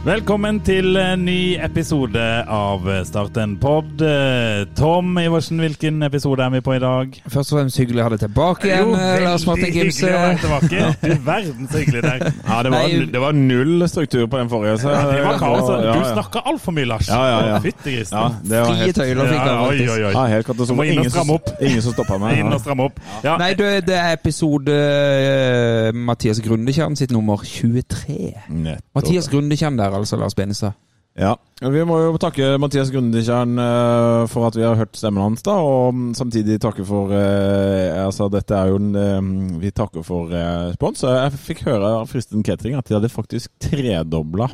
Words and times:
Velkommen 0.00 0.62
til 0.64 0.94
en 0.96 1.26
ny 1.26 1.58
episode 1.60 2.20
av 2.48 2.86
Start 3.04 3.36
en 3.42 3.50
pod. 3.60 4.00
Eh, 4.00 4.62
Tom 4.78 5.10
Iversen, 5.20 5.58
hvilken 5.60 5.98
episode 6.06 6.40
er 6.40 6.54
vi 6.54 6.62
på 6.64 6.72
i 6.72 6.78
dag? 6.80 7.18
Først 7.28 7.52
og 7.52 7.58
fremst 7.58 7.76
hyggelig 7.76 8.00
å 8.00 8.06
ha 8.06 8.12
deg 8.14 8.22
tilbake 8.22 8.70
igjen, 8.70 8.94
eh, 8.96 9.18
Lars 9.26 9.44
Martin 9.44 9.66
veldig 9.66 9.74
Gimse. 9.82 10.00
hyggelig 10.00 10.16
å 10.16 10.22
være 10.22 10.38
tilbake. 10.40 10.86
Du 11.04 11.26
verden 11.26 11.68
så 11.68 11.82
hyggelig 11.82 12.00
det 12.06 12.12
er. 12.14 12.24
Ja, 12.48 12.62
det 12.64 12.72
var, 12.72 12.94
det 13.12 13.20
var 13.26 13.36
null 13.36 13.84
struktur 13.92 14.24
på 14.32 14.40
den 14.40 14.48
forrige. 14.54 14.78
Så, 14.80 14.88
Ja, 14.94 15.02
det 15.12 15.18
var 15.26 15.36
kaos. 15.42 15.68
Du 15.68 15.84
ja. 15.90 16.14
snakka 16.14 16.42
altfor 16.48 16.72
mye, 16.78 16.88
Lars. 16.94 17.10
Ja, 17.12 17.20
ja, 17.28 17.44
ja. 17.50 17.58
Fytti 17.66 17.94
grisen. 17.98 18.16
Ja, 18.16 18.32
det 18.54 18.64
var 18.64 18.72
Frie 18.80 18.96
tøyler 18.96 19.30
fikk 19.34 19.44
han 19.44 19.60
faktisk. 19.66 19.92
oi, 19.92 20.00
oi. 20.08 20.14
ja, 20.16 20.24
helt 20.32 20.48
katastrofe. 20.48 20.78
Må 20.80 20.88
inn 20.88 21.02
og 21.04 21.10
stramme 21.12 21.26
som- 21.26 21.34
opp. 21.36 21.52
ingen 21.60 21.82
som 21.84 21.92
stoppa 21.98 22.18
meg. 22.24 22.38
Inn 22.40 22.56
og 22.56 22.60
stramme 22.64 22.88
opp. 22.88 23.04
Ja. 23.28 23.36
Nei, 23.36 23.52
det, 23.60 23.70
det 23.92 24.00
er 24.00 24.16
episode 24.16 24.80
eh, 24.80 25.92
Mathias 25.92 26.40
Grundekjern 26.40 26.96
sitt 26.96 27.12
nummer 27.12 27.36
23. 27.44 28.32
Nettopp. 28.48 28.88
Mathias 28.96 29.28
Grundekjern 29.28 29.76
der, 29.76 29.89
altså, 29.96 30.18
Lars 30.20 30.36
Benestad. 30.38 30.78
Ja. 31.18 31.34
Vi 31.60 31.82
må 31.84 31.96
jo 31.98 32.18
takke 32.22 32.54
Mathias 32.62 32.92
Grundekjern 32.94 33.58
eh, 33.58 34.28
for 34.30 34.46
at 34.46 34.56
vi 34.56 34.62
har 34.62 34.78
hørt 34.78 34.96
stemmen 34.96 35.24
hans, 35.24 35.42
da, 35.44 35.56
og 35.58 36.14
samtidig 36.16 36.60
takke 36.62 36.86
for 36.86 37.10
eh, 37.16 37.98
Altså, 37.98 38.30
dette 38.32 38.54
er 38.56 38.70
jo 38.70 38.78
en 38.78 38.94
eh, 38.94 39.58
Vi 39.60 39.72
takker 39.74 40.06
for 40.06 40.30
eh, 40.32 40.70
spons. 40.78 41.02
Jeg 41.02 41.42
fikk 41.48 41.64
høre 41.66 41.96
av 41.98 42.08
Fristen 42.10 42.46
Catering 42.46 42.78
at 42.78 42.88
de 42.88 42.96
hadde 42.96 43.12
faktisk 43.12 43.52
tredobla 43.60 44.48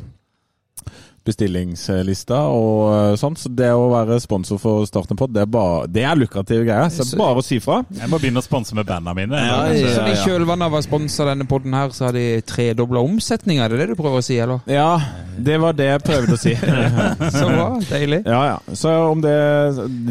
bestillingslista 1.27 2.39
og 2.53 3.17
sånn, 3.19 3.35
så 3.39 3.51
det 3.53 3.69
å 3.75 3.87
være 3.91 4.19
sponsor 4.23 4.59
for 4.61 4.87
Starten 4.87 5.19
på, 5.19 5.27
det 5.31 5.43
er, 5.43 5.51
bare, 5.51 5.85
det 5.91 6.03
er 6.07 6.15
lukrative 6.19 6.65
greier. 6.67 6.89
Så 6.93 7.05
Så- 7.05 7.17
bare 7.19 7.41
å 7.41 7.43
si 7.45 7.59
fra. 7.59 7.83
Jeg 7.91 8.09
må 8.09 8.19
begynne 8.21 8.41
å 8.41 8.45
sponse 8.45 8.75
med 8.75 8.87
bandene 8.87 9.15
mine. 9.15 9.35
Ja, 9.35 9.65
ja, 9.67 9.73
ja, 9.73 9.93
Så 9.97 10.07
i 10.07 10.15
kjølvannet 10.25 10.69
av 10.69 10.73
å 10.79 10.83
sponse 10.85 11.25
denne 11.27 11.47
podden 11.47 11.73
her, 11.73 11.89
så 11.95 12.05
har 12.07 12.13
de 12.13 12.41
tredobla 12.41 13.03
omsetninga, 13.03 13.65
er 13.65 13.69
det 13.69 13.79
det 13.79 13.87
du 13.89 13.95
prøver 13.95 14.21
å 14.21 14.23
si, 14.23 14.37
eller? 14.39 14.61
Ja, 14.67 14.99
det 15.37 15.59
var 15.61 15.73
det 15.77 15.87
jeg 15.91 16.03
prøvde 16.05 16.33
å 16.37 16.39
si. 16.39 16.53
Så 17.37 17.45
bra, 17.49 17.67
deilig. 17.89 18.21
Ja, 18.25 18.41
ja. 18.53 18.75
Så 18.77 18.89
om 19.11 19.21
det 19.21 19.35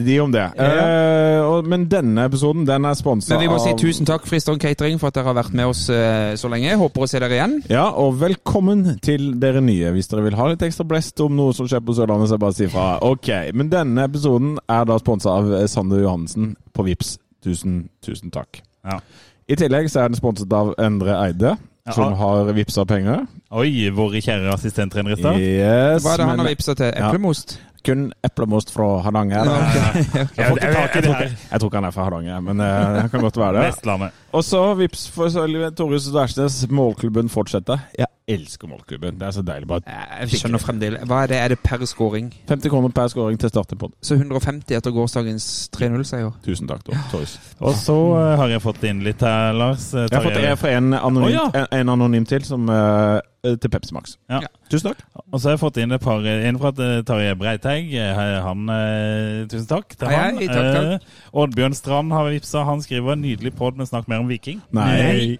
De 0.06 0.18
om 0.20 0.32
det. 0.32 0.44
Uh, 0.58 1.40
og, 1.46 1.66
men 1.66 1.86
denne 1.90 2.26
episoden, 2.28 2.66
den 2.68 2.84
er 2.84 2.94
sponsa 2.98 3.34
Men 3.34 3.42
vi 3.44 3.48
må 3.50 3.58
si 3.62 3.72
tusen 3.80 4.06
takk, 4.08 4.26
Fristeren 4.28 4.60
Catering, 4.62 4.98
for 5.00 5.08
at 5.10 5.18
dere 5.18 5.30
har 5.30 5.38
vært 5.38 5.54
med 5.56 5.70
oss 5.70 5.86
uh, 5.90 6.34
så 6.38 6.50
lenge. 6.52 6.76
Håper 6.78 7.06
å 7.06 7.08
se 7.10 7.20
dere 7.22 7.38
igjen. 7.38 7.56
Ja, 7.72 7.88
og 7.98 8.18
velkommen 8.20 8.98
til 9.04 9.32
dere 9.40 9.62
nye. 9.64 9.92
Hvis 9.96 10.10
dere 10.12 10.26
vil 10.26 10.36
ha 10.38 10.48
litt 10.52 10.62
ekstra 10.66 10.86
blest 10.88 11.05
om 11.24 11.36
noe 11.36 11.54
som 11.56 11.68
skjer 11.68 11.82
på 11.84 11.94
Sørlandet, 11.96 12.30
så 12.30 12.36
jeg 12.36 12.42
bare 12.44 12.56
sier 12.56 12.72
fra. 12.72 12.86
Ok, 13.06 13.30
Men 13.54 13.70
denne 13.72 14.06
episoden 14.08 14.56
er 14.68 14.88
da 14.88 14.98
sponsa 15.02 15.36
av 15.38 15.52
eh, 15.52 15.66
Sander 15.70 16.02
Johansen 16.02 16.54
på 16.74 16.86
Vips. 16.86 17.16
Tusen, 17.44 17.88
tusen 18.02 18.32
takk. 18.34 18.62
Ja. 18.86 18.98
I 19.46 19.58
tillegg 19.58 19.90
så 19.92 20.02
er 20.02 20.10
den 20.10 20.18
sponset 20.18 20.52
av 20.52 20.74
Endre 20.82 21.18
Eide, 21.22 21.56
Ja. 21.86 21.92
som 21.94 22.16
har 22.18 22.48
vippsa 22.50 22.82
penger. 22.82 23.28
Oi, 23.54 23.86
vår 23.94 24.16
kjære 24.18 24.50
assistenttrener 24.50 25.14
i 25.14 25.20
stad. 25.20 25.36
Yes, 25.38 26.02
Hva 26.02 26.16
er 26.16 26.18
det 26.18 26.26
han 26.26 26.40
har 26.42 26.48
vippsa 26.48 26.74
til? 26.74 26.90
Ja. 26.90 27.12
Eplemost? 27.12 27.60
kun 27.86 28.12
eplemost 28.26 28.72
fra 28.74 28.86
Hardanger. 29.04 29.46
Ja, 29.46 29.92
Jeg 30.36 30.48
får 30.50 30.58
jeg, 30.58 30.72
jeg, 30.74 31.04
jeg, 31.04 31.36
jeg 31.50 31.60
tror 31.60 31.68
ikke 31.70 31.78
han 31.78 31.88
er 31.88 31.94
fra 31.94 32.06
Hardanger, 32.08 32.40
men 32.48 32.60
uh, 32.60 32.66
han 33.00 33.10
kan 33.12 33.22
godt 33.22 33.38
være 33.38 33.58
det. 33.60 33.64
Vestlandet. 33.70 34.16
Og 34.34 34.44
så 34.44 34.62
vips 34.80 35.06
for 35.14 35.30
Torjus 35.78 36.10
Dærsnes, 36.14 36.58
målklubben 36.70 37.30
fortsetter. 37.32 37.78
Jeg 37.98 38.10
elsker 38.28 38.66
målklubben. 38.68 39.18
Det 39.20 39.26
er 39.26 39.30
så 39.36 39.42
deilig. 39.46 39.68
Bare 39.70 39.80
Jeg 39.86 40.40
skjønner 40.40 40.58
fremdeles. 40.58 41.04
Hva 41.06 41.20
er 41.22 41.30
det? 41.30 41.36
Er 41.38 41.52
det 41.54 41.58
per 41.62 41.84
scoring? 41.86 42.32
50 42.48 42.72
kroner 42.72 42.90
per 42.94 43.08
scoring 43.12 43.38
til 43.38 43.52
starten 43.52 43.78
på. 43.78 43.90
Så 44.02 44.16
150 44.18 44.74
etter 44.74 44.90
gårsdagens 44.90 45.46
3-0-seier. 45.76 46.32
Tusen 46.44 46.66
takk, 46.70 46.82
da. 46.88 46.98
Torjus. 47.12 47.36
Og 47.60 47.78
så 47.78 47.96
eh, 48.18 48.32
har 48.40 48.50
jeg 48.56 48.64
fått 48.64 48.82
inn 48.90 49.04
litt 49.06 49.22
her, 49.22 49.52
Lars. 49.54 49.92
Tar 49.92 50.08
Jeg 50.10 50.18
har 50.18 50.26
fått 50.26 50.42
jeg 50.42 50.58
får 50.58 50.62
fra 50.64 50.74
en 50.80 50.92
anonym, 50.98 51.28
oh, 51.28 51.32
ja. 51.36 51.46
en, 51.54 51.70
en 51.80 51.94
anonym 51.94 52.26
til, 52.26 52.42
som, 52.48 52.66
uh, 52.66 53.20
til 53.46 53.70
Pepsi 53.70 53.94
Max. 53.94 54.16
Ja. 54.32 54.42
Tusen 54.72 54.90
takk. 54.90 55.06
Og 55.30 55.38
så 55.38 55.48
har 55.52 55.54
jeg 55.56 55.62
fått 55.62 55.80
inn 55.82 55.94
et 55.94 56.02
par 56.02 56.26
inn 56.26 56.58
fra 56.58 56.74
eh, 56.82 57.00
Tarjei 57.06 57.34
Breiteig. 57.38 57.94
Eh, 57.94 58.22
Han, 58.46 58.66
eh, 58.74 59.46
tusen 59.50 59.70
takk 59.70 59.94
til 59.94 60.10
Hei, 60.10 60.18
han. 60.18 60.42
hei, 60.42 60.50
takk, 60.50 60.70
takk. 60.74 60.92
Eh, 60.98 61.34
Oddbjørn 61.44 61.78
Strand 61.78 62.14
har 62.14 62.30
vippsa. 62.34 62.66
Han 62.66 62.82
skriver 62.82 63.14
'nydelig 63.14 63.54
pod, 63.54 63.78
men 63.78 63.86
snakk 63.86 64.10
mer 64.10 64.18
om 64.24 64.30
Viking'. 64.30 64.62
Nei. 64.74 65.38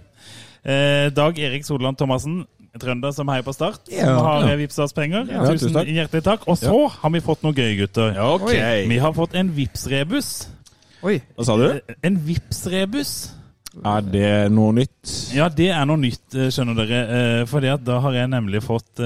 Eh, 0.67 1.11
Dag 1.15 1.39
Erik 1.39 1.63
Soland 1.65 1.97
Thomassen, 1.97 2.41
trønder 2.79 3.13
som 3.15 3.29
heier 3.29 3.43
på 3.47 3.55
Start, 3.55 3.81
Ja. 3.91 4.05
som 4.07 4.25
har 4.27 4.41
Ja. 4.47 4.53
eh, 4.53 4.57
vipsa 4.59 4.83
oss 4.85 4.93
penger. 4.93 5.27
Ja, 5.31 5.43
tusen 5.47 5.59
tusen 5.69 5.73
takk. 5.75 5.87
hjertelig 5.89 6.23
takk. 6.25 6.49
Og 6.49 6.57
så 6.59 6.89
har 6.91 7.11
vi 7.11 7.21
fått 7.21 7.43
noe 7.43 7.53
gøy, 7.53 7.77
gutter. 7.79 8.17
Okay. 8.35 8.87
Vi 8.89 8.99
har 8.99 9.13
fått 9.13 9.35
en 9.35 9.51
Vipps-rebus. 9.57 10.47
Oi. 11.03 11.21
Hva 11.37 11.45
sa 11.45 11.57
du? 11.57 11.65
Eh, 11.71 11.95
En 12.03 12.17
Vipps-rebus. 12.19 13.31
Er 13.85 14.01
det 14.01 14.51
noe 14.53 14.73
nytt? 14.73 15.35
Ja, 15.35 15.49
det 15.49 15.69
er 15.71 15.85
noe 15.85 15.99
nytt, 15.99 16.35
eh, 16.35 16.49
skjønner 16.49 16.75
dere. 16.87 17.47
For 17.47 17.61
da 17.61 18.01
har 18.01 18.13
jeg 18.13 18.29
nemlig 18.31 18.63
fått 18.63 18.99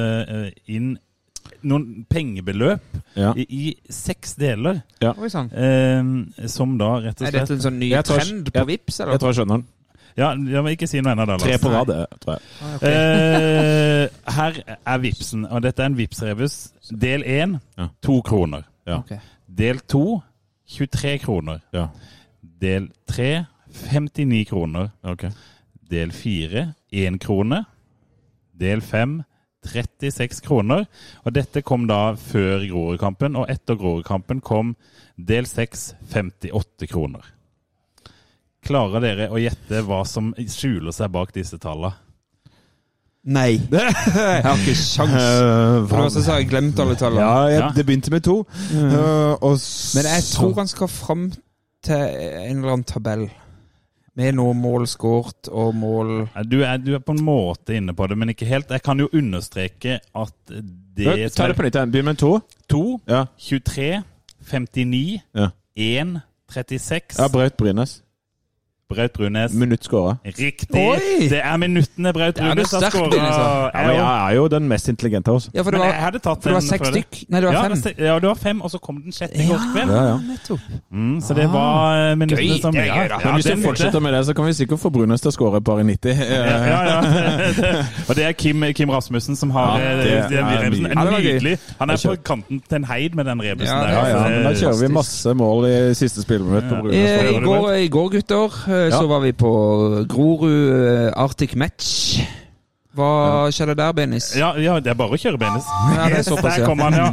inn 0.69 0.99
noen 1.63 2.07
pengebeløp 2.09 2.81
Ja. 3.17 3.33
i, 3.37 3.45
i 3.51 3.75
seks 3.91 4.35
deler. 4.37 4.83
Oi 5.03 5.29
sann. 5.29 5.51
Eh, 5.53 6.47
som 6.47 6.79
da 6.79 7.01
rett 7.01 7.21
og 7.21 7.27
slett 7.27 7.35
Er 7.35 7.41
dette 7.41 7.51
en 7.59 7.65
sånn 7.67 7.79
ny 7.79 7.91
trend 8.03 8.53
på 8.53 8.67
Vipps? 8.67 8.99
Jeg 9.03 9.19
tror 9.21 9.33
jeg 9.35 9.41
skjønner 9.45 9.57
den. 9.59 9.67
Ja, 10.17 10.31
jeg 10.35 10.63
må 10.63 10.73
ikke 10.75 10.87
si 10.91 11.01
noe 11.01 11.13
ennå, 11.15 11.27
da. 11.27 11.37
Lars. 11.37 11.43
Tre 11.43 11.59
på 11.63 11.71
rad, 11.73 11.93
tror 12.21 12.35
jeg. 12.35 12.43
Ah, 12.63 12.75
okay. 12.75 12.91
Eh, 12.91 14.35
her 14.37 14.59
er 14.87 14.99
Vipsen, 14.99 15.47
og 15.47 15.63
dette 15.63 15.83
er 15.83 15.87
en 15.93 15.97
Vipps-rebus. 15.99 16.57
Del 16.91 17.23
én 17.25 17.59
Ja. 17.79 17.89
to 18.03 18.21
kroner. 18.27 18.63
Ja. 18.87 18.99
Okay. 18.99 19.19
Del 19.49 19.81
to 19.81 20.21
23 20.69 21.19
kroner. 21.19 21.59
Ja. 21.73 21.87
Del 22.61 22.91
tre 23.07 23.47
59 23.73 24.45
kroner. 24.49 24.89
Okay. 25.03 25.31
Del 25.91 26.13
fire 26.13 26.75
1 26.93 27.19
krone. 27.21 27.65
Del 28.61 28.81
fem 28.81 29.23
36 29.65 30.41
kroner. 30.43 30.85
Og 31.25 31.35
dette 31.35 31.63
kom 31.63 31.87
da 31.89 32.15
før 32.15 32.63
Grorudkampen, 32.71 33.37
og 33.37 33.47
etter 33.51 33.75
Grorudkampen 33.77 34.41
kom 34.41 34.75
del 35.19 35.47
seks 35.47 35.95
58 36.13 36.87
kroner. 36.91 37.21
Klarer 38.67 39.01
dere 39.03 39.29
å 39.33 39.41
gjette 39.41 39.83
hva 39.87 40.03
som 40.09 40.33
skjuler 40.37 40.93
seg 40.95 41.11
bak 41.15 41.33
disse 41.35 41.59
tallene? 41.61 41.95
Nei. 43.31 43.59
Jeg 43.71 44.45
har 44.47 44.57
ikke 44.57 44.75
sjans. 44.79 45.13
Uh, 45.13 45.85
For 45.91 46.09
det 46.09 46.25
har 46.25 46.39
jeg 46.41 46.49
glemt 46.49 46.79
alle 46.81 46.95
tallene. 46.97 47.27
Ja, 47.27 47.51
jeg, 47.53 47.75
det 47.77 47.85
begynte 47.89 48.13
med 48.15 48.25
to. 48.25 48.39
Eh, 48.73 49.35
og 49.45 49.59
Men 49.99 50.09
jeg 50.09 50.25
tror 50.31 50.55
han 50.57 50.71
skal 50.71 50.89
fram 50.89 51.27
til 51.85 52.01
en 52.01 52.63
eller 52.63 52.73
annen 52.73 52.87
tabell. 52.89 53.27
Med 54.17 54.35
noe 54.37 54.55
mål 54.59 54.89
skåret 54.91 55.49
og 55.55 55.75
mål 55.79 56.09
Du 56.51 56.59
er, 56.67 56.81
du 56.83 56.91
er 56.97 57.03
på 57.05 57.15
en 57.15 57.23
måte 57.25 57.77
inne 57.79 57.95
på 57.97 58.09
det, 58.11 58.17
men 58.19 58.33
ikke 58.33 58.49
helt. 58.49 58.73
Jeg 58.73 58.83
kan 58.85 58.99
jo 59.01 59.07
understreke 59.13 60.01
at 60.01 60.35
det 60.51 61.31
Ta 61.37 61.47
det 61.49 61.57
på 61.57 61.69
nytt. 61.69 61.79
Begynn 61.93 62.09
med 62.11 62.19
to. 62.21 62.39
2, 62.73 62.83
Ja. 63.09 63.27
23, 63.39 64.03
59, 64.51 65.21
Ja. 65.37 65.51
1, 65.77 66.21
36 66.51 67.21
ja 67.21 67.29
Braut 67.29 67.57
Brynes. 67.57 68.01
Braut 68.91 69.13
Brunes. 69.15 69.53
Minutt 69.55 69.85
skåra. 69.87 70.17
Riktig! 70.27 70.75
Oi! 70.77 71.29
Det 71.31 71.39
er 71.41 71.57
minuttene 71.63 72.13
Braut 72.17 72.39
Ja, 72.41 72.51
Brunes 72.55 72.73
har 72.75 72.87
skåra. 72.91 73.21
Ja, 73.21 73.91
jeg 73.95 74.01
er 74.03 74.35
jo 74.37 74.49
den 74.53 74.67
mest 74.71 74.89
intelligente 74.91 75.31
av 75.31 75.39
oss. 75.41 75.49
Ja, 75.55 75.63
for 75.63 75.71
det 75.75 75.81
Men 75.81 75.89
jeg 75.93 76.03
hadde 76.03 76.19
tatt 76.25 76.43
for 76.43 76.51
det 76.51 76.57
var 76.59 76.67
seks 76.67 76.89
stykk. 76.91 77.21
Nei, 77.31 77.41
det 77.41 77.47
var 77.49 77.55
Ja, 77.55 77.63
fem. 77.63 77.73
det 77.75 77.83
se- 77.85 77.95
ja, 78.05 78.15
det 78.19 78.29
var 78.29 78.35
fem, 78.43 78.63
og 78.63 78.71
så 78.71 78.79
kom 78.83 79.01
den 79.03 79.13
sjette 79.15 79.39
i 79.39 79.47
gårdskveld. 79.49 79.91
Ja, 79.95 80.03
ja. 80.11 80.17
nettopp. 80.29 80.61
Mm, 80.93 81.21
så 81.21 81.35
det 81.39 81.47
var 81.53 81.71
ah, 82.11 82.15
minuttene 82.19 82.49
Gøy, 82.51 82.61
som 82.61 82.73
det 82.75 82.83
er 82.83 82.87
ja, 82.91 82.95
gøy, 83.01 83.09
da. 83.09 83.19
ja, 83.21 83.25
Men 83.25 83.35
hvis 83.39 83.47
vi 83.47 83.55
du 83.55 83.61
er 83.61 83.67
fortsetter 83.69 84.01
med 84.01 84.15
det, 84.15 84.23
så 84.27 84.35
kan 84.35 84.45
vi 84.47 84.53
sikkert 84.59 84.81
få 84.83 84.91
Brunes 84.91 85.21
til 85.25 85.31
å 85.31 85.35
skåre 85.35 85.57
et 85.63 85.65
par 85.65 85.81
i 85.81 85.87
90. 85.87 86.11
ja, 86.35 86.59
ja, 86.67 86.81
ja. 86.91 87.01
Og 88.09 88.17
det 88.17 88.25
er 88.27 88.33
Kim, 88.33 88.65
Kim 88.75 88.91
Rasmussen 88.91 89.37
som 89.37 89.51
har 89.51 89.79
Ja, 89.79 89.91
eh, 89.93 89.99
det 89.99 90.37
den 90.37 90.45
er 90.45 90.65
rebusen. 90.67 90.85
Det 90.91 90.97
var. 90.97 91.19
Nydelig. 91.21 91.59
Han 91.79 91.91
er 91.91 91.97
på 92.07 92.17
kanten 92.25 92.61
til 92.69 92.77
en 92.81 92.85
heid 92.85 93.15
med 93.15 93.25
den 93.31 93.43
rebusen 93.43 93.71
Ja, 93.77 93.81
der. 93.83 93.89
Ja, 93.93 94.07
ja, 94.07 94.19
så 94.25 94.29
men 94.31 94.45
da 94.45 94.53
kjører 94.61 94.81
vi 94.81 94.89
masse 94.95 95.35
mål 95.35 95.67
i 95.71 95.95
siste 95.95 96.23
spilleminutt 96.25 96.69
på 96.71 96.81
Brunes. 96.83 97.11
Eh, 97.11 97.31
I 97.37 97.41
går, 97.45 97.71
I 97.85 97.89
går, 97.89 98.09
gutter, 98.17 98.57
eh, 98.87 98.93
så 98.95 99.07
var 99.11 99.25
vi 99.25 99.33
på 99.37 99.51
Grorud 100.11 100.73
eh, 100.75 101.09
Arctic 101.17 101.57
Match. 101.59 102.21
Hva 102.97 103.47
skjedde 103.55 103.77
der, 103.79 103.93
Benis? 103.95 104.33
Ja, 104.35 104.51
ja, 104.59 104.81
det 104.83 104.91
er 104.91 104.97
bare 104.99 105.15
å 105.15 105.21
kjøre 105.21 105.39
Benis. 105.39 105.67
Ja, 105.95 106.09
det 106.11 106.25
er 106.25 106.27
såpass, 106.27 106.57
Der 106.59 106.67
kom 106.67 106.83
han, 106.83 106.97
ja. 106.99 107.11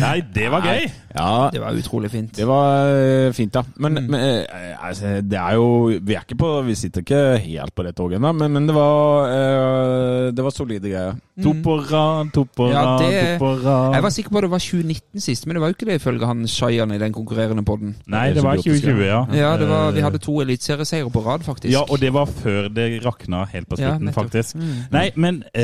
Nei, 0.00 0.20
det 0.34 0.50
var 0.52 0.64
gøy! 0.66 0.88
Ja, 1.16 1.48
Det 1.52 1.60
var 1.62 1.72
utrolig 1.72 2.10
fint. 2.12 2.36
det 2.36 2.44
var 2.44 2.90
eh, 2.92 3.32
fint, 3.32 3.54
da. 3.54 3.62
Men, 3.76 3.94
men 4.04 4.20
eh, 4.20 4.76
altså, 4.88 5.20
det 5.24 5.38
er 5.40 5.54
jo 5.56 5.88
Vi 6.04 6.14
er 6.14 6.24
ikke 6.26 6.36
på 6.36 6.50
Vi 6.66 6.74
sitter 6.76 7.00
ikke 7.00 7.20
helt 7.40 7.74
på 7.74 7.86
det 7.86 7.94
toget 7.96 8.18
ennå, 8.18 8.32
men, 8.36 8.52
men 8.52 8.66
det 8.68 8.74
var 8.76 9.30
uh, 9.30 10.34
Det 10.36 10.44
var 10.44 10.52
solide 10.52 10.90
greier. 10.90 11.16
To 11.42 11.52
på 11.64 11.76
rad, 11.88 12.30
to 12.32 12.46
på 12.56 12.68
rad, 12.70 13.02
ja, 13.12 13.22
to 13.36 13.44
på 13.44 13.50
rad. 13.60 13.94
Jeg 13.94 14.02
var 14.02 14.12
sikker 14.14 14.32
på 14.32 14.40
det 14.40 14.50
var 14.50 14.62
2019 14.64 15.20
sist, 15.20 15.46
men 15.46 15.56
det 15.56 15.60
var 15.60 15.68
jo 15.72 15.76
ikke 15.76 15.88
det 15.88 15.98
ifølge 16.00 16.28
han 16.30 16.46
Shayan 16.48 16.94
i 16.94 16.98
den 17.00 17.12
konkurrerende 17.12 17.64
podden. 17.64 17.92
Nei, 18.08 18.30
det 18.32 18.44
var 18.44 18.56
2020, 18.56 19.02
ja. 19.04 19.18
Ja, 19.36 19.50
det 19.60 19.68
var, 19.68 19.90
vi 19.92 20.04
hadde 20.04 20.20
to 20.24 20.38
eliteserieseiere 20.40 21.12
på 21.12 21.20
rad, 21.26 21.44
faktisk. 21.44 21.72
Ja, 21.74 21.84
og 21.84 22.00
det 22.00 22.14
var 22.16 22.24
før 22.30 22.70
det 22.72 22.88
rakna 23.04 23.44
helt 23.52 23.68
på 23.68 23.76
slutten, 23.76 24.08
ja, 24.08 24.16
faktisk. 24.16 24.56
Mm. 24.56 24.72
Nei, 24.96 25.04
men 25.16 25.42
uh, 25.50 25.60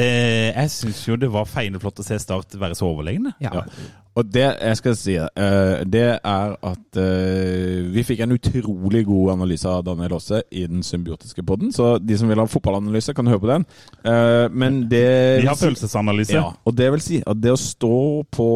jeg 0.53 0.75
syns 0.77 1.03
jo 1.09 1.17
det 1.17 1.33
var 1.33 1.49
feineflott 1.49 2.05
å 2.05 2.07
se 2.07 2.21
Start 2.21 2.61
være 2.61 2.77
så 2.77 2.93
overlegne. 2.93 3.33
Ja. 3.41 3.57
Ja. 3.63 3.65
Og 4.13 4.29
det 4.29 4.45
jeg 4.45 4.77
skal 4.77 4.97
si, 4.99 5.15
eh, 5.17 5.83
det 5.89 6.05
er 6.21 6.51
at 6.69 6.99
eh, 7.01 7.79
vi 7.95 8.05
fikk 8.05 8.21
en 8.21 8.35
utrolig 8.35 9.07
god 9.09 9.33
analyse 9.39 9.69
av 9.69 9.87
Daniel 9.87 10.19
Aase 10.19 10.43
i 10.53 10.67
den 10.69 10.83
symbiotiske 10.85 11.45
podden. 11.49 11.73
Så 11.73 11.95
de 11.97 12.19
som 12.21 12.29
vil 12.29 12.43
ha 12.43 12.45
fotballanalyse, 12.45 13.15
kan 13.17 13.31
høre 13.31 13.41
på 13.41 13.49
den. 13.49 13.65
Eh, 14.05 14.49
men 14.53 14.83
det 14.91 15.41
De 15.41 15.49
har 15.49 15.57
følelsesanalyse. 15.57 16.37
Ja, 16.37 16.51
og 16.53 16.77
det 16.77 16.91
vil 16.93 17.05
si 17.05 17.23
at 17.25 17.41
det 17.41 17.55
å 17.55 17.61
stå 17.61 17.97
på 18.29 18.49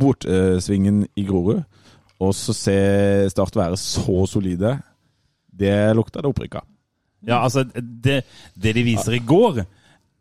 bortsvingen 0.00 1.04
i 1.12 1.26
Grorud, 1.28 1.60
og 2.22 2.32
så 2.38 2.54
se 2.56 2.78
Start 3.34 3.56
være 3.58 3.76
så 3.76 4.24
solide, 4.30 4.78
det 5.52 5.74
lukta 5.98 6.22
det 6.22 6.32
opprykk 6.32 6.62
av. 6.62 6.68
Ja, 7.26 7.42
altså, 7.44 7.66
det, 7.76 8.22
det 8.56 8.72
de 8.74 8.84
viser 8.86 9.18
i 9.18 9.22
går, 9.26 9.64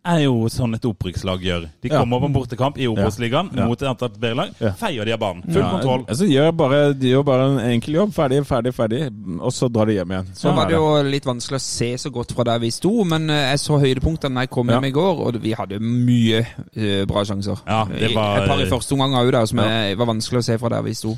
er 0.04 0.24
jo 0.24 0.48
sånn 0.50 0.74
et 0.74 0.82
opprykkslag 0.86 1.44
gjør. 1.46 1.68
De 1.82 1.90
Ja. 1.90 2.00
kommer 2.00 2.20
på 2.20 2.26
en 2.26 2.34
bortekamp 2.34 2.78
i 2.78 2.88
Obos-ligaen 2.88 3.52
Ja. 3.56 3.68
mot 3.68 3.80
et 3.82 3.88
antatt 3.88 4.18
bedre 4.20 4.36
lag, 4.36 4.50
Ja. 4.60 4.72
feier 4.74 5.06
de 5.06 5.12
av 5.14 5.20
banen. 5.20 5.44
Full 5.44 5.62
kontroll. 5.62 6.06
Altså, 6.08 6.26
gjør 6.28 6.52
bare, 6.58 6.94
de 6.94 7.08
gjør 7.12 7.24
bare 7.26 7.42
en 7.52 7.60
enkel 7.72 7.94
jobb. 7.94 8.14
Ferdig, 8.14 8.44
ferdig, 8.46 8.74
ferdig. 8.74 9.12
Og 9.40 9.52
så 9.52 9.70
drar 9.72 9.86
de 9.86 9.94
hjem 9.94 10.10
igjen. 10.10 10.26
Så 10.34 10.50
Sånn 10.50 10.56
var 10.56 10.66
det 10.68 10.76
jo 10.76 11.04
litt 11.04 11.24
vanskelig 11.26 11.56
å 11.56 11.62
se 11.62 11.94
så 11.98 12.12
godt 12.12 12.32
fra 12.34 12.44
der 12.44 12.60
vi 12.60 12.70
sto, 12.72 13.04
men 13.04 13.30
eh, 13.30 13.52
jeg 13.52 13.60
så 13.60 13.80
høydepunktene 13.80 14.34
da 14.34 14.40
jeg 14.42 14.50
kom 14.50 14.68
hjem 14.68 14.86
i 14.86 14.92
går, 14.92 15.20
og 15.28 15.34
vi 15.42 15.54
hadde 15.54 15.80
mye 15.80 16.48
eh, 16.76 17.06
bra 17.06 17.24
sjanser. 17.24 17.60
Ja, 17.68 17.86
det 17.86 18.14
var- 18.16 18.40
Et 18.42 18.48
par 18.48 18.60
i 18.60 18.66
første 18.66 18.94
omgang 18.94 19.14
òg, 19.14 19.32
der, 19.32 19.46
som 19.46 19.60
Ja. 19.60 19.96
var 19.96 20.06
vanskelig 20.08 20.40
å 20.40 20.44
se 20.44 20.58
fra 20.58 20.70
der 20.70 20.82
vi 20.82 20.94
sto. 20.94 21.18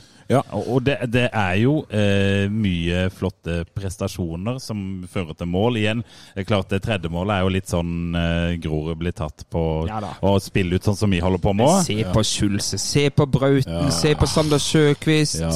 Og 0.53 0.67
og 0.73 0.83
det, 0.83 0.97
det 1.13 1.27
er 1.29 1.55
jo 1.61 1.73
eh, 1.93 2.49
mye 2.49 3.09
flotte 3.13 3.63
prestasjoner 3.75 4.59
som 4.63 5.03
fører 5.11 5.35
til 5.37 5.47
mål. 5.47 5.77
Igjen, 5.77 6.03
det 6.33 6.43
er 6.43 6.47
klart 6.49 6.69
det 6.73 6.81
tredje 6.85 7.11
målet 7.13 7.35
er 7.35 7.45
jo 7.45 7.51
litt 7.53 7.69
sånn 7.69 8.15
eh, 8.17 8.55
Grorud 8.63 8.97
blir 8.97 9.13
tatt 9.17 9.45
på 9.53 9.63
Ja 9.87 9.99
å 10.23 10.37
spille 10.41 10.75
ut 10.79 10.83
sånn 10.87 10.97
som 10.97 11.11
vi 11.11 11.19
holder 11.23 11.41
på 11.43 11.53
med. 11.57 11.69
Se 11.85 11.99
på 12.13 12.23
Skjulse, 12.25 12.79
se 12.81 13.09
på 13.13 13.25
Brauten, 13.29 13.85
Ja. 13.85 13.89
se 13.93 14.13
på 14.15 14.27
Sander 14.27 14.59
Sjøkvist. 14.61 15.39
Ja. 15.41 15.51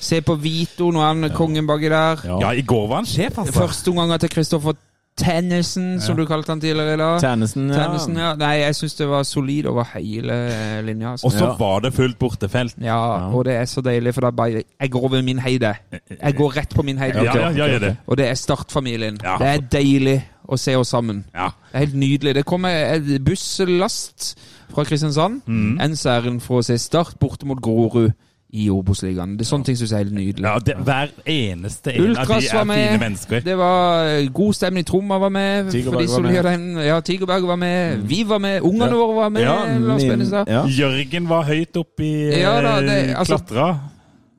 Se 0.00 0.20
på 0.22 0.36
Vito, 0.38 0.90
nå 0.94 1.00
er 1.02 1.12
han 1.14 1.30
kongen 1.36 1.66
baki 1.66 1.88
der. 1.92 2.22
Ja. 2.26 2.38
Ja, 2.48 2.52
i 2.54 2.62
går 2.62 2.86
var 2.88 3.02
han 3.02 3.08
sjef, 3.08 3.38
altså. 3.38 3.54
Første 3.58 3.90
omganger 3.92 4.18
til 4.22 4.30
Kristoffer 4.36 4.76
Tennesen, 5.18 6.00
som 6.00 6.16
du 6.16 6.24
kalte 6.26 6.52
han 6.52 6.60
tidligere 6.62 6.94
i 6.94 7.00
dag. 7.00 7.20
Tennesen, 7.20 7.68
ja. 7.70 7.74
Tennesen, 7.82 8.16
ja. 8.16 8.30
Nei, 8.38 8.52
jeg 8.62 8.76
syns 8.78 8.94
det 9.00 9.08
var 9.10 9.22
solid 9.28 9.66
over 9.66 9.84
hele 9.94 10.38
linja. 10.86 11.12
Og 11.18 11.32
så 11.32 11.44
Ja. 11.48 11.52
var 11.58 11.80
det 11.80 11.92
fullt 11.94 12.18
bortefelt. 12.18 12.74
Ja, 12.80 13.28
og 13.34 13.44
det 13.44 13.54
er 13.56 13.64
så 13.64 13.80
deilig, 13.82 14.14
for 14.14 14.20
da 14.22 14.30
bare 14.30 14.62
Jeg 14.80 14.90
går 14.90 15.02
over 15.04 15.22
min 15.22 15.38
heide. 15.38 15.74
Jeg 16.22 16.34
går 16.36 16.56
rett 16.56 16.74
på 16.74 16.82
min 16.82 16.98
heide. 16.98 17.22
Ja, 17.24 17.34
ja, 17.34 17.50
ja, 17.50 17.66
gjør 17.68 17.78
det. 17.80 17.96
Og 18.06 18.16
det 18.16 18.28
er 18.28 18.34
Start-familien. 18.34 19.18
Ja. 19.22 19.36
Det 19.38 19.46
er 19.46 19.60
deilig 19.78 20.22
å 20.48 20.56
se 20.58 20.74
oss 20.76 20.88
sammen. 20.88 21.24
Ja. 21.34 21.48
Det 21.72 21.74
er 21.74 21.78
helt 21.86 21.94
nydelig. 21.94 22.34
Det 22.34 22.44
kommer 22.46 22.68
en 22.94 23.24
busslast 23.24 24.34
fra 24.74 24.84
Kristiansand. 24.84 25.42
Mm. 25.46 25.78
Ensæren 25.80 26.40
for 26.40 26.60
å 26.60 26.64
se 26.64 26.78
Start 26.78 27.18
borte 27.20 27.46
mot 27.46 27.60
Grorud 27.60 28.12
i 28.50 28.70
Obos-ligaen. 28.72 29.34
Det 29.36 29.44
er 29.44 29.48
Sånne 29.50 29.64
ting 29.68 29.76
som 29.76 29.90
er 29.92 29.98
helt 30.04 30.14
nydelig. 30.16 30.44
Ja, 30.46 30.54
det, 30.64 30.76
hver 30.86 31.10
eneste 31.26 31.92
en 31.92 32.16
av 32.16 32.26
de 32.30 32.38
er 32.48 32.64
med. 32.64 32.78
fine 32.88 33.00
mennesker. 33.02 33.40
Det 33.44 33.56
var 33.58 34.06
eh, 34.08 34.28
god 34.32 34.54
stemning. 34.56 34.86
Tromma 34.88 35.18
var 35.18 35.28
med. 35.28 35.70
Tigerberg 35.72 36.08
var 36.08 36.20
med. 36.24 36.42
den. 36.44 36.64
Ja, 36.86 37.00
Tigerberg 37.00 37.42
var 37.46 37.56
med. 37.56 37.98
Vi 38.08 38.22
var 38.28 38.38
med. 38.38 38.60
Ungene 38.62 38.86
Ja. 38.88 38.96
våre 38.96 39.14
var 39.16 39.28
med. 39.28 39.42
Ja, 39.42 39.78
Lars 39.78 40.02
Bennestad. 40.04 40.48
ja. 40.48 40.64
Jørgen 40.66 41.28
var 41.28 41.44
høyt 41.44 41.76
oppe 41.76 42.04
i 42.04 42.40
Ja 42.40 42.60
da, 42.62 42.80
det- 42.80 43.14
altså- 43.16 43.36
klatra. 43.36 43.68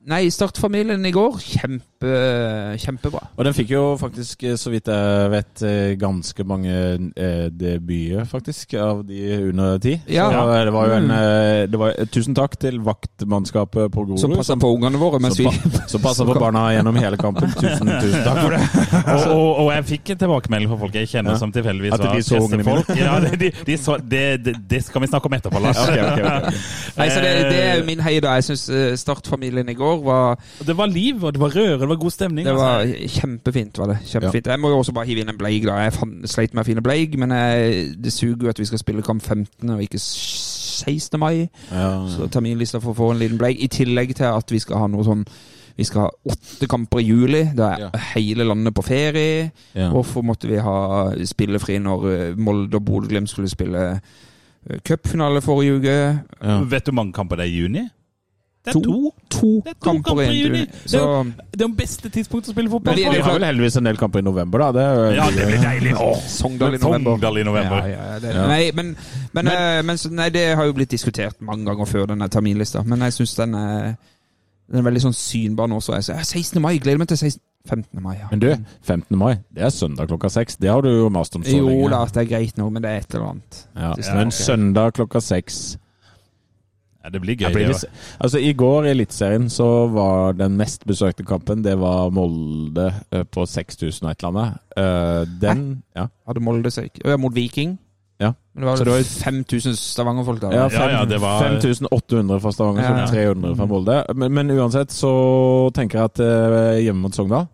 Nei, 0.09 0.23
Start-familien 0.33 1.03
i 1.05 1.11
går, 1.13 1.35
kjempe, 1.37 2.11
kjempebra. 2.81 3.19
Og 3.37 3.45
den 3.45 3.53
fikk 3.53 3.69
jo 3.75 3.81
faktisk, 3.99 4.41
eh, 4.49 4.55
så 4.57 4.71
vidt 4.73 4.87
jeg 4.89 5.29
vet, 5.33 5.61
eh, 5.67 5.91
ganske 6.01 6.45
mange 6.49 6.71
eh, 7.13 7.49
debuter, 7.53 8.25
faktisk, 8.25 8.73
av 8.81 9.03
de 9.05 9.19
under 9.51 9.77
ti. 9.83 9.93
Ja. 10.09 10.29
Så 10.33 10.65
det 10.65 10.73
var 10.73 10.87
jo 10.89 10.93
en 10.97 11.07
Mm. 11.09 11.71
det 11.71 11.79
var, 11.79 11.93
Tusen 12.11 12.35
takk 12.35 12.57
til 12.59 12.79
vaktmannskapet 12.81 13.91
på 13.91 14.05
Grorud. 14.05 14.19
Som 14.19 14.31
passa 14.33 14.55
på 14.55 14.71
ungene 14.75 14.97
våre 14.97 15.19
mens 15.21 15.37
vi 15.39 15.43
som, 15.45 15.71
pa- 15.71 15.87
som 15.87 16.01
passer 16.01 16.25
på 16.25 16.35
barna 16.39 16.65
gjennom 16.73 16.95
hele 16.95 17.17
kampen. 17.17 17.49
Tusen, 17.53 17.87
tusen 18.01 18.23
takk 18.25 18.41
for 18.43 18.55
det. 18.55 18.61
Og, 19.09 19.33
og, 19.33 19.59
og 19.65 19.69
jeg 19.73 19.85
fikk 19.89 20.09
en 20.13 20.17
tilbakemelding 20.23 20.69
fra 20.69 20.77
folk 20.81 20.93
jeg 20.95 21.07
kjenner 21.09 21.31
Ja. 21.35 21.37
som 21.37 21.51
tilfeldigvis 21.51 21.91
var 21.91 22.21
så 22.21 22.39
pressefolk. 22.49 22.89
Ja, 22.97 23.19
de, 23.23 23.31
de, 23.37 23.51
de 23.65 23.77
så, 23.77 23.97
det, 24.01 24.23
det, 24.45 24.55
det 24.69 24.83
skal 24.85 25.01
vi 25.01 25.07
snakke 25.11 25.29
om 25.29 25.33
etterpå, 25.37 25.61
Lars. 25.63 25.77
okay, 25.85 26.01
okay, 26.01 26.23
ok, 26.23 26.47
ok. 26.49 26.97
Nei, 26.97 27.09
så 27.13 27.21
det, 27.23 27.31
det 27.51 27.61
er 27.69 27.83
min 27.87 27.99
heide. 28.05 28.33
Jeg 28.39 28.43
syns 28.49 28.65
Start-familien 29.01 29.69
i 29.69 29.77
går 29.77 29.98
var 30.03 30.39
Det 30.65 30.75
var 30.77 30.87
liv, 30.87 31.23
og 31.23 31.33
det 31.33 31.41
var 31.41 31.49
røre, 31.55 31.79
det 31.79 31.89
var 31.89 31.95
god 31.95 32.11
stemning. 32.11 32.45
Det 32.45 32.55
var 32.55 32.79
altså. 32.85 33.19
kjempefint. 33.19 33.77
var 33.77 33.87
det 33.93 33.97
Kjempefint 34.05 34.47
Jeg 34.47 34.59
må 34.59 34.69
jo 34.69 34.77
også 34.77 34.93
bare 34.93 35.05
hive 35.05 35.21
inn 35.21 35.29
en 35.29 35.37
bleig, 35.37 35.63
da 35.67 35.75
Jeg 35.83 35.93
fant, 35.93 36.29
sleit 36.29 36.53
med 36.53 36.63
å 36.63 36.67
finne 36.67 36.81
bleig, 36.85 37.17
men 37.19 37.31
jeg, 37.31 37.93
det 38.03 38.13
suger 38.13 38.43
jo 38.43 38.49
at 38.49 38.59
vi 38.59 38.65
skal 38.65 38.79
spille 38.81 39.01
kamp 39.01 39.21
15. 39.21 39.69
og 39.69 39.81
ikke 39.83 39.99
16. 39.99 41.19
mai. 41.19 41.49
Ja, 41.71 42.07
Så 42.09 42.27
terminlista 42.31 42.79
for 42.79 42.91
å 42.93 42.97
få 42.97 43.11
en 43.13 43.19
liten 43.19 43.37
bleig. 43.37 43.57
I 43.59 43.67
tillegg 43.67 44.15
til 44.15 44.25
at 44.29 44.51
vi 44.51 44.59
skal 44.59 44.77
ha 44.83 44.87
noe 44.87 45.03
sånn 45.03 45.25
Vi 45.79 45.85
skal 45.87 46.01
ha 46.01 46.09
åtte 46.27 46.67
kamper 46.67 46.99
i 46.99 47.05
juli. 47.07 47.43
Da 47.55 47.69
er 47.73 47.79
Ja. 47.79 47.89
hele 48.15 48.43
landet 48.43 48.73
på 48.75 48.83
ferie. 48.83 49.51
ja. 49.75 49.89
Hvorfor 49.91 50.21
måtte 50.23 50.47
vi 50.47 50.57
ha 50.59 51.11
spillefri 51.25 51.77
når 51.79 52.09
eh, 52.11 52.35
Molde 52.35 52.75
og 52.75 52.83
Bodø-Glimt 52.85 53.29
skulle 53.29 53.47
spille 53.49 54.01
eh, 54.69 54.79
cupfinale 54.83 55.39
forrige 55.41 55.77
uke? 55.79 55.95
ja. 56.43 56.59
Vet 56.63 56.85
du 56.85 56.91
hvor 56.91 56.95
mange 57.03 57.13
kamper 57.13 57.35
det 57.37 57.45
er 57.45 57.49
i 57.53 57.61
juni? 57.61 57.89
Det 58.65 58.75
er 58.75 58.79
To. 58.79 58.81
to. 58.81 59.11
To, 59.29 59.47
Det 59.63 59.71
er 59.71 59.73
to 59.73 59.79
kamper, 60.03 60.21
i 60.21 60.33
juni. 60.41 60.59
Det 60.65 60.69
er 60.83 60.87
Så 60.91 60.99
jo 60.99 61.23
det 61.23 61.61
er 61.61 61.67
jo 61.67 61.75
beste 61.77 62.09
tidspunktet 62.11 62.49
å 62.49 62.53
spille 62.55 62.69
fotball 62.69 62.91
Men 62.91 62.97
vi- 62.97 63.05
på. 63.05 63.11
Vi 63.15 63.21
har 63.21 63.33
vel 63.39 63.43
heldigvis 63.47 63.77
en 63.77 63.83
del 63.87 63.97
kamper 63.97 64.19
i 64.19 64.21
november, 64.21 64.59
da. 64.59 64.71
Det 64.71 64.81
er, 64.83 65.15
Ja, 65.15 65.29
det 65.31 65.47
blir 65.47 65.63
deilig. 65.63 65.93
Åh, 65.95 66.19
Sogndal 66.27 66.73
i 66.75 66.77
november. 66.77 67.11
Sogndal 67.15 67.37
i 67.39 67.43
november. 67.43 67.87
Ja, 67.87 68.13
ja, 68.13 68.19
det, 68.19 68.33
Ja. 68.35 68.47
Nei, 68.47 68.71
men, 68.75 68.95
men, 69.33 69.47
eh, 69.47 69.81
men 69.81 69.97
nei, 70.11 70.29
det 70.29 70.55
har 70.55 70.65
jo 70.65 70.73
blitt 70.73 70.89
diskutert 70.91 71.39
mange 71.41 71.65
ganger 71.65 71.85
før 71.85 72.07
denne 72.07 72.27
terminlista. 72.29 72.83
Men 72.85 72.99
jeg 72.99 73.11
syns 73.13 73.35
den, 73.37 73.55
er- 73.55 73.97
den 74.71 74.85
er 74.85 74.91
veldig 74.91 75.01
sånn 75.01 75.15
synbar 75.15 75.67
nå. 75.69 75.79
Så 75.81 75.93
jeg 75.95 76.03
sier 76.03 76.23
16. 76.23 76.61
mai, 76.61 76.77
gleder 76.79 76.97
meg 76.99 77.07
til 77.07 77.17
16. 77.17 77.39
15. 77.67 78.01
mai. 78.01 78.15
ja. 78.15 78.27
Men 78.31 78.39
du, 78.39 78.55
15. 78.83 79.17
mai, 79.17 79.35
det 79.53 79.63
er 79.63 79.69
søndag 79.69 80.07
klokka 80.07 80.29
seks. 80.31 80.55
Det 80.57 80.69
har 80.69 80.81
du 80.81 80.89
jo 80.89 81.09
mast 81.09 81.35
om 81.35 81.43
så 81.43 81.49
Jo 81.57 81.87
da, 81.89 82.05
det 82.05 82.17
er 82.17 82.37
greit 82.37 82.55
nå, 82.57 82.69
men 82.71 82.81
det 82.81 82.89
er 82.91 82.97
et 82.97 83.13
eller 83.15 83.25
annet. 83.31 83.65
Ja. 83.75 83.93
Det 83.93 84.05
Men 84.15 84.31
søndag 84.31 84.93
klokka 84.93 85.21
seks 85.21 85.77
Ja, 87.03 87.09
det 87.09 87.21
blir 87.21 87.35
gøy. 87.39 87.53
blir 87.53 87.67
det 87.71 87.85
Altså, 88.19 88.37
I 88.43 88.53
går 88.53 88.85
i 88.85 88.89
Eliteserien 88.91 89.49
så 89.49 89.87
var 89.93 90.33
den 90.33 90.57
mest 90.57 90.83
besøkte 90.85 91.23
kampen 91.25 91.61
Det 91.63 91.77
var 91.79 92.09
Molde 92.11 92.89
eh, 93.11 93.23
på 93.23 93.45
6000 93.47 94.03
og 94.05 94.11
et 94.11 94.23
eller 94.23 94.39
annet. 94.39 94.59
Eh, 94.77 95.25
den 95.41 95.83
Ja. 95.95 96.07
Hadde 96.27 96.41
Molde 96.43 96.71
seg 96.71 96.89
Ja, 97.05 97.15
mot 97.17 97.33
Viking. 97.35 97.77
Ja. 98.19 98.33
Men 98.53 98.63
det 98.63 98.67
var 98.67 98.75
Så 98.75 98.83
det 98.83 98.91
var- 98.91 99.03
5000 99.31 99.75
Stavanger-folk 99.79 100.41
der. 100.41 100.51
Ja, 100.51 100.67
Ja, 100.71 100.89
ja, 100.99 101.05
det 101.05 101.21
var- 101.21 101.39
5800 101.41 102.39
fra 102.41 102.51
Stavanger, 102.51 102.83
Ja, 102.83 102.97
ja. 102.99 103.05
300 103.05 103.55
fra 103.55 103.65
Molde. 103.65 104.03
Men, 104.15 104.33
men 104.33 104.49
uansett 104.51 104.91
så 104.91 105.69
tenker 105.73 105.99
jeg 105.99 106.03
at 106.03 106.19
eh, 106.19 106.83
hjemme 106.83 107.01
mot 107.01 107.15
Sogndal, 107.15 107.47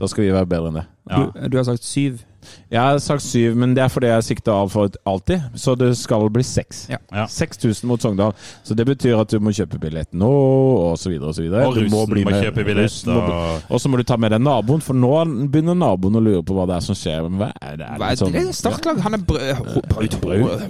da 0.00 0.06
skal 0.06 0.24
vi 0.24 0.30
være 0.30 0.46
bedre 0.46 0.68
enn 0.68 0.74
det. 0.74 0.86
Ja. 1.10 1.16
Du, 1.34 1.48
du 1.48 1.56
har 1.56 1.64
sagt 1.64 1.82
syv. 1.84 2.22
Jeg 2.70 2.80
har 2.80 2.98
sagt 3.00 3.22
syv, 3.24 3.56
men 3.56 3.74
det 3.76 3.82
er 3.84 3.92
fordi 3.92 4.10
jeg 4.10 4.24
sikter 4.26 4.52
av 4.52 4.70
for 4.72 4.92
alltid. 5.08 5.44
Så 5.56 5.74
det 5.78 5.90
skal 5.98 6.28
bli 6.32 6.44
seks. 6.44 6.84
Ja. 6.92 6.98
Ja. 7.14 7.26
6000 7.32 7.88
mot 7.88 8.02
Sogndal. 8.02 8.34
Så 8.64 8.76
det 8.76 8.86
betyr 8.88 9.16
at 9.20 9.32
du 9.32 9.38
må 9.40 9.52
kjøpe 9.56 9.80
billett 9.80 10.10
nå, 10.12 10.28
og 10.28 10.98
så 11.00 11.12
videre 11.12 11.32
og 11.32 11.38
så 11.38 11.44
videre. 11.44 11.64
Og 11.66 11.78
russen 11.78 11.94
må, 11.94 12.04
må, 12.28 12.42
kjøpe 12.44 12.64
billett. 12.68 12.98
må 13.08 13.18
Og... 13.68 13.80
Så 13.80 13.88
må 13.88 14.00
du 14.00 14.04
ta 14.08 14.18
med 14.20 14.34
deg 14.34 14.42
naboen, 14.44 14.84
for 14.84 14.98
nå 14.98 15.12
begynner 15.48 15.78
naboen 15.78 16.20
å 16.20 16.24
lure 16.24 16.44
på 16.46 16.56
hva 16.56 16.68
det 16.68 16.78
er 16.78 16.86
som 16.88 16.98
skjer. 16.98 17.24
Men 17.28 17.40
hva 17.42 17.50
er 17.56 17.80
det? 17.80 17.88
Er 17.88 18.02
det, 18.02 18.12
er 18.12 18.20
sånn- 18.22 18.36
det? 18.36 18.46
Startlag? 18.58 19.02
Han 19.06 19.18
er. 19.18 19.24
Braut 19.28 20.18
Braut? 20.22 20.66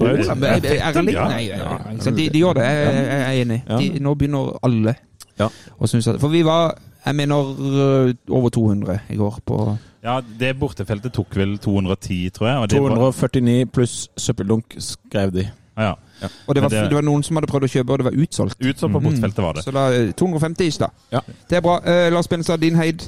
De, 2.18 2.28
gjør 2.38 2.58
det. 2.58 2.68
Jeg, 2.68 3.22
er 3.22 3.42
enig. 3.42 3.62
Nå 4.02 4.14
begynner 4.18 4.54
alle 4.66 4.98
å 5.38 5.86
synes 5.86 6.08
at 6.10 6.16
For 6.18 6.32
vi 6.32 6.40
var 6.42 6.74
jeg 7.08 7.14
mener 7.16 7.36
øh, 7.36 8.14
over 8.28 8.48
200 8.48 8.98
i 9.10 9.16
går 9.16 9.38
på 9.46 9.76
Ja, 10.08 10.18
det 10.40 10.54
bortefeltet 10.58 11.12
tok 11.12 11.36
vel 11.36 11.56
210, 11.60 12.30
tror 12.38 12.48
jeg. 12.48 12.56
Og 12.64 12.68
det 12.72 12.78
249 12.80 13.66
pluss 13.76 13.96
søppeldunk, 14.16 14.78
skrev 14.80 15.32
de. 15.36 15.44
ja. 15.78 15.92
Og 16.48 16.54
det 16.56 16.62
var, 16.64 16.70
det- 16.72 16.88
det 16.90 16.96
var 16.96 17.04
noen 17.06 17.22
som 17.22 17.36
hadde 17.38 17.46
prøvd 17.50 17.68
å 17.68 17.72
kjøpe, 17.76 17.92
og 17.94 17.98
det 18.00 18.06
var 18.08 18.16
utsolgt. 18.24 18.56
Utsolgt 18.58 18.94
på 18.96 19.00
bortefeltet 19.04 19.44
var 19.44 19.52
det. 19.54 19.62
Så 19.68 19.70
da 19.76 19.84
øh, 19.94 20.12
250 20.18 20.66
ish, 20.72 20.78
da. 20.80 20.88
Ja. 21.12 21.20
Det 21.50 21.56
er 21.60 21.62
bra. 21.62 21.76
Eh, 21.84 22.08
Lars 22.10 22.26
Benestad, 22.28 22.58
din 22.64 22.74
heid. 22.80 23.04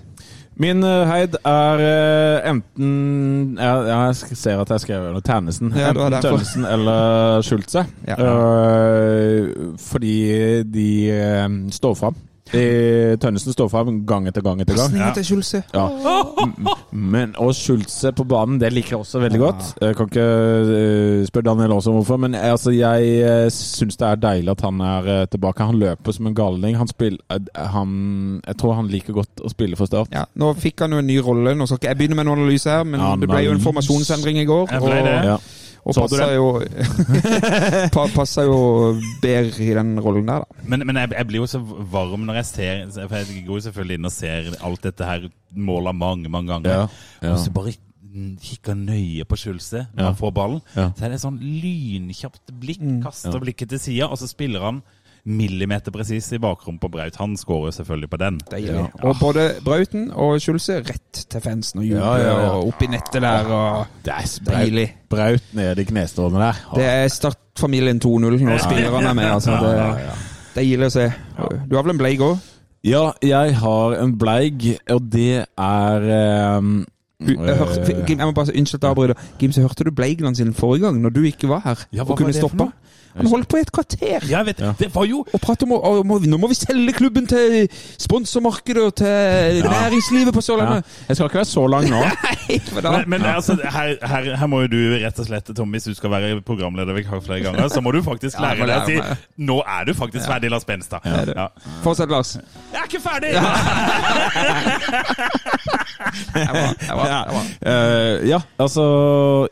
Min 0.61 0.85
eh, 0.85 1.07
heid 1.09 1.35
er 1.47 1.81
eh, 1.81 2.51
enten 2.51 3.57
jeg, 3.57 3.87
jeg 3.89 4.39
ser 4.39 4.61
at 4.61 4.69
jeg 4.75 4.81
skrev 4.85 5.09
under 5.09 5.21
Ternesen. 5.25 5.73
Ja, 5.75 5.89
enten. 5.95 6.21
Tønnesen 6.23 6.67
eller 6.69 7.41
Schultze. 7.43 7.87
Ja. 8.07 8.19
Eh, 8.21 9.49
fordi 9.81 10.63
de 10.69 10.89
eh, 11.11 11.49
står 11.75 11.95
fram. 11.97 12.15
De- 12.53 13.17
Tønnesen 13.21 13.55
står 13.55 13.69
fram 13.73 14.01
gang 14.07 14.27
etter 14.29 14.43
gang 14.45 14.61
etter 14.63 14.77
gang. 14.79 14.91
Pasninger 14.91 15.15
til 15.15 15.25
Schulze. 15.29 15.63
Ja. 15.75 15.87
Men 16.93 17.35
og 17.39 17.55
Schulze 17.55 18.13
på 18.17 18.25
banen, 18.29 18.59
det 18.61 18.73
liker 18.75 18.97
jeg 18.97 19.05
også 19.05 19.23
veldig 19.23 19.41
godt. 19.41 19.69
Jeg 19.81 19.97
kan 19.97 20.11
ikke 20.11 20.27
eh, 20.27 21.27
spørre 21.29 21.49
Daniel 21.51 21.77
også 21.77 21.93
om 21.93 22.01
hvorfor, 22.01 22.21
men 22.25 22.35
eh, 22.35 22.51
altså, 22.51 22.75
jeg 22.75 23.23
uh, 23.25 23.47
syns 23.55 23.97
det 24.01 24.09
er 24.09 24.21
deilig 24.23 24.55
at 24.55 24.65
han 24.67 24.81
er 24.81 25.11
eh, 25.15 25.23
tilbake. 25.31 25.69
Han 25.71 25.81
løper 25.81 26.17
som 26.17 26.27
en 26.31 26.35
galning. 26.35 26.77
Han 26.81 26.91
spiller 26.91 27.19
eh, 27.31 27.65
han, 27.75 28.41
Jeg 28.47 28.57
tror 28.61 28.79
han 28.81 28.91
liker 28.91 29.17
godt 29.17 29.45
å 29.45 29.53
spille 29.53 29.79
for 29.79 29.91
Start. 29.91 30.13
Ja, 30.15 30.27
nå 30.39 30.53
fikk 30.61 30.85
han 30.85 30.95
jo 30.95 31.01
en 31.03 31.09
ny 31.11 31.19
rolle. 31.25 31.55
Nå 31.59 31.67
skal 31.67 31.81
ikke 31.81 31.91
jeg 31.93 32.01
begynne 32.03 32.21
med 32.21 32.29
noen 32.29 32.45
analyse 32.45 32.71
her, 32.71 32.85
men 32.87 33.03
det 33.21 33.31
ble 33.31 33.43
jo 33.47 33.57
en 33.57 33.65
formasjonsendring 33.65 34.39
i 34.43 34.47
går. 34.49 34.69
Jeg 34.71 34.85
ble 34.85 35.01
det. 35.07 35.17
Ja. 35.33 35.41
Og 35.91 35.95
Så 35.97 36.05
passer 36.07 36.35
jo, 36.37 36.49
passer 38.15 38.47
jo 38.49 38.59
bedre 39.23 39.65
i 39.65 39.71
den 39.77 39.93
rollen 40.03 40.29
der, 40.31 40.45
da. 40.45 40.65
Men, 40.71 40.85
men 40.87 41.01
jeg, 41.03 41.13
jeg 41.17 41.29
blir 41.31 41.43
jo 41.43 41.49
så 41.51 41.61
varm 41.91 42.27
når 42.29 42.41
jeg 42.41 42.49
ser 42.51 43.07
For 43.11 43.17
jeg 43.21 43.45
går 43.49 43.59
jo 43.61 43.65
selvfølgelig 43.69 43.99
inn 44.01 44.09
og 44.11 44.15
ser 44.15 44.51
alt 44.67 44.87
dette 44.87 45.09
her 45.09 45.29
måla 45.57 45.93
mange, 45.97 46.31
mange 46.31 46.53
ganger. 46.53 46.71
Ja, 46.71 46.87
ja. 47.27 47.33
Og 47.35 47.41
så 47.43 47.51
bare 47.55 47.75
kikker 48.43 48.75
nøye 48.75 49.23
på 49.31 49.37
Schulze 49.39 49.85
når 49.95 50.01
Ja. 50.03 50.07
han 50.11 50.17
får 50.19 50.33
ballen. 50.35 50.63
Ja. 50.75 50.89
Så 50.99 51.05
er 51.07 51.13
det 51.15 51.21
sånn 51.23 51.37
lynkjapt 51.43 52.51
blikk. 52.61 52.81
Mm. 52.83 53.03
Kaster 53.05 53.35
Ja. 53.37 53.43
blikket 53.43 53.71
til 53.71 53.79
sida, 53.83 54.09
og 54.11 54.19
så 54.19 54.27
spiller 54.31 54.61
han 54.67 54.81
millimeter 55.25 55.93
presis 55.95 56.31
i 56.33 56.39
bakrom 56.43 56.79
på 56.81 56.89
Braut. 56.93 57.17
Han 57.21 57.37
skårer 57.37 57.71
selvfølgelig 57.77 58.11
på 58.11 58.17
den. 58.23 58.39
Ja. 58.65 58.87
Og 59.03 59.17
både 59.21 59.49
Brauten 59.65 60.11
og 60.11 60.41
Schulze 60.41 60.81
rett 60.87 61.25
til 61.31 61.41
fansen 61.45 61.81
og 61.83 61.87
jubler 61.87 62.05
Ja, 62.07 62.17
ja, 62.17 62.37
ja. 62.45 62.51
og 62.57 62.69
opp 62.73 62.83
i 62.83 62.87
nettet 62.87 63.23
der. 63.23 63.51
og 63.53 63.87
Det 64.05 64.13
er 64.15 64.31
Deilig. 64.51 64.87
braut 65.11 65.43
nede 65.53 65.81
i 65.81 65.85
knestående 65.85 66.41
der. 66.41 66.63
Det 66.75 66.85
er 66.85 67.09
Start-familien 67.09 68.01
2-0 68.01 68.41
når 68.45 68.59
spillerne 68.65 69.09
er 69.09 69.13
med. 69.15 69.25
altså. 69.25 69.51
Det 69.51 69.75
er 69.79 70.65
deilig 70.65 70.87
å 70.87 70.95
se. 70.95 71.13
Du 71.71 71.77
har 71.77 71.83
vel 71.85 71.95
en 71.95 71.99
bleig 71.99 72.21
òg? 72.21 72.39
ja, 72.85 73.11
jeg 73.23 73.57
har 73.61 73.93
en 74.03 74.15
bleig, 74.19 74.79
og 74.91 75.03
det 75.13 75.45
er 75.59 76.07
um, 76.59 76.87
Hørte, 77.21 78.05
Gim, 78.07 78.19
jeg 78.19 78.27
må 78.27 78.33
bare 78.33 78.55
Unnskyld 78.57 78.79
at 78.81 78.87
jeg 78.87 78.91
avbryter. 78.91 79.61
Hørte 79.61 79.85
du 79.85 79.91
bleigene 79.93 80.35
sin 80.37 80.55
forrige 80.55 80.87
gang, 80.87 81.01
når 81.03 81.11
du 81.13 81.21
ikke 81.29 81.49
var 81.49 81.61
her 81.65 81.83
Ja, 81.93 82.05
hva 82.05 82.15
og 82.15 82.19
kunne 82.19 82.33
noe? 82.33 82.73
Han 83.17 83.27
holdt 83.27 83.49
på 83.51 83.57
i 83.59 83.61
et 83.65 83.73
kvarter 83.75 84.21
Ja, 84.29 84.39
jeg 84.39 84.47
vet, 84.47 84.61
Ja. 84.61 84.73
det 84.79 84.91
var 84.95 85.05
jo 85.09 85.25
og 85.33 85.41
prate 85.43 85.63
om 85.67 85.73
om 85.73 86.07
Nå 86.31 86.37
må 86.39 86.49
vi 86.51 86.55
selge 86.59 86.93
klubben 86.95 87.27
til 87.27 87.69
sponsormarkedet 87.99 88.83
og 88.83 88.95
til 89.01 89.63
næringslivet 89.65 90.35
på 90.35 90.41
ja. 90.49 90.81
Jeg 91.09 91.17
skal 91.17 91.27
ikke 91.27 91.35
være 91.41 91.45
så 91.45 91.67
lang 91.67 91.89
nå. 91.91 92.01
Nei, 92.25 92.61
Men, 92.75 93.05
men 93.11 93.23
altså, 93.25 93.57
her, 93.65 94.07
her, 94.07 94.37
her 94.37 94.47
må 94.47 94.61
jo 94.65 94.69
du 94.73 94.77
rett 95.05 95.19
og 95.19 95.27
slett, 95.27 95.51
Tom, 95.57 95.71
hvis 95.75 95.85
du 95.89 95.95
skal 95.95 96.11
være 96.11 96.41
programleder 96.47 96.95
vikar 96.97 97.21
flere 97.25 97.41
ganger, 97.41 97.69
så 97.69 97.81
må 97.81 97.91
du 97.93 98.03
faktisk 98.03 98.37
Ja, 98.39 98.55
lære 98.55 98.67
deg 98.67 98.81
å 98.81 98.87
si. 98.87 99.01
Nå 99.51 99.63
er 99.67 99.85
du 99.89 99.95
faktisk 99.95 100.27
ferdig, 100.27 100.51
Lars 100.51 100.65
Benstad. 100.69 100.99
Ja. 101.05 101.47
Fortsett, 101.85 102.11
Lars. 102.11 102.37
Jeg 102.73 102.81
er 102.81 102.85
ikke 102.91 103.03
ferdig! 103.03 103.35
Jeg 105.99 106.49
var, 106.55 106.75
jeg 106.87 106.97
var, 106.97 107.07
jeg 107.11 107.37
var. 107.37 107.49
Eh, 107.71 108.29
ja, 108.29 108.39
altså 108.63 108.85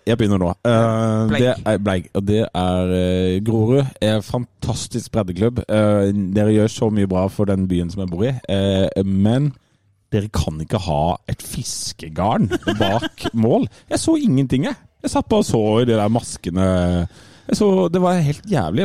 Jeg 0.06 0.18
begynner 0.18 0.40
nå. 0.40 0.50
Uh, 0.64 1.32
det 1.34 1.52
er 1.52 1.78
Bleik. 1.82 2.08
Og 2.14 2.26
det 2.28 2.42
er 2.46 2.92
uh, 2.92 3.38
Grorud. 3.44 3.84
Er 4.00 4.24
fantastisk 4.24 5.12
breddeklubb. 5.12 5.62
Dere 5.68 6.54
gjør 6.54 6.72
så 6.72 6.90
mye 6.94 7.08
bra 7.10 7.26
for 7.32 7.48
den 7.50 7.68
byen 7.68 7.90
som 7.92 8.04
jeg 8.04 8.12
bor 8.12 8.24
i, 8.28 8.34
men 9.04 9.52
dere 10.12 10.30
kan 10.32 10.56
ikke 10.62 10.80
ha 10.86 11.02
et 11.28 11.42
fiskegarn 11.44 12.48
bak 12.78 13.26
mål. 13.44 13.68
Jeg 13.90 14.00
så 14.00 14.16
ingenting, 14.16 14.64
jeg. 14.70 14.78
Jeg 15.04 15.12
satt 15.12 15.28
bare 15.30 15.44
og 15.44 15.46
så 15.46 15.62
i 15.82 15.88
de 15.88 15.98
der 15.98 16.08
maskene. 16.12 16.68
Så, 17.56 17.88
det 17.88 18.00
var 18.02 18.18
helt 18.20 18.44
jævlig. 18.50 18.84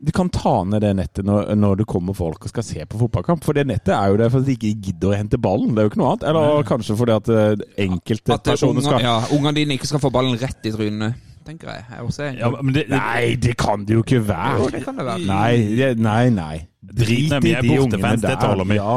Du 0.00 0.10
kan 0.16 0.30
ta 0.32 0.62
ned 0.64 0.80
det 0.80 0.94
nettet 0.96 1.26
når, 1.28 1.50
når 1.58 1.82
det 1.82 1.86
kommer 1.90 2.16
folk 2.16 2.46
og 2.46 2.52
skal 2.52 2.64
se 2.64 2.86
på 2.88 3.00
fotballkamp. 3.02 3.44
For 3.44 3.52
det 3.56 3.66
nettet 3.68 3.92
er 3.92 4.08
jo 4.08 4.16
der 4.22 4.30
for 4.32 4.40
at 4.40 4.48
de 4.48 4.54
ikke 4.56 4.72
gidder 4.88 5.12
å 5.12 5.18
hente 5.18 5.40
ballen. 5.40 5.74
Det 5.74 5.82
er 5.82 5.88
jo 5.88 5.92
ikke 5.92 6.00
noe 6.00 6.14
annet. 6.14 6.28
Eller 6.30 6.64
kanskje 6.70 6.96
fordi 6.96 7.16
at 7.18 7.28
eh, 7.34 7.66
enkelte 7.84 8.38
At 8.38 8.46
personer 8.48 8.86
skal 8.86 9.04
ja, 9.04 9.18
ungene 9.36 9.54
dine 9.60 9.76
ikke 9.76 9.90
skal 9.90 10.00
få 10.00 10.12
ballen 10.14 10.38
rett 10.40 10.64
i 10.70 10.72
trynet, 10.72 11.20
tenker 11.44 11.74
jeg. 11.74 11.84
jeg 11.92 12.08
også 12.08 12.24
er. 12.30 12.40
Ja, 12.40 12.50
men 12.56 12.74
det, 12.78 12.86
Nei, 12.92 13.34
det 13.42 13.56
kan 13.60 13.84
det 13.84 13.98
jo 13.98 14.04
ikke 14.06 14.22
være. 14.28 14.56
Jo, 14.64 14.72
det 14.72 14.84
kan 14.88 14.96
det 15.00 15.06
være. 15.10 15.26
Nei, 15.28 15.54
det- 15.76 15.94
nei, 16.00 16.22
nei. 16.32 16.56
Drit 16.80 17.32
i, 17.44 17.52
de 17.60 17.74
ungene 17.76 18.14
der. 18.16 18.74
Ja, 18.74 18.94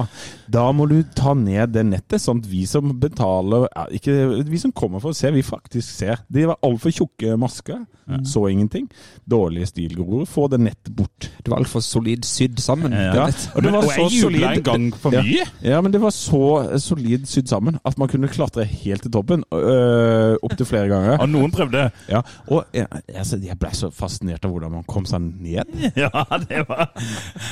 da 0.48 0.62
må 0.72 0.86
du 0.88 1.02
ta 1.16 1.34
ned 1.36 1.74
det 1.76 1.84
nettet, 1.90 2.22
sånn 2.24 2.40
at 2.40 2.48
vi 2.48 2.62
som 2.70 2.94
betaler 3.02 3.66
ja, 3.74 3.84
ikke, 3.92 4.16
Vi 4.48 4.60
som 4.62 4.72
kommer 4.72 5.04
for 5.04 5.12
å 5.12 5.18
se, 5.18 5.32
vi 5.36 5.44
faktisk 5.44 5.84
ser. 5.84 6.22
De 6.32 6.46
var 6.48 6.62
altfor 6.64 6.94
tjukke 6.96 7.36
masker. 7.40 7.84
Så 8.28 8.42
ingenting. 8.52 8.90
Dårlige 9.24 9.70
stilgror. 9.70 10.26
Få 10.28 10.50
det 10.52 10.58
nettet 10.60 10.92
bort. 10.96 11.30
Det 11.44 11.52
var 11.52 11.62
altfor 11.62 11.80
solid 11.84 12.26
sydd 12.28 12.60
sammen. 12.60 12.92
Ja. 12.92 13.14
Ja, 13.16 13.26
og 13.56 13.64
det 13.64 13.72
Men- 13.72 13.74
så 13.74 13.80
og 13.80 13.94
jeg 13.94 14.12
jubla 14.12 14.22
solid 14.22 14.44
en 14.44 14.64
gang 14.64 14.88
for 15.00 15.12
mye. 15.12 15.46
Ja, 15.64 15.82
men 15.82 15.92
det 15.92 16.02
var 16.02 16.12
så 16.12 16.80
solid 16.84 17.26
sydd 17.32 17.48
sammen 17.48 17.80
at 17.86 17.98
man 17.98 18.08
kunne 18.12 18.28
klatre 18.28 18.66
helt 18.68 19.02
til 19.04 19.12
toppen. 19.12 19.44
Øh, 19.54 20.36
Opptil 20.44 20.66
flere 20.68 20.88
ganger. 20.92 21.18
Og 21.22 21.30
noen 21.30 21.52
prøvde. 21.52 21.92
Ja, 22.10 22.22
og 22.48 22.66
jeg, 22.74 22.88
altså, 23.16 23.40
jeg 23.44 23.58
ble 23.60 23.70
så 23.72 23.90
fascinert 23.92 24.44
av 24.46 24.52
hvordan 24.52 24.72
man 24.72 24.84
kom 24.84 25.06
seg 25.06 25.22
ned. 25.22 25.64
Ja, 25.96 26.10
det 26.50 26.66
var 26.68 26.90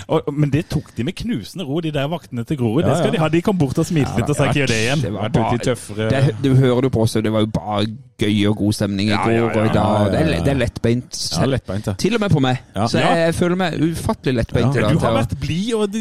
og, 0.07 0.20
Men 0.29 0.51
det 0.53 0.65
tok 0.71 0.91
de 0.97 1.05
med 1.07 1.15
knusende 1.17 1.65
ro, 1.67 1.79
de 1.83 1.91
der 1.95 2.07
vaktene 2.11 2.45
til 2.47 2.59
Grorud. 2.59 2.83
Det 2.85 2.97
skal 2.99 3.13
de 3.15 3.21
ha. 3.21 3.29
De 3.31 3.41
kom 3.45 3.57
bort 3.57 3.77
og 3.81 3.87
smilte 3.87 4.13
litt 4.19 4.29
og 4.29 4.37
sa 4.37 4.49
ikke 4.49 4.61
gjør 4.63 4.71
det 4.73 4.79
igjen. 4.83 5.03
Det 5.05 5.13
var 5.15 5.33
bare, 5.35 5.61
tøffere 5.65 6.09
det, 6.11 6.35
du 6.43 6.53
hører 6.55 6.87
du 6.87 6.89
på 6.93 7.05
også, 7.05 7.21
det 7.25 7.33
var 7.33 7.45
jo 7.45 7.51
bare 7.55 7.85
gøy 8.21 8.43
og 8.51 8.57
god 8.59 8.77
stemning 8.77 9.09
i 9.09 9.15
går 9.17 9.47
og 9.47 9.55
i 9.65 9.73
dag. 9.73 10.11
Det, 10.11 10.19
er, 10.21 10.43
det 10.45 10.53
er 10.53 10.59
lettbeint. 10.59 11.21
Ja, 11.37 11.47
lettbeint, 11.49 11.89
ja. 11.89 11.95
Til 12.01 12.17
og 12.17 12.23
med 12.23 12.35
på 12.35 12.43
meg. 12.43 12.61
Så 12.75 13.01
jeg, 13.01 13.33
føler 13.37 13.59
meg 13.63 13.81
ufattelig 13.81 14.37
lettbeint 14.41 14.77
i 14.77 14.85
dag. 14.85 14.93
Du 14.93 15.05
har 15.05 15.17
vært 15.21 15.35
blid, 15.41 15.73
og 15.77 15.97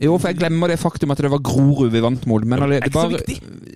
Jo, 0.00 0.16
for 0.16 0.30
jeg 0.30 0.38
glemmer 0.40 0.72
det 0.72 0.78
faktum 0.80 1.12
at 1.12 1.20
det 1.20 1.28
var 1.28 1.42
Grorud 1.44 1.90
vi 1.92 2.00
vant 2.00 2.24
mot. 2.30 2.44
Men 2.48 2.64
det 2.70 2.84
det 2.86 2.92
bare. 2.94 3.20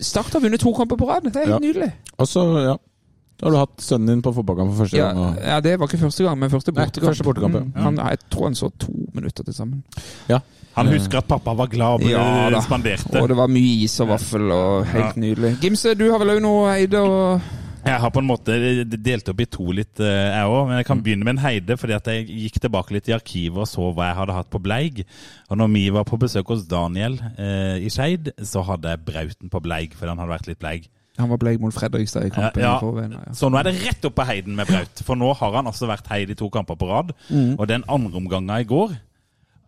Start 0.01 0.33
har 0.33 0.41
vunnet 0.41 0.63
to 0.63 0.73
kamper 0.77 0.97
på 0.97 1.09
rad. 1.11 1.29
Det 1.29 1.37
er 1.37 1.47
helt 1.47 1.59
Ja. 1.59 1.61
nydelig. 1.61 1.91
Og 2.19 2.29
så, 2.29 2.45
ja. 2.65 2.77
Da 3.41 3.47
har 3.49 3.55
du 3.55 3.59
hatt 3.59 3.83
sønnen 3.83 4.07
din 4.15 4.23
på 4.23 4.31
fotballkamp 4.37 4.71
for 4.75 4.85
første 4.85 4.97
Ja, 4.97 5.09
gang. 5.13 5.19
Og... 5.25 5.39
ja, 5.43 5.57
det 5.61 5.73
var 5.81 5.89
ikke 5.91 6.03
første 6.05 6.25
gang, 6.27 6.39
men 6.39 6.51
første 6.53 6.71
Nei, 6.73 6.85
bortekamp. 6.85 7.09
første 7.11 7.25
bortekamp, 7.27 7.55
ja. 7.59 7.65
Mm, 7.67 7.73
han, 7.89 7.97
jeg 8.13 8.19
tror 8.31 8.45
han 8.51 8.55
så 8.55 8.71
to 8.79 8.93
minutter 9.15 9.45
til 9.49 9.55
sammen. 9.57 9.83
Ja. 10.31 10.39
Han 10.75 10.89
husker 10.91 11.19
at 11.21 11.27
pappa 11.31 11.53
var 11.55 11.69
glad 11.71 12.03
og 12.03 12.09
Ja, 12.11 12.61
spanderte. 12.63 13.21
Og 13.21 13.29
det 13.31 13.37
var 13.39 13.47
mye 13.51 13.85
is 13.85 13.99
og 14.03 14.09
vaffel 14.11 14.49
og 14.55 14.87
helt 14.91 15.17
nydelig. 15.23 15.53
Gimse, 15.63 15.93
du 15.99 16.09
har 16.11 16.19
vel 16.23 16.33
òg 16.35 16.41
noe 16.43 16.73
Eide 16.75 16.99
og 16.99 17.53
Jeg 17.85 18.01
har 18.01 18.11
på 18.11 18.19
en 18.23 18.27
måte 18.27 18.55
delt 18.97 19.29
opp 19.29 19.41
i 19.45 19.47
to 19.47 19.67
litt, 19.77 20.01
eh, 20.01 20.07
jeg 20.33 20.49
òg. 20.49 20.67
Men 20.71 20.79
jeg 20.81 20.87
kan 20.89 21.03
begynne 21.05 21.27
med 21.29 21.35
en 21.37 21.43
Heide, 21.45 21.77
fordi 21.77 21.93
at 21.99 22.07
jeg 22.11 22.27
gikk 22.27 22.59
tilbake 22.65 22.95
litt 22.97 23.11
i 23.11 23.15
arkivet 23.15 23.61
og 23.61 23.69
så 23.69 23.91
hva 23.93 24.07
jeg 24.09 24.17
hadde 24.23 24.33
hatt 24.39 24.51
på 24.51 24.63
Bleig. 24.65 25.05
Og 25.51 25.59
når 25.61 25.69
vi 25.75 25.85
var 25.93 26.07
på 26.09 26.19
besøk 26.19 26.49
hos 26.55 26.65
Daniel 26.71 27.19
eh, 27.37 27.77
i 27.85 27.91
Skeid, 27.93 28.33
så 28.43 28.63
hadde 28.65 28.89
jeg 28.95 29.05
Brauten 29.05 29.53
på 29.53 29.61
Bleig, 29.63 29.93
fordi 29.99 30.15
han 30.15 30.19
hadde 30.25 30.33
vært 30.39 30.49
litt 30.49 30.59
bleig. 30.65 30.89
Han 31.21 31.31
var 31.31 31.39
bleik 31.39 31.61
mot 31.63 31.75
Fredrikstad 31.75 32.27
i 32.27 32.33
kampen. 32.35 32.63
Ja, 32.63 32.73
ja. 32.73 32.77
i 32.77 32.83
forveien, 32.83 33.13
ja. 33.15 33.35
Så 33.39 33.51
nå 33.51 33.61
er 33.61 33.69
det 33.69 33.77
rett 33.85 34.07
opp 34.09 34.17
på 34.19 34.27
Heiden 34.27 34.57
med 34.59 34.67
Braut. 34.71 35.03
For 35.07 35.19
nå 35.19 35.31
har 35.39 35.59
han 35.61 35.71
altså 35.71 35.87
vært 35.91 36.11
Heid 36.11 36.33
i 36.35 36.39
to 36.39 36.49
kamper 36.51 36.79
på 36.81 36.89
rad. 36.91 37.15
Og 37.31 37.67
den 37.71 37.87
andre 37.89 38.23
omgangen 38.23 38.55
i 38.59 38.67
går 38.69 38.97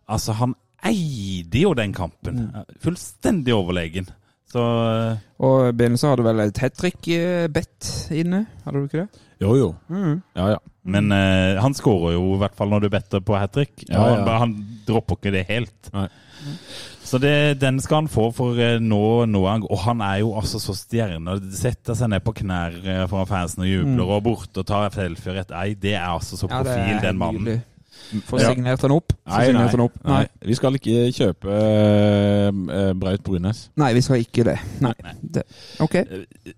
Altså, 0.07 0.31
han 0.39 0.53
eide 0.87 1.65
jo 1.65 1.73
den 1.75 1.91
kampen. 1.95 2.45
Fullstendig 2.83 3.55
overlegen. 3.55 4.07
Så 4.47 4.63
eh, 4.63 5.23
Og 5.43 5.73
Benestad 5.75 6.13
hadde 6.13 6.23
vel 6.23 6.45
et 6.45 6.61
hat 6.63 6.77
trick-bet 6.79 7.89
inne, 8.15 8.45
hadde 8.63 8.79
du 8.79 8.87
ikke 8.87 9.01
det? 9.01 9.23
Jo, 9.43 9.51
jo. 9.59 9.67
Mm. 9.91 10.21
Ja, 10.39 10.53
ja. 10.55 10.61
Men 10.87 11.11
uh, 11.11 11.59
han 11.59 11.75
skårer 11.75 12.15
jo 12.15 12.37
i 12.37 12.39
hvert 12.41 12.55
fall 12.57 12.71
når 12.71 12.85
du 12.85 12.89
better 12.93 13.21
på 13.21 13.35
hat 13.37 13.51
trick. 13.53 13.83
Ja. 13.89 14.05
Han, 14.15 14.29
han 14.31 14.55
dropper 14.87 15.19
ikke 15.19 15.33
det 15.35 15.43
helt. 15.51 15.91
Nei. 15.93 16.07
Så 17.07 17.19
det, 17.23 17.59
den 17.61 17.79
skal 17.79 18.01
han 18.01 18.09
få, 18.11 18.25
for 18.35 18.57
eh, 18.59 18.81
nå, 18.83 18.99
nå 19.31 19.45
han 19.47 19.63
Og 19.63 19.79
han 19.85 20.01
er 20.03 20.17
jo 20.25 20.33
altså 20.35 20.59
så 20.59 20.75
stjerne. 20.75 21.37
Setter 21.55 21.95
seg 21.95 22.11
ned 22.11 22.23
på 22.25 22.33
knær 22.41 22.75
eh, 22.83 23.05
foran 23.07 23.29
fansen 23.29 23.63
og 23.63 23.69
jubler 23.71 24.11
og 24.17 24.25
borte 24.25 24.63
og 24.63 24.67
tar 24.67 24.91
selfie 24.91 25.37
rett. 25.37 25.53
ei. 25.55 25.73
det 25.79 25.95
er 25.95 26.09
altså 26.09 26.35
så 26.35 26.49
Ja, 26.51 26.59
profil, 26.59 26.97
er 26.97 27.01
den 27.05 27.21
mannen. 27.21 27.43
nydelig. 27.45 27.61
Ja. 28.13 28.51
signert 28.51 28.81
han 28.81 28.91
opp. 28.95 29.13
Nei, 29.27 29.51
nei, 29.51 29.67
han 29.67 29.83
opp. 29.83 29.95
nei. 30.07 30.23
Vi 30.47 30.55
skal 30.55 30.77
ikke 30.79 31.07
kjøpe 31.15 31.47
uh, 31.51 32.93
Braut 32.99 33.23
Brunes. 33.25 33.65
Nei, 33.79 33.91
vi 33.97 34.03
skal 34.05 34.23
ikke 34.23 34.45
det. 34.47 34.57
Nei. 34.83 34.93
Det. 35.21 35.43
Ok. 35.83 35.99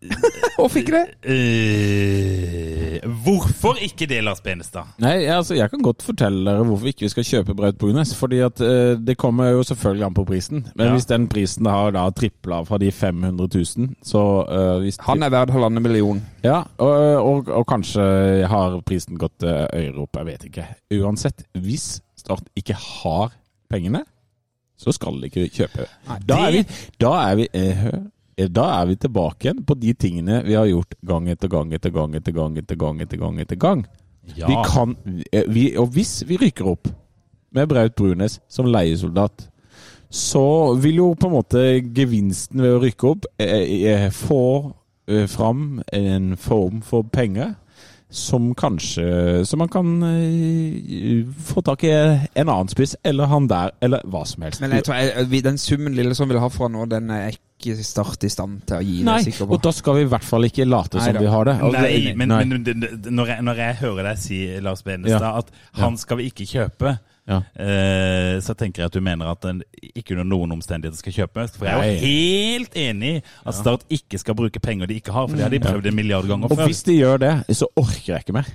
Hvorfor 0.59 0.81
ikke 0.81 0.97
det? 0.97 1.05
Eh, 1.31 3.09
hvorfor 3.23 3.79
ikke 3.81 4.05
det, 4.09 4.23
Lars 4.23 4.41
Benestad? 4.43 4.83
Nei, 4.99 5.25
altså, 5.31 5.55
Jeg 5.55 5.69
kan 5.71 5.81
godt 5.83 6.03
fortelle 6.03 6.43
dere 6.49 6.65
hvorfor 6.67 6.89
ikke 6.91 7.05
vi 7.05 7.11
skal 7.13 7.27
kjøpe 7.27 7.55
Braut 7.55 7.77
Brunes. 7.79 8.11
Fordi 8.17 8.41
at 8.43 8.61
uh, 8.61 8.97
Det 8.99 9.17
kommer 9.17 9.49
jo 9.53 9.63
selvfølgelig 9.63 10.05
an 10.05 10.17
på 10.17 10.25
prisen. 10.27 10.65
Men 10.75 10.87
Ja. 10.87 10.93
hvis 10.93 11.05
den 11.05 11.27
prisen 11.31 11.65
har 11.65 11.91
da 11.95 12.09
tripla 12.09 12.63
fra 12.67 12.77
de 12.77 12.91
500 12.91 13.47
000, 13.55 13.89
så 14.03 14.21
eh, 14.49 14.79
hvis 14.83 14.97
Han 15.05 15.23
er 15.23 15.29
verdt 15.29 15.51
halvannen 15.53 15.83
million. 15.83 16.21
Ja, 16.43 16.63
og, 16.77 17.23
og, 17.23 17.47
og 17.49 17.65
kanskje 17.67 18.01
har 18.47 18.79
prisen 18.85 19.17
gått 19.19 19.43
øyere 19.43 19.97
opp. 20.01 20.17
Jeg 20.17 20.25
vet 20.25 20.45
ikke. 20.49 20.65
Uansett, 20.99 21.38
hvis 21.57 21.99
Start 22.19 22.49
ikke 22.59 22.75
har 22.75 23.31
pengene, 23.71 24.03
så 24.79 24.91
skal 24.95 25.19
de 25.21 25.29
ikke 25.29 25.49
kjøpe. 25.51 25.85
Da 26.27 26.39
er 26.47 26.55
vi, 26.55 26.63
da 26.99 27.11
er 27.29 27.37
vi 27.39 27.45
eh, 27.55 27.85
eh, 28.39 28.49
da 28.51 28.65
er 28.79 28.89
vi 28.89 28.97
tilbake 28.99 29.47
igjen 29.47 29.63
på 29.67 29.75
de 29.79 29.93
tingene 29.99 30.41
vi 30.45 30.57
har 30.57 30.67
gjort 30.69 30.95
gang 31.05 31.29
etter 31.31 31.51
gang 31.51 31.73
etter 31.75 31.93
gang 31.95 32.15
etter 32.19 32.35
gang 32.35 32.57
etter 32.59 32.75
gang. 32.79 33.01
etter 33.01 33.21
gang 33.23 33.39
etter 33.43 33.59
gang. 33.59 33.85
Ja. 34.35 34.47
Vi 34.47 34.57
kan, 34.67 34.95
eh, 35.31 35.47
vi, 35.47 35.63
og 35.77 35.93
hvis 35.95 36.23
vi 36.27 36.37
rykker 36.37 36.67
opp 36.71 36.91
med 37.55 37.69
Braut 37.71 37.95
Brunes 37.95 38.39
som 38.47 38.67
leiesoldat, 38.69 39.47
så 40.09 40.75
vil 40.75 41.01
jo 41.01 41.13
på 41.13 41.29
en 41.29 41.35
måte 41.37 41.63
gevinsten 41.95 42.61
ved 42.61 42.75
å 42.75 42.83
rykke 42.83 43.09
opp 43.13 43.27
eh, 43.41 44.09
få 44.13 44.43
fram 45.29 45.79
en 45.93 46.35
form 46.37 46.83
for 46.85 47.01
penger 47.09 47.55
som 48.09 48.55
kanskje 48.57 49.45
Så 49.45 49.57
man 49.57 49.69
kan 49.69 49.89
uh, 50.01 51.25
få 51.45 51.61
tak 51.61 51.83
i 51.85 51.91
en 51.93 52.49
annen 52.49 52.69
spiss, 52.71 52.95
eller 53.03 53.29
han 53.29 53.47
der, 53.49 53.71
eller 53.85 54.01
hva 54.09 54.23
som 54.25 54.43
helst. 54.47 54.61
Men 54.63 54.73
jeg 54.77 54.87
tror 54.87 54.95
jeg, 54.97 55.43
den 55.45 55.57
summen 55.61 55.93
Lillestrøm 55.97 56.31
vil 56.33 56.41
ha 56.41 56.49
fra 56.53 56.69
nå, 56.71 56.87
den 56.89 57.09
er 57.13 57.29
ikke 57.35 57.75
Start 57.83 58.23
i 58.23 58.29
stand 58.31 58.61
til 58.69 58.77
å 58.77 58.79
gi. 58.81 58.97
det 59.01 59.05
Nei, 59.09 59.17
sikker 59.25 59.49
og 59.51 59.59
da 59.65 59.71
skal 59.75 59.97
vi 59.97 60.05
i 60.05 60.07
hvert 60.07 60.23
fall 60.23 60.47
ikke 60.47 60.63
late 60.63 61.01
som 61.03 61.11
da. 61.11 61.19
vi 61.19 61.27
har 61.27 61.43
det. 61.49 61.55
Nei, 61.73 62.13
men, 62.15 62.29
nei. 62.31 62.37
men 62.47 62.63
det- 62.63 62.75
det- 62.79 63.11
når, 63.11 63.27
jeg, 63.33 63.43
når 63.43 63.55
jeg 63.59 63.75
hører 63.81 64.03
deg 64.07 64.17
si, 64.17 64.37
Lars 64.63 64.81
Benestad, 64.81 65.21
Ja. 65.21 65.37
at 65.39 65.51
han 65.81 65.97
skal 65.97 66.17
vi 66.21 66.29
ikke 66.31 66.47
kjøpe, 66.47 66.93
Ja. 67.29 67.41
eh, 67.61 68.39
så 68.41 68.55
tenker 68.57 68.81
jeg 68.81 68.89
at 68.89 68.95
du 68.97 69.03
mener 69.05 69.29
at 69.29 69.43
den 69.45 69.61
ikke 69.93 70.15
under 70.15 70.25
noen 70.25 70.55
omstendigheter 70.57 70.97
skal 70.97 71.13
kjøpe. 71.13 71.45
For 71.53 71.69
jeg 71.69 71.75
er 71.77 71.91
jo 71.91 71.99
helt 72.07 72.79
enig 72.81 73.11
i 73.19 73.21
at 73.21 73.59
Start 73.59 73.85
ikke 73.93 74.17
skal 74.21 74.37
bruke 74.39 74.61
penger 74.63 74.89
de 74.89 74.97
ikke 74.97 75.13
har, 75.13 75.29
for 75.29 75.37
det 75.37 75.45
har 75.45 75.53
de 75.53 75.61
prøvd 75.61 75.91
en 75.91 75.99
milliard 75.99 76.25
ganger 76.29 76.49
før. 76.49 76.65
Og 76.65 76.71
hvis 76.71 76.81
de 76.87 76.97
gjør 76.97 77.21
det, 77.21 77.35
så 77.59 77.69
orker 77.77 78.15
jeg 78.15 78.25
ikke 78.25 78.37
mer. 78.39 78.49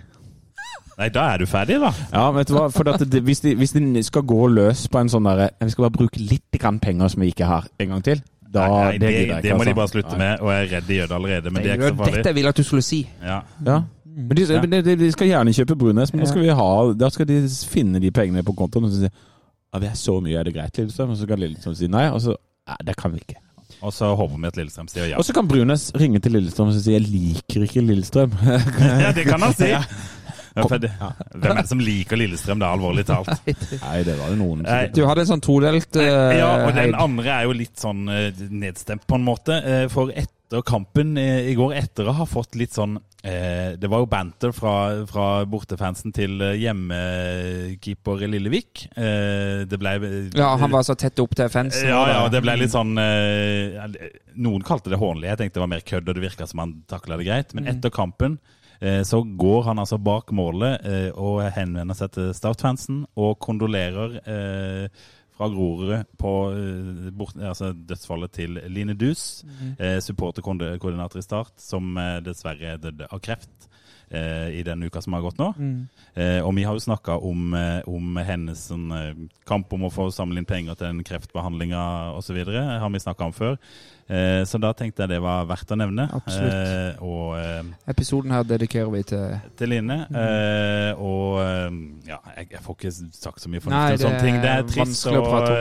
Nei, 0.94 1.08
da 1.10 1.24
er 1.32 1.42
du 1.42 1.46
ferdig, 1.50 1.80
da. 1.82 1.90
Ja, 2.12 2.28
vet 2.34 2.50
du 2.50 2.54
hva? 2.54 2.68
For 2.70 2.86
at 2.92 3.02
det, 3.10 3.22
hvis, 3.26 3.40
de, 3.42 3.56
hvis 3.58 3.72
de 3.74 4.02
skal 4.06 4.22
gå 4.30 4.46
løs 4.54 4.84
på 4.86 5.00
en 5.02 5.10
sånn 5.10 5.26
derre 5.26 5.48
Vi 5.58 5.72
skal 5.74 5.88
bare 5.88 5.96
bruke 5.96 6.22
litt 6.22 6.54
grann 6.62 6.78
penger 6.82 7.10
som 7.10 7.24
vi 7.24 7.32
ikke 7.34 7.48
har, 7.50 7.66
en 7.82 7.96
gang 7.96 8.04
til. 8.06 8.22
Da, 8.54 8.68
Nei, 8.70 8.82
nei, 8.84 8.98
det, 9.02 9.08
det, 9.10 9.38
det, 9.42 9.56
må 9.58 9.64
de 9.66 9.72
altså. 9.72 9.78
bare 9.80 9.90
slutte 9.90 10.18
med, 10.20 10.38
og 10.38 10.52
jeg 10.52 10.60
er 10.62 10.68
redd 10.76 10.86
de 10.86 10.98
gjør 11.00 11.08
det 11.10 11.16
allerede. 11.16 11.50
Men 11.50 11.64
det 11.64 11.70
er 11.72 11.80
ikke 11.80 11.88
så 11.88 11.98
farlig. 11.98 12.14
dette 12.20 12.30
jeg 12.30 12.38
ville 12.38 12.52
at 12.54 12.60
du 12.60 12.66
skulle 12.68 12.84
si. 12.86 13.00
Ja. 13.18 13.38
Ja. 13.66 13.78
Men 14.14 14.36
de, 14.38 14.44
Ja. 14.46 14.60
de, 14.62 14.96
de 15.00 15.12
skal 15.12 15.26
gjerne 15.30 15.54
kjøpe 15.56 15.76
Brunes, 15.78 16.12
men 16.14 16.22
da 16.22 16.28
skal, 16.30 16.42
vi 16.44 16.52
ha, 16.54 16.68
da 16.94 17.08
skal 17.10 17.26
de 17.26 17.40
finne 17.70 18.00
de 18.00 18.10
pengene 18.14 18.44
på 18.46 18.54
kontoen 18.56 18.86
og 18.86 18.92
så 18.94 19.04
si 19.04 19.08
ja, 19.10 19.80
det 19.82 19.88
er 19.90 19.96
så 19.98 20.20
mye, 20.22 20.36
er 20.38 20.44
det 20.46 20.54
greit, 20.54 20.76
Lillestrøm? 20.78 21.10
Og 21.10 21.18
så 21.18 21.26
kan 21.26 21.40
Lillestrøm 21.42 21.74
si 21.74 21.88
nei, 21.90 22.06
og 22.14 22.20
så 22.22 22.36
Nei, 22.64 22.76
det 22.86 22.94
kan 22.96 23.12
vi 23.12 23.18
ikke. 23.20 23.40
Og 23.84 23.92
så 23.92 24.08
håper 24.16 24.38
vi 24.40 24.46
at 24.48 24.56
Lillestrøm 24.56 24.86
sier 24.88 25.10
ja. 25.10 25.18
Og 25.20 25.24
så 25.26 25.34
kan 25.36 25.48
Brunes 25.50 25.90
ringe 26.00 26.20
til 26.22 26.32
Lillestrøm 26.32 26.70
og 26.70 26.78
si 26.78 26.94
jeg 26.94 27.02
liker 27.04 27.66
ikke 27.66 27.82
Lillestrøm. 27.84 28.32
Ja, 29.02 29.10
det 29.12 29.26
kan 29.26 29.42
han 29.42 29.52
si. 29.52 29.68
Ja. 30.54 30.62
Ja, 30.62 30.68
for 30.70 30.78
det, 30.78 30.90
hvem 31.34 31.50
er 31.50 31.62
det 31.64 31.68
som 31.68 31.80
liker 31.82 32.16
Lillestrøm, 32.20 32.60
det 32.62 32.66
er 32.68 32.76
alvorlig 32.76 33.04
talt? 33.08 33.30
Nei, 33.88 33.96
det 34.06 34.14
var 34.20 34.30
det 34.30 34.38
noen 34.38 34.60
Som 34.62 34.92
Du 34.94 35.00
hadde 35.08 35.24
en 35.24 35.30
sånn 35.32 35.42
todelt 35.42 35.96
uh, 35.98 36.30
Ja, 36.38 36.50
og 36.68 36.76
den 36.76 36.94
andre 36.94 37.32
er 37.40 37.48
jo 37.48 37.56
litt 37.58 37.74
sånn 37.82 38.04
eh, 38.08 38.28
nedstemt 38.54 39.02
på 39.10 39.18
en 39.18 39.26
måte. 39.26 39.56
eh, 39.66 39.88
For 39.90 40.12
etter 40.14 40.62
kampen 40.62 41.16
i 41.18 41.56
går, 41.58 41.72
etter 41.80 42.06
å 42.06 42.14
ha 42.20 42.26
fått 42.30 42.54
litt 42.54 42.70
sånn 42.76 42.94
eh, 43.26 43.74
Det 43.80 43.88
var 43.90 44.04
jo 44.04 44.06
banter 44.12 44.52
fra, 44.54 44.74
fra 45.10 45.26
bortefansen 45.50 46.12
til 46.14 46.38
hjemmekeeper 47.18 48.22
Lillevik. 48.30 48.84
Eh, 48.94 49.64
Det 49.66 49.78
ble 49.80 49.96
Ja, 50.36 50.52
han 50.60 50.70
var 50.70 50.82
så 50.86 50.94
tett 50.94 51.18
opp 51.18 51.34
til 51.34 51.48
fansen. 51.50 51.88
ja, 51.88 52.02
ja, 52.12 52.28
det 52.30 52.42
ble 52.44 52.54
litt 52.60 52.74
sånn 52.74 52.94
Noen 52.94 54.62
kalte 54.66 54.90
det 54.92 54.98
hånlig. 55.00 55.28
Jeg 55.32 55.38
tenkte 55.42 55.58
det 55.58 55.64
var 55.66 55.72
mer 55.74 55.84
kødd, 55.86 56.08
og 56.08 56.14
det 56.18 56.24
virka 56.28 56.46
som 56.50 56.62
han 56.62 56.76
takla 56.90 57.18
det 57.18 57.26
greit. 57.28 57.54
Men 57.54 57.66
etter 57.70 57.90
kampen 57.94 58.38
så 59.06 59.22
går 59.24 59.62
han 59.70 59.78
altså 59.82 59.98
bak 60.02 60.32
målet 60.36 60.84
eh, 60.84 61.10
og 61.14 61.42
henvender 61.56 61.96
seg 61.96 62.14
til 62.16 62.32
Start-fansen 62.36 63.04
og 63.16 63.38
kondolerer 63.42 64.18
eh, 64.22 65.04
fra 65.34 65.48
Grorud 65.50 66.04
på 66.20 66.32
eh, 66.54 67.10
bort, 67.16 67.36
altså 67.40 67.72
dødsfallet 67.74 68.34
til 68.36 68.58
Line 68.70 68.94
Dus, 68.94 69.44
eh, 69.78 69.98
supporterkoordinator 70.04 71.18
i 71.18 71.26
Start, 71.26 71.54
som 71.58 71.96
eh, 71.98 72.20
dessverre 72.24 72.76
døde 72.82 73.08
av 73.10 73.22
kreft 73.24 73.70
eh, 74.10 74.60
i 74.60 74.62
den 74.66 74.82
uka 74.86 75.02
som 75.02 75.16
har 75.16 75.24
gått 75.24 75.40
nå. 75.40 75.50
Eh, 76.14 76.38
og 76.44 76.54
vi 76.54 76.66
har 76.66 76.76
jo 76.76 76.84
snakka 76.86 77.18
om, 77.18 77.54
eh, 77.58 77.80
om 77.90 78.16
hennes 78.22 78.68
sånn, 78.70 78.86
eh, 78.94 79.26
kamp 79.48 79.72
om 79.74 79.88
å 79.88 79.92
få 79.92 80.10
samle 80.14 80.38
inn 80.38 80.48
penger 80.48 80.78
til 80.78 80.86
den 80.92 81.04
kreftbehandlinga 81.04 82.14
osv. 82.14 82.44
har 82.46 82.90
vi 82.90 83.02
snakka 83.02 83.26
om 83.26 83.32
før. 83.34 83.58
Eh, 84.08 84.42
så 84.44 84.58
da 84.60 84.72
tenkte 84.76 85.02
jeg 85.06 85.08
det 85.14 85.20
var 85.24 85.46
verdt 85.48 85.70
å 85.72 85.76
nevne. 85.80 86.04
Absolutt. 86.12 86.52
Eh, 86.52 87.04
og 87.04 87.38
eh, 87.38 87.62
Episoden 87.88 88.34
her 88.36 88.42
dedikerer 88.44 88.90
vi 88.92 89.02
til 89.08 89.38
til 89.56 89.68
Line. 89.72 89.96
Eh, 90.12 90.92
og 91.00 91.40
ja, 92.06 92.18
jeg, 92.36 92.50
jeg 92.52 92.60
får 92.66 92.76
ikke 92.76 92.92
sagt 93.16 93.40
så 93.40 93.48
mye 93.48 93.64
fornuftig 93.64 93.94
om 94.04 94.10
sånne 94.10 94.20
ting. 94.26 94.40
Det 94.44 94.50
er 94.52 94.62
trist. 94.68 94.78
vanskelig 94.82 95.20
å 95.20 95.24
Og, 95.24 95.30
prate 95.32 95.56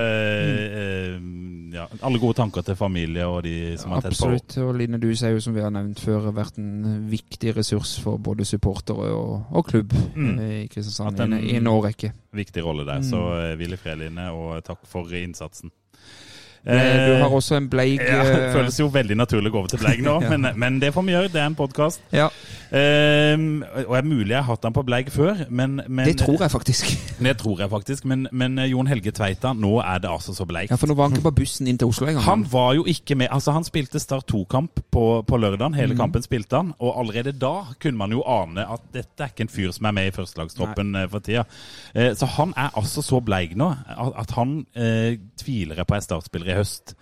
ja, 1.73 1.87
alle 2.05 2.19
gode 2.21 2.37
tanker 2.37 2.61
til 2.67 2.75
familie 2.77 3.25
og 3.25 3.39
de 3.47 3.53
som 3.81 3.95
har 3.95 4.03
tett 4.03 4.17
på. 4.19 4.27
Absolutt. 4.29 4.57
Og 4.61 4.75
Line 4.77 4.99
du 5.01 5.07
er 5.13 5.31
jo, 5.33 5.39
som 5.41 5.55
vi 5.55 5.63
har 5.63 5.71
nevnt 5.73 6.01
før, 6.03 6.27
vært 6.35 6.59
en 6.61 7.07
viktig 7.09 7.55
ressurs 7.57 7.95
for 8.03 8.19
både 8.21 8.45
supportere 8.45 9.09
og, 9.15 9.47
og 9.51 9.65
klubb 9.71 9.93
Mm. 10.13 10.35
i 10.39 10.67
Kristiansand 10.69 11.33
i 11.39 11.55
en- 11.57 11.67
årrekke. 11.67 12.11
Viktig 12.33 12.63
rolle 12.63 12.85
der. 12.85 12.99
Mm. 13.01 13.07
Så 13.09 13.21
eh, 13.39 13.55
hvil 13.57 13.73
i 13.73 13.77
fred, 13.77 13.97
Line, 14.03 14.27
og 14.31 14.59
takk 14.65 14.83
for 14.89 15.09
innsatsen. 15.17 15.71
Eh, 16.65 17.07
Du 17.07 17.13
Eh, 17.13 17.19
har 17.19 17.29
også 17.29 17.57
en 17.57 17.65
bleik 17.69 17.99
Ja, 17.99 18.23
det 18.29 18.37
eh, 18.47 18.53
føles 18.53 18.77
jo 18.79 18.87
veldig 18.87 19.17
naturlig 19.19 19.49
å 19.51 19.55
gå 19.55 19.59
over 19.59 19.67
til 19.73 19.79
bleig 19.83 19.99
nå, 20.05 20.13
Ja. 20.23 20.29
men, 20.31 20.47
men 20.55 20.79
det 20.79 20.93
får 20.95 21.03
vi 21.03 21.11
gjøre. 21.15 21.31
Det 21.33 21.41
er 21.41 21.49
en 21.51 21.55
podkast. 21.59 21.99
Ja, 22.15 22.29
og 22.73 23.95
er 23.97 24.05
mulig 24.07 24.33
jeg 24.33 24.39
har 24.39 24.47
hatt 24.47 24.65
han 24.65 24.73
på 24.73 24.81
bleig 24.87 25.11
før, 25.13 25.43
men, 25.53 25.77
men 25.87 26.07
det 26.07 26.17
tror 26.23 26.41
jeg 26.41 26.51
faktisk. 26.51 26.89
Det 27.23 27.37
tror 27.39 27.59
jeg 27.61 27.69
faktisk. 27.69 28.05
Men, 28.09 28.27
men 28.31 28.57
eh, 28.59 28.71
Jon 28.71 28.87
Helge 28.89 29.11
Tveita, 29.15 29.53
nå 29.55 29.77
er 29.79 30.01
det 30.03 30.09
altså 30.11 30.33
så 30.35 30.45
bleikt. 30.49 30.73
Ja, 30.73 30.77
For 30.79 30.89
nå 30.89 30.95
var 30.97 31.07
han 31.07 31.15
ikke 31.15 31.29
på 31.29 31.35
bussen 31.43 31.69
inn 31.69 31.77
til 31.79 31.91
Oslo 31.91 32.07
engang. 32.09 32.25
Han 32.25 32.45
var 32.51 32.73
jo 32.77 32.85
ikke 32.89 33.15
med. 33.19 33.29
Altså 33.31 33.53
Han 33.55 33.63
spilte 33.67 34.01
Start 34.01 34.27
2-kamp 34.31 34.81
på, 34.91 35.05
på 35.27 35.39
lørdagen. 35.39 35.77
Hele 35.77 35.95
kampen 35.95 36.25
spilte 36.25 36.59
han. 36.59 36.73
Og 36.79 36.97
allerede 36.99 37.35
da 37.39 37.53
kunne 37.81 38.01
man 38.01 38.11
jo 38.15 38.23
ane 38.27 38.65
at 38.75 38.85
dette 38.93 39.23
er 39.23 39.33
ikke 39.33 39.47
en 39.47 39.53
fyr 39.53 39.71
som 39.75 39.87
er 39.89 39.97
med 39.99 40.09
i 40.09 40.15
førstelagstroppen 40.15 40.95
eh, 41.03 41.09
for 41.11 41.23
tida. 41.25 41.45
Eh, 41.93 42.11
så 42.17 42.29
han 42.37 42.55
er 42.57 42.73
altså 42.79 43.05
så 43.05 43.21
bleik 43.23 43.55
nå 43.59 43.69
at, 43.71 44.13
at 44.25 44.37
han 44.37 44.63
eh, 44.75 45.19
tviler 45.39 45.79
jeg 45.79 45.89
på 45.89 45.97
er 45.97 46.07
startspiller 46.09 46.53
i 46.53 46.57
høst. 46.59 46.97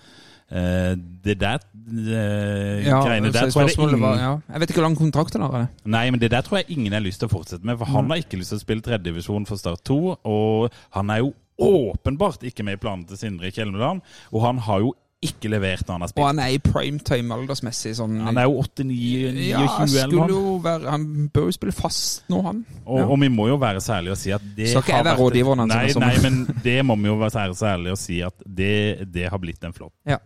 Eh, 0.52 0.96
det 1.24 1.38
der 1.40 1.62
eh, 1.64 2.82
ja, 2.84 2.98
greiene 3.06 3.32
der 3.32 3.50
tror 3.54 3.70
jeg 3.70 3.78
ingen 3.80 4.02
var, 4.02 4.18
ja. 4.20 4.32
Jeg 4.52 4.64
vet 4.64 4.74
ikke 4.74 4.82
hvor 4.82 4.88
lang 4.90 4.98
kontrakt 5.00 5.38
han 5.38 5.46
har. 5.48 5.68
Nei, 5.86 6.10
men 6.12 6.20
det 6.20 6.32
der 6.34 6.44
tror 6.44 6.60
jeg 6.60 6.76
ingen 6.76 6.92
har 6.94 7.04
lyst 7.04 7.24
til 7.24 7.30
å 7.30 7.36
fortsette 7.38 7.64
med. 7.68 7.78
For 7.80 7.88
han 7.94 8.10
har 8.12 8.20
ikke 8.24 8.40
lyst 8.42 8.52
til 8.52 8.60
å 8.60 8.66
spille 8.66 8.84
tredjedivisjon 8.86 9.48
for 9.48 9.62
Start 9.62 9.86
2. 9.88 10.00
Og 10.28 10.82
han 10.98 11.14
er 11.14 11.24
jo 11.24 11.32
åpenbart 11.62 12.44
ikke 12.50 12.66
med 12.68 12.80
i 12.80 12.82
planene 12.82 13.08
til 13.08 13.22
Sindre 13.22 13.52
Kjelmeland. 13.54 14.04
Og 14.34 14.44
han 14.44 14.60
har 14.66 14.84
jo 14.84 14.92
ikke 15.22 15.52
levert 15.54 15.86
når 15.86 15.94
han 15.94 16.02
har 16.02 16.10
spilt. 16.10 16.24
Og 16.24 16.28
han 16.32 16.40
er 16.42 16.54
i 16.56 16.58
primetime 16.66 17.36
aldersmessig. 17.36 17.92
Sånn, 18.00 18.16
Han 18.26 18.40
er 18.42 18.48
jo 18.50 18.56
89 18.66 19.52
ja, 19.52 19.60
29 19.86 20.00
eller 20.02 20.32
noe. 20.34 20.74
Han 20.90 21.06
bør 21.34 21.46
jo 21.52 21.54
spille 21.60 21.76
fast 21.78 22.26
nå, 22.34 22.42
han. 22.48 22.64
Og, 22.82 22.98
Ja. 23.00 23.06
og 23.06 23.20
vi 23.22 23.30
må 23.30 23.46
jo 23.52 23.60
være 23.62 23.84
særlige 23.86 24.18
og 24.18 24.18
si 24.18 24.34
at 24.34 24.42
det 24.58 24.72
Skal 24.74 24.82
ikke 24.82 24.96
jeg 24.98 25.06
være 25.06 25.22
rådgiveren 25.22 25.62
hans, 25.62 25.96
Nei, 25.96 26.08
nei, 26.08 26.16
men 26.26 26.64
det 26.66 26.80
må 26.86 26.98
vi 26.98 27.12
jo 27.12 27.16
være 27.22 27.36
særlig 27.38 27.60
særlige 27.62 27.92
og 27.92 28.02
si 28.02 28.20
at 28.26 28.34
det, 28.50 29.14
det 29.14 29.30
har 29.30 29.38
blitt 29.38 29.64
en 29.64 29.78
flopp. 29.78 29.94
Ja. 30.10 30.18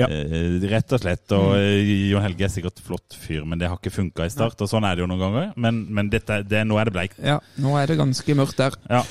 Ja. 0.00 0.08
Eh, 0.08 0.56
rett 0.70 0.94
og 0.96 1.02
slett. 1.02 1.26
Og 1.36 1.54
eh, 1.58 1.92
Jon 2.10 2.24
Helge 2.24 2.46
er 2.46 2.52
sikkert 2.52 2.82
flott 2.84 3.16
fyr, 3.20 3.44
men 3.48 3.60
det 3.60 3.68
har 3.70 3.78
ikke 3.78 3.92
funka 3.94 4.26
i 4.26 4.32
start. 4.32 4.60
Og 4.60 4.70
sånn 4.70 4.86
er 4.88 4.96
det 4.96 5.04
jo 5.04 5.10
noen 5.10 5.22
ganger. 5.22 5.52
Men, 5.60 5.84
men 5.92 6.10
dette, 6.12 6.42
det, 6.48 6.64
nå 6.68 6.80
er 6.80 6.90
det 6.90 6.96
bleikt. 6.96 7.20
Ja, 7.24 7.38
nå 7.60 7.76
er 7.80 7.90
det 7.90 8.00
ganske 8.00 8.36
mørkt 8.38 8.60
der. 8.60 8.76
Ja. 8.90 9.04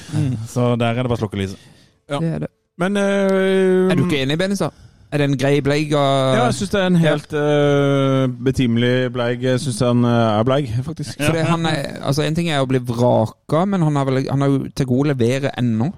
Så 0.49 0.73
der 0.79 0.93
er 0.93 1.03
det 1.03 1.11
bare 1.11 1.19
å 1.19 1.23
slukke 1.23 1.41
lyset. 1.41 1.61
Ja. 2.09 2.19
Det 2.19 2.35
er 2.35 2.45
det. 2.45 2.53
Men 2.79 2.95
øh, 2.97 3.89
Er 3.91 3.99
du 3.99 4.05
ikke 4.05 4.21
enig, 4.23 4.37
Benestad? 4.39 4.75
Er 5.09 5.23
det 5.23 5.25
en 5.25 5.39
grei 5.41 5.55
bleig? 5.65 5.89
Ja, 5.89 6.43
jeg 6.45 6.53
syns 6.59 6.69
det 6.69 6.79
er 6.79 6.89
en 6.91 6.99
helt 7.01 7.31
øh, 7.33 8.27
betimelig 8.45 8.91
bleig. 9.15 9.41
Jeg 9.41 9.61
syns 9.63 9.79
han 9.81 10.05
er 10.05 10.45
bleig, 10.45 10.69
faktisk. 10.85 11.15
For 11.17 11.33
det, 11.33 11.47
han 11.49 11.65
er, 11.65 11.97
altså 12.05 12.27
En 12.27 12.37
ting 12.37 12.51
er 12.53 12.61
å 12.61 12.69
bli 12.69 12.81
vraka, 12.85 13.63
men 13.65 13.81
han 13.87 13.97
har, 13.97 14.05
vel, 14.05 14.21
han 14.29 14.45
har 14.45 14.53
jo 14.53 14.61
til 14.69 14.89
gode 14.91 15.09
å 15.09 15.11
levere 15.15 15.51
ennå. 15.57 15.89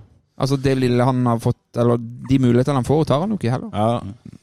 Altså 0.41 0.57
Det 0.57 0.73
lille 0.79 1.05
han 1.05 1.19
har 1.29 1.37
fått, 1.43 1.59
eller 1.77 1.99
de 2.01 2.37
mulighetene 2.41 2.79
han 2.81 2.87
får, 2.87 3.03
tar 3.11 3.19
han 3.21 3.29
jo 3.29 3.37
ikke 3.37 3.51
heller. 3.53 3.69
Ja, 3.77 3.99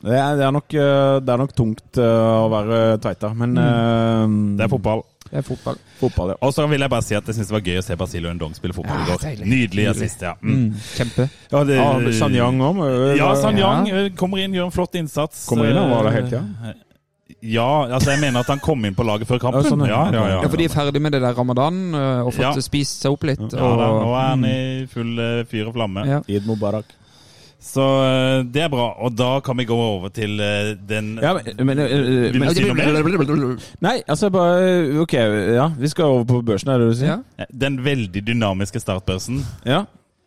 det 0.07 0.15
er, 0.15 0.37
det 0.39 0.45
er, 0.47 0.53
nok, 0.55 0.75
øh, 0.79 1.15
det 1.27 1.33
er 1.35 1.41
nok 1.43 1.55
tungt 1.59 1.99
øh, 1.99 2.35
å 2.45 2.49
være 2.53 2.77
Tveita, 3.03 3.33
men 3.35 3.57
øh, 3.59 4.37
Det 4.61 4.65
er 4.69 4.71
fotball. 4.77 5.03
Det 5.29 5.37
er 5.43 5.45
fotball. 5.45 5.77
fotball. 6.01 6.31
Ja. 6.33 6.37
Og 6.47 6.55
så 6.57 6.65
vil 6.71 6.81
jeg 6.81 6.89
bare 6.89 7.05
si 7.05 7.13
at 7.19 7.27
jeg 7.29 7.37
syns 7.37 7.51
det 7.51 7.57
var 7.59 7.65
gøy 7.67 7.81
å 7.81 7.85
se 7.85 7.97
Basilio 8.01 8.31
Ndong 8.33 8.55
spille 8.57 8.73
fotball 8.73 8.97
i 8.97 9.09
Ja, 9.11 9.17
går. 9.19 9.27
Nydelig 9.27 9.51
Nydelig. 9.51 9.87
assist, 9.91 10.23
ja. 10.25 10.33
Mm. 10.41 10.55
Mm, 10.55 10.79
kjempe. 10.97 11.27
Ja, 11.53 11.65
det- 11.69 11.77
Ja, 11.77 12.13
Sanyang 12.23 12.61
òg. 12.65 12.79
Ja, 13.19 13.35
Sanyang 13.37 13.87
Ja. 13.91 13.97
eh, 14.07 14.11
kommer 14.17 14.39
inn, 14.41 14.55
gjør 14.57 14.71
en 14.71 14.77
flott 14.79 14.95
innsats. 14.95 15.45
Kommer 15.51 15.69
inn, 15.69 15.77
han 15.77 15.91
var 15.91 16.05
der 16.09 16.17
hele 16.17 16.31
tida. 16.31 16.45
Eh, 16.65 16.75
Ja, 17.41 17.87
altså 17.87 18.11
jeg 18.17 18.21
mener 18.21 18.41
at 18.43 18.49
han 18.51 18.59
kom 18.59 18.83
inn 18.85 18.97
på 18.99 19.05
laget 19.07 19.29
før 19.31 19.39
kampen. 19.39 19.63
Ja, 19.63 19.71
sånn, 19.71 19.85
ja, 19.87 19.99
ja. 20.11 20.13
ja, 20.13 20.23
ja. 20.35 20.39
Ja, 20.43 20.49
For 20.51 20.59
de 20.59 20.65
er 20.67 20.73
ferdig 20.75 21.03
med 21.03 21.13
det 21.15 21.21
der 21.23 21.37
ramadan 21.39 21.95
øh, 21.95 22.27
og 22.27 22.33
fått 22.35 22.47
Ja. 22.49 22.53
spist 22.65 23.05
seg 23.05 23.15
opp 23.15 23.23
litt. 23.29 23.45
Ja, 23.53 23.69
da, 23.79 23.91
nå 24.03 24.15
er 24.19 24.31
han 24.33 24.47
i 24.49 24.87
full 24.91 25.19
eh, 25.23 25.45
fyr 25.47 25.69
og 25.71 25.77
flamme. 25.79 26.07
ja. 26.09 26.23
Eid 26.27 26.49
Mubarak. 26.51 26.97
Så 27.63 27.83
eh, 28.07 28.43
det 28.55 28.63
er 28.63 28.69
bra. 28.71 28.89
Og 29.03 29.15
da 29.19 29.41
kan 29.45 29.57
vi 29.59 29.65
gå 29.67 29.75
over 29.75 30.11
til 30.15 30.39
eh, 30.41 30.73
den 30.89 31.17
Ja, 31.23 31.33
men, 31.35 31.67
men, 31.67 31.81
Vil 31.87 32.39
men 32.39 32.49
du 32.49 32.55
si 32.55 32.67
noe 32.67 32.75
mer? 32.79 33.57
Nei, 33.83 33.97
altså 34.07 34.31
bare 34.35 35.01
Ok, 35.03 35.15
ja. 35.15 35.69
Vi 35.79 35.91
skal 35.91 36.05
over 36.19 36.25
på 36.25 36.43
børsen, 36.47 36.71
er 36.71 36.79
det 36.79 36.87
det 36.91 36.95
du 36.95 37.01
sier? 37.03 37.23
Ja. 37.39 37.47
Den 37.67 37.81
veldig 37.85 38.23
dynamiske 38.27 38.83
startbørsen. 38.83 39.43
Ja. 39.67 39.85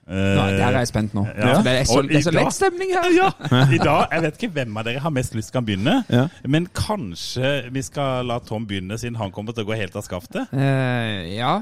Nei, 0.08 0.48
der 0.58 0.66
er 0.66 0.78
jeg 0.82 0.90
spent 0.90 1.14
nå. 1.16 1.24
Ja. 1.30 1.58
Det, 1.64 1.74
er 1.82 1.84
så, 1.88 2.02
det 2.02 2.18
er 2.20 2.24
så 2.26 2.34
lett 2.36 2.56
stemning 2.56 2.90
her. 2.96 3.10
Ja, 3.22 3.28
i 3.72 3.78
dag, 3.78 4.08
Jeg 4.12 4.24
vet 4.26 4.40
ikke 4.40 4.54
hvem 4.56 4.78
av 4.82 4.88
dere 4.88 5.00
har 5.04 5.14
mest 5.14 5.36
lyst 5.38 5.52
til 5.54 5.62
å 5.62 5.66
begynne, 5.68 5.98
Ja. 6.12 6.26
men 6.48 6.66
kanskje 6.76 7.52
vi 7.72 7.84
skal 7.86 8.26
la 8.28 8.40
Tom 8.44 8.66
begynne, 8.68 8.98
siden 9.00 9.20
han 9.22 9.32
kommer 9.32 9.56
til 9.56 9.64
å 9.66 9.72
gå 9.72 9.78
helt 9.78 9.96
av 9.96 10.04
skaftet? 10.08 10.50
Uh, 10.56 11.22
ja. 11.32 11.54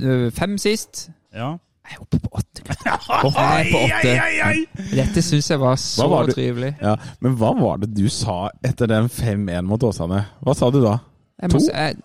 Eh, 0.00 0.30
Fem 0.34 0.56
sist. 0.62 1.10
Ja. 1.34 1.52
Jeg 1.82 1.98
er 1.98 2.02
oppe 2.04 2.18
på 2.22 2.30
åtte. 2.38 2.62
ai. 3.42 4.62
Dette 4.94 5.22
syns 5.24 5.50
jeg 5.50 5.60
var 5.60 5.76
så 5.82 6.06
var 6.08 6.30
trivelig. 6.30 6.76
Ja, 6.80 6.94
Men 7.20 7.34
hva 7.40 7.50
var 7.58 7.80
det 7.82 7.90
du 7.96 8.06
sa 8.12 8.46
etter 8.64 8.88
den 8.90 9.10
5-1 9.10 9.66
mot 9.66 9.82
Åsane? 9.82 10.22
Hva 10.46 10.54
sa 10.56 10.70
du 10.72 10.78
da? 10.84 11.00
Jeg 11.42 11.50
må 11.50 11.58
To? 11.58 11.66
jeg, 11.74 11.96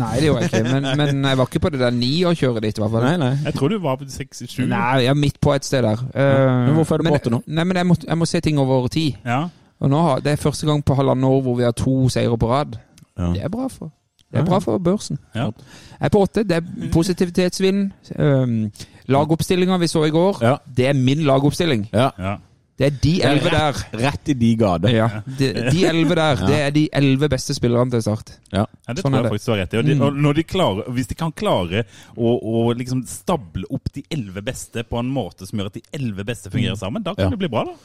nei, 0.00 0.14
det 0.16 0.24
gjorde 0.24 0.40
jeg 0.40 0.50
ikke. 0.50 0.72
Men, 0.72 0.86
men 0.96 1.24
jeg 1.28 1.38
var 1.38 1.46
ikke 1.50 1.60
på 1.60 1.70
det 1.74 1.80
der 1.82 1.90
ni 1.92 2.10
å 2.24 2.32
kjøre 2.32 2.62
dit, 2.64 2.78
i 2.78 2.80
hvert 2.80 2.90
fall. 2.94 3.04
Nei, 3.04 3.16
nei. 3.20 3.30
Jeg 3.44 3.54
tror 3.58 3.68
du 3.68 3.78
var 3.84 3.98
på 4.00 4.08
6-7. 4.08 4.64
Nei, 4.70 4.80
jeg 5.04 5.12
er 5.12 5.18
midt 5.20 5.36
på 5.40 5.52
et 5.54 5.64
sted 5.68 5.84
der. 5.84 6.00
Uh, 6.00 6.66
Men 6.66 6.74
hvorfor 6.78 6.96
er 6.96 7.04
du 7.04 7.10
på 7.10 7.14
åtte 7.20 7.32
nå? 7.34 7.42
Nei, 7.46 7.64
men 7.68 7.76
jeg 7.76 7.86
må, 7.90 7.96
jeg 8.06 8.18
må 8.22 8.28
se 8.30 8.40
ting 8.40 8.58
over 8.58 8.88
tid. 8.88 9.20
Ja. 9.24 9.42
Og 9.80 9.92
nå 9.92 10.00
har, 10.04 10.20
Det 10.24 10.32
er 10.32 10.36
første 10.40 10.66
gang 10.66 10.82
på 10.84 10.94
halvannet 10.96 11.24
år 11.28 11.40
hvor 11.44 11.56
vi 11.60 11.64
har 11.68 11.76
to 11.76 12.08
seire 12.12 12.38
på 12.40 12.48
rad. 12.50 12.78
Ja. 13.18 13.32
Det 13.36 13.44
er 13.44 13.48
bra 13.52 13.68
for 13.68 13.92
det 14.30 14.38
er 14.38 14.44
bra 14.46 14.60
for 14.62 14.78
børsen. 14.78 15.18
Ja. 15.34 15.48
Jeg 15.50 16.06
er 16.06 16.08
på 16.14 16.20
åtte. 16.22 16.44
Det 16.46 16.56
er 16.60 16.90
positivitetsvind. 16.94 17.90
Um, 18.14 18.70
lagoppstillinga 19.10 19.76
vi 19.82 19.88
så 19.90 20.04
i 20.06 20.10
går, 20.14 20.38
Ja. 20.44 20.52
det 20.76 20.86
er 20.86 20.92
min 20.94 21.24
lagoppstilling. 21.26 21.88
Ja. 21.92 22.36
Det 22.80 22.86
er 22.88 22.94
de 23.04 23.10
elleve 23.28 23.50
der. 23.52 23.80
Rett 24.00 24.28
i 24.32 24.34
de 24.40 24.50
gade. 24.56 24.88
Ja, 24.94 25.08
De 25.38 25.50
de 25.68 25.82
elleve 25.84 26.14
der, 26.16 26.38
det 26.48 26.60
er 26.64 26.70
de 26.72 26.84
elleve 26.96 27.28
beste 27.28 27.52
spillerne 27.52 27.92
til 27.92 28.00
Start. 28.06 28.30
Ja. 28.54 28.62
Ja, 28.88 28.94
det 28.96 29.02
Sånn 29.04 29.12
tror 29.12 29.26
jeg 29.26 29.32
faktisk 29.34 29.50
du 29.50 29.52
har 29.52 29.58
rett 29.60 29.74
i. 29.74 29.80
Og, 29.82 29.84
de, 29.90 29.94
Mm. 29.98 30.04
og 30.06 30.16
når 30.24 30.38
de 30.40 30.44
klarer, 30.48 30.88
hvis 30.96 31.10
de 31.10 31.14
kan 31.20 31.32
klare 31.36 31.82
å, 32.16 32.32
å 32.40 32.62
liksom 32.74 33.02
stable 33.06 33.68
opp 33.70 33.92
de 33.92 34.02
elleve 34.10 34.40
beste 34.46 34.82
på 34.88 34.98
en 34.98 35.12
måte 35.12 35.44
som 35.46 35.60
gjør 35.60 35.66
at 35.68 35.76
de 35.76 35.82
elleve 35.92 36.24
beste 36.24 36.48
fungerer 36.50 36.78
sammen, 36.80 37.02
da 37.04 37.12
kan 37.14 37.24
Ja. 37.26 37.30
det 37.36 37.38
bli 37.44 37.48
bra, 37.52 37.64
da. 37.68 37.76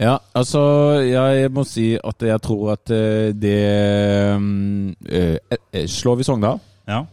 Ja, 0.00 0.18
altså 0.34 0.62
Jeg 1.04 1.50
må 1.52 1.66
si 1.68 1.92
at 2.02 2.18
jeg 2.24 2.40
tror 2.42 2.72
at 2.72 2.90
eh, 2.90 3.32
det 3.36 4.40
mm, 4.40 4.96
eh, 5.06 5.36
eh, 5.74 5.84
Slår 5.86 6.16
vi 6.16 6.24
Sogndal 6.24 6.58
Ja. 6.88 7.04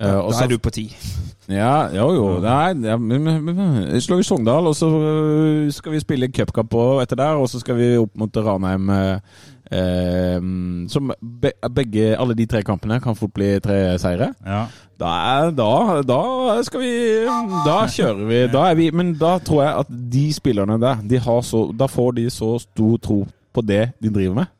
Uh, 0.00 0.16
og 0.24 0.30
Da 0.32 0.38
så- 0.38 0.44
er 0.44 0.48
du 0.48 0.58
på 0.58 0.70
ti. 0.72 0.86
Ja, 1.50 1.88
jo, 1.94 2.06
jo. 2.14 2.26
Nei, 2.44 2.74
ja, 2.86 2.96
men, 2.96 4.00
slår 4.00 4.20
vi 4.20 4.26
Sogndal, 4.28 4.70
og 4.70 4.76
så 4.78 4.88
øh, 4.88 5.70
skal 5.74 5.92
vi 5.92 6.02
spille 6.02 6.30
cupkamp 6.30 6.70
på 6.70 6.84
etter 7.02 7.18
der, 7.18 7.40
og 7.40 7.48
så 7.50 7.60
skal 7.62 7.78
vi 7.78 7.96
opp 7.98 8.14
mot 8.18 8.36
Ranheim. 8.36 8.90
eh, 9.70 10.38
som 10.90 11.12
be, 11.20 11.52
begge, 11.74 12.16
alle 12.18 12.34
de 12.34 12.46
tre 12.46 12.62
kampene 12.66 13.00
kan 13.00 13.16
fort 13.18 13.34
bli 13.34 13.58
tre 13.60 13.98
seire. 13.98 14.32
ja. 14.46 14.64
Da, 15.00 15.10
er, 15.40 15.50
da, 15.56 16.02
da 16.04 16.62
skal 16.62 16.82
vi 16.82 16.90
Da 17.64 17.76
kjører 17.88 18.26
vi. 18.28 18.40
Da 18.52 18.66
er 18.68 18.74
vi 18.76 18.90
Men 18.92 19.14
da 19.16 19.38
tror 19.40 19.62
jeg 19.64 19.84
at 19.84 19.94
de 20.12 20.26
spillerne 20.36 20.76
der, 20.80 21.00
de 21.08 21.18
har 21.18 21.40
så, 21.40 21.62
da 21.72 21.88
får 21.88 22.18
de 22.18 22.26
så 22.30 22.58
stor 22.60 22.98
tro 23.00 23.22
på 23.54 23.64
det 23.64 23.92
de 24.02 24.12
driver 24.12 24.34
med. 24.42 24.50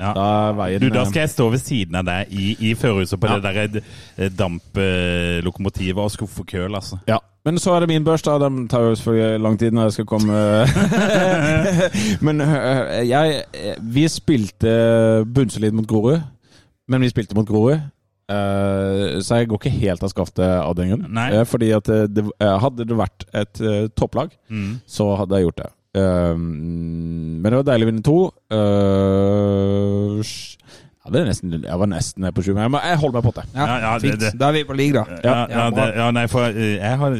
Ja. 0.00 0.12
Da 0.16 0.78
Du, 0.80 0.88
da 0.88 1.04
skal 1.04 1.20
jeg 1.26 1.30
stå 1.30 1.50
ved 1.52 1.58
siden 1.62 1.94
av 2.00 2.04
deg 2.08 2.32
i, 2.32 2.56
i 2.70 2.74
førerhuset 2.74 3.20
på 3.20 3.28
Ja. 3.28 3.38
det 3.38 3.54
der 3.54 3.82
eh, 4.18 4.30
damplokomotivet 4.38 6.00
og 6.02 6.10
skuffe 6.10 6.44
køl, 6.48 6.74
altså. 6.74 6.98
Ja, 7.08 7.18
men 7.44 7.58
så 7.58 7.74
er 7.76 7.80
det 7.84 7.88
min 7.92 8.04
børs, 8.04 8.22
da. 8.22 8.38
Den 8.38 8.68
tar 8.68 8.80
jo 8.86 8.94
selvfølgelig 8.94 9.40
lang 9.44 9.58
tid 9.58 9.70
når 9.76 9.82
jeg 9.90 9.92
skal 9.92 10.06
komme 10.06 10.42
Men 12.26 12.40
øh, 12.40 13.08
jeg 13.08 13.42
Vi 13.82 14.08
spilte 14.08 15.24
bunnsolid 15.34 15.72
mot 15.76 15.86
Grorud, 15.88 16.20
men 16.88 17.00
vi 17.04 17.08
spilte 17.12 17.34
mot 17.38 17.46
Grorud. 17.48 17.80
Eh, 18.32 19.20
så 19.22 19.36
jeg 19.42 19.48
går 19.50 19.58
ikke 19.60 19.74
helt 19.82 20.02
av 20.06 20.08
skaftet 20.12 20.46
av 20.46 20.74
den 20.78 20.88
grunn. 20.94 21.18
Eh, 21.18 21.44
fordi 21.48 21.70
at 21.76 21.88
eh, 21.92 22.06
det, 22.08 22.24
eh, 22.40 22.54
hadde 22.62 22.86
det 22.88 22.96
vært 22.96 23.26
et 23.34 23.60
eh, 23.60 23.88
topplag, 23.98 24.30
Mm. 24.48 24.80
så 24.86 25.10
hadde 25.18 25.36
jeg 25.36 25.46
gjort 25.50 25.56
det. 25.64 25.70
Eh, 25.94 26.34
men 26.36 27.42
det 27.42 27.52
var 27.58 27.68
deilig 27.68 27.86
å 27.88 27.90
vinne 27.92 28.02
to. 28.06 28.18
Eh, 28.52 30.22
ja, 31.02 31.10
det 31.10 31.18
er 31.18 31.26
nesten, 31.26 31.54
jeg 31.66 31.78
var 31.80 31.88
nesten 31.90 32.22
nede 32.22 32.32
på 32.36 32.44
sju, 32.46 32.52
men 32.54 32.62
jeg, 32.62 32.70
må- 32.70 32.82
jeg 32.86 32.98
holder 33.02 33.16
meg 33.18 33.24
på 33.26 33.30
åtte. 33.34 33.44
Ja, 33.56 33.66
Ja, 33.82 33.98
det- 33.98 34.18
det- 34.20 34.38
Da 34.38 34.48
er 34.48 34.52
vi 34.52 34.62
på 34.64 34.76
lig, 34.76 34.92
da. 34.94 35.04
Ja, 35.08 35.18
Ja, 35.24 35.46
ja, 35.50 35.70
det, 35.70 35.96
ja, 35.96 36.10
nei, 36.12 36.26
for 36.28 36.44
eh, 36.44 36.76
jeg 36.78 36.96
har, 36.98 37.10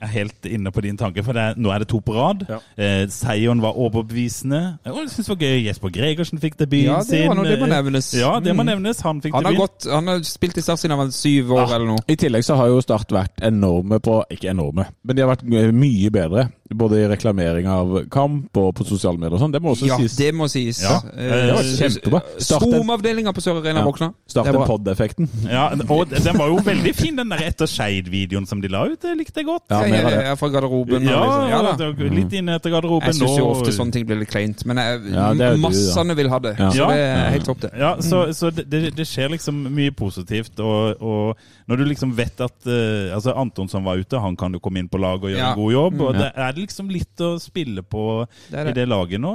er 0.00 0.06
helt 0.06 0.42
inne 0.46 0.70
på 0.70 0.80
din 0.82 0.96
tanke, 0.96 1.24
for 1.24 1.32
det, 1.32 1.40
er- 1.42 1.54
nå 1.60 1.68
er 1.74 1.80
det 1.80 1.88
to 1.88 2.00
på 2.00 2.14
rad. 2.14 2.46
Ja. 2.48 2.58
Eh, 2.78 3.06
seieren 3.08 3.60
var 3.60 3.72
overbevisende. 3.74 4.78
Og 4.86 4.96
jeg 5.02 5.08
synes 5.10 5.26
det 5.26 5.28
var 5.28 5.46
gøy. 5.48 5.64
Jesper 5.66 5.88
Gregersen 5.90 6.38
fikk 6.38 6.56
debuten 6.56 6.84
Ja, 6.84 7.02
det 7.02 7.26
var 7.26 7.34
sin. 7.34 7.36
noe 7.36 7.44
det 7.44 7.58
må 7.58 7.66
Eh, 7.66 7.82
nevnes. 7.82 8.14
Ja, 8.14 8.38
det 8.40 8.54
må 8.54 8.62
Mm. 8.62 8.66
nevnes. 8.84 9.00
Han 9.02 9.20
fikk 9.20 9.32
Han 9.34 9.44
har, 9.44 9.52
debut. 9.52 9.58
gått, 9.82 9.90
han 9.92 10.06
har 10.06 10.18
spilt 10.20 10.56
i 10.56 10.60
Start 10.62 10.78
siden 10.78 10.90
han 10.96 10.98
var 10.98 11.10
syv 11.10 11.50
år 11.50 11.74
eller 11.74 11.86
noe. 11.86 11.98
I 12.08 12.14
tillegg 12.14 12.44
så 12.44 12.56
har 12.56 12.68
jo 12.68 12.80
Start 12.80 13.08
vært 13.08 13.36
enorme 13.42 13.98
på 14.00 14.22
Ikke 14.30 14.48
enorme, 14.50 14.86
men 15.04 15.16
de 15.16 15.22
har 15.26 15.36
vært 15.36 15.42
mye 15.72 16.08
bedre. 16.10 16.52
Både 16.70 16.98
i 17.00 17.08
reklamering 17.08 17.66
av 17.66 17.94
kamp 18.12 18.56
og 18.60 18.74
på 18.76 18.84
sosiale 18.84 19.16
medier 19.16 19.32
og 19.38 19.40
sånn. 19.40 19.52
Det 19.52 19.62
må 19.62 19.70
også 19.72 19.86
Ja, 19.88 19.96
sies. 19.96 20.16
det 20.16 20.34
må 20.34 20.48
sies. 20.52 20.82
Ja. 20.82 20.98
Eh, 21.16 21.46
Det 21.48 21.54
var 21.54 21.62
kjempebra. 21.62 22.20
Start 22.38 22.62
Zoom-avdelinga 22.62 23.32
på 23.32 23.40
Sør 23.40 23.62
Arena 23.62 23.80
Ja. 23.80 23.84
våkna. 23.86 24.12
Start 24.28 24.44
Det 24.44 24.54
en 24.54 24.60
bra. 24.60 24.66
pod-effekten. 24.66 25.28
Ja, 25.48 25.68
og 25.72 26.08
den 26.10 26.36
var 26.36 26.48
jo 26.48 26.56
veldig 26.58 26.94
fin, 26.94 27.16
den 27.16 27.28
der 27.30 27.38
Etter 27.38 27.64
Skeid-videoen 27.66 28.46
som 28.46 28.60
de 28.60 28.68
la 28.68 28.84
ut. 28.84 29.00
Det 29.00 29.16
likte 29.16 29.36
jeg 29.40 29.46
godt. 29.46 29.62
Ja, 29.70 29.80
mer 29.80 30.04
av 30.04 30.10
det. 30.10 30.38
fra 30.38 30.48
garderoben. 30.48 31.02
Ja, 31.02 31.20
liksom. 31.24 31.48
ja 31.48 31.62
da. 31.62 32.14
litt 32.14 32.32
inne 32.32 32.54
etter 32.58 32.70
garderoben. 32.70 33.06
Jeg 33.06 33.14
syns 33.14 33.38
jo 33.38 33.46
ofte 33.48 33.72
sånne 33.72 33.92
ting 33.92 34.04
blir 34.06 34.18
litt 34.18 34.28
kleint, 34.30 34.64
men 34.66 34.76
jeg, 34.76 35.00
Ja, 35.14 35.32
det 35.32 35.40
er 35.40 35.54
du, 35.54 35.60
massene 35.62 36.14
vil 36.16 36.28
ha 36.28 36.38
det. 36.38 36.56
Ja. 36.58 36.70
Så 36.70 36.88
det 36.88 36.98
er 36.98 37.30
helt 37.30 37.44
topp, 37.46 37.60
det. 37.60 37.70
Ja, 37.78 37.96
så, 37.96 38.26
så 38.34 38.50
det, 38.54 38.68
det, 38.94 39.06
skjer 39.06 39.30
liksom 39.30 39.64
mye 39.74 39.90
positivt. 39.90 40.58
Og, 40.60 41.00
og 41.00 41.36
når 41.68 41.76
du 41.78 41.84
liksom 41.86 42.14
vet 42.14 42.40
at 42.40 42.52
uh, 42.66 43.14
Altså 43.14 43.32
Anton 43.34 43.68
som 43.68 43.84
var 43.84 43.96
ute, 43.96 44.18
han 44.20 44.36
kan 44.36 44.52
jo 44.52 44.60
komme 44.60 44.78
inn 44.78 44.88
på 44.88 44.98
laget 45.00 45.24
og 45.24 45.30
gjøre 45.30 45.38
Ja. 45.38 45.50
en 45.52 45.56
god 45.56 45.72
jobb. 45.72 46.00
Og 46.00 46.14
Mm. 46.14 46.18
det 46.18 46.32
er 46.36 46.52
liksom 46.58 46.90
litt 46.92 47.20
å 47.24 47.34
spille 47.42 47.82
på 47.82 48.04
Det 48.50 48.64
det. 48.64 48.70
i 48.70 48.76
det. 48.80 48.86
laget 48.88 49.20
nå. 49.20 49.32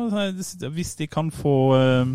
Hvis 0.76 0.96
de 1.00 1.08
kan 1.08 1.32
få 1.32 1.56
eh, 1.80 2.14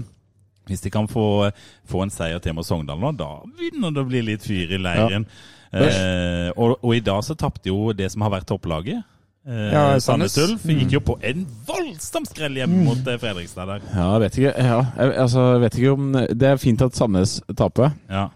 hvis 0.68 0.82
de 0.84 0.90
kan 0.92 1.06
få, 1.08 1.50
få 1.88 2.02
en 2.04 2.10
seier 2.12 2.38
til 2.44 2.52
mot 2.52 2.66
Sogndal 2.68 2.98
nå, 3.00 3.14
da 3.16 3.28
begynner 3.56 3.94
det 3.96 4.02
å 4.04 4.08
bli 4.10 4.20
litt 4.26 4.42
fyr 4.44 4.74
i 4.76 4.80
leiren. 4.84 5.24
Eh, 5.72 6.50
og, 6.56 6.78
og 6.84 6.92
i 6.96 7.00
dag 7.04 7.22
så 7.24 7.34
tapte 7.40 7.70
jo 7.70 7.92
det 7.96 8.10
som 8.12 8.22
har 8.26 8.34
vært 8.36 8.46
topplaget. 8.50 9.00
Eh, 9.48 9.70
Ja, 9.72 9.84
Sandnes. 10.00 10.36
Ulf 10.42 10.66
gikk 10.68 10.92
jo 10.98 11.00
på 11.08 11.14
en 11.24 11.46
voldsom 11.68 12.26
skrell 12.28 12.58
Mm. 12.68 12.82
mot 12.84 13.06
eh, 13.08 13.16
Fredrikstad 13.20 13.64
der. 13.70 13.80
Ja, 13.94 14.10
jeg 14.18 14.20
vet 14.26 14.38
ikke. 14.42 14.52
Ja, 14.66 14.78
jeg, 14.98 15.14
altså, 15.24 15.44
jeg 15.54 15.60
vet 15.64 15.78
ikke 15.80 15.92
om 15.96 16.12
Det 16.12 16.48
er 16.50 16.60
fint 16.60 16.82
at 16.84 16.96
Sandnes 17.00 17.38
taper. 17.56 17.94
Ja. 18.12 18.26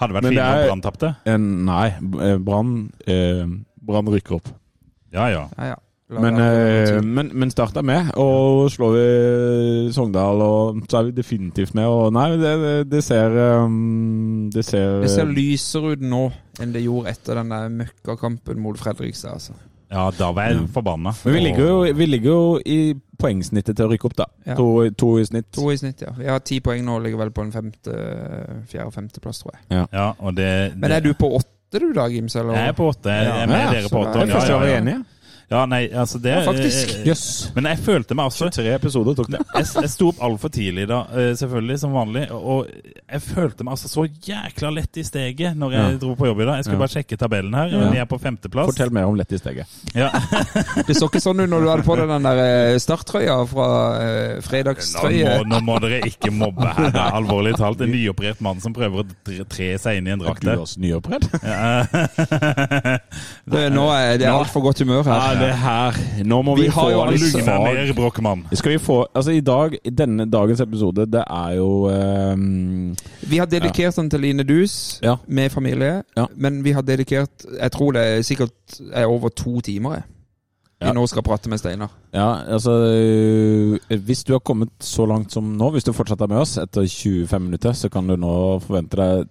Hadde 0.00 0.16
vært 0.16 0.30
fint 0.30 0.40
om 0.40 0.46
er- 0.46 0.66
Brann 0.70 0.80
tapte. 0.80 1.12
Nei, 1.44 1.86
eh, 2.24 2.38
Brann 2.40 2.72
eh, 3.06 3.44
rykker 4.16 4.38
opp. 4.40 4.48
Ja, 5.12 5.28
ja. 5.28 5.44
Ja, 5.58 5.74
ja. 5.74 5.78
Men, 6.10 6.38
eh, 6.42 6.96
men, 7.06 7.30
men 7.38 7.50
Start 7.54 7.76
er 7.78 7.84
med, 7.86 8.08
og 8.18 8.66
slår 8.74 8.94
vi 8.96 9.92
Sogndal, 9.94 10.42
og 10.42 10.80
så 10.90 10.98
er 11.00 11.10
vi 11.10 11.16
definitivt 11.20 11.74
med. 11.78 11.86
Og 11.86 12.10
nei, 12.16 12.28
det, 12.40 12.54
det, 12.64 12.74
det 12.90 13.02
ser 13.06 13.36
um, 13.62 14.48
Det 14.50 14.64
ser, 14.66 15.00
det 15.04 15.10
ser 15.12 15.30
lysere 15.30 15.94
ut 15.94 16.02
nå 16.02 16.24
enn 16.60 16.72
det 16.74 16.82
gjorde 16.82 17.12
etter 17.14 17.38
den 17.40 17.52
der 17.54 17.68
møkkakampen 17.72 18.58
mot 18.60 18.78
Fredrikstad. 18.80 19.38
Altså. 19.38 19.54
Ja, 19.90 20.08
da 20.14 20.32
var 20.34 20.50
jeg 20.50 20.58
Ja. 20.60 20.66
forbanna. 20.74 21.12
Men 21.24 21.34
vi 21.34 21.40
ligger, 21.40 21.66
jo, 21.66 21.78
vi 21.98 22.06
ligger 22.06 22.30
jo 22.30 22.58
i 22.66 22.94
poengsnittet 23.18 23.76
til 23.76 23.86
å 23.86 23.90
rykke 23.90 24.06
opp, 24.10 24.16
da. 24.20 24.26
Ja. 24.46 24.54
To, 24.58 24.66
to 24.90 25.08
i 25.18 25.24
snitt. 25.26 25.48
To 25.56 25.70
i 25.72 25.78
snitt, 25.80 26.02
ja. 26.04 26.12
Vi 26.16 26.28
har 26.30 26.38
ti 26.46 26.60
poeng 26.64 26.84
nå 26.86 26.98
ligger 27.02 27.18
vel 27.24 27.32
på 27.34 27.42
en 27.46 27.50
femte, 27.54 27.94
fjerde-femteplass, 28.70 29.42
tror 29.42 29.56
jeg. 29.56 29.86
Ja, 29.92 30.10
og 30.18 30.36
det, 30.36 30.50
Men 30.76 30.92
er 30.94 31.00
du 31.00 31.12
på 31.14 31.32
åtte 31.38 31.80
du 31.80 31.92
da, 31.94 32.06
Gims? 32.10 32.34
Eller? 32.36 32.54
Jeg 32.58 32.68
er 32.72 32.76
på 32.78 32.86
åtte. 32.90 33.10
Jeg 33.14 33.30
er 33.30 33.46
med 33.50 33.60
Ja, 33.60 33.72
dere 33.76 33.90
på 33.92 34.00
åtte. 34.02 34.18
Ja, 34.26 34.44
ja, 34.46 34.60
er 34.60 34.68
ja. 34.68 34.78
enige. 34.80 35.04
Ja, 35.50 35.64
nei, 35.66 35.80
altså 35.90 36.20
det 36.22 36.30
Ja, 36.30 36.42
faktisk. 36.46 36.92
Jøss. 36.94 37.06
Jøss. 37.06 37.24
Men 37.56 37.64
jeg 37.72 37.78
følte 37.82 38.14
meg 38.14 38.28
altså 38.30 38.46
23 38.50 38.74
episoder 38.76 39.16
tok 39.18 39.30
det. 39.34 39.40
jeg, 39.56 39.66
jeg 39.82 39.90
sto 39.90 40.08
opp 40.12 40.20
altfor 40.22 40.52
tidlig 40.54 40.84
da, 40.90 41.00
eh, 41.10 41.32
selvfølgelig, 41.40 41.78
som 41.82 41.92
vanlig. 41.96 42.22
Og 42.30 42.68
jeg 42.70 43.22
følte 43.24 43.64
meg 43.66 43.74
altså 43.74 43.90
så 43.90 44.04
jækla 44.06 44.70
lett 44.76 45.00
i 45.02 45.04
steget 45.06 45.56
når 45.58 45.74
jeg 45.74 45.80
Ja. 45.80 45.98
dro 46.04 46.14
på 46.14 46.26
jobb 46.30 46.40
i 46.40 46.46
dag. 46.46 46.54
Jeg 46.60 46.64
skulle 46.68 46.78
Ja. 46.78 46.84
bare 46.86 46.94
sjekke 46.94 47.18
tabellen 47.18 47.54
her. 47.58 47.66
Ja. 47.74 48.02
Er 48.02 48.06
på 48.06 48.20
femteplass. 48.22 48.70
Fortell 48.70 48.92
mer 48.94 49.04
om 49.10 49.16
Lett 49.18 49.32
i 49.32 49.38
steget. 49.42 49.66
Ja. 49.94 50.10
Det 50.86 50.94
så 50.96 51.08
ikke 51.10 51.20
sånn 51.20 51.40
ut 51.42 51.50
når 51.50 51.60
du 51.66 51.68
hadde 51.72 51.84
på 51.86 51.96
deg 51.98 52.08
den 52.08 52.22
der 52.22 52.38
eh, 52.44 52.78
starttrøya 52.78 53.36
fra 53.50 53.66
eh, 54.00 54.40
fredagstrøye. 54.46 55.34
Nå, 55.42 55.48
nå 55.50 55.60
må 55.66 55.80
dere 55.82 55.98
ikke 56.06 56.30
mobbe 56.32 56.70
her. 56.78 56.88
Er 56.94 57.18
alvorlig 57.18 57.56
talt. 57.58 57.80
En 57.82 57.90
nyoperert 57.90 58.40
mann 58.40 58.60
som 58.62 58.72
prøver 58.72 59.02
å 59.02 59.44
tre- 59.50 59.74
seg 59.82 59.98
inn 59.98 60.06
i 60.06 60.14
en 60.14 60.22
drakt 60.22 60.46
er 60.46 60.56
du 60.56 60.62
også 60.64 60.78
nyoperert? 60.80 61.26
Ja. 61.42 61.84
Det, 63.50 63.66
nå 63.74 63.84
er 63.92 64.18
det 64.20 64.28
altfor 64.30 64.62
godt 64.62 64.80
humør 64.84 65.02
Ja, 65.06 65.18
her. 65.20 65.39
Det 65.40 65.54
her 65.58 65.96
Nå 66.24 66.42
må 66.42 66.54
vi, 66.56 66.62
Vi 66.62 66.70
få 66.74 66.90
jo 66.90 67.04
litt 67.10 67.22
altså- 67.22 67.58
ned. 67.74 68.56
Skal 68.56 68.72
vi 68.72 68.78
få 68.78 69.06
Altså, 69.14 69.30
i 69.32 69.40
dag, 69.40 69.78
i 69.84 69.90
denne 69.90 70.26
dagens 70.30 70.60
episode, 70.60 71.06
det 71.06 71.24
er 71.26 71.56
jo 71.56 71.88
um, 72.32 72.94
Vi 73.30 73.36
har 73.38 73.46
dedikert 73.46 73.96
den 73.96 74.10
til 74.10 74.20
Line 74.20 74.44
Dus 74.44 75.00
Ja. 75.02 75.16
med 75.26 75.50
familie, 75.50 76.02
Ja. 76.16 76.26
men 76.36 76.62
vi 76.64 76.70
har 76.72 76.82
dedikert 76.82 77.44
Jeg 77.60 77.72
tror 77.72 77.92
det 77.92 78.02
er 78.18 78.22
sikkert 78.22 78.50
er 78.92 79.06
over 79.06 79.28
to 79.28 79.60
timer 79.60 79.94
jeg. 79.94 80.02
vi 80.80 80.86
Ja. 80.86 80.92
nå 80.92 81.06
skal 81.06 81.22
prate 81.22 81.48
med 81.50 81.58
Steinar. 81.58 81.90
Ja, 82.14 82.36
altså 82.48 82.70
øh, 82.70 83.98
Hvis 83.98 84.24
du 84.24 84.32
har 84.32 84.38
kommet 84.38 84.68
så 84.80 85.06
langt 85.06 85.32
som 85.32 85.44
nå, 85.44 85.70
hvis 85.70 85.84
du 85.84 85.92
fortsatt 85.92 86.20
er 86.20 86.26
med 86.26 86.36
oss 86.38 86.56
etter 86.58 86.82
25 86.88 87.40
minutter, 87.40 87.72
så 87.72 87.88
kan 87.90 88.06
du 88.08 88.16
nå 88.16 88.58
forvente 88.60 88.96
deg 88.96 89.26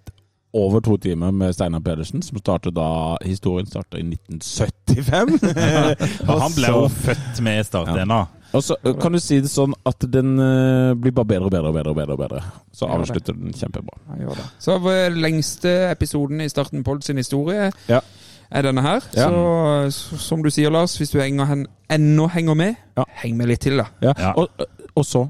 over 0.54 0.82
to 0.82 0.98
timer 0.98 1.32
med 1.32 1.54
Steinar 1.54 1.80
Pedersen, 1.86 2.22
som 2.26 2.38
startet 2.42 2.74
da 2.74 3.18
Historien 3.26 3.68
starta 3.70 3.98
i 4.00 4.02
1975. 4.02 5.40
Og 6.30 6.42
han 6.42 6.56
ble 6.56 6.72
jo 6.74 6.88
født 6.90 7.42
med 7.46 7.66
Start-DNA. 7.68 8.20
Og 8.58 8.64
så 8.66 8.74
eh, 8.82 8.96
kan 8.98 9.14
du 9.14 9.20
si 9.22 9.38
det 9.46 9.52
sånn 9.54 9.76
at 9.86 10.02
den 10.10 10.32
eh, 10.42 10.96
blir 10.98 11.14
bare 11.14 11.30
bedre 11.36 11.46
og 11.46 11.54
bedre 11.54 11.70
og 11.70 11.76
bedre. 11.76 11.92
og 11.92 11.98
bedre, 12.00 12.16
og 12.16 12.24
bedre. 12.24 12.40
Så 12.74 12.88
avslutter 12.90 13.38
den 13.38 13.54
kjempebra. 13.54 14.48
Så 14.58 14.80
vår 14.82 15.14
lengste 15.22 15.74
episoden 15.92 16.42
i 16.42 16.50
Starten 16.50 16.82
Pold 16.88 17.06
sin 17.06 17.22
historie 17.22 17.70
Ja. 17.92 18.02
er 18.50 18.66
denne 18.66 18.82
her. 18.82 19.06
Ja. 19.14 19.28
Så, 19.94 20.18
som 20.18 20.42
du 20.42 20.50
sier, 20.50 20.74
Lars, 20.74 20.98
hvis 20.98 21.14
du 21.14 21.20
henger, 21.22 21.46
hen, 21.46 21.68
ennå 21.94 22.26
henger 22.34 22.58
med, 22.58 22.76
Ja. 22.98 23.06
heng 23.22 23.38
med 23.38 23.52
litt 23.54 23.62
til, 23.62 23.78
da. 23.78 23.86
Ja. 24.02 24.14
Ja. 24.18 24.34
Og, 24.34 24.50
og 24.98 25.06
så 25.06 25.28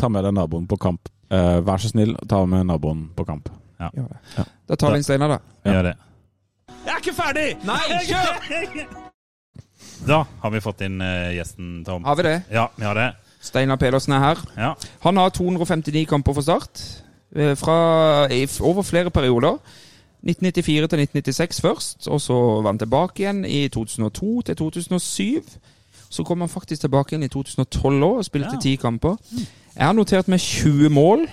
ta 0.00 0.08
med 0.08 0.24
deg 0.24 0.32
naboen 0.36 0.64
på 0.68 0.80
kamp. 0.80 1.08
Eh, 1.28 1.60
vær 1.66 1.76
så 1.82 1.92
snill, 1.92 2.16
ta 2.28 2.40
med 2.48 2.64
naboen 2.72 3.10
på 3.16 3.24
kamp. 3.28 3.50
Gjør 3.78 4.08
det. 4.08 4.46
Da 4.68 4.74
tar 4.76 4.90
vi 4.94 4.96
inn 5.00 5.04
Steinar, 5.04 5.28
da. 5.28 5.38
Ja. 5.64 5.72
Gjør 5.72 5.82
det. 5.90 5.94
Jeg 6.86 6.92
er 6.94 7.02
ikke 7.02 7.16
ferdig! 7.16 7.48
Nei, 7.66 7.80
kjør! 8.06 8.86
Da 10.06 10.22
har 10.42 10.50
vi 10.52 10.60
fått 10.60 10.80
inn 10.86 11.00
eh, 11.02 11.32
gjesten, 11.36 11.82
Tom. 11.86 12.04
Har 12.04 12.16
vi 12.18 12.22
det? 12.26 12.34
Ja, 12.52 12.66
vi 12.76 12.84
har 12.84 12.94
det. 12.98 13.06
Steinar 13.42 13.78
Pedersen 13.80 14.12
er 14.16 14.20
her. 14.22 14.40
Ja. 14.56 14.70
Han 15.04 15.16
har 15.20 15.30
259 15.34 16.04
kamper 16.10 16.34
for 16.36 16.44
Start. 16.44 16.82
eh, 17.34 17.54
Fra, 17.56 18.26
i, 18.32 18.46
over 18.60 18.82
flere 18.82 19.10
perioder. 19.10 19.56
1994 20.26 20.88
til 20.90 21.00
1996 21.00 21.60
først, 21.62 22.08
og 22.08 22.20
så 22.20 22.34
var 22.62 22.70
han 22.72 22.78
tilbake 22.78 23.22
igjen 23.22 23.44
i 23.44 23.68
2002 23.68 24.42
til 24.48 24.56
2007. 24.56 25.42
Så 26.10 26.24
kom 26.24 26.40
han 26.40 26.48
faktisk 26.48 26.80
tilbake 26.86 27.12
igjen 27.14 27.26
i 27.26 27.28
2012 27.32 28.02
òg 28.04 28.16
og 28.20 28.24
spilte 28.24 28.54
Ja. 28.56 28.60
ti 28.62 28.76
kamper. 28.76 29.16
Jeg 29.76 29.86
har 29.86 29.92
notert 29.92 30.28
med 30.28 30.38
20 30.38 30.88
mål. 30.90 31.26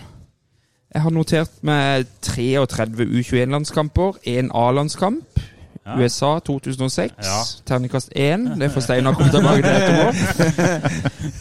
Jeg 0.93 1.01
har 1.01 1.09
notert 1.09 1.49
med 1.61 2.05
33 2.21 3.05
U21-landskamper, 3.05 4.19
én 4.29 4.51
A-landskamp. 4.53 5.39
Ja. 5.85 5.97
USA 5.99 6.39
2006. 6.39 7.13
Ja. 7.17 7.39
Terningkast 7.65 8.09
1. 8.15 8.39
Det 8.59 8.69
får 8.71 8.81
Steinar 8.85 9.17
komme 9.17 9.31
tilbake 9.31 9.61
til 9.61 9.73
etterpå. 9.75 10.11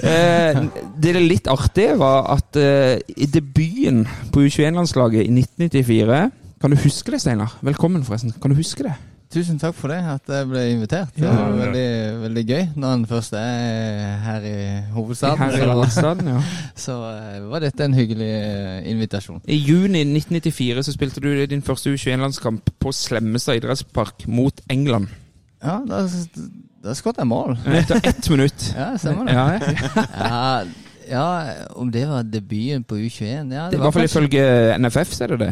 Eh, 0.03 0.59
det 1.03 1.11
er 1.13 1.21
litt 1.23 1.47
artige 1.51 1.95
var 1.99 2.27
at 2.35 2.57
eh, 2.59 2.99
i 3.17 3.27
debuten 3.31 4.03
på 4.33 4.43
U21-landslaget 4.43 5.23
i 5.23 5.31
1994 5.31 6.31
Kan 6.63 6.71
du 6.71 6.77
huske 6.83 7.15
det, 7.15 7.21
Steinar? 7.23 7.55
Velkommen, 7.63 8.05
forresten. 8.05 8.35
Kan 8.43 8.51
du 8.51 8.57
huske 8.59 8.87
det? 8.87 8.95
Tusen 9.33 9.57
takk 9.57 9.73
for 9.79 9.89
det, 9.89 9.97
at 10.05 10.29
jeg 10.29 10.47
ble 10.51 10.63
invitert. 10.75 11.15
Det 11.17 11.25
var 11.25 11.55
veldig, 11.57 11.85
veldig 12.21 12.43
gøy 12.45 12.65
når 12.77 12.97
en 12.99 13.05
først 13.09 13.37
er 13.39 14.11
her 14.27 14.45
i 14.45 14.57
hovedstaden. 14.93 15.41
Her 15.41 15.55
i 15.57 15.69
hovedstaden, 15.71 16.29
ja. 16.35 16.43
Så 16.85 16.97
eh, 17.09 17.39
var 17.49 17.65
dette 17.65 17.87
en 17.87 17.97
hyggelig 17.97 18.29
eh, 18.29 18.91
invitasjon. 18.93 19.41
I 19.49 19.57
juni 19.57 20.03
1994 20.05 20.85
så 20.85 20.93
spilte 20.93 21.23
du 21.25 21.31
din 21.49 21.65
første 21.65 21.95
U21-landskamp 21.95 22.69
på 22.77 22.93
Slemmestad 22.93 23.63
idrettspark 23.63 24.27
mot 24.29 24.61
England. 24.69 25.09
Ja, 25.65 25.79
da, 25.89 26.03
da 26.85 26.99
skåret 26.99 27.23
jeg 27.23 27.31
mål. 27.33 27.57
Etter 27.73 28.05
ett 28.13 28.29
minutt. 28.33 28.69
Ja, 28.83 28.91
stemmer 29.01 29.31
det. 29.31 29.39
Ja, 29.39 29.49
ja. 29.57 30.05
Ja, 30.29 30.45
ja, 31.09 31.25
om 31.81 31.89
det 31.93 32.05
var 32.09 32.23
debuten 32.29 32.85
på 32.85 33.01
U21 33.01 33.53
ja, 33.53 33.67
Det, 33.71 33.77
I 33.77 33.81
hvert 33.81 33.97
fall 33.97 34.07
ifølge 34.07 34.45
NFF 34.79 35.17
så 35.17 35.25
er 35.25 35.35
det 35.35 35.41
det. 35.47 35.51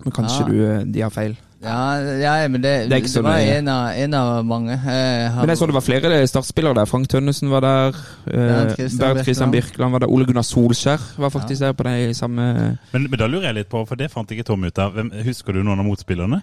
Men 0.00 0.16
kanskje 0.16 0.48
du, 0.48 0.56
eh, 0.64 0.82
de 0.88 1.04
har 1.04 1.12
feil. 1.12 1.36
Ja, 1.60 2.00
ja, 2.16 2.48
men 2.48 2.62
det, 2.62 2.88
Det 2.88 3.02
det 3.04 3.22
var 3.22 3.36
en 3.36 3.68
av, 3.68 3.90
en 3.92 4.14
av 4.14 4.44
mange. 4.46 4.76
Har- 4.80 5.40
Men 5.42 5.48
jeg 5.52 5.58
så 5.58 5.66
det 5.68 5.74
var 5.74 5.80
flere 5.84 6.26
startspillere 6.26 6.74
der. 6.74 6.86
Frank 6.88 7.08
Tønnesen 7.08 7.50
var 7.50 7.60
der. 7.60 7.88
eh, 8.26 8.32
Bernt 8.32 9.24
Christian 9.24 9.50
Birkeland. 9.52 9.92
Var 9.92 9.98
der. 10.00 10.08
Ole 10.08 10.24
Gunnar 10.24 10.42
Solskjær 10.42 11.00
var 11.18 11.28
faktisk 11.28 11.60
der 11.60 11.72
på 11.72 11.82
de 11.84 12.14
samme 12.14 12.78
Men, 12.92 13.10
men 13.10 13.18
da 13.18 13.26
lurer 13.26 13.42
jeg 13.50 13.54
litt 13.54 13.68
på, 13.68 13.84
for 13.86 13.94
det 13.94 14.10
fant 14.10 14.30
ikke 14.30 14.44
Tom 14.44 14.64
ut 14.64 14.78
av. 14.78 14.92
Hvem, 14.94 15.10
husker 15.24 15.52
du 15.52 15.62
noen 15.62 15.78
av 15.78 15.84
motspillerne? 15.84 16.40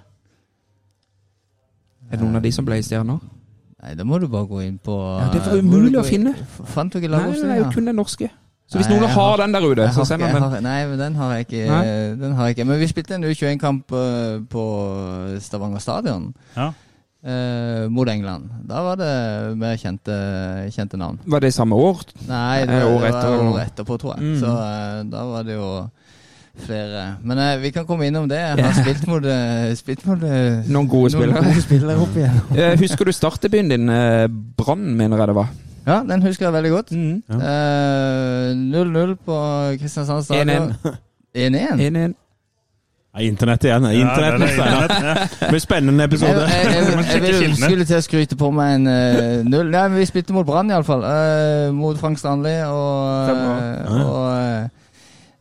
Er 2.12 2.18
det 2.18 2.22
noen 2.22 2.36
av 2.36 2.42
de 2.46 2.52
som 2.52 2.66
ble 2.66 2.78
stjerner? 2.84 3.18
Nei, 3.84 3.94
da 3.96 4.04
må 4.04 4.20
du 4.22 4.28
bare 4.28 4.46
gå 4.50 4.62
inn 4.68 4.78
på 4.84 4.94
Ja, 5.22 5.30
det 5.34 5.42
var 5.46 5.62
må 5.62 5.78
umulig 5.82 5.98
å 6.00 6.06
finne. 6.06 6.36
Fant 6.66 6.94
du 6.94 7.00
ikke 7.00 7.10
Nei, 7.10 7.32
det 7.32 7.44
er 7.44 7.58
jo 7.64 7.72
kun 7.74 7.86
den 7.90 7.96
norske. 8.00 8.30
Så 8.68 8.76
hvis 8.82 8.90
Nei, 8.90 8.98
noen 8.98 9.08
har 9.08 9.16
har- 9.16 9.38
den 9.38 9.54
der 9.54 9.62
ute, 9.64 9.86
så 9.96 10.04
send 10.06 10.22
den. 10.22 10.30
har- 10.44 10.60
Nei, 10.62 10.86
men 10.88 11.00
den 11.00 11.16
har 11.16 11.34
jeg 11.38 11.46
ikke. 11.48 11.68
Nei? 11.70 12.16
Den 12.20 12.34
har 12.36 12.48
jeg 12.48 12.58
ikke. 12.58 12.66
Men 12.68 12.80
vi 12.80 12.88
spilte 12.88 13.16
en 13.16 13.24
U21-kamp 13.24 13.92
eh, 13.96 14.40
på 14.52 14.64
Stavanger 15.40 15.80
stadion 15.80 16.34
Ja. 16.58 16.74
eh, 17.26 17.88
mot 17.90 18.10
England. 18.10 18.50
Da 18.68 18.82
var 18.84 18.96
det 19.00 19.58
mer 19.58 19.76
kjente, 19.78 20.18
kjente 20.76 20.98
navn. 20.98 21.20
Var 21.26 21.40
det 21.40 21.54
samme 21.54 21.76
år? 21.76 22.02
Nei, 22.28 22.66
det, 22.66 22.70
Eh, 22.70 22.80
det 22.80 22.84
var 22.84 23.54
året 23.54 23.72
etterpå, 23.72 23.98
tror 24.00 24.18
jeg. 24.18 24.24
Mm. 24.24 24.40
Så 24.42 24.52
eh, 24.52 25.04
da 25.12 25.24
var 25.26 25.44
det 25.44 25.56
jo 25.56 25.90
flere. 26.66 27.18
Men 27.24 27.38
eh, 27.38 27.58
vi 27.62 27.72
kan 27.72 27.86
komme 27.86 28.08
innom 28.08 28.28
det. 28.28 28.38
Jeg 28.58 28.66
har 28.66 28.74
spilt 28.84 29.08
mot, 29.08 29.24
eh, 29.24 29.76
spilt 29.76 30.06
mot 30.06 30.20
Noen 30.20 30.88
gode 30.90 31.14
noen 31.14 31.16
spillere. 31.16 31.44
gode 31.46 31.62
spillere 31.62 32.02
opp 32.02 32.16
igjen. 32.18 32.78
Husker 32.84 33.06
du 33.06 33.12
startdebuten 33.12 33.70
din? 33.70 33.88
Brann, 34.58 34.98
mener 34.98 35.18
jeg 35.18 35.28
det 35.28 35.36
var. 35.36 35.48
Ja, 35.88 36.02
den 36.04 36.22
husker 36.26 36.46
jeg 36.50 36.54
veldig 36.58 36.72
godt. 36.74 36.92
Mm. 36.92 37.24
Eh, 37.32 38.54
0-0 38.76 39.14
på 39.26 39.42
Kristiansand 39.80 40.24
stadion. 40.28 40.74
1-1. 41.34 41.84
1-1. 41.88 42.16
Ja, 43.18 43.24
Internett 43.24 43.64
igjen. 43.64 43.86
Internett, 43.86 44.58
Ja, 44.58 44.66
det 44.66 44.98
er 44.98 45.14
det. 45.16 45.30
Det 45.40 45.48
blir 45.50 45.60
spennende 45.64 46.04
episode. 46.04 46.44
jeg, 46.44 46.66
jeg, 46.66 46.84
jeg, 47.24 47.42
jeg 47.48 47.56
skulle 47.58 47.86
til 47.88 47.98
å 47.98 48.02
skryte 48.06 48.38
på 48.38 48.52
meg 48.54 48.76
en 48.76 48.90
uh, 48.92 49.48
null. 49.48 49.72
Nei, 49.74 49.86
men 49.90 49.98
vi 50.04 50.06
spilte 50.10 50.36
mot 50.36 50.46
Brann 50.46 50.70
iallfall. 50.70 51.02
Uh, 51.08 51.72
mot 51.74 51.98
Frank 51.98 52.20
Stanley. 52.22 52.60
Og, 52.68 53.32
eh, 53.32 54.04
og 54.04 54.28
eh, 54.36 54.94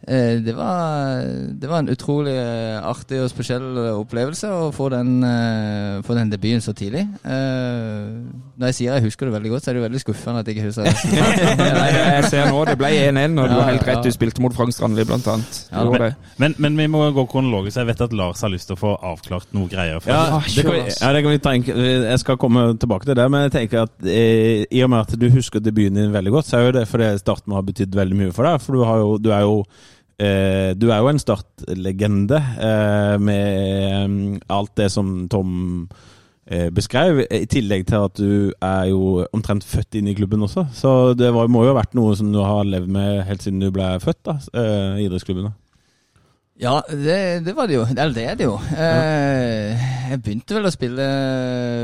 eh, 0.09 0.33
det, 0.47 0.55
var, 0.57 1.27
det 1.61 1.69
var 1.69 1.83
en 1.83 1.93
utrolig 1.93 2.37
eh, 2.39 2.79
artig 2.81 3.21
og 3.27 3.29
spesiell 3.35 3.67
opplevelse 3.99 4.49
å 4.57 4.71
få 4.73 4.89
den, 4.95 5.19
eh, 5.27 5.99
få 6.07 6.17
den 6.17 6.33
debuten 6.33 6.65
så 6.65 6.73
tidlig. 6.77 7.05
Eh, 7.27 8.46
når 8.57 8.71
jeg 8.71 8.77
sier 8.79 8.95
jeg 8.97 9.05
husker 9.05 9.29
det 9.29 9.35
veldig 9.37 9.51
godt, 9.53 9.65
så 9.65 9.69
er 9.71 9.75
det 9.77 9.81
jo 9.81 9.85
veldig 9.87 10.01
skuffende 10.01 10.41
at 10.41 10.47
jeg 10.49 10.57
ikke 10.57 10.67
husker 10.71 10.87
det. 10.87 10.93
Nei, 11.77 11.89
jeg 11.93 12.29
ser 12.33 12.47
nå, 12.49 12.61
det 12.69 12.77
ble 12.81 12.89
1-1, 13.03 13.35
og 13.43 13.51
du 13.51 13.55
Ja, 13.55 13.59
har 13.61 13.71
helt 13.75 13.85
rett. 13.85 13.99
ja. 13.99 14.03
Du 14.07 14.15
spilte 14.17 14.43
mot 14.45 14.55
Frank 14.57 14.73
Strandli, 14.73 15.05
blant 15.09 15.27
annet. 15.33 15.59
Det. 15.71 16.09
Men, 16.41 16.55
men 16.65 16.79
vi 16.81 16.87
må 16.95 17.03
gå 17.17 17.27
kronologisk. 17.29 17.77
Jeg 17.83 17.91
vet 17.91 18.05
at 18.07 18.15
Lars 18.17 18.41
har 18.47 18.53
lyst 18.55 18.71
til 18.71 18.79
å 18.79 18.81
få 18.81 18.95
avklart 19.11 19.53
noe 19.57 19.69
greier. 19.73 20.01
Ja, 20.09 20.41
det 20.41 20.65
kan 20.67 20.73
vi, 20.77 20.81
ja, 20.89 21.13
det 21.17 21.23
kan 21.27 21.35
vi 21.37 21.43
tenke. 21.51 21.77
Jeg 22.07 22.23
skal 22.25 22.41
komme 22.41 22.65
tilbake 22.81 23.09
til 23.11 23.19
det, 23.21 23.29
men 23.33 23.47
jeg 23.47 23.55
tenker 23.59 23.85
at 23.85 24.09
eh, 24.09 24.65
i 24.73 24.81
og 24.87 24.93
med 24.95 25.05
at 25.05 25.19
du 25.21 25.29
husker 25.37 25.61
debuten 25.65 26.01
din 26.01 26.15
veldig 26.17 26.33
godt, 26.39 26.49
så 26.51 26.59
er 26.63 26.69
jo 26.71 26.75
det 26.81 26.87
fordi 26.91 27.13
starten 27.21 27.55
har 27.57 27.67
betydd 27.69 27.95
veldig 28.01 28.21
mye 28.25 28.33
for 28.37 28.49
deg. 28.49 28.65
For 28.65 28.81
du, 28.81 28.87
har 28.89 29.05
jo, 29.05 29.13
du 29.21 29.31
er 29.37 29.45
jo 29.45 29.61
eh, 30.17 30.73
du 30.81 30.89
er 30.91 31.05
jo 31.05 31.13
en 31.13 31.21
startlegende 31.23 32.41
eh, 32.41 33.15
med 33.21 34.11
mm, 34.11 34.29
alt 34.57 34.73
det 34.81 34.91
som 34.95 35.15
Tom 35.33 35.53
eh, 35.85 36.05
beskrev, 36.71 37.25
i 37.31 37.43
tillegg 37.51 37.87
til 37.89 38.05
at 38.07 38.15
du 38.21 38.53
er 38.63 38.85
jo 38.93 39.25
omtrent 39.35 39.65
født 39.67 39.99
inn 39.99 40.07
i 40.13 40.15
klubben 40.15 40.43
også. 40.47 40.67
Så 40.73 40.93
det 41.19 41.33
var, 41.35 41.49
må 41.51 41.65
jo 41.67 41.73
ha 41.75 41.81
vært 41.83 41.95
noe 41.99 42.15
som 42.19 42.31
du 42.33 42.39
har 42.45 42.65
levd 42.69 42.87
med 42.95 43.25
helt 43.27 43.43
siden 43.43 43.63
du 43.65 43.71
ble 43.75 43.97
født, 44.03 44.23
da, 44.29 44.37
i 44.55 45.07
idrettsklubben. 45.09 45.49
da. 45.51 45.57
Ja, 46.57 46.79
det, 46.89 47.45
det 47.45 47.53
var 47.53 47.67
det 47.69 47.75
jo. 47.77 47.83
Eller 47.85 48.15
det 48.17 48.23
er 48.31 48.37
det 48.39 48.47
jo. 48.47 48.55
Eh, 48.73 49.83
jeg 50.09 50.21
begynte 50.25 50.55
vel 50.57 50.65
å 50.65 50.71
spille 50.73 51.05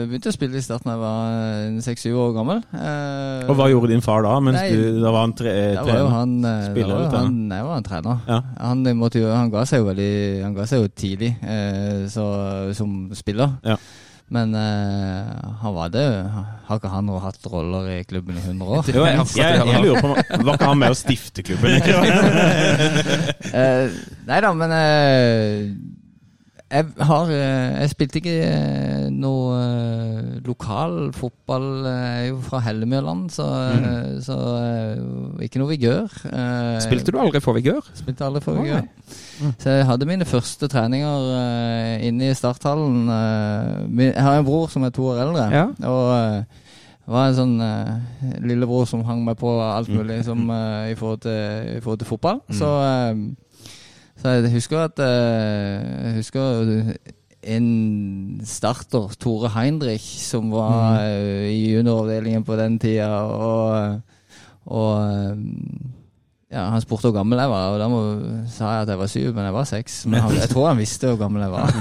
Begynte 0.08 0.30
å 0.30 0.32
spille 0.32 0.56
i 0.56 0.62
starten 0.64 0.88
da 0.88 0.94
jeg 0.94 1.02
var 1.02 1.82
seks-syv 1.84 2.16
år 2.22 2.30
gammel. 2.38 2.62
Eh, 2.72 3.50
Og 3.52 3.58
hva 3.58 3.66
gjorde 3.68 3.90
din 3.92 4.00
far 4.00 4.24
da? 4.24 4.32
Mens 4.40 4.56
Nei, 4.62 4.70
du, 4.72 5.02
da 5.02 5.12
var 5.12 5.26
han 5.26 5.34
tre, 5.36 5.52
Da 5.76 5.82
var 5.84 5.98
jo 6.00 6.06
trener? 6.06 6.14
han, 6.14 6.32
eh, 6.48 6.62
Spiller 6.70 6.94
da 6.94 7.02
var 7.02 7.18
han 7.26 7.36
Jeg 7.52 7.66
var 7.68 7.76
en 7.82 7.88
trener. 7.90 8.22
Ja. 8.32 8.38
Han, 8.62 8.82
måtte 9.02 9.26
han 9.28 9.52
ga 9.52 9.66
seg 9.68 9.82
jo 9.82 9.90
veldig 9.90 10.08
Han 10.46 10.56
ga 10.56 10.66
seg 10.72 10.80
jo 10.86 10.88
tidlig 11.04 11.30
eh, 11.44 12.06
så, 12.16 12.26
som 12.80 12.96
spiller. 13.18 13.58
Ja. 13.68 13.76
Men 14.32 14.54
uh, 14.56 15.52
han 15.60 15.74
var 15.76 15.90
det 15.92 16.06
Har 16.66 16.78
ikke 16.78 16.88
han 16.92 17.10
hatt 17.20 17.48
roller 17.52 17.88
i 17.92 17.98
klubben 18.08 18.38
i 18.38 18.44
100 18.46 18.64
år? 18.64 18.88
Jo, 18.96 19.04
jeg, 19.10 19.26
jeg, 19.36 19.66
jeg 19.68 19.82
lurer 19.84 20.00
på 20.00 20.12
Var 20.46 20.54
ikke 20.54 20.70
han 20.70 20.80
med 20.80 20.94
å 20.94 20.98
stifte 20.98 21.44
klubben? 21.44 21.76
uh, 23.52 23.86
nei 24.30 24.38
da, 24.44 24.52
men 24.56 24.72
eh, 24.76 25.74
jeg 26.72 26.86
har 27.04 27.30
eh, 27.32 27.80
Jeg 27.82 27.90
spilte 27.92 28.20
ikke 28.20 28.36
eh, 28.46 29.08
noe 29.12 29.58
eh, 29.60 30.30
lokal 30.46 31.12
fotball. 31.16 31.66
Jeg 31.84 32.22
er 32.22 32.28
jo 32.30 32.38
fra 32.46 32.62
Hellemjøland, 32.64 33.26
så, 33.34 33.46
mm. 33.76 34.22
så 34.24 34.38
ikke 35.44 35.60
noe 35.60 35.72
vigør. 35.74 36.16
Spilte 36.82 37.14
du 37.14 37.20
aldri 37.20 37.42
for 37.44 37.58
vigør? 37.58 37.84
Spilte 37.98 38.26
aldri 38.26 38.42
for 38.44 38.58
vigør. 38.58 38.88
Så 39.60 39.76
jeg 39.76 39.86
hadde 39.88 40.08
mine 40.08 40.28
første 40.28 40.68
treninger 40.70 41.28
inne 42.06 42.30
i 42.30 42.38
starthallen. 42.38 43.06
jeg 44.00 44.16
har 44.16 44.38
en 44.38 44.48
bror 44.48 44.68
som 44.72 44.84
er 44.86 44.94
to 44.94 45.12
år 45.12 45.22
eldre. 45.26 45.48
Ja. 45.52 45.68
Og 45.88 46.60
det 47.02 47.10
var 47.10 47.28
en 47.28 47.34
sånn 47.34 47.56
uh, 47.58 47.96
lillebror 48.46 48.84
som 48.86 49.02
hang 49.08 49.24
meg 49.26 49.34
på 49.40 49.50
alt 49.58 49.90
mulig 49.90 50.20
som, 50.22 50.44
uh, 50.46 50.86
i, 50.86 50.94
forhold 50.94 51.24
til, 51.24 51.72
i 51.74 51.80
forhold 51.82 51.98
til 51.98 52.08
fotball. 52.12 52.38
Så, 52.54 52.68
eh, 52.86 53.24
så 54.22 54.36
jeg 54.36 54.52
husker 54.54 54.84
at 54.84 55.02
eh, 55.02 56.06
Jeg 56.06 56.14
husker 56.20 56.94
en 57.42 58.40
starter, 58.46 59.16
Tore 59.18 59.50
Heinrich, 59.50 60.04
som 60.22 60.52
var 60.52 61.00
mm. 61.02 61.48
i 61.50 61.72
junioravdelingen 61.74 62.44
på 62.46 62.56
den 62.56 62.78
tida. 62.78 63.08
Og, 63.10 63.98
og 64.70 64.92
eh, 65.02 65.40
ja, 66.52 66.68
Han 66.70 66.84
spurte 66.84 67.08
hvor 67.08 67.16
gammel 67.16 67.40
jeg 67.40 67.50
var, 67.50 67.72
og 67.72 67.80
da 67.80 67.88
må, 67.90 68.00
sa 68.52 68.76
jeg 68.76 68.84
at 68.84 68.92
jeg 68.92 69.00
var 69.00 69.10
syv, 69.10 69.28
men 69.34 69.48
jeg 69.48 69.56
var 69.56 69.68
seks. 69.68 69.98
Men 70.06 70.20
han, 70.20 70.36
jeg 70.36 70.50
tror 70.52 70.68
han 70.68 70.82
visste 70.82 71.10
hvor 71.10 71.22
gammel 71.24 71.42
jeg 71.42 71.52
var. 71.52 71.72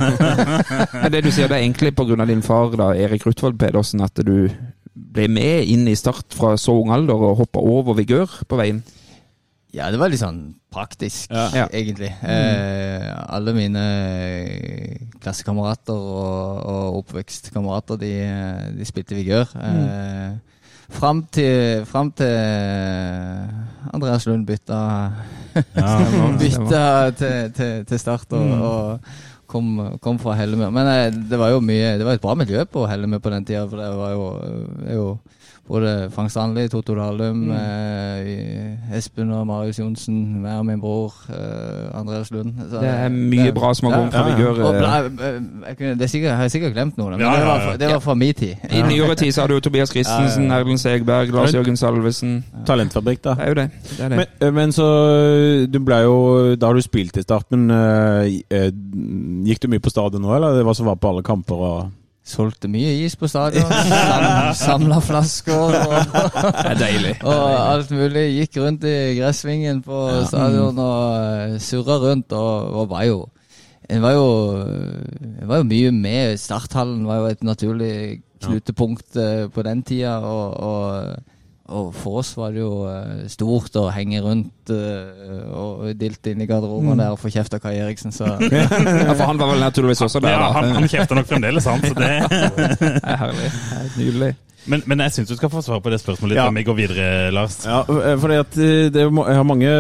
Det 1.13 1.23
du 1.25 1.29
sier, 1.29 1.51
det 1.51 1.59
er 1.59 1.65
egentlig 1.65 1.93
pga. 1.95 2.25
din 2.25 2.41
far, 2.41 2.71
da, 2.79 2.93
Erik 2.95 3.27
Rutvold 3.27 3.59
Pedersen, 3.59 4.01
at 4.01 4.17
du 4.25 4.47
ble 4.95 5.27
med 5.27 5.67
inn 5.69 5.85
i 5.87 5.95
Start 5.95 6.33
fra 6.35 6.55
så 6.59 6.73
ung 6.79 6.91
alder 6.95 7.19
og 7.19 7.43
hoppa 7.43 7.59
over 7.59 7.99
vigør 7.99 8.41
på 8.47 8.59
veien? 8.59 8.81
Ja, 9.71 9.87
det 9.91 9.99
var 10.01 10.11
litt 10.11 10.19
sånn 10.19 10.39
praktisk, 10.73 11.31
Ja. 11.31 11.67
egentlig. 11.71 12.09
Eh, 12.27 13.05
alle 13.31 13.53
mine 13.55 13.83
klassekamerater 15.23 15.95
og, 15.95 16.61
og 16.67 16.97
oppvekstkamerater, 17.01 17.99
de, 18.01 18.11
de 18.77 18.87
spilte 18.87 19.15
vigør. 19.15 19.47
Eh, 19.55 20.35
fram, 20.91 21.23
til, 21.31 21.85
fram 21.87 22.11
til 22.19 22.35
Andreas 23.95 24.27
Lund 24.27 24.43
bytta, 24.49 24.81
bytta 26.41 26.85
til, 27.19 27.51
til, 27.55 27.85
til 27.87 27.99
Start 28.01 28.35
og, 28.37 28.51
og 28.67 29.11
kom, 29.51 29.73
kom 30.03 30.19
fra 30.21 30.35
Hellemyr. 30.39 30.71
Men 30.73 30.87
eh, 30.91 31.09
det 31.31 31.39
var 31.39 31.51
jo 31.55 31.63
mye 31.63 31.97
Det 31.99 32.07
var 32.07 32.19
et 32.19 32.23
bra 32.23 32.35
miljø 32.39 32.65
på 32.71 32.85
Hellemyr 32.91 33.23
på 33.23 33.33
den 33.33 33.47
tida, 33.47 33.65
for 33.71 33.79
det 33.81 33.91
var 33.99 34.15
jo, 34.15 34.27
er 34.87 34.99
jo 34.99 35.07
både 35.71 35.91
Frank 36.11 36.31
Stanley, 36.33 36.67
Toto 36.71 36.95
Dalum, 36.97 37.45
eh, 37.55 38.97
Espen 38.97 39.31
og 39.31 39.45
Marius 39.47 39.79
Johnsen, 39.79 40.17
meg 40.43 40.57
og 40.59 40.65
min 40.67 40.81
bror 40.81 41.13
eh, 41.31 41.99
Andreas 41.99 42.31
Lund. 42.31 42.53
Så 42.69 42.81
Det 42.81 42.89
er 42.91 43.09
mye 43.15 43.53
bra 43.55 43.69
som 43.77 43.87
har 43.87 43.97
kommet 43.97 44.13
fra 44.13 44.25
vigør. 44.27 44.59
eh, 44.59 45.77
jeg, 45.79 45.95
det 45.99 46.09
har 46.31 46.47
sikkert 46.51 46.75
glemt 46.75 46.97
noen, 46.99 47.15
men 47.15 47.23
Ja, 47.23 47.31
det, 47.31 47.39
ja, 47.39 47.45
var, 47.47 47.59
fra- 47.65 47.77
det 47.77 47.91
var 47.93 47.99
fra 48.03 48.13
min 48.19 48.33
tid. 48.33 48.55
I 48.71 48.81
nyere 48.89 49.15
tid 49.15 49.31
så 49.31 49.41
har 49.45 49.47
du 49.47 49.59
Tobias 49.59 49.93
Christensen, 49.93 50.43
Ja, 50.49 50.49
ja, 50.49 50.55
ja. 50.55 50.59
Erlend 50.65 50.79
Segberg, 50.83 51.31
Lars 51.31 51.53
Jørgen 51.55 51.77
Salvesen. 51.77 52.43
Talentfabrikk, 52.67 53.23
da. 53.23 53.37
Det 53.39 53.43
er 53.43 53.47
jo 53.47 53.59
det. 53.61 53.69
det, 53.89 53.99
er 53.99 54.09
det. 54.09 54.17
Men, 54.17 54.27
eh, 54.41 54.53
men 54.53 54.71
så 54.75 54.87
Du 55.71 55.79
ble 55.79 56.01
jo 56.03 56.55
Da 56.55 56.67
har 56.67 56.73
du 56.77 56.81
spilt 56.81 57.17
i 57.17 57.21
Start, 57.23 57.47
men 57.51 57.71
eh, 57.71 58.41
eh, 58.51 58.69
gikk 59.47 59.63
du 59.63 59.67
mye 59.71 59.79
på 59.83 59.89
stadion 59.93 60.21
nå, 60.21 60.35
eller 60.35 60.57
det 60.59 60.65
var 60.67 60.73
som 60.77 60.85
var 60.91 60.95
på 60.99 61.09
alle 61.09 61.23
kamper? 61.23 61.55
og... 61.55 62.00
Solgte 62.21 62.69
mye 62.69 62.91
is 63.01 63.15
på 63.17 63.27
stadion. 63.27 63.65
Sam, 63.65 64.53
Samla 64.65 64.99
flasker 65.01 65.57
og, 65.57 65.73
det 65.73 66.65
er 66.69 66.77
deilig. 66.77 67.13
og 67.29 67.45
alt 67.57 67.93
mulig. 67.97 68.25
Gikk 68.37 68.59
rundt 68.61 68.85
i 68.85 68.95
gressvingen 69.17 69.81
på 69.85 70.03
stadion 70.29 70.77
og 70.79 71.57
surra 71.63 71.97
rundt 72.03 72.35
og, 72.37 72.73
og 72.81 72.89
var 72.93 73.07
jo 73.09 73.21
En 73.91 73.99
var 73.99 74.13
jo, 74.13 74.27
var 75.49 75.57
jo 75.59 75.65
mye 75.67 75.89
med. 75.91 76.37
Starthallen 76.39 77.01
var 77.03 77.17
jo 77.19 77.31
et 77.33 77.41
naturlig 77.43 78.21
knutepunkt 78.39 79.17
eh, 79.19 79.49
på 79.51 79.63
den 79.67 79.81
tida. 79.83 80.13
Og, 80.23 80.53
og, 80.63 81.30
og 81.71 81.93
for 81.95 82.19
oss 82.21 82.33
var 82.37 82.51
det 82.53 82.61
jo 82.61 82.71
eh, 82.91 83.23
stort 83.31 83.75
å 83.79 83.87
henge 83.95 84.19
rundt 84.25 84.69
eh, 84.75 85.41
og 85.55 85.87
dilte 85.99 86.33
inn 86.35 86.43
i 86.43 86.49
garderoben 86.49 86.99
der 86.99 87.15
og 87.15 87.19
få 87.21 87.31
kjeft 87.33 87.55
av 87.57 87.63
Kai 87.63 87.77
Eriksen, 87.79 88.11
så 88.15 88.27
Ja, 88.51 89.15
for 89.15 89.25
han 89.31 89.39
var 89.41 89.53
vel 89.55 89.63
naturligvis 89.63 90.03
også 90.05 90.21
der, 90.23 90.35
Ja, 90.35 90.45
da. 90.45 90.53
han, 90.59 90.71
han 90.81 90.87
kjefter 90.91 91.17
nok 91.21 91.27
fremdeles, 91.31 91.67
han. 91.71 91.83
Så 91.87 91.97
det. 91.97 92.13
Det 92.81 92.95
er 93.01 93.21
herlig. 93.25 93.51
Det 93.51 93.81
er 93.81 93.91
nydelig. 93.97 94.33
Men, 94.69 94.83
men 94.85 94.99
jeg 95.01 95.13
syns 95.15 95.29
du 95.31 95.33
skal 95.39 95.49
få 95.49 95.63
svare 95.65 95.81
på 95.81 95.89
det 95.89 95.97
spørsmålet 96.03 96.35
litt 96.35 96.37
Ja. 96.37 96.43
før 96.45 96.57
vi 96.59 96.63
går 96.67 96.75
videre, 96.77 97.05
Lars. 97.33 97.55
Ja, 97.65 97.79
eh, 97.89 98.13
fordi 98.21 98.35
at 98.43 98.57
det, 98.93 99.01
Jeg 99.07 99.37
har 99.39 99.47
mange 99.49 99.71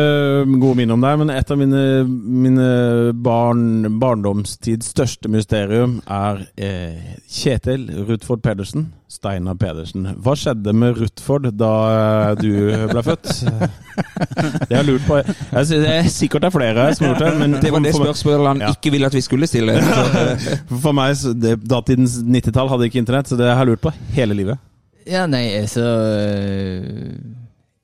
gode 0.63 0.79
minner 0.79 0.97
om 0.97 1.03
deg, 1.05 1.19
men 1.21 1.29
et 1.35 1.51
av 1.53 1.59
mine, 1.61 1.83
mine 2.09 2.65
barn, 3.21 3.99
barndomstids 4.01 4.89
største 4.95 5.29
mysterium 5.29 5.99
er 6.09 6.41
eh, 6.57 7.13
Kjetil 7.29 7.85
Rutford 8.09 8.41
Pedersen. 8.41 8.89
Steinar 9.11 9.57
Pedersen. 9.59 10.05
Hva 10.23 10.33
skjedde 10.39 10.71
med 10.77 10.95
Rutford 11.01 11.49
da 11.59 11.71
eh, 11.91 12.29
du 12.39 12.51
ble 12.93 13.03
født? 13.03 13.31
Det 14.69 14.71
har 14.71 14.77
jeg 14.79 14.87
lurt 14.87 15.03
på. 15.03 15.17
Jeg 15.19 15.65
synes, 15.67 15.81
det 15.83 15.91
er 15.97 16.07
sikkert 16.07 16.45
det 16.45 16.47
er 16.47 16.53
flere 16.55 16.85
som 16.95 17.05
har 17.05 17.11
gjort 17.11 17.25
det, 17.25 17.31
men 17.41 17.55
Det 17.59 17.71
var 17.73 17.83
det 17.83 17.91
spørsmålet 17.97 18.47
han 18.47 18.61
Ja. 18.63 18.69
ikke 18.71 18.93
ville 18.93 19.09
at 19.11 19.17
vi 19.17 19.21
skulle 19.25 19.49
stille. 19.51 19.75
Så, 19.83 20.05
for 20.85 20.95
meg, 20.95 21.17
så 21.19 21.33
det, 21.35 21.57
datidens 21.67 22.21
90-tall 22.23 22.71
hadde 22.71 22.87
ikke 22.87 23.01
internett, 23.03 23.27
så 23.27 23.35
det 23.39 23.49
har 23.51 23.59
jeg 23.65 23.73
lurt 23.73 23.83
på 23.83 23.91
hele 24.15 24.37
livet. 24.37 24.63
Ja, 25.09 25.25
nei, 25.27 25.43
altså 25.59 25.81
øh, 25.81 27.11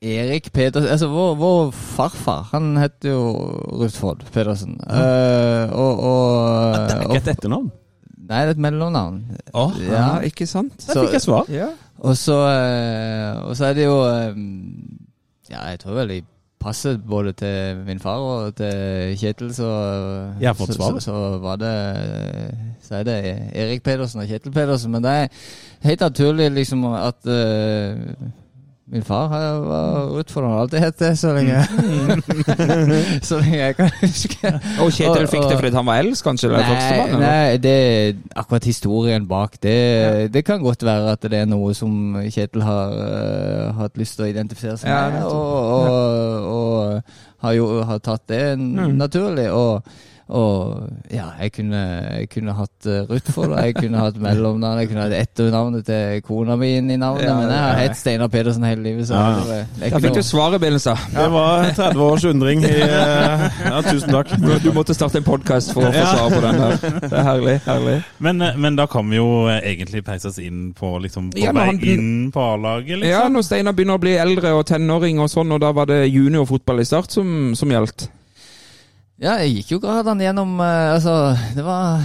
Erik 0.06 0.52
Pedersen 0.54 0.92
Altså, 0.94 1.08
vår, 1.10 1.36
vår 1.40 1.72
farfar, 1.74 2.48
han 2.54 2.76
het 2.78 3.04
jo 3.10 3.18
Rutford 3.82 4.24
Pedersen. 4.34 4.78
Eh, 4.86 5.74
og, 5.74 6.00
og, 6.00 6.78
Det 6.78 6.96
er 6.96 7.06
ikke 7.10 7.24
et 7.24 7.32
etternavn. 7.36 7.72
Nei, 8.28 8.40
det 8.42 8.48
er 8.48 8.56
et 8.56 8.58
mellomnavn. 8.58 9.22
ja, 9.56 9.68
Ja. 9.92 10.08
ikke 10.20 10.46
sant? 10.48 10.88
Der 10.88 11.02
fikk 11.06 11.14
jeg 11.14 11.22
svar. 11.22 11.46
Ja. 11.50 11.68
Og 12.00 12.18
så, 12.18 12.36
øh, 12.38 13.46
og 13.50 13.56
så 13.58 13.66
er 13.66 13.74
det 13.74 13.86
jo 13.86 13.98
øh, 14.06 14.36
Ja, 15.50 15.62
jeg 15.72 15.80
tror 15.80 15.94
vel 15.94 16.10
de 16.10 16.22
passer 16.60 16.98
både 16.98 17.32
til 17.34 17.78
min 17.88 18.00
far 18.00 18.18
og 18.18 18.56
til 18.56 19.16
Kjetil, 19.18 19.54
så 19.56 19.68
Jeg 20.42 20.50
har 20.50 20.54
fått 20.54 20.74
så, 20.74 20.74
svar. 20.74 21.00
så, 21.00 21.06
så 21.06 21.38
var 21.38 21.56
det 21.56 21.74
Så 22.82 22.96
er 22.96 23.04
det 23.04 23.18
Erik 23.56 23.84
Pedersen 23.84 24.22
og 24.22 24.28
Kjetil 24.28 24.52
Pedersen. 24.52 24.92
Men 24.92 25.04
det 25.04 25.12
er 25.12 25.28
helt 25.82 26.00
naturlig 26.02 26.52
liksom 26.52 26.86
at 26.94 27.26
øh, 27.28 27.96
Min 28.88 29.04
far 29.04 29.28
var 29.28 30.14
utfordrende, 30.22 30.54
har 30.56 30.62
alltid 30.64 30.80
hett 30.80 31.00
det 31.02 31.10
så 31.20 31.34
lenge 31.36 31.58
Så 33.28 33.40
lenge 33.42 33.58
jeg 33.60 33.76
kan 33.76 33.90
huske. 34.00 34.52
Og 34.80 34.92
Kjetil 34.96 35.26
Og- 35.26 35.32
fikk 35.32 35.44
det 35.50 35.58
fordi 35.60 35.72
han 35.76 35.86
var 35.90 36.00
eldst, 36.04 36.24
kanskje? 36.24 36.52
Nei, 36.54 36.62
eller? 37.04 37.20
nei 37.20 37.58
det, 37.64 37.76
akkurat 38.40 38.64
historien 38.70 39.28
bak 39.28 39.58
det 39.64 40.32
Det 40.32 40.46
kan 40.48 40.64
godt 40.64 40.86
være 40.88 41.12
at 41.18 41.22
det 41.28 41.42
er 41.42 41.50
noe 41.52 41.74
som 41.76 42.16
Kjetil 42.32 42.64
har 42.64 42.96
uh, 42.96 43.74
hatt 43.82 43.98
lyst 44.00 44.16
til 44.16 44.28
å 44.28 44.32
identifisere 44.32 44.78
seg 44.80 44.88
Ja, 44.90 45.02
med, 45.10 45.20
nettopp. 45.20 45.34
og, 45.36 46.48
og, 46.48 46.48
og 46.56 47.44
har 47.44 47.54
jo 47.60 47.68
har 47.92 48.00
tatt 48.00 48.24
det 48.32 48.44
Mm. 48.58 48.96
naturlig. 48.98 49.50
Og, 49.52 49.84
og 50.30 50.90
ja, 51.14 51.30
jeg 51.40 51.52
kunne, 51.56 51.82
jeg 52.20 52.30
kunne 52.34 52.54
hatt 52.58 52.88
Ruth 53.10 53.32
for 53.32 53.48
det, 53.54 53.62
jeg 53.70 53.76
kunne 53.78 54.02
hatt 54.02 54.18
mellomnavn, 54.20 54.80
jeg 54.82 54.90
kunne 54.92 55.06
hatt 55.06 55.16
etternavnet 55.16 55.86
til 55.88 56.22
kona 56.28 56.58
mi 56.60 56.74
inn 56.78 56.90
i 56.92 56.98
navnet, 57.00 57.24
Ja, 57.30 57.36
men 57.40 57.48
jeg 57.54 57.62
har 57.62 57.70
ja. 57.78 57.78
hett 57.86 57.96
Steinar 58.00 58.28
Pedersen 58.34 58.64
hele 58.68 58.84
livet, 58.84 59.08
så 59.08 59.14
Ja. 59.16 59.30
det, 59.48 59.60
jeg, 59.82 59.92
Da 59.94 60.02
fikk 60.04 60.18
du 60.18 60.22
svaret, 60.28 60.60
Benestad. 60.62 60.98
Det 61.14 61.28
var 61.32 61.70
30 61.78 62.02
års 62.04 62.26
undring. 62.26 62.64
I, 62.68 62.74
eh, 62.76 63.46
ja, 63.70 63.82
tusen 63.88 64.12
takk. 64.12 64.34
Du 64.64 64.72
måtte 64.76 64.94
starte 64.98 65.18
en 65.22 65.24
podkast 65.28 65.72
for 65.74 65.88
å 65.88 65.94
få 65.96 66.04
svar 66.12 66.36
på 66.36 66.42
den 66.44 66.60
der. 66.60 67.00
Det 67.08 67.14
er 67.14 67.24
herlig. 67.30 67.56
herlig. 67.66 67.96
Men, 68.20 68.42
eh, 68.42 68.58
men 68.58 68.76
da 68.76 68.86
kan 68.92 69.08
vi 69.10 69.16
jo 69.22 69.48
eh, 69.48 69.62
egentlig 69.74 70.04
peises 70.06 70.38
inn 70.44 70.74
på, 70.78 70.98
liksom, 71.04 71.32
på 71.32 71.40
Ja, 71.40 71.52
vei 71.56 71.72
inn 71.94 72.32
på 72.36 72.44
A-laget, 72.54 73.00
Ja, 73.00 73.24
liksom. 73.24 73.34
når 73.40 73.48
Steinar 73.48 73.74
begynner 73.74 73.96
å 73.96 74.04
bli 74.04 74.18
eldre 74.20 74.54
og 74.60 74.66
tenåring 74.68 75.20
og 75.24 75.30
sånn, 75.32 75.52
og 75.56 75.62
da 75.64 75.72
var 75.72 75.86
det 75.88 76.04
juniorfotball 76.12 76.80
i 76.84 76.86
start 76.86 77.12
som, 77.16 77.54
som 77.56 77.70
gjaldt. 77.72 78.10
Ja, 79.18 79.40
jeg 79.42 79.56
gikk 79.58 79.72
jo 79.74 79.80
gradene 79.82 80.28
gjennom 80.28 80.60
eh, 80.62 80.92
Altså, 80.94 81.14
det 81.58 81.64
var 81.66 82.04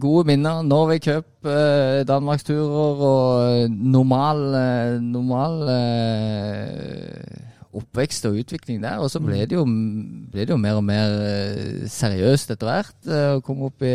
gode 0.00 0.24
minner. 0.28 0.62
Norway 0.64 0.98
Cup, 1.00 1.26
uh, 1.46 2.00
danmarksturer 2.08 3.02
og 3.08 3.70
normal, 3.70 4.40
eh, 4.58 4.96
normal 5.00 5.54
eh, 5.70 7.38
oppvekst 7.76 8.26
og 8.28 8.40
utvikling 8.42 8.82
der. 8.82 8.98
Og 9.04 9.12
så 9.12 9.20
ble 9.22 9.38
det 9.44 9.56
jo, 9.56 9.64
ble 9.64 10.44
det 10.44 10.52
jo 10.52 10.58
mer 10.60 10.80
og 10.80 10.84
mer 10.88 11.14
eh, 11.28 11.84
seriøst 11.92 12.52
etter 12.56 12.68
hvert. 12.68 12.96
eh, 13.08 13.30
Å 13.38 13.44
komme 13.44 13.70
opp 13.70 13.84
i, 13.86 13.94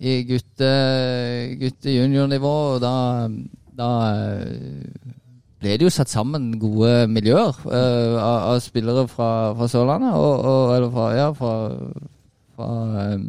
i 0.00 0.16
gutte, 0.30 0.72
gutte 1.60 1.94
juniornivå, 1.94 2.54
og 2.74 2.82
da, 2.82 2.94
da 3.78 3.90
eh, 4.14 5.14
ble 5.62 5.78
det 5.78 5.86
jo 5.86 5.92
satt 5.92 6.12
sammen 6.12 6.50
gode 6.60 7.06
miljøer 7.08 7.56
uh, 7.64 8.16
av, 8.20 8.36
av 8.52 8.60
spillere 8.64 9.06
fra, 9.08 9.30
fra 9.56 9.68
Sørlandet, 9.72 10.14
og, 10.14 10.44
og, 10.44 10.74
eller 10.76 10.92
fra, 10.92 11.06
ja, 11.16 11.28
fra, 11.36 11.52
fra, 12.56 12.68
um, 13.14 13.26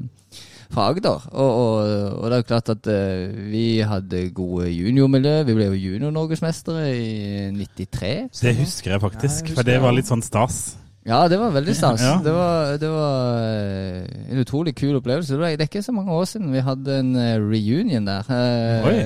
fra 0.74 0.88
Agder. 0.92 1.30
Og, 1.32 1.62
og, 1.62 1.94
og 2.18 2.26
det 2.26 2.36
er 2.36 2.44
jo 2.44 2.50
klart 2.50 2.74
at 2.74 2.90
uh, 2.92 3.38
vi 3.52 3.68
hadde 3.88 4.26
gode 4.36 4.68
juniormiljø. 4.74 5.38
Vi 5.48 5.56
ble 5.56 5.70
jo 5.70 5.80
junior-norgesmestere 5.86 6.90
i 6.98 7.08
93. 7.56 8.12
Det 8.42 8.58
husker 8.60 8.98
jeg 8.98 9.06
faktisk, 9.08 9.40
Ja, 9.46 9.54
jeg 9.54 9.62
for 9.62 9.72
det 9.72 9.80
var 9.86 9.96
litt 9.96 10.12
sånn 10.12 10.26
stas. 10.26 10.62
Ja, 11.08 11.22
det 11.32 11.38
var 11.40 11.54
veldig 11.56 11.76
stas. 11.76 12.02
Ja. 12.04 12.18
Det 12.24 12.34
var, 12.36 12.74
det 12.82 12.90
var 12.92 13.38
eh, 13.40 14.32
en 14.32 14.42
utrolig 14.44 14.76
kul 14.76 14.98
opplevelse. 15.00 15.38
Det, 15.40 15.54
er 15.56 15.70
ikke 15.70 15.82
så 15.86 15.96
mange 15.96 16.12
år 16.12 16.26
siden 16.28 16.52
vi 16.52 16.60
hadde 16.60 17.00
en 17.00 17.16
eh, 17.16 17.38
reunion 17.40 18.08
der. 18.10 18.28
Eh, 18.28 18.88
Oi. 18.90 18.98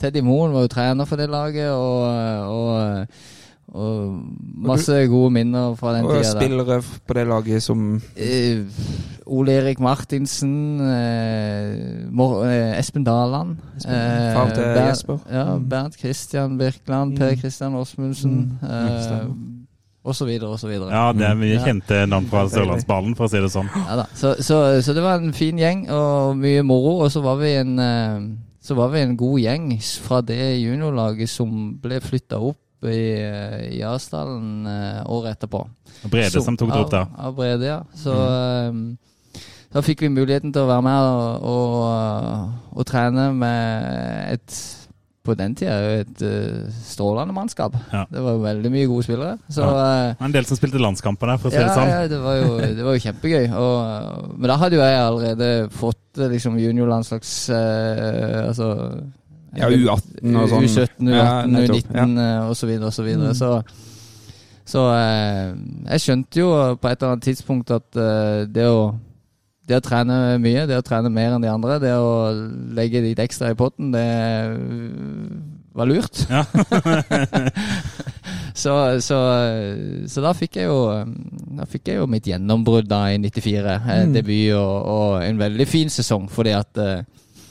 Teddy 0.00 0.20
Moen 0.20 0.52
var 0.52 0.66
jo 0.66 0.72
trener 0.74 1.08
for 1.08 1.16
det 1.16 1.30
laget, 1.32 1.70
og, 1.72 2.02
og, 2.52 3.06
og 3.72 4.20
masse 4.68 5.00
gode 5.08 5.32
minner 5.32 5.72
fra 5.80 5.96
den 5.96 6.04
Og 6.04 6.12
tida. 6.18 6.22
der. 6.34 6.40
spillere 6.40 6.78
på 7.06 7.16
det 7.16 7.26
laget 7.26 7.62
som 7.62 8.02
Ole 9.26 9.52
Erik 9.56 9.80
Martinsen, 9.80 10.80
Espen 12.76 13.04
Daland. 13.04 13.56
Far 13.82 14.52
til 14.54 14.62
Jesper. 14.62 15.18
Ja, 15.32 15.56
Bernt 15.58 15.96
Christian 15.98 16.58
Birkeland, 16.58 17.16
Per 17.16 17.34
Christian 17.36 17.74
Åsmundsen, 17.74 18.58
eh, 18.62 19.24
og 20.06 20.14
så 20.14 20.24
videre 20.28 20.52
og 20.54 20.60
så 20.62 20.68
videre. 20.70 20.90
Ja, 20.94 21.12
det 21.12 21.26
er 21.26 21.34
mye 21.38 21.56
Ja. 21.56 21.64
kjente 21.66 22.04
navn 22.08 22.28
fra 22.30 22.44
Sørlandsballen, 22.48 23.16
for 23.18 23.26
å 23.26 23.30
si 23.32 23.40
det 23.42 23.50
sånn. 23.50 23.68
Ja. 23.74 24.04
Så, 24.14 24.36
så, 24.46 24.60
så 24.86 24.94
det 24.94 25.02
var 25.02 25.18
en 25.18 25.32
fin 25.34 25.58
gjeng 25.58 25.88
og 25.90 26.36
mye 26.38 26.62
moro. 26.62 27.00
Og 27.04 27.10
så 27.12 27.22
var 27.24 27.36
vi 27.42 27.54
en, 27.58 27.74
eh, 27.82 28.20
så 28.62 28.76
var 28.78 28.92
vi 28.94 29.00
en 29.02 29.16
god 29.18 29.40
gjeng 29.42 29.66
fra 30.06 30.20
det 30.22 30.38
juniorlaget 30.62 31.28
som 31.28 31.74
ble 31.82 31.98
flytta 32.00 32.38
opp 32.38 32.86
i, 32.86 33.18
eh, 33.18 33.78
i 33.78 33.82
Asdalen 33.82 34.66
eh, 34.70 35.02
året 35.10 35.36
etterpå. 35.40 35.64
Brede 36.12 36.30
Så- 36.30 36.44
som 36.44 36.56
tok 36.56 36.70
det 36.70 36.80
opp, 36.84 36.90
da. 36.90 37.00
Av, 37.18 37.26
av 37.30 37.36
Brede, 37.36 37.64
ja. 37.66 37.80
Så 37.96 38.14
eh, 38.14 38.72
da 39.72 39.82
fikk 39.82 40.00
vi 40.06 40.08
muligheten 40.14 40.52
til 40.54 40.62
å 40.62 40.68
være 40.70 40.82
med 40.86 41.10
og, 41.10 41.42
og, 41.42 42.76
og 42.78 42.86
trene 42.86 43.32
med 43.34 44.32
et 44.36 44.60
på 45.26 45.34
den 45.38 45.54
tida 45.58 45.76
jo 45.82 45.92
et 46.04 46.22
uh, 46.22 46.78
strålende 46.86 47.34
mannskap. 47.34 47.74
Ja. 47.92 48.04
Det 48.10 48.22
var 48.22 48.36
jo 48.36 48.42
veldig 48.44 48.72
mye 48.72 48.88
gode 48.90 49.06
spillere. 49.06 49.36
Så 49.52 49.66
eh, 49.66 50.24
En 50.24 50.34
del 50.34 50.46
som 50.48 50.58
spilte 50.58 50.80
landskamper 50.82 51.32
der, 51.32 51.40
for 51.42 51.50
å 51.50 51.54
si 51.54 51.60
ja, 51.60 51.66
det 51.68 51.76
sånn. 51.76 51.90
ja, 51.90 52.08
det 52.10 52.20
var 52.22 52.38
jo, 52.38 52.52
det 52.78 52.86
var 52.86 52.96
jo 52.96 53.04
kjempegøy. 53.04 53.46
Og, 53.60 54.34
men 54.36 54.50
da 54.52 54.58
hadde 54.62 54.78
jo 54.78 54.84
jeg 54.84 55.00
allerede 55.02 55.50
fått 55.74 56.22
eh, 56.22 56.30
liksom 56.32 56.58
juniorlandslags 56.62 57.34
uh, 57.52 58.46
Altså 58.46 58.70
Ja, 59.56 59.70
U18 59.72 60.36
og 60.36 60.48
sånn. 60.52 60.66
U17, 60.66 61.10
U18, 61.10 61.52
nettopp, 61.54 61.90
U19 61.90 62.24
eh, 62.24 62.38
og 62.46 62.56
så 62.58 62.70
videre 62.70 62.90
og 62.90 62.96
så 62.96 63.06
videre. 63.06 63.34
Så, 63.38 63.50
så 64.66 64.86
uh, 64.92 65.56
jeg 65.92 66.06
skjønte 66.06 66.42
jo 66.42 66.52
på 66.80 66.90
et 66.90 67.00
eller 67.00 67.16
annet 67.16 67.28
tidspunkt 67.30 67.74
at 67.74 68.00
eh, 68.00 68.46
det 68.52 68.68
å 68.70 68.80
det 69.66 69.78
å 69.80 69.82
trene 69.82 70.16
mye, 70.42 70.66
det 70.70 70.78
å 70.78 70.84
trene 70.86 71.10
mer 71.10 71.34
enn 71.34 71.42
de 71.42 71.50
andre, 71.50 71.78
det 71.82 71.92
å 71.98 72.30
legge 72.76 73.02
litt 73.02 73.18
ekstra 73.22 73.50
i 73.50 73.58
potten, 73.58 73.90
det 73.94 74.04
eh, 74.06 74.52
var 75.76 75.90
lurt. 75.90 76.22
Ja. 76.30 76.44
så, 78.62 78.74
så, 79.04 79.18
så 80.08 80.24
da 80.24 80.32
fikk 80.36 80.56
jeg 80.60 80.70
jo 80.70 80.78
Da 81.58 81.66
fikk 81.68 81.90
jeg 81.90 81.98
jo 82.00 82.06
mitt 82.08 82.28
gjennombrudd 82.30 82.88
da 82.88 83.02
i 83.12 83.18
94. 83.20 83.74
eh, 83.74 84.04
Mm. 84.06 84.14
Debut 84.14 84.54
og, 84.56 84.76
og 84.94 85.10
en 85.26 85.40
veldig 85.40 85.66
fin 85.68 85.92
sesong, 85.92 86.30
fordi 86.32 86.54
at 86.56 86.80
eh, 86.80 87.02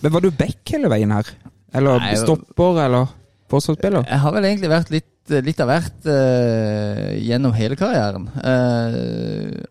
Men 0.02 0.16
var 0.16 0.24
du 0.24 0.32
back 0.32 0.74
hele 0.74 0.90
veien 0.92 1.14
her? 1.14 1.30
Eller 1.76 2.00
Nei, 2.00 2.16
stopper, 2.18 2.80
eller 2.86 3.12
forsvarsspiller? 3.52 4.08
Jeg 4.08 4.24
har 4.24 4.34
vel 4.36 4.48
egentlig 4.48 4.72
vært 4.72 4.92
litt, 4.94 5.12
litt 5.46 5.60
av 5.64 5.70
hvert 5.70 6.06
uh, 6.08 7.12
gjennom 7.20 7.54
hele 7.58 7.76
karrieren. 7.80 8.30
Eh, 8.40 9.66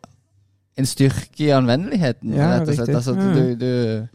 en 0.79 0.87
styrke 0.87 1.41
i 1.47 1.51
anvendeligheten, 1.55 2.35
Ja, 2.35 2.57
rett 2.59 2.69
og 2.69 2.75
slett. 2.75 2.95
Altså, 2.97 3.15
Mm. 3.15 3.35
du, 3.35 3.55
du 3.65 4.09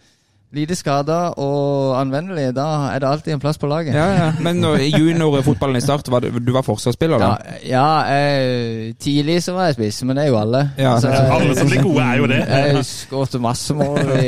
Lite 0.51 0.73
skada 0.73 1.29
og 1.37 1.93
anvendelig, 2.01 2.47
da 2.57 2.63
er 2.89 2.99
det 3.03 3.05
alltid 3.07 3.33
en 3.35 3.39
plass 3.39 3.59
på 3.61 3.67
laget. 3.69 3.93
Ja, 3.93 4.05
ja. 4.17 4.29
Men 4.41 4.55
når, 4.63 4.79
i 4.81 4.87
juniorfotballen 4.97 5.77
i 5.77 5.81
start, 5.85 6.09
var 6.09 6.19
du, 6.25 6.31
du 6.41 6.49
var 6.55 6.63
forsvarsspiller 6.65 7.19
da? 7.21 7.27
Ja, 7.61 7.67
ja 7.69 8.15
jeg, 8.17 8.95
tidlig 8.97 9.43
så 9.45 9.53
var 9.53 9.67
jeg 9.69 9.75
spiss, 9.77 9.99
men 10.09 10.17
det 10.17 10.23
er 10.25 10.29
jo 10.31 10.39
alle. 10.39 10.63
Ja, 10.77 10.95
Så 10.99 11.07
ja, 11.13 11.21
jeg- 11.21 11.35
Alle 11.37 11.55
som 11.55 11.69
blir 11.69 11.83
gode, 11.85 12.01
er 12.01 12.17
jo 12.17 12.25
det. 12.33 12.39
Jeg 12.49 12.81
skåret 12.85 13.37
masse 13.41 13.73
mål 13.77 13.99
i, 14.23 14.25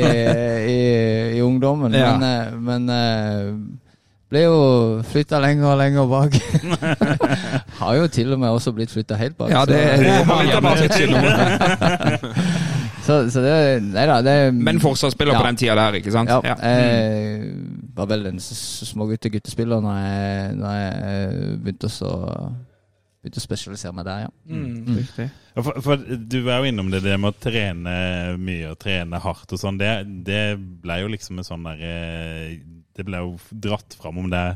i, 0.70 1.38
i 1.38 1.42
ungdommen, 1.42 1.92
Ja. 1.92 2.14
men, 2.16 2.22
eh, 2.30 2.54
men 2.70 2.88
eh, 2.88 3.81
ble 4.32 4.40
jo 4.46 4.56
flytta 5.12 5.38
lenger 5.44 5.66
og 5.74 5.78
lenger 5.80 6.08
bak. 6.10 6.36
Har 7.82 7.94
jo 7.98 8.06
til 8.12 8.32
og 8.34 8.40
med 8.40 8.48
også 8.56 8.72
blitt 8.76 8.90
flytta 8.94 9.18
helt 9.20 9.36
bak. 9.38 9.50
Ja, 9.52 9.62
så- 9.64 9.72
det, 9.72 9.82
tilbake 10.00 10.56
så, 13.06 13.18
så 13.30 13.42
det 13.44 13.54
Nei 13.92 14.06
da, 14.08 14.18
det 14.24 14.36
Men 14.54 14.80
forsvarsspiller 14.82 15.36
på 15.38 15.46
den 15.46 15.56
tida 15.60 15.76
der, 15.78 16.00
ikke 16.00 16.12
sant? 16.14 16.30
Ja, 16.32 16.40
Ja. 16.44 16.56
jeg 16.62 17.54
var 17.96 18.06
vel 18.10 18.26
en 18.32 18.40
s- 18.40 18.84
smågutte-guttespiller 18.92 19.80
når 19.84 19.96
jeg, 20.02 20.52
når 20.60 20.76
jeg 20.78 21.56
begynte, 21.64 21.90
å 22.08 22.12
begynte 23.22 23.38
å 23.38 23.44
spesialisere 23.44 23.92
meg 23.94 24.06
der, 24.08 24.24
ja. 24.24 24.30
Mm, 24.48 24.96
riktig. 24.96 25.28
Ja, 25.56 25.62
For, 25.62 25.80
for 25.84 25.96
du 26.16 26.38
er 26.48 26.56
jo 26.62 26.70
innom 26.72 26.88
det, 26.90 27.02
det 27.04 27.18
med 27.20 27.34
å 27.34 27.38
trene 27.42 27.92
mye 28.40 28.70
og 28.72 28.78
trene 28.82 29.20
hardt 29.22 29.52
og 29.52 29.60
sånn. 29.60 29.78
Det, 29.78 29.92
det 30.26 30.40
ble 30.58 30.96
jo 31.04 31.10
liksom 31.12 31.38
en 31.38 31.46
sånn 31.46 31.66
der 31.68 31.84
eh, 31.86 32.56
Det 32.96 33.06
ble 33.08 33.22
jo 33.24 33.34
dratt 33.50 33.96
fram 33.98 34.20
om 34.22 34.30
det 34.32 34.46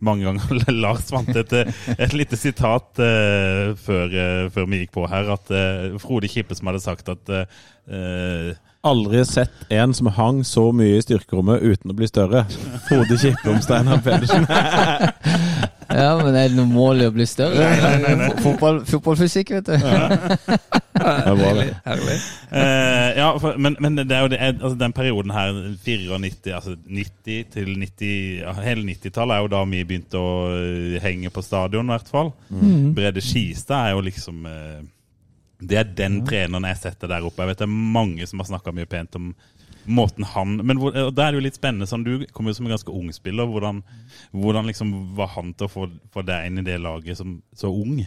mange 0.00 0.24
ganger. 0.24 0.72
Lars 0.82 1.10
vant 1.12 1.28
et, 1.36 1.54
et 1.96 2.16
lite 2.16 2.38
sitat 2.40 3.00
uh, 3.02 3.76
før, 3.76 4.16
uh, 4.16 4.48
før 4.52 4.68
vi 4.70 4.82
gikk 4.82 4.96
på 4.96 5.06
her, 5.10 5.30
at 5.36 5.52
uh, 5.52 6.00
Frode 6.02 6.30
Kippe 6.32 6.56
som 6.56 6.70
hadde 6.70 6.82
sagt 6.84 7.12
at 7.12 7.32
eh, 7.34 8.56
Aldri 8.86 9.20
sett 9.28 9.66
en 9.68 9.92
som 9.92 10.08
hang 10.16 10.40
så 10.46 10.70
mye 10.72 10.96
i 10.96 11.02
styrkerommet 11.04 11.60
uten 11.60 11.92
å 11.92 11.96
bli 11.96 12.08
større. 12.08 12.46
Frode 12.86 13.18
Kippe 13.20 13.52
om 13.52 13.60
Steinar 13.60 14.00
Pedersen. 14.04 14.46
Ja, 15.90 16.10
men 16.20 16.36
er 16.38 16.50
det 16.50 16.56
noe 16.56 16.70
mål 16.70 17.02
i 17.02 17.06
å 17.08 17.12
bli 17.14 17.26
større? 17.26 17.66
Fotball, 18.44 18.80
fotballfysikk, 18.86 19.50
vet 19.56 19.70
du. 19.70 19.74
Det. 19.74 20.58
Herlig. 21.00 22.16
Eh, 22.50 23.08
ja, 23.18 23.28
for, 23.40 23.58
men, 23.58 23.76
men 23.82 23.98
det 23.98 24.14
er 24.14 24.24
jo 24.24 24.30
det, 24.30 24.40
altså 24.52 24.76
den 24.78 24.94
perioden 24.94 25.34
her, 25.34 25.58
94, 25.82 26.54
altså 26.54 26.76
90 26.84 27.50
til 27.54 27.72
90 27.80 28.12
ja, 28.42 28.54
Hele 28.62 28.86
90-tallet 28.86 29.36
er 29.36 29.44
jo 29.44 29.52
da 29.56 29.64
vi 29.70 29.82
begynte 29.88 30.20
å 30.20 30.32
eh, 30.54 30.96
henge 31.02 31.32
på 31.34 31.44
stadion, 31.44 31.90
i 31.90 31.96
hvert 31.96 32.10
fall. 32.12 32.32
Brede 32.96 33.24
Skistad 33.24 33.88
er 33.88 33.96
jo 33.96 34.04
liksom 34.06 34.44
eh, 34.50 34.80
Det 35.60 35.78
er 35.80 35.94
den 35.96 36.20
treneren 36.26 36.68
jeg 36.70 36.82
setter 36.84 37.10
der 37.10 37.26
oppe. 37.26 37.42
Jeg 37.42 37.54
vet 37.54 37.64
det 37.64 37.68
er 37.68 37.80
mange 37.98 38.28
som 38.30 38.42
har 38.42 38.52
snakka 38.52 38.74
mye 38.76 38.90
pent 38.90 39.18
om 39.18 39.32
måten 39.86 40.24
han 40.24 40.58
Men 40.66 40.78
hvor, 40.80 40.92
det 40.92 41.24
er 41.24 41.36
jo 41.36 41.42
litt 41.44 41.58
spennende. 41.58 41.88
Sånn, 41.88 42.04
du 42.04 42.26
kom 42.34 42.48
jo 42.48 42.54
som 42.56 42.66
en 42.68 42.74
ganske 42.74 42.92
ung 42.92 43.10
spiller. 43.14 43.48
Hvordan, 43.48 43.82
hvordan 44.36 44.68
liksom 44.70 44.92
var 45.18 45.32
han 45.36 45.54
til 45.54 45.68
å 45.68 45.72
få, 45.72 45.88
få 46.12 46.24
deg 46.26 46.50
inn 46.50 46.62
i 46.62 46.66
det 46.66 46.80
laget 46.82 47.20
som 47.20 47.38
så 47.56 47.72
ung? 47.72 48.02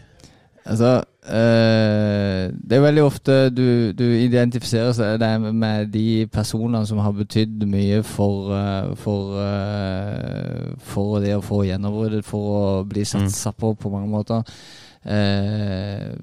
Altså, 0.65 1.03
øh, 1.27 2.53
det 2.69 2.77
er 2.77 2.79
veldig 2.81 3.03
ofte 3.03 3.49
du, 3.49 3.91
du 3.91 4.03
identifiserer 4.03 5.17
deg 5.19 5.53
med 5.53 5.91
de 5.91 6.27
personene 6.31 6.85
som 6.87 7.01
har 7.03 7.11
betydd 7.17 7.65
mye 7.67 7.99
for, 8.07 8.53
eh, 8.55 8.93
for, 8.95 9.41
eh, 9.43 10.69
for 10.79 11.19
det 11.19 11.35
å 11.35 11.43
få 11.43 11.65
gjennombruddet, 11.67 12.23
for 12.25 12.55
å 12.59 12.87
bli 12.87 13.03
satsa 13.03 13.51
på 13.51 13.73
på 13.75 13.91
mange 13.91 14.07
måter. 14.07 14.55
Eh, 15.03 16.15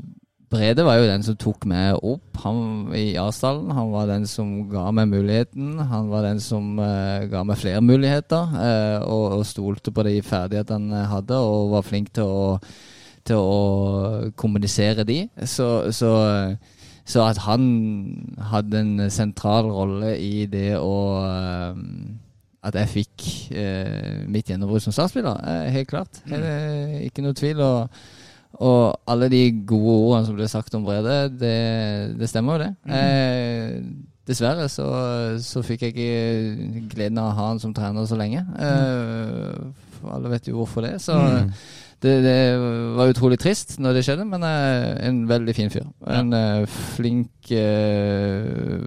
Brede 0.51 0.83
var 0.83 0.99
jo 0.99 1.07
den 1.07 1.23
som 1.23 1.37
tok 1.39 1.65
meg 1.71 2.01
opp 2.03 2.41
han, 2.43 2.89
i 2.99 3.15
Arsdalen. 3.21 3.71
Han 3.77 3.93
var 3.93 4.09
den 4.11 4.25
som 4.27 4.49
ga 4.71 4.89
meg 4.95 5.11
muligheten. 5.13 5.77
Han 5.93 6.09
var 6.11 6.27
den 6.27 6.41
som 6.43 6.73
uh, 6.83 7.23
ga 7.31 7.45
meg 7.47 7.61
flere 7.61 7.83
muligheter, 7.85 8.51
uh, 8.57 8.99
og, 9.07 9.37
og 9.39 9.45
stolte 9.47 9.95
på 9.95 10.07
de 10.09 10.17
ferdighetene 10.27 11.05
jeg 11.05 11.13
hadde, 11.13 11.39
og 11.39 11.77
var 11.77 11.87
flink 11.87 12.11
til 12.19 12.27
å 12.27 12.57
til 13.27 13.37
å 13.37 14.31
kommunisere 14.39 15.05
de. 15.09 15.21
Så, 15.49 15.69
så, 15.93 16.13
så 17.05 17.27
at 17.27 17.41
han 17.45 17.69
hadde 18.51 18.81
en 18.81 19.11
sentral 19.13 19.69
rolle 19.71 20.15
i 20.19 20.47
det 20.51 20.75
å 20.81 20.97
uh, 21.21 21.79
At 22.61 22.77
jeg 22.77 22.91
fikk 22.93 23.23
eh, 23.57 24.19
mitt 24.29 24.51
gjennombrudd 24.51 24.83
som 24.85 24.93
startspiller, 24.93 25.39
eh, 25.49 25.71
helt 25.73 25.89
klart. 25.89 26.19
Eh, 26.29 27.07
ikke 27.07 27.23
noe 27.25 27.33
tvil. 27.33 27.63
Og, 27.65 28.03
og 28.61 29.01
alle 29.09 29.31
de 29.33 29.43
gode 29.67 29.97
ordene 29.97 30.29
som 30.29 30.37
ble 30.37 30.49
sagt 30.53 30.75
om 30.77 30.85
Brede, 30.85 31.19
det, 31.41 31.59
det 32.21 32.29
stemmer 32.29 32.59
jo, 32.59 32.67
det. 32.67 32.97
Eh, 32.97 33.77
dessverre 34.29 34.67
så, 34.71 34.87
så 35.43 35.63
fikk 35.67 35.87
jeg 35.87 35.95
ikke 35.95 36.89
gleden 36.93 37.21
av 37.23 37.31
å 37.31 37.37
ha 37.39 37.47
han 37.55 37.63
som 37.63 37.73
trener 37.75 38.05
så 38.09 38.19
lenge. 38.21 38.43
Eh, 38.61 39.87
for 39.97 40.13
alle 40.17 40.33
vet 40.35 40.51
jo 40.51 40.59
hvorfor 40.61 40.85
det. 40.85 40.99
Så 41.03 41.17
det, 42.03 42.13
det 42.25 42.37
var 42.97 43.13
utrolig 43.13 43.41
trist 43.41 43.79
når 43.81 43.99
det 43.99 44.05
skjedde, 44.07 44.29
men 44.29 44.45
eh, 44.47 45.09
en 45.09 45.25
veldig 45.29 45.55
fin 45.57 45.73
fyr. 45.73 45.89
En 46.09 46.33
eh, 46.37 46.79
flink 46.97 47.53
eh, 47.53 48.87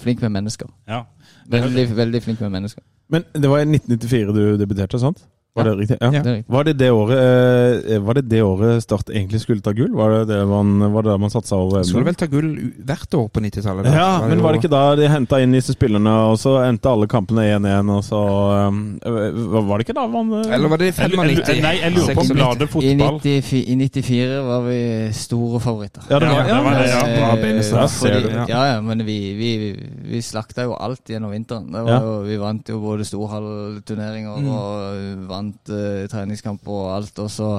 Flink 0.00 0.22
med 0.24 0.30
mennesker. 0.32 0.64
Ja. 0.88 1.02
Veldig, 1.52 1.82
veldig 1.92 2.22
flink 2.24 2.40
med 2.40 2.54
mennesker. 2.54 2.80
Men 3.12 3.26
det 3.36 3.50
var 3.50 3.60
i 3.60 3.66
1994 3.68 4.32
du 4.32 4.56
debuterte, 4.56 4.96
sant? 5.02 5.18
Var 5.54 5.64
det 5.66 5.72
riktig? 5.80 5.96
Ja. 6.00 6.10
Ja. 6.14 6.22
Det 6.22 6.32
riktig. 6.36 6.52
Var 6.54 6.64
det 6.64 6.72
det 6.78 6.90
året 6.94 7.18
eh, 7.90 7.98
Var 8.06 8.14
det 8.14 8.22
det 8.30 8.42
året 8.46 8.82
Start 8.84 9.08
egentlig 9.10 9.40
skulle 9.42 9.60
ta 9.60 9.72
gull? 9.74 9.90
Var 9.98 10.10
det 10.14 10.20
det 10.30 10.46
man, 10.46 10.76
var 10.94 11.02
det 11.02 11.16
man 11.18 11.30
satsa 11.32 11.56
over 11.58 11.82
Skulle 11.82 12.06
vel 12.06 12.14
ta 12.14 12.26
gull 12.30 12.52
hvert 12.86 13.14
år 13.18 13.26
på 13.34 13.40
90-tallet. 13.42 13.88
Ja, 13.90 14.22
men 14.30 14.42
var 14.44 14.52
det 14.54 14.60
ikke 14.62 14.70
da 14.70 14.82
de 15.00 15.08
henta 15.10 15.40
inn 15.42 15.52
disse 15.56 15.74
spillerne, 15.74 16.12
og 16.30 16.38
så 16.38 16.52
endte 16.62 16.86
alle 16.92 17.08
kampene 17.10 17.48
1-1, 17.58 17.90
og 17.96 18.04
så 18.06 18.20
um, 18.70 18.78
Var 19.02 19.82
det 19.82 19.88
ikke 19.88 19.96
da 19.98 20.06
man 20.12 20.30
uh, 20.38 20.44
Eller 20.54 20.68
var 20.70 20.78
det 20.84 20.92
95? 20.94 21.60
nei, 21.66 21.74
jeg 21.80 21.96
lurer 21.96 22.14
på 22.14 22.22
om 22.22 22.30
96? 22.30 22.38
bladet 22.38 22.62
I, 22.62 22.70
fotball 22.76 23.20
94, 23.26 23.60
I 23.60 23.76
94 23.80 24.40
var 24.46 24.64
vi 24.68 24.78
store 25.18 25.60
favoritter. 25.66 26.06
Ja, 26.10 26.18
det 26.22 26.30
Ja, 26.30 26.36
var, 26.36 26.46
det 26.46 26.62
var 26.62 26.78
det, 26.78 26.88
ja. 26.94 27.02
Eh, 27.10 27.70
Bra, 27.70 27.86
ser 27.88 28.14
fordi- 28.14 28.22
du. 28.22 28.30
Ja. 28.38 28.44
Ja, 28.48 28.62
ja, 28.74 28.80
men 28.80 29.02
vi, 29.06 29.18
vi, 29.34 29.50
vi 30.14 30.22
slakta 30.22 30.62
jo 30.68 30.74
alt 30.78 31.10
gjennom 31.10 31.30
vinteren. 31.34 31.66
Det 31.72 31.82
var 31.82 31.90
Ja. 31.90 32.00
jo, 32.06 32.16
vi 32.28 32.36
vant 32.38 32.68
jo 32.70 32.78
både 32.80 33.04
storhallturneringer 33.04 34.38
Mm. 34.40 34.48
og 34.54 35.26
vant 35.28 35.38
eh, 35.48 36.06
treningskamp 36.12 36.68
og 36.68 36.96
alt. 36.96 37.18
Og 37.18 37.30
så, 37.30 37.50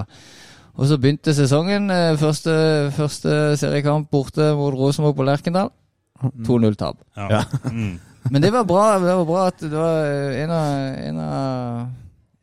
og 0.73 0.87
så 0.87 0.97
begynte 1.01 1.33
sesongen. 1.35 1.89
Uh, 1.91 2.17
første, 2.19 2.53
første 2.95 3.57
seriekamp 3.57 4.09
borte 4.11 4.53
mot 4.55 4.73
Rosenborg 4.77 5.15
på 5.19 5.27
Lerkendal. 5.27 5.73
2-0-tap. 6.21 6.97
ja. 7.17 7.27
Ja. 7.39 7.43
Mm. 7.71 7.99
Men 8.31 8.43
det 8.43 8.51
var 8.53 8.63
bra 8.69 8.99
det 9.01 9.15
var 9.17 9.25
bra 9.25 9.47
at 9.49 9.63
det 9.63 9.71
var 9.73 10.03
eh, 10.05 10.43
en 10.43 10.51
av, 10.53 10.65
en 11.09 11.19
av 11.19 11.87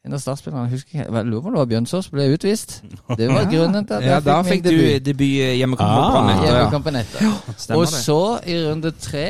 en 0.09 0.15
av 0.17 0.21
startspillerne, 0.23 0.71
husker 0.73 1.03
jeg 1.03 1.27
lurer 1.29 1.43
på 1.43 1.51
om 1.51 1.55
det 1.55 1.61
var 1.61 1.69
Bjørnsås, 1.69 2.07
ble 2.15 2.29
utvist. 2.33 2.79
Det 3.19 3.27
var 3.29 3.49
grunnen 3.53 3.85
til 3.85 3.99
at 3.99 4.07
Ja, 4.07 4.15
jeg 4.17 4.25
da 4.25 4.37
fikk 4.41 4.53
fikk 4.55 4.65
min 4.65 4.79
du 4.79 5.11
debut. 5.11 5.25
hjemmekampen 5.59 6.97
Ah. 6.97 7.03
etter, 7.03 7.27
ja. 7.27 7.77
Og 7.77 7.85
så, 7.93 8.21
i 8.49 8.57
runde 8.65 8.93
tre, 8.97 9.27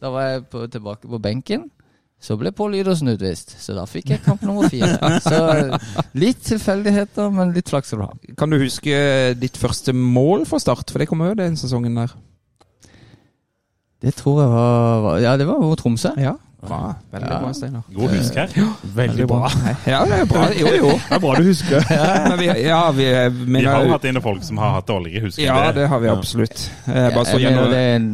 da 0.00 0.12
var 0.14 0.28
jeg 0.28 0.44
på, 0.52 0.66
tilbake 0.70 1.10
på 1.10 1.18
benken, 1.18 1.64
Så 2.22 2.36
ble 2.38 2.52
Pål 2.54 2.76
Lydersen 2.76 3.08
utvist, 3.10 3.56
så 3.58 3.74
da 3.74 3.82
fikk 3.90 4.12
jeg 4.14 4.20
kamp 4.22 4.44
nummer 4.46 4.68
fire. 4.70 4.94
Så 5.24 5.38
eh, 5.56 5.86
litt 6.22 6.38
tilfeldigheter, 6.46 7.32
men 7.34 7.50
litt 7.56 7.72
flaks 7.72 7.90
skal 7.90 7.98
du 7.98 8.04
ha. 8.06 8.34
Kan 8.38 8.54
du 8.54 8.60
huske 8.62 8.94
ditt 9.42 9.58
første 9.58 9.90
mål 9.96 10.46
for 10.46 10.62
Start? 10.62 10.92
For 10.94 11.02
det 11.02 11.08
kom 11.10 11.24
jo 11.26 11.32
den 11.34 11.58
sesongen 11.58 11.98
der. 11.98 12.14
Det 14.02 14.14
tror 14.18 14.40
jeg 14.42 14.50
var 14.54 15.18
Ja, 15.22 15.36
det 15.38 15.46
var 15.50 15.58
mot 15.62 15.78
Tromsø. 15.78 16.14
Ja. 16.18 16.36
Bra. 16.62 16.94
Veldig 17.10 17.30
Ja. 17.30 17.38
bra, 17.42 17.52
Steinar. 17.58 17.82
God 17.94 18.10
husk 18.14 18.34
her. 18.38 18.48
Veldig 18.94 19.26
bra. 19.26 19.50
Ja, 19.86 20.04
det 20.06 20.20
er 20.20 20.24
bra. 20.30 20.44
Jo, 20.60 20.68
jo. 20.78 20.90
Det 21.08 21.16
er 21.16 21.22
bra 21.26 21.34
du 21.34 21.42
husker. 21.42 21.86
Men 22.30 22.38
vi, 22.38 22.46
ja, 22.62 22.82
vi 22.94 23.06
Vi 23.58 23.64
har 23.66 23.82
jo 23.82 23.90
hatt 23.96 24.06
inne 24.06 24.22
folk 24.22 24.44
som 24.46 24.58
har 24.62 24.76
hatt 24.78 24.86
dårlige 24.86 25.24
husker. 25.26 25.42
Ja, 25.42 25.72
det 25.74 25.88
har 25.90 25.98
vi 25.98 26.08
absolutt. 26.08 26.68
Bare 26.86 27.24
så 27.26 27.38
ja, 27.42 27.50
det 27.66 27.78
er 27.82 27.96
en 27.96 28.08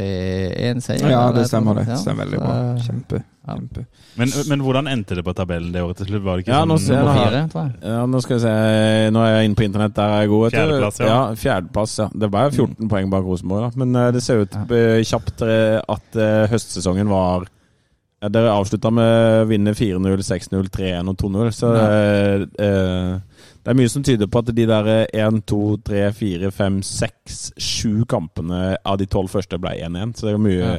3-1-seier. 0.00 1.10
Ja, 1.12 1.26
det 1.36 1.44
stemmer 1.50 1.76
det. 1.76 1.86
Stemmer 2.00 2.24
veldig 2.24 2.40
bra. 2.40 2.54
Kjempe. 2.86 3.20
Ja. 3.46 3.54
kjempe. 3.56 3.84
Men, 4.20 4.32
men 4.48 4.64
hvordan 4.64 4.88
endte 4.90 5.16
det 5.18 5.24
på 5.26 5.34
tabellen 5.36 5.70
det 5.74 5.82
året 5.84 6.00
til 6.00 6.10
slutt? 6.10 6.24
Var 6.26 6.40
det 6.40 6.44
ikke 6.44 6.56
Ja, 6.56 6.64
nå 6.68 6.76
sånn 6.78 6.86
ser 6.86 6.96
jeg 6.98 7.04
Nummer 7.06 7.20
fire, 7.20 7.44
tror 7.52 7.62
jeg. 7.62 7.92
Ja, 7.92 8.00
nå 8.10 8.22
skal 8.24 8.36
vi 8.36 8.42
se. 8.44 8.54
Nå 9.14 9.22
er 9.24 9.32
jeg 9.34 9.50
inne 9.50 9.60
på 9.60 9.66
internett. 9.68 9.94
Der 9.96 10.16
er 10.16 10.24
jeg 10.24 10.32
god. 10.32 10.48
Fjerdeplass, 10.56 11.00
ja. 11.00 11.12
ja. 11.12 11.20
Fjerdeplass, 11.44 11.96
ja. 12.02 12.08
Det 12.24 12.32
ble 12.34 12.44
14 12.50 12.92
poeng 12.92 13.14
bak 13.14 13.30
Rosenborg, 13.30 13.68
da. 13.68 13.84
Men 13.84 14.02
eh, 14.02 14.10
det 14.16 14.24
ser 14.26 14.44
ut 14.44 14.60
eh, 14.60 15.00
kjapt 15.06 15.46
eh, 15.46 15.78
at 15.96 16.20
høstsesongen 16.52 17.10
var 17.12 17.48
Dere 18.20 18.50
avslutta 18.52 18.90
med 18.92 19.06
å 19.40 19.44
vinne 19.48 19.72
4-0, 19.72 20.20
6-0, 20.26 20.66
3-1 20.74 21.08
og 21.08 21.14
2-0. 21.22 21.46
Så 21.56 21.70
ja. 21.72 21.86
eh, 22.60 23.14
det 23.60 23.74
er 23.74 23.76
mye 23.76 23.90
som 23.92 24.04
tyder 24.04 24.28
på 24.30 24.40
at 24.40 24.54
de 24.56 24.64
der 24.68 24.88
1, 25.12 25.42
2, 25.48 25.60
3, 25.84 26.06
4, 26.16 26.50
5, 26.50 26.78
6, 26.86 27.42
7 27.60 28.06
kampene 28.08 28.78
av 28.80 28.96
de 29.00 29.08
tolv 29.10 29.28
første 29.28 29.60
ble 29.60 29.74
1-1. 29.84 30.14
Så 30.16 30.26
det 30.26 30.32
er 30.32 30.40
mye, 30.40 30.70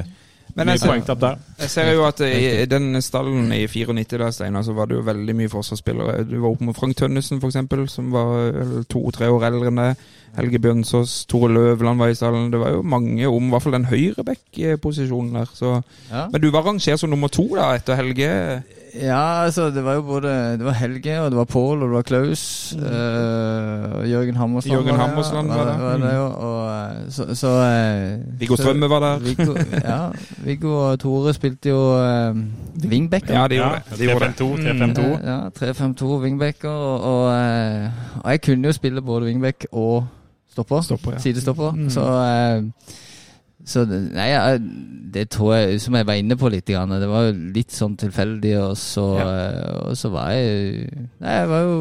mye 0.56 0.74
ser, 0.74 0.90
poengtapp 0.90 1.20
der. 1.22 1.38
jeg 1.62 1.70
ser 1.76 1.92
jo 1.92 2.02
at 2.08 2.24
i 2.26 2.66
den 2.66 2.98
stallen 3.04 3.54
i 3.54 3.60
94 3.70 4.18
der, 4.18 4.34
Steinar, 4.34 4.66
så 4.66 4.74
var 4.74 4.90
det 4.90 4.98
jo 4.98 5.06
veldig 5.06 5.38
mye 5.38 5.52
forsvarsspillere. 5.52 6.24
Du 6.26 6.34
var 6.40 6.48
oppe 6.50 6.66
med 6.66 6.78
Frank 6.80 6.98
Tønnesen, 6.98 7.38
eksempel, 7.38 7.86
som 7.88 8.10
var 8.10 8.84
to-tre 8.90 9.30
år 9.30 9.46
eldre 9.52 9.70
enn 9.70 9.82
deg. 9.84 10.04
Helge 10.32 10.58
Bjørnsås, 10.64 11.16
Tore 11.30 11.52
Løvland 11.52 12.02
var 12.02 12.10
i 12.10 12.18
stallen. 12.18 12.50
Det 12.50 12.58
var 12.58 12.74
jo 12.74 12.82
mange 12.82 13.28
om 13.28 13.46
i 13.46 13.52
hvert 13.52 13.62
fall 13.62 13.78
den 13.78 13.90
høyreback-posisjonen 13.92 15.38
der. 15.38 15.54
Så. 15.54 15.76
Ja. 16.10 16.26
Men 16.32 16.42
du 16.42 16.50
var 16.50 16.66
rangert 16.66 16.98
som 16.98 17.12
nummer 17.12 17.30
to 17.30 17.46
da, 17.54 17.74
etter 17.76 18.00
Helge. 18.00 18.30
Ja, 18.94 19.44
altså 19.44 19.70
det 19.72 19.84
var 19.84 19.94
jo 19.94 20.02
både 20.02 20.28
Det 20.58 20.64
var 20.64 20.72
Helge, 20.76 21.20
og 21.20 21.30
det 21.30 21.38
var 21.38 21.44
Pål, 21.44 21.82
og 21.82 21.88
det 21.88 21.94
var 21.94 22.02
Klaus. 22.02 22.74
Mm. 22.78 22.84
og 23.92 24.08
Jørgen 24.10 24.36
Hammersland 24.36 24.72
Jørgen 24.76 24.90
var 24.90 24.96
der, 24.96 25.06
Hammersland 25.06 25.48
var, 25.48 25.56
var 25.56 25.64
der. 25.64 25.78
var 25.78 25.92
det 25.92 26.12
Mm. 26.12 26.34
Og, 26.34 26.70
eh, 26.72 27.10
så 27.10 27.34
så 27.34 27.48
eh, 27.48 28.40
Viggo 28.40 28.56
Strømme 28.56 28.88
var 28.90 29.00
der. 29.00 29.18
Viggo, 29.18 29.54
ja, 29.84 30.08
Viggo 30.44 30.90
og 30.90 31.00
Tore 31.00 31.32
spilte 31.34 31.68
jo 31.68 31.80
uh, 32.30 32.36
wingbacker. 32.84 33.34
Ja, 33.40 33.48
de 33.48 33.54
gjorde 33.54 33.80
det. 33.90 33.98
Det. 33.98 34.40
3-5-2, 34.40 34.56
3-5-2. 34.56 35.00
Eh, 35.00 35.18
Ja, 35.24 35.38
3-5-2 35.48 36.04
wingbacker. 36.04 36.68
Og, 36.68 37.00
og, 37.00 37.24
og 38.24 38.30
jeg 38.30 38.40
kunne 38.42 38.66
jo 38.68 38.72
spille 38.72 39.02
både 39.02 39.24
wingback 39.24 39.66
og 39.72 40.06
stopper. 40.52 40.80
Stopper, 40.80 41.12
ja. 41.12 41.18
Sidestopper. 41.18 41.70
Mm. 41.70 41.90
Så, 41.90 42.00
eh, 42.00 42.62
så 43.64 43.84
nei, 43.86 44.28
ja, 44.32 44.56
det 45.12 45.28
tror 45.30 45.54
jeg, 45.54 45.80
som 45.84 45.94
jeg 45.94 46.08
var 46.08 46.18
inne 46.18 46.38
på 46.38 46.50
litt, 46.50 46.66
det 46.66 47.10
var 47.10 47.28
jo 47.28 47.34
litt 47.54 47.74
sånn 47.74 47.98
tilfeldig, 48.00 48.56
og 48.62 48.72
så, 48.80 49.04
ja. 49.20 49.28
og 49.86 49.98
så 49.98 50.10
var 50.14 50.32
jeg 50.34 50.88
Nei, 51.22 51.36
jeg 51.36 51.52
var 51.52 51.68
jo 51.68 51.76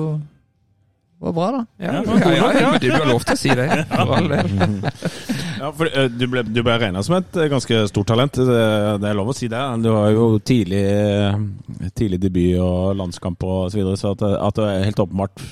det 1.22 1.28
var 1.28 1.34
bra, 1.34 1.48
da. 1.52 1.66
Ja, 1.78 1.92
Ja, 1.94 2.34
ja, 2.34 2.62
ja, 2.62 2.78
du 2.82 2.88
har 2.90 3.04
lov 3.06 3.22
til 3.22 3.36
å 3.36 3.38
si 3.38 3.52
det. 3.60 3.66
Ja, 5.62 5.68
for 5.70 5.86
eh, 5.86 6.08
Du 6.10 6.24
ble, 6.26 6.42
du 6.42 6.64
ble 6.66 6.78
regna 6.82 7.04
som 7.06 7.14
et 7.20 7.38
eh, 7.38 7.46
ganske 7.52 7.84
stort 7.92 8.10
talent. 8.10 8.40
Det, 8.42 8.56
er 9.06 9.20
lov 9.20 9.30
å 9.30 9.36
si 9.38 9.46
det. 9.52 9.60
Du 9.84 9.92
har 9.94 10.10
jo 10.16 10.40
tidlig, 10.42 10.82
eh, 10.82 11.38
tidlig 11.94 12.18
debut 12.24 12.58
og 12.66 12.98
landskamp 12.98 13.46
og 13.46 13.70
så 13.70 13.78
videre, 13.78 14.00
så 14.02 14.16
at, 14.16 14.26
at 14.34 14.58
det 14.58 14.66
er 14.72 14.88
helt 14.90 15.04
åpenbart 15.06 15.46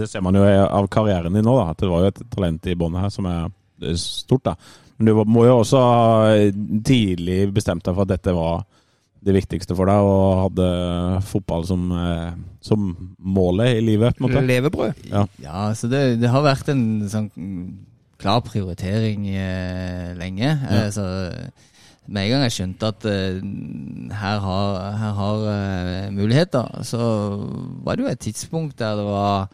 Det 0.00 0.10
ser 0.10 0.26
man 0.26 0.34
jo 0.34 0.42
av 0.42 0.90
karrieren 0.90 1.38
din 1.38 1.46
nå, 1.46 1.54
da, 1.60 1.70
at 1.70 1.78
det 1.84 1.92
var 1.94 2.02
jo 2.02 2.10
et 2.10 2.20
talent 2.34 2.66
i 2.66 2.74
båndet 2.82 3.06
her 3.06 3.14
som 3.14 3.30
er 3.30 3.94
stort. 4.02 4.50
da. 4.50 4.56
Men 4.98 5.06
du 5.06 5.22
må 5.30 5.44
jo 5.46 5.60
også 5.60 5.78
ha 5.78 6.32
tidlig 6.86 7.46
bestemt 7.54 7.84
deg 7.86 7.94
for 7.94 8.02
at 8.06 8.16
dette 8.16 8.34
var 8.34 8.64
det 9.24 9.34
viktigste 9.34 9.74
for 9.78 9.90
deg, 9.90 10.06
og 10.06 10.42
hadde 10.44 10.66
fotball 11.26 11.64
som, 11.66 11.88
eh, 11.92 12.32
som 12.62 12.88
målet 13.18 13.78
i 13.78 13.84
livet. 13.84 14.16
på 14.16 14.24
en 14.24 14.30
måte. 14.30 14.46
Levebrød. 14.46 15.04
Ja, 15.42 15.62
så 15.74 15.90
det, 15.90 16.20
det 16.22 16.30
har 16.30 16.44
vært 16.46 16.70
en 16.70 16.84
sånn 17.10 17.30
klar 18.18 18.42
prioritering 18.46 19.26
eh, 19.30 20.14
lenge. 20.18 20.52
Eh, 20.70 20.86
så 20.94 21.06
med 22.08 22.24
en 22.24 22.30
gang 22.32 22.44
jeg 22.46 22.54
skjønte 22.56 22.90
at 22.94 23.06
eh, 23.10 23.40
her 24.16 24.38
har, 24.40 24.78
her 25.02 25.16
har 25.18 25.48
eh, 25.52 26.10
muligheter, 26.14 26.78
så 26.86 27.00
var 27.84 27.96
det 27.98 28.06
jo 28.06 28.12
et 28.12 28.22
tidspunkt 28.24 28.78
der 28.80 28.96
det 28.98 29.04
var, 29.06 29.50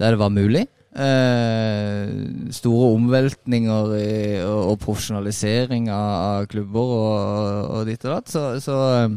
der 0.00 0.16
det 0.16 0.22
var 0.22 0.32
mulig. 0.32 0.64
Eh, 0.90 2.08
store 2.50 2.86
omveltninger 2.96 3.92
i, 3.94 4.42
og, 4.42 4.72
og 4.72 4.78
profesjonalisering 4.82 5.86
av, 5.86 6.14
av 6.18 6.48
klubber 6.50 6.94
og, 6.96 7.68
og 7.76 7.84
ditt 7.86 8.06
og 8.08 8.16
datt. 8.16 8.32
Så, 8.32 8.42
så 8.64 8.78
eh, 8.96 9.14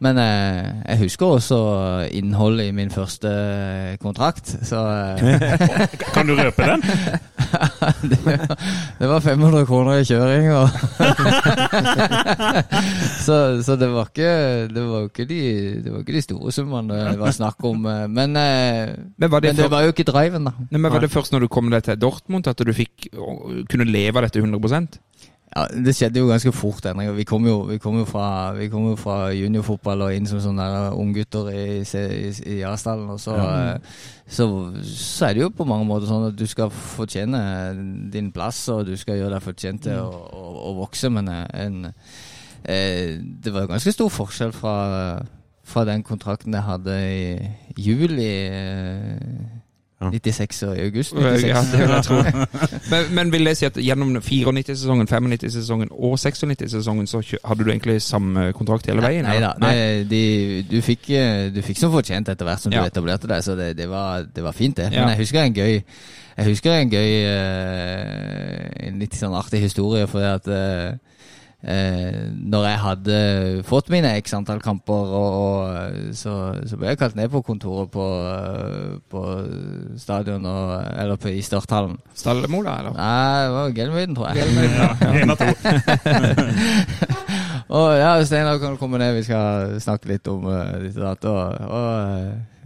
men 0.00 0.16
eh, 0.18 0.70
jeg 0.88 0.98
husker 1.04 1.26
også 1.36 1.58
innholdet 2.16 2.70
i 2.70 2.76
min 2.76 2.90
første 2.90 3.28
kontrakt, 4.00 4.48
så 4.64 4.80
eh, 5.20 5.96
Kan 6.14 6.26
du 6.30 6.34
røpe 6.38 6.64
den? 6.66 6.82
det, 8.10 8.18
var, 8.24 8.36
det 9.00 9.08
var 9.10 9.20
500 9.24 9.66
kroner 9.68 10.00
i 10.00 10.04
kjøring, 10.08 10.48
og 10.54 10.68
så, 13.26 13.36
så 13.64 13.76
det 13.80 13.88
var 13.92 14.08
ikke 14.10 14.30
Det 14.72 14.84
var 14.86 15.06
ikke 15.08 15.26
de, 15.28 15.40
det 15.84 15.92
var 15.92 16.02
ikke 16.04 16.16
de 16.16 16.22
store 16.24 16.52
summene 16.54 16.98
det 17.10 17.18
var 17.20 17.34
snakk 17.36 17.64
om. 17.66 17.84
eh, 17.90 18.06
Men, 18.08 18.36
eh, 18.36 18.94
Men 19.20 19.30
var 19.32 19.40
det, 19.44 19.54
men 19.54 19.62
det 19.64 19.70
var 19.72 19.84
jo 19.86 19.92
ikke 19.94 20.06
driven, 20.08 20.48
da. 20.48 20.52
nei, 20.70 20.78
men 20.80 20.92
var 20.92 21.02
det 21.04 21.12
først 21.12 21.32
når 21.34 21.46
du 21.46 21.50
kom 21.52 21.70
deg 21.72 21.84
til 21.86 22.00
Dortmund 22.00 22.48
at 22.50 22.60
du 22.64 22.72
fikk 22.76 23.10
kunne 23.70 23.86
leve 23.88 24.20
av 24.20 24.26
dette 24.28 24.40
100 24.40 25.00
Ja, 25.50 25.64
Det 25.66 25.96
skjedde 25.96 26.20
jo 26.20 26.28
ganske 26.30 26.52
fort 26.54 26.84
endringer. 26.86 27.16
Vi 27.16 27.24
kom 27.26 27.46
jo, 27.46 27.56
vi 27.66 27.78
kom 27.82 27.96
jo, 27.98 28.04
fra, 28.06 28.52
vi 28.54 28.68
kom 28.70 28.84
jo 28.92 28.96
fra 28.98 29.32
juniorfotball 29.34 30.04
og 30.06 30.14
inn 30.14 30.28
som 30.30 30.38
sånne 30.42 30.66
unggutter 30.94 31.50
i, 31.50 31.64
i, 31.82 32.30
i 32.54 32.60
Asdalen. 32.66 33.08
Og 33.10 33.18
så, 33.18 33.34
eh, 33.34 33.96
så, 34.30 34.46
så 34.86 35.26
er 35.26 35.34
det 35.34 35.42
jo 35.42 35.50
på 35.50 35.66
mange 35.66 35.88
måter 35.88 36.06
sånn 36.06 36.28
at 36.28 36.38
du 36.38 36.46
skal 36.46 36.70
fortjene 36.70 37.42
din 38.14 38.30
plass, 38.34 38.62
og 38.70 38.86
du 38.86 38.94
skal 39.00 39.18
gjøre 39.18 39.34
deg 39.34 39.48
fortjent 39.48 39.82
til 39.88 39.98
å, 39.98 40.22
å, 40.30 40.46
å 40.70 40.76
vokse. 40.78 41.10
Men 41.10 41.32
eh, 41.34 41.44
en, 41.66 41.80
eh, 42.62 43.18
det 43.18 43.54
var 43.56 43.66
ganske 43.72 43.96
stor 43.96 44.12
forskjell 44.20 44.54
fra, 44.54 44.76
fra 45.66 45.86
den 45.88 46.06
kontrakten 46.06 46.54
jeg 46.54 46.68
hadde 46.68 47.00
i 47.10 47.82
juli 47.90 48.30
eh. 48.54 49.58
96 50.00 50.62
og 50.64 50.78
i 50.78 50.84
august 50.86 51.12
96. 51.12 51.44
Ja, 51.44 51.60
det 51.72 51.80
vil 51.80 51.90
jeg 51.92 52.04
tro. 52.06 52.20
Men, 52.92 53.10
men 53.14 53.32
vil 53.34 53.44
jeg 53.50 53.56
si 53.58 53.66
at 53.68 53.76
gjennom 53.76 54.14
94-sesongen, 54.16 55.06
95-sesongen 55.10 55.90
og 55.92 56.14
96-sesongen 56.18 57.06
så 57.10 57.20
hadde 57.44 57.66
du 57.66 57.70
egentlig 57.70 57.98
samme 58.02 58.46
kontrakt 58.56 58.88
hele 58.88 59.04
veien? 59.04 59.28
Nei 59.28 59.36
da. 59.44 59.52
Nei. 59.60 59.74
det- 59.76 60.08
De, 60.10 60.22
du, 60.70 60.78
fikk, 60.82 61.10
eh, 61.12 61.50
du 61.52 61.60
fikk 61.62 61.78
som 61.82 61.92
fortjent 61.92 62.28
etter 62.32 62.48
hvert 62.48 62.64
som 62.64 62.72
Ja. 62.72 62.80
du 62.80 62.86
etablerte 62.88 63.28
deg, 63.28 63.44
så 63.44 63.54
det, 63.58 63.76
det, 63.76 63.88
var, 63.92 64.24
det 64.24 64.42
var 64.42 64.56
fint, 64.56 64.76
det. 64.80 64.88
Ja. 64.92 65.04
Men 65.04 65.12
jeg 65.14 65.18
husker 65.26 65.42
en 65.44 65.54
gøy 65.54 65.82
Jeg 66.40 66.46
husker 66.48 66.72
en 66.72 66.90
gøy 66.90 67.12
eh, 67.28 68.86
En 68.88 68.98
litt 69.02 69.14
sånn 69.18 69.34
artig 69.36 69.60
historie, 69.68 70.06
fordi 70.08 70.30
at 70.32 70.48
eh, 71.62 71.90
eh, 72.00 72.28
når 72.32 72.66
jeg 72.68 72.78
hadde 72.84 73.18
fått 73.68 73.90
mine 73.92 74.12
x 74.20 74.34
antall 74.36 74.60
kamper, 74.64 75.14
og, 75.20 75.28
og, 75.40 76.14
så, 76.16 76.36
så 76.66 76.78
ble 76.80 76.92
jeg 76.92 77.00
kalt 77.00 77.18
ned 77.18 77.30
på 77.32 77.42
kontoret 77.46 77.90
på, 77.92 78.06
eh, 78.30 78.96
på 79.10 79.24
stadion, 80.00 80.46
og, 80.46 80.74
eller 80.96 81.20
på, 81.20 81.32
i 81.34 81.42
Størthallen. 81.44 81.98
Stallemola, 82.14 82.78
eller? 82.80 82.98
Nei, 82.98 83.44
det 83.44 83.54
var 83.56 83.76
Gelmyden, 83.80 84.18
tror 84.18 84.26
jeg. 84.32 84.36
Ja, 84.76 84.90
en 85.22 85.36
av 85.36 85.40
to. 85.40 85.48
Og 87.70 87.90
ja, 87.94 88.14
Steinar 88.26 88.58
kan 88.58 88.74
komme 88.80 88.98
ned, 88.98 89.14
vi 89.14 89.26
skal 89.28 89.76
snakke 89.82 90.10
litt 90.10 90.26
om 90.30 90.42
uh, 90.50 90.72
ditt 90.82 90.96
og 90.98 91.04
datt. 91.04 91.26
Og, 91.30 91.68
og 91.70 91.90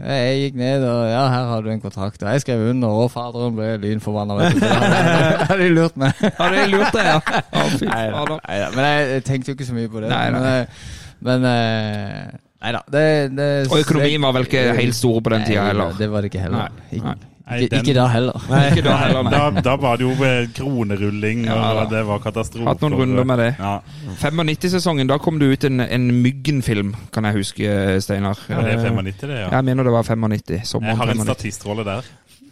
eh, 0.01 0.15
jeg 0.25 0.39
gikk 0.41 0.57
ned, 0.63 0.87
og 0.89 1.03
ja, 1.11 1.27
her 1.29 1.51
har 1.51 1.67
du 1.67 1.69
en 1.75 1.83
kontrakt. 1.83 2.23
Og 2.25 2.33
jeg 2.33 2.45
skrev 2.47 2.65
under, 2.71 2.97
og 3.05 3.11
faderen 3.13 3.59
ble 3.59 3.75
lynforbanna. 3.83 4.39
du. 4.49 4.65
Da 4.65 5.59
de 5.61 5.69
lurt 5.75 6.01
meg. 6.01 6.25
Har 6.39 6.57
de 6.57 6.65
lurt 6.73 6.97
deg, 6.97 7.11
ja. 7.11 7.21
ja 7.59 7.67
fy 7.75 7.91
Nei, 7.91 8.07
da, 8.09 8.39
nei, 8.39 8.57
da. 8.63 8.71
Men 8.73 8.89
jeg, 8.89 9.11
jeg 9.13 9.27
tenkte 9.29 9.53
jo 9.53 9.59
ikke 9.59 9.69
så 9.69 9.77
mye 9.77 9.93
på 9.93 10.07
det. 10.07 10.15
Nei, 10.15 10.25
nei. 10.33 10.41
Men, 10.41 10.49
eh, 10.55 10.89
men 11.29 11.47
eh, 11.53 12.41
Nei 12.65 12.73
da. 12.73 12.81
Det, 12.89 13.07
det, 13.37 13.47
Og 13.69 13.83
økonomien 13.83 14.25
var 14.25 14.33
vel 14.39 14.47
ikke 14.49 14.61
helt 14.79 14.97
stor 14.97 15.21
på 15.21 15.35
den 15.35 15.43
tida 15.45 15.69
heller? 15.69 15.93
Det 15.99 16.09
var 16.09 16.25
det 16.25 16.33
ikke 16.33 16.47
heller. 16.47 16.73
Nei, 16.73 17.03
nei. 17.05 17.17
Nei, 17.45 17.59
ikke, 17.61 17.71
den- 17.75 17.85
ikke 17.85 17.95
da 17.99 18.05
heller. 18.09 18.45
Ikke 18.71 18.83
da 18.87 18.97
heller, 18.97 19.23
nei. 19.27 19.31
Da, 19.35 19.61
da 19.67 19.75
var 19.77 19.99
det 20.01 20.07
jo 20.07 20.15
eh, 20.25 20.47
kronerulling, 20.57 21.43
Ja, 21.45 21.57
og 21.83 21.91
det 21.93 22.01
var 22.09 22.19
katastrofe. 22.25 22.67
Hatt 22.71 22.81
noen 22.81 22.95
runder 23.03 23.27
med 23.29 23.39
det. 23.43 23.51
Ja. 23.59 23.75
95-sesongen, 24.23 25.09
da 25.11 25.19
kom 25.21 25.39
det 25.43 25.51
ut 25.53 25.65
en, 25.69 25.81
en 25.85 26.07
Myggen-film, 26.25 26.95
kan 27.13 27.25
jeg 27.29 27.37
huske, 27.43 27.75
Steinar. 28.01 28.39
ja, 28.49 28.63
det 28.65 28.73
er 28.79 28.79
Eh, 28.79 28.91
95, 28.91 29.29
det, 29.29 29.41
ja. 29.43 29.49
Jeg 29.59 29.65
mener 29.65 29.85
det 29.85 29.93
var 29.93 30.03
95. 30.09 30.81
Jeg 30.81 30.97
har 30.97 31.11
en 31.13 31.19
95. 31.19 31.25
statistrolle 31.29 31.85
der. 31.85 32.03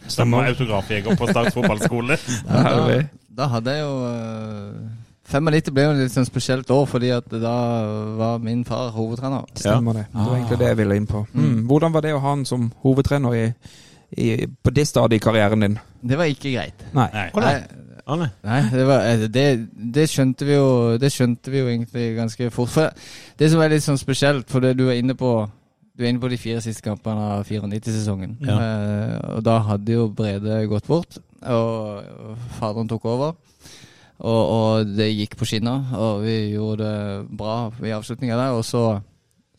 Som 0.03 0.09
Stemmer. 0.29 0.47
autografjeger 0.51 1.15
på 1.17 1.27
Start 1.31 1.53
fotballskole. 1.55 2.17
Ja, 2.49 2.63
da, 2.77 3.01
da 3.37 3.47
hadde 3.47 3.71
jeg 3.71 3.81
jo 3.81 3.93
eh, 4.05 4.89
95 5.33 5.71
ble 5.73 5.83
jo 5.87 5.91
et 5.95 6.01
litt 6.03 6.13
sånn 6.13 6.27
spesielt 6.27 6.69
år, 6.75 6.83
fordi 6.91 7.09
at 7.15 7.25
da 7.31 7.53
var 8.19 8.37
min 8.43 8.61
far 8.67 8.91
hovedtrener. 8.93 9.47
Stemmer 9.57 9.93
det. 10.01 10.03
Det 10.11 10.25
var 10.27 10.35
egentlig 10.37 10.59
det 10.59 10.67
jeg 10.67 10.77
ville 10.83 10.97
inn 10.99 11.07
på. 11.09 11.23
Mm. 11.33 11.63
Hvordan 11.71 11.93
var 11.95 12.01
det 12.05 12.11
å 12.13 12.19
ha 12.21 12.33
han 12.35 12.43
som 12.45 12.67
hovedtrener 12.83 13.37
i, 13.39 13.45
i, 14.17 14.45
på 14.63 14.73
det 14.75 14.87
stadiet 14.89 15.21
i 15.21 15.23
karrieren 15.23 15.65
din? 15.65 15.79
Det 16.01 16.19
var 16.19 16.29
ikke 16.31 16.53
greit. 16.53 16.85
Nei. 16.93 17.09
Nei. 17.13 17.57
Nei, 18.03 18.61
det, 18.67 18.83
var, 18.83 19.05
eh, 19.07 19.27
det, 19.31 19.45
det, 19.95 20.09
skjønte 20.11 20.45
vi 20.47 20.57
jo, 20.57 20.69
det 20.99 21.11
skjønte 21.13 21.51
vi 21.53 21.61
jo 21.61 21.69
egentlig 21.71 22.09
ganske 22.17 22.49
fort. 22.51 22.71
For 22.73 23.05
det 23.39 23.51
som 23.51 23.63
er 23.63 23.71
litt 23.71 23.85
sånn 23.85 24.01
spesielt, 24.01 24.49
for 24.51 24.63
det 24.63 24.73
du 24.75 24.89
er 24.89 24.99
inne 24.99 25.15
på 25.15 25.37
du 25.93 26.01
er 26.01 26.09
inne 26.09 26.21
på 26.21 26.31
de 26.31 26.39
fire 26.41 26.61
siste 26.63 26.81
kampene 26.81 27.21
av 27.35 27.45
94-sesongen. 27.45 28.39
Ja. 28.41 28.57
Uh, 28.57 29.17
og 29.37 29.43
da 29.45 29.59
hadde 29.67 29.93
jo 29.93 30.07
Brede 30.09 30.63
gått 30.71 30.89
bort, 30.89 31.19
og 31.45 32.39
faderen 32.57 32.89
tok 32.89 33.05
over. 33.11 33.35
Og, 34.23 34.41
og 34.41 34.93
det 34.97 35.11
gikk 35.11 35.37
på 35.37 35.47
skinner, 35.47 35.93
og 35.93 36.23
vi 36.25 36.55
gjorde 36.55 36.87
det 36.87 37.37
bra 37.37 37.57
i 37.83 37.93
avslutninga 37.93 38.39
der. 38.39 38.57
Og 38.57 38.65
så, 38.65 38.83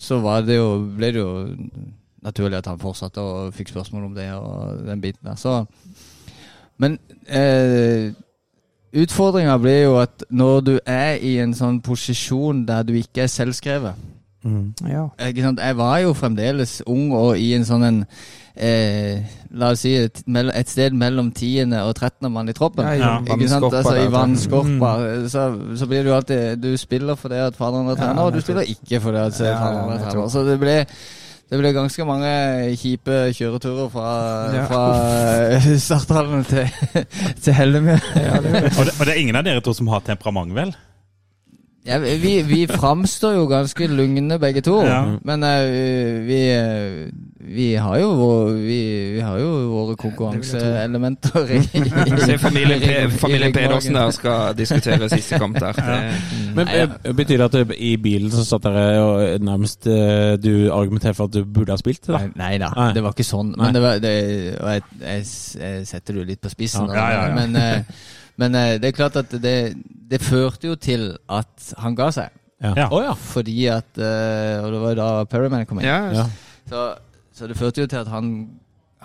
så 0.01 0.19
var 0.25 0.43
det 0.47 0.59
jo, 0.59 0.69
ble 0.97 1.13
det 1.15 1.23
jo 1.23 1.31
naturlig 2.25 2.59
at 2.59 2.67
han 2.71 2.79
fortsatte 2.83 3.21
og 3.21 3.55
fikk 3.55 3.69
spørsmål 3.75 4.05
om 4.11 4.15
det 4.17 4.31
og 4.33 4.85
den 4.87 5.01
biten 5.05 5.29
der. 5.29 5.37
Så, 5.37 5.65
men 6.81 6.99
eh, 7.29 8.11
utfordringa 8.95 9.59
blir 9.63 9.83
jo 9.85 9.99
at 10.03 10.25
når 10.31 10.61
du 10.67 10.75
er 10.87 11.19
i 11.23 11.37
en 11.43 11.55
sånn 11.55 11.81
posisjon 11.85 12.65
der 12.69 12.83
du 12.87 12.95
ikke 12.99 13.25
er 13.27 13.33
selvskrevet 13.33 14.11
Ja. 14.85 15.07
ikke 15.25 15.41
sant? 15.43 15.61
Jeg 15.65 15.77
var 15.79 15.99
jo 16.03 16.13
fremdeles 16.13 16.83
ung 16.87 17.13
og 17.17 17.39
i 17.41 17.55
en 17.57 17.65
sånn 17.65 17.85
en 17.89 18.01
eh, 18.57 19.23
La 19.55 19.71
oss 19.73 19.85
si 19.87 19.95
et, 19.97 20.19
et 20.27 20.69
sted 20.69 20.93
mellom 20.99 21.31
10. 21.33 21.73
og 21.81 21.93
13. 21.95 22.27
mann 22.33 22.49
i 22.51 22.53
troppen. 22.53 22.85
Ja, 22.85 22.95
Ja. 23.23 23.35
Ikke 23.37 23.49
sant? 23.49 23.69
Altså, 23.71 23.95
I 24.03 24.09
vannskorpa. 24.11 24.91
vannskorpa. 24.91 25.29
Så, 25.31 25.45
så 25.79 25.87
blir 25.87 26.03
du 26.05 26.11
alltid 26.13 26.59
Du 26.61 26.77
spiller 26.77 27.15
fordi 27.17 27.39
at 27.39 27.57
faderen 27.57 27.89
er 27.89 27.95
trener, 28.01 28.21
og 28.27 28.33
du 28.35 28.41
spiller 28.43 28.67
ikke 28.69 29.01
fordi 29.01 29.19
at 29.23 29.41
Ja, 29.41 29.55
faderen 29.63 29.93
er 29.95 30.11
trener. 30.11 30.29
Så 30.29 30.43
det 30.45 30.59
ble 30.61 30.77
det 31.51 31.59
ble 31.61 31.71
ganske 31.77 32.07
mange 32.09 32.31
kjipe 32.81 33.19
kjøreturer 33.37 33.91
fra, 33.93 34.09
Ja. 34.55 34.65
fra 34.71 35.77
starthallen 35.79 36.45
til, 36.49 36.67
til 37.45 37.53
Hellemyr. 37.59 38.01
Og, 38.01 38.49
det, 38.49 38.95
og 38.99 39.05
det 39.05 39.13
er 39.13 39.21
ingen 39.21 39.37
av 39.39 39.45
dere 39.47 39.63
to 39.65 39.75
som 39.77 39.91
har 39.93 40.01
temperament, 40.07 40.55
vel? 40.57 40.73
Ja, 41.85 41.99
vi, 42.01 42.39
vi 42.49 42.63
framstår 42.67 43.35
jo 43.37 43.43
ganske 43.51 43.87
lugne 43.93 44.39
begge 44.41 44.63
to, 44.65 44.79
Ja. 44.87 45.03
men 45.25 45.43
uh, 45.45 46.25
vi, 46.25 46.39
eh, 46.49 47.11
vi 47.45 47.67
har 47.77 47.99
jo 48.01 48.07
vår, 48.17 48.53
vi, 48.57 48.79
vi 49.15 49.21
har 49.21 49.37
jo 49.39 49.51
våre 49.69 49.97
konkurranseelementer 50.01 51.51
i, 51.53 51.59
Jeg 52.31 52.41
familien, 52.41 52.83
i- 52.83 53.11
familien. 53.11 53.53
Pedersen 53.53 53.95
der 53.95 54.11
skal 54.17 54.57
diskutere 54.57 55.09
siste 55.13 55.39
kamp 55.39 55.61
der. 55.61 55.77
Ja. 55.85 56.01
mm. 56.01 56.55
Men 56.57 56.69
eh, 56.69 57.13
Betyr 57.15 57.37
det 57.45 57.55
at 57.55 57.77
i 57.77 57.97
bilen 58.01 58.31
så 58.33 58.45
satt 58.49 58.65
dere 58.65 59.01
og 59.05 59.41
nærmest 59.45 59.85
du 59.85 60.73
argumenterte 60.73 61.15
for 61.21 61.25
at 61.29 61.35
du 61.37 61.45
burde 61.45 61.73
ha 61.73 61.77
spilt? 61.77 62.07
da? 62.09 62.19
Nei, 62.19 62.31
nei 62.37 62.59
da, 62.65 62.73
Nei. 62.77 62.93
det 62.97 63.03
var 63.05 63.13
ikke 63.13 63.29
sånn. 63.29 63.53
Men 63.61 63.75
det 63.77 63.83
var, 63.85 63.99
det, 64.01 64.17
og 64.61 64.73
jeg, 64.73 64.83
jeg, 65.05 65.25
jeg 65.61 65.87
setter 65.87 66.15
det 66.17 66.21
jo 66.25 66.29
litt 66.33 66.41
på 66.41 66.49
spissen. 66.57 66.89
Ja, 66.95 67.11
ja, 67.13 67.25
ja. 67.29 67.35
Men, 67.35 67.57
eh, 67.57 67.83
men 68.41 68.55
eh, 68.59 68.77
det 68.83 68.91
er 68.91 68.97
klart 68.97 69.17
at 69.21 69.31
det, 69.43 69.57
det 70.11 70.21
førte 70.23 70.73
jo 70.73 70.75
til 70.81 71.13
at 71.31 71.71
han 71.79 71.95
ga 71.99 72.11
seg. 72.15 72.33
Ja. 72.65 72.73
Ja. 72.79 72.89
Å 72.91 73.01
ja. 73.03 73.15
Fordi 73.19 73.67
at 73.69 73.99
eh, 74.01 74.63
Og 74.65 74.71
det 74.73 74.79
var 74.81 74.93
jo 74.95 74.99
da 75.01 75.09
Perryman 75.29 75.67
kom 75.69 75.81
inn. 75.83 75.89
ja, 75.91 75.99
ja. 76.15 76.29
Så, 76.71 76.85
så 77.35 77.49
det 77.51 77.59
førte 77.59 77.83
jo 77.83 77.89
til 77.91 77.99
at 78.01 78.09
han, 78.09 78.29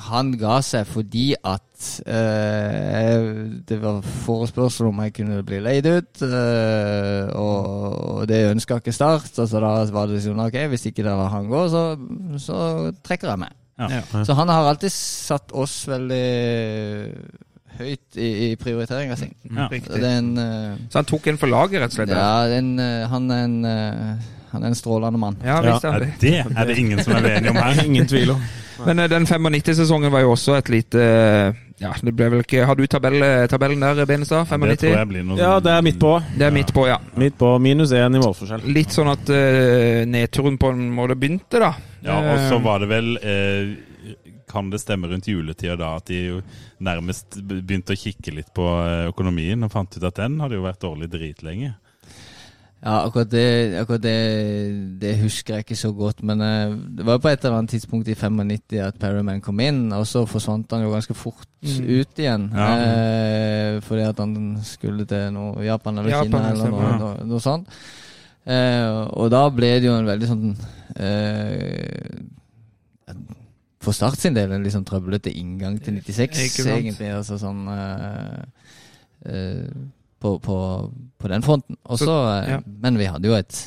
han 0.09 0.29
ga 0.39 0.61
seg 0.63 0.85
fordi 0.87 1.33
at 1.35 1.89
eh, 2.07 3.25
det 3.67 3.79
var 3.81 3.99
forespørsel 4.23 4.87
om 4.87 5.01
jeg 5.03 5.15
kunne 5.17 5.41
bli 5.47 5.59
leid 5.65 5.89
ut, 5.89 6.21
eh, 6.23 7.33
og, 7.35 7.67
og 8.21 8.23
det 8.31 8.45
ønska 8.53 8.79
ikke 8.79 8.95
Start. 8.95 9.33
Så 9.35 9.59
da 9.59 9.73
var 9.91 10.07
det 10.07 10.21
sånn 10.23 10.39
ok, 10.45 10.55
hvis 10.71 10.87
ikke 10.91 11.03
det 11.07 11.17
var 11.19 11.33
han 11.33 11.51
går, 11.51 11.67
så, 11.73 11.83
så 12.47 12.59
trekker 13.03 13.33
jeg 13.33 13.43
meg. 13.43 13.57
Ja. 13.79 14.01
Så 14.27 14.35
han 14.35 14.49
har 14.51 14.67
alltid 14.71 14.91
satt 14.91 15.53
oss 15.55 15.81
veldig 15.87 16.23
høyt 17.79 18.17
i, 18.19 18.29
i 18.49 18.49
prioriteringa 18.59 19.15
si. 19.19 19.29
Ja. 19.49 19.67
Så 19.71 19.99
er 19.99 20.09
en 20.11 20.33
uh, 20.37 20.75
Så 20.89 21.01
han 21.01 21.07
tok 21.09 21.29
en 21.31 21.39
for 21.41 21.51
laget, 21.51 21.81
rett 21.83 21.93
og 21.93 22.01
slett? 22.01 22.13
Ja, 22.15 22.59
en, 22.59 22.73
uh, 22.79 23.07
han 23.11 23.31
er 23.33 23.45
en 23.45 23.57
uh, 23.65 24.27
han 24.49 24.63
er 24.65 24.71
en 24.71 24.77
strålende 24.77 25.19
mann. 25.21 25.37
Ja, 25.45 25.59
visst 25.61 25.85
er 25.85 25.93
Ja, 25.93 25.99
det. 25.99 26.15
det 26.19 26.33
er 26.57 26.65
det 26.65 26.77
ingen 26.81 27.03
som 27.05 27.13
er 27.13 27.27
uenig 27.27 27.51
om 27.51 27.59
her. 27.61 27.81
Ingen 27.85 28.07
tvil 28.09 28.31
om. 28.33 28.45
Men 28.85 29.01
den 29.11 29.27
95-sesongen 29.27 30.09
var 30.09 30.23
jo 30.23 30.31
også 30.31 30.55
et 30.55 30.69
lite 30.71 31.01
Ja, 31.79 31.91
det 31.99 32.13
ble 32.15 32.29
vel 32.31 32.45
ikke 32.45 32.63
Har 32.63 32.77
du 32.79 32.85
tabell, 32.87 33.19
tabellen 33.51 33.83
der, 33.83 34.05
Benestad? 34.07 34.47
Det 34.47 34.55
tror 34.55 34.63
95? 34.63 34.93
jeg 34.93 35.09
blir 35.09 35.25
noe 35.27 35.37
Ja, 35.37 35.51
det 35.59 35.73
er 35.73 35.83
midt 35.83 35.99
på. 35.99 36.13
Det 36.39 36.47
er 36.47 36.55
midt 36.55 36.71
på, 36.73 36.87
ja. 36.87 36.95
Midt 37.19 37.35
på 37.37 37.51
minus 37.59 37.91
én 37.91 38.15
i 38.15 38.23
målforskjell. 38.23 38.63
Litt 38.71 38.95
sånn 38.95 39.11
at 39.11 39.29
uh, 39.29 40.07
nedturen 40.07 40.57
på 40.57 40.71
en 40.73 40.87
måte 40.95 41.19
begynte, 41.19 41.61
da. 41.61 41.73
Ja, 42.07 42.17
og 42.33 42.47
så 42.47 42.61
var 42.63 42.79
det 42.81 42.89
vel 42.89 43.13
eh, 43.19 43.88
Kan 44.49 44.71
det 44.73 44.81
stemme 44.81 45.07
rundt 45.11 45.27
juletida 45.29 45.75
da 45.77 45.95
at 45.99 46.09
de 46.09 46.21
jo 46.25 46.39
nærmest 46.83 47.37
begynte 47.45 47.93
å 47.93 47.99
kikke 47.99 48.33
litt 48.33 48.49
på 48.57 48.65
eh, 48.81 49.05
økonomien 49.11 49.63
og 49.67 49.71
fant 49.75 49.93
ut 49.99 50.07
at 50.09 50.17
den 50.23 50.39
hadde 50.41 50.57
jo 50.57 50.65
vært 50.65 50.81
dårlig 50.81 51.11
dritlenge? 51.13 51.75
Ja, 52.79 53.01
akkurat 53.03 53.27
det, 53.27 53.75
akkurat 53.81 53.99
det, 54.05 54.13
det 55.01 55.09
husker 55.19 55.57
jeg 55.57 55.65
ikke 55.65 55.75
så 55.75 55.89
godt, 55.91 56.21
men 56.23 56.39
eh, 56.45 56.71
det 56.95 57.03
var 57.03 57.17
på 57.19 57.27
et 57.27 57.43
eller 57.43 57.57
annet 57.57 57.73
tidspunkt 57.75 58.07
i 58.07 58.15
95 58.15 58.77
at 58.85 58.95
Perryman 59.01 59.41
kom 59.43 59.59
inn, 59.59 59.81
og 59.91 60.05
så 60.07 60.21
forsvant 60.31 60.71
han 60.71 60.85
jo 60.87 60.93
ganske 60.95 61.15
fort 61.19 61.45
Mm. 61.59 61.89
ut 61.91 62.19
igjen. 62.23 62.43
Ja. 62.55 62.67
Eh, 62.79 63.81
fordi 63.83 64.03
at 64.07 64.19
han 64.23 64.35
skulle 64.63 65.03
til 65.05 65.25
noe 65.35 65.59
Japan 65.65 65.97
eller 65.99 66.13
Japan, 66.13 66.29
Kina 66.31 66.51
eller 66.53 66.71
noe, 66.71 66.91
noe, 67.01 67.25
noe 67.27 67.41
sånt. 67.43 67.67
Eh, 68.47 68.93
og 69.11 69.27
da 69.33 69.41
ble 69.51 69.73
det 69.83 69.89
jo 69.89 69.97
en 69.99 70.07
veldig 70.07 70.29
sånn 70.29 70.53
eh, 70.95 72.23
For 73.79 73.95
Start 73.95 74.19
sin 74.19 74.35
del 74.35 74.51
en 74.51 74.65
sånn 74.71 74.83
trøblete 74.87 75.31
inngang 75.31 75.77
til 75.79 76.01
96, 76.03 76.65
egentlig. 76.67 77.07
Altså 77.15 77.37
sånn 77.39 77.61
uh, 77.71 78.41
uh, 79.23 79.67
på, 80.19 80.33
på, 80.43 80.57
på 81.17 81.27
den 81.31 81.45
fronten. 81.45 81.77
Også, 81.85 82.03
Så- 82.03 82.11
så, 82.11 82.17
eh, 82.33 82.49
ja. 82.51 82.59
Men 82.83 82.97
vi 82.99 83.05
hadde 83.07 83.27
jo 83.31 83.37
et 83.39 83.59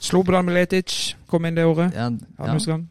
Slobodan 0.00 0.44
Miletic 0.48 1.14
kom 1.28 1.44
inn 1.48 1.56
det 1.56 1.64
året. 1.64 1.92
Ja, 1.96 2.08
Han 2.10 2.20
ja, 2.38 2.52
husker 2.52 2.72
han. 2.72 2.84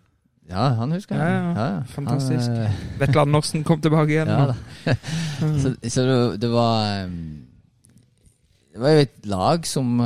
ja 0.49 0.65
han 0.77 0.91
husker. 0.93 1.15
Ja, 1.17 1.53
ja. 1.53 1.67
Fantastisk. 1.93 2.49
Han, 2.49 2.75
Vetle 2.99 3.21
Andersen 3.21 3.63
kom 3.63 3.81
tilbake 3.81 4.09
igjen. 4.13 4.29
så 5.61 5.73
så 5.89 6.05
det, 6.05 6.41
det 6.41 6.49
var 6.53 7.09
Det 8.73 8.81
var 8.81 8.89
jo 8.93 8.99
et 9.05 9.25
lag 9.25 9.65
som, 9.65 10.01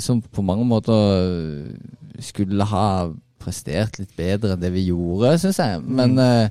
som 0.00 0.20
på 0.22 0.42
mange 0.44 0.64
måter 0.68 1.72
skulle 2.20 2.64
ha 2.64 2.86
prestert 3.42 3.98
litt 4.00 4.14
bedre 4.16 4.54
enn 4.56 4.62
det 4.62 4.70
vi 4.74 4.86
gjorde, 4.88 5.34
syns 5.42 5.58
jeg. 5.62 5.82
Men, 5.84 6.16
eh, 6.18 6.48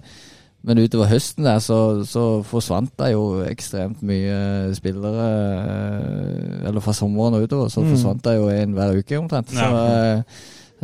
men 0.63 0.77
utover 0.77 1.07
høsten 1.09 1.47
der 1.47 1.57
så, 1.63 2.03
så 2.05 2.43
forsvant 2.45 2.91
det 3.01 3.13
jo 3.15 3.41
ekstremt 3.49 4.03
mye 4.05 4.69
spillere. 4.77 5.27
eh, 5.65 6.67
Eller 6.69 6.83
fra 6.85 6.93
sommeren 6.93 7.33
og 7.39 7.47
utover 7.47 7.71
så 7.73 7.81
forsvant 7.95 8.23
det 8.27 8.35
jo 8.37 8.49
en 8.53 8.73
hver 8.77 8.97
uke 8.99 9.17
omtrent. 9.17 9.49
Så 9.49 9.57
Ja. 9.65 10.23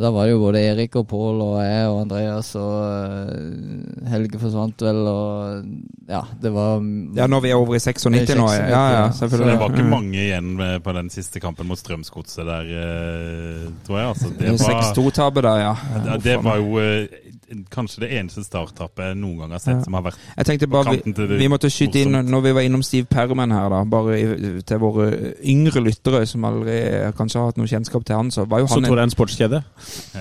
Da 0.03 0.11
var 0.13 0.27
det 0.27 0.35
jo 0.35 0.41
både 0.43 0.61
Erik 0.61 0.95
og 0.99 1.07
Pål 1.09 1.39
og 1.41 1.55
jeg 1.65 1.87
og 1.89 2.01
Andreas 2.03 2.51
og 2.59 2.73
eh, 2.85 4.09
Helge 4.11 4.41
forsvant 4.41 4.83
vel, 4.85 4.99
og 5.09 5.63
ja, 6.07 6.21
det 6.41 6.51
var 6.53 6.83
Ja, 7.17 7.25
når 7.27 7.43
vi 7.45 7.51
er 7.51 7.57
over 7.57 7.77
i 7.77 7.81
96 7.81 8.35
nå. 8.37 8.47
Ja, 8.53 8.67
ja, 8.69 8.83
ja. 8.93 9.07
Så 9.11 9.29
det 9.31 9.57
var 9.57 9.73
ikke 9.73 9.87
mange 9.89 10.19
igjen 10.21 10.53
på 10.85 10.93
den 10.95 11.09
siste 11.13 11.41
kampen 11.41 11.69
mot 11.69 11.81
Strømsgodset 11.81 12.45
der, 12.45 12.69
eh, 12.83 13.63
tror 13.87 14.01
jeg. 14.01 14.11
Altså, 14.13 14.33
det, 14.37 14.53
var, 14.61 14.83
6-2-tapet 14.93 15.47
der, 15.49 15.63
ja. 15.65 15.73
Det, 16.05 16.19
det 16.27 16.37
var 16.45 16.61
jo 16.61 16.77
eh, 16.83 17.26
kanskje 17.71 18.01
det 18.03 18.09
eneste 18.19 18.43
starttappet 18.43 19.05
jeg 19.11 19.17
noen 19.17 19.37
gang 19.39 19.51
har 19.55 19.59
sett 19.63 19.77
Ja. 19.77 19.83
som 19.85 19.93
har 19.93 20.03
vært 20.03 20.17
Jeg 20.37 20.45
tenkte 20.45 20.67
bare 20.69 20.85
kanten 20.85 21.13
til 21.15 21.27
vi, 21.27 21.33
det 21.33 21.39
vi 21.39 21.47
måtte 21.47 21.69
skyte 21.71 22.01
inn 22.01 22.11
når 22.27 22.41
vi 22.43 22.51
var 22.57 22.61
innom 22.67 22.83
Steve 22.83 23.05
Perman 23.07 23.51
her, 23.51 23.69
da. 23.69 23.83
Bare 23.85 24.17
i, 24.19 24.61
til 24.67 24.77
våre 24.79 25.33
yngre 25.43 25.81
lyttere 25.85 26.25
som 26.27 26.43
aldri 26.43 26.77
kanskje 27.17 27.39
har 27.39 27.45
hatt 27.51 27.57
noe 27.57 27.67
kjennskap 27.71 28.03
til 28.05 28.15
han, 28.15 28.31
så 28.31 28.45
var 28.47 28.59
jo 28.59 28.67
Så 28.67 28.73
han 28.81 28.83
tror 28.89 28.95
det 28.95 29.03
er 29.05 29.09
en 29.09 29.15
sportskjede. 29.15 29.63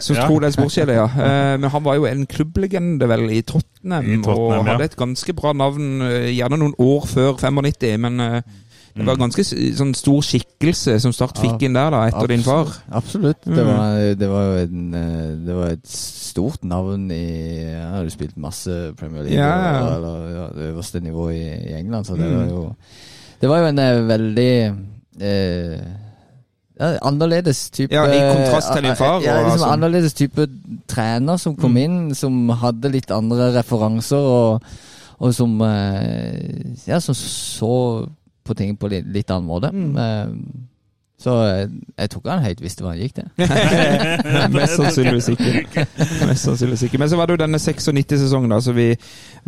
som 0.00 0.16
Ja. 0.16 0.26
tror 0.26 0.40
det 0.40 0.44
er 0.44 0.52
en 0.54 0.58
sportskjede, 0.58 0.92
ja. 0.94 1.06
Eh, 1.26 1.56
Men 1.58 1.70
han 1.70 1.82
var 1.84 1.94
jo 1.96 2.04
en 2.06 2.26
klubblegende 2.26 3.08
vel 3.08 3.30
i 3.30 3.42
Tottenham, 3.42 4.04
I 4.04 4.16
Tottenham, 4.22 4.38
og 4.38 4.66
ja. 4.66 4.72
hadde 4.72 4.84
et 4.84 4.96
ganske 4.96 5.32
bra 5.34 5.52
navn, 5.52 6.02
eh, 6.02 6.30
gjerne 6.36 6.58
noen 6.58 6.74
år 6.78 7.06
før 7.06 7.34
95, 7.38 7.98
men 8.00 8.20
eh, 8.20 8.42
det 8.96 9.06
var 9.06 9.16
ganske 9.20 9.44
sånn 9.76 9.92
stor 9.94 10.22
skikkelse 10.24 10.94
som 11.04 11.12
Start 11.12 11.36
fikk 11.42 11.62
inn 11.68 11.74
der, 11.76 11.90
da, 11.92 12.04
etter 12.08 12.26
din 12.32 12.42
far. 12.46 12.70
Absolutt. 12.90 13.44
Mm. 13.46 13.56
Det, 13.56 13.64
var, 13.66 13.98
det 14.22 14.28
var 14.30 14.56
en, 14.62 14.94
eh, 14.94 15.34
det 15.46 15.54
var 15.58 15.66
et 15.74 15.86
stort 15.86 16.64
navn 16.64 17.10
i 17.12 17.20
Jeg 17.66 17.90
hadde 17.92 18.10
spilt 18.14 18.36
masse 18.40 18.70
Premier 18.96 19.22
League, 19.26 19.36
Ja, 19.36 19.96
eller, 19.96 20.16
ja, 20.36 20.46
det 20.56 20.70
øverste 20.72 21.00
nivå 21.04 21.28
i, 21.30 21.42
i 21.70 21.74
England, 21.78 22.06
så 22.08 22.16
det 22.16 22.24
Mm. 22.26 22.36
var 22.40 22.48
jo 22.50 22.74
Det 23.40 23.48
var 23.52 23.58
jo 23.58 23.66
en 23.66 23.78
eh, 23.78 24.02
veldig 24.08 24.50
eh, 25.20 25.78
ja, 26.80 26.90
annerledes 27.08 27.70
type 27.70 27.94
Ja, 27.94 28.04
i 28.08 28.18
kontrast 28.34 28.72
til 28.74 28.82
din 28.84 28.96
far, 28.96 29.20
Ja, 29.24 29.38
liksom 29.44 29.62
sånn. 29.62 29.72
annerledes 29.76 30.14
type 30.14 30.46
trener 30.88 31.36
som 31.40 31.56
kom 31.56 31.72
Mm. 31.72 31.82
inn, 31.84 32.14
som 32.14 32.48
hadde 32.48 32.90
litt 32.92 33.10
andre 33.10 33.52
referanser, 33.56 34.16
og, 34.16 34.62
og 35.20 35.34
som 35.34 35.60
eh, 35.62 36.74
Ja, 36.86 36.98
som 37.00 37.14
så 37.14 38.08
på 38.46 38.56
ting 38.58 38.76
på 38.78 38.88
litt, 38.92 39.06
litt 39.12 39.30
annen 39.34 39.48
måte. 39.50 39.72
Mm. 39.74 39.92
Eh, 39.98 40.64
Så 41.16 41.32
jeg, 41.32 42.10
tror 42.12 42.20
ikke 42.20 42.34
han 42.34 42.42
helt 42.44 42.58
visste 42.60 42.84
hva 42.84 42.90
han 42.92 42.98
gikk 43.00 43.14
til. 43.16 43.28
Mest 44.52 44.76
sannsynligvis 44.76 45.30
ikke. 45.32 45.84
Mest 46.28 46.44
sannsynligvis 46.44 46.82
ikke. 46.90 46.98
Men 47.00 47.08
så 47.08 47.16
var 47.16 47.30
det 47.30 47.38
jo 47.38 47.40
denne 47.40 47.56
96-sesongen 47.62 48.52
da, 48.52 48.58
som 48.60 48.76
vi 48.76 48.90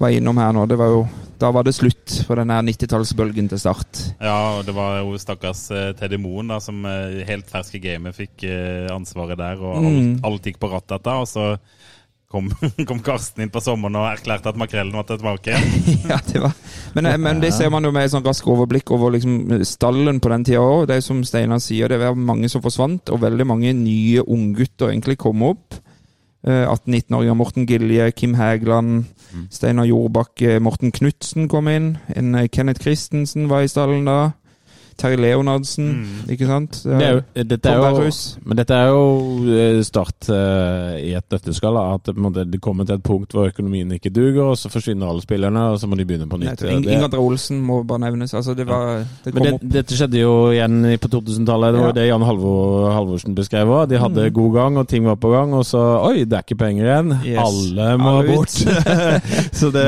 var 0.00 0.14
innom 0.16 0.40
her 0.40 0.54
nå. 0.56 0.64
Det 0.70 0.78
var 0.80 0.94
jo, 0.94 1.02
da 1.42 1.50
var 1.52 1.66
det 1.68 1.74
slutt 1.76 2.22
på 2.24 2.38
denne 2.40 2.56
90-tallsbølgen 2.70 3.50
til 3.52 3.60
start. 3.60 4.00
Ja, 4.16 4.38
og 4.56 4.64
det 4.64 4.74
var 4.80 5.02
jo 5.02 5.12
stakkars 5.20 5.66
eh, 5.76 5.90
Teddy 6.00 6.16
Moen 6.24 6.48
da, 6.54 6.56
som 6.64 6.80
eh, 6.88 7.20
helt 7.28 7.52
ferske 7.52 7.82
gamet 7.84 8.16
fikk 8.16 8.48
ansvaret 8.96 9.36
der, 9.40 9.60
og 9.60 9.76
alt, 9.82 9.92
Mm. 9.98 10.16
alt 10.24 10.48
gikk 10.48 10.58
på 10.64 10.72
rattet 10.72 11.04
da, 11.04 11.18
og 11.20 11.28
så 11.28 11.50
kom, 12.28 12.50
kom 12.88 13.00
Karsten 13.04 13.44
inn 13.44 13.52
på 13.52 13.62
sommeren 13.64 13.98
og 14.00 14.08
erklærte 14.10 14.52
at 14.52 14.60
makrellen 14.60 14.96
var 14.96 15.08
tilbake 15.08 15.52
igjen. 15.54 15.90
ja, 16.12 16.20
det 16.28 16.42
var. 16.44 16.54
Men, 16.96 17.10
eh, 17.10 17.18
men 17.20 17.42
det 17.42 17.52
ser 17.56 17.72
man 17.72 17.84
jo 17.84 17.92
med 17.94 18.08
et 18.08 18.14
sånn 18.14 18.26
rask 18.26 18.46
overblikk 18.48 18.92
over 18.94 19.16
liksom 19.16 19.60
stallen 19.68 20.20
på 20.22 20.32
den 20.32 20.46
tida 20.48 20.62
òg. 20.62 20.86
Det 20.90 20.98
er 20.98 21.04
som 21.04 21.24
Steinar 21.26 21.62
sier, 21.64 21.90
det 21.90 22.00
var 22.02 22.16
mange 22.16 22.50
som 22.52 22.64
forsvant, 22.64 23.12
og 23.14 23.22
veldig 23.24 23.48
mange 23.48 23.74
nye 23.76 24.24
unggutter 24.24 24.92
egentlig 24.92 25.18
kom 25.20 25.44
opp. 25.48 25.80
Eh, 26.46 26.64
18-19-åringer 26.64 27.38
Morten 27.38 27.66
Gilje, 27.68 28.10
Kim 28.12 28.36
Hægeland, 28.38 29.08
Steinar 29.50 29.88
Jordbakke, 29.88 30.60
Morten 30.62 30.92
Knutsen 30.94 31.48
kom 31.50 31.68
inn. 31.68 31.96
En 32.14 32.34
eh, 32.38 32.48
Kenneth 32.52 32.84
Christensen 32.84 33.48
var 33.50 33.64
i 33.64 33.72
stallen 33.72 34.06
da. 34.08 34.20
Terje 34.98 35.16
Leonardsen, 35.22 35.90
ikke 36.28 36.46
sant? 36.48 36.80
Det 36.84 37.04
er 37.06 37.12
jo, 37.14 37.20
dette 37.46 37.70
er 37.70 37.78
jo, 37.78 38.08
men 38.48 38.58
dette 38.58 38.74
er 38.74 38.88
jo 38.90 39.02
eh, 39.54 39.78
Start 39.86 40.26
uh, 40.34 40.96
i 40.98 41.12
et 41.14 41.26
nøtteskall. 41.30 41.78
At 41.94 42.10
det, 42.10 42.58
kommer 42.64 42.84
til 42.88 42.96
et 42.98 43.04
punkt 43.06 43.32
hvor 43.36 43.46
økonomien 43.46 43.92
ikke 43.94 44.10
duger, 44.10 44.50
og 44.52 44.56
så 44.58 44.70
forsvinner 44.72 45.06
alle 45.08 45.22
spillerne, 45.22 45.62
og 45.72 45.78
så 45.78 45.86
må 45.86 45.94
de 46.00 46.06
begynne 46.08 46.26
på 46.28 46.40
nytt. 46.42 46.64
Ing 46.66 46.82
Det- 46.82 47.14
Olsen 47.18 47.60
må 47.62 47.80
bare 47.86 48.02
nevnes. 48.08 48.34
Altså, 48.34 48.54
det 48.58 48.66
var 48.66 49.04
Det 49.24 49.32
kom 49.32 49.38
Men 49.38 49.42
det, 49.46 49.52
opp. 49.54 49.66
dette 49.78 49.94
skjedde 49.98 50.18
jo 50.20 50.32
igjen 50.50 50.80
på 50.98 51.08
2000-tallet. 51.14 51.72
Det 51.74 51.80
var 51.80 51.92
Ja. 51.92 51.92
det 52.00 52.08
Jan 52.08 52.22
Halvor, 52.26 52.90
Halvorsen 52.92 53.34
beskrev 53.38 53.68
òg. 53.68 53.88
De 53.88 53.98
hadde 54.02 54.30
god 54.34 54.52
gang, 54.54 54.76
og 54.78 54.88
ting 54.88 55.04
var 55.06 55.16
på 55.16 55.30
gang, 55.30 55.54
og 55.54 55.64
så 55.64 55.78
Oi, 56.08 56.24
det 56.24 56.32
er 56.40 56.42
ikke 56.46 56.58
penger 56.58 56.84
igjen. 56.90 57.14
Yes. 57.24 57.38
Alle 57.46 57.88
må 58.02 58.16
Alle 58.18 58.34
bort. 58.34 58.50
så 59.60 59.70
det 59.70 59.86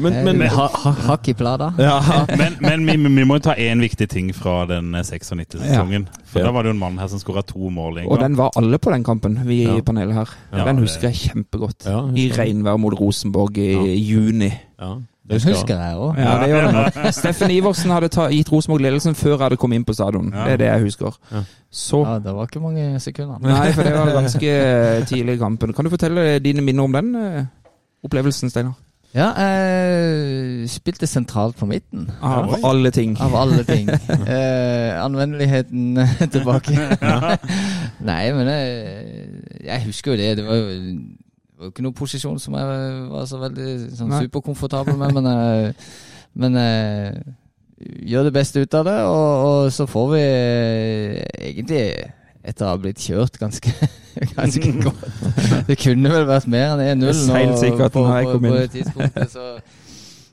Men, 0.00 0.24
men 0.24 0.38
men 0.38 0.48
ha, 0.52 0.68
ha, 0.84 0.90
hakk 1.10 1.28
i 1.28 1.34
plata. 1.34 1.72
ja. 1.78 1.98
Men, 2.36 2.56
men 2.60 2.86
vi, 2.86 2.96
vi 3.20 3.24
må 3.28 3.38
ta 3.42 3.54
én 3.56 3.80
viktig 3.80 4.08
ting 4.08 4.30
fra 4.34 4.49
den 4.70 4.94
eh, 4.94 5.02
96-sesongen. 5.06 6.06
For 6.30 6.40
Ja. 6.40 6.46
da 6.46 6.52
var 6.52 6.62
det 6.62 6.70
jo 6.70 6.76
en 6.76 6.82
mann 6.82 6.98
her 6.98 7.08
som 7.08 7.18
skåra 7.22 7.42
to 7.46 7.70
mål 7.70 8.00
Og 8.06 8.18
den 8.20 8.36
var 8.36 8.50
alle 8.56 8.78
på 8.78 8.90
den 8.92 9.04
kampen, 9.04 9.38
vi 9.46 9.62
Ja. 9.64 9.76
i 9.76 9.80
panelet 9.82 10.14
her. 10.14 10.28
Ja, 10.52 10.64
den 10.64 10.78
husker 10.78 11.08
jeg 11.08 11.16
kjempegodt. 11.30 11.86
Ja, 11.86 12.00
I 12.14 12.30
regnvær 12.36 12.76
mot 12.78 12.94
Rosenborg 13.00 13.58
i 13.58 13.72
Ja. 13.72 13.82
juni. 14.16 14.52
ja. 14.80 14.94
Det 15.30 15.44
husker 15.44 15.76
jeg 15.78 15.94
òg. 15.96 16.16
Ja, 16.18 16.30
det 16.40 16.48
gjør 16.50 16.64
det. 17.04 17.14
Steffen 17.14 17.50
Iversen 17.54 17.90
hadde 17.94 18.08
ta, 18.10 18.24
gitt 18.28 18.48
Rosenborg 18.50 18.80
ledelsen 18.82 19.14
før 19.14 19.36
jeg 19.36 19.38
hadde 19.44 19.56
kommet 19.62 19.76
inn 19.76 19.84
på 19.84 19.94
stadion. 19.94 20.32
Ja. 20.34 20.44
Det 20.44 20.52
er 20.52 20.56
det 20.56 20.66
jeg 20.66 20.80
husker. 20.88 21.14
Ja. 21.30 21.42
Så 21.70 22.00
Ja, 22.04 22.18
det 22.18 22.34
var 22.34 22.46
ikke 22.48 22.60
mange 22.60 22.98
sekunder. 22.98 23.38
Nei, 23.38 23.70
for 23.72 23.82
det 23.86 23.92
var 23.94 24.10
ganske 24.10 25.06
tidlig 25.06 25.34
i 25.34 25.38
kampen. 25.38 25.72
Kan 25.72 25.84
du 25.84 25.90
fortelle 25.90 26.40
dine 26.42 26.60
minner 26.66 26.82
om 26.82 26.92
den 26.92 27.14
eh, 27.14 27.44
opplevelsen, 28.02 28.50
Steinar? 28.50 28.74
Ja, 29.14 29.32
jeg 29.34 30.68
spilte 30.70 31.06
sentralt 31.10 31.56
på 31.58 31.66
midten. 31.66 32.06
Av 32.22 32.52
ja. 32.52 32.60
alle 32.68 32.92
ting. 32.94 33.16
Av 33.20 33.34
alle 33.34 33.64
ting. 33.66 33.90
Eh, 34.30 34.94
anvendeligheten 35.02 35.98
tilbake. 36.34 36.76
Nei, 38.06 38.22
men 38.36 38.50
jeg, 38.52 38.68
jeg 39.64 39.84
husker 39.88 40.12
jo 40.12 40.18
det. 40.20 40.28
Det 40.38 40.46
var 40.46 40.60
jo, 40.60 40.68
det 40.68 41.58
var 41.58 41.72
ikke 41.72 41.84
noen 41.86 41.96
posisjon 41.98 42.38
som 42.38 42.54
jeg 42.54 43.02
var 43.10 43.26
så 43.26 43.40
veldig 43.42 43.72
sånn, 43.98 44.14
superkomfortabel 44.28 44.98
med, 45.00 45.18
men, 45.18 45.30
jeg, 45.32 45.74
men 46.38 46.60
gjør 47.80 48.28
det 48.28 48.34
beste 48.36 48.62
ut 48.62 48.78
av 48.78 48.86
det, 48.86 48.96
og, 49.08 49.44
og 49.48 49.72
så 49.74 49.86
får 49.90 50.08
vi 50.14 50.22
eh, 50.22 51.20
egentlig 51.50 51.84
etter 52.40 52.66
å 52.66 52.72
ha 52.72 52.78
blitt 52.80 53.02
kjørt 53.04 53.36
ganske, 53.40 53.72
ganske 54.36 54.72
godt. 54.80 55.04
Det 55.68 55.76
kunne 55.80 56.12
vel 56.12 56.26
vært 56.28 56.48
mer 56.50 56.80
enn 56.80 57.04
1-0 57.04 57.12
Det 57.12 57.36
er 57.36 57.44
helt 57.44 57.60
sikkert 57.60 57.94
på, 57.96 58.04
på, 58.06 58.38
på 58.40 58.54
det 58.56 58.66
tidspunktet. 58.76 59.34
Så. 59.34 59.46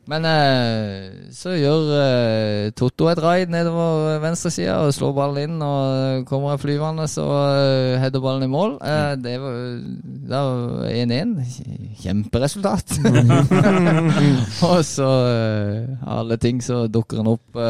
Men 0.08 0.28
eh, 0.28 1.32
så 1.36 1.56
gjør 1.58 1.90
eh, 1.98 2.70
Totto 2.78 3.10
et 3.12 3.20
raid 3.20 3.52
nedover 3.52 4.22
venstresida 4.24 4.78
og 4.86 4.94
slår 4.96 5.16
ballen 5.18 5.42
inn. 5.44 5.58
Og 5.64 6.24
kommer 6.30 6.60
flyvende 6.62 7.08
og 7.08 7.34
uh, 7.34 7.98
header 8.00 8.24
ballen 8.24 8.48
i 8.48 8.52
mål. 8.52 8.78
Eh, 8.82 9.14
det 9.20 9.36
var 9.42 10.88
1-1. 10.88 11.36
Kjemperesultat. 12.04 12.98
og 14.70 14.80
så, 14.86 15.12
eh, 15.32 16.08
alle 16.18 16.40
ting, 16.42 16.64
så 16.64 16.86
dukker 16.92 17.22
han 17.22 17.34
opp 17.36 17.62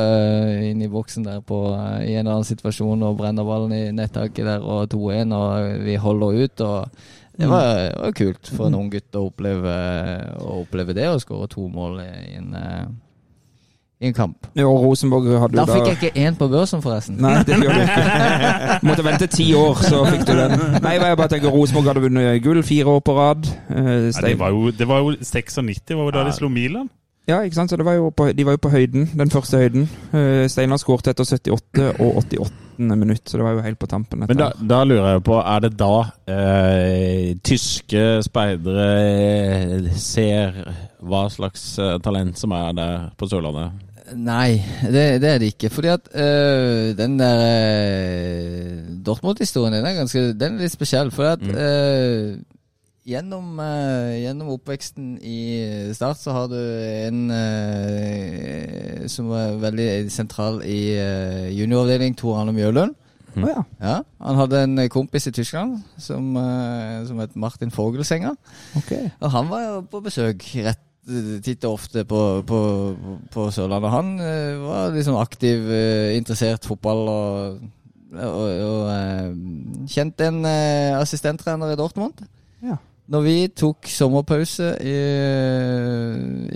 inn 0.68 0.82
i 0.82 0.92
boksen 0.92 1.26
der 1.28 1.42
på, 1.42 1.62
eh, 1.76 2.08
i 2.08 2.16
en 2.16 2.26
eller 2.26 2.38
annen 2.38 2.48
situasjon 2.48 3.06
og 3.08 3.18
brenner 3.20 3.48
ballen 3.48 3.76
i 3.76 3.84
nettaket 3.96 4.46
der 4.48 4.66
og 4.66 4.90
2-1, 4.94 5.34
og 5.36 5.86
vi 5.86 5.96
holder 5.96 6.44
ut. 6.44 6.62
og 6.62 7.06
det 7.38 7.50
var, 7.50 7.74
det 7.94 7.98
var 8.02 8.14
kult 8.18 8.50
for 8.50 8.68
en 8.70 8.78
ung 8.80 8.88
gutt 8.94 9.18
å 9.18 9.28
oppleve, 9.28 9.74
å 10.42 10.62
oppleve 10.64 10.96
det, 10.98 11.06
å 11.12 11.20
skåre 11.22 11.50
to 11.52 11.68
mål 11.70 12.00
i 12.02 12.38
en, 12.40 12.48
eh, 12.58 12.88
i 14.02 14.10
en 14.10 14.16
kamp. 14.18 14.50
Ja, 14.58 14.66
Rosenborg 14.66 15.30
hadde 15.42 15.58
jo 15.58 15.62
Da 15.62 15.66
da 15.66 15.76
fikk 15.76 15.88
jeg 15.92 15.98
ikke 15.98 16.26
én 16.26 16.38
på 16.38 16.50
børsen, 16.50 16.82
forresten. 16.82 17.20
Nei, 17.22 17.36
det 17.46 17.60
gjør 17.62 17.78
du 17.78 17.84
ikke. 17.86 18.80
Måtte 18.90 19.06
vente 19.06 19.30
ti 19.34 19.48
år, 19.58 19.82
så 19.86 20.04
fikk 20.10 20.26
du 20.30 20.34
den. 20.38 20.56
Nei, 20.82 20.96
jeg 20.98 21.18
bare 21.22 21.32
tenker 21.34 21.54
Rosenborg 21.54 21.92
hadde 21.94 22.06
vunnet 22.08 22.42
gull 22.46 22.62
fire 22.66 22.98
år 22.98 23.04
på 23.06 23.18
rad. 23.18 23.50
Eh, 23.70 23.92
Nei, 24.10 24.12
det, 24.32 24.38
var 24.42 24.54
jo, 24.54 24.72
det 24.74 24.90
var 24.90 25.06
jo 25.06 25.14
96, 25.22 25.94
var 25.94 26.10
jo 26.10 26.16
da 26.18 26.26
de 26.30 26.38
slo 26.38 26.50
Milan. 26.54 26.90
Ja, 27.28 27.42
ikke 27.44 27.58
sant? 27.58 27.70
Så 27.72 27.76
det 27.76 27.86
var 27.86 27.98
jo 27.98 28.10
på, 28.16 28.30
de 28.32 28.46
var 28.48 28.56
jo 28.56 28.62
på 28.64 28.72
høyden, 28.72 29.10
den 29.20 29.32
første 29.32 29.60
høyden. 29.60 29.90
Eh, 30.16 30.46
Steinar 30.48 30.80
skåret 30.80 31.10
etter 31.12 31.28
78 31.28 31.90
og 32.00 32.22
88. 32.24 32.54
minutt, 32.78 33.24
så 33.28 33.38
det 33.38 33.44
var 33.44 33.58
jo 33.58 33.66
helt 33.66 33.80
på 33.82 33.90
tampen. 33.92 34.24
Men 34.24 34.40
da, 34.40 34.52
da 34.70 34.84
lurer 34.88 35.18
jeg 35.18 35.24
på, 35.28 35.40
er 35.42 35.66
det 35.66 35.74
da 35.80 35.96
eh, 36.32 37.34
tyske 37.44 38.06
speidere 38.24 38.88
eh, 39.04 39.92
ser 40.00 40.62
hva 41.04 41.26
slags 41.34 41.74
eh, 41.84 41.98
talent 42.06 42.40
som 42.40 42.56
er 42.56 42.72
der 42.78 43.10
på 43.20 43.28
Sørlandet? 43.28 43.84
Nei, 44.16 44.62
det, 44.88 45.20
det 45.20 45.30
er 45.30 45.42
det 45.42 45.52
ikke. 45.52 45.70
Fordi 45.70 45.88
at 45.92 46.08
øh, 46.16 46.98
den 46.98 47.20
der 47.20 47.42
øh, 47.44 48.84
Dortmund-historien 49.06 49.74
den 49.74 49.86
er 49.86 49.98
ganske 49.98 50.20
Den 50.34 50.56
er 50.56 50.62
litt 50.64 50.72
spesiell. 50.72 51.12
For 51.12 51.36
at 51.36 51.44
øh, 51.44 52.38
gjennom, 53.08 53.60
øh, 53.64 54.14
gjennom 54.22 54.52
oppveksten 54.58 55.18
i 55.24 55.40
Start 55.96 56.20
så 56.20 56.36
har 56.36 56.48
du 56.52 56.58
en 57.08 57.32
øh, 57.32 59.10
som 59.10 59.30
var 59.32 59.58
veldig 59.62 60.12
sentral 60.12 60.60
i 60.68 60.98
uh, 61.00 61.48
junioravdeling, 61.60 62.18
Tor 62.20 62.42
Arne 62.42 62.52
Mjølund. 62.52 62.96
Å 63.38 63.48
ja. 63.48 63.62
Ja, 63.80 63.96
Han 64.26 64.40
hadde 64.42 64.64
en 64.66 64.82
kompis 64.90 65.30
i 65.30 65.32
Tyskland 65.32 65.78
som, 66.02 66.36
som 67.08 67.20
het 67.22 67.36
Martin 67.38 67.72
Fogelsenger. 67.72 68.34
Okay. 68.82 69.12
Og 69.22 69.32
han 69.32 69.52
var 69.52 69.64
jo 69.64 69.82
på 69.92 70.02
besøk 70.04 70.44
rett 70.66 70.84
titt 71.44 71.64
og 71.64 71.78
ofte 71.78 72.04
på, 72.08 72.22
på, 72.48 72.60
på 73.32 73.48
Sørlandet. 73.56 73.94
Han 73.94 74.14
uh, 74.20 74.66
var 74.66 74.96
liksom 74.96 75.20
aktiv, 75.22 75.64
uh, 75.70 76.16
interessert 76.18 76.68
fotball 76.68 77.04
og, 77.12 77.62
og, 78.18 78.42
og 78.68 78.82
uh, 78.92 79.88
kjent 79.92 80.26
en 80.28 80.42
eh, 80.48 80.98
assistenttrener 80.98 81.72
i 81.72 81.80
Dortmund. 81.80 82.26
Når 83.08 83.22
vi 83.24 83.36
tok 83.56 83.88
sommerpause 83.88 84.74
i, 84.84 84.96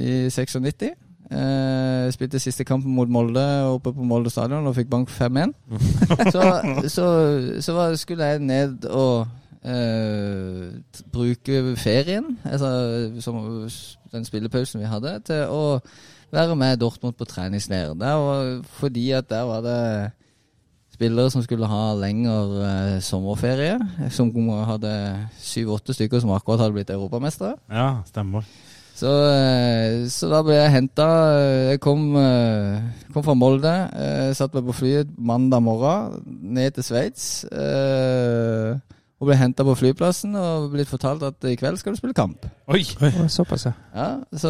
i 0.04 0.16
96 0.30 0.84
eh, 1.32 2.12
Spilte 2.12 2.42
siste 2.44 2.66
kampen 2.68 2.92
mot 2.96 3.10
Molde 3.10 3.44
oppe 3.72 3.94
på 3.96 4.04
Molde 4.04 4.30
stadion 4.34 4.68
og 4.68 4.76
fikk 4.76 4.90
bank 4.92 5.10
5-1. 5.10 5.54
så 6.36 6.44
så, 6.92 7.06
så 7.64 7.76
var, 7.78 7.96
skulle 7.96 8.26
jeg 8.34 8.40
ned 8.44 8.86
og 8.92 9.28
eh, 9.64 10.72
t- 10.92 11.06
bruke 11.14 11.62
ferien, 11.80 12.34
altså 12.44 12.72
som, 13.24 13.40
den 14.12 14.26
spillepausen 14.28 14.82
vi 14.84 14.90
hadde, 14.92 15.20
til 15.26 15.46
å 15.48 15.80
være 16.32 16.56
med 16.56 16.80
Dortmund 16.84 17.16
på 17.20 17.28
treningsleir. 17.28 17.94
Der 18.00 18.20
var, 18.20 18.52
fordi 18.80 19.12
at 19.16 19.30
der 19.30 19.48
var 19.48 19.64
det 19.66 20.12
spillere 21.02 21.32
som 21.34 21.42
skulle 21.42 21.66
ha 21.70 21.84
lengre 21.98 22.40
eh, 22.70 22.98
sommerferie. 23.02 23.80
Som 24.14 24.30
hadde 24.70 24.92
syv-åtte 25.42 25.96
stykker 25.98 26.22
som 26.22 26.34
akkurat 26.36 26.62
hadde 26.62 26.78
blitt 26.78 26.94
europamestere. 26.94 27.58
Ja, 27.74 28.04
stemmer. 28.06 28.46
Så, 29.02 29.10
eh, 29.10 30.04
så 30.14 30.30
da 30.30 30.44
ble 30.46 30.60
jeg 30.60 30.74
henta 30.76 31.06
Jeg 31.72 31.80
kom, 31.82 32.12
eh, 32.20 32.84
kom 33.16 33.24
fra 33.26 33.34
Molde. 33.34 33.72
Jeg 33.98 34.36
Satt 34.38 34.54
meg 34.54 34.68
på 34.68 34.76
flyet 34.78 35.16
mandag 35.18 35.64
morgen 35.66 36.22
ned 36.54 36.76
til 36.78 36.86
Sveits. 36.86 37.46
eh, 37.50 38.78
Og 39.22 39.28
ble 39.30 39.38
henta 39.38 39.64
på 39.66 39.76
flyplassen 39.78 40.36
og 40.38 40.72
blitt 40.74 40.90
fortalt 40.90 41.22
at 41.24 41.46
i 41.46 41.56
kveld 41.56 41.78
skal 41.78 41.94
du 41.94 41.98
spille 42.00 42.18
kamp. 42.18 42.46
Oi! 42.74 42.82
Såpass, 43.30 43.68
ja. 43.70 44.08
Så 44.34 44.50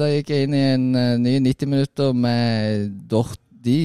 da 0.00 0.08
gikk 0.08 0.32
jeg 0.32 0.46
inn 0.48 0.56
i 0.56 0.62
en 0.72 0.86
ny 1.22 1.38
90 1.44 1.68
minutter 1.68 2.14
med 2.16 2.94
Dort 3.12 3.40
de 3.66 3.78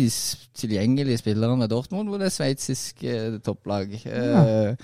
tilgjengelige 0.61 1.19
spillerne 1.21 1.67
Dortmund, 1.71 2.11
var 2.13 2.21
det 2.23 2.31
sveitsiske 2.35 3.15
eh, 3.17 3.39
topplag. 3.45 3.97
Ja. 4.05 4.75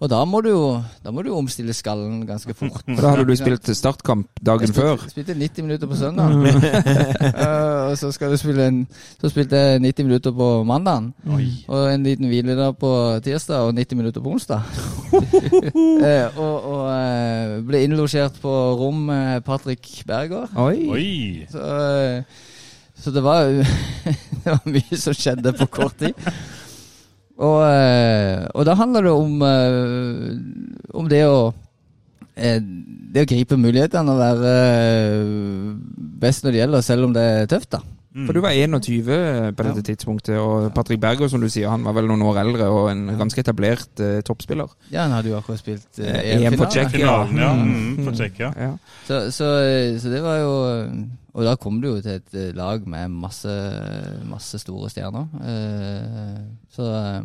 Og 0.00 0.08
da 0.08 0.22
må 0.24 0.38
du 0.40 0.46
jo 0.48 0.60
da 1.04 1.10
må 1.12 1.20
du 1.20 1.28
jo 1.28 1.36
omstille 1.36 1.74
skallen 1.76 2.22
ganske 2.24 2.54
fort. 2.56 2.78
For 2.86 3.02
da 3.04 3.10
hadde 3.12 3.26
du 3.28 3.34
spilt 3.36 3.68
startkamp 3.76 4.30
dagen 4.40 4.70
Jeg 4.70 4.76
før. 4.78 4.94
spilte, 4.96 5.10
spilte 5.12 5.34
90 5.36 5.66
minutter 5.66 5.90
på 5.90 5.98
søndag. 6.00 6.32
Eh, 7.20 7.90
og 7.90 7.98
så 8.00 8.08
skal 8.14 8.32
du 8.32 8.36
spille 8.40 8.64
en, 8.70 8.78
Så 9.20 9.28
spilte 9.28 9.58
jeg 9.60 9.80
90 9.84 10.06
minutter 10.08 10.32
på 10.32 10.48
mandag. 10.64 11.10
Og 11.68 11.82
en 11.92 12.06
liten 12.06 12.30
hviledag 12.32 12.78
på 12.80 12.90
tirsdag 13.24 13.66
og 13.68 13.74
90 13.76 13.96
minutter 14.00 14.24
på 14.24 14.32
onsdag. 14.32 14.64
Eh, 16.00 16.38
og 16.40 16.64
og 16.70 16.86
eh, 16.94 17.58
ble 17.66 17.82
innlosjert 17.84 18.38
på 18.40 18.50
rom 18.80 19.02
med 19.10 19.44
Patrick 19.44 19.84
Berger. 20.08 20.48
Oi. 20.56 20.88
Oi! 20.88 21.46
Så, 21.52 21.60
eh, 21.60 22.22
så 22.96 23.12
det 23.12 23.22
var 23.24 23.52
Det 24.44 24.56
var 24.56 24.74
mye 24.74 24.98
som 24.98 25.16
skjedde 25.16 25.52
på 25.58 25.66
kort 25.72 25.96
tid. 26.00 26.16
Og, 27.40 27.60
eh, 27.64 28.44
og 28.52 28.66
da 28.68 28.76
handler 28.76 29.06
det 29.06 29.12
om, 29.16 29.42
eh, 29.46 30.90
om 30.92 31.08
det 31.08 31.22
å 31.24 31.52
eh, 32.36 32.60
Det 32.60 33.24
å 33.24 33.28
gripe 33.28 33.56
mulighetene 33.58 34.12
og 34.12 34.20
være 34.20 34.50
best 36.22 36.44
når 36.44 36.52
det 36.52 36.60
gjelder, 36.60 36.84
selv 36.86 37.08
om 37.08 37.14
det 37.16 37.24
er 37.26 37.48
tøft, 37.50 37.72
da. 37.74 37.80
For 38.26 38.34
du 38.34 38.40
var 38.42 38.50
21 38.50 39.04
på 39.54 39.62
dette 39.68 39.82
tidspunktet, 39.86 40.34
og 40.42 40.72
Patrick 40.74 40.98
Berger, 41.00 41.28
som 41.30 41.40
du 41.40 41.46
sier, 41.48 41.68
han 41.70 41.84
var 41.86 41.94
vel 41.94 42.08
noen 42.10 42.24
år 42.26 42.40
eldre 42.42 42.66
og 42.74 42.88
en 42.90 43.04
ganske 43.20 43.38
etablert 43.38 44.02
eh, 44.02 44.18
toppspiller. 44.26 44.66
Ja, 44.90 45.04
han 45.04 45.14
hadde 45.14 45.30
jo 45.30 45.36
akkurat 45.38 45.62
spilt 45.62 46.00
eh, 46.02 46.10
Eh, 46.10 46.42
EM 46.48 46.56
for. 46.58 46.66
Tsjekkia. 46.72 47.06
Ja. 47.38 47.52
Mm. 47.54 47.70
Mm, 47.70 48.04
for 48.08 48.18
Tsjekkia. 48.18 48.50
Ja. 48.58 48.72
Så, 49.06 49.20
så, 49.30 49.50
så 50.02 50.10
det 50.10 50.22
var 50.26 50.40
jo 50.42 50.54
Og 51.38 51.44
da 51.46 51.54
kom 51.62 51.76
du 51.80 51.86
jo 51.92 52.00
til 52.02 52.16
et 52.18 52.34
eh, 52.34 52.50
lag 52.58 52.82
med 52.90 53.08
masse, 53.14 53.52
masse 54.26 54.58
store 54.58 54.90
stjerner. 54.90 55.28
Eh, 55.46 56.40
Så, 56.74 56.90
eh, 56.90 57.22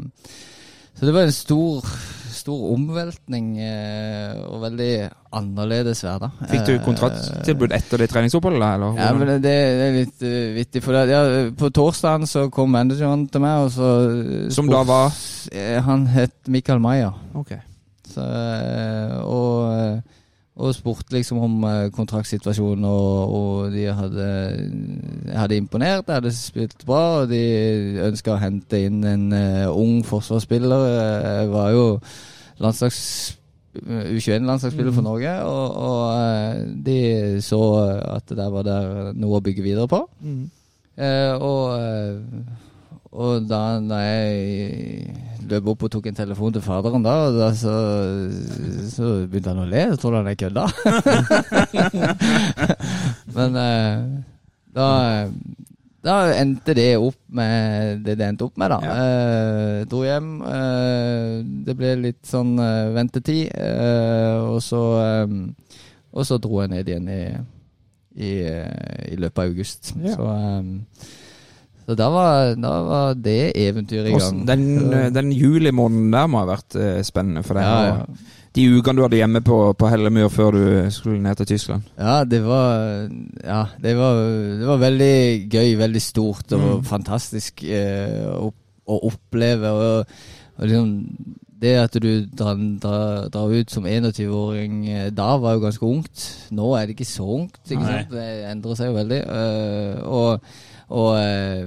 så 0.95 1.07
det 1.07 1.13
var 1.15 1.27
en 1.27 1.35
stor, 1.35 1.87
stor 2.31 2.71
omveltning 2.71 3.49
eh, 3.59 4.37
og 4.47 4.61
veldig 4.63 4.91
annerledes 5.35 6.01
hverdag. 6.05 6.37
Fikk 6.47 6.63
du 6.69 6.73
Eh, 6.77 6.83
kontrakttilbud 6.85 7.75
etter 7.75 7.99
det 7.99 8.07
treningsoppholdet, 8.13 8.63
eller? 8.63 8.99
Ja, 9.01 9.11
men 9.17 9.43
det, 9.43 9.51
er 9.51 9.97
litt 9.97 10.23
uh, 10.23 10.55
vittig. 10.55 10.83
For 10.85 10.95
det, 10.95 11.03
ja, 11.11 11.49
på 11.51 11.71
torsdagen 11.75 12.27
så 12.31 12.47
kom 12.53 12.71
manageren 12.71 13.27
til 13.27 13.43
meg, 13.43 13.67
og 13.67 13.71
så 13.75 13.91
eh, 14.07 14.49
Som 14.55 14.71
da 14.71 14.85
var? 14.87 15.11
Eh, 15.51 15.81
Han 15.83 16.07
het 16.15 16.35
Mikael 16.47 16.79
Maier. 16.79 17.11
Okay. 17.35 17.59
Så, 18.07 18.23
eh, 18.23 19.17
og, 19.19 19.73
eh, 19.75 20.14
og 20.55 20.71
spurte 20.71 21.11
liksom 21.17 21.41
om 21.43 21.63
eh, 21.67 21.89
kontraktsituasjonen, 21.91 22.85
og, 22.87 23.33
og 23.35 23.73
de 23.73 23.85
hadde, 23.91 24.27
hadde 25.35 25.57
imponert. 25.59 26.05
De 26.07 26.15
hadde 26.15 26.31
spilt 26.35 26.85
bra, 26.87 27.01
og 27.21 27.29
de 27.31 27.41
ønska 28.07 28.35
å 28.37 28.39
hente 28.39 28.79
inn 28.87 29.01
en 29.03 29.25
uh, 29.35 29.67
ung 29.75 29.99
forsvarsspiller. 30.07 30.85
Eh, 30.91 31.31
Jeg 31.41 31.49
var 31.51 31.73
jo 31.75 31.83
landslags 32.63 33.01
U21-landslagsspiller 33.75 34.93
for 34.95 35.03
Norge, 35.03 35.31
og, 35.43 35.75
og 35.75 36.03
eh, 36.15 36.61
de 36.85 37.41
så 37.43 37.59
at 38.15 38.23
det 38.29 38.37
der 38.39 38.53
var 38.53 38.63
der 38.63 39.09
noe 39.19 39.41
å 39.41 39.43
bygge 39.43 39.65
videre 39.65 39.89
på. 39.91 39.99
Eh, 40.95 41.33
og, 41.35 41.75
eh, 41.75 42.15
og 43.11 43.49
da, 43.49 43.59
da 43.83 43.99
jeg 44.05 45.34
løp 45.49 45.67
opp 45.73 45.85
og 45.87 45.91
tok 45.93 46.07
en 46.09 46.17
telefon 46.17 46.53
til 46.55 46.63
faderen 46.65 47.05
da, 47.05 47.15
og 47.27 47.39
da 47.39 47.49
så, 47.57 47.75
så 48.91 49.11
begynte 49.25 49.53
han 49.53 49.63
å 49.63 49.67
le. 49.69 49.83
Så 49.93 50.01
trodde 50.01 50.21
han 50.21 50.31
jeg 50.31 50.41
kødda. 50.45 50.65
Men 53.35 53.59
eh, 53.61 54.05
da, 54.75 54.87
da 56.05 56.15
endte 56.35 56.75
det 56.77 56.89
opp 57.01 57.17
med 57.33 58.03
det 58.05 58.17
det 58.19 58.27
endte 58.29 58.45
opp 58.47 58.57
med, 58.61 58.73
da. 58.73 58.79
Eh, 58.93 59.81
dro 59.89 60.03
hjem. 60.05 60.31
Eh, 60.45 61.35
det 61.65 61.75
ble 61.79 61.93
litt 62.03 62.23
sånn 62.29 62.55
eh, 62.61 62.93
ventetid, 62.95 63.49
og 64.45 64.61
så 64.63 64.81
Og 66.15 66.23
så 66.23 66.37
dro 66.39 66.61
jeg 66.61 66.71
ned 66.71 66.87
igjen 66.87 67.07
i, 67.11 67.21
i, 68.23 68.31
i 69.11 69.15
løpet 69.19 69.41
av 69.41 69.49
august. 69.49 69.89
Ja. 69.99 70.13
Så 70.15 70.27
så 71.86 71.95
da 71.97 72.07
var, 72.09 72.55
da 72.57 72.71
var 72.86 73.19
det 73.19 73.53
eventyret 73.61 74.09
i 74.09 74.15
gang. 74.15 74.39
Den, 74.47 74.65
eh, 74.93 75.11
den 75.13 75.29
julimåneden 75.36 76.09
der 76.15 76.31
må 76.31 76.41
ha 76.41 76.49
vært 76.49 76.77
eh, 76.79 77.03
spennende 77.05 77.45
for 77.45 77.59
deg. 77.59 77.67
Ja, 77.67 77.93
ja. 77.93 78.33
De 78.55 78.63
ukene 78.71 78.97
du 78.97 79.03
hadde 79.03 79.19
hjemme 79.19 79.41
på, 79.43 79.57
på 79.75 79.88
Hellemyr 79.91 80.29
før 80.31 80.55
du 80.55 80.65
skulle 80.95 81.19
ned 81.21 81.36
til 81.41 81.49
Tyskland. 81.53 81.89
Ja, 81.99 82.23
det 82.23 82.39
var 82.45 83.09
Ja, 83.43 83.65
det 83.83 83.97
var, 83.99 84.21
det 84.61 84.69
var 84.69 84.79
veldig 84.81 85.15
gøy, 85.51 85.75
veldig 85.81 86.01
stort 86.01 86.55
og 86.55 86.86
fantastisk 86.88 87.65
eh, 87.67 88.23
å, 88.31 88.53
å 88.88 88.99
oppleve. 89.11 89.73
Og, 89.75 90.21
og 90.55 90.69
liksom 90.71 90.93
det 91.65 91.73
at 91.79 91.97
du 92.01 92.09
drar, 92.36 92.59
drar, 92.81 93.27
drar 93.33 93.53
ut 93.53 93.71
som 93.71 93.88
21-åring 93.88 94.79
eh, 94.91 95.09
da, 95.15 95.36
var 95.41 95.55
jo 95.55 95.65
ganske 95.65 95.88
ungt. 95.88 96.25
Nå 96.55 96.71
er 96.77 96.88
det 96.88 96.95
ikke 96.95 97.09
så 97.09 97.27
ungt. 97.39 97.59
ikke 97.67 97.83
Nei. 97.83 97.91
sant? 97.91 98.15
Det 98.15 98.29
endrer 98.51 98.79
seg 98.79 98.91
jo 98.91 98.97
veldig. 98.99 99.21
Uh, 99.29 99.93
og 100.05 100.49
og 100.89 101.17
eh, 101.17 101.65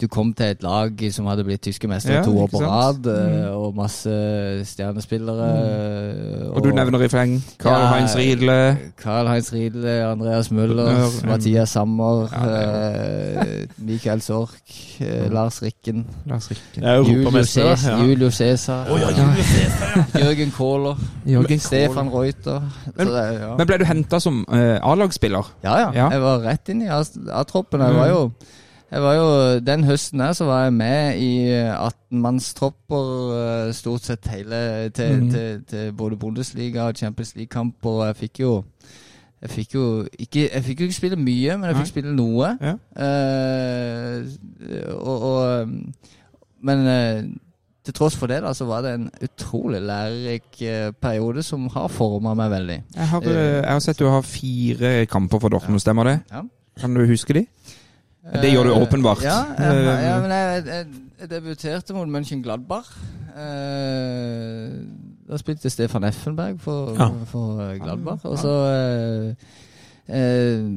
du 0.00 0.08
kom 0.10 0.32
til 0.34 0.46
et 0.52 0.62
lag 0.62 0.98
som 1.14 1.26
hadde 1.30 1.44
blitt 1.46 1.62
tyske 1.62 1.88
mestere 1.88 2.16
Ja, 2.18 2.22
to 2.26 2.32
år 2.38 2.48
på 2.50 2.60
rad, 2.62 3.06
mm. 3.06 3.54
og 3.56 3.74
masse 3.78 4.10
stjernespillere. 4.66 5.48
Mm. 5.54 6.48
Og 6.54 6.64
du 6.64 6.68
nevner 6.74 7.04
i 7.06 7.08
fleng 7.08 7.34
Karl-Heinz 7.62 8.14
Ja, 8.14 8.20
Riedle. 8.20 8.56
Karl-Heinz 9.00 9.52
Riedle, 9.54 9.94
Andreas 10.08 10.50
Müller, 10.50 10.90
Møller, 10.90 11.26
Mathias 11.30 11.68
Sammer, 11.76 12.28
Ja, 12.32 12.42
eh, 13.40 13.66
Mikael 13.78 14.20
Sork, 14.22 14.58
eh, 15.00 15.30
Lars 15.32 15.62
Rikken, 15.62 16.04
Lars 16.26 16.50
Rikken. 16.50 16.84
Europamester. 16.84 17.74
Cæsar, 17.76 17.90
Ja. 17.98 18.04
Julio 18.04 18.30
Cæsar, 18.30 18.86
Oh, 18.90 18.98
ja, 19.00 19.10
ja. 19.10 20.26
Jørgen 20.26 20.50
Kohler, 20.50 20.96
Jørgen 21.26 21.58
Stefan 21.58 22.08
Reuter. 22.08 22.60
Men- 22.96 23.06
det, 23.06 23.40
ja. 23.40 23.56
Men 23.58 23.66
ble 23.66 23.78
du 23.78 23.84
henta 23.84 24.18
som 24.20 24.44
eh, 24.52 24.78
A-lagsspiller? 24.82 25.52
ja, 25.64 25.78
ja, 25.78 25.90
Ja. 25.94 26.08
Jeg 26.10 26.20
var 26.22 26.38
rett 26.44 26.68
inn 26.68 26.82
i 26.82 26.88
A-troppen. 26.88 27.80
Jeg 27.80 27.94
var 27.94 28.08
jo 28.08 28.30
jo, 28.94 29.60
Den 29.60 29.84
høsten 29.84 30.20
der 30.20 30.32
så 30.32 30.44
var 30.44 30.64
jeg 30.64 30.72
med 30.72 31.18
i 31.18 31.50
18-mannstropper 31.50 33.72
stort 33.72 34.06
sett 34.06 34.26
hele 34.30 34.90
til, 34.94 35.22
mm. 35.22 35.30
til, 35.30 35.64
til 35.70 35.92
både 35.92 36.16
Bundesliga 36.16 36.82
og 36.82 36.94
Champions 36.96 37.36
League-kamper. 37.36 37.90
og 37.90 38.06
Jeg 38.06 38.16
fikk 38.16 38.40
jo 38.40 38.62
jeg 39.44 39.52
fikk 39.52 39.74
jo 39.74 40.06
ikke, 40.18 40.50
jeg 40.54 40.64
fikk 40.64 40.80
jo 40.80 40.86
ikke 40.88 40.96
spille 40.96 41.16
mye, 41.20 41.56
men 41.58 41.66
jeg 41.68 41.74
Nei. 41.74 41.80
fikk 41.82 41.90
spille 41.90 42.12
noe. 42.16 42.46
Ja. 42.64 42.70
Uh, 42.96 44.24
og, 44.96 45.26
og, 45.28 45.68
men 46.64 46.78
uh, 46.88 47.20
til 47.84 47.92
tross 47.98 48.16
for 48.16 48.26
det 48.32 48.40
da, 48.40 48.54
så 48.56 48.64
var 48.64 48.80
det 48.86 48.94
en 48.96 49.10
utrolig 49.26 49.82
lærerik 49.84 50.48
uh, 50.62 50.96
periode 50.96 51.44
som 51.44 51.68
har 51.74 51.92
forma 51.92 52.32
meg 52.38 52.48
veldig. 52.54 52.78
Jeg 52.96 53.08
har, 53.10 53.20
eh, 53.28 53.58
jeg 53.58 53.68
har 53.68 53.82
sett 53.84 54.00
du 54.00 54.08
har 54.08 54.24
fire 54.24 55.04
kamper 55.12 55.38
for 55.42 55.48
Dortmund, 55.52 55.82
stemmer 55.84 56.04
det? 56.08 56.16
Ja. 56.32 56.40
Kan 56.80 56.96
du 56.96 57.04
huske 57.06 57.36
de? 57.36 57.44
Det 58.32 58.52
gjør 58.52 58.62
du 58.64 58.70
Eh, 58.72 58.82
åpenbart. 58.82 59.22
Ja, 59.22 59.38
jeg, 59.58 59.76
Eh, 59.76 60.04
ja 60.04 60.20
men 60.20 60.30
jeg, 60.30 60.64
jeg, 60.66 60.86
jeg 61.20 61.30
debuterte 61.30 61.94
mot 61.94 62.08
München 62.08 62.42
Gladbar. 62.42 62.86
da 65.28 65.36
spilte 65.40 65.70
Stefan 65.70 66.04
Effenberg 66.04 66.60
for, 66.60 66.94
Ja. 66.98 67.08
for 67.24 67.56
Gladbar. 67.56 67.76
Gladbach. 67.84 68.24
Og 68.24 68.38
så 68.38 69.34
eh, 70.08 70.16
eh, 70.16 70.70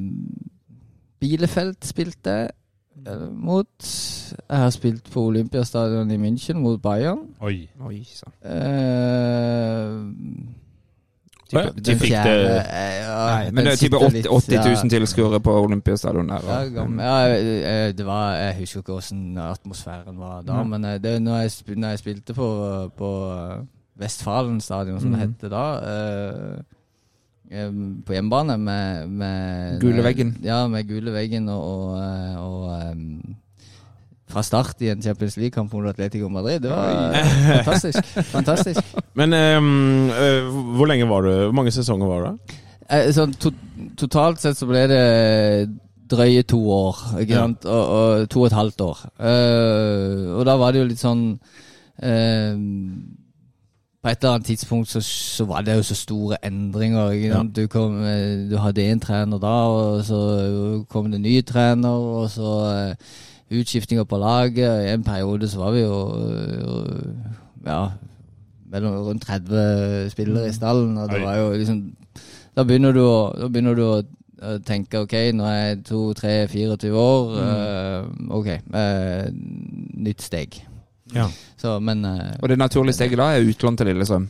Bielefeld 1.19 1.75
spilte 1.81 2.49
eh, 3.07 3.31
mot. 3.31 3.67
Jeg 4.49 4.57
har 4.57 4.69
spilt 4.69 5.09
på 5.11 5.21
Olympiastadion 5.27 6.11
i 6.11 6.17
München 6.17 6.53
mot 6.61 6.81
Bayern. 6.81 7.19
Oi. 7.41 7.69
Oi 7.85 8.03
sann. 8.03 8.33
Eh, 8.51 10.03
Ja, 11.53 11.61
de 11.71 11.95
fikk 11.95 12.11
det 12.11 12.33
eh, 12.59 12.95
ja, 13.03 13.51
men 13.51 13.63
det 13.65 13.73
er 13.73 13.77
type 13.79 13.99
sitter 14.09 14.29
80, 14.31 14.49
80 14.49 14.57
000 14.57 14.75
ja. 14.75 14.89
tilskuere 14.91 15.39
på 15.39 15.53
Olympiastadion 15.63 16.27
der. 16.27 16.43
Ja, 16.47 16.59
ja, 17.07 17.35
eh, 17.37 17.93
det 17.95 18.05
var 18.05 18.33
Jeg 18.35 18.55
husker 18.59 18.79
ikke 18.83 18.91
hvordan 18.97 19.37
atmosfæren 19.37 20.17
var 20.19 20.41
da, 20.41 20.57
Ja. 20.57 20.63
men 20.63 20.85
eh, 20.85 20.97
det, 20.99 21.21
når, 21.21 21.37
jeg, 21.45 21.51
når 21.77 21.89
jeg 21.89 21.99
spilte 21.99 22.33
på, 22.33 22.49
på 22.97 23.11
eh, 23.33 23.61
Vestfalen 23.99 24.59
stadion, 24.61 24.99
som 24.99 25.11
det 25.11 25.19
Mhm. 25.19 25.35
het 25.41 25.51
da 25.51 25.65
eh, 25.93 26.63
På 28.05 28.13
hjemmebane 28.13 28.57
med, 28.57 29.07
med 29.09 29.79
Gule 29.81 30.03
veggen. 30.03 30.35
Ja, 30.43 30.67
med 30.67 30.83
gule 30.87 31.13
veggen 31.15 31.47
og, 31.49 31.63
og, 31.63 31.97
eh, 32.03 32.37
og 32.43 32.71
fra 34.27 34.43
start 34.43 34.81
i 34.83 34.89
en 34.91 35.01
Champions 35.01 35.37
League-kamp 35.39 35.73
mot 35.73 35.87
Atletico 35.87 36.27
Madrid. 36.29 36.59
Det 36.65 36.71
var 36.71 37.13
fantastisk. 37.63 38.13
fantastisk. 38.35 38.95
Men 39.15 39.33
eh, 39.33 39.59
hvor 40.75 40.89
lenge 40.89 41.07
var 41.09 41.21
du? 41.23 41.33
Hvor 41.47 41.55
mange 41.55 41.71
sesonger 41.71 42.07
var 42.11 42.25
det? 42.27 42.57
Eh, 42.89 43.11
Sånn, 43.15 43.33
to, 43.39 43.51
totalt 43.99 44.43
sett 44.43 44.59
så 44.59 44.67
ble 44.69 44.85
det 44.91 45.03
drøye 46.07 46.43
to 46.47 46.59
år, 46.71 46.99
Ja. 47.27 47.43
Og, 47.43 47.67
og 47.67 48.29
to 48.31 48.41
og 48.41 48.47
et 48.47 48.55
halvt 48.55 48.81
år. 48.81 48.99
Uh, 49.19 50.37
og 50.39 50.45
da 50.47 50.55
var 50.59 50.71
det 50.71 50.79
jo 50.79 50.87
litt 50.87 51.01
sånn 51.01 51.23
uh, 51.35 52.53
På 53.99 54.11
et 54.11 54.23
eller 54.23 54.37
annet 54.37 54.47
tidspunkt 54.47 54.87
så, 54.87 55.01
så 55.03 55.43
var 55.49 55.65
det 55.67 55.75
jo 55.75 55.83
så 55.83 55.97
store 55.99 56.39
endringer. 56.47 57.11
Sant? 57.33 57.55
Du, 57.57 57.67
kom, 57.67 57.97
du 58.47 58.55
hadde 58.61 58.85
én 58.87 59.01
trener 59.03 59.41
da, 59.41 59.55
og 59.67 60.05
så 60.07 60.19
kom 60.87 61.11
det 61.11 61.19
ny 61.23 61.41
trener, 61.43 62.05
og 62.21 62.29
så 62.31 62.53
eh, 62.71 63.15
utskiftinger 63.51 64.03
på 64.03 64.17
laget. 64.19 64.87
I 64.87 64.93
en 64.93 65.03
periode 65.03 65.47
så 65.49 65.59
var 65.61 65.71
vi 65.75 65.81
jo 65.85 65.97
eh, 66.17 67.33
ja, 67.67 67.81
mellom 68.71 68.97
rundt 69.07 69.23
30 69.27 70.09
spillere 70.11 70.49
i 70.49 70.53
stallen, 70.55 70.97
og 70.97 71.09
det 71.11 71.21
var 71.23 71.35
jo 71.39 71.51
liksom 71.55 71.81
Da 72.57 72.63
begynner 72.65 72.91
du 72.95 73.03
å, 73.05 73.33
da 73.37 73.47
begynner 73.53 73.75
du 73.77 73.83
å 73.85 73.97
tenke 74.65 74.99
OK, 75.05 75.13
nå 75.33 75.45
er 75.45 75.59
jeg 75.61 75.83
2-3-24 75.91 76.89
år. 76.97 77.37
eh, 77.43 78.07
OK. 78.37 78.47
eh, 78.49 79.29
nytt 79.97 80.21
steg. 80.21 80.57
Ja. 81.13 81.29
Så, 81.57 81.79
men 81.79 82.03
Og 82.05 82.49
det 82.49 82.57
naturlige 82.57 82.93
steget 82.97 83.17
da 83.17 83.29
er 83.37 83.45
utlån 83.47 83.77
til 83.77 83.87
Lillestrøm. 83.93 84.27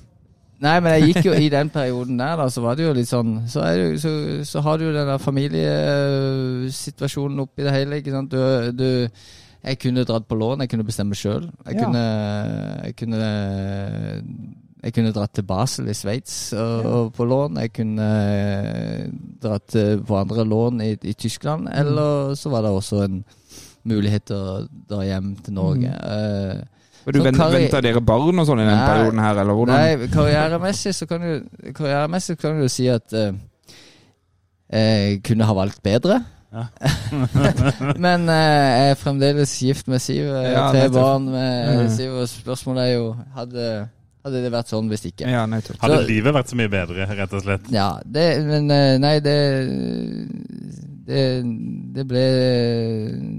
Nei, 0.59 0.79
men 0.81 0.91
jeg 0.95 1.03
gikk 1.13 1.25
jo 1.27 1.33
i 1.37 1.49
den 1.53 1.69
perioden 1.69 2.17
der, 2.17 2.35
da, 2.39 2.47
så 2.49 2.61
var 2.63 2.75
det 2.79 2.85
jo 2.87 2.93
litt 2.97 3.07
sånn 3.11 3.35
Så, 3.47 3.61
det, 3.61 3.77
jo- 3.77 3.97
så, 4.01 4.09
så 4.49 4.61
har 4.65 4.77
du 4.81 4.85
jo 4.87 4.93
den 4.95 5.05
der 5.11 5.19
familiesituasjonen 5.21 7.39
oppi 7.43 7.61
det 7.67 7.73
hele, 7.75 7.99
ikke 8.01 8.11
sant. 8.15 8.31
Du, 8.33 8.41
du 8.73 8.89
Jeg 9.67 9.79
kunne 9.81 10.03
dratt 10.07 10.27
på 10.29 10.35
lån, 10.37 10.59
jeg 10.63 10.69
kunne 10.71 10.85
bestemme 10.87 11.15
sjøl. 11.17 11.49
Jeg, 11.67 11.75
Ja. 11.81 11.87
jeg 12.85 12.93
kunne 12.95 13.27
Jeg 14.83 14.93
kunne 14.93 15.11
dratt 15.11 15.33
til 15.33 15.43
Basel 15.43 15.87
i 15.89 15.93
Sveits 15.97 16.53
og 16.53 17.13
på 17.17 17.25
lån. 17.25 17.57
Jeg 17.59 17.71
kunne 17.73 18.07
eh, 18.07 19.07
dratt 19.41 19.75
eh, 19.75 19.97
på 19.97 20.15
andre 20.19 20.43
lån 20.45 20.81
i, 20.85 20.91
i 21.01 21.13
Tyskland. 21.13 21.67
Eller 21.73 22.35
så 22.37 22.49
var 22.53 22.61
det 22.61 22.69
også 22.71 23.01
en 23.03 23.23
mulighet 23.87 24.25
til 24.29 24.35
å 24.37 24.67
dra 24.89 25.01
hjem 25.03 25.35
til 25.43 25.53
Norge. 25.57 25.89
Mm. 25.89 26.05
Og 26.05 26.57
du 27.13 27.19
vent, 27.21 27.37
venter, 27.37 27.53
venter 27.59 27.81
dere 27.85 28.01
barn 28.03 28.39
og 28.41 28.47
sånn 28.49 28.59
i 28.59 28.65
den 28.67 28.75
Nei. 28.75 28.87
perioden 28.89 29.19
her, 29.23 29.37
eller 29.43 29.53
hvordan? 29.53 29.75
Nei, 29.79 30.07
karrieremessig 30.11 30.93
så 30.97 31.07
kan 31.07 31.21
du, 31.21 31.71
karrieremessig 31.77 32.37
kan 32.41 32.59
du 32.59 32.67
si 32.71 32.87
at 32.91 33.13
uh, 33.15 33.29
jeg 34.73 35.21
kunne 35.23 35.47
ha 35.47 35.53
valgt 35.55 35.79
bedre. 35.85 36.17
Ja. 36.51 36.65
Men 38.05 38.27
uh, 38.27 38.35
jeg 38.35 38.91
er 38.91 38.99
fremdeles 38.99 39.53
gift 39.61 39.87
med 39.91 39.99
Siv. 40.03 40.25
eh, 40.31 40.51
Ja, 40.53 40.69
tre 40.71 40.85
nettopp. 40.87 40.97
barn 41.01 41.29
med. 41.31 41.89
Siv. 41.95 42.13
Og 42.21 42.27
spørsmålet 42.31 42.83
er 42.85 42.93
jo 42.97 43.05
hadde, 43.35 43.65
hadde 44.25 44.43
det 44.43 44.51
vært 44.55 44.71
sånn 44.71 44.87
hvis 44.91 45.05
ikke? 45.11 45.27
Ja, 45.31 45.45
nettopp. 45.47 45.79
Hadde 45.83 46.01
Så- 46.01 46.07
livet 46.09 46.33
vært 46.35 46.51
så 46.51 46.59
mye 46.59 46.71
bedre, 46.71 47.07
rett 47.19 47.33
og 47.39 47.43
slett? 47.43 47.71
Ja, 47.71 47.89
det, 48.03 48.27
men 48.47 48.67
nei, 49.03 49.17
det 49.23 49.37
det, 51.07 51.43
det 51.95 52.03
ble 52.07 52.23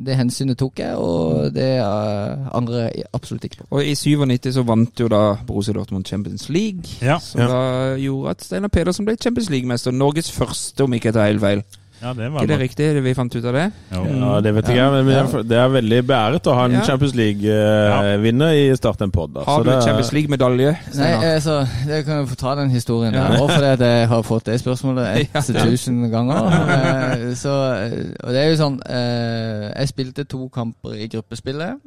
Det 0.07 0.17
hensynet 0.17 0.59
tok 0.59 0.81
jeg, 0.81 0.97
og 0.97 1.51
det 1.55 1.69
eh, 1.83 2.47
angrer 2.57 2.89
jeg 2.89 3.09
absolutt 3.13 3.45
ikke 3.45 3.63
på. 3.63 3.69
Og 3.77 3.85
i 3.85 3.95
97 3.95 4.55
så 4.57 4.65
vant 4.67 5.01
jo 5.01 5.09
da 5.13 5.23
Borussia 5.47 5.77
Dortmund 5.77 6.09
Champions 6.09 6.49
League. 6.49 6.97
Ja. 7.03 7.19
Som 7.21 7.45
da 7.45 7.61
gjorde 8.01 8.31
at 8.37 8.47
Steinar 8.47 8.73
Pedersen 8.73 9.05
ble 9.09 9.19
Champions 9.21 9.51
League-mester. 9.53 9.93
Norges 9.93 10.33
første, 10.33 10.85
om 10.85 10.97
ikke 10.97 11.11
jeg 11.11 11.19
tar 11.19 11.29
helt 11.29 11.45
feil. 11.45 11.63
Ja, 12.03 12.13
det 12.15 12.29
var 12.33 12.43
ikke 12.45 12.51
det 12.53 12.59
riktig, 12.61 12.89
vi 13.03 13.13
fant 13.15 13.35
ut 13.35 13.45
av 13.45 13.53
det? 13.57 13.65
Jo. 13.95 14.03
Ja, 14.07 14.41
det 14.45 14.53
vet 14.55 14.69
ikke 14.71 14.77
jeg, 14.79 15.05
men 15.05 15.47
det 15.51 15.59
er 15.59 15.69
veldig 15.75 15.99
beæret 16.07 16.47
å 16.47 16.55
ha 16.55 16.65
en 16.69 16.77
Ja. 16.79 16.83
Champions 16.87 17.15
League-vinner 17.19 18.53
i 18.55 18.77
Start 18.79 19.03
en 19.03 19.11
pod. 19.11 19.37
Har 19.47 19.65
du 19.65 19.71
en 19.73 19.83
Champions 19.83 20.13
League-medalje? 20.15 20.77
Nei, 20.95 21.11
altså, 21.35 21.59
det 21.87 22.05
kan 22.07 22.21
jeg 22.23 22.29
få 22.29 22.37
ta 22.37 22.55
den 22.61 22.71
historien 22.71 23.15
Ja. 23.15 23.27
der 23.29 23.39
òg, 23.43 23.51
fordi 23.51 23.73
at 23.73 23.81
jeg 23.81 24.09
har 24.09 24.23
fått 24.23 24.45
det 24.47 24.61
spørsmålet 24.61 25.29
Ja. 25.35 25.41
1000 25.41 26.11
ganger. 26.11 26.51
Eh, 26.79 27.35
Så, 27.35 27.51
eh, 27.51 28.15
og 28.25 28.33
det 28.33 28.43
er 28.45 28.51
jo 28.51 28.57
sånn 28.63 28.79
eh, 28.89 29.73
Jeg 29.81 29.89
spilte 29.89 30.25
to 30.25 30.49
kamper 30.55 30.95
i 30.95 31.09
gruppespillet. 31.09 31.79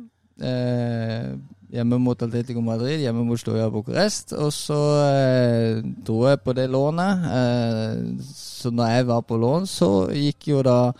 Hjemme 1.71 1.97
mot 2.03 2.19
Atletico 2.21 2.59
Madrid, 2.61 2.99
hjemme 2.99 3.23
mot 3.23 3.39
Stoja 3.39 3.69
Bucuresti. 3.71 4.35
Og 4.35 4.51
så 4.51 4.79
eh, 5.05 5.77
dro 6.05 6.25
jeg 6.27 6.41
på 6.43 6.53
det 6.57 6.65
lånet. 6.69 7.23
Eh, 7.31 8.25
så 8.27 8.71
når 8.75 8.91
jeg 8.97 9.07
var 9.07 9.21
på 9.23 9.37
lån, 9.39 9.67
så 9.71 9.89
gikk 10.11 10.49
jo 10.51 10.61
da 10.67 10.91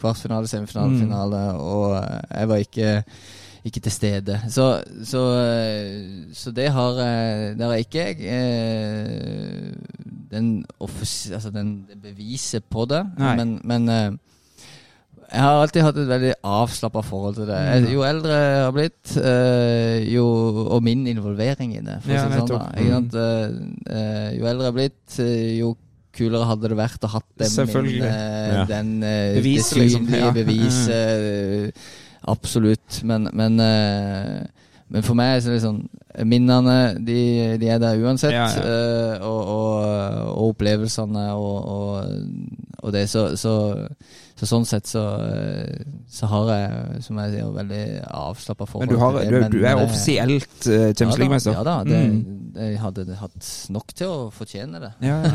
kvartfinale, 0.00 0.46
semifinale, 0.48 0.94
Mm. 0.94 1.00
finale, 1.02 1.40
og 1.58 1.96
eh, 1.98 2.20
jeg 2.38 2.48
var 2.48 2.56
ikke 2.56 2.92
ikke 3.64 3.80
til 3.84 3.92
stede. 3.92 4.38
Så, 4.48 4.68
så, 5.04 5.20
eh, 5.36 6.30
så 6.32 6.50
det 6.56 6.70
har 6.72 6.96
eh, 7.04 7.50
det 7.58 7.66
har 7.66 7.74
ikke 7.82 8.06
jeg. 8.06 8.16
eh, 8.24 9.74
Den, 10.30 10.64
offis- 10.80 11.32
altså 11.34 11.50
den 11.50 11.86
beviset 12.02 12.64
på 12.70 12.84
det. 12.86 13.02
Nei. 13.18 13.34
Men, 13.36 13.60
men 13.64 13.88
jeg 15.32 15.40
har 15.40 15.60
alltid 15.62 15.82
hatt 15.86 15.96
et 16.02 16.08
veldig 16.10 16.32
avslappa 16.44 17.02
forhold 17.06 17.34
til 17.36 17.46
det. 17.46 17.58
Mm. 17.58 17.84
Jeg- 17.84 17.92
Jo 17.94 18.00
eldre 18.02 18.30
jeg 18.40 18.64
har 18.64 18.72
blitt, 18.72 19.16
eh, 19.16 19.98
jo, 20.14 20.24
og 20.70 20.82
min 20.82 21.06
involvering 21.06 21.76
i 21.76 21.80
det, 21.80 22.02
for 22.02 22.10
Ja, 22.12 22.24
å 22.24 22.32
si 22.32 22.40
det 22.40 22.48
sånn. 22.48 22.58
Da. 22.58 22.72
Ikke 22.80 22.90
sant? 22.90 23.14
Eh, 23.14 23.94
eh, 23.96 24.38
jo 24.38 24.44
eldre 24.46 24.64
jeg 24.64 24.72
har 24.72 24.78
blitt, 24.80 25.18
jo 25.60 25.76
kulere 26.12 26.44
hadde 26.46 26.68
det 26.68 26.76
vært 26.78 27.00
å 27.06 27.08
hatt 27.08 27.28
den, 27.38 27.48
Ja. 28.54 28.64
den 28.64 29.00
Beviset, 29.00 29.74
det 29.74 29.82
liksom. 29.86 30.06
synlige 30.06 30.18
Ja. 30.18 30.30
beviset. 30.32 30.90
eh, 30.90 31.70
Absolutt. 32.28 33.02
Men, 33.04 33.28
men, 33.32 33.56
men 34.90 35.02
for 35.02 35.14
meg 35.14 35.40
så 35.42 35.48
er 35.48 35.52
det 35.56 35.62
sånn 35.62 35.88
Minnene 36.26 36.98
de, 37.06 37.56
de 37.56 37.68
er 37.70 37.78
der 37.78 37.96
uansett. 38.02 38.32
Og, 39.22 39.46
og, 39.48 40.36
og 40.36 40.56
opplevelsene 40.56 41.28
og, 41.32 42.02
og 42.82 42.92
det. 42.92 43.04
Så, 43.08 43.36
så, 43.38 43.54
så 44.40 44.46
sånn 44.48 44.64
sett 44.64 44.88
så, 44.88 45.02
eh, 45.20 45.82
så 46.08 46.26
har 46.30 46.48
jeg, 46.54 47.02
som 47.04 47.18
jeg 47.20 47.34
sier, 47.34 47.50
veldig 47.52 47.82
avslappa 48.08 48.64
forhold 48.70 48.88
Men 48.88 48.94
du, 48.96 49.00
har, 49.02 49.18
til 49.20 49.30
det. 49.34 49.40
men- 49.44 49.52
du 49.52 49.64
er 49.68 49.76
offisielt 49.84 50.54
uh, 50.64 50.72
Champions 50.96 51.00
ja, 51.00 51.10
da, 51.10 51.18
League-mester? 51.20 51.52
Ja 51.58 51.62
da, 51.68 51.74
det, 51.84 52.00
Mm. 52.10 52.56
jeg 52.56 52.78
hadde 52.82 53.04
hatt 53.20 53.50
nok 53.70 53.92
til 53.94 54.08
å 54.10 54.22
fortjene 54.34 54.80
det. 54.82 54.88
Ja, 55.06 55.20
ja. 55.22 55.30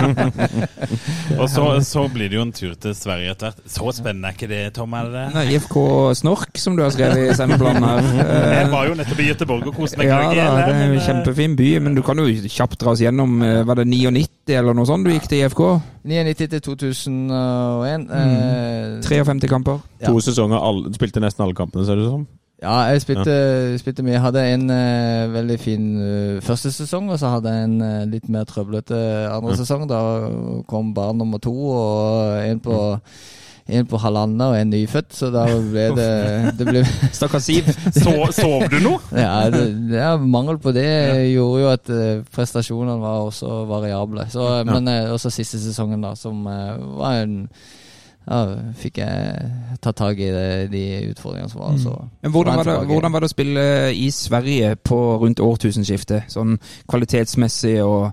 Og 1.40 1.46
så, 1.50 1.64
så 1.84 2.04
blir 2.12 2.30
det 2.30 2.38
jo 2.38 2.44
en 2.46 2.52
tur 2.56 2.72
til 2.80 2.94
Sverige 2.96 3.34
etter 3.34 3.50
hvert. 3.50 3.60
Så 3.70 3.92
spennende 3.98 4.30
er 4.30 4.36
ikke 4.38 4.48
det, 4.50 4.60
Tom? 4.78 4.94
Er 4.96 5.10
det 5.10 5.12
det? 5.18 5.24
Nei, 5.36 5.44
IFK 5.56 5.76
Snork, 6.20 6.56
som 6.60 6.76
du 6.78 6.82
har 6.84 6.92
skrevet 6.94 7.30
i 7.30 7.36
sendeplanen 7.36 7.84
her. 7.84 8.10
Eh, 8.24 8.54
Jeg 8.60 8.70
var 8.72 8.88
jo 8.90 8.96
nettopp 8.98 9.20
i 9.24 9.28
Göteborg 9.30 9.68
og 9.70 9.76
koste 9.76 10.00
meg 10.00 10.08
Ja 10.10 10.20
da, 10.30 10.32
det 10.34 10.74
er 10.74 10.84
en 10.88 10.96
kjempefin 11.04 11.56
by, 11.58 11.68
men 11.84 11.98
du 11.98 12.02
kan 12.06 12.20
jo 12.22 12.26
kjapt 12.50 12.78
dra 12.80 12.94
oss 12.94 13.02
gjennom 13.04 13.40
eh, 13.46 13.60
Var 13.68 13.82
det 13.82 13.86
99 13.90 14.24
eller 14.58 14.76
noe 14.76 14.88
sånt 14.88 15.06
du 15.06 15.12
gikk 15.12 15.28
til 15.30 15.44
IFK? 15.44 15.62
99 16.10 16.50
til 16.50 16.60
2001. 16.66 18.06
eh, 18.10 19.00
53 19.06 19.48
kamper. 19.50 19.80
To 20.06 20.20
sesonger, 20.24 20.58
alle, 20.58 20.92
spilte 20.94 21.22
nesten 21.22 21.46
alle 21.46 21.56
kampene, 21.58 21.86
ser 21.86 21.98
det 21.98 22.06
ut 22.08 22.14
som. 22.18 22.28
Ja, 22.60 22.74
jeg 22.92 23.00
spilte, 23.00 23.34
spilte 23.80 24.02
mye. 24.04 24.18
Jeg 24.18 24.20
hadde 24.20 24.42
en 24.52 24.66
uh, 24.68 25.32
veldig 25.32 25.56
fin 25.60 25.84
uh, 25.96 26.42
første 26.44 26.72
sesong, 26.72 27.08
og 27.08 27.18
så 27.18 27.30
hadde 27.32 27.52
jeg 27.54 27.68
en 27.70 27.78
uh, 27.80 28.02
litt 28.04 28.28
mer 28.28 28.44
trøblete 28.44 28.98
andre 29.32 29.56
sesong. 29.56 29.86
Da 29.88 30.00
kom 30.68 30.92
barn 30.94 31.16
nummer 31.22 31.40
to, 31.40 31.54
og 31.72 32.36
en 32.44 32.60
på, 32.60 32.76
en 33.78 33.88
på 33.90 34.00
halvannen 34.02 34.40
og 34.44 34.56
en 34.58 34.70
nyfødt, 34.72 35.10
så 35.14 35.30
da 35.34 35.44
ble 35.46 35.88
det, 35.96 36.10
det 36.58 36.66
ble, 36.68 36.84
Stakkars 37.16 37.48
Siv. 37.48 37.68
Så, 37.96 38.14
sov 38.36 38.66
du 38.72 38.78
noe? 38.84 39.00
ja, 39.24 39.48
det, 39.52 39.64
ja, 39.94 40.14
Mangel 40.20 40.60
på 40.62 40.74
det 40.76 40.86
gjorde 41.32 41.62
jo 41.62 41.68
at 41.72 41.92
eh, 41.94 42.22
prestasjonene 42.34 42.98
var 43.02 43.26
også 43.28 43.64
variable. 43.70 44.26
Så, 44.32 44.48
Men 44.68 44.88
eh, 44.90 45.10
også 45.12 45.32
siste 45.34 45.60
sesongen, 45.62 46.02
da, 46.04 46.14
som 46.18 46.42
eh, 46.50 46.74
var 47.00 47.22
en 47.24 47.36
ja, 48.30 48.40
fikk 48.78 49.00
jeg 49.00 49.78
tatt 49.82 49.96
tak 49.98 50.18
i 50.20 50.28
det, 50.30 50.50
de 50.70 50.82
utfordringene 51.10 51.50
som 51.50 51.62
var. 51.64 51.78
Så 51.80 51.94
Men 52.22 52.34
hvordan 52.34 52.60
var, 52.60 52.68
det, 52.68 52.76
hvordan 52.90 53.14
var 53.14 53.24
det 53.24 53.30
å 53.30 53.32
spille 53.32 53.64
i 53.96 54.10
Sverige 54.14 54.74
på 54.86 54.98
rundt 55.22 55.42
årtusenskiftet? 55.42 56.28
Sånn 56.30 56.58
kvalitetsmessig 56.90 57.80
og 57.82 58.12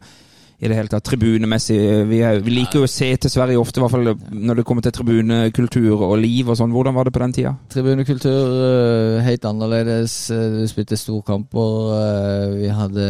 i 0.57 0.65
det 0.65 0.73
hele 0.73 0.89
tatt 0.89 1.05
tribunemessig. 1.05 1.75
Vi, 2.09 2.17
er, 2.25 2.39
vi 2.41 2.49
liker 2.55 2.79
jo 2.79 2.87
å 2.87 2.89
se 2.89 3.11
til 3.21 3.29
Sverige 3.29 3.59
ofte, 3.61 3.77
i 3.77 3.83
hvert 3.83 3.93
fall 3.93 4.07
når 4.33 4.57
det 4.57 4.65
kommer 4.65 4.81
til 4.81 4.95
tribunekultur 4.95 6.01
og 6.07 6.15
liv 6.17 6.49
og 6.49 6.57
sånn. 6.57 6.73
Hvordan 6.73 6.95
var 6.97 7.05
det 7.05 7.13
på 7.13 7.21
den 7.21 7.35
tida? 7.37 7.51
Tribunekultur 7.69 8.55
uh, 8.57 9.19
helt 9.21 9.45
annerledes. 9.45 10.15
Eh, 10.33 10.47
Vi 10.63 10.67
spilte 10.71 10.97
storkamper. 10.97 11.77
eh, 11.99 12.55
vi 12.57 12.71
hadde 12.73 13.05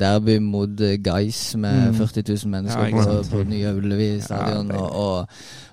derby 0.00 0.38
mot 0.40 0.72
Geis 0.80 0.98
Guys 1.04 1.54
med 1.56 1.88
Mm. 1.88 1.94
40 1.94 2.22
000 2.44 2.50
mennesker 2.50 2.88
Ja, 2.88 3.04
på, 3.04 3.22
på 3.30 3.44
Nye 3.48 3.72
Ullevi 3.76 4.20
stadion. 4.20 4.68
Ja, 4.72 4.80
og, 4.80 4.96
og, 4.96 5.28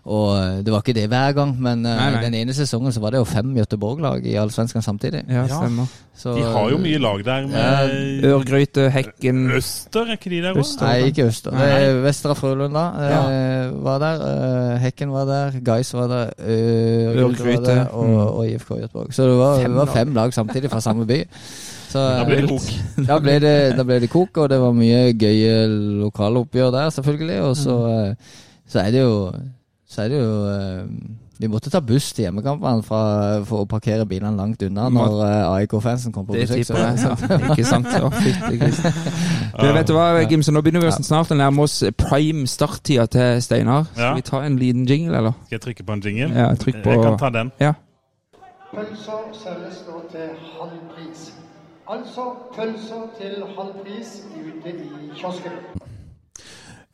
og 0.05 0.27
eh, 0.37 0.57
det 0.65 0.69
var 0.73 0.83
ikke 0.83 0.93
det 0.93 1.07
hver 1.09 1.31
gang, 1.33 1.51
men 1.59 1.85
eh, 1.85 1.95
Nei, 1.97 2.09
nei. 2.13 2.23
den 2.27 2.35
ene 2.37 2.53
sesongen 2.53 2.93
så 2.93 3.01
var 3.01 3.15
det 3.15 3.17
jo 3.23 3.25
fem 3.25 3.55
Göteborg-lag 3.57 4.25
i 4.29 4.35
Allsvenskan 4.37 4.83
samtidig. 4.85 5.23
Ja, 5.29 5.47
stemmer. 5.49 5.89
Så, 6.15 6.35
De 6.37 6.43
har 6.45 6.69
jo 6.71 6.77
mye 6.79 6.99
lag 7.01 7.23
der 7.25 7.47
med 7.49 8.23
Ørgryte, 8.29 8.85
Hekken 8.93 9.39
Øster, 9.57 10.05
er 10.07 10.15
ikke 10.19 10.29
de 10.31 10.37
der 10.45 10.53
òg? 10.61 10.69
Nei, 10.81 10.93
ikke 11.09 11.25
Øster. 11.27 11.51
Det 11.57 11.71
er 11.79 11.97
Vestra 12.05 12.33
Frølunda 12.37 12.83
ja. 13.09 13.23
var 13.83 13.97
der. 14.05 14.21
eh, 14.29 14.77
Hekken 14.85 15.11
var 15.11 15.25
der. 15.27 15.57
Guys 15.65 15.91
var 15.97 16.07
der. 16.13 16.31
Ørgryte. 16.45 17.57
var 17.57 17.65
der 17.65 17.85
og, 17.97 18.37
og 18.37 18.47
IFK 18.47 18.71
Göteborg. 18.85 19.11
Så 19.11 19.23
det 19.27 19.37
var 19.37 19.57
Fem 19.59 19.71
det 19.71 19.75
var 19.81 19.85
lag. 19.85 19.93
fem 19.93 20.13
lag 20.13 20.33
samtidig 20.33 20.71
fra 20.71 20.79
samme 20.81 21.05
by. 21.09 21.19
Så, 21.89 21.99
Da 21.99 22.23
ble 22.27 22.35
det 22.35 22.43
eh, 22.43 22.49
kok. 22.49 22.71
da 23.09 23.19
ble 23.23 23.35
det, 23.39 23.55
da 23.77 23.83
ble 23.87 23.99
det 24.03 24.09
kok, 24.11 24.37
og 24.37 24.49
det 24.51 24.59
var 24.61 24.73
mye 24.75 25.03
gøye 25.17 25.53
lokale 26.05 26.39
oppgjør 26.45 26.71
der, 26.75 26.89
selvfølgelig. 26.95 27.41
Og 27.41 27.57
så, 27.57 27.75
eh, 27.91 28.33
så 28.67 28.79
er 28.85 28.91
det 28.91 29.01
jo 29.03 29.31
Så 29.95 30.01
er 30.03 30.09
det 30.11 30.17
jo 30.19 30.31
eh, 30.51 30.87
Vi 31.39 31.47
måtte 31.51 31.69
ta 31.71 31.79
buss 31.83 32.09
til 32.15 32.25
hjemmekampene 32.25 32.83
for 32.87 33.61
å 33.61 33.65
parkere 33.67 34.03
bilene 34.07 34.35
langt 34.39 34.61
unna 34.67 34.89
når 34.91 35.15
eh, 35.23 35.53
AIK-fansen 35.61 36.11
kom 36.15 36.25
på 36.27 36.35
Det 36.35 36.45
besøk. 36.49 36.65
tipper 36.65 36.81
jeg. 36.83 36.99
så- 36.99 37.29
Ja, 37.31 37.37
ikke 37.53 37.65
sant? 37.67 37.87
Å, 37.87 38.09
fytti 38.15 38.59
grisen. 38.59 38.99
Du, 39.61 39.67
vet 39.71 39.87
du 39.87 39.93
hva, 39.95 40.05
Gimse, 40.27 40.51
nå 40.51 40.59
begynner 40.65 40.83
vi 40.83 40.87
oss 40.91 40.99
snart 41.07 41.31
å 41.31 41.35
nærme 41.39 41.63
oss 41.63 41.77
prime 41.95 42.43
starttida 42.47 43.05
til 43.07 43.41
Steinar. 43.43 43.85
Skal 43.93 44.03
Ja. 44.03 44.13
vi 44.19 44.21
ta 44.27 44.41
en 44.43 44.57
liten 44.59 44.83
jingle, 44.87 45.15
eller? 45.17 45.31
Skal 45.47 45.55
jeg 45.59 45.61
trykke 45.69 45.85
på 45.87 45.93
en 45.95 46.03
jingle? 46.03 46.27
Ja, 46.35 46.49
trykk 46.59 46.81
på 46.83 46.91
Jeg 46.91 47.03
kan 47.05 47.17
ta 47.23 47.29
den. 47.37 47.51
Ja. 47.63 47.71
Pølser 48.75 49.23
selges 49.39 49.77
nå 49.87 50.01
til 50.11 50.27
halv 50.57 50.75
pris. 50.91 51.31
Altså 51.87 52.23
pølser 52.55 53.03
til 53.19 53.35
halv 53.55 53.73
pris 53.85 54.15
ute 54.35 54.71
i 54.75 55.11
kiosken. 55.19 55.55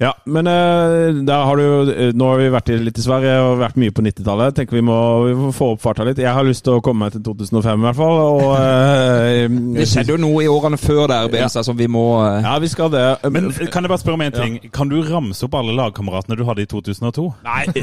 Ja, 0.02 0.16
men 0.26 0.48
eh, 0.50 1.12
der 1.28 1.44
har 1.46 1.60
du 1.60 1.92
eh, 1.94 2.10
Nå 2.18 2.26
har 2.32 2.40
vi 2.42 2.48
vært 2.50 2.70
i, 2.74 2.78
litt 2.82 2.98
i 2.98 3.04
Sverige 3.06 3.36
og 3.46 3.60
vært 3.62 3.76
mye 3.78 3.94
på 3.94 4.02
90-tallet. 4.02 4.56
Tenker 4.58 4.80
vi 4.80 4.82
må, 4.88 4.96
vi 5.28 5.36
må 5.38 5.52
få 5.54 5.68
opp 5.76 5.84
farta 5.84 6.02
litt. 6.08 6.18
Jeg 6.18 6.34
har 6.34 6.42
lyst 6.48 6.64
til 6.66 6.80
å 6.80 6.82
komme 6.82 7.06
meg 7.06 7.14
til 7.14 7.22
2005 7.28 7.84
i 7.84 7.86
hvert 7.86 8.00
fall. 8.00 8.18
Og, 8.32 8.42
uh, 8.50 9.76
Det 9.78 9.86
skjedde 9.92 10.16
jo 10.16 10.18
noe 10.24 10.42
i 10.42 10.50
årene 10.50 10.80
før 10.82 11.04
der, 11.12 11.30
Bensa, 11.30 11.62
som 11.68 11.78
vi 11.78 11.86
må 11.92 12.02
uh... 12.18 12.40
Ja, 12.42 12.56
vi 12.64 12.72
skal 12.72 12.90
det. 12.94 13.04
Men 13.30 13.52
kan 13.70 13.86
jeg 13.86 13.92
bare 13.94 14.02
spørre 14.02 14.18
om 14.18 14.26
en 14.26 14.34
ting? 14.40 14.58
Kan 14.74 14.90
du 14.90 14.98
ramse 15.06 15.46
opp 15.46 15.54
alle 15.62 15.78
lagkameratene 15.78 16.40
du 16.40 16.44
hadde 16.50 16.66
i 16.66 16.70
2002? 16.72 17.28
Nei 17.46 17.64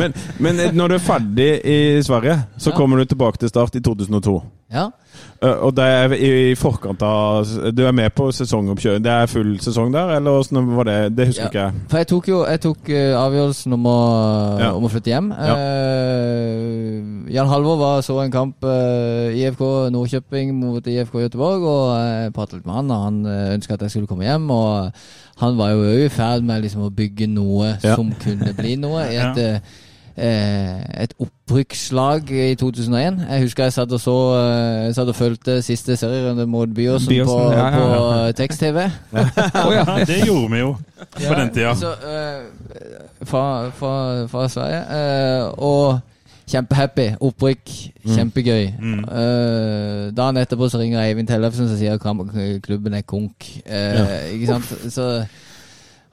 men, 0.00 0.12
men 0.42 0.60
når 0.76 0.92
du 0.92 0.96
er 0.98 1.04
ferdig 1.04 1.48
i 1.64 1.78
Sverige, 2.04 2.36
så 2.60 2.70
Ja. 2.74 2.76
kommer 2.76 3.00
du 3.00 3.04
tilbake 3.08 3.38
til 3.40 3.48
start 3.48 3.76
i 3.78 3.80
2002. 3.80 4.36
Ja. 4.72 4.90
Eh, 5.40 5.54
Og 5.62 5.70
det 5.76 5.84
er 5.84 6.12
i 6.18 6.50
i 6.50 6.54
forkant 6.58 7.00
av 7.02 7.46
Du 7.76 7.84
er 7.86 7.92
med 7.94 8.10
på 8.14 8.26
sesongoppkjøring. 8.34 9.02
Det 9.04 9.12
er 9.12 9.26
full 9.30 9.52
sesong 9.62 9.92
der, 9.94 10.16
eller 10.16 10.30
åssen 10.40 10.58
var 10.76 10.84
det? 10.88 11.16
Det 11.16 11.26
husker 11.28 11.42
Ja. 11.44 11.48
ikke 11.48 11.60
jeg. 11.62 11.72
For 11.88 11.96
jeg 11.98 12.06
tok 12.10 12.28
jo 12.28 12.44
jeg 12.44 12.60
tok 12.60 12.88
eh, 12.90 13.12
avgjørelsen 13.14 13.72
om 13.72 13.84
å, 13.86 13.98
Ja. 14.58 14.72
om 14.74 14.84
å 14.84 14.90
flytte 14.90 15.12
hjem. 15.14 15.30
Ja. 15.30 15.54
Uh, 15.54 17.30
Jan 17.32 17.46
Halvor 17.50 17.78
var, 17.78 18.00
så 18.02 18.18
en 18.24 18.32
kamp 18.34 18.64
uh, 18.64 19.30
IFK 19.36 19.90
Nordkjøping 19.94 20.54
mot 20.58 20.86
IFK 20.86 21.14
Göteborg, 21.28 21.62
og 21.62 21.96
jeg 21.98 22.32
pratet 22.36 22.58
litt 22.58 22.66
med 22.66 22.74
han, 22.74 22.90
og 22.90 23.04
han 23.04 23.18
ønska 23.58 23.74
at 23.76 23.80
jeg 23.86 23.90
skulle 23.94 24.10
komme 24.10 24.24
hjem. 24.26 24.50
Og 24.50 24.92
han 25.42 25.56
var 25.58 25.70
jo 25.76 25.82
i 26.06 26.08
ferd 26.12 26.42
med 26.42 26.62
liksom 26.64 26.86
å 26.88 26.90
bygge 26.94 27.28
noe 27.30 27.76
Ja. 27.82 27.94
som 27.94 28.10
kunne 28.22 28.54
bli 28.58 28.76
noe. 28.76 29.04
I 29.06 29.16
et, 29.16 29.36
Ja. 29.36 29.58
Et 30.18 31.12
opprykkslag 31.22 32.30
i 32.30 32.54
2001. 32.54 33.20
Jeg 33.30 33.42
husker 33.42 33.64
jeg 33.68 33.72
satt 33.72 33.92
og 33.92 34.00
så 34.00 34.16
eh, 34.38 34.84
Jeg 34.86 34.94
satt 34.96 35.08
og 35.12 35.16
fulgte 35.16 35.62
siste 35.62 35.96
serierunde 35.96 36.46
mot 36.46 36.68
Byåsen, 36.74 37.08
Byåsen, 37.08 37.26
på, 37.26 37.52
ja, 37.52 37.68
ja, 37.68 37.88
ja. 37.92 38.26
på 38.26 38.32
tekst-TV. 38.40 38.84
oh, 39.12 39.72
ja. 39.74 39.84
Ja, 39.98 40.04
det 40.04 40.20
gjorde 40.26 40.50
vi 40.52 40.58
jo 40.58 40.76
på 41.16 41.34
den 41.38 41.50
tida. 41.54 41.74
Så, 41.74 41.92
eh, 41.92 42.44
fra, 43.22 43.70
fra, 43.70 44.26
fra 44.26 44.48
Sverige. 44.48 44.82
eh, 44.98 45.48
og 45.58 45.98
kjempehappy. 46.48 47.08
Opprykk. 47.20 47.70
Kjempegøy. 48.08 48.66
Mm. 48.80 49.04
Eh, 49.04 50.04
dagen 50.16 50.36
etterpå 50.40 50.68
så 50.68 50.80
ringer 50.80 51.02
Eivind 51.02 51.28
Tellefsen 51.28 51.68
og 51.68 51.78
sier 51.78 51.98
at 51.98 52.62
klubben 52.62 52.94
er 52.94 53.04
konk. 53.06 53.48
Eh, 53.66 54.32
Ikke 54.34 54.46
sant? 54.46 54.92
Så, 54.92 55.08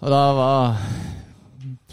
og 0.01 0.11
da 0.11 0.23
var 0.35 0.81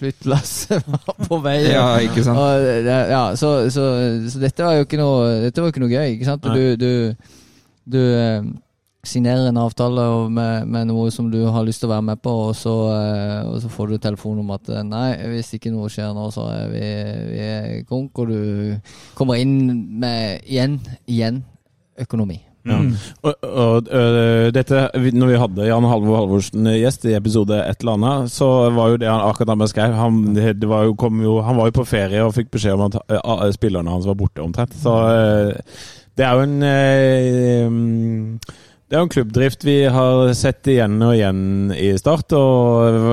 flyttlasset 0.02 0.90
var 0.96 1.22
på 1.28 1.38
vei. 1.44 1.60
ja, 1.70 1.86
ikke 2.02 2.26
sant. 2.26 2.42
Og, 2.42 2.66
ja, 2.88 3.22
så, 3.38 3.54
så, 3.72 3.86
så 4.28 4.42
dette 4.42 4.66
var 4.66 4.80
jo 4.80 4.88
ikke 4.88 5.00
noe 5.00 5.38
Dette 5.46 5.62
var 5.62 5.72
ikke 5.72 5.84
noe 5.84 5.94
gøy, 5.94 6.16
ikke 6.16 6.28
sant? 6.28 6.50
Du, 6.52 6.76
du, 6.76 7.32
du 7.96 8.02
eh, 8.02 8.52
signerer 9.06 9.48
en 9.48 9.60
avtale 9.62 10.04
med, 10.30 10.68
med 10.70 10.86
noe 10.90 11.10
som 11.14 11.30
du 11.30 11.40
har 11.50 11.64
lyst 11.66 11.82
til 11.82 11.90
å 11.90 11.94
være 11.96 12.06
med 12.12 12.22
på, 12.22 12.34
og 12.48 12.54
så, 12.58 12.74
eh, 12.94 13.40
og 13.50 13.58
så 13.64 13.70
får 13.72 13.90
du 13.90 13.98
telefon 14.02 14.42
om 14.44 14.52
at 14.54 14.70
eh, 14.70 14.84
nei, 14.86 15.08
hvis 15.32 15.54
ikke 15.58 15.74
noe 15.74 15.90
skjer 15.92 16.14
nå, 16.14 16.28
så 16.34 16.46
er 16.52 16.70
vi, 16.70 16.86
vi 17.32 17.82
konk, 17.88 18.22
og 18.22 18.30
du 18.30 18.94
kommer 19.18 19.42
inn 19.42 19.58
med 20.02 20.46
igjen, 20.46 20.78
igjen 21.10 21.42
økonomi. 22.02 22.38
Ja. 22.62 22.78
Og, 23.26 23.34
og 23.42 23.88
øh, 23.90 24.52
dette, 24.54 24.84
når 24.94 25.30
vi 25.32 25.38
hadde 25.40 25.66
Jan 25.66 25.86
Halvor 25.90 26.20
Halvorsen 26.20 26.68
gjest 26.76 27.06
i 27.10 27.16
episode 27.18 27.58
et 27.58 27.82
eller 27.82 27.96
annet, 27.98 28.30
så 28.30 28.48
var 28.70 28.92
jo 28.92 29.00
det 29.02 29.10
han 29.10 29.24
akkurat 29.26 29.56
med 29.56 29.66
beskrev 29.66 29.96
Han, 29.98 30.20
han 30.36 31.56
var 31.58 31.70
jo 31.70 31.78
på 31.80 31.88
ferie 31.88 32.22
og 32.22 32.36
fikk 32.36 32.52
beskjed 32.54 32.78
om 32.78 32.86
at 32.86 33.00
uh, 33.10 33.48
spillerne 33.54 33.90
hans 33.90 34.06
var 34.06 34.18
borte 34.18 34.44
omtrent. 34.44 34.76
Så 34.78 34.94
uh, 34.94 35.88
det 36.18 36.26
er 36.26 36.38
jo 36.38 36.46
en 36.46 36.58
uh, 36.62 37.72
mm, 37.72 38.38
det 38.92 38.98
er 38.98 39.00
jo 39.00 39.06
en 39.06 39.12
klubbdrift 39.14 39.62
vi 39.64 39.76
har 39.88 40.34
sett 40.36 40.68
igjen 40.68 40.98
og 41.00 41.14
igjen 41.16 41.70
i 41.72 41.86
Start, 41.96 42.34
og 42.36 43.06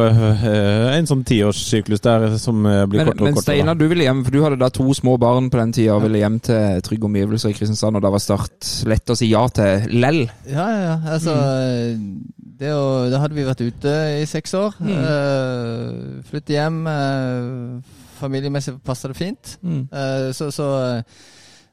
en 0.92 1.08
sånn 1.08 1.22
tiårssyklus 1.24 2.04
der 2.04 2.26
som 2.36 2.66
blir 2.66 3.00
Men, 3.00 3.12
kortere 3.14 3.24
og 3.24 3.30
men. 3.30 3.40
Steinar, 3.46 3.78
du 3.80 3.86
ville 3.88 4.04
hjem, 4.04 4.26
for 4.26 4.36
du 4.36 4.44
hadde 4.44 4.60
da 4.60 4.68
to 4.76 4.90
små 4.98 5.16
barn 5.22 5.48
på 5.48 5.62
den 5.62 5.72
tida 5.78 5.96
og 5.96 6.04
ville 6.04 6.20
hjem 6.20 6.36
til 6.44 6.84
trygge 6.84 7.08
omgivelser 7.08 7.54
i 7.54 7.56
Kristiansand, 7.56 7.96
og 7.96 8.04
da 8.04 8.12
var 8.12 8.24
Start 8.26 8.74
lett 8.92 9.14
å 9.14 9.16
si 9.16 9.32
ja 9.32 9.46
til 9.56 9.88
lell. 10.04 10.26
Ja, 10.50 10.68
ja, 10.68 10.84
ja. 10.84 10.98
Altså 11.16 11.38
det 12.60 12.76
å, 12.76 13.08
Da 13.08 13.24
hadde 13.24 13.40
vi 13.40 13.48
vært 13.48 13.64
ute 13.64 13.96
i 14.20 14.28
seks 14.28 14.58
år. 14.60 14.76
Uh, 14.84 16.20
flytte 16.28 16.60
hjem. 16.60 16.84
Uh, 16.84 18.00
familiemessig 18.20 18.76
passer 18.86 19.14
det 19.14 19.20
fint. 19.20 19.56
Eh, 19.64 20.30
så, 20.36 20.50
så 20.52 20.70
eh, 20.84 21.20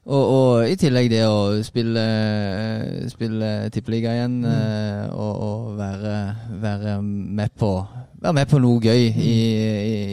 og, 0.07 0.23
og 0.23 0.71
i 0.71 0.75
tillegg 0.79 1.09
det 1.11 1.23
å 1.27 1.57
spille, 1.67 2.03
eh, 2.03 3.07
spille 3.11 3.51
tippeliga 3.75 4.15
igjen 4.15 4.39
mm. 4.45 5.11
og, 5.11 5.33
og 5.47 5.71
være, 5.79 6.17
være 6.63 6.99
med 7.03 7.55
på 7.59 7.73
være 8.17 8.33
med 8.33 8.49
på 8.49 8.59
noe 8.61 8.81
gøy 8.81 9.03
i, 9.21 9.33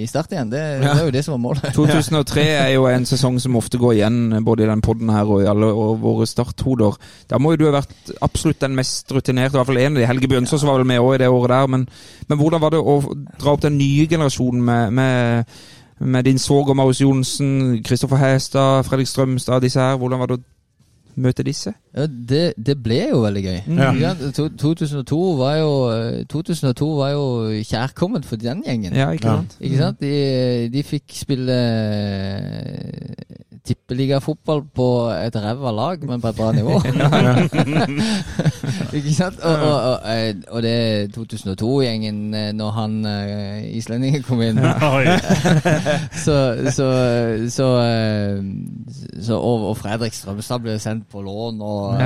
i, 0.03 0.07
Start 0.09 0.35
igjen. 0.35 0.51
Det, 0.53 0.61
det 0.83 0.91
er 0.91 1.07
jo 1.07 1.13
det 1.15 1.23
som 1.25 1.35
var 1.37 1.43
målet. 1.47 1.71
2003 1.79 2.45
er 2.53 2.71
jo 2.75 2.87
en 2.91 3.07
sesong 3.09 3.39
som 3.43 3.57
ofte 3.59 3.81
går 3.81 3.97
igjen, 3.97 4.19
både 4.45 4.67
i 4.67 4.69
den 4.69 4.85
podden 4.85 5.13
her 5.15 5.29
og 5.31 5.43
i 5.43 5.49
alle 5.51 5.71
og 5.73 6.03
våre 6.03 6.29
starthoder. 6.29 6.99
Da 7.31 7.41
må 7.41 7.55
jo 7.55 7.63
du 7.63 7.67
ha 7.69 7.75
vært 7.79 8.13
absolutt 8.25 8.61
den 8.63 8.77
mest 8.77 9.11
rutinerte, 9.15 9.57
i 9.57 9.61
hvert 9.61 9.71
fall 9.71 9.81
en 9.81 9.97
av 9.97 10.03
de. 10.03 10.09
Helge 10.11 10.31
Bjønsås 10.31 10.67
var 10.69 10.79
vel 10.81 10.89
med 10.89 11.03
òg 11.03 11.17
i 11.17 11.23
det 11.25 11.31
året 11.33 11.55
der. 11.55 11.71
Men, 11.75 11.87
men 12.29 12.41
hvordan 12.41 12.63
var 12.63 12.75
det 12.75 12.83
å 12.83 12.99
dra 13.41 13.55
opp 13.57 13.65
den 13.65 13.79
nye 13.81 14.07
generasjonen 14.11 14.65
med, 14.69 14.95
med, 15.01 15.57
med 16.01 16.25
din 16.25 16.39
svoger 16.39 16.75
Marius 16.75 17.01
Johnsen, 17.01 17.83
Kristoffer 17.85 18.17
Hestad, 18.17 18.85
Fredrik 18.85 19.07
Strømstad, 19.07 19.61
disse 19.61 19.81
her? 19.81 19.97
Hvordan 19.97 20.19
var 20.21 20.27
det 20.27 20.39
å 20.39 20.43
møte 21.17 21.43
disse? 21.47 21.71
Ja, 21.95 22.07
det, 22.11 22.55
det 22.67 22.75
ble 22.83 22.97
jo 23.13 23.21
veldig 23.23 23.43
gøy. 23.45 23.61
Ja. 23.79 23.93
Sant? 24.15 24.35
To- 24.35 24.49
2002 24.75 25.19
var 25.39 25.57
jo 25.61 25.71
eh, 25.95 26.25
2002 26.27 26.89
var 26.99 27.11
jo 27.15 27.27
kjærkomment 27.63 28.27
for 28.27 28.37
den 28.37 28.65
gjengen. 28.67 28.93
Ja, 28.99 29.11
ikke 29.15 29.29
Ja. 29.29 29.37
sant? 29.37 29.57
Ikke 29.61 29.79
sant? 29.79 30.01
De, 30.01 30.69
de 30.75 30.83
fikk 30.83 31.15
spille 31.15 31.59
tippeligafotball 33.65 34.61
på 34.77 34.87
et 35.09 35.37
ræva 35.41 35.71
lag, 35.73 36.03
men 36.05 36.21
på 36.21 36.29
et 36.29 36.37
bra 36.37 36.53
nivå. 36.53 36.75
ikke 38.99 39.15
sant? 39.15 39.41
Og, 39.41 39.55
og, 39.55 39.91
og, 39.91 39.99
eh, 40.13 40.35
og 40.51 40.63
det 40.63 41.17
2002-gjengen, 41.17 42.35
eh, 42.35 42.51
når 42.53 42.71
han 42.71 42.99
uh, 43.07 43.77
islendingen 43.77 44.23
kom 44.23 44.43
inn 44.45 44.61
så, 46.25 46.37
så, 46.71 46.89
så, 47.49 47.69
så 49.23 49.39
og, 49.39 49.77
Fredrik 49.81 50.13
Strømstad 50.15 50.61
ble 50.65 50.77
sendt 50.83 51.09
på 51.13 51.25
lån, 51.25 51.63
og, 51.65 51.97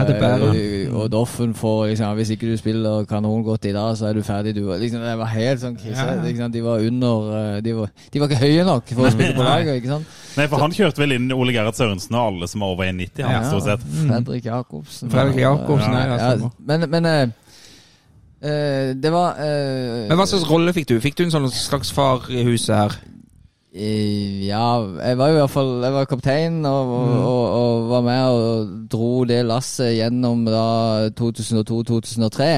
og 0.95 1.11
Doffen 1.13 1.55
får 1.59 1.87
liksom, 1.87 2.15
Hvis 2.15 2.31
ikke 2.31 2.53
du 2.53 2.57
spiller 2.57 3.05
kanongodt 3.05 3.65
i 3.65 3.75
dag, 3.75 3.97
så 3.99 4.07
er 4.07 4.13
du 4.15 4.23
ferdig, 4.23 4.55
du. 4.55 4.63
Liksom, 4.79 5.03
det 5.03 5.19
var 5.19 5.35
helt 5.35 5.61
sånn 5.65 5.77
krise. 5.81 6.49
De 6.55 6.65
var 6.65 6.87
under 6.87 7.61
de 7.65 7.75
var, 7.77 7.93
de 8.13 8.21
var 8.21 8.31
ikke 8.31 8.47
høye 8.47 8.65
nok 8.65 8.95
for 8.95 9.09
å 9.09 9.13
spille 9.13 9.35
på 9.35 9.47
laget. 9.47 9.83
ikke 9.83 9.97
sant? 9.97 10.17
Nei, 10.37 10.47
for 10.51 10.63
han 10.63 10.75
kjørte 10.75 11.03
vel 11.03 11.17
inn 11.17 11.33
Ole 11.35 11.55
Gerhard 11.55 11.79
Sørensen 11.79 12.17
og 12.19 12.33
alle 12.33 12.49
som 12.51 12.63
er 12.63 12.73
over 12.75 12.89
1,90, 12.91 13.25
han, 13.25 13.47
stort 13.49 13.67
sett. 13.67 13.85
Fredrik 14.05 14.49
Jacobsen. 14.49 15.13
Fredrik 15.13 15.43
Jacobsen, 15.43 15.95
ja, 15.97 16.19
ja. 16.19 16.51
Men, 16.71 16.87
men 16.93 17.09
eh, 17.09 17.23
eh, 18.43 18.91
det 18.99 19.13
var 19.15 19.41
uh, 19.41 20.05
Men 20.11 20.21
hva 20.21 20.29
slags 20.31 20.47
rolle 20.51 20.75
fikk 20.77 20.91
du? 20.93 20.99
Fikk 21.05 21.19
du 21.19 21.27
en 21.27 21.35
sånn 21.35 21.49
slags 21.55 21.93
far 21.95 22.29
i 22.31 22.45
huset 22.47 22.75
her? 22.77 22.99
Ja, 23.79 24.81
jeg 24.99 25.19
var 25.19 25.29
jo 25.29 25.35
i 25.37 25.39
hvert 25.39 25.53
fall 25.53 25.69
Jeg 25.85 25.95
var 25.95 26.07
kaptein 26.11 26.57
og, 26.67 26.93
og, 26.97 27.11
og, 27.19 27.43
og 27.59 27.85
var 27.93 28.01
med 28.03 28.23
og 28.35 28.73
dro 28.91 29.11
det 29.29 29.45
lasset 29.47 29.93
gjennom 29.95 30.43
da 30.49 31.11
2002-2003. 31.19 32.49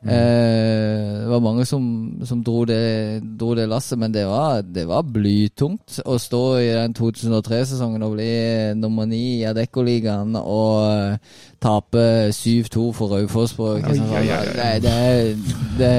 Eh, 0.00 1.20
det 1.20 1.28
var 1.28 1.44
mange 1.44 1.66
som, 1.68 1.84
som 2.26 2.42
dro, 2.44 2.64
det, 2.64 3.22
dro 3.40 3.52
det 3.54 3.68
lasset, 3.68 3.98
men 4.00 4.14
det 4.14 4.24
var, 4.26 4.64
det 4.64 4.86
var 4.88 5.06
blytungt 5.06 6.00
å 6.08 6.16
stå 6.18 6.42
i 6.64 6.70
den 6.72 6.96
2003-sesongen 6.98 8.06
og 8.06 8.16
bli 8.16 8.32
nummer 8.80 9.06
ni 9.06 9.40
i 9.40 9.46
Adeccoligaen 9.50 10.34
og 10.40 10.74
eh, 10.88 11.38
tape 11.62 12.32
7-2 12.34 12.90
for 12.96 13.14
Raufoss 13.14 13.54
på 13.58 13.76
Kristiansand. 13.84 14.58
Det, 14.58 14.82
det, 14.82 15.54
det, 15.78 15.94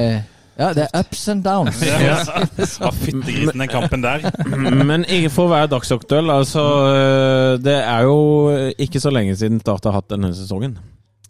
ja, 0.61 0.69
det 0.77 0.85
er 0.85 1.01
ups 1.01 1.25
and 1.33 1.43
downs. 1.45 1.81
Ja, 2.01 2.91
Fyttegrisen, 2.93 3.59
den 3.59 3.67
kampen 3.71 4.03
der. 4.05 4.27
Men 4.91 5.05
ikke 5.09 5.31
for 5.33 5.49
å 5.49 5.53
være 5.55 5.71
dagsaktuell, 5.73 6.29
altså 6.33 6.63
øh, 6.91 7.59
Det 7.63 7.77
er 7.81 8.07
jo 8.07 8.17
ikke 8.81 9.01
så 9.01 9.13
lenge 9.13 9.35
siden 9.39 9.61
Start 9.63 9.89
har 9.89 9.97
hatt 9.99 10.09
denne 10.13 10.33
sesongen. 10.37 10.77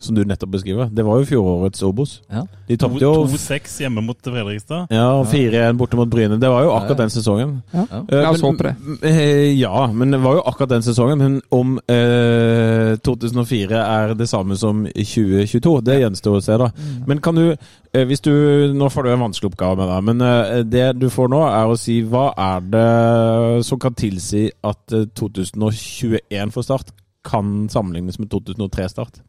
Som 0.01 0.15
du 0.17 0.23
nettopp 0.25 0.49
beskriver. 0.55 0.87
Det 0.89 1.03
var 1.05 1.19
jo 1.21 1.25
fjorårets 1.29 1.83
Obos. 1.85 2.15
Ja. 2.33 2.41
De 2.67 2.77
tapte 2.81 3.03
jo 3.03 3.11
2-6 3.29 3.75
hjemme 3.83 4.01
mot 4.01 4.17
Fredrikstad. 4.25 4.87
ja, 4.89 5.09
4-1 5.29 5.77
borte 5.77 5.95
mot 5.99 6.09
Bryne. 6.09 6.39
Det 6.41 6.49
var 6.49 6.63
jo 6.65 6.71
akkurat 6.73 6.97
den 7.03 7.11
sesongen. 7.13 7.51
Ja. 7.71 7.83
Eh, 8.09 8.15
La 8.23 8.31
oss 8.33 8.41
håpe 8.41 8.63
det. 8.65 8.73
eh, 9.05 9.51
Ja, 9.59 9.85
men 9.93 10.09
det 10.11 10.17
var 10.23 10.39
jo 10.39 10.41
akkurat 10.49 10.69
den 10.73 10.81
sesongen. 10.81 11.19
Men 11.21 11.35
om 11.53 11.75
uh, 11.77 12.95
2004 13.05 13.77
er 13.77 14.13
det 14.17 14.27
samme 14.29 14.57
som 14.57 14.85
2022, 14.89 15.75
det 15.85 15.99
gjenstår 16.01 16.39
å 16.39 16.41
se, 16.43 16.57
da. 16.57 16.71
Men 17.07 17.21
kan 17.21 17.37
du, 17.37 17.51
uh, 17.53 18.03
hvis 18.09 18.21
du 18.25 18.31
Nå 18.73 18.89
får 18.89 19.03
du 19.05 19.11
en 19.13 19.21
vanskelig 19.27 19.51
oppgave 19.51 19.77
med 19.77 19.89
deg, 19.91 20.03
men 20.09 20.21
eh, 20.25 20.63
det 20.65 20.87
du 21.01 21.09
får 21.13 21.29
nå, 21.29 21.41
er 21.45 21.69
å 21.69 21.77
si 21.77 21.99
hva 22.07 22.31
er 22.39 22.63
det 22.73 23.65
som 23.67 23.79
kan 23.81 23.93
tilsi 23.93 24.47
at 24.65 24.95
eh, 24.97 25.05
2021 25.17 26.53
for 26.55 26.65
Start 26.65 26.89
kan 27.27 27.67
sammenlignes 27.69 28.17
med 28.19 28.31
2003-start? 28.33 29.21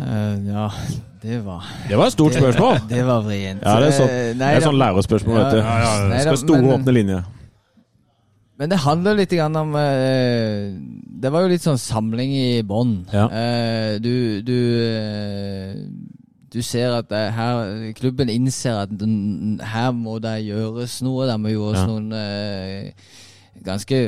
Eh, 0.00 0.36
ja, 0.48 0.68
det 1.22 1.38
var 1.44 1.66
Det 1.88 1.98
var 1.98 2.06
et 2.06 2.12
stort 2.14 2.32
spørsmål. 2.36 2.78
Det, 2.88 2.88
det 2.96 3.02
var 3.06 3.20
vrient. 3.26 3.62
Ja, 3.64 3.74
det 3.82 3.90
er 3.90 3.96
sånn, 3.98 4.14
det 4.40 4.48
er 4.48 4.64
sånn 4.64 4.78
lærerspørsmål, 4.80 5.36
vet 5.42 5.52
du. 5.52 5.60
Ja, 5.60 5.76
ja, 5.84 5.92
ja. 6.14 6.22
Skal 6.24 6.40
store, 6.44 6.62
men- 6.64 6.74
åpne 6.78 6.94
linjer. 6.96 7.28
Men 8.60 8.68
det 8.68 8.76
handler 8.82 9.14
litt 9.16 9.32
om 9.40 9.70
eh, 9.80 10.66
Det 11.22 11.30
var 11.32 11.46
jo 11.46 11.48
litt 11.48 11.64
sånn 11.64 11.78
samling 11.80 12.32
i 12.36 12.62
bånn. 12.62 13.06
Ja. 13.12 13.24
Du 14.04 14.42
du, 14.44 14.56
du 16.52 16.58
ser 16.62 16.92
at 16.98 17.08
her 17.08 17.92
klubben 17.96 18.28
innser 18.28 18.82
at 18.82 18.92
her 19.72 19.92
må 19.96 20.18
det 20.20 20.42
gjøres 20.44 20.98
noe. 21.06 21.24
De 21.30 21.38
må 21.40 21.54
gjøres 21.54 21.80
Ja. 21.80 21.86
noen 21.88 22.92
ganske 23.64 24.00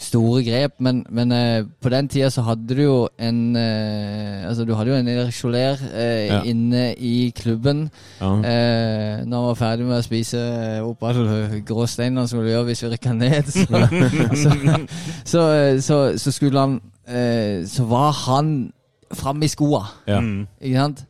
store 0.00 0.40
grep, 0.46 0.78
men, 0.80 1.02
men 1.12 1.32
eh, 1.36 1.64
på 1.82 1.90
den 1.92 2.08
tida 2.08 2.30
så 2.32 2.40
hadde 2.46 2.72
du 2.76 2.80
jo 2.82 2.94
en 3.20 3.56
eh, 3.56 4.46
Altså 4.48 4.64
du 4.64 4.72
hadde 4.74 4.90
jo 4.94 4.96
en 4.96 5.32
Soler 5.32 5.76
eh, 5.92 6.26
Ja. 6.30 6.38
inne 6.48 6.94
i 6.96 7.30
klubben. 7.36 7.90
Ja. 8.20 8.30
Eh, 8.40 9.26
når 9.26 9.36
han 9.36 9.46
var 9.50 9.58
ferdig 9.60 9.86
med 9.86 9.98
å 9.98 10.06
spise 10.06 10.40
eh, 10.40 10.80
opp 10.86 11.04
alle 11.04 11.60
gråsteinene 11.68 12.24
som 12.28 12.40
vi 12.42 12.50
gjør 12.54 12.64
hvis 12.70 12.82
vi 12.86 12.92
rykker 12.94 13.12
ned, 13.20 13.52
så, 13.52 13.84
så, 14.42 14.56
så, 15.24 15.44
eh, 15.52 15.80
så, 15.84 16.00
så 16.18 16.32
skulle 16.32 16.60
han 16.66 16.80
Så 17.66 17.84
var 17.90 18.12
han 18.24 18.72
framme 19.12 19.44
i 19.44 19.48
skoa, 19.52 19.84
Ja. 20.06 20.20
Ikke 20.62 20.76
sant? 20.78 21.04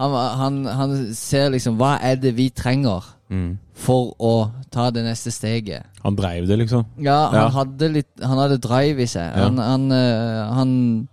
Han, 0.00 0.14
han, 0.40 0.54
han 0.66 0.94
ser 1.14 1.50
liksom 1.52 1.76
Hva 1.78 1.98
er 2.02 2.16
det 2.18 2.34
vi 2.36 2.48
trenger 2.50 3.04
Mm. 3.32 3.54
For 3.74 4.14
å 4.20 4.50
ta 4.70 4.90
det 4.90 5.02
neste 5.04 5.30
steget? 5.32 5.86
Han 6.04 6.16
dreiv 6.16 6.46
det, 6.46 6.58
liksom. 6.58 6.84
Ja, 7.00 7.28
han 7.30 7.34
Ja. 7.40 7.48
hadde 7.48 7.88
litt 7.92 8.08
Han 8.22 8.38
hadde 8.38 8.58
drive 8.60 9.00
i 9.02 9.06
seg. 9.06 9.32
Ja. 9.36 9.44
Han, 9.44 9.58
han, 9.58 9.92
eh, 9.92 10.54
han 10.54 11.08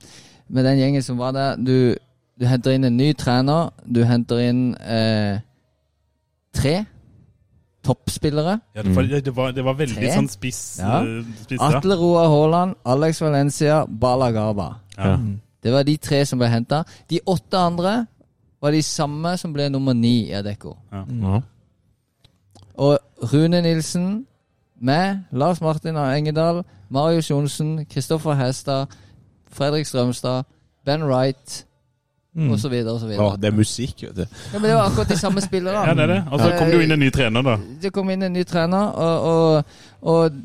Med 0.50 0.66
den 0.66 0.78
gjengen 0.80 1.04
som 1.04 1.18
var 1.18 1.32
der 1.32 1.56
Du, 1.56 1.96
du 2.40 2.46
henter 2.46 2.72
inn 2.72 2.84
en 2.84 2.98
ny 2.98 3.14
trener. 3.14 3.70
Du 3.86 4.04
henter 4.04 4.40
inn 4.40 4.76
eh, 4.82 5.40
tre 6.54 6.86
toppspillere. 7.84 8.60
Ja, 8.76 8.82
det, 8.84 8.96
var, 8.96 9.04
det, 9.04 9.36
var, 9.36 9.52
det 9.56 9.64
var 9.66 9.74
veldig 9.80 9.96
Tre? 9.96 10.10
sånn 10.14 10.28
spiss, 10.30 10.80
Ja. 10.82 11.02
eh, 11.04 11.24
spiss. 11.46 11.62
Atle 11.62 11.96
Roar 11.96 12.28
Haaland, 12.28 12.76
Alex 12.86 13.22
Valencia, 13.22 13.86
Bala 13.88 14.32
Garba. 14.32 14.76
Ja. 14.98 15.18
Det 15.64 15.72
var 15.72 15.84
de 15.84 15.98
tre 15.98 16.26
som 16.26 16.40
ble 16.40 16.48
henta. 16.52 16.84
De 17.10 17.20
åtte 17.26 17.58
andre 17.58 18.08
var 18.62 18.72
de 18.72 18.82
samme 18.84 19.38
som 19.40 19.54
ble 19.54 19.70
nummer 19.70 19.94
ni 19.96 20.28
i 20.30 20.34
Adecco. 20.36 20.76
Ja. 20.92 21.42
Og 22.80 23.00
Rune 23.34 23.60
Nilsen 23.66 24.26
med 24.80 25.26
Lars 25.36 25.60
Martin 25.62 25.98
av 26.00 26.14
Engedal, 26.16 26.62
Marius 26.90 27.28
Johnsen, 27.32 27.82
Kristoffer 27.92 28.38
Hestad, 28.40 28.88
Fredrik 29.52 29.86
Strømstad, 29.90 30.44
Ben 30.86 31.04
Wright 31.04 31.66
Mm. 32.36 32.52
osv. 32.54 32.70
videre. 32.72 33.18
Å, 33.20 33.34
det 33.42 33.48
er 33.50 33.56
musikk, 33.58 34.04
vet 34.06 34.16
du. 34.16 34.22
Ja, 34.22 34.60
men 34.60 34.68
det 34.70 34.76
var 34.78 34.86
akkurat 34.92 35.10
de 35.10 35.16
samme 35.18 35.42
spillerne. 35.42 35.82
Ja, 35.90 35.94
det 35.98 36.04
er 36.06 36.12
det. 36.14 36.20
Og 36.32 36.40
så 36.40 36.52
kom 36.60 36.68
det 36.70 36.76
jo 36.78 36.84
inn 36.86 36.92
en 36.94 37.00
ny 37.02 37.10
trener, 37.12 37.42
da. 37.44 37.56
Det 37.82 37.90
kom 37.92 38.10
inn 38.14 38.24
en 38.24 38.34
ny 38.38 38.44
trener, 38.48 38.92
og, 38.94 39.26
og, 39.26 39.64
og 40.14 40.38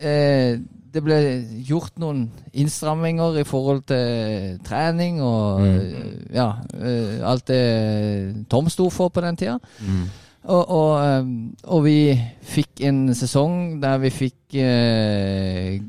eh, 0.00 0.60
det 0.94 1.02
ble 1.02 1.18
gjort 1.66 1.98
noen 1.98 2.22
innstramminger 2.54 3.40
i 3.42 3.44
forhold 3.48 3.82
til 3.90 4.60
trening 4.64 5.18
og 5.20 5.60
Mm. 5.60 5.76
eh, 5.76 6.36
ja, 6.38 6.46
eh, 6.78 7.20
alt 7.26 7.44
det 7.50 8.46
Tom 8.48 8.68
sto 8.70 8.88
for 8.90 9.08
på 9.10 9.20
den 9.20 9.36
tida. 9.36 9.58
Mm. 9.80 10.06
Og, 10.44 10.70
og, 10.70 11.06
eh, 11.06 11.26
og 11.64 11.84
vi 11.84 11.96
fikk 12.42 12.80
en 12.88 13.14
sesong 13.14 13.76
der 13.82 13.98
vi 14.02 14.10
fikk 14.10 14.54
eh, 14.58 15.80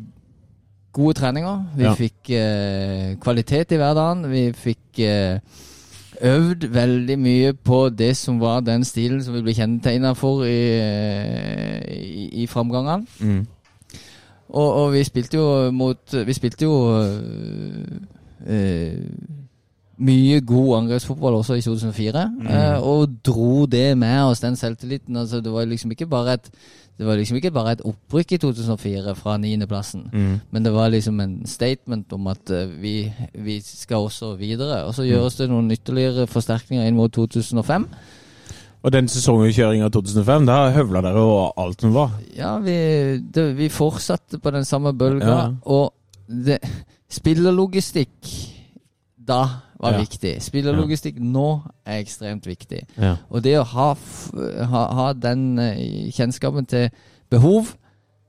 gode 0.94 1.14
treninger. 1.18 1.64
Vi 1.78 1.84
Ja. 1.84 1.94
fikk 1.98 2.30
eh, 2.30 3.16
kvalitet 3.20 3.72
i 3.74 3.80
hverdagen. 3.82 4.28
Vi 4.32 4.44
fikk 4.54 5.00
eh, 5.00 5.40
øvd 6.22 6.68
veldig 6.70 7.18
mye 7.20 7.54
på 7.54 7.90
det 7.90 8.12
som 8.18 8.40
var 8.40 8.60
den 8.62 8.84
stilen 8.86 9.24
som 9.24 9.34
vi 9.34 9.42
ble 9.42 9.54
kjennetegna 9.58 10.14
for 10.16 10.44
i, 10.46 10.60
eh, 10.78 11.82
i, 11.98 12.30
i 12.44 12.48
framgangene. 12.48 13.06
Mm. 13.20 13.48
Og, 14.54 14.74
og 14.84 14.94
vi 14.94 15.04
spilte 15.04 15.38
jo 15.38 15.72
mot 15.72 16.14
Vi 16.28 16.34
spilte 16.34 16.66
jo 16.66 16.76
øh, 18.48 19.18
mye 19.98 20.42
god 20.42 20.78
angrepsfotball 20.78 21.34
også 21.38 21.54
i 21.54 21.62
2004. 21.62 22.24
øh, 22.50 22.88
og 22.88 23.10
dro 23.26 23.66
det 23.66 23.98
med 23.98 24.22
oss, 24.24 24.40
den 24.40 24.56
selvtilliten. 24.56 25.16
Altså, 25.18 25.42
det 25.42 25.52
var 25.54 25.66
liksom 25.66 25.92
ikke 25.92 26.06
bare 26.08 26.34
et 26.34 26.50
det 26.98 27.08
var 27.08 27.16
liksom 27.18 27.36
ikke 27.38 27.52
bare 27.52 27.72
et 27.72 27.82
opprykk 27.86 28.32
i 28.32 28.38
2004 28.38 29.16
fra 29.16 29.38
niendeplassen, 29.38 30.10
Mm. 30.14 30.40
men 30.52 30.64
det 30.66 30.74
var 30.74 30.90
liksom 30.90 31.20
en 31.20 31.46
statement 31.46 32.14
om 32.14 32.28
at 32.28 32.52
øh, 32.52 32.82
vi, 32.82 33.12
vi 33.34 33.62
skal 33.62 33.98
også 33.98 34.36
videre. 34.36 34.84
Og 34.84 34.94
så 34.94 35.04
gjøres 35.04 35.36
det 35.36 35.50
noen 35.50 35.72
ytterligere 35.72 36.28
forsterkninger 36.28 36.86
inn 36.88 36.96
mot 36.96 37.12
2005. 37.12 37.88
Og 38.84 38.92
den 38.94 39.08
sesongkjøringa 39.08 39.90
2005, 39.90 40.46
da 40.46 40.70
høvla 40.76 41.02
dere 41.02 41.20
og 41.26 41.54
alt 41.58 41.82
som 41.82 41.94
var. 41.96 42.12
Ja, 42.38 42.58
vi, 42.60 43.18
det, 43.34 43.58
vi 43.58 43.70
fortsatte 43.70 44.38
på 44.40 44.52
den 44.52 44.66
samme 44.66 44.94
bølga, 44.94 45.26
Ja. 45.26 45.50
og 45.66 45.94
det, 46.46 46.60
spillerlogistikk 47.10 48.30
da 49.28 49.46
var 49.84 50.00
viktig. 50.00 50.34
Spillerlogistikk 50.42 51.20
nå 51.20 51.48
er 51.86 52.00
ekstremt 52.02 52.48
viktig. 52.48 52.82
Og 53.30 53.44
det 53.44 53.58
å 53.60 53.64
ha, 53.64 53.90
ha, 54.74 54.84
ha 55.00 55.08
den 55.14 55.60
eh, 55.60 56.10
kjennskapen 56.16 56.66
til 56.66 56.90
behov, 57.30 57.74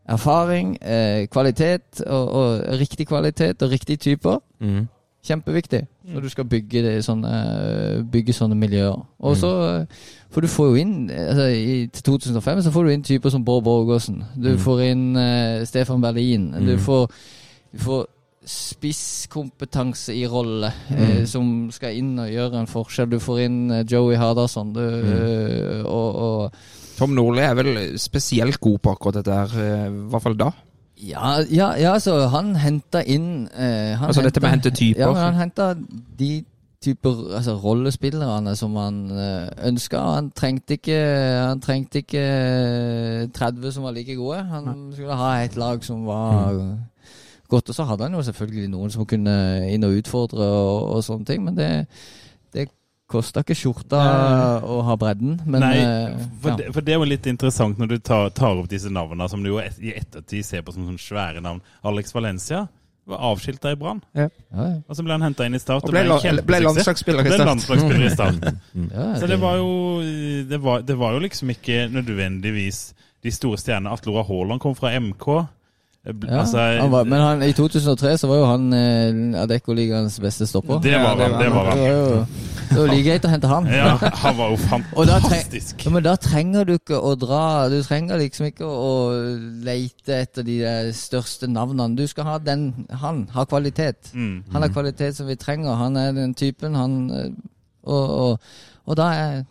erfaring, 0.08 0.76
eh, 0.82 1.26
kvalitet, 1.32 2.02
og, 2.06 2.28
og 2.32 2.78
riktig 2.80 3.06
kvalitet 3.08 3.62
og 3.62 3.70
riktige 3.70 3.96
typer, 3.96 4.38
Mm. 4.60 4.86
kjempeviktig 5.24 5.86
når 6.12 6.20
du 6.20 6.28
skal 6.28 6.44
bygge, 6.44 6.82
det, 6.84 7.04
sånne, 7.04 7.30
bygge 8.12 8.32
sånne 8.36 8.54
miljøer. 8.56 8.96
Mm. 8.96 9.24
Og 9.24 9.36
så 9.36 9.50
eh, 9.80 9.86
For 10.34 10.40
du 10.40 10.48
får 10.50 10.66
jo 10.66 10.74
inn 10.74 11.10
altså, 11.10 11.44
i, 11.54 11.86
Til 11.94 12.02
2005 12.02 12.62
så 12.66 12.70
får 12.74 12.84
du 12.84 12.90
inn 12.90 13.02
typer 13.06 13.30
som 13.30 13.44
Bård 13.44 13.62
Borgersen. 13.64 14.24
Du 14.36 14.48
Mm. 14.50 14.58
får 14.58 14.80
inn 14.82 15.16
eh, 15.16 15.64
Stefan 15.64 16.00
Berlin. 16.02 16.50
Du 16.52 16.72
Mm. 16.74 16.78
får, 16.78 17.06
du 17.72 17.78
får 17.78 18.06
spisskompetanse 18.44 20.14
i 20.14 20.26
rolle 20.28 20.70
eh, 20.90 21.02
Mm. 21.20 21.26
som 21.26 21.50
skal 21.72 21.96
inn 21.96 22.18
og 22.18 22.28
gjøre 22.30 22.60
en 22.60 22.66
forskjell. 22.70 23.10
Du 23.10 23.18
får 23.22 23.40
inn 23.46 23.70
eh, 23.70 23.84
Joey 23.90 24.16
Hardasson. 24.16 24.72
Du, 24.72 24.80
Mm. 24.80 25.12
eh, 25.12 25.82
og, 25.84 26.14
og 26.14 26.52
Tom 26.98 27.10
Nordli 27.16 27.42
er 27.42 27.54
vel 27.58 27.98
spesielt 27.98 28.60
god 28.60 28.78
på 28.78 28.92
akkurat 28.94 29.14
dette 29.14 29.32
her, 29.34 29.54
eh, 29.58 29.86
i 29.88 30.08
hvert 30.10 30.22
fall 30.22 30.36
da. 30.38 30.50
Ja, 30.96 31.40
ja, 31.50 31.72
ja 31.76 31.92
altså 31.96 32.28
han 32.30 32.54
henta 32.56 33.02
inn 33.04 33.48
eh, 33.52 33.96
han 33.98 34.08
Altså 34.08 34.22
dette 34.22 34.40
med 34.40 34.48
å 34.48 34.54
hente 34.54 34.70
typer. 34.70 35.00
Ja, 35.00 35.12
men 35.12 35.22
han 35.22 35.34
henta 35.34 35.74
de 36.18 36.44
typer 36.84 37.34
altså 37.34 37.56
rollespillerne 37.58 38.54
som 38.56 38.76
han 38.76 39.10
eh, 39.10 39.48
ønska. 39.66 39.98
Han 40.14 40.30
trengte 40.36 40.76
ikke 40.78 41.00
Han 41.48 41.60
trengte 41.64 41.98
ikke 42.04 42.22
eh, 42.22 43.26
30 43.34 43.72
som 43.72 43.82
var 43.88 43.92
like 43.96 44.14
gode. 44.16 44.44
Han 44.52 44.92
skulle 44.94 45.16
ha 45.18 45.32
et 45.42 45.56
lag 45.56 45.82
som 45.84 46.04
var 46.06 46.78
godt. 47.54 47.70
Og 47.72 47.78
så 47.78 47.86
hadde 47.88 48.08
han 48.08 48.16
jo 48.18 48.22
selvfølgelig 48.26 48.70
noen 48.74 48.92
som 48.94 49.06
kunne 49.08 49.34
inn 49.72 49.86
og 49.86 49.96
utfordre 50.02 50.44
og, 50.44 50.80
og 50.98 51.04
sånne 51.06 51.28
ting, 51.30 51.44
men 51.46 51.56
det, 51.58 51.70
det 52.54 52.68
kosta 53.10 53.42
ikke 53.44 53.56
skjorta 53.58 53.98
å 54.64 54.78
ha 54.88 54.94
bredden. 54.98 55.36
Men 55.46 55.62
Nei, 55.62 55.74
eh, 55.80 56.22
for, 56.40 56.54
ja. 56.54 56.60
det, 56.62 56.70
for 56.74 56.84
det 56.86 56.94
er 56.94 57.02
jo 57.02 57.10
litt 57.10 57.26
interessant 57.30 57.78
når 57.80 57.94
du 57.94 57.98
tar, 58.04 58.30
tar 58.34 58.56
opp 58.62 58.70
disse 58.72 58.90
navnene 58.92 59.28
som 59.30 59.42
du 59.44 59.52
jo 59.52 59.60
et, 59.62 59.76
i 59.84 59.92
ettertid 59.94 60.46
ser 60.46 60.64
på 60.66 60.74
som 60.74 60.86
sånne 60.88 61.02
svære 61.02 61.42
navn. 61.44 61.60
Alex 61.86 62.14
Valencia 62.16 62.64
var 63.04 63.20
avskilta 63.28 63.74
i 63.74 63.76
Brann, 63.76 63.98
Ja, 64.16 64.30
ja. 64.56 64.66
og 64.88 64.96
så 64.96 65.04
ble 65.04 65.12
han 65.12 65.24
henta 65.26 65.44
inn 65.44 65.52
i 65.52 65.60
Start. 65.60 65.84
Og 65.84 65.92
ble, 65.92 66.06
ble, 66.08 66.40
ble 66.48 66.60
landslagsspiller 66.64 67.26
i 67.28 67.34
start. 67.34 67.48
landslagsspiller 67.50 68.06
i 68.06 68.12
Start. 68.16 68.46
Ja, 68.80 69.08
Så 69.20 69.28
det 69.28 69.36
var 69.42 69.58
jo 69.60 69.68
det 70.48 70.60
var, 70.64 70.80
det 70.88 70.96
var 70.96 71.12
jo 71.12 71.20
liksom 71.26 71.52
ikke 71.52 71.82
nødvendigvis 71.92 72.78
de 73.24 73.32
store 73.32 73.60
stjernene. 73.60 73.92
Atle 73.92 74.14
Ora 74.14 74.24
Haaland 74.28 74.64
kom 74.64 74.72
fra 74.76 74.94
MK. 74.96 75.28
Ja, 76.04 76.40
altså, 76.42 76.58
han 76.60 76.90
var, 76.92 77.06
men 77.08 77.20
han, 77.20 77.42
i 77.46 77.52
2003 77.56 78.10
så 78.20 78.28
var 78.28 78.36
jo 78.36 78.48
han 78.50 78.64
eh, 78.76 79.40
Adecco-ligaens 79.40 80.18
beste 80.20 80.44
stopper. 80.46 80.82
det 80.84 80.98
var 81.00 81.16
han. 81.16 81.38
Det 81.40 81.48
var 81.54 81.70
Det 81.70 81.80
var 81.80 81.88
jo 81.88 82.26
det 82.74 82.76
var 82.80 82.88
like 82.90 83.04
greit 83.06 83.24
å 83.24 83.30
hente 83.30 83.48
han. 83.48 83.66
Ja, 83.72 83.94
han 84.24 84.36
var 84.36 84.50
jo 84.52 84.58
fantastisk. 84.72 85.84
Ja, 85.84 85.92
men 85.94 86.04
da 86.04 86.14
trenger 86.20 86.64
du 86.68 86.74
ikke 86.74 86.98
å 86.98 87.14
dra 87.16 87.68
Du 87.72 87.76
trenger 87.86 88.18
liksom 88.20 88.48
ikke 88.48 88.66
å 88.68 88.92
leite 89.64 90.16
etter 90.24 90.44
de 90.46 90.58
største 90.96 91.48
navnene. 91.48 91.96
Du 91.96 92.04
skal 92.10 92.28
ha 92.28 92.36
den 92.42 92.70
Han 93.04 93.24
har 93.32 93.48
kvalitet. 93.48 94.10
Mm. 94.12 94.42
Han 94.52 94.62
har 94.66 94.72
kvalitet 94.74 95.16
som 95.16 95.28
vi 95.30 95.36
trenger. 95.40 95.76
Han 95.80 95.96
er 96.00 96.12
den 96.16 96.34
typen, 96.34 96.74
han 96.76 96.98
eh, 97.10 97.30
Og, 97.84 98.04
og, 98.10 98.38
og 98.88 98.96
da 98.96 99.08
er 99.12 99.42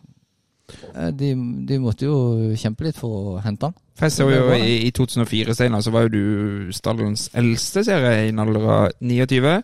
de, 1.20 1.34
de 1.68 1.80
måtte 1.82 2.08
jo 2.08 2.54
kjempe 2.60 2.88
litt 2.88 3.00
for 3.00 3.34
å 3.34 3.42
hente 3.44 3.70
han. 3.70 3.76
For 4.00 4.08
jeg 4.08 4.16
så 4.16 4.28
jo 4.32 4.46
i, 4.56 4.78
i 4.88 4.92
2004, 4.96 5.56
Steinar, 5.58 5.84
så 5.86 5.94
var 5.94 6.08
jo 6.08 6.14
du 6.14 6.72
stallens 6.74 7.28
eldste, 7.38 7.84
serie 7.86 8.24
i 8.24 8.32
en 8.32 8.42
alder 8.42 8.70
av 8.76 8.88
29. 9.04 9.58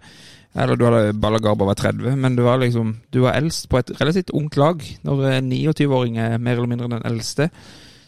Eller 0.60 0.78
du 0.78 0.86
hadde 0.88 1.18
Ballagarba 1.22 1.68
var 1.70 1.78
30, 1.78 2.16
men 2.18 2.36
du 2.36 2.42
var 2.42 2.58
liksom 2.58 2.96
Du 3.14 3.20
var 3.22 3.38
eldst 3.38 3.68
på 3.70 3.78
et 3.80 3.92
relativt 4.02 4.34
ungt 4.34 4.58
lag. 4.58 4.82
Når 5.06 5.42
29-åring 5.46 6.18
er 6.18 6.38
mer 6.38 6.58
eller 6.58 6.72
mindre 6.72 6.90
den 6.92 7.06
eldste, 7.06 7.50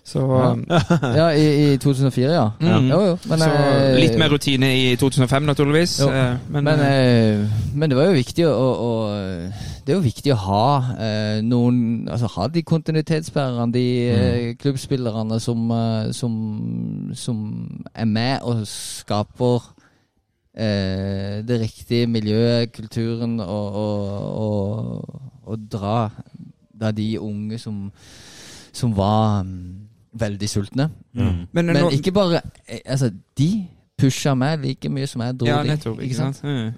Så, 0.03 0.19
um, 0.19 0.65
Ja, 1.19 1.29
i, 1.29 1.73
i 1.73 1.77
2004, 1.77 2.31
ja. 2.33 2.49
Mm. 2.59 2.87
Jo, 2.89 3.01
jo. 3.05 3.17
Men, 3.29 3.39
så 3.39 3.49
eh, 3.49 3.97
litt 3.99 4.17
mer 4.19 4.33
rutine 4.33 4.71
i 4.73 4.95
2005, 4.99 5.43
naturligvis. 5.45 5.99
Eh, 6.01 6.37
Men, 6.49 6.63
Men, 6.63 6.79
eh, 6.79 7.41
eh, 7.41 7.59
men 7.75 7.89
det 7.89 7.97
var 7.97 8.09
jo 8.09 8.17
viktig 8.17 8.47
å, 8.49 8.69
å 8.87 8.91
Det 9.85 9.93
er 9.93 9.99
jo 9.99 10.05
viktig 10.05 10.33
å 10.33 10.39
ha 10.41 10.65
eh, 10.97 11.37
noen 11.45 12.09
Altså 12.11 12.31
ha 12.33 12.47
de 12.49 12.63
kontinuitetsbærerne, 12.65 13.73
de 13.73 13.85
mm. 13.85 14.57
klubbspillerne 14.61 15.39
som, 15.39 15.69
eh, 15.71 16.09
som 16.17 16.33
Som 17.13 17.45
er 17.93 18.09
med 18.09 18.41
og 18.41 18.65
skaper 18.67 19.69
eh, 20.57 21.41
det 21.45 21.61
riktige 21.61 22.07
miljøet, 22.07 22.71
kulturen, 22.73 23.39
og, 23.39 23.75
og, 23.75 24.01
og, 24.41 25.21
og 25.45 25.69
dra 25.71 26.09
da 26.81 26.91
de 26.91 27.19
unge 27.19 27.59
som, 27.61 27.91
som 28.73 28.97
var 28.97 29.43
mm, 29.43 29.80
veldig 30.13 30.49
sultne. 30.49 30.89
Mm. 31.15 31.47
men, 31.51 31.65
Men 31.65 31.75
nå, 31.75 31.89
ikke 31.91 32.11
bare 32.11 32.41
eh, 32.67 32.79
Altså, 32.85 33.11
de 33.37 33.67
pusha 34.01 34.33
meg 34.35 34.59
like 34.65 34.89
mye 34.89 35.07
som 35.07 35.21
jeg 35.21 35.37
dro 35.37 35.45
Ja, 35.47 35.61
de. 35.63 35.69
nettopp. 35.69 35.99
Ikke 36.01 36.15
sant? 36.15 36.41
Mm. 36.43 36.71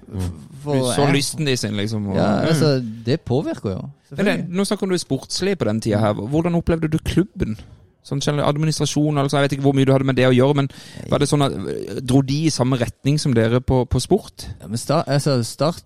For 0.64 0.74
Du 0.76 0.80
så 0.92 1.06
jeg- 1.08 1.16
lysten 1.16 1.46
de 1.46 1.56
sin, 1.58 1.78
liksom. 1.78 2.08
Og, 2.10 2.16
Ja, 2.16 2.42
Mm. 2.42 2.48
altså, 2.48 2.86
det 3.06 3.22
påvirker 3.22 3.70
jo. 3.72 3.90
Men 4.18 4.26
det, 4.26 4.50
nå 4.50 4.66
snakker 4.66 4.90
du 4.90 4.98
sportslig 4.98 5.58
på 5.58 5.66
den 5.66 5.80
tida 5.82 5.98
her. 6.00 6.14
Hvordan 6.14 6.56
opplevde 6.56 6.88
du 6.92 6.98
klubben? 7.00 7.58
Sånn 8.04 8.20
administrasjon, 8.20 9.16
altså 9.18 9.38
jeg 9.40 9.44
vet 9.50 9.52
ikke 9.58 9.64
hvor 9.64 9.74
mye 9.74 9.86
du 9.86 9.92
hadde 9.94 10.04
med 10.06 10.16
det 10.18 10.26
å 10.28 10.36
gjøre, 10.36 10.56
men 10.56 10.68
var 11.10 11.20
det 11.20 11.30
sånn 11.30 11.42
at 11.46 11.54
øh, 11.54 12.02
dro 12.06 12.22
de 12.22 12.46
i 12.46 12.50
samme 12.50 12.76
retning 12.78 13.18
som 13.18 13.34
dere 13.34 13.62
på, 13.62 13.86
på 13.88 14.02
sport? 14.02 14.46
Ja, 14.60 14.68
men 14.68 14.78
start, 14.78 15.08
altså, 15.08 15.42
start 15.46 15.84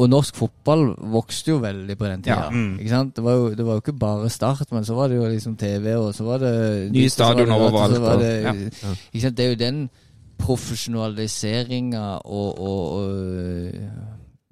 og 0.00 0.08
norsk 0.08 0.36
fotball 0.38 0.86
vokste 1.12 1.50
jo 1.52 1.58
veldig 1.60 1.96
på 2.00 2.06
den 2.08 2.22
tida. 2.24 2.36
Ja. 2.46 2.50
Mm. 2.50 2.78
Ikke 2.80 2.92
sant? 2.94 3.10
Det, 3.16 3.24
var 3.26 3.34
jo, 3.36 3.48
det 3.58 3.66
var 3.66 3.76
jo 3.76 3.82
ikke 3.84 3.96
bare 4.00 4.30
Start, 4.32 4.64
men 4.72 4.84
så 4.88 4.94
var 4.96 5.08
det 5.12 5.18
jo 5.18 5.26
liksom 5.28 5.56
TV, 5.60 5.90
og 6.00 6.14
så 6.16 6.24
var 6.24 6.38
det 6.40 6.52
Nye 6.94 7.02
var 7.08 7.12
stadion 7.16 7.52
overalt, 7.56 8.20
det- 8.22 8.30
ja. 8.46 8.54
Ikke 9.12 9.24
sant? 9.26 9.36
Det 9.36 9.44
er 9.44 9.50
jo 9.54 9.58
den 9.64 9.82
profesjonaliseringa 10.40 12.04
og, 12.24 12.58
og, 12.58 12.92
og 12.92 13.74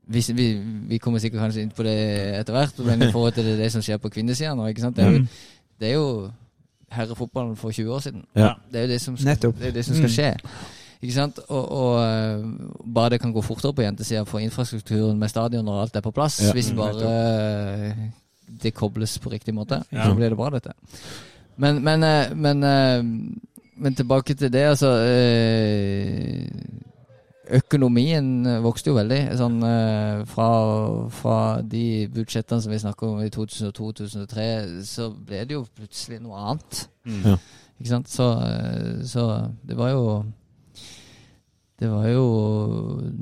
vi, 0.08 0.22
vi, 0.34 0.46
vi 0.88 0.98
kommer 0.98 1.18
sikkert 1.20 1.40
kanskje 1.46 1.62
inn 1.66 1.72
på 1.76 1.84
det 1.84 1.96
etter 2.40 2.52
hvert, 2.56 2.78
men 2.84 3.02
i 3.02 3.10
forhold 3.14 3.32
til 3.36 3.44
det, 3.44 3.56
det 3.60 3.70
som 3.72 3.82
skjer 3.84 4.00
på 4.02 4.08
kvinnesida 4.12 4.54
nå, 4.56 4.66
ikke 4.72 4.84
sant? 4.84 4.96
Det 4.96 5.04
er 5.04 5.16
jo, 5.16 5.24
det 5.80 5.88
er 5.90 5.94
jo 5.98 6.30
herrefotballen 6.92 7.56
for 7.60 7.70
20 7.76 7.92
år 7.92 8.04
siden. 8.06 8.22
Ja. 8.36 8.54
Det 8.72 8.80
er 8.80 8.86
jo 8.86 8.92
det 8.94 9.00
som 9.04 9.16
det 9.16 9.66
er 9.68 9.74
det 9.76 9.84
som 9.84 9.96
skal 9.98 10.08
Mm. 10.08 10.16
Ikke 11.02 11.14
sant? 11.14 11.38
Og, 11.48 11.72
og 11.72 12.00
eh, 12.02 12.44
bare 12.94 13.10
det 13.14 13.20
kan 13.22 13.32
gå 13.32 13.42
fortere 13.46 13.72
på 13.72 13.82
jentesida 13.84 14.24
for 14.26 14.38
infrastrukturen 14.42 15.18
med 15.18 15.28
stadion 15.30 15.68
og 15.68 15.82
alt 15.84 15.96
er 15.96 16.00
på 16.02 16.10
plass, 16.10 16.40
Ja. 16.42 16.52
hvis 16.52 16.72
Mm, 16.72 16.76
bare 16.76 17.94
det 18.62 18.74
kobles 18.74 19.18
på 19.18 19.30
riktig 19.30 19.54
måte, 19.54 19.82
Ja. 19.92 20.04
så 20.08 20.14
blir 20.14 20.28
det 20.28 20.36
bra, 20.36 20.50
dette. 20.50 20.72
Men, 21.56 21.82
men, 21.84 22.02
eh, 22.02 22.34
men, 22.34 22.62
eh, 22.64 23.02
men 23.76 23.94
tilbake 23.94 24.34
til 24.34 24.50
det, 24.52 24.64
altså 24.74 24.90
Økonomien 27.50 28.42
vokste 28.62 28.90
jo 28.90 28.96
veldig. 28.98 29.20
Sånn, 29.40 29.62
eh, 29.64 30.24
fra, 30.28 30.48
fra 31.08 31.36
de 31.64 32.06
budsjettene 32.12 32.60
som 32.60 32.72
vi 32.74 32.80
snakker 32.82 33.06
om 33.08 33.22
i 33.24 33.30
2002-2003, 33.32 34.82
så 34.84 35.06
ble 35.16 35.44
det 35.48 35.56
jo 35.56 35.62
plutselig 35.78 36.20
noe 36.20 36.36
annet. 36.50 36.82
Mm. 37.08 37.22
Ja. 37.24 37.36
Ikke 37.80 37.88
sant? 37.94 38.10
Så, 38.12 38.26
så 39.08 39.24
det 39.64 39.78
var 39.78 39.94
jo 39.94 40.02
Det 41.78 41.88
var 41.90 42.08
jo 42.10 42.26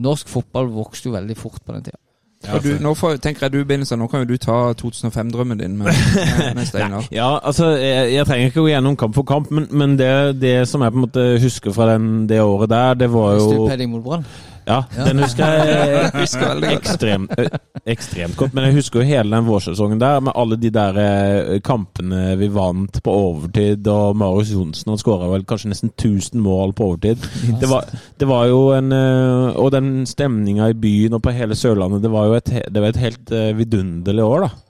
Norsk 0.00 0.28
fotball 0.32 0.70
vokste 0.72 1.10
jo 1.10 1.16
veldig 1.16 1.36
fort 1.36 1.60
på 1.64 1.76
den 1.76 1.88
tida. 1.88 2.00
Ja, 2.46 2.58
du, 2.62 2.68
nå 2.78 2.92
får, 2.94 3.16
tenker 3.24 3.46
jeg 3.46 3.52
du, 3.56 3.96
nå 3.96 4.06
kan 4.06 4.22
jo 4.22 4.28
du 4.28 4.36
ta 4.38 4.56
2005-drømmen 4.78 5.58
din 5.58 5.76
med, 5.80 5.88
med 6.54 6.68
Steinar. 6.68 7.08
Ja, 7.18 7.38
altså, 7.42 7.72
jeg, 7.80 8.12
jeg 8.12 8.26
trenger 8.28 8.52
ikke 8.52 8.60
gå 8.60 8.68
gjennom 8.70 8.96
kamp 9.00 9.16
for 9.16 9.26
kamp, 9.26 9.50
men, 9.50 9.66
men 9.70 9.96
det, 9.98 10.40
det 10.40 10.68
som 10.68 10.84
jeg 10.84 10.92
på 10.92 11.00
en 11.00 11.06
måte 11.08 11.24
husker 11.42 11.74
fra 11.74 11.88
den, 11.94 12.28
det 12.28 12.42
året 12.44 12.70
der, 12.70 13.00
det 13.02 13.08
var 13.12 13.34
jo 13.40 13.48
Stupheading 13.48 13.90
mot 13.90 14.04
Brann. 14.04 14.28
Ja, 14.66 14.80
den 14.96 15.20
husker 15.22 15.46
jeg 15.46 16.10
Husker 16.20 16.64
ekstremt, 16.72 17.32
ekstremt 17.86 18.36
godt. 18.38 18.54
Men 18.56 18.66
jeg 18.68 18.78
husker 18.80 19.02
jo 19.02 19.06
hele 19.06 19.36
den 19.36 19.46
vårsesongen 19.46 20.00
der, 20.02 20.20
med 20.26 20.34
alle 20.34 20.58
de 20.58 20.72
der 20.74 20.98
eh, 21.02 21.60
kampene 21.64 22.34
vi 22.40 22.48
vant 22.52 22.98
på 23.04 23.14
overtid, 23.14 23.86
og 23.92 24.18
Marius 24.18 24.50
Johnsen 24.56 24.90
han 24.90 25.00
skåra 25.00 25.30
vel 25.30 25.46
kanskje 25.48 25.70
nesten 25.70 25.92
1000 25.94 26.42
mål 26.42 26.74
på 26.76 26.90
overtid. 26.90 27.22
Det 27.60 27.70
var, 27.70 27.86
det 28.18 28.28
var 28.28 28.46
jo 28.50 28.60
en 28.74 28.92
Og 28.96 29.70
den 29.74 30.06
stemninga 30.08 30.70
i 30.72 30.78
byen 30.78 31.16
og 31.16 31.22
på 31.22 31.34
hele 31.34 31.56
Sørlandet, 31.58 32.02
det 32.02 32.12
var 32.12 32.26
jo 32.28 32.38
et, 32.38 32.52
det 32.70 32.82
var 32.82 32.90
et 32.90 33.02
helt 33.02 33.32
eh, 33.34 33.52
vidunderlig 33.56 34.24
år, 34.24 34.48
da. 34.48 34.65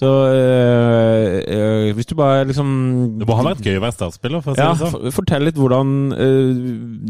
Så 0.00 0.08
øh, 0.32 1.34
øh, 1.44 1.88
hvis 1.94 2.06
du 2.08 2.14
bare 2.16 2.46
liksom 2.48 2.68
Det 3.20 3.26
må 3.28 3.34
ha 3.36 3.42
vært 3.50 3.58
gøy 3.66 3.76
å 3.76 3.82
være 3.82 3.92
startspiller, 3.92 4.40
for 4.40 4.54
å 4.54 4.56
si 4.56 4.62
ja, 4.62 4.70
det 4.72 4.88
sånn. 4.94 5.12
fortell 5.12 5.44
litt 5.44 5.58
hvordan 5.60 5.90
øh, 6.16 6.62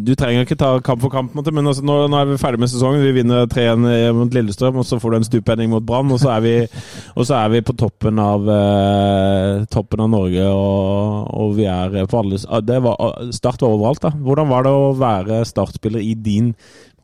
Du 0.08 0.10
trenger 0.18 0.42
ikke 0.42 0.58
ta 0.58 0.72
kamp 0.82 1.04
for 1.04 1.12
kamp, 1.12 1.36
men 1.38 1.70
altså, 1.70 1.84
nå, 1.86 2.00
nå 2.10 2.18
er 2.18 2.32
vi 2.32 2.38
ferdig 2.40 2.58
med 2.64 2.72
sesongen. 2.72 3.04
Vi 3.06 3.12
vinner 3.20 3.46
3-1 3.52 4.10
mot 4.18 4.34
Lillestrøm, 4.34 4.80
og 4.82 4.88
så 4.88 4.98
får 4.98 5.14
du 5.14 5.18
en 5.20 5.28
stupending 5.28 5.70
mot 5.70 5.86
Brann. 5.86 6.10
Og, 6.10 6.18
så 6.22 6.34
vi- 6.42 6.66
og 7.18 7.28
så 7.28 7.38
er 7.44 7.54
vi 7.54 7.62
på 7.70 7.76
toppen 7.78 8.18
av 8.18 8.50
Toppen 9.70 10.02
av 10.02 10.10
Norge, 10.10 10.50
og, 10.50 11.30
og 11.30 11.54
vi 11.60 11.68
er 11.70 11.94
på 12.10 12.18
alle 12.24 12.42
ah, 12.48 12.58
det 12.64 12.82
var, 12.82 12.98
ah, 12.98 13.30
Start 13.34 13.62
var 13.62 13.76
overalt, 13.76 14.02
da. 14.02 14.10
Hvordan 14.18 14.50
var 14.50 14.66
det 14.66 14.74
å 14.74 14.90
være 14.98 15.44
startspiller 15.46 16.02
i 16.02 16.16
din 16.18 16.54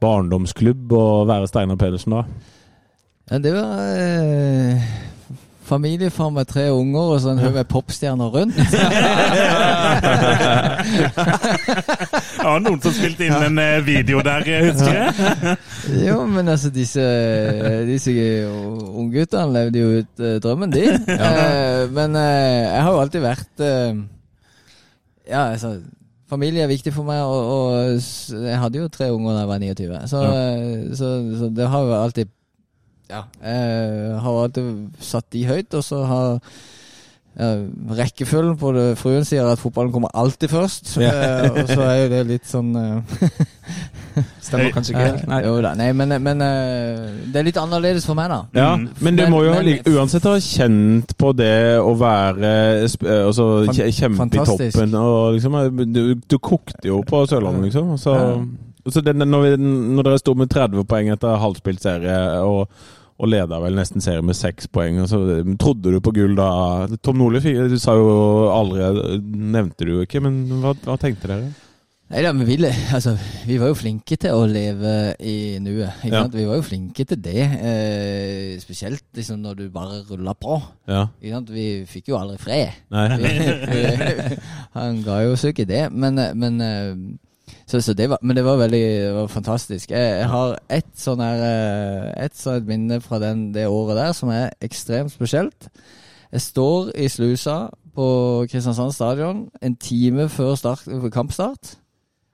barndomsklubb 0.03 0.93
og 0.99 1.29
være 1.31 1.49
Steinar 1.51 1.79
Pedersen 1.81 2.19
da? 2.19 2.27
Ja, 3.31 3.39
det 3.43 3.55
var 3.55 5.15
familiefar 5.67 6.31
med 6.35 6.47
tre 6.49 6.69
unger 6.73 7.13
og 7.17 7.21
så 7.23 7.33
en 7.35 7.41
haug 7.43 7.55
med 7.57 7.69
popstjerner 7.71 8.29
rundt. 8.37 8.57
Ja, 12.47 12.53
noen 12.63 12.79
som 12.83 12.93
spilte 12.95 13.27
inn 13.27 13.35
en 13.43 13.59
eh, 13.59 13.81
video 13.83 14.21
der, 14.25 14.45
eh, 14.47 14.69
husker 14.69 14.93
jeg. 14.95 15.57
jo, 16.07 16.21
men 16.31 16.49
altså, 16.53 16.71
disse, 16.71 17.03
disse 17.89 18.13
ungguttene 18.47 19.47
levde 19.55 19.83
jo 19.83 19.89
ut 20.03 20.23
eh, 20.23 20.37
drømmen, 20.45 20.75
de. 20.75 20.87
Eh, 21.27 21.83
men 21.93 22.15
eh, 22.19 22.67
jeg 22.71 22.83
har 22.85 22.93
jo 22.93 23.01
alltid 23.03 23.23
vært 23.25 23.63
eh, 23.65 23.99
Ja, 25.27 25.41
altså 25.55 25.77
Familie 26.31 26.65
er 26.65 26.71
viktig 26.71 26.93
for 26.95 27.07
meg, 27.07 27.23
og, 27.23 27.51
og 27.57 28.45
jeg 28.47 28.59
hadde 28.59 28.81
jo 28.81 28.89
tre 28.93 29.09
unger 29.15 29.37
da 29.37 29.43
jeg 29.45 29.51
var 29.51 29.61
29. 29.63 30.01
Så, 30.11 30.23
ja. 30.27 30.95
så, 30.99 31.11
så 31.39 31.51
det 31.55 31.69
har 31.71 31.85
jo 31.87 31.93
alltid 31.95 32.33
Ja. 33.11 33.25
Jeg 33.43 34.17
har 34.25 34.41
alltid 34.47 34.73
satt 35.01 35.29
de 35.33 35.45
høyt, 35.47 35.75
og 35.79 35.85
så 35.87 36.01
har 36.11 36.41
ja, 37.37 37.51
rekkefølgen 37.99 38.55
på 38.57 38.71
det 38.73 38.85
Fruen 38.97 39.27
sier 39.29 39.45
at 39.51 39.61
fotballen 39.61 39.93
kommer 39.93 40.09
alltid 40.17 40.49
først. 40.51 40.95
Eh, 40.97 41.51
og 41.53 41.69
så 41.69 41.83
er 41.85 41.97
jo 42.01 42.09
det 42.15 42.23
litt 42.31 42.47
sånn 42.49 42.71
eh, 42.81 43.19
Stemmer 44.47 44.71
kanskje 44.73 44.95
ikke 44.95 45.05
helt. 45.05 45.25
Nei. 45.29 45.41
Jo 45.45 45.57
da, 45.61 45.75
nei, 45.77 45.91
men, 45.97 46.15
men 46.25 46.41
eh, 46.47 47.03
det 47.29 47.41
er 47.43 47.47
litt 47.51 47.59
annerledes 47.61 48.07
for 48.09 48.17
meg, 48.19 48.31
da. 48.33 48.39
Ja, 48.57 48.69
Mm. 48.77 48.87
men 49.05 49.17
du 49.19 49.25
må 49.33 49.43
jo 49.45 49.53
men- 49.53 49.83
uansett 49.93 50.25
ha 50.25 50.35
kjent 50.41 51.13
på 51.21 51.33
det 51.37 51.53
å 51.83 51.93
være 52.01 52.53
eh, 52.87 53.27
altså, 53.27 53.67
kjempe 53.75 54.27
i 54.33 54.45
toppen. 54.47 54.95
Og 54.97 55.37
liksom, 55.37 55.59
eh, 55.61 55.85
du, 55.93 56.03
du 56.17 56.39
kokte 56.39 56.89
jo 56.89 57.03
på 57.07 57.21
Sørlandet, 57.29 57.69
liksom. 57.69 57.97
Så, 58.01 58.17
Ja. 58.17 58.91
så 58.91 59.03
det, 59.05 59.13
når, 59.19 59.43
vi, 59.45 59.57
når 59.99 60.09
dere 60.09 60.19
sto 60.25 60.35
med 60.39 60.49
30 60.57 60.85
poeng 60.89 61.13
etter 61.13 61.37
halvspilt 61.43 61.83
serie, 61.85 62.17
og, 62.41 62.71
og 63.17 63.31
leda 63.33 63.59
vel 63.63 63.79
nesten 63.79 64.03
serien 64.05 64.27
med 64.29 64.37
seks 64.37 64.67
poeng, 64.69 64.99
og 65.03 65.09
så 65.09 65.21
trodde 65.61 65.93
du 65.95 66.01
på 66.05 66.13
gull 66.17 66.35
da? 66.37 66.51
Tom 67.03 67.17
Nordli 67.23 67.55
du 67.71 67.79
sa 67.81 67.95
jo 67.97 68.11
aldri 68.53 69.21
Nevnte 69.23 69.87
du 69.89 69.95
jo 69.99 70.03
ikke, 70.05 70.21
men 70.25 70.43
hva, 70.61 70.75
hva 70.85 70.99
tenkte 71.01 71.31
dere? 71.33 71.53
Nei 72.07 72.21
da, 72.23 72.31
men 72.37 72.47
vi, 72.47 72.55
altså, 72.95 73.17
vi 73.49 73.57
var 73.59 73.73
jo 73.73 73.79
flinke 73.81 74.15
til 74.23 74.31
å 74.31 74.45
leve 74.47 74.93
i 75.27 75.57
nuet. 75.59 76.05
Ja. 76.07 76.21
Vi 76.31 76.45
var 76.47 76.61
jo 76.61 76.63
flinke 76.63 77.03
til 77.03 77.19
det. 77.19 77.43
Eh, 77.43 78.53
spesielt 78.63 79.03
liksom 79.19 79.41
når 79.43 79.57
du 79.59 79.65
bare 79.75 80.05
rulla 80.07 80.37
på. 80.39 80.61
Ja. 80.87 81.09
Vi 81.19 81.65
fikk 81.91 82.13
jo 82.13 82.21
aldri 82.21 82.39
fred. 82.39 82.77
Vi- 83.75 84.39
Han 84.77 85.03
ga 85.03 85.19
jo 85.25 85.33
oss 85.35 85.49
ikke 85.51 85.67
det, 85.67 85.89
men, 85.91 86.19
eh, 86.23 86.31
men 86.39 86.61
eh, 86.63 86.95
så, 87.67 87.81
så 87.81 87.95
det 87.95 88.09
var, 88.11 88.19
Men 88.23 88.37
det 88.37 88.45
var 88.45 88.57
veldig 88.61 88.83
det 88.83 89.15
var 89.15 89.27
fantastisk. 89.33 89.91
Jeg, 89.91 90.19
jeg 90.21 90.29
har 90.33 90.59
ett 90.73 90.93
sånn 90.99 91.23
her 91.23 91.43
eh, 91.47 92.25
Et 92.27 92.37
sånt 92.37 92.67
minne 92.67 93.01
fra 93.05 93.19
den, 93.23 93.49
det 93.55 93.67
året 93.71 93.97
der 93.99 94.13
som 94.17 94.31
er 94.35 94.51
ekstremt 94.65 95.15
spesielt. 95.15 95.69
Jeg 96.33 96.43
står 96.43 96.93
i 96.99 97.09
slusa 97.09 97.57
på 97.97 98.07
Kristiansand 98.51 98.93
stadion 98.93 99.47
en 99.63 99.77
time 99.81 100.29
før 100.29 100.55
start, 100.59 100.85
kampstart. 101.15 101.77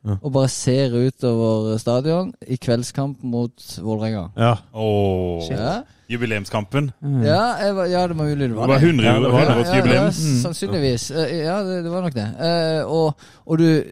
Ja. 0.02 0.16
Og 0.18 0.32
bare 0.34 0.48
ser 0.51 0.94
utover 0.98 1.76
stadion 1.78 2.32
i 2.51 2.56
kveldskamp 2.59 3.20
mot 3.22 3.66
Vålerenga. 3.78 4.24
Ja. 4.36 4.56
Oh. 4.74 5.44
Ja. 5.51 5.82
jubileumskampen. 6.10 6.90
Ja, 7.22 7.44
jeg 7.62 7.76
var, 7.76 7.86
ja, 7.86 8.02
det 8.09 8.16
var 8.18 8.24
mulig 8.24 8.48
det 8.48 8.48
Det 8.51 8.56
var 8.56 8.66
det. 8.66 8.80
100 8.82 9.05
Ja, 9.06 9.12
det 9.14 9.32
var 9.32 9.40
100, 9.40 9.55
100-årsjubileum. 9.55 9.94
Ja, 9.94 10.05
ja, 10.05 10.40
sannsynligvis. 10.43 11.10
Eh, 11.10 11.36
Ja, 11.39 11.60
det, 11.64 11.84
det 11.84 11.93
var 11.93 12.02
nok 12.02 12.14
det. 12.14 12.28
Uh, 12.40 12.90
og, 12.93 13.14
og 13.47 13.59
du 13.59 13.82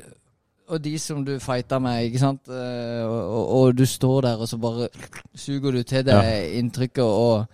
og 0.71 0.83
de 0.85 0.93
som 1.03 1.25
du 1.27 1.35
fighter 1.43 1.79
med, 1.83 2.05
ikke 2.09 2.23
sant. 2.23 2.49
Eh, 2.49 3.03
og, 3.05 3.21
og, 3.21 3.49
og 3.61 3.79
du 3.79 3.85
står 3.87 4.21
der, 4.29 4.43
og 4.43 4.49
så 4.49 4.59
bare 4.63 4.89
suger 5.35 5.75
du 5.75 5.83
til 5.83 6.05
deg 6.07 6.55
inntrykket. 6.61 7.03
Og, 7.05 7.45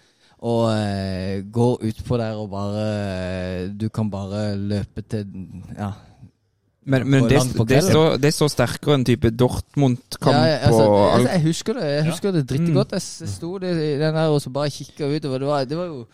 og 0.46 0.64
uh, 0.68 1.38
går 1.52 1.86
utpå 1.88 2.18
der 2.20 2.36
og 2.36 2.50
bare 2.52 2.82
eh, 2.84 3.70
Du 3.72 3.88
kan 3.88 4.10
bare 4.12 4.50
løpe 4.56 5.00
til 5.08 5.24
Ja. 5.78 5.88
Men, 6.86 7.06
men 7.10 7.24
det, 7.24 7.38
er 7.40 7.40
så 7.40 7.64
det, 7.66 7.78
står, 7.82 8.16
det 8.22 8.30
står 8.36 8.50
sterkere 8.52 8.94
enn 8.94 9.04
type 9.08 9.30
Dortmund-kamp 9.34 10.36
ja, 10.36 10.44
ja, 10.52 10.58
altså, 10.68 10.84
og 10.84 11.00
altså, 11.00 11.16
alt. 11.16 11.32
jeg 11.32 11.42
husker 11.48 11.80
det 11.80 11.88
jeg 11.88 12.04
husker 12.10 12.36
det 12.36 12.44
drittig 12.50 12.68
Mm. 12.68 12.76
godt. 12.76 12.92
Jeg 12.92 13.32
sto 13.32 13.56
i 13.56 13.72
den 13.98 14.14
der 14.14 14.28
og 14.28 14.38
så 14.44 14.52
bare 14.54 14.70
kikka 14.70 15.08
utover. 15.16 15.38
Det 15.38 15.48
var, 15.48 15.64
det 15.64 15.78
var 15.80 15.88
jo 15.90 16.06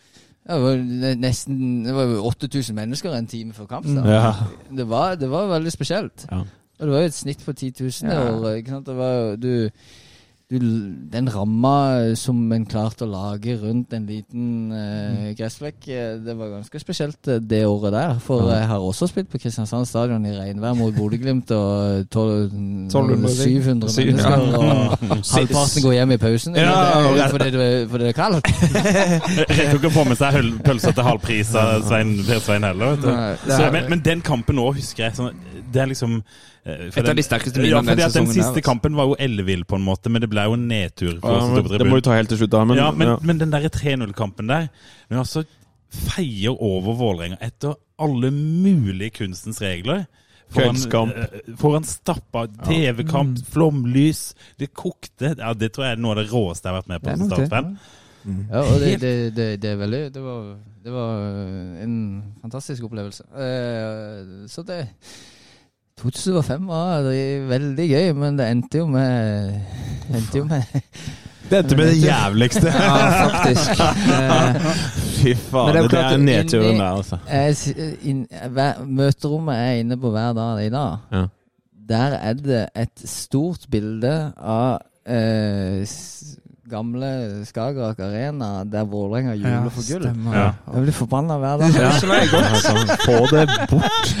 det 0.47 0.57
var 0.63 0.81
nesten 1.19 1.85
Det 1.85 1.93
var 1.95 2.03
jo 2.03 2.25
8000 2.31 2.75
mennesker 2.75 3.13
en 3.15 3.27
time 3.27 3.53
før 3.53 3.65
kamp. 3.65 3.85
Mm. 3.85 4.01
Ja. 4.07 4.33
Det, 4.75 4.89
var, 4.89 5.15
det 5.15 5.29
var 5.29 5.47
veldig 5.51 5.71
spesielt. 5.71 6.25
Ja. 6.31 6.41
Og 6.83 6.89
det 6.89 6.95
var 6.97 7.05
jo 7.05 7.11
et 7.13 7.15
snitt 7.23 7.43
på 7.47 7.55
10 7.55 7.73
000. 7.79 8.11
Ja. 8.11 8.23
Og, 8.35 8.49
ikke 8.59 8.75
sant? 8.75 8.85
Det 8.91 8.97
var 8.99 9.13
jo 9.15 9.35
du, 9.39 9.53
du, 10.51 10.57
Den 11.09 11.29
ramma 11.33 11.71
som 12.19 12.37
en 12.53 12.65
klarte 12.69 13.05
å 13.07 13.09
lage 13.09 13.55
rundt 13.61 13.93
en 13.95 14.03
liten 14.05 14.43
eh, 14.75 15.29
gressflekk, 15.39 15.87
eh, 15.89 16.17
det 16.21 16.35
var 16.37 16.51
ganske 16.59 16.81
spesielt 16.83 17.29
eh, 17.31 17.39
det 17.41 17.63
året 17.65 17.95
der. 17.95 18.19
For 18.21 18.43
Ja. 18.51 18.59
jeg 18.59 18.67
har 18.69 18.83
også 18.83 19.07
spilt 19.09 19.31
på 19.31 19.39
Kristiansand 19.41 19.87
stadion 19.89 20.25
i 20.29 20.33
regnvær 20.35 20.75
mot 20.77 20.93
Bodø-Glimt 20.93 21.49
og 21.55 22.03
1200 22.11 23.31
700 23.33 23.89
mennesker. 23.95 24.19
ja. 24.19 24.35
Og 24.59 24.97
halvparten 25.33 25.87
går 25.87 25.95
hjem 25.97 26.11
i 26.11 26.19
pausen. 26.21 26.59
Ja, 26.59 26.75
det 27.15 27.23
er 27.23 27.33
fordi 27.33 27.49
det, 27.55 27.89
fordi 27.89 28.03
det 28.03 28.13
er 28.13 28.19
kaldt. 28.19 28.53
Rekker 29.49 29.79
ikke 29.79 29.89
å 29.89 29.95
få 29.95 30.05
med 30.11 30.19
seg 30.21 30.37
pølser 30.67 30.93
til 30.99 31.07
halv 31.07 31.23
pris 31.23 31.55
av 31.57 31.87
Per 31.89 32.43
Svein 32.43 32.67
heller. 32.67 32.93
Vet 32.93 33.07
du. 33.07 33.09
Så, 33.49 33.61
er- 33.63 33.73
men, 33.79 33.89
men 33.95 34.05
den 34.05 34.21
kampen 34.21 34.59
òg 34.61 34.75
husker 34.77 35.07
jeg 35.07 35.17
sånn, 35.17 35.33
Det 35.73 35.81
er 35.83 35.89
liksom 35.91 36.15
eh, 36.19 36.85
Et 36.89 37.09
av 37.09 37.15
de 37.17 37.25
sterkeste 37.25 37.57
Ja, 37.59 37.81
minnene 37.81 37.95
ja, 37.95 37.97
den 37.97 37.97
at 37.97 37.97
den 37.97 38.11
sesongen 38.11 38.31
siste 38.33 38.45
der, 38.51 38.59
altså. 38.59 38.65
kampen 38.69 38.97
var 38.99 39.09
jo 39.11 39.17
ellevill 39.19 39.65
på 39.69 39.79
en 39.79 39.85
måte, 39.87 40.11
men 40.13 40.23
det 40.23 40.29
ble 40.31 40.45
jo 40.47 40.55
en 40.57 40.67
nedtur. 40.69 41.17
Ja, 41.17 41.39
men 41.49 41.67
det 41.73 41.89
må 41.89 41.99
vi 41.99 42.05
ta 42.05 42.17
helt 42.17 42.31
til 42.33 42.41
slutt, 42.43 42.53
da. 42.53 42.63
Men, 42.69 42.79
ja, 42.79 42.91
men, 42.91 43.13
ja. 43.13 43.17
men 43.21 43.41
den 43.41 43.53
der 43.53 43.67
3-0-kampen 43.73 44.51
der 44.51 44.69
Men 45.09 45.23
altså 45.23 45.45
feier 45.93 46.55
over 46.57 46.95
Vålerenga 46.97 47.37
etter 47.45 47.75
alle 48.01 48.31
mulige 48.33 49.13
kunstens 49.19 49.61
regler. 49.61 50.05
Foran, 50.53 50.75
Kveldskamp. 50.75 51.13
eh, 51.17 51.53
foran 51.57 51.85
stappa 51.87 52.47
TV-kamp, 52.65 53.39
flomlys. 53.49 54.35
Det 54.57 54.73
kokte. 54.73 55.35
Ja, 55.37 55.53
Det 55.53 55.71
tror 55.73 55.85
jeg 55.87 55.97
er 55.97 56.01
noe 56.01 56.13
av 56.15 56.21
det 56.23 56.31
råeste 56.31 56.67
jeg 56.69 56.73
har 56.73 56.81
vært 56.81 56.91
med 56.93 57.03
på 57.05 57.17
som. 57.17 57.29
Start-fan. 57.31 57.77
Ja, 58.23 58.61
og 58.63 58.79
det, 58.79 58.91
det, 59.01 59.13
det, 59.35 59.47
det 59.59 59.69
er 59.73 59.79
veldig 59.81 59.97
Det 60.15 60.21
var, 60.23 60.43
det 60.83 60.91
var 60.93 61.23
en 61.83 61.95
fantastisk 62.41 62.85
opplevelse. 62.87 63.25
Eh, 63.35 64.47
så 64.47 64.63
det 64.67 64.79
2005 66.01 66.67
var 66.67 67.05
veldig 67.49 67.85
gøy, 67.89 68.13
men 68.17 68.39
det 68.39 68.47
endte 68.51 68.81
jo 68.81 68.87
med 68.91 69.53
Endte 70.13 70.39
jo 70.41 70.47
med 70.49 70.63
Det 71.49 71.59
endte 71.59 71.77
med 71.77 71.91
det 71.91 71.99
jævligste. 72.01 72.71
Ja, 72.73 73.27
faktisk. 73.27 73.83
Eh, 73.83 74.71
Fy 75.13 75.33
faen, 75.37 75.75
det 75.75 75.83
det, 75.91 75.99
er 75.99 76.17
nedturen 76.17 76.79
der, 76.79 76.97
altså. 76.97 77.19
inn, 78.01 78.25
Møterommet 78.87 79.59
jeg 79.59 79.75
er 79.75 79.83
inne 79.83 79.97
på 79.99 80.11
hver 80.11 80.33
dag 80.33 80.63
i 80.65 80.71
dag. 80.73 80.97
Ja. 81.11 81.23
Der 81.89 82.17
er 82.17 82.33
det 82.39 82.63
et 82.79 83.05
stort 83.05 83.67
bilde 83.71 84.15
av 84.39 84.81
eh, 85.05 85.83
gamle 86.73 87.09
Skagerrak 87.45 87.99
Arena 88.01 88.63
der 88.65 88.85
Vålerenga 88.89 89.35
jubler 89.37 89.69
for 89.73 89.85
gull. 89.87 90.07
Ja. 90.33 90.45
Jeg 90.73 90.85
blir 90.87 90.95
forbanna 90.97 91.37
hver 91.41 91.61
dag. 91.61 91.75
Ja. 91.77 91.91
Altså, 91.93 92.73
få 93.03 93.17
det 93.31 93.43
bort. 93.71 94.13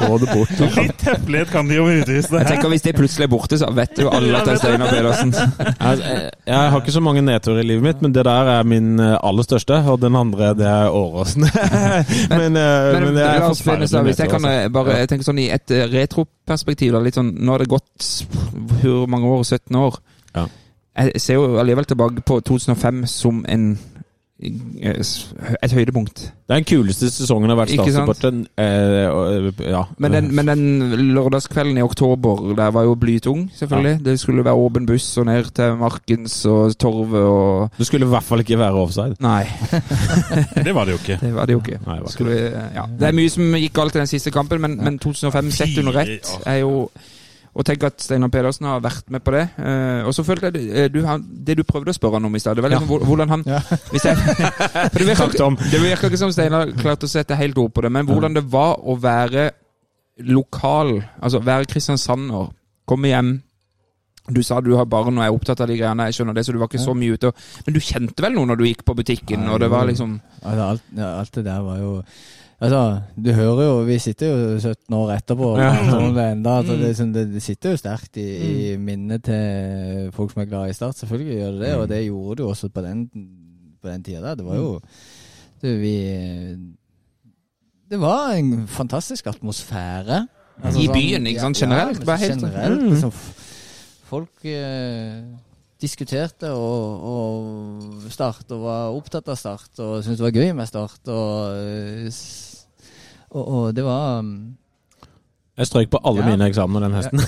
Få 0.00 0.18
det 0.22 0.28
bort. 0.32 0.62
Litt 0.78 1.04
høflighet 1.08 1.52
kan 1.52 1.68
de 1.68 1.78
jo 1.78 1.88
utvise. 1.90 2.32
Jeg 2.38 2.48
tenker 2.48 2.72
Hvis 2.72 2.86
det 2.86 2.94
plutselig 2.96 3.28
er 3.28 3.32
borte, 3.34 3.58
så 3.60 3.68
vet 3.76 4.00
jo 4.00 4.12
alle 4.12 4.38
at 4.38 4.48
det 4.48 4.54
er 4.54 4.62
Steinar 4.62 4.92
Pedersen. 4.92 5.34
Jeg, 5.82 6.30
jeg, 6.46 6.70
har 6.72 6.80
ikke 6.80 6.94
så 6.94 7.00
mange 7.02 7.22
nedturer 7.24 7.60
i 7.62 7.66
livet 7.66 7.84
mitt, 7.84 8.02
men 8.04 8.14
det 8.14 8.24
der 8.26 8.48
er 8.54 8.66
min 8.66 9.00
eh, 9.02 9.16
aller 9.22 9.46
største. 9.46 9.76
Og 9.92 10.00
den 10.02 10.16
andre, 10.16 10.52
det 10.58 10.66
er 10.68 10.94
Åråsen. 10.94 11.46
men, 12.30 12.52
men, 12.54 12.56
men, 12.56 13.10
det 13.16 13.26
er 13.26 13.44
forferdelig 13.44 14.02
Hvis 14.08 14.22
jeg 14.22 14.32
kan 14.32 14.48
eh, 14.48 14.66
bare 14.72 15.02
jeg 15.02 15.12
tenker 15.12 15.28
sånn 15.28 15.42
i 15.42 15.48
et 15.52 15.74
eh, 15.74 15.84
retroperspektiv, 15.90 16.96
litt 17.02 17.18
sånn 17.18 17.32
Nå 17.42 17.54
har 17.54 17.64
det 17.64 17.70
gått 17.72 18.10
hvor 18.82 19.06
mange 19.10 19.30
år? 19.30 19.44
17 19.44 19.78
år. 19.78 19.98
Ja. 20.36 20.46
Jeg 20.96 21.20
ser 21.20 21.34
jo 21.34 21.56
allikevel 21.58 21.84
tilbake 21.88 22.20
på 22.20 22.40
2005 22.40 23.06
som 23.06 23.44
en 23.48 23.78
eh, 24.42 24.98
et 25.62 25.72
høydepunkt. 25.72 26.18
Det 26.18 26.50
er 26.50 26.54
den 26.58 26.66
kuleste 26.66 27.08
sesongen 27.10 27.48
jeg 27.48 27.54
har 27.54 27.60
vært 27.62 27.72
statssupporten. 27.72 28.40
Eh, 28.58 29.70
ja. 29.70 29.82
Men 30.02 30.12
den, 30.12 30.34
men 30.34 30.50
den 30.50 30.64
lørdagskvelden 31.14 31.78
i 31.78 31.82
oktober, 31.82 32.52
der 32.58 32.74
var 32.74 32.82
jo 32.82 32.94
blytung, 32.94 33.46
selvfølgelig. 33.54 34.04
Det 34.04 34.16
skulle 34.20 34.44
være 34.44 34.54
åpen 34.54 34.86
buss 34.86 35.06
og 35.18 35.26
ned 35.26 35.44
til 35.54 35.76
Markens 35.80 36.44
og 36.46 36.76
Torvet 36.78 37.22
og 37.22 37.70
Du 37.78 37.84
skulle 37.84 38.06
i 38.06 38.08
hvert 38.08 38.22
fall 38.22 38.44
ikke 38.44 38.58
være 38.58 38.82
offside. 38.82 39.16
Nei, 39.20 39.46
Det 40.66 40.74
var 40.74 40.84
det 40.84 40.92
jo 40.92 40.98
ikke. 40.98 41.18
det 41.22 41.34
var 41.34 41.46
det 41.46 41.52
jo 41.52 41.62
ikke. 41.64 41.78
Nei, 41.86 41.94
det 41.94 42.02
ikke 42.02 42.12
Skulle, 42.12 42.36
ja. 42.74 42.84
Det 43.00 43.08
er 43.08 43.16
mye 43.16 43.30
som 43.30 43.56
gikk 43.62 43.72
galt 43.78 43.96
i 43.96 44.02
den 44.02 44.10
siste 44.10 44.30
kampen, 44.34 44.60
men, 44.60 44.76
men 44.84 44.98
2005 44.98 45.50
sett 45.50 45.78
under 45.78 46.02
ett 46.02 46.38
er 46.46 46.64
jo 46.66 46.90
og 47.54 47.66
tenk 47.68 47.82
at 47.84 48.00
Steinar 48.00 48.30
Pedersen 48.32 48.64
har 48.64 48.80
vært 48.80 49.10
med 49.12 49.20
på 49.26 49.34
det. 49.34 49.42
Eh, 49.60 50.06
og 50.08 50.14
så 50.16 50.24
følte 50.24 50.48
jeg 50.48 50.54
det, 50.54 50.62
eh, 50.72 50.86
du, 50.88 51.02
han, 51.04 51.20
det 51.44 51.58
du 51.58 51.64
prøvde 51.68 51.92
å 51.92 51.96
spørre 51.96 52.16
han 52.16 52.24
om 52.30 52.36
i 52.36 52.40
stad, 52.40 52.56
det 52.56 52.62
var 52.64 52.72
liksom 52.72 52.88
hvor- 52.88 53.04
hvordan 53.04 53.28
han 53.28 53.42
hvis 53.92 54.06
jeg, 54.08 54.16
det, 54.16 55.04
virker, 55.04 55.58
det 55.72 55.80
virker 55.82 56.08
ikke 56.08 56.20
som 56.22 56.32
Steinar 56.32 56.72
klarte 56.80 57.04
å 57.04 57.12
sette 57.12 57.36
helt 57.36 57.58
ord 57.60 57.74
på 57.76 57.84
det, 57.84 57.92
men 57.92 58.06
hvordan 58.08 58.34
det 58.38 58.46
var 58.52 58.78
å 58.80 58.96
være 59.02 59.50
lokal, 60.32 60.98
altså 61.20 61.40
være 61.44 61.68
kristiansander, 61.70 62.50
komme 62.88 63.08
hjem. 63.12 63.32
Du 64.30 64.38
sa 64.46 64.60
du 64.62 64.70
har 64.78 64.86
barn 64.86 65.16
og 65.18 65.24
er 65.24 65.34
opptatt 65.34 65.60
av 65.64 65.68
de 65.68 65.76
greiene, 65.80 66.04
jeg 66.08 66.20
skjønner 66.20 66.36
det, 66.36 66.44
så 66.46 66.52
du 66.54 66.58
var 66.60 66.68
ikke 66.70 66.78
så 66.84 66.94
mye 66.94 67.16
ute. 67.16 67.32
Men 67.66 67.74
du 67.74 67.80
kjente 67.82 68.22
vel 68.22 68.36
noe 68.36 68.46
når 68.52 68.60
du 68.60 68.64
gikk 68.68 68.84
på 68.86 68.94
butikken, 68.94 69.48
og 69.50 69.58
det 69.60 69.68
var 69.72 69.88
liksom 69.88 70.20
alt, 70.46 70.84
ja, 70.96 71.08
alt 71.18 71.32
det 71.34 71.44
der 71.48 71.64
var 71.66 71.80
jo 71.82 71.96
Altså, 72.62 72.80
du 73.18 73.32
hører 73.34 73.62
jo 73.66 73.70
Vi 73.88 73.96
sitter 73.98 74.28
jo 74.30 74.58
17 74.62 74.94
år 74.94 75.08
etterpå 75.16 75.48
Ja. 75.58 75.72
Sånn 75.90 76.12
det 76.14 76.26
enda, 76.36 76.52
altså, 76.60 76.76
Mm. 76.76 76.82
det, 76.84 77.14
det, 77.16 77.24
det 77.34 77.42
sitter 77.42 77.70
jo 77.74 77.80
sterkt 77.80 78.16
i, 78.22 78.26
i 78.72 78.76
minnet 78.78 79.24
til 79.26 80.12
folk 80.14 80.30
som 80.32 80.42
er 80.44 80.50
glad 80.52 80.70
i 80.70 80.76
Start. 80.76 80.94
Selvfølgelig 81.00 81.38
gjør 81.40 81.52
det 81.58 81.60
det, 81.66 81.72
og 81.80 81.88
det 81.90 82.00
gjorde 82.06 82.42
jo 82.44 82.48
også 82.52 82.68
på 82.70 82.84
den, 82.86 83.02
på 83.82 83.88
den 83.90 84.02
tida 84.06 84.20
der. 84.28 84.34
Det 84.38 84.46
var 84.46 84.56
jo 84.60 84.80
det, 85.62 85.74
Vi 85.82 85.96
Det 87.90 87.98
var 88.00 88.32
en 88.38 88.66
fantastisk 88.68 89.26
atmosfære. 89.26 90.26
Altså, 90.62 90.80
I 90.80 90.86
sånn- 90.86 90.94
byen, 90.94 91.26
ikke 91.26 91.40
sant? 91.40 91.56
Generelt, 91.58 91.98
Ja, 91.98 92.04
bare 92.04 92.18
helt- 92.18 92.40
generelt. 92.40 92.80
Mm. 92.82 92.90
Liksom, 92.90 93.12
folk 94.08 94.44
eh, 94.44 95.22
diskuterte 95.82 96.50
og, 96.52 97.02
og 97.02 98.10
Start, 98.12 98.44
og 98.54 98.60
var 98.62 98.92
opptatt 98.94 99.28
av 99.28 99.36
Start, 99.36 99.70
og 99.80 100.04
syntes 100.04 100.20
det 100.22 100.26
var 100.28 100.36
gøy 100.40 100.52
med 100.54 100.68
Start. 100.68 101.00
Og, 101.08 101.56
eh, 101.58 102.10
og, 103.32 103.44
og 103.48 103.74
det 103.76 103.84
var 103.86 104.18
um, 104.20 104.32
Jeg 105.58 105.66
strøk 105.68 105.90
på 105.92 106.00
alle 106.08 106.22
Ja. 106.24 106.30
mine 106.32 106.46
eksamener 106.48 106.80
den 106.86 106.94
høsten. 106.96 107.20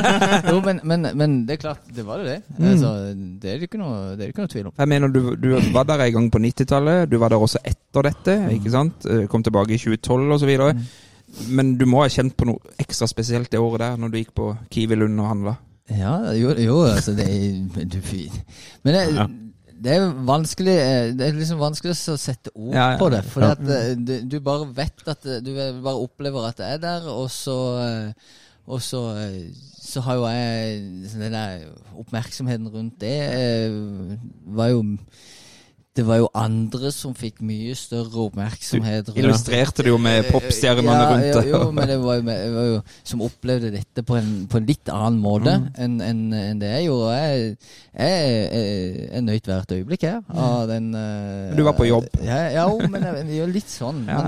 Jo, 0.52 0.60
men, 0.64 0.80
men, 0.86 1.06
men 1.18 1.34
det 1.48 1.56
er 1.56 1.60
klart, 1.64 1.80
det 1.96 2.04
var 2.06 2.18
det 2.22 2.26
det. 2.28 2.36
Mm. 2.58 2.66
Altså, 2.72 2.90
det 3.42 3.50
er 3.50 3.58
det 3.58 3.68
ikke 3.68 3.80
noe, 3.80 3.96
det 4.16 4.24
er 4.26 4.30
ikke 4.32 4.44
noe 4.44 4.52
tvil 4.52 4.68
om. 4.70 4.74
Jeg 4.78 4.88
mener, 4.92 5.08
du, 5.12 5.34
du 5.36 5.48
var 5.74 5.86
der 5.88 6.04
en 6.06 6.12
gang 6.18 6.28
på 6.34 6.38
90-tallet, 6.44 7.10
du 7.10 7.18
var 7.18 7.34
der 7.34 7.42
også 7.42 7.58
etter 7.66 8.06
dette, 8.06 8.36
ikke 8.54 8.70
sant? 8.74 9.06
Eh, 9.10 9.26
Kom 9.30 9.42
tilbake 9.42 9.74
i 9.74 9.80
2012 9.82 10.30
og 10.36 10.40
så 10.40 10.46
videre. 10.50 10.76
Men 11.48 11.74
du 11.80 11.86
må 11.88 12.02
ha 12.04 12.08
kjent 12.12 12.34
på 12.36 12.46
noe 12.48 12.74
ekstra 12.82 13.06
spesielt 13.10 13.50
det 13.52 13.60
året 13.60 13.80
der, 13.82 13.96
når 14.00 14.12
du 14.12 14.18
gikk 14.20 14.34
på 14.36 14.50
Kiwi 14.70 14.98
Lund 15.00 15.20
og 15.22 15.30
handla. 15.32 15.54
Ja, 15.90 16.16
jo, 16.38 16.52
jo 16.62 16.76
altså 16.86 17.12
det 17.18 17.24
er 17.26 17.84
du. 17.84 17.98
Men 18.84 18.94
det, 18.94 19.06
Ja. 19.16 19.26
Det 19.82 19.94
er 19.96 20.06
vanskelig 20.28 20.74
eh, 20.78 21.08
Det 21.18 21.26
er 21.26 21.36
liksom 21.38 21.60
vanskelig 21.62 21.94
å 22.12 22.16
sette 22.20 22.52
ord 22.54 22.74
Ja, 22.76 22.86
ja. 22.94 22.98
på 23.00 23.08
det. 23.12 23.22
For 23.32 23.44
eh, 23.50 23.92
du, 23.98 24.14
du 24.30 24.38
bare 24.44 24.68
vet 24.76 25.04
at 25.10 25.26
Du 25.44 25.50
bare 25.56 25.98
opplever 25.98 26.48
at 26.48 26.60
det 26.60 26.70
er 26.76 26.80
der, 26.84 27.08
og 27.10 27.28
så 27.34 27.58
eh, 27.82 28.32
Og 28.70 28.82
så, 28.84 29.02
eh, 29.18 29.50
så 29.82 30.04
har 30.06 30.20
jo 30.20 30.26
jeg 30.30 30.80
Den 31.16 31.34
der 31.34 31.66
oppmerksomheten 31.98 32.70
rundt 32.72 33.00
det 33.02 33.16
eh, 33.34 34.16
var 34.56 34.70
jo 34.72 34.84
Det 35.92 36.06
var 36.08 36.22
jo 36.22 36.28
andre 36.32 36.88
som 36.94 37.12
fikk 37.12 37.42
mye 37.44 37.74
større 37.76 38.22
oppmerksomhet. 38.24 39.10
Du 39.12 39.18
Illustrerte 39.20 39.84
det 39.84 39.92
jo 39.92 39.98
med 40.00 40.24
popstjernene 40.32 40.94
ja, 40.96 41.08
rundt 41.10 41.26
det. 41.36 41.42
Jo, 41.50 41.58
jo, 41.66 41.70
men 41.76 41.90
det 41.90 41.98
var 42.00 42.16
jo, 42.16 42.24
jeg 42.32 42.52
var 42.54 42.68
jo 42.70 42.78
som 43.10 43.24
opplevde 43.26 43.72
dette 43.74 44.04
på 44.08 44.16
en, 44.16 44.30
på 44.48 44.56
en 44.56 44.68
litt 44.70 44.88
annen 44.88 45.18
måte 45.20 45.58
enn 45.76 45.98
en, 46.00 46.22
en 46.32 46.62
det 46.62 46.70
jeg 46.70 46.86
gjorde. 46.86 47.18
Jeg, 47.18 47.50
jeg, 47.92 48.30
jeg 48.56 49.10
er 49.18 49.26
nøyd 49.26 49.50
hvert 49.52 49.74
øyeblikk 49.76 50.06
her. 50.08 50.22
Av 50.32 50.64
den, 50.70 50.88
uh, 50.96 51.52
Du 51.58 51.60
var 51.66 51.76
på 51.76 51.90
jobb. 51.90 52.08
Ja, 52.24 52.40
ja 52.54 52.64
jo, 52.72 52.88
men 52.88 53.04
vi 53.28 53.42
gjør 53.42 53.52
litt 53.52 53.68
sånn. 53.74 54.00
Ja. 54.08 54.24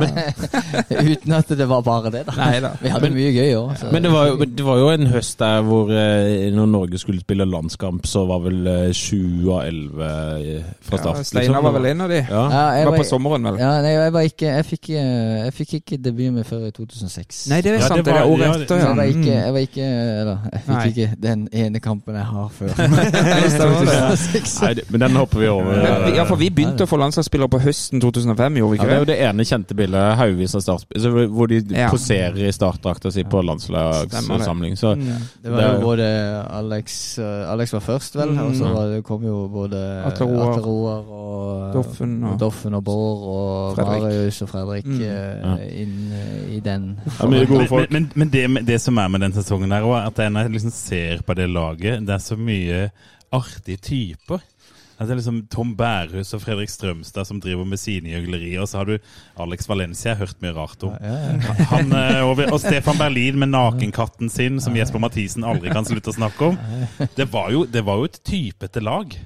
Uten 1.15 1.37
at 1.39 1.57
det 1.57 1.69
var 1.71 1.81
bare 1.87 2.13
det, 2.13 2.27
da. 2.29 2.37
Neida. 2.43 2.75
Vi 2.83 2.93
hadde 2.93 3.13
mye 3.15 3.33
gøy 3.33 3.57
òg. 3.63 3.87
Men 3.95 4.05
det 4.05 4.13
var, 4.13 4.45
det 4.45 4.69
var 4.69 4.83
jo 4.83 4.93
en 4.93 5.09
høst 5.15 5.41
der 5.41 5.65
hvor 5.65 5.89
eh, 5.97 6.51
når 6.53 6.71
Norge 6.77 7.01
skulle 7.01 7.25
spille 7.25 7.49
landskamp, 7.49 8.05
så 8.09 8.27
var 8.29 8.45
vel 8.45 8.69
eh, 8.69 8.93
sju 8.93 9.49
av 9.49 9.65
elleve 9.65 10.13
eh, 10.45 10.71
fra 10.85 11.01
Ja, 11.01 11.03
start. 11.05 11.33
Steinar 11.33 11.54
Steinar 11.55 11.63
var 11.63 11.73
vel 11.79 11.87
en 11.91 12.01
av 12.01 12.09
de? 12.11 12.17
Ja. 12.19 12.43
Ja, 12.51 12.63
jeg 12.75 12.85
var 12.85 12.91
var, 12.93 12.99
på 12.99 13.05
sommeren, 13.09 13.43
vel? 13.47 13.59
ja, 13.63 13.71
nei, 13.83 13.91
jeg 13.95 14.13
var 14.13 14.21
ikke 14.29 14.47
Jeg 14.55 14.65
fikk, 14.67 14.89
eh, 14.91 15.45
jeg 15.45 15.53
fikk 15.55 15.75
ikke 15.79 15.99
debuten 16.03 16.35
min 16.35 16.45
før 16.45 16.67
i 16.67 16.71
2006. 16.75 17.47
Nei, 17.51 17.61
det 17.63 17.71
er 17.71 17.75
Ja, 17.75 17.81
sant. 17.89 17.97
det 17.97 18.05
Det 18.05 18.15
er 18.15 18.19
var- 18.21 18.27
året 18.35 18.63
etter, 18.63 18.77
jeg 18.79 18.97
var 18.97 19.05
ikke, 19.05 19.25
Mm. 19.25 19.45
jeg 19.45 19.53
var 19.53 19.61
ikke 19.61 19.85
Eller, 19.85 20.39
jeg 20.53 20.61
fikk 20.65 20.75
Nei. 20.75 20.87
ikke 20.89 21.21
den 21.21 21.49
ene 21.53 21.81
kampen 21.81 22.15
jeg 22.15 22.25
har 22.25 22.49
før. 22.49 22.67
Det 22.75 23.51
stemmer 23.55 23.85
det. 23.85 23.95
2006. 23.95 24.63
Nei, 24.65 24.75
men 24.91 25.01
den 25.01 25.17
hopper 25.17 25.39
vi 25.39 25.49
over. 25.49 25.65
Men 26.05 26.15
Ja, 26.15 26.25
for 26.25 26.37
vi 26.37 26.51
begynte 26.51 26.85
å 26.85 26.89
få 26.91 26.99
landslagsspillere 26.99 27.49
på 27.49 27.61
høsten 27.61 28.01
2005, 28.01 28.57
gjorde 28.59 28.71
vi 28.71 28.77
Ja, 28.79 28.85
det 28.85 28.93
er 28.95 28.99
jo 28.99 29.05
det? 29.05 29.19
ene 29.29 29.43
kjente 29.45 29.75
bildet 29.77 30.17
Haugevis 30.19 30.55
av 30.55 30.61
startspillere 30.63 31.29
hvor 31.31 31.47
de 31.49 31.61
Ja. 31.75 31.89
poserer 31.91 32.37
i 32.49 32.51
startdrakta 32.53 33.13
si 33.13 33.23
på 33.25 33.43
landslagssamling. 33.45 34.77
Så. 34.77 34.95
Det 35.43 35.51
var 35.51 35.75
jo 35.75 35.81
både 35.81 36.07
Alex 36.51 37.19
eh, 37.19 37.51
Alex 37.53 37.73
var 37.73 37.81
først, 37.81 38.15
vel, 38.17 38.31
og 38.39 38.53
så 38.55 38.65
Mm. 38.65 38.75
var 38.75 38.87
det, 38.89 39.05
kom 39.05 39.23
jo 39.23 39.49
både 39.49 40.05
Atle 40.07 40.27
Roar. 40.27 41.03
Og 41.45 41.75
Doffen 41.77 42.15
og- 42.25 42.39
Doffen 42.41 42.75
og 42.79 42.85
Bård 42.85 43.25
og 43.35 43.77
Fredrik. 43.79 44.03
Marius 44.07 44.43
og 44.43 44.49
Fredrik 44.49 44.87
Mm. 44.87 45.01
eh, 45.01 45.41
Ja. 45.43 45.57
inn 45.83 46.13
eh, 46.13 46.57
i 46.57 46.61
den. 46.61 46.89
Ja, 47.21 47.27
mye 47.29 47.47
gode 47.47 47.59
Men, 47.65 47.69
folk. 47.69 47.91
men, 47.93 48.11
men 48.15 48.29
det, 48.33 48.47
det 48.67 48.81
som 48.81 48.99
er 48.99 49.09
med 49.09 49.21
den 49.21 49.33
sesongen 49.33 49.73
her 49.73 49.83
også, 49.83 50.01
er 50.03 50.07
at 50.27 50.33
når 50.33 50.41
jeg 50.49 50.53
liksom 50.57 50.71
ser 50.71 51.23
på 51.27 51.35
det 51.37 51.51
laget, 51.51 52.01
det 52.07 52.15
er 52.15 52.19
så 52.19 52.37
mye 52.37 52.91
artige 53.33 53.77
typer. 53.83 54.41
At 54.95 55.09
det 55.09 55.17
er 55.17 55.19
liksom 55.19 55.49
Tom 55.51 55.73
Bærhus 55.75 56.29
og 56.37 56.41
Fredrik 56.45 56.69
Strømstad 56.71 57.27
som 57.27 57.41
driver 57.43 57.65
med 57.67 57.79
sine 57.83 58.13
gjøglerier. 58.13 58.61
Og 58.63 58.69
så 58.71 58.79
har 58.79 58.85
du 58.85 58.99
Alex 59.43 59.67
Valencia, 59.69 60.13
jeg 60.13 60.17
har 60.19 60.27
hørt 60.29 60.41
mye 60.45 60.53
rart 60.55 60.85
om. 60.87 60.93
Ja, 61.03 61.17
ja. 61.35 61.65
Han, 61.73 61.91
eh, 61.93 62.21
og, 62.23 62.39
og 62.53 62.61
Stefan 62.63 62.97
Berlin 63.01 63.37
med 63.43 63.49
nakenkatten 63.51 64.31
sin, 64.31 64.61
som 64.63 64.77
Jesper 64.79 65.03
Mathisen 65.03 65.43
aldri 65.43 65.73
kan 65.75 65.85
slutte 65.85 66.13
å 66.13 66.15
snakke 66.15 66.53
om. 66.53 66.59
Det 67.17 67.27
var 67.33 67.51
jo, 67.51 67.65
det 67.67 67.83
var 67.85 67.99
jo 67.99 68.05
et 68.05 68.21
typete 68.23 68.81
lag. 68.87 69.19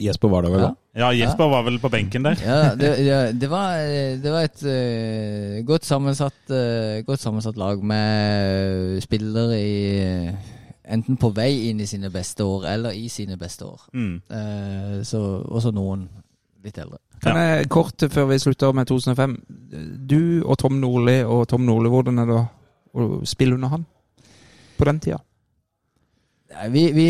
Jesper 0.00 0.30
var 0.32 0.44
det 0.46 0.52
vel 0.52 0.62
da? 0.66 0.74
Ja, 0.98 1.08
Jesper 1.14 1.50
var 1.52 1.64
vel 1.66 1.78
på 1.82 1.90
benken 1.92 2.26
der. 2.26 2.40
Ja, 2.42 2.74
det, 2.78 2.92
ja, 3.06 3.18
det, 3.32 3.48
var, 3.50 3.78
det 4.22 4.32
var 4.34 4.46
et 4.46 4.62
uh, 4.66 5.58
godt, 5.66 5.86
sammensatt, 5.86 6.38
uh, 6.50 7.00
godt 7.06 7.22
sammensatt 7.22 7.58
lag 7.60 7.82
med 7.84 8.98
spillere 9.04 9.58
i 9.62 9.76
uh, 10.02 10.54
Enten 10.88 11.18
på 11.20 11.28
vei 11.36 11.68
inn 11.68 11.82
i 11.84 11.86
sine 11.86 12.08
beste 12.08 12.44
år, 12.48 12.64
eller 12.70 12.96
i 12.96 13.10
sine 13.12 13.36
beste 13.36 13.66
år. 13.68 13.82
Mm. 13.92 14.14
Eh, 14.32 14.94
så 15.04 15.20
også 15.44 15.72
noen 15.76 16.06
litt 16.64 16.78
eldre. 16.80 16.96
Kan 17.22 17.36
jeg 17.36 17.68
kort 17.68 18.04
før 18.08 18.30
vi 18.30 18.38
slutter 18.40 18.72
med 18.72 18.88
2005 18.88 19.34
Du 20.08 20.46
og 20.46 20.56
Tom 20.62 20.78
Nordli 20.80 21.18
og 21.26 21.44
Tom 21.50 21.66
Nordli, 21.66 21.90
hvordan 21.92 22.22
er 22.22 22.30
det 22.30 22.38
å 22.38 23.08
spille 23.28 23.58
under 23.58 23.74
han 23.74 23.84
på 24.78 24.88
den 24.88 25.00
tida? 25.02 25.18
Vi, 26.48 26.92
vi, 26.92 27.08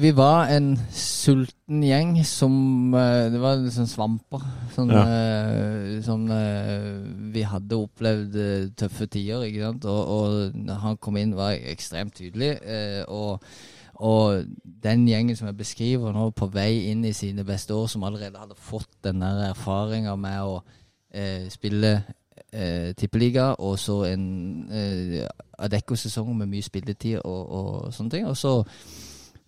vi 0.00 0.10
var 0.16 0.48
en 0.48 0.70
sulten 0.96 1.82
gjeng 1.84 2.14
som 2.24 2.94
eh, 2.96 3.26
Det 3.28 3.40
var 3.42 3.60
sånn 3.72 3.90
svamper. 3.90 4.44
Sånn, 4.72 4.92
eh, 4.96 5.98
sånn 6.04 6.24
uh, 6.32 6.94
Vi 7.34 7.42
hadde 7.44 7.80
opplevd 7.84 8.38
tøffe 8.80 9.10
tider, 9.12 9.44
ikke 9.44 9.66
sant. 9.66 9.88
Og, 9.92 10.14
og 10.14 10.56
når 10.56 10.80
han 10.86 10.96
kom 11.04 11.20
inn, 11.20 11.36
var 11.36 11.58
ekstremt 11.58 12.16
tydelig. 12.16 12.54
Uh, 12.64 13.02
og, 13.12 13.50
og 14.08 14.48
den 14.64 15.04
gjengen 15.10 15.36
som 15.36 15.50
jeg 15.50 15.60
beskriver 15.60 16.16
nå, 16.16 16.30
på 16.32 16.48
vei 16.54 16.88
inn 16.88 17.04
i 17.04 17.12
sine 17.16 17.44
beste 17.44 17.76
år, 17.76 17.90
som 17.92 18.08
allerede 18.08 18.40
hadde 18.40 18.56
fått 18.56 19.02
den 19.04 19.20
der 19.20 19.50
erfaringa 19.50 20.16
med 20.16 20.48
å 20.48 20.58
spille 21.50 21.90
tippeliga, 23.00 23.54
og 23.64 23.78
så 23.80 24.02
en 24.10 24.26
eh, 25.58 25.64
Adecco-sesong 25.66 26.34
med 26.36 26.50
mye 26.50 26.64
spilletid 26.64 27.20
og, 27.24 27.52
og 27.58 27.94
sånne 27.94 28.14
ting. 28.14 28.26
Og 28.28 28.36
så, 28.36 28.52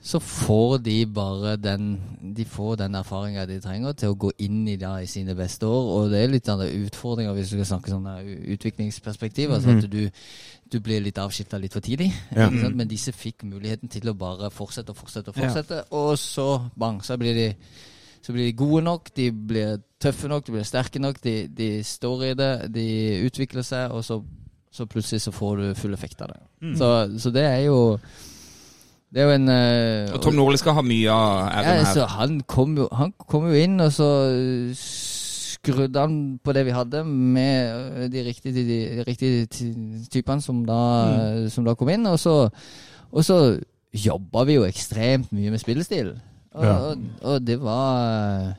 så 0.01 0.21
får 0.25 0.79
de 0.85 0.97
bare 1.07 1.57
den 1.61 1.91
De 2.37 2.45
får 2.45 2.77
den 2.81 2.95
erfaringa 2.95 3.45
de 3.47 3.61
trenger 3.61 3.93
til 3.93 4.13
å 4.13 4.17
gå 4.17 4.31
inn 4.39 4.63
i 4.69 4.77
det 4.81 4.93
i 5.03 5.11
sine 5.11 5.37
beste 5.39 5.67
år. 5.67 5.91
Og 5.97 6.11
det 6.13 6.23
er 6.23 6.33
litt 6.33 6.49
av 6.49 6.65
utfordringer 6.65 7.37
hvis 7.37 7.53
du 7.53 7.59
skal 7.59 7.71
snakke 7.75 7.95
sånn 7.95 8.09
utviklingsperspektiv. 8.57 9.53
Altså 9.55 9.77
at 9.77 9.91
du, 9.91 10.03
du 10.73 10.81
blir 10.81 11.05
litt 11.05 11.21
avskilta 11.21 11.61
litt 11.61 11.77
for 11.77 11.85
tidlig. 11.85 12.11
Ja. 12.37 12.51
Men 12.51 12.89
disse 12.91 13.13
fikk 13.13 13.45
muligheten 13.45 13.93
til 13.93 14.11
å 14.11 14.19
bare 14.19 14.51
fortsette 14.55 14.95
og 14.95 15.01
fortsette 15.03 15.33
og 15.33 15.39
fortsette. 15.39 15.85
Og 15.97 16.17
så 16.19 16.51
bang, 16.79 17.05
så 17.05 17.21
blir 17.21 17.37
de 17.37 17.49
så 18.23 18.33
blir 18.33 18.51
de 18.51 18.57
gode 18.57 18.83
nok, 18.85 19.09
de 19.17 19.31
blir 19.33 19.79
tøffe 20.01 20.29
nok, 20.29 20.47
de 20.47 20.53
blir 20.53 20.67
sterke 20.69 21.01
nok, 21.01 21.23
de, 21.25 21.35
de 21.49 21.71
står 21.85 22.25
i 22.25 22.35
det, 22.37 22.53
de 22.75 22.87
utvikler 23.27 23.65
seg, 23.65 23.95
og 23.97 24.05
så, 24.05 24.21
så 24.73 24.87
plutselig 24.87 25.21
så 25.25 25.33
får 25.35 25.57
du 25.57 25.65
full 25.75 25.95
effekt 25.97 26.21
av 26.23 26.29
det. 26.35 26.41
Så, 26.79 26.89
så 27.19 27.31
det 27.35 27.43
er 27.43 27.65
jo 27.67 27.99
Det 29.11 29.19
er 29.23 29.27
jo 29.27 29.35
en 29.41 29.49
uh, 29.51 30.15
Og 30.15 30.21
Tom 30.23 30.37
Nordli 30.39 30.59
skal 30.61 30.77
ha 30.79 30.83
mye 30.87 31.11
av 31.11 31.65
ja, 31.65 31.73
æren 31.75 31.89
så 31.91 32.05
her. 32.05 32.13
han 32.21 32.37
kom, 32.47 32.77
jo, 32.79 32.87
han 32.95 33.11
kom 33.27 33.49
jo 33.51 33.57
inn, 33.59 33.81
og 33.83 33.91
så 33.93 34.07
skrudde 34.79 36.01
han 36.01 36.15
på 36.45 36.55
det 36.57 36.63
vi 36.69 36.75
hadde, 36.77 37.03
med 37.05 38.07
de 38.13 38.23
riktige, 38.25 38.63
de, 38.65 38.79
riktige 39.09 39.47
typene 40.13 40.41
som 40.45 40.63
da, 40.69 40.79
som 41.53 41.67
da 41.67 41.75
kom 41.77 41.91
inn. 41.93 42.07
Og 42.09 42.19
så, 42.23 42.37
og 43.11 43.27
så 43.27 43.41
jobba 43.93 44.47
vi 44.49 44.57
jo 44.61 44.65
ekstremt 44.69 45.33
mye 45.35 45.51
med 45.53 45.61
spillestil. 45.63 46.15
Og, 46.55 46.65
Ja. 46.65 46.77
og, 46.91 47.03
og 47.23 47.43
det 47.47 47.59
var 47.63 48.55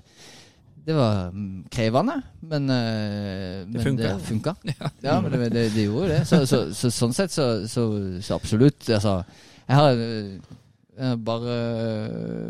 det 0.85 0.95
var 0.97 1.29
mm, 1.29 1.65
krevende, 1.71 2.15
men 2.41 2.67
Det 2.67 3.67
men 3.67 3.83
funka. 3.83 4.13
Det 4.13 4.21
funka. 4.21 4.53
Ja, 5.03 5.19
men 5.21 5.31
det, 5.31 5.51
det, 5.53 5.65
det 5.75 5.85
gjorde 5.85 6.09
det. 6.09 6.21
Så, 6.27 6.45
så, 6.45 6.63
så, 6.73 6.91
sånn 6.91 7.13
sett 7.13 7.33
så, 7.33 7.67
så, 7.69 7.85
så 8.21 8.39
absolutt. 8.39 8.89
Altså, 8.89 9.19
jeg 9.67 9.77
har 9.77 10.01
eh, 10.01 11.15
bare 11.15 11.57
øh, 11.57 12.49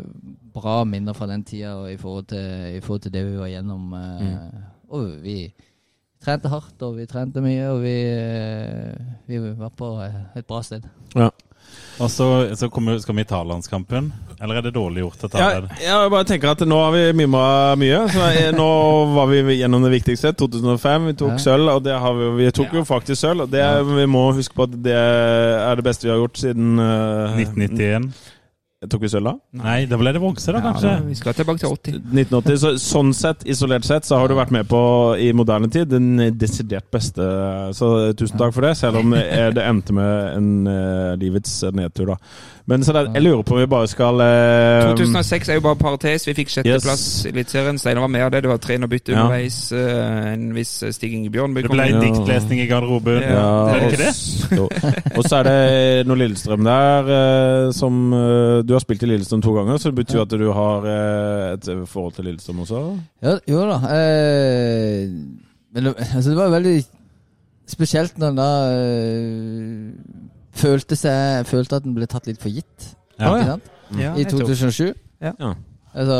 bra 0.54 0.82
minner 0.84 1.16
fra 1.16 1.28
den 1.30 1.44
tida 1.44 1.74
i 1.88 1.94
i 1.94 2.00
forhold 2.00 3.00
til 3.00 3.12
det 3.12 3.26
vi 3.26 3.36
var 3.36 3.52
gjennom. 3.52 3.92
Mm. 3.92 4.64
Og 4.88 5.12
vi 5.22 5.52
trente 6.22 6.50
hardt, 6.52 6.82
og 6.82 6.96
vi 6.98 7.06
trente 7.10 7.42
mye, 7.42 7.70
og 7.72 7.82
vi, 7.82 7.96
eh, 8.10 9.14
vi 9.26 9.40
var 9.58 9.72
på 9.76 9.94
et 10.36 10.46
bra 10.46 10.62
sted. 10.62 10.86
Og 12.00 12.08
så, 12.10 12.26
så 12.56 12.68
kommer, 12.72 12.96
skal 13.02 13.16
vi 13.18 13.24
ta 13.28 13.42
landskampen. 13.44 14.12
Eller 14.42 14.58
er 14.58 14.64
det 14.66 14.72
dårlig 14.74 15.02
gjort 15.04 15.24
å 15.26 15.28
ta 15.30 15.38
Ja, 15.38 15.48
den? 15.60 15.68
jeg 15.82 16.10
bare 16.10 16.26
tenker 16.26 16.50
at 16.50 16.62
nå 16.66 16.78
har 16.80 16.94
vi 16.96 17.02
mimra 17.20 17.76
mye. 17.78 18.00
Så 18.10 18.24
jeg, 18.34 18.54
nå 18.56 18.68
var 19.14 19.28
vi 19.30 19.58
gjennom 19.60 19.84
det 19.84 19.92
viktigste. 19.92 20.32
2005, 20.40 21.06
vi 21.10 21.14
tok 21.20 21.34
Ja. 21.36 21.38
sølv, 21.44 21.68
og 21.76 21.84
det 21.84 21.94
har 22.00 22.16
vi, 22.18 22.30
vi 22.40 22.50
tok 22.50 22.72
jo 22.74 22.82
faktisk 22.88 23.20
sølv. 23.20 23.44
Og 23.46 23.52
det, 23.52 23.62
vi 23.92 24.06
må 24.10 24.24
huske 24.34 24.56
på 24.56 24.66
at 24.66 24.74
det 24.82 24.96
er 24.98 25.76
det 25.78 25.84
beste 25.86 26.08
vi 26.08 26.14
har 26.14 26.18
gjort 26.24 26.40
siden 26.42 26.78
uh, 26.80 27.36
1991? 27.38 28.08
Tok 28.90 29.04
vi 29.04 29.10
sølv 29.12 29.28
da? 29.28 29.32
Nei, 29.60 29.84
da 29.86 29.98
ble 30.00 30.10
det 30.14 30.20
bronse, 30.22 30.50
da, 30.50 30.58
Ja, 30.58 30.72
kanskje? 30.72 30.90
da, 30.90 31.06
vi 31.06 31.14
skal 31.18 31.36
tilbake 31.38 31.62
til 31.62 31.70
80. 31.70 31.98
1980. 32.10 32.56
Så, 32.62 32.72
sånn 32.82 33.12
sett, 33.14 33.44
isolert 33.46 33.86
sett, 33.86 34.08
så 34.08 34.18
har 34.18 34.30
du 34.30 34.34
vært 34.34 34.50
med 34.54 34.66
på 34.70 34.80
i 35.22 35.30
moderne 35.36 35.70
tid 35.70 35.92
den 35.92 36.16
desidert 36.38 36.88
beste. 36.90 37.22
Så 37.78 37.92
tusen 38.18 38.40
takk 38.40 38.56
for 38.56 38.66
det, 38.66 38.74
selv 38.80 38.98
om 39.02 39.14
eh, 39.14 39.50
det 39.54 39.62
endte 39.62 39.94
med 39.94 40.36
en 40.38 40.50
uh, 40.66 41.14
livets 41.20 41.60
nedtur, 41.70 42.14
da. 42.14 42.18
Men 42.66 42.84
så 42.86 42.92
det, 42.94 43.00
jeg 43.14 43.22
lurer 43.24 43.42
på 43.42 43.54
om 43.56 43.58
vi 43.60 43.66
bare 43.66 43.88
skal 43.90 44.20
eh, 44.22 44.92
2006 44.94 45.48
er 45.50 45.54
jo 45.58 45.60
bare 45.64 45.76
parentes. 45.80 46.26
Vi 46.28 46.34
fikk 46.34 46.48
sjetteplass 46.52 47.02
Yes. 47.02 47.24
i 47.26 47.28
Eliteserien. 47.32 47.78
Steinar 47.78 48.00
var 48.04 48.08
med 48.14 48.22
av 48.22 48.30
det. 48.30 48.42
Det 48.44 48.50
var 48.52 48.60
trenerbytte 48.62 49.12
Ja. 49.12 49.24
underveis. 49.24 49.72
eh, 49.72 50.32
En 50.32 50.54
viss 50.54 50.84
Stig 50.94 51.12
Inge 51.12 51.30
Bjørnby 51.34 51.62
Det 51.62 51.70
ble 51.70 51.82
en 51.82 51.94
Ja. 51.96 52.00
diktlesning 52.00 52.60
i 52.62 52.66
garderoben. 52.70 53.20
Ja. 53.22 53.66
Er 53.68 53.80
det 53.80 53.92
ikke 53.92 54.04
det? 54.04 55.18
Og 55.18 55.24
så 55.24 55.36
er 55.40 55.42
det 55.50 56.06
noe 56.06 56.16
Lillestrøm 56.16 56.62
der 56.64 57.10
eh, 57.16 57.72
som 57.72 58.12
eh, 58.14 58.62
Du 58.62 58.72
har 58.74 58.80
spilt 58.80 59.02
i 59.02 59.06
Lillestrøm 59.10 59.42
to 59.42 59.52
ganger, 59.58 59.76
så 59.82 59.90
det 59.90 60.04
betyr 60.06 60.22
at 60.22 60.30
du 60.38 60.52
har 60.52 60.86
eh, 60.86 61.52
et 61.54 61.88
forhold 61.88 62.14
til 62.14 62.24
Lillestrøm 62.30 62.60
også? 62.62 62.84
Ja, 63.22 63.38
jo 63.48 63.66
da. 63.66 63.80
Eh, 63.90 65.08
men 65.74 65.86
altså 65.98 66.30
det 66.30 66.36
var 66.38 66.50
veldig 66.54 66.84
spesielt 67.66 68.18
når 68.18 68.34
da 68.36 68.48
eh, 68.70 69.90
følte, 70.52 70.96
seg, 70.96 71.46
følte 71.48 71.76
at 71.80 71.84
den 71.84 71.94
ble 71.96 72.06
tatt 72.06 72.26
litt 72.28 72.40
for 72.42 72.52
gitt. 72.52 72.88
Ja. 73.18 73.32
Ikke 73.34 73.50
sant? 73.54 73.70
Ja, 73.98 74.14
I 74.16 74.24
2007. 74.24 74.94
Ja. 75.22 75.32
Altså, 75.92 76.16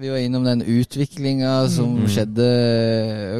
vi 0.00 0.08
var 0.08 0.16
innom 0.24 0.44
den 0.46 0.62
utviklinga 0.64 1.68
som 1.68 1.98
Mm. 1.98 2.06
skjedde 2.08 2.46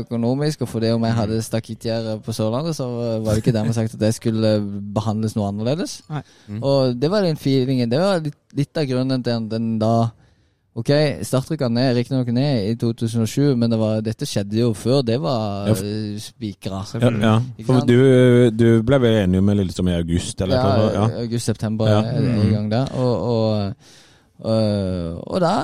økonomisk. 0.02 0.62
Og 0.62 0.68
fordi 0.68 0.90
om 0.92 1.04
jeg 1.06 1.16
hadde 1.16 1.38
stakittgjerde 1.42 2.18
på 2.24 2.34
Sørlandet, 2.36 2.76
så 2.76 2.86
var 3.24 3.32
det 3.34 3.42
ikke 3.42 3.54
dermed 3.56 3.74
sagt 3.76 3.94
at 3.96 4.00
jeg 4.08 4.14
skulle 4.18 4.52
behandles 4.94 5.36
noe 5.36 5.48
annerledes. 5.48 6.02
Nei. 6.10 6.22
Mm. 6.48 6.60
Og 6.62 7.00
det 7.00 7.10
var 7.10 7.22
den 7.24 7.36
feelingen. 7.40 7.90
Det 7.90 8.00
var 8.02 8.20
litt, 8.20 8.36
litt 8.54 8.76
av 8.76 8.84
grunnen 8.90 9.24
til 9.24 9.30
at 9.38 9.48
den 9.50 9.78
da 9.80 10.10
Ok, 10.78 10.90
startrykka 11.26 11.66
ned, 11.74 11.96
riktignok 11.96 12.28
ned 12.30 12.68
i 12.68 12.74
2007, 12.78 13.56
men 13.58 13.72
det 13.72 13.78
var, 13.80 14.02
dette 14.06 14.26
skjedde 14.28 14.60
jo 14.60 14.68
før 14.78 15.00
det 15.02 15.16
var 15.18 15.72
Ja, 15.72 15.74
uh, 15.74 16.18
spikra. 16.22 16.84
Ja, 17.02 17.10
ja. 17.24 17.32
For 17.66 17.86
du, 17.88 17.96
du 18.54 18.66
ble 18.86 19.00
vel 19.02 19.22
enig 19.24 19.42
med 19.42 19.58
Lillestrøm 19.58 19.90
i 19.90 19.96
august, 19.98 20.38
eller? 20.44 20.60
Ja, 20.60 20.90
ja. 20.94 21.06
august-september 21.24 21.90
Ja. 21.90 22.02
er 22.06 22.20
det 22.22 22.36
en 22.44 22.52
gang 22.54 22.68
der. 22.70 22.92
Og, 22.94 23.14
og, 23.32 23.72
og, 24.46 25.24
og 25.26 25.42
da 25.42 25.56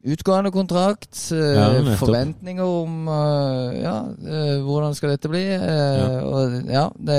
Utgående 0.00 0.48
kontrakt, 0.50 1.12
eh, 1.32 1.56
Ja, 1.58 1.96
forventninger 2.00 2.64
om 2.64 3.08
eh, 3.08 3.82
Ja, 3.82 3.96
eh, 4.08 4.62
hvordan 4.64 4.94
skal 4.96 5.12
dette 5.12 5.28
bli? 5.28 5.42
Ja. 5.44 6.22
Og 6.24 6.62
ja, 6.72 6.86
det 6.96 7.18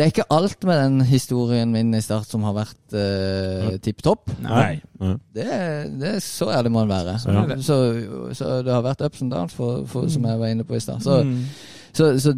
det 0.00 0.06
er 0.06 0.12
ikke 0.14 0.24
alt 0.32 0.62
med 0.64 0.78
den 0.80 1.02
historien 1.04 1.68
min 1.74 1.90
i 1.92 1.98
Start 2.00 2.30
som 2.32 2.46
har 2.48 2.54
vært 2.56 2.94
uh, 2.96 3.74
tipp 3.84 4.00
topp. 4.00 4.30
Nei. 4.40 4.78
Det, 5.36 5.44
det 6.00 6.14
er 6.14 6.22
så 6.24 6.48
ærlig 6.56 6.72
må 6.72 6.86
en 6.86 6.88
være. 6.88 7.18
Så, 7.20 7.34
ja. 7.36 7.58
Så, 7.60 7.76
så 8.38 8.48
det 8.64 8.72
har 8.72 8.80
vært 8.86 9.04
ups 9.04 9.20
and 9.20 9.34
downs, 9.34 9.52
for, 9.52 9.84
for, 9.90 10.08
som 10.08 10.24
jeg 10.24 10.40
var 10.40 10.54
inne 10.54 10.64
på 10.64 10.78
i 10.78 10.80
stad. 10.80 11.04
Så, 11.04 11.20
Mm. 11.20 11.44
så, 11.92 12.14
så 12.22 12.32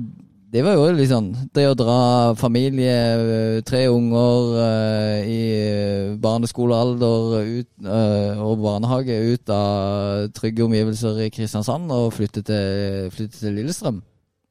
det 0.53 0.61
var 0.67 0.75
jo 0.75 0.91
litt 0.93 1.09
sånn 1.09 1.31
Det 1.55 1.63
å 1.71 1.77
dra 1.79 1.95
familie, 2.37 2.99
eh, 3.23 3.61
tre 3.65 3.87
unger 3.89 4.51
uh, 4.59 5.23
i 5.23 6.17
barneskolealder 6.21 7.39
ut, 7.47 7.71
uh, 7.87 8.43
og 8.43 8.59
barnehage 8.67 9.17
ut 9.33 9.53
av 9.55 10.31
trygge 10.37 10.67
omgivelser 10.67 11.23
i 11.29 11.31
Kristiansand 11.33 11.95
og 11.95 12.11
flytte 12.19 12.43
til, 12.43 13.11
flytte 13.15 13.39
til 13.39 13.55
Lillestrøm, 13.61 14.03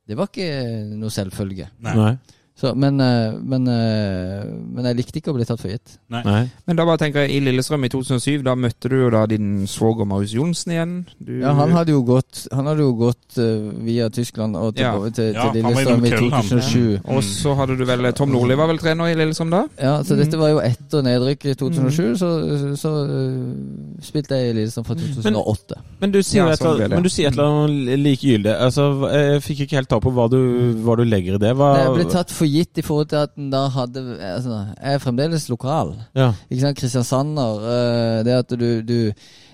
det 0.07 0.17
var 0.17 0.31
ikke 0.31 0.47
noe 0.95 1.11
selvfølge. 1.13 1.67
Nei. 1.83 1.97
Nei. 1.99 2.13
Så, 2.61 2.75
men, 2.77 2.99
eh, 3.01 3.31
men, 3.41 3.63
eh, 3.73 4.43
men 4.75 4.85
jeg 4.85 4.97
likte 4.99 5.17
ikke 5.17 5.31
å 5.31 5.33
bli 5.33 5.45
tatt 5.49 5.57
for 5.63 5.71
gitt. 5.71 5.95
Nei. 6.13 6.43
Men 6.67 6.77
da 6.77 6.85
bare 6.85 6.99
tenker 7.01 7.23
jeg, 7.25 7.31
i 7.33 7.39
Lillestrøm 7.41 7.87
i 7.87 7.89
2007, 7.89 8.43
da 8.45 8.53
møtte 8.53 8.89
du 8.91 8.99
jo 8.99 9.07
da 9.09 9.23
din 9.25 9.63
svoger 9.65 10.05
Marius 10.05 10.35
Johnsen 10.37 10.73
igjen. 10.75 10.91
Du, 11.17 11.31
Ja, 11.41 11.55
han 11.57 11.73
hadde 11.73 11.95
jo 11.95 12.03
gått, 12.05 12.43
han 12.53 12.69
hadde 12.69 12.83
jo 12.85 12.91
gått 12.99 13.39
uh, 13.41 13.71
via 13.81 14.09
Tyskland 14.13 14.55
og 14.59 14.77
Ja. 14.77 14.91
til, 15.09 15.33
Ja, 15.33 15.47
til 15.49 15.63
han 15.65 15.73
var 15.73 15.81
Lillestrøm 15.81 16.05
i 16.05 16.11
innom 16.11 16.19
Köln, 16.19 16.51
2007. 16.51 17.01
Og 17.15 17.23
så 17.25 17.55
hadde 17.57 17.77
du 17.79 17.85
vel 17.89 18.11
Tom 18.13 18.29
Nordli 18.29 18.55
var 18.61 18.67
vel 18.69 18.77
trener 18.83 19.09
i 19.09 19.15
Lillestrøm 19.17 19.49
da? 19.55 19.63
Ja, 19.81 19.95
så 20.05 20.15
dette 20.21 20.37
Mm. 20.37 20.39
var 20.45 20.49
jo 20.53 20.59
etter 20.61 21.01
nedrykk 21.01 21.45
i 21.49 21.55
2007, 21.57 22.13
så, 22.21 22.29
så 22.77 22.93
uh, 23.09 23.97
spilte 24.05 24.37
jeg 24.37 24.51
i 24.53 24.53
Lillestrøm 24.59 24.85
fra 24.85 24.95
2008. 25.01 25.81
Men 25.99 26.11
du 26.13 26.21
sier, 26.21 26.45
Ja, 26.45 26.51
et, 26.53 26.59
sånn 26.61 26.75
eller- 26.77 26.95
men 26.95 27.05
et 27.05 27.19
eller 27.25 27.43
annet 27.65 27.99
likegyldig. 28.05 28.53
Altså, 28.69 28.85
jeg 29.09 29.41
fikk 29.49 29.65
ikke 29.65 29.79
helt 29.81 29.89
tak 29.89 30.01
på 30.05 30.13
hva 30.13 30.29
du, 30.29 30.39
hva 30.85 30.95
du 30.97 31.03
legger 31.09 31.35
i 31.35 31.41
det. 31.41 31.55
Hva, 31.57 31.73
jeg 31.81 31.93
ble 31.97 32.05
tatt 32.11 32.29
for 32.29 32.45
gitt 32.51 32.77
i 32.77 32.83
forhold 32.85 33.07
til 33.11 33.21
at 33.23 33.35
den 33.35 33.49
da 33.53 33.65
hadde 33.73 34.03
altså, 34.19 34.59
Jeg 34.81 34.93
er 34.93 34.97
fremdeles 35.03 35.49
lokal. 35.49 35.95
ja. 36.15 36.31
Ikke 36.49 36.61
sant, 36.61 36.77
Kristiansander. 36.77 37.59
øh, 37.71 38.25
det 38.25 38.37
at 38.37 38.49
du, 38.59 38.81
du 38.81 39.11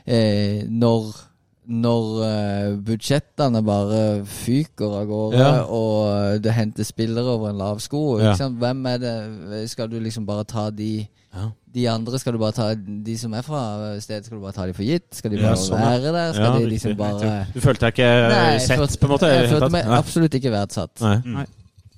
eh, 0.07 0.63
Når 0.69 1.23
når 1.67 2.05
eh, 2.23 2.77
budsjettene 2.79 3.59
bare 3.67 4.21
fyker 4.25 4.93
av 5.01 5.05
gårde, 5.09 5.37
Ja. 5.37 5.63
og 5.67 6.39
du 6.43 6.47
henter 6.55 6.83
spillere 6.87 7.25
over 7.27 7.49
en 7.49 7.57
lav 7.59 7.79
sko 7.83 8.19
Ja. 8.19 8.29
ikke 8.31 8.37
sant? 8.37 8.57
Hvem 8.61 8.85
er 8.87 8.97
det 8.97 9.69
Skal 9.69 9.89
du 9.91 9.99
liksom 9.99 10.25
bare 10.25 10.43
ta 10.45 10.69
de 10.69 11.07
Ja. 11.35 11.49
De 11.75 11.89
andre 11.89 12.17
skal 12.19 12.33
du 12.33 12.37
bare 12.39 12.51
ta 12.55 12.73
De 12.73 13.17
som 13.17 13.33
er 13.33 13.41
fra 13.41 13.99
stedet, 13.99 14.25
skal 14.25 14.37
du 14.37 14.41
bare 14.43 14.53
ta 14.55 14.65
de 14.65 14.73
for 14.73 14.83
gitt? 14.83 15.11
Skal 15.11 15.31
de 15.31 15.37
Ja, 15.41 15.49
bare 15.49 15.57
sånn, 15.57 15.77
være 15.81 16.13
der? 16.13 16.31
Skal 16.33 16.45
Ja, 16.45 16.59
de 16.59 16.69
liksom 16.69 16.95
bare 16.97 17.45
Du 17.53 17.59
følte 17.59 17.79
deg 17.85 17.93
ikke 17.93 18.29
Nei, 18.29 18.57
sett, 18.59 18.79
følte- 18.79 18.97
på 18.99 19.05
en 19.05 19.11
måte? 19.11 19.27
Jeg 19.27 19.49
følte 19.51 19.69
meg 19.71 19.85
absolutt 19.99 20.33
ikke 20.39 20.51
verdsatt 20.55 21.01
Nei. 21.01 21.45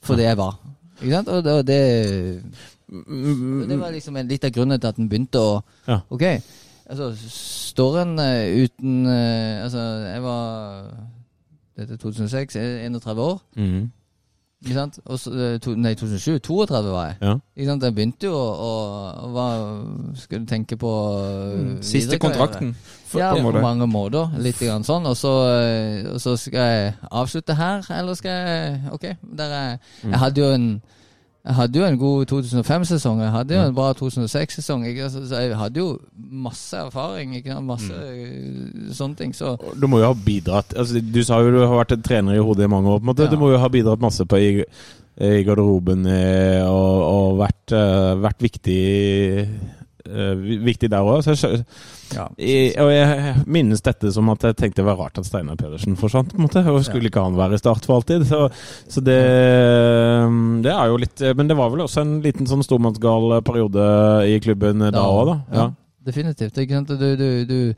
for 0.01 0.15
det 0.15 0.25
jeg 0.25 0.37
var. 0.37 0.57
Ikke 1.01 1.13
sant? 1.15 1.27
Og 1.29 1.43
det, 1.43 1.53
og 1.53 1.67
det, 1.67 2.43
Mm, 2.89 3.61
og 3.61 3.69
det 3.69 3.75
var 3.79 3.91
liksom 3.93 4.15
en 4.17 4.27
litt 4.27 4.45
av 4.47 4.49
grunnen 4.49 4.79
til 4.81 4.87
at 4.89 4.95
den 4.97 5.09
begynte 5.11 5.37
å 5.37 5.61
Ja. 5.87 5.99
Ok, 6.09 6.23
altså 6.89 7.11
står 7.29 7.99
en 8.01 8.19
eh, 8.19 8.63
uten 8.65 9.05
eh, 9.05 9.63
Altså, 9.63 9.83
jeg 10.09 10.23
var 10.23 10.87
Dette 11.77 11.93
er 11.93 11.97
2006, 12.01 12.55
jeg 12.55 12.65
er 12.65 12.89
31 12.89 13.21
år. 13.21 13.37
mm, 13.55 13.91
Ikke 14.59 14.73
sant? 14.75 14.99
Og 15.05 15.19
så, 15.19 15.31
eh, 15.31 15.57
to, 15.63 15.71
nei, 15.79 15.93
2007. 15.95 16.39
32 16.43 16.91
var 16.91 17.05
jeg. 17.07 17.15
ja. 17.21 17.35
Ikke 17.55 17.69
sant? 17.69 17.83
Jeg 17.83 17.95
begynte 17.95 18.27
jo 18.27 18.35
å, 18.35 18.71
å 19.23 19.29
hva 19.31 19.45
skulle 20.19 20.43
du 20.43 20.49
tenke 20.51 20.75
på 20.79 20.91
eh, 21.23 21.77
Siste 21.85 22.19
kontrakten. 22.19 22.73
For. 23.09 23.21
Ja, 23.23 23.31
på 23.33 23.53
på 23.55 23.61
mange 23.63 23.87
måter. 23.89 24.35
Litt 24.37 24.59
grann 24.59 24.83
sånn. 24.83 25.07
Og 25.09 25.15
så, 25.17 25.31
eh, 25.47 26.11
og 26.11 26.19
så 26.21 26.35
skal 26.37 26.67
jeg 26.73 26.93
avslutte 27.09 27.55
her, 27.55 27.87
eller 28.01 28.19
skal 28.19 28.31
jeg 28.35 28.81
Ok, 28.93 29.05
der 29.23 29.55
er 29.61 29.77
Mm. 30.03 30.11
Jeg 30.11 30.19
hadde 30.19 30.41
jo 30.41 30.51
en 30.53 30.67
jeg 31.39 31.55
hadde 31.55 31.79
jo 31.79 31.85
en 31.87 31.97
god 31.97 32.25
2005-sesong, 32.29 33.21
jeg 33.23 33.31
hadde 33.31 33.55
jo 33.55 33.61
en 33.63 33.75
bra 33.75 33.93
2006-sesong. 33.95 34.83
Altså, 34.91 35.21
Så 35.27 35.39
jeg 35.39 35.55
hadde 35.57 35.79
jo 35.79 35.93
masse 36.15 36.77
erfaring, 36.77 37.37
ikke 37.37 37.61
masse 37.63 37.95
mm. 37.95 38.89
sånne 38.93 39.15
ting. 39.15 39.35
Så 39.35 39.55
Du 39.79 39.87
må 39.87 40.01
jo 40.01 40.11
ha 40.11 40.13
bidratt 40.13 40.75
altså, 40.75 40.99
Du 40.99 41.21
sa 41.23 41.39
jo 41.39 41.53
du 41.55 41.61
har 41.63 41.77
vært 41.79 41.95
en 41.95 42.03
trener 42.03 42.35
i 42.35 42.43
hodet 42.43 42.67
i 42.67 42.71
mange 42.71 42.91
år. 42.91 42.99
Ja. 43.15 43.29
Du 43.31 43.37
må 43.39 43.53
jo 43.53 43.61
ha 43.61 43.71
bidratt 43.71 44.03
masse 44.03 44.27
på 44.27 44.35
i, 44.35 44.51
i 45.15 45.43
garderoben 45.47 46.03
eh, 46.11 46.59
og, 46.67 47.07
og 47.07 47.39
vært, 47.39 47.75
eh, 47.77 48.11
vært 48.19 48.43
viktig 48.43 48.81
eh, 49.39 49.78
Viktig 50.65 50.89
der 50.91 51.05
òg. 51.05 51.27
ja. 52.15 52.25
Og 52.83 52.91
jeg 52.93 53.33
minnes 53.45 53.81
dette 53.85 54.11
som 54.15 54.29
at 54.33 54.41
jeg 54.49 54.57
tenkte 54.57 54.81
det 54.81 54.87
var 54.89 54.97
rart 55.03 55.17
at 55.21 55.27
Steinar 55.27 55.55
Pedersen 55.59 55.97
forsvant. 55.99 56.31
på 56.33 56.39
en 56.39 56.47
måte 56.47 56.63
Og 56.65 56.83
Skulle 56.87 57.09
ikke 57.11 57.21
han 57.23 57.37
være 57.37 57.57
i 57.59 57.61
Start 57.61 57.85
for 57.85 57.99
alltid? 57.99 58.25
Så, 58.29 58.47
så 58.89 59.01
det, 59.05 59.19
det 60.65 60.71
er 60.73 60.91
jo 60.91 60.99
litt 61.01 61.23
Men 61.37 61.49
det 61.51 61.57
var 61.59 61.71
vel 61.73 61.85
også 61.85 62.03
en 62.05 62.17
liten 62.25 62.49
sånn 62.49 62.63
stormannsgal 62.65 63.39
periode 63.47 63.89
i 64.29 64.39
klubben 64.43 64.85
da 64.89 65.03
òg, 65.05 65.25
da. 65.33 65.37
Ja. 65.55 65.67
Definitivt. 66.09 66.57
ikke 66.57 66.79
sant? 66.79 66.93
Du, 66.97 67.09
du, 67.19 67.45
du, 67.45 67.73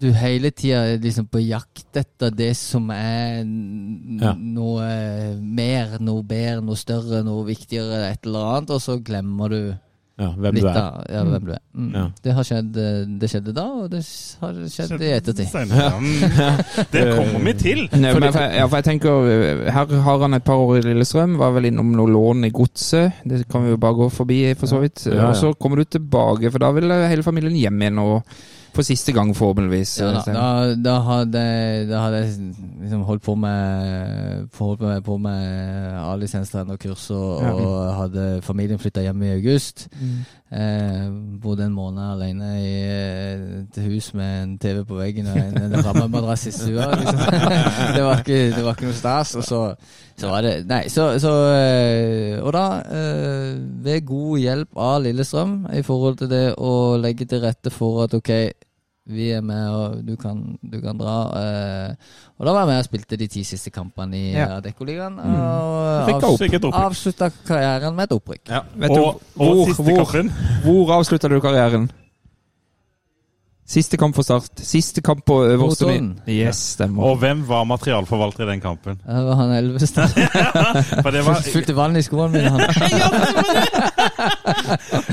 du 0.00 0.10
hele 0.14 0.50
tida 0.54 0.82
er 0.92 1.00
liksom 1.02 1.26
på 1.32 1.40
jakt 1.42 1.96
etter 1.98 2.30
det 2.36 2.52
som 2.58 2.90
er 2.94 3.40
Ja. 4.20 4.34
noe 4.36 4.90
mer, 5.40 5.96
noe 6.04 6.22
bedre, 6.26 6.60
noe 6.62 6.76
større, 6.78 7.22
noe 7.26 7.46
viktigere, 7.48 8.10
et 8.12 8.26
eller 8.28 8.50
annet, 8.58 8.74
og 8.76 8.82
så 8.84 8.98
glemmer 9.02 9.48
du 9.54 9.60
ja 10.20 10.28
hvem 10.36 10.56
litt 10.56 10.66
du 10.66 10.68
er. 10.68 10.78
av 10.80 11.06
ja, 11.08 11.22
hvem 11.24 11.46
du 11.48 11.52
er. 11.54 11.62
Mm. 11.72 11.90
Ja. 11.96 12.04
Det 12.24 12.34
har 12.36 12.46
skjedd 12.46 12.78
eh, 12.82 12.98
Det 13.22 13.30
skjedde 13.32 13.54
da, 13.56 13.64
og 13.80 13.88
det 13.92 14.02
har 14.42 14.60
skjedd 14.74 15.04
i 15.06 15.10
ettertid. 15.16 15.56
Ja. 15.70 16.50
Det 16.92 17.04
kommer 17.16 17.46
vi 17.48 17.56
til. 17.62 17.82
Nei, 18.02 18.12
men 18.12 18.28
for, 18.28 18.44
ja, 18.44 18.66
for 18.66 18.80
jeg 18.80 18.88
tenker 18.90 19.30
eh, 19.32 19.64
Her 19.72 19.96
har 20.06 20.24
han 20.26 20.36
et 20.36 20.46
par 20.46 20.60
år 20.60 20.80
i 20.80 20.84
Lillestrøm. 20.90 21.38
Var 21.40 21.56
vel 21.56 21.70
innom 21.70 21.94
noe 21.96 22.12
lån 22.12 22.50
i 22.50 22.52
godset. 22.54 23.24
Det 23.24 23.42
kan 23.50 23.64
vi 23.64 23.74
jo 23.74 23.80
bare 23.80 23.98
gå 24.02 24.10
forbi, 24.12 24.40
for 24.60 24.70
så 24.70 24.82
vidt. 24.84 25.06
Ja, 25.08 25.16
ja. 25.22 25.28
Og 25.30 25.40
så 25.40 25.52
kommer 25.56 25.80
du 25.80 25.88
tilbake, 25.88 26.52
for 26.52 26.62
da 26.62 26.72
vil 26.76 26.92
hele 26.92 27.26
familien 27.26 27.56
hjem 27.56 27.80
igjen. 27.86 28.02
Og 28.04 28.20
for 28.74 28.82
siste 28.86 29.12
gang, 29.12 29.32
forhåpentligvis. 29.36 29.96
Ja, 30.00 30.12
da, 30.12 30.22
da, 30.32 30.74
da, 30.84 30.94
hadde, 31.06 31.44
da 31.90 32.00
hadde 32.04 32.16
jeg 32.22 32.34
liksom 32.82 33.02
holdt 33.08 33.22
på 33.22 33.34
med 33.34 34.48
Holdt 34.58 34.80
med, 34.80 35.02
på 35.04 35.16
med 35.18 35.96
A-lisenstrenerkurs 36.00 37.10
og, 37.10 37.42
Ja. 37.42 37.52
og 37.54 37.94
hadde 37.96 38.40
familien 38.42 38.78
flytta 38.78 39.00
hjem 39.02 39.22
i 39.22 39.32
august. 39.34 39.88
Mm. 40.00 40.20
Eh, 40.50 41.02
bodde 41.38 41.68
en 41.68 41.74
måned 41.76 42.02
alene 42.02 42.48
i 42.58 42.70
et 43.60 43.76
hus 43.84 44.08
med 44.18 44.30
en 44.42 44.54
TV 44.58 44.80
på 44.82 44.96
veggen 44.98 45.28
og 45.30 45.36
en, 45.38 45.60
en 45.62 45.76
rammemadrass 45.86 46.48
i 46.50 46.52
stua. 46.56 46.88
Liksom. 46.98 47.20
det, 47.94 48.02
var 48.02 48.18
ikke, 48.24 48.38
det 48.56 48.64
var 48.64 48.74
ikke 48.74 48.88
noe 48.88 48.96
stas. 48.98 49.36
Og 49.38 49.46
så, 49.46 49.60
så 50.18 50.32
var 50.32 50.42
det 50.42 50.56
Nei, 50.66 50.80
så, 50.90 51.12
så 51.22 51.34
eh, 51.54 52.34
Og 52.42 52.50
da, 52.56 52.64
eh, 52.82 53.52
ved 53.86 54.02
god 54.08 54.42
hjelp 54.42 54.82
av 54.88 54.98
Lillestrøm 55.04 55.54
i 55.70 55.84
forhold 55.86 56.18
til 56.24 56.32
det 56.34 56.44
å 56.58 56.74
legge 56.98 57.30
til 57.30 57.44
rette 57.46 57.70
for 57.70 58.08
at 58.08 58.18
ok, 58.18 58.34
vi 59.10 59.30
er 59.36 59.44
med, 59.44 59.68
og 59.74 60.00
du 60.06 60.14
kan, 60.20 60.40
du 60.62 60.78
kan 60.82 60.98
dra. 61.00 61.16
Uh, 61.34 62.18
og 62.38 62.46
da 62.48 62.54
var 62.54 62.64
jeg 62.64 62.70
med 62.72 62.82
og 62.82 62.88
spilte 62.88 63.18
de 63.20 63.28
ti 63.30 63.44
siste 63.44 63.72
kampene 63.74 64.16
i 64.16 64.32
Ja. 64.32 64.46
Adeccoligaen. 64.58 65.18
Mm. 65.18 65.38
Og 65.40 66.22
avs 66.24 66.76
avslutta 66.80 67.30
karrieren 67.46 67.96
med 67.96 68.08
et 68.08 68.16
opprykk. 68.16 68.44
Ja. 68.48 68.62
Vet 68.74 68.94
du, 68.94 69.00
Og, 69.02 69.20
og 69.36 69.54
hvor, 69.54 69.66
siste 69.68 69.82
hvor, 69.82 70.04
kampen. 70.04 70.32
hvor 70.64 70.94
avslutta 70.98 71.28
du 71.28 71.40
karrieren? 71.40 71.90
Siste 73.70 73.94
kamp 74.00 74.16
for 74.16 74.22
Start. 74.26 74.50
Siste 74.66 74.98
kamp 75.06 75.20
på 75.24 75.34
øverste 75.46 75.84
Notodden. 75.86 76.08
nivå. 76.26 76.48
Yes, 76.48 76.56
stemmer. 76.74 77.04
Og 77.06 77.16
hvem 77.22 77.44
var 77.46 77.62
materialforvalter 77.70 78.42
i 78.42 78.46
den 78.48 78.60
kampen? 78.60 78.96
Det 79.06 79.20
var 79.28 79.34
han 79.38 79.52
Elvestad. 79.54 80.08
For 81.04 81.10
det, 81.14 81.22
var, 81.26 81.34
Fylte 81.52 81.76
vann 81.76 81.96
i 81.96 82.02
skoene 82.02 82.32
mine. 82.34 82.50
Han. 82.50 82.60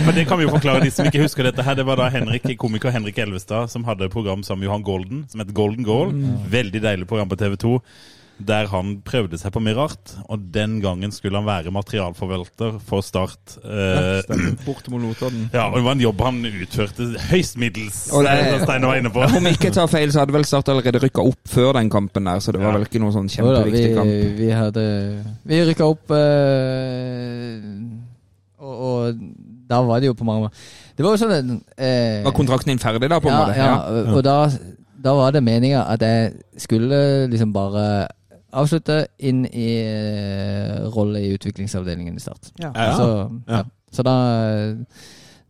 for 0.06 0.12
det 0.16 0.26
kan 0.28 0.38
vi 0.40 0.44
jo 0.48 0.50
forklare 0.56 0.80
de 0.82 0.90
som 0.92 1.06
ikke 1.06 1.22
husker 1.22 1.44
dette. 1.46 1.62
her 1.64 1.76
Det 1.78 1.86
var 1.86 1.96
da 2.02 2.10
Henrik, 2.10 2.58
komiker 2.58 2.90
Henrik 2.96 3.18
Elvestad 3.22 3.68
som 3.70 3.84
hadde 3.86 4.06
et 4.10 4.14
program 4.14 4.44
sammen 4.44 4.60
med 4.66 4.70
Johan 4.72 4.84
Golden, 4.90 5.26
som 5.30 5.40
het 5.44 5.54
Golden 5.54 5.84
Goal. 5.86 6.10
Veldig 6.50 6.82
deilig 6.82 7.08
program 7.08 7.30
på 7.30 7.36
TV 7.38 7.56
2. 7.62 7.82
Der 8.40 8.68
han 8.70 9.02
prøvde 9.02 9.38
seg 9.42 9.50
på 9.56 9.60
mye 9.66 9.74
rart. 9.74 10.12
Og 10.30 10.44
den 10.54 10.76
gangen 10.84 11.10
skulle 11.12 11.40
han 11.40 11.48
være 11.48 11.72
materialforvalter 11.74 12.76
for 12.86 13.02
Start. 13.02 13.56
Eh, 13.66 14.22
Borte 14.66 14.92
mot 14.94 15.02
Notodden. 15.02 15.48
ja, 15.54 15.64
og 15.72 15.80
Det 15.80 15.84
var 15.88 15.96
en 15.98 16.04
jobb 16.04 16.22
han 16.22 16.38
utførte 16.46 17.08
høyst 17.32 17.58
middels, 17.58 17.98
som 18.12 18.22
Steinar 18.22 18.88
var 18.92 19.00
inne 19.02 19.10
på. 19.10 19.24
Om 19.26 19.50
ikke 19.50 19.72
tar 19.74 19.90
feil, 19.90 20.12
så 20.14 20.22
hadde 20.22 20.36
vel 20.38 20.46
Start 20.46 20.70
allerede 20.70 21.02
rykka 21.02 21.26
opp 21.26 21.50
før 21.50 21.74
den 21.80 21.90
kampen 21.90 22.30
der, 22.30 22.40
så 22.40 22.54
det 22.54 22.62
var 22.62 22.72
Ja. 22.72 22.78
vel 22.78 22.86
ikke 22.86 23.02
noen 23.02 23.16
sånn 23.18 23.32
kjempeviktig 23.32 23.96
da, 23.96 24.04
vi, 24.06 24.20
kamp. 24.22 24.38
vi 24.38 24.50
hadde 24.54 24.86
Vi 25.50 25.62
rykka 25.72 25.90
opp 25.90 26.12
eh, 26.12 27.62
og, 28.60 28.74
og 28.88 29.22
da 29.70 29.82
var 29.86 30.00
det 30.02 30.10
jo 30.12 30.16
på 30.18 30.26
mange 30.28 30.46
måter 30.46 30.58
Det 30.98 31.06
var 31.06 31.16
jo 31.16 31.22
sånn 31.22 31.58
eh, 31.78 32.24
Var 32.26 32.36
kontrakten 32.38 32.72
din 32.74 32.82
ferdig 32.82 33.10
da, 33.12 33.20
på 33.22 33.30
en 33.32 33.36
ja, 33.36 33.42
måte? 33.42 33.58
Ja, 33.58 34.14
og 34.16 34.22
da, 34.26 34.38
da 35.08 35.14
var 35.18 35.36
det 35.36 35.44
meninga 35.46 35.84
at 35.94 36.02
jeg 36.06 36.34
skulle 36.64 37.02
liksom 37.32 37.52
bare 37.56 38.08
avslutte 38.52 39.08
inn 39.20 39.46
i 39.46 39.70
uh, 39.84 40.88
rolle 40.94 41.22
i 41.26 41.32
utviklingsavdelingen 41.36 42.16
i 42.16 42.24
Start. 42.24 42.52
Ja. 42.60 42.72
Ja. 42.76 42.92
Så, 42.98 43.08
Ja. 43.48 43.58
ja. 43.58 43.64
så 43.92 44.04
da 44.04 44.18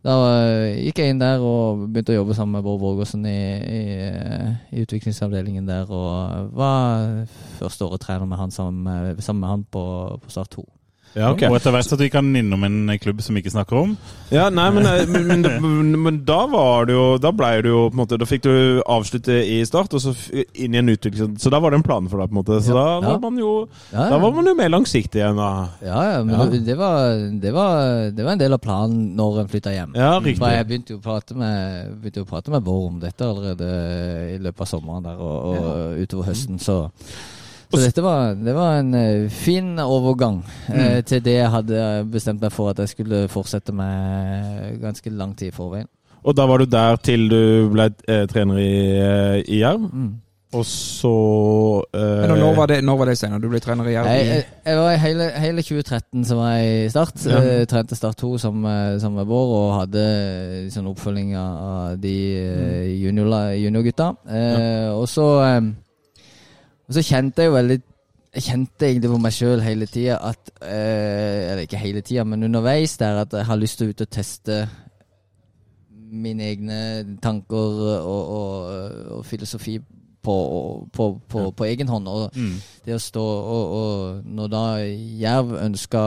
da 0.06 0.14
eh, 0.30 0.78
gikk 0.86 1.00
jeg 1.02 1.12
inn 1.12 1.20
der 1.20 1.42
og 1.42 1.88
begynte 1.90 2.14
å 2.14 2.20
jobbe 2.20 2.36
sammen 2.38 2.54
med 2.54 2.64
Bård 2.66 2.78
Vågåsen 2.80 3.24
i, 3.26 3.38
i, 3.58 3.80
eh, 4.06 4.52
i 4.70 4.84
utviklingsavdelingen 4.86 5.66
der. 5.66 5.90
Og 5.90 6.52
var 6.56 7.26
første 7.58 7.88
året 7.88 8.04
trener 8.06 8.28
med 8.30 8.38
han 8.38 8.54
sammen 8.54 9.18
sammen 9.18 9.42
med 9.42 9.50
han 9.50 9.64
på, 9.66 9.82
på 10.22 10.30
Start 10.30 10.54
2. 10.54 10.64
Ja, 11.16 11.30
okay. 11.32 11.48
Og 11.48 11.56
etter 11.56 11.72
hvert 11.74 11.88
så 11.88 11.96
gikk 11.98 12.16
han 12.18 12.30
innom 12.36 12.64
en 12.66 12.92
klubb 13.00 13.22
som 13.24 13.36
vi 13.36 13.42
ikke 13.42 13.52
snakker 13.54 13.78
om. 13.80 13.94
Ja, 14.32 14.48
nei, 14.52 14.66
men, 14.74 14.86
eh, 14.86 15.06
men, 15.08 15.42
men, 15.42 15.92
men, 16.04 16.18
da 16.28 16.42
var 16.52 16.84
det 16.84 16.92
jo 16.92 17.04
Da 17.16 17.30
ble 17.32 17.48
det 17.64 17.70
jo 17.70 17.86
på 17.88 17.96
en 17.96 18.00
måte 18.02 18.18
Da 18.20 18.26
fikk 18.28 18.42
du 18.44 18.82
avslutte 18.84 19.38
i 19.40 19.62
start, 19.64 19.94
og 19.96 20.02
så 20.04 20.12
inn 20.52 20.76
i 20.76 20.80
en 20.82 20.92
utvikling. 20.92 21.38
Så 21.40 21.52
da 21.52 21.62
var 21.64 21.72
det 21.72 21.80
en 21.80 21.86
plan 21.86 22.10
for 22.10 22.20
deg, 22.20 22.28
på 22.28 22.36
en 22.36 22.40
måte. 22.42 22.60
Så 22.64 22.76
Ja. 22.76 23.00
da 23.00 23.14
var 23.14 23.22
man 23.24 23.40
jo 23.40 23.54
Ja, 23.92 24.10
Da 24.10 24.18
var 24.18 24.32
man 24.36 24.50
jo 24.52 24.54
mer 24.58 24.68
langsiktig 24.74 25.22
igjen, 25.22 25.40
da. 25.40 25.50
Ja, 25.82 26.02
ja, 26.12 26.22
men 26.24 26.34
Ja. 26.36 26.44
Det, 26.68 26.76
var, 26.76 27.16
det, 27.40 27.52
var, 27.54 28.10
det 28.10 28.24
var 28.24 28.32
en 28.32 28.44
del 28.44 28.52
av 28.52 28.60
planen 28.62 29.16
når 29.16 29.40
en 29.40 29.48
flytta 29.48 29.72
hjem. 29.72 29.96
Ja, 29.96 30.18
riktig. 30.18 30.38
For 30.42 30.52
jeg 30.52 30.68
begynte 30.68 30.94
jo 30.94 31.00
å 31.00 31.06
prate 31.08 31.34
med, 31.38 31.96
begynte 32.02 32.22
jo 32.22 32.28
å 32.28 32.30
prate 32.30 32.52
med 32.52 32.62
Bård 32.68 32.92
om 32.92 33.00
dette 33.00 33.24
allerede 33.24 33.68
i 34.34 34.38
løpet 34.42 34.60
av 34.66 34.70
sommeren 34.70 35.08
der 35.08 35.18
og, 35.18 35.36
og 35.56 36.02
utover 36.04 36.30
høsten, 36.30 36.60
så 36.62 36.82
så 37.70 37.80
dette 37.82 38.02
var, 38.04 38.34
det 38.34 38.54
var 38.56 38.78
en 38.80 38.94
eh, 38.96 39.26
fin 39.32 39.74
overgang 39.82 40.38
eh, 40.72 41.02
til 41.04 41.20
det 41.24 41.34
jeg 41.36 41.50
hadde 41.52 41.82
bestemt 42.12 42.40
meg 42.40 42.52
for 42.54 42.70
at 42.72 42.78
jeg 42.84 42.94
skulle 42.94 43.26
fortsette 43.28 43.74
med 43.76 44.78
ganske 44.80 45.10
lang 45.12 45.34
tid 45.36 45.52
i 45.52 45.56
forveien. 45.56 45.88
Og 46.24 46.34
da 46.36 46.46
var 46.50 46.58
du 46.58 46.66
der 46.66 46.96
til 47.04 47.28
du 47.30 47.68
ble 47.72 47.90
eh, 48.08 48.24
trener 48.30 48.56
i, 48.62 48.72
eh, 48.98 49.36
i 49.46 49.60
Jerv. 49.60 49.84
Og 50.56 50.64
så 50.64 51.10
eh, 51.92 52.22
Men 52.24 52.38
når 52.40 52.54
var 52.56 52.70
det, 52.70 52.78
når 52.84 52.96
var 52.96 53.10
det 53.10 53.18
senere? 53.20 53.40
Du 53.42 53.50
ble 53.52 53.60
trener 53.60 53.84
i 53.90 53.92
Jerv? 53.92 54.06
Jeg, 54.08 54.26
jeg, 54.26 54.44
jeg 54.64 54.78
var 54.78 54.94
i 54.94 55.00
hele, 55.02 55.26
hele 55.44 55.64
2013 55.66 56.24
som 56.24 56.40
var 56.40 56.54
jeg 56.56 56.86
i 56.86 56.88
Start. 56.94 57.20
Ja. 57.28 57.42
Jeg 57.44 57.68
trente 57.68 57.98
Start 57.98 58.16
2 58.22 58.30
som, 58.40 58.64
eh, 58.64 58.94
som 59.02 59.12
med 59.18 59.28
Bård 59.28 59.52
og 59.58 59.74
hadde 59.82 60.06
eh, 60.08 60.70
sånn 60.72 60.88
oppfølging 60.88 61.34
av 61.36 61.98
de 62.00 62.14
juniorgutta. 63.02 63.52
junior. 63.60 64.16
Eh, 64.40 64.88
Og 64.96 65.04
så 65.12 65.28
eh, 65.44 65.60
Og 66.88 66.96
så 66.96 67.04
kjente 67.04 67.44
jeg 67.44 67.50
jo 67.50 67.56
veldig 67.56 67.78
Jeg 68.34 68.44
kjente 68.44 68.86
egentlig 68.88 69.10
på 69.12 69.20
meg 69.24 69.34
sjøl 69.36 69.62
hele 69.64 69.86
tida 69.88 70.18
at 70.28 70.50
eh, 70.62 71.50
Eller 71.50 71.64
ikke 71.64 71.80
hele 71.80 72.02
tida, 72.04 72.24
men 72.24 72.44
underveis 72.44 72.96
der 73.00 73.22
at 73.22 73.32
jeg 73.32 73.46
har 73.48 73.60
lyst 73.60 73.80
til 73.80 73.88
å 73.88 73.94
ut 73.94 74.04
og 74.04 74.10
teste 74.12 74.62
mine 76.08 76.44
egne 76.48 76.76
tanker 77.20 77.56
og, 78.00 78.30
og, 78.32 78.76
og 79.18 79.24
filosofi 79.28 79.74
på, 80.24 80.36
på, 80.92 81.08
på, 81.28 81.50
på 81.50 81.66
egen 81.68 81.88
hånd. 81.88 82.08
Og 82.08 82.38
det 82.86 82.94
å 82.96 83.02
stå 83.02 83.24
og, 83.24 83.74
og 83.76 84.22
Når 84.24 84.48
da 84.52 84.64
Jerv 85.20 85.52
ønska 85.60 86.04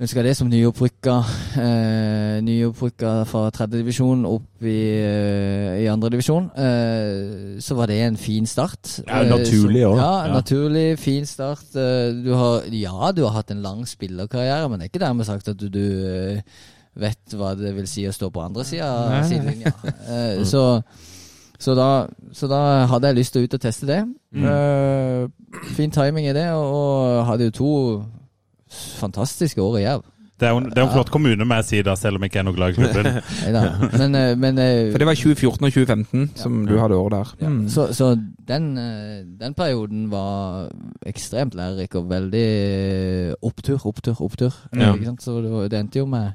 Ønska 0.00 0.22
det 0.24 0.30
som 0.38 0.48
nyopprykka 0.48 1.14
eh, 1.60 2.38
Nyopprykka 2.46 3.10
fra 3.28 3.42
tredje 3.52 3.82
divisjon 3.82 4.22
opp 4.24 4.64
i, 4.64 4.76
eh, 4.96 5.74
i 5.82 5.88
andre 5.92 6.08
divisjon, 6.14 6.46
eh, 6.56 7.58
så 7.60 7.76
var 7.76 7.90
det 7.90 7.98
en 8.06 8.16
fin 8.16 8.46
start. 8.48 9.02
Ja, 9.06 9.20
Eh, 9.20 9.28
naturlig 9.28 9.82
òg. 9.84 9.92
også. 9.92 10.00
Ja, 10.00 10.26
Ja. 10.26 10.32
naturlig, 10.32 10.98
fin 10.98 11.26
start. 11.26 11.64
Eh, 11.76 12.14
du 12.24 12.32
har, 12.34 12.62
ja, 12.72 13.12
du 13.12 13.22
har 13.26 13.32
hatt 13.32 13.50
en 13.50 13.60
lang 13.62 13.84
spillerkarriere, 13.86 14.68
men 14.70 14.78
det 14.80 14.86
er 14.86 14.90
ikke 14.98 15.04
dermed 15.06 15.26
sagt 15.26 15.48
at 15.48 15.58
du, 15.58 15.68
du 15.68 16.06
eh, 16.06 16.40
vet 16.96 17.34
hva 17.36 17.54
det 17.54 17.74
vil 17.76 17.86
si 17.86 18.06
å 18.08 18.12
stå 18.12 18.30
på 18.32 18.40
andre 18.42 18.64
sida 18.64 18.88
av 18.88 19.28
sidelinja. 19.28 19.72
Eh, 20.08 20.44
så 20.44 20.82
så 21.60 21.74
da, 21.76 22.06
så 22.32 22.48
da 22.48 22.86
hadde 22.86 23.06
jeg 23.08 23.16
lyst 23.16 23.32
til 23.34 23.42
å 23.42 23.44
ut 23.44 23.54
og 23.54 23.60
teste 23.60 23.86
det. 23.86 23.98
Eh, 24.32 25.28
fin 25.76 25.90
timing 25.90 26.24
i 26.26 26.32
det, 26.32 26.48
og, 26.56 26.72
og 26.72 27.26
hadde 27.26 27.44
jo 27.44 27.50
to 27.50 28.04
fantastiske 28.70 29.62
år 29.62 29.78
i 29.78 29.82
Jerv. 29.84 30.02
Det 30.40 30.48
er 30.48 30.54
jo 30.54 30.60
det 30.64 30.78
er 30.78 30.86
en 30.86 30.92
flott 30.94 31.10
kommune, 31.12 31.44
må 31.44 31.54
jeg 31.58 31.64
si, 31.68 31.78
da, 31.84 31.92
selv 32.00 32.16
om 32.16 32.22
jeg 32.24 32.30
ikke 32.30 32.38
er 32.40 32.44
noe 32.46 32.54
glad 32.56 32.70
i 32.72 32.76
klubben. 32.78 33.08
Neida. 33.44 33.62
Men, 34.00 34.14
eh, 34.16 34.30
men 34.40 34.58
eh, 34.62 34.86
For 34.94 35.02
det 35.02 35.08
var 35.10 35.18
2014 35.20 35.66
og 35.68 35.74
2015 35.74 36.30
som 36.40 36.54
du 36.64 36.72
hadde 36.80 36.96
året 36.96 37.12
der. 37.18 37.32
ja, 37.42 37.48
Mm. 37.50 37.68
så, 37.68 37.84
så 37.92 38.08
den, 38.48 38.70
eh, 38.80 39.20
den 39.40 39.54
perioden 39.54 40.06
var 40.10 40.70
ekstremt 41.04 41.54
lærerik 41.54 41.94
og 42.00 42.08
veldig 42.08 42.46
opptur, 43.42 43.84
opptur, 43.86 44.16
opptur. 44.24 44.56
Ja. 44.72 44.94
Ikke 44.94 45.10
sant? 45.10 45.22
Så 45.22 45.36
det, 45.44 45.70
det 45.70 45.78
endte 45.84 45.98
jo 46.00 46.06
med 46.06 46.30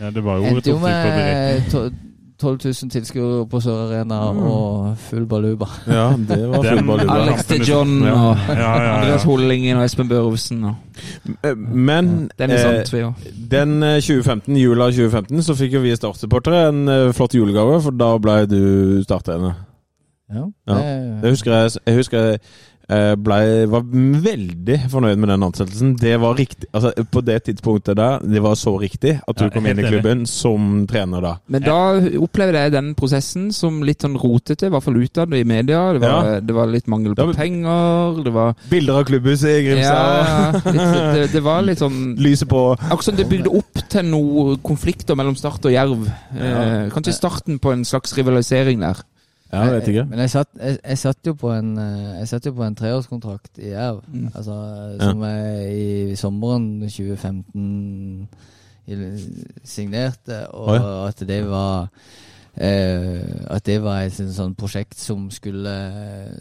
Ja, 0.00 0.10
det 0.10 0.24
var 0.24 0.38
jo 0.40 0.44
et 0.50 0.56
opptrykk 0.56 0.80
på 0.80 0.88
direkten. 0.88 2.00
Med 2.42 2.56
to- 2.56 2.56
12 2.56 2.74
000 2.82 2.90
tilskuere 2.90 3.46
på 3.48 3.60
Sør 3.60 3.86
Arena 3.88 4.18
og 4.30 4.96
full 4.98 5.26
baluba. 5.26 5.66
Ja, 5.86 6.10
det 6.16 6.48
var 6.48 6.62
full 6.62 6.86
baluba. 6.86 7.14
Alex- 7.14 7.48
de 7.48 7.58
John 7.72 8.02
Ja. 8.04 8.12
og 8.12 8.36
Ja, 8.48 8.54
ja, 8.54 8.82
ja. 8.82 8.96
Andreas 9.00 9.22
Hollingen 9.24 9.76
og 9.76 9.84
Espen 9.84 10.08
Børovsen. 10.08 10.64
og 10.64 10.74
Eh, 11.44 11.56
Men 11.56 12.30
den, 12.38 12.50
eh, 12.50 13.12
den 13.50 13.82
eh, 13.82 14.00
2015, 14.00 14.56
jula 14.56 14.84
2015 14.90 15.42
så 15.42 15.54
fikk 15.54 15.72
jo 15.72 15.80
vi 15.80 15.94
startsupportere 15.96 16.68
en 16.68 17.12
flott 17.14 17.34
julegave, 17.34 17.80
for 17.82 17.90
da 17.90 18.18
ble 18.18 18.46
du 18.46 19.02
starttrener. 19.04 19.52
Ja. 20.32 20.44
Ja. 20.68 20.74
Det- 20.74 21.22
Jeg 21.22 21.30
husker 21.30 21.52
jeg, 21.52 21.70
jeg 21.86 21.96
husker 21.96 22.18
jeg 22.18 22.38
ble, 22.90 23.38
var 23.70 23.84
veldig 24.24 24.76
fornøyd 24.90 25.20
med 25.22 25.30
den 25.30 25.44
ansettelsen. 25.46 25.92
Det 26.00 26.16
var 26.20 26.34
riktig 26.38 26.66
altså 26.74 26.90
På 27.10 27.20
det 27.24 27.36
tidspunktet 27.46 27.96
der, 27.98 28.18
det 28.26 28.42
var 28.42 28.56
så 28.58 28.72
riktig 28.80 29.16
at 29.20 29.36
du 29.38 29.44
Ja, 29.46 29.50
kom 29.54 29.66
inn 29.70 29.78
i 29.78 29.84
klubben 29.86 30.00
klubben 30.00 30.26
som 30.26 30.86
trener 30.90 31.20
da. 31.22 31.32
Men 31.50 31.62
da 31.62 31.76
opplevde 32.22 32.62
jeg 32.64 32.72
den 32.74 32.92
prosessen 32.98 33.50
som 33.54 33.82
litt 33.86 34.02
sånn 34.02 34.16
rotete, 34.20 34.66
i 34.66 34.72
hvert 34.72 34.82
fall 34.86 34.96
utad 35.00 35.34
i 35.36 35.42
media. 35.44 35.92
Det 35.94 36.00
var, 36.02 36.24
Ja. 36.34 36.40
det 36.40 36.54
var 36.56 36.66
litt 36.72 36.86
mangel 36.90 37.14
på 37.14 37.26
Ja, 37.28 37.36
penger, 37.36 38.22
det 38.24 38.32
var 38.34 38.54
Bilder 38.70 39.00
av 39.00 39.04
klubbhuset 39.10 39.50
i 39.50 39.64
Grimstad. 39.68 40.26
ja, 40.26 40.72
litt, 40.72 41.14
det, 41.14 41.28
det 41.34 41.42
var 41.44 41.62
litt 41.66 41.78
sånn 41.82 42.16
Lyset 42.18 42.48
på. 42.50 42.64
Akkurat 42.80 43.04
som 43.04 43.16
det 43.16 43.28
bygde 43.30 43.52
opp 43.60 43.84
til 43.92 44.04
noen 44.10 44.58
konflikter 44.66 45.14
mellom 45.18 45.36
Start 45.38 45.64
og 45.68 45.72
Jerv. 45.74 46.08
Ja. 46.34 46.50
Eh, 46.50 46.90
kanskje 46.94 47.14
starten 47.16 47.58
på 47.62 47.72
en 47.72 47.84
slags 47.84 48.14
rivalisering 48.18 48.80
der. 48.80 49.02
Ja, 49.52 49.64
jeg 49.66 49.72
vet 49.74 49.88
ikke. 49.90 50.04
Men 50.10 50.22
jeg 50.22 50.30
satt, 50.30 50.48
jeg, 50.60 50.78
jeg 50.78 50.98
satt 50.98 51.26
jo 51.26 51.34
på 51.34 51.50
en 51.50 51.72
eh, 51.78 52.18
Jeg 52.20 52.28
satt 52.30 52.46
jo 52.46 52.52
på 52.54 52.62
en 52.64 52.76
treårskontrakt 52.78 53.58
i 53.58 53.72
Jerv. 53.72 54.04
Mm. 54.06 54.28
Altså, 54.34 54.56
som 55.00 55.22
jeg 55.26 55.74
i 55.74 56.16
sommeren 56.16 56.68
2015 56.86 58.28
signerte, 59.64 60.40
og 60.50 60.70
Oi. 60.72 60.78
at 61.08 61.20
det 61.28 61.40
var 61.46 61.88
eh, 62.60 63.46
At 63.50 63.64
det 63.64 63.78
var 63.82 64.02
et 64.04 64.12
sånn- 64.12 64.34
sånn 64.36 64.54
prosjekt 64.54 64.98
som 65.00 65.30
skulle, 65.32 65.72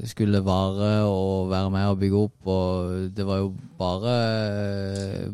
skulle 0.06 0.42
vare 0.46 0.90
og 1.08 1.50
være 1.50 1.72
med 1.72 1.88
og 1.94 2.00
bygge 2.02 2.20
opp. 2.26 2.48
Og 2.54 3.16
det 3.16 3.26
var 3.26 3.40
jo 3.42 3.54
bare 3.80 4.16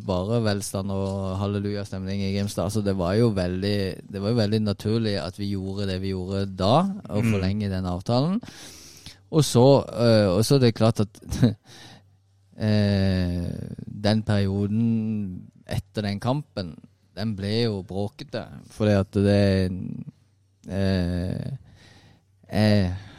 Bare 0.05 0.39
velstand 0.45 0.91
og 0.93 1.37
hallelujastemning 1.41 2.21
i 2.21 2.31
Grimstad. 2.37 2.71
Så 2.71 2.83
det 2.85 2.95
var 2.95 3.15
jo 3.17 3.31
veldig 3.33 3.77
Det 4.11 4.21
var 4.21 4.29
jo 4.29 4.39
veldig 4.43 4.61
naturlig 4.63 5.17
at 5.21 5.37
vi 5.41 5.51
gjorde 5.55 5.87
det 5.89 5.99
vi 6.01 6.13
gjorde 6.13 6.45
da, 6.55 6.75
å 7.09 7.21
forlenge 7.25 7.69
den 7.73 7.85
avtalen. 7.89 8.39
Og 9.35 9.43
så, 9.43 9.65
eh, 9.89 10.29
og 10.31 10.45
så 10.45 10.55
er 10.55 10.59
det 10.67 10.75
klart 10.77 10.99
at 11.01 11.09
eh, 12.57 13.49
den 13.85 14.21
perioden 14.23 15.49
etter 15.67 16.05
den 16.05 16.19
kampen, 16.21 16.75
den 17.15 17.33
ble 17.35 17.63
jo 17.65 17.81
bråkete. 17.87 18.45
Fordi 18.75 18.95
at 19.01 19.11
det 19.25 19.71
Jeg 20.65 21.57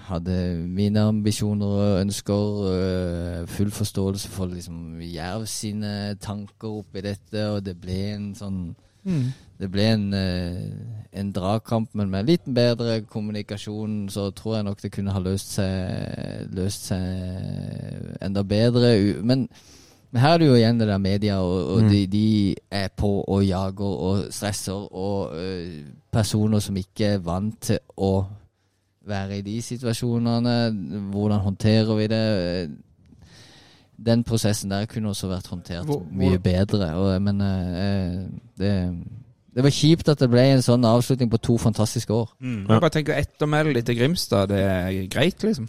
hadde 0.07 0.65
mine 0.69 1.01
ambisjoner 1.01 1.67
og 1.67 2.01
ønsker, 2.01 2.63
øh, 2.73 3.49
full 3.49 3.71
forståelse 3.71 4.29
for 4.29 4.47
liksom 4.47 5.01
Jerv 5.01 5.47
sine 5.47 6.15
tanker 6.21 6.69
oppi 6.69 7.01
dette, 7.01 7.51
og 7.51 7.67
det 7.67 7.81
ble 7.81 8.15
en 8.15 8.35
sånn 8.39 8.75
det 9.57 9.69
ble 9.71 9.85
en, 9.93 10.15
eh, 10.15 10.71
en 11.13 11.33
dragkamp, 11.33 11.95
men 11.95 12.11
med 12.11 12.27
litt 12.27 12.45
bedre 12.45 13.01
kommunikasjon 13.07 14.09
så 14.11 14.31
tror 14.35 14.57
jeg 14.57 14.67
nok 14.67 14.83
det 14.83 14.93
kunne 14.93 15.15
ha 15.15 15.23
løst 15.23 15.55
seg, 15.57 16.51
løst 16.57 16.91
seg 16.91 18.19
enda 18.21 18.43
bedre. 18.43 18.91
Men, 19.23 19.47
men 20.17 20.23
her 20.25 20.33
er 20.33 20.39
det 20.41 20.47
jo 20.49 20.55
igjen 20.57 20.79
det 20.81 20.87
der 20.89 21.01
media, 21.03 21.35
og, 21.45 21.67
og 21.75 21.91
de, 21.93 21.99
de 22.09 22.55
er 22.73 22.87
på 22.97 23.09
og 23.21 23.43
jager 23.45 23.97
og 24.09 24.21
stresser, 24.33 24.87
og 24.97 25.35
uh, 25.37 25.75
personer 26.09 26.63
som 26.65 26.77
ikke 26.81 27.11
er 27.19 27.19
vant 27.21 27.59
til 27.69 27.77
å 28.01 28.25
være 29.05 29.37
i 29.37 29.43
de 29.45 29.59
situasjonene. 29.61 30.55
Hvordan 31.13 31.43
håndterer 31.45 31.99
vi 31.99 32.07
det? 32.09 32.23
Den 34.09 34.25
prosessen 34.25 34.73
der 34.73 34.89
kunne 34.89 35.13
også 35.13 35.29
vært 35.29 35.53
håndtert 35.53 35.85
Hvor- 35.85 36.07
mye 36.09 36.39
bedre. 36.41 36.89
Og, 36.97 37.21
men 37.23 37.45
uh, 37.45 38.25
det, 38.57 38.73
det 39.53 39.67
var 39.69 39.77
kjipt 39.83 40.09
at 40.15 40.25
det 40.25 40.31
ble 40.33 40.47
en 40.55 40.65
sånn 40.65 40.89
avslutning 40.89 41.29
på 41.29 41.43
to 41.45 41.59
fantastiske 41.61 42.17
år. 42.17 42.33
Jeg 42.41 42.73
bare 42.73 42.95
tenker 42.97 43.21
ettermælet 43.21 43.83
ditt 43.83 43.91
til 43.93 44.01
Grimstad, 44.01 44.49
det 44.49 44.65
er 44.65 45.13
greit, 45.13 45.45
liksom. 45.45 45.69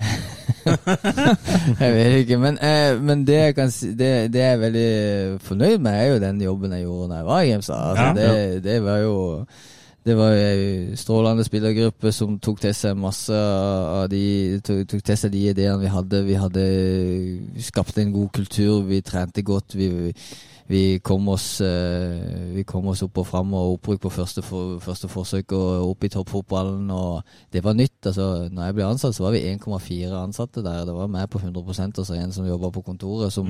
Jeg 1.80 1.90
vet 1.94 2.12
ikke, 2.22 2.38
men, 2.40 2.58
eh, 2.62 3.02
men 3.02 3.26
det 3.26 3.34
jeg 3.36 3.54
kan 3.54 3.70
si 3.70 3.90
det, 3.92 4.32
det 4.32 4.40
jeg 4.40 4.52
er 4.54 4.62
veldig 4.62 5.40
fornøyd 5.44 5.78
med, 5.78 5.92
er 5.92 6.06
jo 6.14 6.20
den 6.22 6.40
jobben 6.42 6.72
jeg 6.72 6.82
gjorde 6.86 7.10
da 7.12 7.16
jeg 7.20 7.26
var 7.26 7.40
i 7.40 7.50
Grimstad. 7.50 7.90
Altså, 7.90 8.04
Ja. 8.04 8.12
det, 8.14 8.64
det 8.64 8.78
var 8.84 8.96
jo 8.98 9.16
det 10.04 10.14
var 10.18 10.34
ei 10.36 10.96
strålende 11.00 11.46
spillergruppe 11.46 12.10
som 12.12 12.36
tok 12.42 12.58
til 12.60 12.74
seg 12.76 12.96
masse 13.00 13.32
av 13.34 14.04
de 14.12 14.60
tok, 14.60 14.82
tok 14.90 15.00
til 15.00 15.16
seg 15.16 15.32
de 15.32 15.46
ideene 15.48 15.80
vi 15.80 15.92
hadde. 15.92 16.20
Vi 16.26 16.36
hadde 16.36 16.64
skapt 17.64 17.96
en 18.02 18.12
god 18.12 18.34
kultur, 18.36 18.82
vi 18.84 19.00
trente 19.00 19.40
godt. 19.40 19.78
Vi, 19.80 19.88
vi 20.68 20.98
kom 21.04 21.28
oss 21.28 21.60
eh, 21.60 22.52
Vi 22.54 22.62
kom 22.68 22.86
oss 22.88 23.02
opp 23.04 23.18
og 23.20 23.26
fram 23.28 23.56
og 23.56 23.78
opprykk 23.78 24.04
på 24.04 24.12
første, 24.12 24.44
for, 24.44 24.78
første 24.84 25.08
forsøk 25.08 25.56
og 25.56 25.88
opp 25.88 26.04
i 26.04 26.12
toppfotballen. 26.12 26.90
Og 26.92 27.24
det 27.52 27.64
var 27.64 27.72
nytt. 27.72 28.04
altså 28.04 28.48
når 28.52 28.64
jeg 28.64 28.74
ble 28.74 28.84
ansatt, 28.92 29.16
så 29.16 29.24
var 29.24 29.32
vi 29.32 29.44
1,4 29.56 30.20
ansatte 30.20 30.60
der. 30.64 30.84
Det 30.84 31.00
var 31.00 31.08
meg 31.08 31.30
på 31.32 31.40
100 31.40 31.64
og 31.64 32.06
så 32.06 32.14
en 32.14 32.32
som 32.32 32.46
jobba 32.46 32.70
på 32.70 32.84
kontoret. 32.84 33.32
Som 33.32 33.48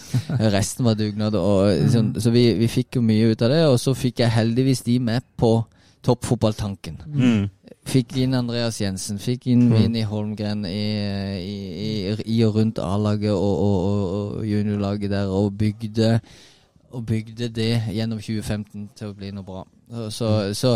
Resten 0.56 0.84
var 0.84 0.94
dugnad. 0.94 1.34
Og, 1.34 1.90
så, 1.90 2.06
så 2.18 2.30
vi, 2.30 2.52
vi 2.54 2.70
fikk 2.70 3.00
jo 3.00 3.02
mye 3.02 3.32
ut 3.32 3.42
av 3.42 3.50
det. 3.50 3.64
Og 3.66 3.80
så 3.80 3.94
fikk 3.94 4.22
jeg 4.22 4.38
heldigvis 4.38 4.86
de 4.86 5.00
med 5.02 5.26
på 5.34 5.56
toppfotballtanken. 6.06 6.98
Mm. 7.06 7.46
Fikk 7.86 8.16
inn 8.18 8.34
Andreas 8.34 8.80
Jensen, 8.82 9.18
fikk 9.22 9.46
inn 9.52 9.68
Vinni 9.70 10.02
Holmgren 10.06 10.64
i, 10.66 10.82
i, 11.38 11.56
i, 11.86 12.16
i 12.34 12.40
og 12.46 12.58
rundt 12.58 12.80
A-laget 12.82 13.30
og, 13.30 13.38
og, 13.62 13.76
og, 13.86 14.06
og 14.40 14.46
juniorlaget 14.46 15.12
der, 15.12 15.30
og 15.30 15.52
bygde, 15.58 16.16
og 16.90 17.06
bygde 17.06 17.50
det 17.54 17.72
gjennom 17.94 18.18
2015 18.18 18.88
til 18.98 19.12
å 19.12 19.16
bli 19.18 19.30
noe 19.34 19.46
bra. 19.46 19.62
Så, 19.86 20.08
så, 20.10 20.30
så 20.58 20.72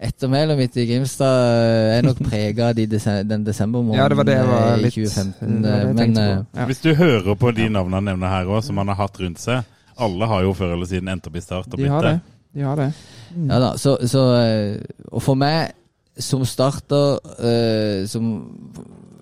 ettermælet 0.00 0.58
mitt 0.58 0.76
i 0.76 0.84
Grimstad 0.90 1.94
er 1.94 2.04
nok 2.04 2.20
prega 2.28 2.68
av 2.68 2.76
de 2.76 2.84
dese, 2.92 3.22
den 3.24 3.46
desembermåneden 3.46 4.02
Ja, 4.02 4.08
det 4.12 4.18
var 4.20 4.28
det 4.28 4.36
jeg 4.36 4.50
var 4.50 4.66
eh, 4.66 4.82
i 4.84 4.90
2015. 4.90 5.62
det 5.62 5.70
var 5.70 5.78
det 5.78 5.86
Men 5.86 6.02
tenkte 6.02 6.26
eh, 6.26 6.34
på. 6.34 6.58
Ja. 6.60 6.66
Hvis 6.68 6.84
du 6.84 6.90
hører 6.94 7.40
på 7.40 7.54
de 7.56 7.70
navnene 7.72 8.02
han 8.02 8.10
nevner 8.12 8.34
her 8.34 8.52
òg, 8.52 8.60
som 8.66 8.80
han 8.82 8.92
har 8.92 9.00
hatt 9.00 9.20
rundt 9.22 9.40
seg 9.40 9.64
Alle 10.00 10.28
har 10.28 10.44
jo 10.44 10.52
før 10.56 10.76
eller 10.76 10.92
siden 10.92 11.08
endt 11.12 11.32
opp 11.32 11.40
i 11.40 11.44
start 11.44 11.72
og 11.72 11.80
De 11.80 11.88
har 11.88 12.04
det. 12.04 12.14
De 12.52 12.68
har 12.68 12.76
det. 12.80 12.90
Ja 13.36 13.60
da, 13.62 13.74
så, 13.78 13.94
så 14.10 14.24
eh, 14.40 14.80
Og 15.10 15.22
for 15.22 15.38
meg 15.38 15.76
som 16.20 16.42
starter 16.44 17.20
uh, 17.38 18.06
som, 18.10 18.24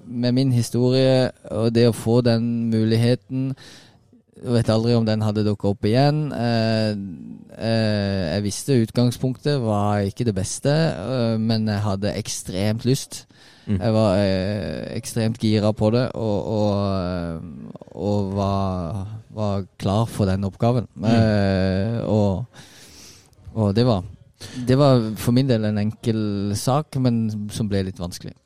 med 0.09 0.33
min 0.33 0.53
historie 0.53 1.29
og 1.53 1.75
det 1.75 1.89
å 1.89 1.97
få 1.97 2.21
den 2.27 2.69
muligheten 2.73 3.53
Jeg 4.39 4.55
vet 4.55 4.71
aldri 4.73 4.95
om 4.95 5.07
den 5.07 5.23
hadde 5.27 5.43
dukket 5.43 5.73
opp 5.73 5.87
igjen. 5.89 6.19
Eh, 6.31 6.93
eh, 7.59 8.21
jeg 8.37 8.45
visste 8.45 8.77
utgangspunktet 8.85 9.59
var 9.65 10.05
ikke 10.07 10.29
det 10.29 10.35
beste, 10.37 10.71
eh, 10.71 11.35
men 11.43 11.67
jeg 11.67 11.83
hadde 11.83 12.13
ekstremt 12.15 12.87
lyst. 12.87 13.25
Mm. 13.67 13.81
Jeg 13.81 13.97
var 13.97 14.21
ekstremt 14.95 15.43
gira 15.43 15.73
på 15.75 15.91
det 15.91 16.05
og, 16.15 16.47
og, 16.55 17.43
og 17.99 18.31
var, 18.39 19.03
var 19.35 19.67
klar 19.83 20.07
for 20.07 20.31
den 20.31 20.47
oppgaven. 20.47 20.87
Mm. 20.95 22.07
og, 22.07 22.47
og 23.59 23.75
det 23.77 23.85
var 23.89 24.07
det 24.69 24.77
var 24.79 25.01
for 25.19 25.35
min 25.35 25.49
del 25.49 25.65
en 25.67 25.81
enkel 25.83 26.19
sak, 26.55 26.95
men 27.03 27.25
som 27.51 27.67
ble 27.71 27.83
litt 27.89 27.99
vanskelig. 27.99 28.37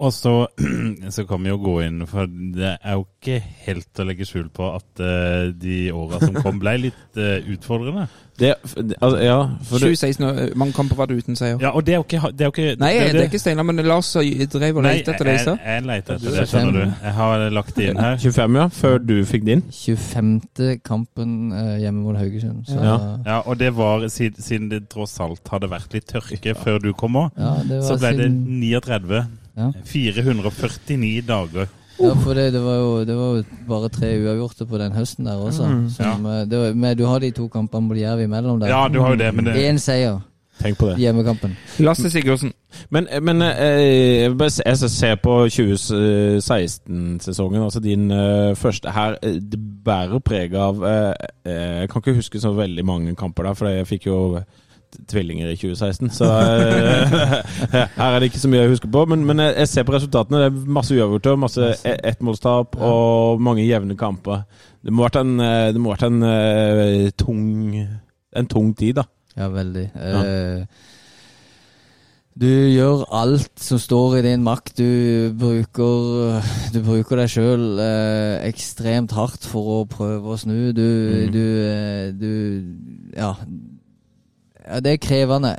Og 0.00 0.12
så, 0.16 0.46
så 1.14 1.26
kan 1.28 1.42
vi 1.44 1.50
jo 1.52 1.58
gå 1.60 1.74
inn, 1.84 2.06
for 2.08 2.24
det 2.56 2.70
er 2.80 2.94
jo 2.96 3.02
ikke 3.04 3.36
helt 3.66 4.00
å 4.00 4.06
legge 4.08 4.24
skjul 4.24 4.46
på 4.56 4.70
at 4.78 5.02
uh, 5.04 5.50
de 5.52 5.90
åra 5.92 6.22
som 6.22 6.38
kom, 6.40 6.56
ble 6.62 6.72
litt 6.86 7.18
uh, 7.20 7.36
utfordrende. 7.54 8.06
Det, 8.40 8.54
det- 8.88 8.96
altså, 9.04 9.18
ja, 9.20 9.34
for 9.68 9.82
det, 9.82 9.90
2016, 9.92 10.52
man 10.56 10.70
kan 10.72 10.88
på 10.88 10.96
var 10.96 11.10
det 11.10 11.18
uten 11.20 11.36
seier. 11.36 11.58
Ja, 11.60 11.74
og 11.76 11.84
det 11.84 11.92
er 11.92 11.98
jo 11.98 12.06
ikke, 12.06 12.30
det 12.32 12.46
er 12.46 12.48
jo 12.48 12.54
ikke 12.54 12.68
Nei, 12.80 12.92
det, 12.96 13.10
er 13.20 13.26
ikke 13.28 13.40
Steinar, 13.42 13.66
men 13.68 13.82
Lars 13.84 14.08
drev 14.16 14.78
og 14.80 14.86
lette 14.86 15.12
etter 15.12 15.28
disse. 15.28 15.52
jeg, 15.58 15.74
jeg 15.74 15.84
leter 15.90 16.16
etter 16.16 16.38
det, 16.38 16.46
skjønner 16.48 16.78
du. 16.78 16.80
Jeg 17.04 17.12
har 17.18 17.44
lagt 17.52 17.76
det 17.76 17.90
inn 17.92 18.00
her. 18.00 18.16
25, 18.24 18.56
ja. 18.62 18.64
Før 18.80 18.96
du 19.10 19.14
fikk 19.28 19.44
din. 19.50 19.64
25. 19.76 20.80
kampen 20.88 21.34
eh, 21.52 21.74
hjemme 21.84 22.00
mot 22.06 22.16
Haugesund. 22.16 22.64
Så, 22.70 22.78
Ja. 22.80 22.94
ja. 22.96 23.12
Ja, 23.26 23.38
og 23.44 23.60
det 23.60 23.74
var 23.76 24.08
siden, 24.08 24.40
siden 24.42 24.72
det 24.72 24.86
tross 24.96 25.18
alt 25.20 25.52
hadde 25.52 25.68
vært 25.76 25.92
litt 25.98 26.08
tørke 26.08 26.56
før 26.56 26.80
du 26.80 26.94
kom 26.96 27.20
òg, 27.20 27.36
ja, 27.36 27.52
så 27.84 28.00
ble 28.00 28.14
det 28.16 28.30
siden- 28.30 28.40
39. 28.64 29.22
Ja. 29.56 29.70
449 29.84 31.22
dager. 31.28 31.66
Ja, 32.00 32.14
for 32.16 32.32
det, 32.34 32.46
det, 32.54 32.60
var 32.64 32.76
jo, 32.80 33.04
det 33.04 33.16
var 33.16 33.34
jo 33.36 33.42
bare 33.68 33.88
tre 33.92 34.14
uavgjorte 34.22 34.64
på 34.70 34.78
den 34.80 34.92
høsten 34.96 35.26
der 35.28 35.36
også. 35.36 35.66
Som, 35.96 36.24
ja. 36.26 36.44
det 36.48 36.58
var, 36.58 36.72
men 36.74 36.96
du 36.96 37.04
har 37.04 37.18
de 37.20 37.30
to 37.36 37.48
kampene 37.52 37.88
mot 37.90 37.98
Jerv 37.98 38.22
imellom 38.24 38.60
der. 38.62 38.68
Ja, 38.72 38.86
du 38.88 39.00
har 39.04 39.10
jo 39.12 39.16
det, 39.20 39.34
men 39.34 39.44
det 39.50 39.56
Én 39.68 39.76
seier 39.78 40.20
Tenk 40.60 40.76
på 40.78 40.88
det. 40.90 40.96
hjemmekampen. 41.00 41.54
Lasse 41.80 42.10
Sigurdsen. 42.12 42.52
Men, 42.92 43.06
men 43.24 43.42
eh, 43.42 44.22
jeg 44.24 44.32
skal 44.36 44.76
se- 44.78 44.88
ser 44.88 45.14
på 45.24 45.46
2016-sesongen, 46.50 47.62
altså 47.64 47.80
din 47.80 48.10
eh, 48.10 48.54
første 48.56 48.90
her. 48.92 49.16
eh, 49.22 49.38
Det 49.40 49.60
bærer 49.84 50.18
preg 50.20 50.54
av 50.54 50.82
eh, 50.84 51.12
eh, 51.44 51.80
Jeg 51.80 51.88
kan 51.90 52.00
ikke 52.02 52.14
huske 52.20 52.40
så 52.40 52.52
veldig 52.52 52.84
mange 52.84 53.14
kamper 53.16 53.42
der, 53.48 53.54
for 53.54 53.68
jeg 53.68 53.86
fikk 53.86 54.06
jo 54.06 54.40
tvillinger 55.10 55.50
i 55.52 55.56
2016. 55.58 56.10
Så 56.16 56.28
eh, 56.30 57.14
her 58.00 58.06
er 58.14 58.18
det 58.22 58.30
ikke 58.30 58.42
så 58.42 58.50
mye 58.52 58.62
jeg 58.64 58.72
husker 58.74 58.90
på. 58.92 59.04
Men, 59.12 59.24
men 59.28 59.42
jeg 59.46 59.68
ser 59.70 59.86
på 59.88 59.94
resultatene. 59.96 60.42
Det 60.44 60.50
er 60.50 60.72
masse 60.78 60.94
uavgjorte, 60.96 61.36
masse 61.40 61.72
e- 61.86 61.96
ettmålstap 62.12 62.78
og 62.78 63.42
mange 63.42 63.66
jevne 63.68 63.96
kamper. 64.00 64.44
Det 64.80 64.92
må 64.94 65.04
ha 65.04 65.10
vært 65.10 65.20
en, 65.24 65.34
eh, 65.44 65.66
det 65.74 65.80
må 65.82 65.92
ha 65.92 65.98
vært 65.98 66.08
en 66.10 66.22
eh, 66.30 67.10
tung 67.18 67.42
En 68.30 68.46
tung 68.46 68.68
tid, 68.78 68.94
da. 69.00 69.02
Ja, 69.34 69.48
veldig. 69.50 69.88
Eh, 69.98 70.86
du 72.40 72.46
gjør 72.46 73.02
alt 73.12 73.58
som 73.60 73.76
står 73.82 74.20
i 74.20 74.22
din 74.28 74.44
makt. 74.46 74.78
Du 74.78 75.32
bruker, 75.36 76.38
du 76.72 76.78
bruker 76.86 77.18
deg 77.18 77.32
sjøl 77.32 77.64
eh, 77.82 78.36
ekstremt 78.46 79.12
hardt 79.18 79.44
for 79.50 79.80
å 79.80 79.88
prøve 79.90 80.30
å 80.30 80.38
snu. 80.40 80.70
Du, 80.76 80.86
du, 81.34 81.42
eh, 81.66 82.06
du 82.14 82.30
Ja. 83.18 83.34
Ja, 84.70 84.78
det 84.80 84.92
er 84.92 85.00
krevende. 85.02 85.50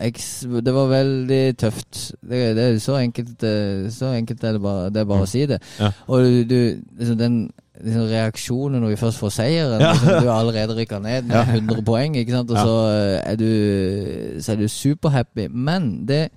Det 0.63 0.73
var 0.73 0.87
veldig 0.87 1.39
tøft. 1.59 1.97
Det, 2.21 2.39
det 2.55 2.63
er 2.63 2.77
så 2.79 2.95
enkelt 3.01 3.43
eh, 3.43 3.89
Så 3.91 4.13
enkelt 4.15 4.43
er 4.47 4.55
det 4.55 4.61
bare, 4.63 4.85
det 4.89 5.01
er 5.01 5.09
bare 5.09 5.25
å 5.25 5.29
si 5.29 5.41
det. 5.49 5.57
Ja. 5.81 5.89
Og 6.07 6.23
du, 6.47 6.55
liksom 6.99 7.17
den 7.19 7.35
liksom 7.81 8.05
reaksjonen 8.11 8.81
når 8.83 8.93
vi 8.93 8.99
først 9.01 9.17
får 9.19 9.33
seieren 9.35 9.81
Ja. 9.81 9.91
liksom, 9.91 10.23
Du 10.23 10.29
har 10.29 10.37
allerede 10.39 10.75
rykka 10.77 10.99
ned 11.03 11.27
med 11.27 11.53
100 11.57 11.83
poeng, 11.87 12.15
ikke 12.21 12.35
sant? 12.37 12.51
og 12.53 12.57
så 12.61 12.77
eh, 12.93 13.31
er 13.33 13.35
du, 13.41 14.41
så 14.41 14.53
er 14.53 14.61
du 14.61 14.67
superhappy. 14.71 15.47
Men 15.49 15.91
det 16.07 16.29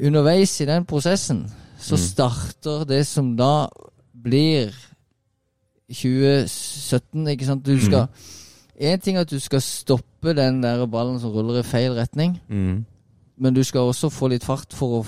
underveis 0.00 0.56
i 0.60 0.68
den 0.70 0.86
prosessen 0.88 1.44
så 1.84 1.98
starter 2.00 2.86
det 2.88 3.02
som 3.06 3.34
da 3.36 3.66
blir 4.24 4.70
2017, 5.92 7.26
ikke 7.34 7.44
sant. 7.48 7.66
Du 7.66 7.76
skal 7.82 8.06
En 8.80 9.00
ting 9.00 9.16
er 9.16 9.20
at 9.20 9.30
du 9.30 9.38
skal 9.38 9.60
stoppe 9.62 10.34
den 10.34 10.62
der 10.62 10.86
ballen 10.86 11.20
som 11.20 11.30
ruller 11.30 11.60
i 11.60 11.62
feil 11.62 11.92
retning, 11.94 12.40
Mm. 12.48 12.84
men 13.38 13.54
du 13.54 13.62
skal 13.62 13.80
også 13.80 14.10
få 14.10 14.28
litt 14.28 14.44
fart 14.44 14.72
for 14.74 15.00
å 15.00 15.06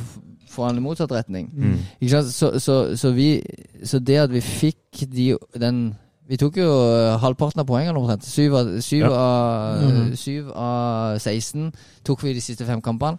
få 0.48 0.68
den 0.68 0.78
i 0.78 0.80
motsatt 0.80 1.10
retning. 1.12 1.50
Mm. 1.54 1.78
Ikke 2.00 2.10
sant? 2.22 2.32
Så, 2.34 2.58
så, 2.60 2.96
så, 2.96 3.10
vi, 3.12 3.42
så 3.84 3.98
det 3.98 4.16
at 4.22 4.30
vi 4.32 4.40
fikk 4.40 5.06
de, 5.12 5.36
den 5.60 5.94
Vi 6.28 6.36
tok 6.36 6.56
jo 6.58 6.66
eh, 6.66 7.18
halvparten 7.22 7.60
av 7.62 7.66
poengene 7.68 7.98
omtrent. 8.00 8.24
Syv 8.26 8.54
av, 8.58 8.70
syv, 8.82 9.04
Ja. 9.04 9.10
av, 9.14 10.14
syv 10.18 10.48
av 10.58 11.18
16 11.22 11.68
tok 12.04 12.22
vi 12.24 12.32
de 12.34 12.40
siste 12.42 12.64
fem 12.66 12.80
kampene. 12.82 13.18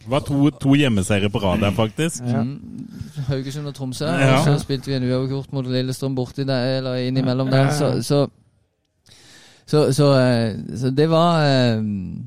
Det 0.00 0.08
var 0.10 0.20
to, 0.26 0.50
to 0.50 0.74
hjemmeseiere 0.74 1.30
på 1.30 1.38
rad 1.38 1.58
her, 1.62 1.70
faktisk. 1.76 2.24
Ja. 2.26 2.42
Haugesund 3.28 3.66
og 3.70 3.74
Tromsø. 3.76 4.06
Ja. 4.10 4.38
Og 4.40 4.44
så 4.44 4.56
spilte 4.64 4.90
vi 4.90 4.96
en 4.96 5.06
uavgjort 5.06 5.52
mot 5.52 5.66
Lillestrøm 5.70 6.16
borti 6.18 6.42
der, 6.48 6.78
eller 6.80 6.94
innimellom 7.04 7.50
der. 7.52 7.70
Så, 7.78 8.02
så, 8.02 8.24
så, 9.70 9.92
så, 9.94 10.06
eh, 10.18 10.56
så 10.76 10.90
det 10.90 11.06
var 11.10 11.44
eh, 11.46 11.82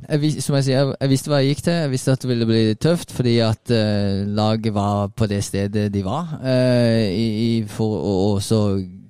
jeg, 0.08 0.42
Som 0.42 0.56
jeg 0.56 0.68
sier, 0.70 0.94
jeg 0.96 1.12
visste 1.12 1.32
hva 1.32 1.42
jeg 1.42 1.54
gikk 1.54 1.64
til. 1.66 1.80
Jeg 1.82 1.92
visste 1.92 2.16
at 2.16 2.24
det 2.24 2.30
ville 2.32 2.48
bli 2.48 2.62
tøft, 2.80 3.12
fordi 3.12 3.38
at 3.44 3.74
eh, 3.74 4.24
laget 4.32 4.72
var 4.76 5.12
på 5.12 5.28
det 5.28 5.42
stedet 5.44 5.90
de 5.94 6.04
var. 6.06 6.38
i, 6.44 7.26
i, 7.48 7.64
for, 7.68 7.98
og 8.00 8.38
også 8.38 8.62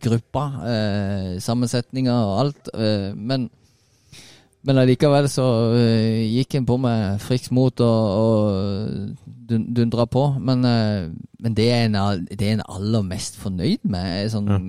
gruppa, 0.04 0.50
sammensetninger 1.40 2.14
og 2.14 2.40
alt. 2.40 2.70
men 3.16 3.50
men 4.66 4.78
allikevel 4.80 5.28
så 5.28 5.46
gikk 6.24 6.56
en 6.56 6.66
på 6.66 6.78
med 6.80 7.20
friskt 7.20 7.52
mot 7.52 7.82
og, 7.84 8.04
og 8.20 9.58
dundra 9.76 10.06
på. 10.06 10.24
Men, 10.40 10.62
men 11.40 11.56
det, 11.56 11.70
er 11.72 11.86
en, 11.86 12.28
det 12.32 12.48
er 12.48 12.54
en 12.54 12.68
aller 12.70 13.04
mest 13.04 13.36
fornøyd 13.40 13.84
med, 13.84 14.30
sånn 14.32 14.48
ja. 14.48 14.60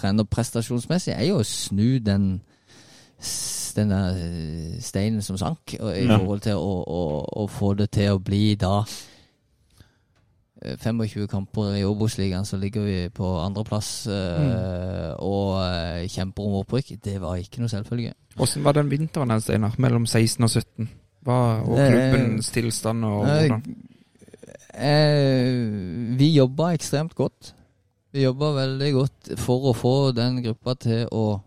trenerprestasjonsmessig, 0.00 1.14
er 1.14 1.30
jo 1.30 1.38
å 1.38 1.46
snu 1.46 2.00
den 2.02 2.42
s- 3.24 3.72
den 3.76 3.90
der 3.90 4.14
øh, 4.14 4.80
steinen 4.80 5.22
som 5.22 5.36
sank, 5.40 5.74
og, 5.80 5.90
i 5.98 6.04
Ja. 6.06 6.16
forhold 6.18 6.40
til 6.40 6.54
å, 6.60 6.74
å, 6.86 7.00
å 7.42 7.46
få 7.50 7.74
det 7.74 7.90
til 7.90 8.12
å 8.14 8.18
bli 8.22 8.54
da 8.60 8.82
øh, 10.64 10.76
25 10.78 11.26
kamper 11.28 11.74
i 11.80 11.84
Obos-ligaen, 11.84 12.44
så 12.46 12.56
ligger 12.56 12.84
vi 12.86 13.08
på 13.14 13.32
andreplass 13.42 14.06
mm. 14.08 15.16
og 15.18 16.08
kjemper 16.08 16.42
om 16.46 16.54
opprykk. 16.62 16.94
Det 17.04 17.16
var 17.20 17.36
ikke 17.42 17.60
noe 17.64 17.68
selvfølge. 17.72 18.12
Hvordan 18.36 18.64
var 18.64 18.72
den 18.78 18.90
vinteren 18.90 19.30
den 19.34 19.40
Steinar? 19.44 19.74
Mellom 19.78 20.06
16 20.06 20.44
og 20.44 20.50
17? 20.50 20.88
Hva, 21.24 21.40
og 21.64 21.78
Eh, 21.78 22.38
tilstand 22.52 23.04
og 23.04 23.26
Eh, 23.26 23.48
hvordan? 23.48 23.62
Eh, 24.74 26.16
vi 26.18 26.32
jobba 26.36 26.72
ekstremt 26.74 27.14
godt. 27.14 27.54
Vi 28.12 28.22
jobba 28.24 28.52
veldig 28.56 28.92
godt 28.94 29.30
for 29.38 29.70
å 29.70 29.74
få 29.74 29.94
den 30.14 30.40
gruppa 30.44 30.74
til 30.78 31.06
å, 31.12 31.40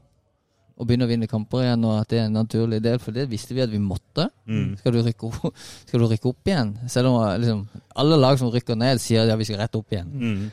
å 0.78 0.86
begynne 0.86 1.08
å 1.08 1.10
vinne 1.10 1.30
kamper 1.30 1.64
igjen, 1.64 1.86
og 1.90 1.96
at 2.04 2.12
det 2.12 2.20
er 2.22 2.28
en 2.28 2.38
naturlig 2.38 2.80
del, 2.86 3.00
for 3.02 3.16
det 3.16 3.26
visste 3.32 3.56
vi 3.58 3.64
at 3.64 3.72
vi 3.72 3.82
måtte. 3.82 4.28
Mm. 4.46 4.76
Skal, 4.78 4.94
du 4.94 5.02
rykke 5.02 5.32
opp, 5.32 5.66
skal 5.88 6.04
du 6.04 6.08
rykke 6.12 6.30
opp 6.30 6.52
igjen? 6.52 6.76
Selv 6.92 7.12
om 7.12 7.18
liksom, 7.42 7.66
alle 7.98 8.20
lag 8.22 8.38
som 8.38 8.54
rykker 8.54 8.78
ned, 8.78 9.02
sier 9.02 9.26
ja, 9.26 9.38
vi 9.40 9.48
skal 9.50 9.62
rette 9.64 9.82
opp 9.82 9.96
igjen. 9.96 10.14
Mm. 10.14 10.48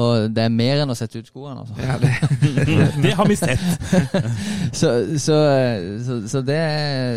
Og 0.00 0.30
det 0.30 0.44
er 0.46 0.52
mer 0.54 0.84
enn 0.84 0.92
å 0.92 0.96
sette 0.96 1.18
ut 1.18 1.28
skoene, 1.28 1.64
altså. 1.64 1.74
Ja, 1.82 1.98
det, 1.98 2.12
Det 3.04 3.14
har 3.18 3.28
vi 3.28 3.36
sett. 3.36 3.64
Så, 4.80 4.90
så, 5.18 5.36
så, 6.06 6.16
så 6.30 6.40
det 6.46 6.56
er 6.56 7.16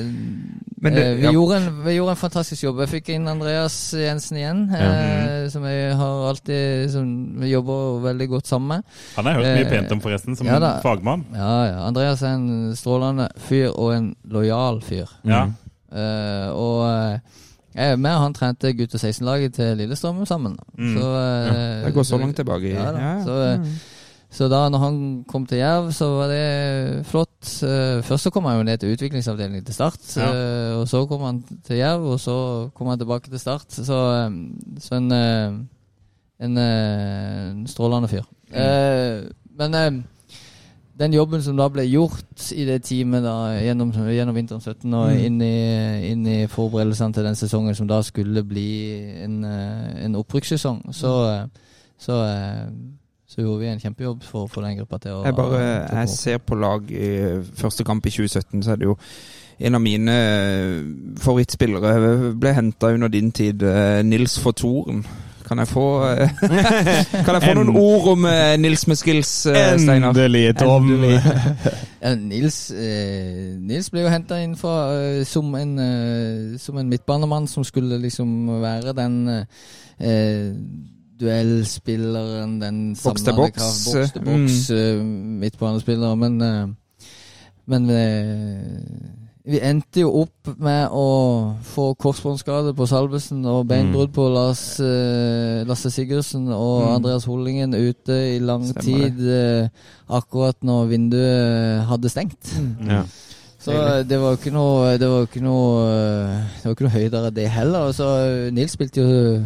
det- 0.91 1.03
eh, 1.05 1.15
vi, 1.15 1.23
ja. 1.23 1.31
gjorde 1.31 1.55
en, 1.55 1.83
vi 1.85 1.95
gjorde 1.95 2.09
en 2.11 2.15
fantastisk 2.19 2.63
jobb. 2.63 2.79
Jeg 2.79 2.89
fikk 2.89 3.09
inn 3.15 3.27
Andreas 3.27 3.93
Jensen 3.93 4.37
igjen, 4.37 4.63
eh, 4.75 5.47
som 5.49 5.63
jeg 5.63 5.95
har 5.95 6.29
alltid 6.29 6.91
som 6.91 7.39
vi 7.39 7.49
jobber 7.53 8.01
veldig 8.03 8.27
godt 8.29 8.47
sammen 8.47 8.67
med. 8.67 8.83
Han 9.15 9.25
har 9.25 9.33
jeg 9.33 9.43
hørt 9.45 9.57
mye 9.57 9.65
Eh, 9.65 9.79
pent 9.79 9.91
om, 9.91 10.01
forresten, 10.01 10.35
som 10.35 10.47
ja 10.47 10.59
da. 10.59 10.73
fagmann. 10.81 11.23
Ja, 11.33 11.65
ja. 11.65 11.77
Andreas 11.87 12.21
er 12.21 12.35
en 12.35 12.75
strålende 12.75 13.29
fyr 13.37 13.69
og 13.71 13.93
en 13.95 14.15
lojal 14.27 14.81
fyr. 14.81 15.07
Ja. 15.23 15.45
Eh, 15.93 16.49
og 16.51 16.83
eh, 16.89 17.19
jeg, 17.75 17.93
er 17.93 17.97
og 18.15 18.21
han 18.21 18.33
trente 18.37 18.73
gutter 18.77 18.99
16-laget 19.01 19.53
til 19.55 19.77
Lillestrøm 19.77 20.25
sammen. 20.29 20.57
Mm. 20.77 20.93
Så, 20.97 21.07
eh, 21.17 21.85
det 21.85 21.93
går 21.95 22.03
så 22.03 22.17
langt 22.21 22.35
tilbake. 22.35 22.73
Ja, 22.73 22.91
da. 22.91 22.99
ja, 22.99 23.13
ja. 23.17 23.23
Så, 23.23 23.41
eh, 23.41 23.59
så 24.33 24.47
da 24.49 24.67
når 24.69 24.79
han 24.81 24.95
kom 25.29 25.45
til 25.45 25.59
Jerv, 25.59 25.91
så 25.93 26.07
var 26.17 26.27
det 26.31 27.05
flott. 27.05 27.32
Eh, 27.63 28.03
Først 28.03 28.23
så 28.23 28.31
kom 28.33 28.45
han 28.45 28.57
jo 28.57 28.63
ned 28.67 28.77
til 28.77 28.93
utviklingsavdelingen 28.93 29.65
til 29.65 29.75
Start. 29.75 29.99
Ja. 30.17 30.29
eh, 30.31 30.79
Og 30.79 30.87
så 30.87 31.05
kom 31.05 31.21
han 31.21 31.43
til 31.65 31.77
Jerv, 31.77 32.05
og 32.15 32.19
så 32.19 32.69
kom 32.75 32.87
han 32.87 32.99
tilbake 32.99 33.29
til 33.29 33.39
Start. 33.39 33.65
Så, 33.69 33.99
eh, 34.15 34.31
så 34.79 34.95
en, 34.95 35.11
en, 35.11 36.57
en 36.57 37.67
strålende 37.67 38.07
fyr. 38.07 38.23
Mm. 38.53 39.31
Men 39.57 40.03
den 40.99 41.13
jobben 41.13 41.41
som 41.41 41.57
da 41.57 41.67
ble 41.73 41.87
gjort 41.89 42.51
i 42.53 42.65
det 42.65 42.83
teamet 42.85 43.23
da, 43.25 43.35
gjennom, 43.57 43.91
gjennom 44.13 44.35
vinteren 44.35 44.61
17 44.61 44.93
og 44.93 45.13
inn, 45.17 45.41
i, 45.41 46.11
inn 46.11 46.27
i 46.29 46.47
forberedelsene 46.47 47.13
til 47.13 47.25
den 47.25 47.35
sesongen 47.35 47.75
som 47.75 47.87
da 47.89 48.01
skulle 48.05 48.43
bli 48.45 48.67
en, 49.23 49.39
en 49.45 50.15
opprykkssesong, 50.21 50.83
så, 50.93 51.13
så, 51.97 52.19
så 53.33 53.41
gjorde 53.41 53.59
vi 53.63 53.69
en 53.71 53.79
kjempejobb 53.81 54.21
for, 54.21 54.45
å 54.45 54.51
få 54.51 54.61
den 54.61 54.77
gruppa 54.77 54.99
til 55.01 55.15
å 55.17 55.23
Jeg 55.25 55.35
bare 55.37 55.61
Jeg 55.65 56.09
ser 56.13 56.37
på 56.45 56.57
lag 56.61 56.91
i 56.93 57.13
første 57.57 57.85
kamp 57.87 58.05
i 58.05 58.13
2017, 58.13 58.61
så 58.61 58.75
er 58.75 58.83
det 58.83 58.91
jo 58.91 58.97
en 59.59 59.75
av 59.75 59.81
mine 59.81 60.13
eh, 60.13 60.79
favorittspillere 61.21 62.33
ble 62.39 62.55
henta 62.55 62.93
under 62.93 63.11
din 63.11 63.31
tid, 63.31 63.63
eh, 63.63 64.01
Nils 64.05 64.37
Fortoren. 64.41 65.03
Kan 65.43 65.59
jeg 65.59 65.67
få 65.67 65.85
eh, 66.07 66.29
Kan 67.25 67.35
jeg 67.35 67.43
få 67.43 67.53
noen 67.57 67.73
ord 67.77 68.07
om 68.13 68.27
Nils 68.63 68.85
med 68.87 68.97
skills, 68.97 69.33
Steinar? 69.45 70.13
Endelig, 70.13 70.55
Tom. 70.57 70.87
Nils, 72.23 72.57
Nils 72.73 73.89
ble 73.91 74.05
jo 74.05 74.13
henta 74.13 74.39
inn 74.43 74.55
fra, 74.59 74.77
som, 75.27 75.53
en, 75.59 75.75
som 76.59 76.79
en 76.79 76.89
midtbanemann 76.89 77.47
som 77.51 77.65
skulle 77.67 77.99
liksom 78.01 78.55
være 78.63 78.95
den 78.97 79.19
eh, 79.99 80.57
duellspilleren, 81.19 82.59
den 82.61 82.77
Boks 83.03 83.21
til 83.23 83.33
boks, 83.37 83.57
kraft, 83.57 83.83
boks 83.93 84.13
til 84.15 84.23
boks, 84.27 84.61
mm. 84.71 85.11
midtbanespiller. 85.43 86.15
Men, 86.15 86.41
eh, 86.41 86.67
men 87.71 87.87
vi, 87.87 87.99
vi 89.53 89.59
endte 89.63 90.03
jo 90.03 90.11
opp 90.23 90.53
med 90.63 90.87
å 90.95 91.05
få 91.67 91.89
korsbåndskade 91.99 92.73
på 92.77 92.87
Salvesen 92.87 93.43
og 93.47 93.65
beinbrudd 93.69 94.13
på 94.15 94.27
Lars, 94.31 94.63
eh, 94.83 95.63
Lasse 95.67 95.91
Sigurdsen 95.91 96.47
og 96.51 96.83
Mm. 96.83 96.95
Andreas 96.95 97.25
Hollingen 97.27 97.73
ute 97.75 98.17
i 98.35 98.39
lang 98.39 98.63
Stemmer 98.67 98.81
tid. 98.83 99.19
eh, 99.27 99.67
akkurat 100.09 100.55
når 100.63 100.87
vinduet 100.91 101.85
hadde 101.91 102.09
stengt. 102.09 102.53
Ja. 102.89 103.03
Så 103.63 103.71
eh, 103.71 104.01
det 104.03 104.17
var 104.19 104.33
jo 104.33 104.37
ikke 104.41 104.51
noe 104.51 104.97
Det 104.99 105.07
var 105.07 105.21
jo 105.21 105.27
ikke 105.29 105.39
noe 105.39 105.83
eh, 105.87 106.39
Det 106.59 106.65
var 106.65 106.73
ikke 106.75 106.83
noe 106.83 106.97
høydere 106.97 107.29
det 107.31 107.45
heller. 107.47 107.85
Og 107.87 107.93
så 107.95 108.07
eh, 108.19 108.49
Nils 108.51 108.73
spilte 108.75 108.99
jo 108.99 109.37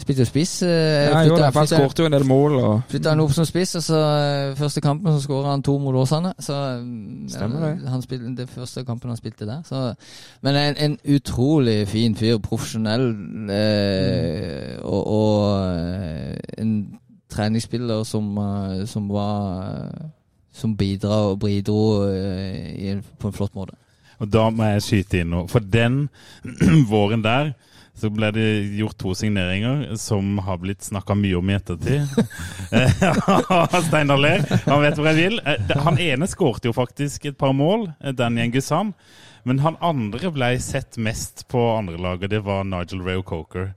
Spilte 0.00 0.22
jo 0.24 0.28
spiss. 0.30 0.62
eh, 0.62 0.68
Ja, 1.10 1.10
for 1.50 1.60
han 1.60 1.66
flytta- 1.68 1.98
jo 1.98 2.04
en 2.08 2.12
del 2.12 2.24
mål. 2.24 2.54
Og, 2.64 2.82
Flytta 2.88 3.10
han 3.12 3.20
opp 3.20 3.32
som 3.36 3.44
spiss, 3.44 3.74
og 3.76 3.82
så 3.84 3.98
eh, 4.00 4.54
første 4.56 4.80
kampen 4.80 5.12
så 5.12 5.20
skåra 5.26 5.50
han 5.52 5.62
to 5.62 5.74
mot 5.78 5.94
Åsane. 5.94 6.32
Så 6.40 6.54
eh, 6.56 7.28
Stemmer 7.28 7.60
det. 7.66 7.88
Han 7.92 8.02
spilte, 8.02 8.32
det 8.38 8.48
første 8.48 8.84
kampen 8.84 9.10
han 9.12 9.16
spilte 9.20 9.46
der. 9.46 9.60
Så, 9.68 9.94
men 10.42 10.56
en, 10.56 10.76
en 10.78 10.98
utrolig 11.16 11.88
fin 11.88 12.16
fyr. 12.16 12.38
Profesjonell. 12.38 13.10
Eh, 13.50 14.78
og, 14.82 15.06
og 15.06 15.76
eh, 15.76 16.36
en 16.58 16.74
treningsspiller 17.30 18.02
som, 18.04 18.32
eh, 18.38 18.86
som 18.86 19.08
var 19.08 19.90
Som 20.52 20.76
bidra 20.76 21.08
og 21.30 21.38
bidro 21.40 22.08
eh, 22.10 22.98
på 23.18 23.28
en 23.28 23.32
flott 23.32 23.54
måte. 23.54 23.76
Og 24.20 24.28
da 24.32 24.48
må 24.50 24.64
jeg 24.74 24.82
skyte 24.82 25.20
inn 25.22 25.30
noe. 25.32 25.46
For 25.48 25.60
den 25.60 26.08
våren 26.90 27.22
der 27.24 27.52
så 28.00 28.10
ble 28.12 28.30
det 28.34 28.46
gjort 28.78 28.98
to 29.00 29.14
signeringer 29.18 29.96
som 30.00 30.38
har 30.46 30.60
blitt 30.62 30.84
snakka 30.86 31.14
mye 31.18 31.38
om 31.38 31.50
i 31.50 31.56
ettertid. 31.58 32.08
Steinar 33.88 34.20
ler. 34.20 34.44
Han 34.66 34.82
vet 34.84 34.98
hvor 34.98 35.10
jeg 35.10 35.18
vil. 35.20 35.40
Eh, 35.44 35.74
Han 35.84 35.98
ene 36.00 36.28
skårte 36.30 36.70
jo 36.70 36.76
faktisk 36.76 37.30
et 37.30 37.38
par 37.40 37.52
mål, 37.56 37.90
eh, 38.00 38.14
Daniel 38.16 38.52
Gussan. 38.54 38.94
Men 39.48 39.62
han 39.64 39.78
andre 39.80 40.28
ble 40.34 40.50
sett 40.60 40.98
mest 41.00 41.46
på 41.48 41.60
andrelaget, 41.78 42.28
det 42.28 42.42
var 42.44 42.66
Nigel 42.68 43.00
Rayo 43.06 43.22
Coker. 43.24 43.70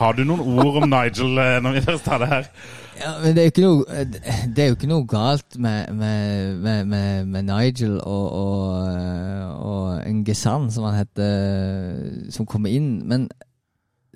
Har 0.00 0.16
du 0.16 0.24
noen 0.24 0.40
ord 0.40 0.80
om 0.80 0.88
Nigel 0.88 1.36
eh, 1.38 1.58
når 1.62 1.76
vi 1.76 1.82
først 1.84 2.08
har 2.08 2.22
det 2.22 2.30
her? 2.30 2.48
Ja, 2.94 3.10
men 3.20 3.34
det 3.34 3.42
er 3.42 3.46
jo 3.48 3.52
ikke 3.52 3.64
noe, 3.66 4.02
det 4.54 4.62
er 4.62 4.68
jo 4.70 4.76
ikke 4.78 4.88
noe 4.90 5.06
galt 5.10 5.56
med, 5.58 5.90
med, 5.98 6.58
med, 6.62 6.88
med, 6.88 7.30
med 7.34 7.48
Nigel 7.50 7.96
og, 7.98 8.26
og, 8.38 9.64
og 9.66 10.12
Ngesan, 10.22 10.70
som 10.72 10.86
han 10.88 11.00
heter, 11.02 12.30
som 12.32 12.46
kommer 12.48 12.72
inn. 12.72 13.02
Men 13.10 13.28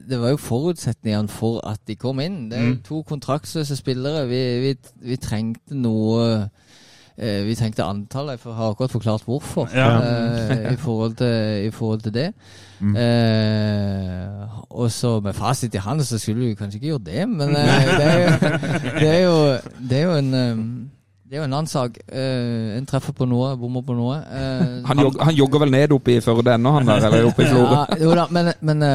det 0.09 0.21
var 0.21 0.31
jo 0.31 0.37
forutsetningene 0.41 1.29
for 1.29 1.61
at 1.67 1.81
de 1.89 1.97
kom 1.97 2.21
inn. 2.21 2.49
Det 2.51 2.59
er 2.59 2.63
jo 2.69 2.75
Mm. 2.75 2.83
to 2.87 3.03
kontraktsløse 3.03 3.77
spillere. 3.77 4.27
Vi, 4.29 4.43
vi, 4.61 4.75
vi 5.11 5.17
trengte 5.17 5.75
noe 5.75 6.49
eh, 7.19 7.45
Vi 7.45 7.55
trengte 7.59 7.83
antallet. 7.83 8.39
Jeg 8.45 8.55
har 8.55 8.71
akkurat 8.71 8.91
forklart 8.95 9.25
hvorfor 9.27 9.69
Ja. 9.75 9.89
eh, 9.99 10.73
i, 10.75 10.77
forhold 10.77 11.15
til, 11.19 11.67
i 11.67 11.71
forhold 11.71 12.01
til 12.07 12.15
det. 12.15 12.29
Eh, 12.83 14.47
og 14.71 14.91
så 14.93 15.21
med 15.21 15.33
fasit 15.35 15.75
i 15.75 15.79
hånd 15.83 16.01
så 16.07 16.19
skulle 16.19 16.47
vi 16.47 16.55
kanskje 16.55 16.79
ikke 16.79 16.93
gjort 16.93 17.07
det, 17.07 17.25
men 17.29 17.57
eh, 17.57 17.89
det, 17.99 18.07
er 18.07 18.19
jo, 18.23 18.31
det, 19.01 19.09
er 19.09 19.23
jo, 19.25 19.37
det 19.91 19.99
er 19.99 20.03
jo 20.05 20.15
en 20.19 20.35
um, 20.35 20.91
det 21.29 21.37
er 21.37 21.43
jo 21.43 21.45
en 21.45 21.53
annen 21.59 21.67
sak. 21.69 21.99
En 22.79 22.87
treffer 22.89 23.13
på 23.13 23.27
noe, 23.29 23.51
bommer 23.61 23.83
på 23.85 23.93
noe. 23.93 24.15
Han, 24.89 24.99
jog, 25.03 25.19
han 25.21 25.35
jogger 25.37 25.61
vel 25.61 25.71
ned 25.75 25.93
oppe 25.93 26.15
i 26.15 26.21
Førde 26.25 26.55
ennå, 26.55 26.71
han 26.79 26.87
der? 26.89 27.05
Eller 27.11 27.27
oppe 27.29 27.45
i 27.45 27.51
Florø? 27.51 27.83
ja, 27.83 27.99
jo 28.01 28.15
da, 28.17 28.25
men, 28.33 28.49
men 28.65 28.87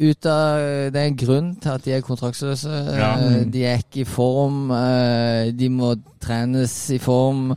ut 0.00 0.26
av, 0.26 0.58
Det 0.92 0.96
er 1.00 1.06
en 1.08 1.16
grunn 1.16 1.56
til 1.60 1.70
at 1.74 1.84
de 1.84 1.92
er 1.96 2.00
kontraktsløse. 2.06 2.70
Ja. 2.94 3.12
Eh, 3.18 3.44
De 3.50 3.64
er 3.64 3.78
ikke 3.82 4.00
i 4.00 4.04
form. 4.04 4.70
eh, 4.70 5.50
De 5.52 5.68
må 5.68 5.94
trenes 6.20 6.90
i 6.90 6.98
form. 6.98 7.54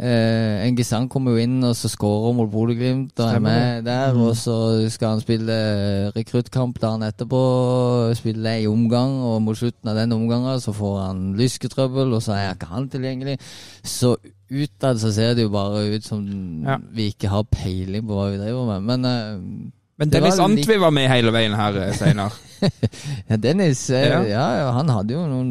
En 0.00 0.76
Gesang 0.76 1.08
kommer 1.10 1.32
jo 1.34 1.38
inn 1.42 1.56
og 1.64 1.72
så 1.74 1.88
skårer 1.90 2.32
mot 2.36 2.48
Bodø-Glimt 2.52 3.18
og 3.18 3.32
er 3.34 3.40
med 3.42 3.84
der. 3.84 4.14
Og 4.14 4.36
så 4.36 4.88
skal 4.94 5.08
han 5.16 5.20
spille 5.24 6.12
rekruttkamp 6.14 6.78
dagen 6.80 7.02
etterpå. 7.02 8.14
Spille 8.14 8.62
i 8.62 8.66
omgang, 8.70 9.16
og 9.26 9.42
mot 9.42 9.56
slutten 9.58 9.88
av 9.90 9.96
den 9.96 10.12
omgangen 10.14 10.60
så 10.62 10.70
får 10.72 11.00
han 11.06 11.24
lysketrøbbel, 11.40 12.12
og 12.14 12.22
så 12.22 12.36
er 12.36 12.54
ikke 12.54 12.66
han 12.70 12.86
tilgjengelig. 12.88 13.38
Så 13.82 14.14
utad 14.52 15.00
så 15.02 15.10
ser 15.12 15.34
det 15.34 15.42
jo 15.48 15.50
bare 15.50 15.96
ut 15.96 16.04
som 16.04 16.22
Ja. 16.64 16.76
vi 16.94 17.08
ikke 17.10 17.28
har 17.28 17.42
peiling 17.50 18.06
på 18.06 18.14
hva 18.14 18.30
vi 18.30 18.38
driver 18.38 18.78
med. 18.78 18.82
Men 18.82 19.04
eh, 19.04 19.72
Men 19.98 20.10
Dennis 20.12 20.36
litt- 20.36 20.44
Antvi 20.44 20.76
var 20.78 20.90
med 20.94 21.08
hele 21.10 21.32
veien 21.34 21.54
her, 21.58 21.76
eh, 21.82 21.92
Steinar. 21.98 22.34
Ja, 23.30 23.36
Dennis 23.36 23.84
eh, 23.90 24.06
Ja. 24.08 24.20
ja. 24.26 24.70
Han 24.76 24.88
hadde 24.90 25.14
jo 25.14 25.24
noen 25.26 25.50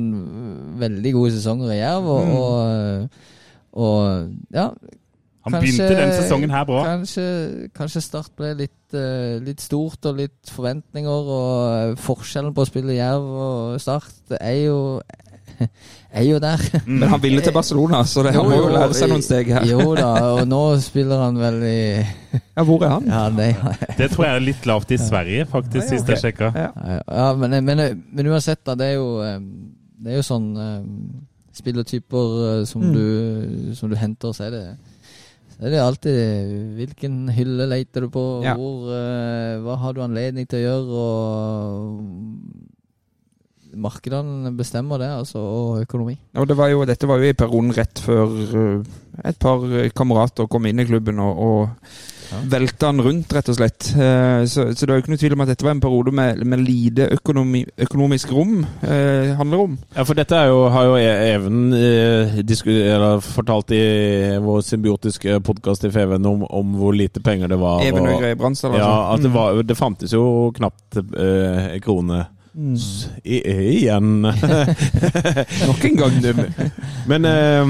veldig 0.80 1.14
gode 1.16 1.32
sesonger 1.36 1.72
i 1.76 1.80
Jerv, 1.82 2.08
og, 2.08 2.28
Mm. 2.28 2.38
og, 2.38 3.10
og 3.74 4.32
ja 4.56 4.70
Han 5.48 5.54
Kanskje- 5.54 5.60
begynte 5.62 5.96
den 6.02 6.12
sesongen 6.12 6.52
her 6.52 6.66
bra. 6.68 6.82
Kanskje, 6.84 7.70
kanskje 7.76 8.02
Start 8.04 8.32
ble 8.36 8.50
litt, 8.66 8.94
uh, 8.94 9.38
litt 9.40 9.62
stort 9.64 10.04
og 10.06 10.18
litt 10.20 10.50
forventninger, 10.52 11.08
og 11.38 11.98
forskjellen 12.04 12.52
på 12.54 12.66
å 12.66 12.68
spille 12.68 12.98
Jerv 12.98 13.24
og 13.24 13.80
Start 13.80 14.36
er 14.42 14.58
jo 14.66 14.80
er 16.12 16.24
jo 16.24 16.38
der. 16.40 16.62
Men 16.86 17.10
han 17.12 17.22
ville 17.22 17.42
til 17.44 17.54
Barcelona, 17.56 18.00
så 18.08 18.24
det, 18.26 18.32
han 18.36 18.48
må 18.48 18.56
jo 18.58 18.70
lære 18.74 18.94
seg 18.98 19.10
noen 19.12 19.24
steg 19.26 19.52
her. 19.54 19.66
Jo 19.70 19.94
da, 19.98 20.12
og 20.38 20.44
nå 20.48 20.62
spiller 20.82 21.20
han 21.26 21.38
vel 21.42 21.58
i 21.68 21.78
Ja, 22.58 22.64
hvor 22.64 22.84
er 22.88 22.94
han? 22.96 23.08
Ja, 23.12 23.24
nei, 23.34 23.52
Det 24.00 24.12
tror 24.14 24.26
jeg 24.28 24.36
er 24.40 24.46
litt 24.48 24.66
lavt 24.70 24.92
i 24.96 24.98
Sverige, 25.02 25.46
faktisk, 25.52 25.84
Ja, 25.84 25.88
ja, 25.88 25.98
sist 26.00 26.12
jeg 26.14 26.22
sjekka. 26.24 26.52
Ja. 26.56 27.00
Ja, 27.06 27.28
men, 27.38 27.58
men, 27.66 27.84
men 28.12 28.32
uansett, 28.32 28.64
da. 28.66 28.76
Det 28.80 28.92
er 28.94 29.00
jo, 29.00 29.10
eh, 29.26 29.40
det 30.04 30.14
er 30.14 30.20
jo 30.22 30.28
sånn 30.28 30.50
eh, 30.58 30.84
spillertyper 31.58 32.36
eh, 32.52 32.66
som, 32.70 32.82
Mm. 32.88 32.94
du, 32.94 33.74
som 33.76 33.90
du 33.90 33.96
henter, 33.98 34.34
så 34.38 34.48
er 34.48 34.56
det 34.58 34.66
det 35.58 35.66
er 35.66 35.72
det 35.74 35.80
alltid 35.82 36.18
hvilken 36.78 37.14
hylle 37.34 37.66
leter 37.66 38.04
du 38.06 38.12
på, 38.14 38.24
Ja. 38.46 38.52
hvor, 38.54 38.92
uh, 38.94 39.56
hva 39.66 39.78
har 39.82 39.96
du 39.98 40.04
anledning 40.06 40.46
til 40.46 40.60
å 40.60 40.66
gjøre, 40.68 41.00
og 41.02 42.67
markedene 43.78 44.52
bestemmer 44.58 45.00
det, 45.04 45.12
altså, 45.22 45.40
og 45.40 45.82
økonomi. 45.86 46.18
Og 46.38 46.48
det 46.50 46.58
var 46.60 46.74
jo, 46.74 46.84
dette 46.90 47.08
var 47.10 47.22
jo 47.24 47.30
i 47.32 47.38
perioden 47.38 47.74
rett 47.78 48.04
før 48.04 48.38
eh, 48.48 49.00
et 49.32 49.40
par 49.42 49.64
eh, 49.72 49.90
kamerater 49.96 50.48
kom 50.52 50.66
inn 50.70 50.80
i 50.84 50.88
klubben 50.90 51.20
og, 51.24 51.40
og 51.48 51.70
velta 52.52 52.90
den 52.92 53.00
rundt, 53.06 53.32
rett 53.32 53.48
og 53.50 53.56
slett. 53.56 53.86
Eh, 53.96 54.44
Så, 54.52 54.66
så 54.76 54.84
det 54.86 54.92
er 54.92 54.98
jo 54.98 55.04
ikke 55.06 55.14
noe 55.14 55.22
tvil 55.22 55.36
om 55.38 55.44
at 55.46 55.50
dette 55.54 55.64
var 55.66 55.72
en 55.78 55.82
periode 55.84 56.12
med, 56.12 56.42
med 56.46 56.60
lite 56.60 57.06
økonomi, 57.16 57.62
økonomisk 57.88 58.34
rom, 58.36 58.58
eh, 58.84 59.32
handler 59.40 59.64
om. 59.64 59.78
Ja, 59.96 60.04
for 60.04 60.20
dette 60.20 60.36
er 60.36 60.52
jo, 60.52 60.60
har 60.74 60.90
jo 60.90 60.98
E- 61.00 61.34
Even 61.38 61.72
eh, 61.74 63.20
fortalt 63.24 63.72
i 63.76 63.82
vår 64.44 64.62
symbiotiske 64.68 65.40
podkast 65.48 65.88
i 65.88 65.92
Feven 65.94 66.26
om, 66.28 66.44
om 66.50 66.76
hvor 66.80 66.96
lite 66.96 67.24
penger 67.24 67.48
det 67.52 67.60
var. 67.62 67.82
Even 67.88 68.08
og- 68.12 68.20
Greie 68.22 68.36
Bransdal, 68.36 68.76
Ja, 68.76 68.88
altså. 69.12 69.14
at 69.16 69.24
det, 69.24 69.34
var, 69.34 69.62
det 69.64 69.78
fantes 69.80 70.14
jo 70.14 70.52
knapt 70.56 70.98
eh, 71.00 71.80
krone 71.84 72.26
s- 72.78 73.08
i, 73.24 73.38
igjen. 73.46 74.22
Nok 75.68 75.84
en 75.86 75.98
gang. 76.00 76.16
Men 77.08 77.26
eh, 77.30 77.66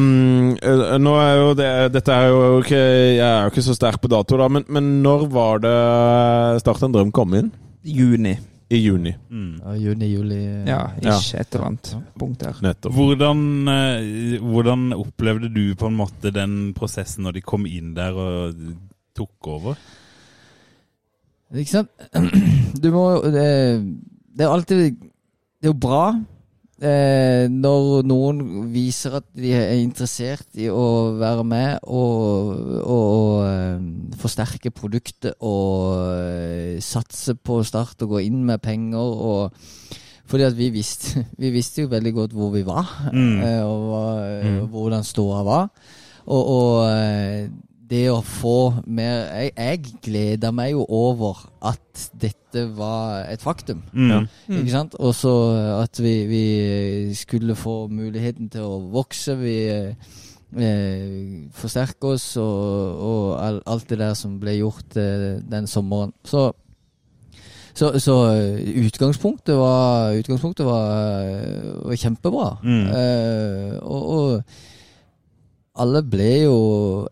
nå 1.04 1.14
er 1.22 1.34
jo 1.42 1.48
det 1.60 1.70
Dette 1.94 2.14
er 2.16 2.30
jo 2.32 2.40
ikke 2.64 2.80
Jeg 2.80 3.22
er 3.28 3.42
jo 3.46 3.52
ikke 3.52 3.66
så 3.68 3.76
sterk 3.78 4.00
på 4.02 4.10
dato, 4.12 4.38
da, 4.40 4.48
men, 4.50 4.64
men 4.74 4.88
når 5.04 5.28
var 5.34 5.60
det 5.66 5.74
Start 6.64 6.86
en 6.88 6.96
drøm 6.96 7.12
kom 7.16 7.36
inn? 7.38 7.52
Juni. 7.88 8.34
I 8.68 8.82
juni. 8.84 9.14
Mm. 9.32 9.52
Ja, 9.64 9.74
juni, 9.80 10.08
juli 10.12 10.40
Ja, 10.68 10.80
Ja. 11.00 11.14
et 11.40 11.54
eller 11.56 11.70
annet 11.70 11.92
punkt 12.20 12.42
der. 12.44 12.58
Nettopp. 12.66 12.92
Hvordan, 12.98 13.44
eh, 13.72 14.42
hvordan 14.44 14.90
opplevde 14.98 15.48
du 15.56 15.62
på 15.80 15.88
en 15.88 15.96
måte 16.02 16.34
den 16.36 16.74
prosessen 16.76 17.24
når 17.24 17.38
de 17.38 17.46
kom 17.48 17.64
inn 17.70 17.94
der 17.96 18.12
og 18.20 18.60
tok 19.16 19.48
over? 19.54 19.80
Ikke 21.56 21.72
sant? 21.78 21.94
Du 22.84 22.92
må 22.94 23.06
det, 23.32 23.48
det 24.38 24.46
er 24.46 24.50
jo 24.52 24.56
alltid 24.58 24.82
Det 25.58 25.66
er 25.66 25.72
jo 25.72 25.78
bra 25.82 26.02
eh, 26.82 27.48
når 27.50 28.04
noen 28.06 28.42
viser 28.74 29.16
at 29.18 29.26
de 29.34 29.50
er 29.58 29.72
interessert 29.82 30.46
i 30.62 30.68
å 30.70 30.84
være 31.18 31.44
med 31.50 31.80
og, 31.90 32.52
og, 32.84 32.92
og 32.94 33.48
eh, 33.48 33.88
forsterke 34.22 34.70
produktet 34.78 35.34
og 35.42 36.04
eh, 36.14 36.76
satse 36.86 37.34
på 37.42 37.64
start 37.66 38.06
og 38.06 38.14
gå 38.18 38.22
inn 38.28 38.44
med 38.46 38.62
penger 38.62 39.02
og 39.32 39.58
fordi 40.28 40.44
at 40.44 40.58
vi 40.60 40.70
visste, 40.76 41.24
vi 41.42 41.50
visste 41.56 41.86
jo 41.86 41.90
veldig 41.96 42.12
godt 42.14 42.34
hvor 42.36 42.50
vi 42.54 42.62
var, 42.68 42.86
Mm. 43.14 43.38
eh, 43.42 43.62
og 43.64 43.86
hva, 43.90 44.04
Mm. 44.44 44.58
hvordan 44.74 45.04
ståa 45.08 45.42
var. 45.48 45.70
Og, 46.28 46.50
og 46.52 46.74
det 47.88 48.04
å 48.12 48.20
få 48.26 48.84
mer 48.84 49.28
jeg, 49.32 49.52
jeg 49.56 50.00
gleder 50.04 50.54
meg 50.56 50.74
jo 50.74 50.84
over 50.84 51.46
at 51.66 52.08
dette 52.20 52.66
var 52.76 53.26
et 53.32 53.44
faktum. 53.44 53.82
Mm. 53.94 54.28
Ikke 54.50 54.74
sant? 54.74 54.98
Og 55.00 55.16
så 55.16 55.34
at 55.78 56.00
vi, 56.04 56.16
vi 56.30 56.46
skulle 57.18 57.56
få 57.56 57.86
muligheten 57.88 58.52
til 58.52 58.68
å 58.68 58.82
vokse. 58.92 59.38
Vi 59.40 59.58
eh, 59.72 61.50
forsterke 61.56 62.16
oss 62.16 62.30
og, 62.42 63.04
og 63.08 63.26
all, 63.42 63.60
alt 63.66 63.90
det 63.92 64.02
der 64.04 64.16
som 64.20 64.40
ble 64.42 64.60
gjort 64.60 64.98
eh, 65.00 65.38
den 65.48 65.70
sommeren. 65.70 66.16
Så 66.28 66.50
så, 67.78 67.92
så 68.02 68.14
utgangspunktet 68.88 69.54
var, 69.54 70.16
utgangspunktet 70.18 70.66
var, 70.66 70.88
eh, 71.30 71.76
var 71.86 72.00
kjempebra. 72.02 72.48
Mm. 72.64 72.88
Eh, 72.90 73.76
og, 73.86 74.08
og 74.16 74.42
alle 75.78 76.02
ble 76.06 76.28
jo 76.44 76.58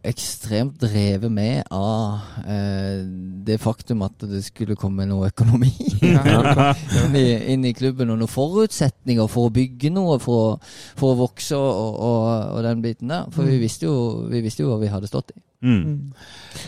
ekstremt 0.06 0.80
drevet 0.82 1.32
med 1.32 1.64
av 1.74 2.20
eh, 2.46 3.04
det 3.46 3.60
faktum 3.62 4.02
at 4.08 4.26
det 4.28 4.42
skulle 4.48 4.78
komme 4.80 5.06
noe 5.10 5.30
økonomi 5.32 5.72
inn, 7.04 7.16
i, 7.20 7.26
inn 7.54 7.66
i 7.70 7.74
klubben, 7.78 8.10
og 8.14 8.20
noen 8.22 8.32
forutsetninger 8.32 9.28
for 9.32 9.50
å 9.50 9.54
bygge 9.56 9.92
noe, 9.94 10.20
for, 10.24 10.56
å- 10.56 10.94
for 10.98 11.14
å 11.14 11.20
vokse 11.26 11.58
og, 11.58 12.00
og, 12.10 12.30
og 12.58 12.64
den 12.66 12.82
biten 12.86 13.14
der. 13.14 13.28
For 13.36 13.48
vi 13.48 13.60
visste, 13.62 13.88
jo, 13.90 14.26
vi 14.32 14.42
visste 14.46 14.66
jo 14.66 14.72
hva 14.74 14.80
vi 14.82 14.92
hadde 14.94 15.10
stått 15.12 15.34
i. 15.36 15.40
Mm. 15.66 16.12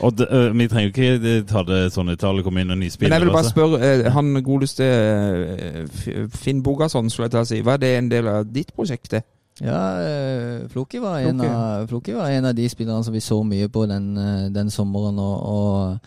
Og 0.01 0.13
det, 0.17 0.25
uh, 0.31 0.47
vi 0.57 0.65
trenger 0.71 0.87
jo 0.87 0.93
ikke 0.95 1.33
ta 1.49 1.61
det 1.67 1.81
sånn 1.93 2.09
ut 2.09 2.23
alle 2.25 2.41
kommer 2.45 2.63
inn 2.63 2.73
og 2.73 2.79
nye 2.79 2.93
Men 3.03 3.13
jeg 3.13 3.25
vil 3.25 3.33
bare 3.35 3.49
spørre, 3.51 3.89
uh, 4.01 4.07
han 4.15 4.31
godeste 4.45 4.87
uh, 4.87 6.29
Finn 6.33 6.63
Bogason, 6.65 7.09
skulle 7.13 7.27
jeg 7.27 7.35
til 7.35 7.43
å 7.43 7.49
si, 7.51 7.59
var 7.67 7.81
det 7.83 7.91
en 7.99 8.09
del 8.09 8.29
av 8.31 8.47
ditt 8.49 8.73
prosjekt? 8.73 9.11
det? 9.13 9.21
Ja, 9.61 9.99
eh, 10.01 10.69
Floki 10.69 10.99
var, 11.01 11.19
en 11.19 11.41
av, 11.41 11.87
Floki 11.87 12.13
var 12.13 12.29
en 12.29 12.45
av 12.45 12.55
de 12.55 12.69
spillerne 12.69 13.03
som 13.03 13.13
vi 13.13 13.21
så 13.23 13.39
mye 13.43 13.69
på 13.69 13.85
den, 13.89 14.17
eh, 14.17 14.49
den 14.53 14.69
sommeren. 14.69 15.19
og, 15.19 15.43
og 15.43 15.99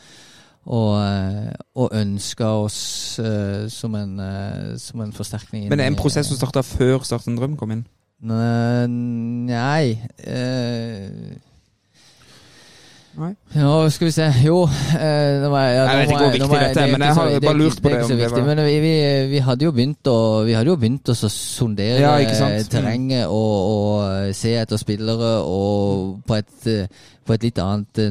og, 0.71 1.03
eh, 1.03 1.55
og 1.75 1.89
ønska 1.97 2.47
oss 2.47 2.75
som, 3.73 3.95
en, 3.95 4.21
som 4.79 5.01
en 5.01 5.13
forsterkning. 5.13 5.63
Men 5.65 5.71
Men 5.71 5.79
det 5.79 5.85
er 5.87 5.91
en 5.91 5.97
prosess 5.97 6.27
som 6.29 6.37
starta 6.37 6.61
før 6.63 7.01
Starten 7.03 7.37
drøm 7.37 7.57
kom 7.57 7.71
inn? 7.71 7.87
Nei, 8.21 8.87
Nei 8.87 9.97
Nei. 13.19 13.33
Nå 13.57 13.71
skal 13.91 14.07
vi 14.07 14.13
se. 14.15 14.27
Jo 14.45 14.61
eh, 14.71 15.41
nå 15.43 15.49
må 15.51 15.59
jeg, 15.59 15.75
ja, 15.75 15.85
Jeg 15.85 15.99
vet 15.99 16.13
ikke 16.13 16.21
hvor 16.23 16.35
viktig 16.37 16.61
dette 16.61 16.83
er, 16.85 16.93
men 16.93 17.05
jeg 17.05 17.17
har 17.19 17.31
det 17.35 17.41
bare 17.43 17.59
lurt 17.59 17.81
på 17.83 17.89
det, 17.91 17.97
ikke 17.97 18.07
så 18.07 18.15
det 18.15 18.21
viktig, 18.23 18.43
Men 18.47 18.63
vi, 18.67 18.77
vi, 18.85 18.93
vi 19.33 19.41
hadde 19.47 19.67
jo 19.67 19.73
begynt 19.75 20.11
å 20.13 20.19
Vi 20.47 20.55
hadde 20.55 20.71
jo 20.71 20.77
begynt 20.79 21.11
å 21.11 21.17
sondere 21.19 21.99
Ja, 21.99 22.13
eh, 22.23 22.61
terrenget 22.71 23.27
og, 23.27 23.57
og 23.75 24.37
se 24.39 24.55
etter 24.63 24.81
spillere 24.81 25.33
og 25.43 26.21
på 26.27 26.39
et, 26.39 26.55
eh, 26.71 27.09
på 27.31 27.37
et 27.39 27.45
litt 27.47 27.59
annet 27.63 28.01
eh, 28.03 28.11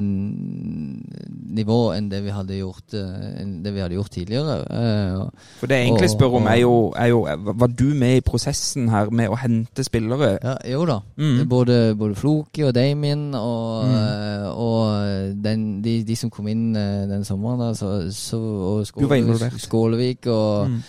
nivå 1.59 1.77
enn 1.95 2.07
det 2.11 2.21
vi 2.23 2.31
hadde 2.33 2.57
gjort, 2.59 2.93
uh, 2.95 3.39
det 3.63 3.73
vi 3.75 3.81
hadde 3.83 3.97
gjort 3.97 4.11
tidligere. 4.13 4.55
Uh, 4.69 5.29
For 5.59 5.67
det 5.67 5.79
jeg 5.81 5.87
egentlig 5.89 6.09
Og- 6.09 6.13
spør 6.15 6.35
om, 6.39 6.47
er 6.47 6.59
jo, 6.61 6.73
er 6.95 7.07
jo 7.11 7.19
Var 7.59 7.67
du 7.67 7.85
med 7.93 8.17
i 8.17 8.21
prosessen 8.25 8.87
her 8.89 9.09
med 9.11 9.29
å 9.29 9.37
hente 9.41 9.83
spillere? 9.83 10.37
Ja, 10.43 10.55
jo 10.71 10.85
da. 10.87 10.99
Mm. 11.17 11.49
Både, 11.49 11.95
både 11.99 12.15
Floki 12.15 12.63
og 12.63 12.73
Damien 12.75 13.33
og, 13.35 13.85
Mm. 13.89 14.45
og 14.55 15.43
den, 15.43 15.81
de, 15.81 16.03
de 16.03 16.15
som 16.15 16.29
kom 16.29 16.47
inn 16.47 16.73
den 16.73 17.23
sommeren, 17.25 17.59
da, 17.59 17.73
så, 17.73 18.11
så, 18.11 18.37
og 18.39 19.15
involvert. 19.17 19.59
Skålevik 19.59 20.27
og 20.27 20.69
Mm. 20.69 20.83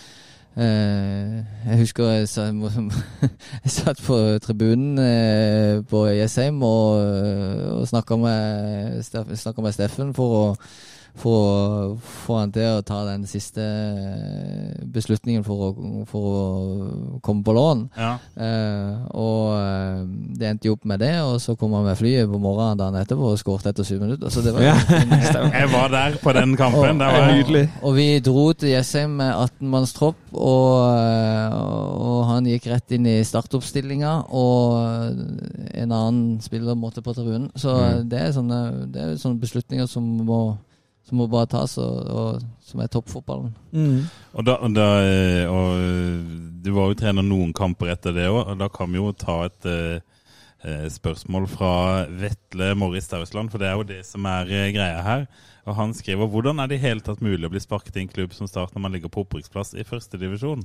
Eh, 0.57 1.41
Jeg 1.67 1.77
husker 1.79 2.09
jeg, 2.09 2.29
sa, 2.29 2.47
jeg 3.63 3.71
satt 3.71 4.01
på 4.03 4.17
tribunen 4.43 4.99
eh, 4.99 5.81
på 5.89 6.05
Jessheim 6.11 6.63
og, 6.63 7.01
og 7.81 7.87
snakka 7.87 8.17
med, 8.17 9.03
med 9.61 9.71
Steffen 9.75 10.13
for 10.17 10.37
å 10.39 10.45
for 11.19 11.35
å 11.35 11.97
få 12.25 12.37
han 12.39 12.51
til 12.55 12.77
å 12.79 12.83
ta 12.87 13.01
den 13.05 13.25
siste 13.29 13.61
eh, 13.61 14.85
beslutningen 14.93 15.43
for 15.45 15.67
å, 15.67 15.69
for 16.09 16.27
å 16.31 17.19
komme 17.25 17.43
på 17.45 17.53
lån. 17.55 17.81
Ja. 17.99 18.13
Eh, 18.35 19.01
og 19.11 19.51
eh, 19.57 20.05
det 20.39 20.47
endte 20.51 20.69
jo 20.69 20.75
opp 20.77 20.85
med 20.89 21.01
det, 21.03 21.13
og 21.25 21.35
så 21.43 21.55
kom 21.59 21.75
han 21.77 21.85
med 21.89 21.99
flyet 21.99 22.29
på 22.31 22.39
morgenen 22.41 22.79
dagen 22.79 22.97
etterpå 23.01 23.33
og 23.33 23.39
skåret 23.41 23.67
etter 23.73 23.87
syv 23.87 24.01
minutter. 24.05 24.31
Så 24.33 24.43
det 24.45 24.53
var 24.55 24.65
Jeg 25.61 25.69
var 25.73 25.91
der 25.93 26.17
på 26.23 26.33
den 26.37 26.55
kampen. 26.59 27.01
det 27.01 27.11
var. 27.11 27.27
Nydelig. 27.31 27.65
og 27.81 27.95
vi 27.99 28.07
dro 28.23 28.47
til 28.53 28.73
Jessheim 28.73 29.17
med 29.19 29.33
18-mannstropp, 29.35 30.19
og, 30.31 30.73
eh, 30.95 31.59
og 32.01 32.23
han 32.31 32.47
gikk 32.49 32.69
rett 32.71 32.95
inn 32.97 33.05
i 33.11 33.17
startoppstillinga, 33.27 34.15
og 34.31 35.21
en 35.75 35.91
annen 35.91 36.39
spiller 36.43 36.75
måtte 36.79 37.03
på 37.05 37.13
tribunen. 37.17 37.49
Så 37.55 37.71
Mm. 37.81 38.09
det, 38.09 38.19
er 38.19 38.31
sånne, 38.35 38.57
det 38.93 39.01
er 39.01 39.15
sånne 39.17 39.39
beslutninger 39.41 39.87
som 39.89 40.03
må, 40.27 40.37
som 41.07 41.19
må 41.19 41.27
bare 41.31 41.49
tas, 41.51 41.75
og, 41.81 41.97
og 42.07 42.65
som 42.65 42.81
er 42.83 42.91
toppfotballen. 42.91 43.51
Mm. 43.73 44.07
Og, 44.35 44.45
da, 44.47 44.57
da, 44.71 44.87
eh, 45.03 45.43
og 45.49 45.81
eh, 45.81 46.31
du 46.63 46.71
var 46.75 46.91
jo 46.91 46.99
trener 47.01 47.25
noen 47.25 47.53
kamper 47.57 47.93
etter 47.95 48.15
det 48.15 48.29
òg, 48.29 48.43
og 48.45 48.59
da 48.61 48.69
kan 48.71 48.91
vi 48.91 49.01
jo 49.01 49.11
ta 49.17 49.41
et 49.47 49.69
eh, 49.69 50.01
eh, 50.63 50.87
spørsmål 50.93 51.47
fra 51.51 51.73
Vetle 52.21 52.73
Morris 52.79 53.09
Stausland, 53.09 53.51
for 53.51 53.61
det 53.61 53.71
er 53.71 53.79
jo 53.79 53.87
det 53.91 54.01
som 54.07 54.27
er 54.29 54.51
greia 54.75 55.01
her. 55.05 55.27
Og 55.69 55.75
Han 55.77 55.93
skriver 55.93 56.29
hvordan 56.29 56.59
er 56.59 56.69
det 56.69 56.79
i 56.79 56.85
hele 56.87 57.03
tatt 57.05 57.21
mulig 57.21 57.45
å 57.45 57.51
bli 57.53 57.61
sparket 57.61 57.97
i 57.97 58.05
en 58.05 58.09
klubb 58.09 58.33
som 58.33 58.49
Start 58.49 58.73
når 58.73 58.81
man 58.81 58.95
ligger 58.95 59.11
på 59.13 59.21
opprykksplass 59.25 59.75
i 59.77 59.85
førstedivisjon? 59.85 60.63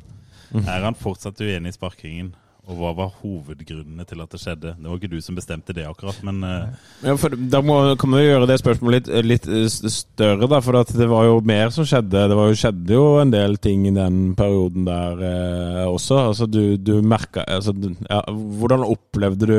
Er 0.62 0.86
han 0.86 0.96
fortsatt 0.96 1.42
uenig 1.42 1.74
i 1.74 1.76
sparkingen? 1.76 2.30
Og 2.66 2.74
hva 2.80 2.90
var 2.98 3.12
hovedgrunnene 3.20 4.02
til 4.10 4.22
at 4.24 4.32
det 4.32 4.40
skjedde? 4.42 4.72
Det 4.74 4.88
var 4.90 4.96
ikke 4.98 5.10
du 5.12 5.20
som 5.22 5.36
bestemte 5.38 5.74
det 5.76 5.84
akkurat, 5.86 6.18
men 6.26 6.40
eh, 6.42 6.72
Ja, 7.06 7.14
da 7.52 7.60
må, 7.62 7.76
kan 8.00 8.10
vi 8.16 8.24
gjøre 8.24 8.48
det 8.50 8.56
spørsmålet 8.58 9.06
litt, 9.06 9.46
litt 9.46 9.46
eh, 9.46 9.68
større, 9.70 10.48
da. 10.50 10.58
For 10.64 10.80
det 10.82 11.06
var 11.06 11.28
jo 11.28 11.36
mer 11.46 11.70
som 11.74 11.86
skjedde. 11.86 12.24
Det 12.32 12.38
jo, 12.40 12.58
skjedde 12.58 12.98
jo 12.98 13.04
en 13.20 13.30
del 13.30 13.54
ting 13.62 13.86
i 13.86 13.94
den 13.94 14.34
perioden 14.38 14.88
der 14.88 15.22
eh, 15.28 15.84
også. 15.86 16.18
Altså, 16.32 16.50
du, 16.50 16.74
du 16.74 16.96
merka 17.06 17.46
altså, 17.46 17.74
ja, 18.10 18.24
Hvordan 18.34 18.82
opplevde 18.88 19.46
du 19.46 19.58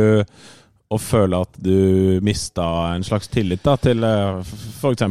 å 0.89 0.97
føle 1.03 1.35
at 1.43 1.57
du 1.59 2.19
mista 2.23 2.63
en 2.95 3.03
slags 3.03 3.27
tillit 3.27 3.59
da 3.65 3.73
til 3.81 4.05
eh, 4.07 4.37
f.eks. 4.39 5.01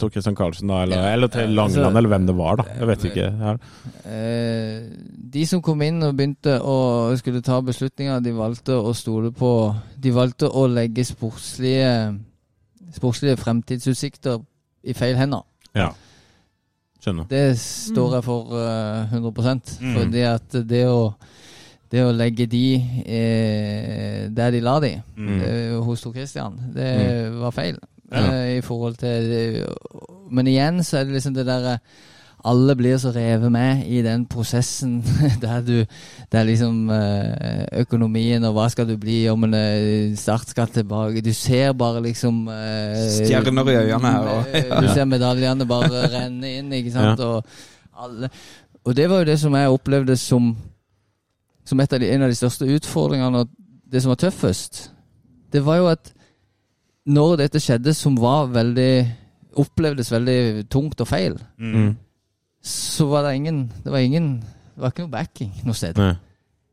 Tor 0.00 0.08
Christian 0.14 0.36
Karlsen, 0.38 0.70
da, 0.72 0.78
eller, 0.86 0.96
Ja, 1.02 1.10
eller 1.12 1.28
til 1.28 1.58
altså- 1.60 1.84
eller 1.90 2.08
hvem 2.08 2.26
det 2.30 2.36
var, 2.38 2.56
da. 2.56 2.64
Jeg 2.78 2.88
vet 2.88 3.04
ikke. 3.10 3.26
Eh, 4.08 4.88
de 5.36 5.44
som 5.46 5.60
kom 5.62 5.82
inn 5.84 6.02
og 6.02 6.16
begynte 6.16 6.56
å 6.64 7.14
skulle 7.20 7.42
ta 7.44 7.60
beslutninger, 7.60 8.22
de 8.24 8.32
valgte 8.32 8.72
å 8.80 8.94
stole 8.96 9.30
på 9.36 9.52
De 10.00 10.10
valgte 10.14 10.48
å 10.48 10.64
legge 10.72 11.04
sportslige, 11.04 12.18
sportslige 12.96 13.36
fremtidsutsikter 13.36 14.40
i 14.84 14.94
feil 14.94 15.16
hender. 15.16 15.42
ja. 15.74 15.90
Skjønner. 16.98 17.28
Det 17.30 17.54
står 17.62 18.14
jeg 18.16 18.24
for 18.26 18.54
eh, 18.58 19.12
100 19.12 19.78
Mm. 19.80 19.94
Fordi 19.94 20.22
at 20.26 20.56
det 20.66 20.86
å, 20.90 21.14
det 21.90 22.02
å 22.04 22.12
legge 22.12 22.46
de 22.46 22.64
eh, 23.06 24.28
der 24.34 24.50
de 24.52 24.60
la 24.60 24.78
de, 24.80 24.92
Mm. 25.16 25.40
eh, 25.42 25.78
hos 25.84 26.00
Tor 26.04 26.12
Christian, 26.12 26.58
det 26.74 27.32
var 27.40 27.50
feil. 27.52 27.78
eh, 28.12 28.58
i 28.58 28.60
forhold 28.64 28.96
til 28.96 29.64
Men 30.30 30.46
igjen 30.46 30.82
så 30.84 30.98
er 30.98 31.04
det 31.04 31.12
liksom 31.18 31.34
det 31.34 31.46
derre 31.46 31.78
alle 32.44 32.74
blir 32.78 32.96
så 33.02 33.10
revet 33.12 33.50
med 33.52 33.82
i 33.90 33.98
den 34.02 34.24
prosessen 34.30 35.02
der 35.42 35.60
du 35.60 35.84
Der 36.32 36.44
liksom 36.44 36.88
eh, 36.90 37.66
økonomien 37.82 38.44
og 38.44 38.54
hva 38.54 38.68
skal 38.70 38.86
du 38.86 38.96
bli 38.96 39.28
om 39.28 39.44
en 39.44 39.52
startskatt 40.16 40.18
Start 40.18 40.48
skal 40.48 40.66
tilbake 40.68 41.20
Du 41.24 41.32
ser 41.34 41.72
bare 41.72 42.00
liksom 42.00 42.48
eh, 42.48 43.24
Stjerner 43.26 43.68
i 43.72 43.76
øynene 43.82 44.12
her, 44.12 44.46
eh, 44.54 44.80
Du 44.80 44.88
ser 44.94 45.04
medaljene 45.04 45.66
bare 45.66 46.06
renne 46.12 46.54
inn, 46.60 46.72
ikke 46.72 46.92
sant? 46.94 47.20
Og, 47.20 47.44
alle, 47.98 48.30
og 48.84 48.94
det 48.96 49.10
var 49.10 49.18
jo 49.18 49.24
det 49.32 49.38
som 49.40 49.54
jeg 49.54 49.68
opplevde 49.74 50.16
som 50.16 50.52
Som 51.68 51.80
et 51.84 51.92
av 51.92 52.00
de, 52.00 52.08
en 52.14 52.24
av 52.24 52.30
de 52.32 52.36
største 52.38 52.68
utfordringene, 52.78 53.42
og 53.44 53.50
det 53.92 54.00
som 54.02 54.12
var 54.14 54.20
tøffest. 54.22 54.86
Det 55.52 55.60
var 55.64 55.78
jo 55.82 55.88
at 55.92 56.12
når 57.08 57.36
dette 57.42 57.60
skjedde, 57.60 57.94
som 57.96 58.16
var 58.20 58.50
veldig 58.52 58.92
Opplevdes 59.58 60.10
veldig 60.12 60.66
tungt 60.70 61.00
og 61.02 61.08
feil, 61.08 61.34
Mm. 61.58 61.96
så 62.62 63.06
var 63.10 63.24
det 63.26 63.32
ingen 63.40 63.72
Det 63.84 63.90
var 63.90 63.98
ingen 64.04 64.28
Det 64.40 64.82
var 64.82 64.92
ikke 64.92 65.02
noe 65.06 65.10
backing 65.10 65.52
noe 65.64 65.74
sted. 65.74 65.96
Nei. 65.98 66.12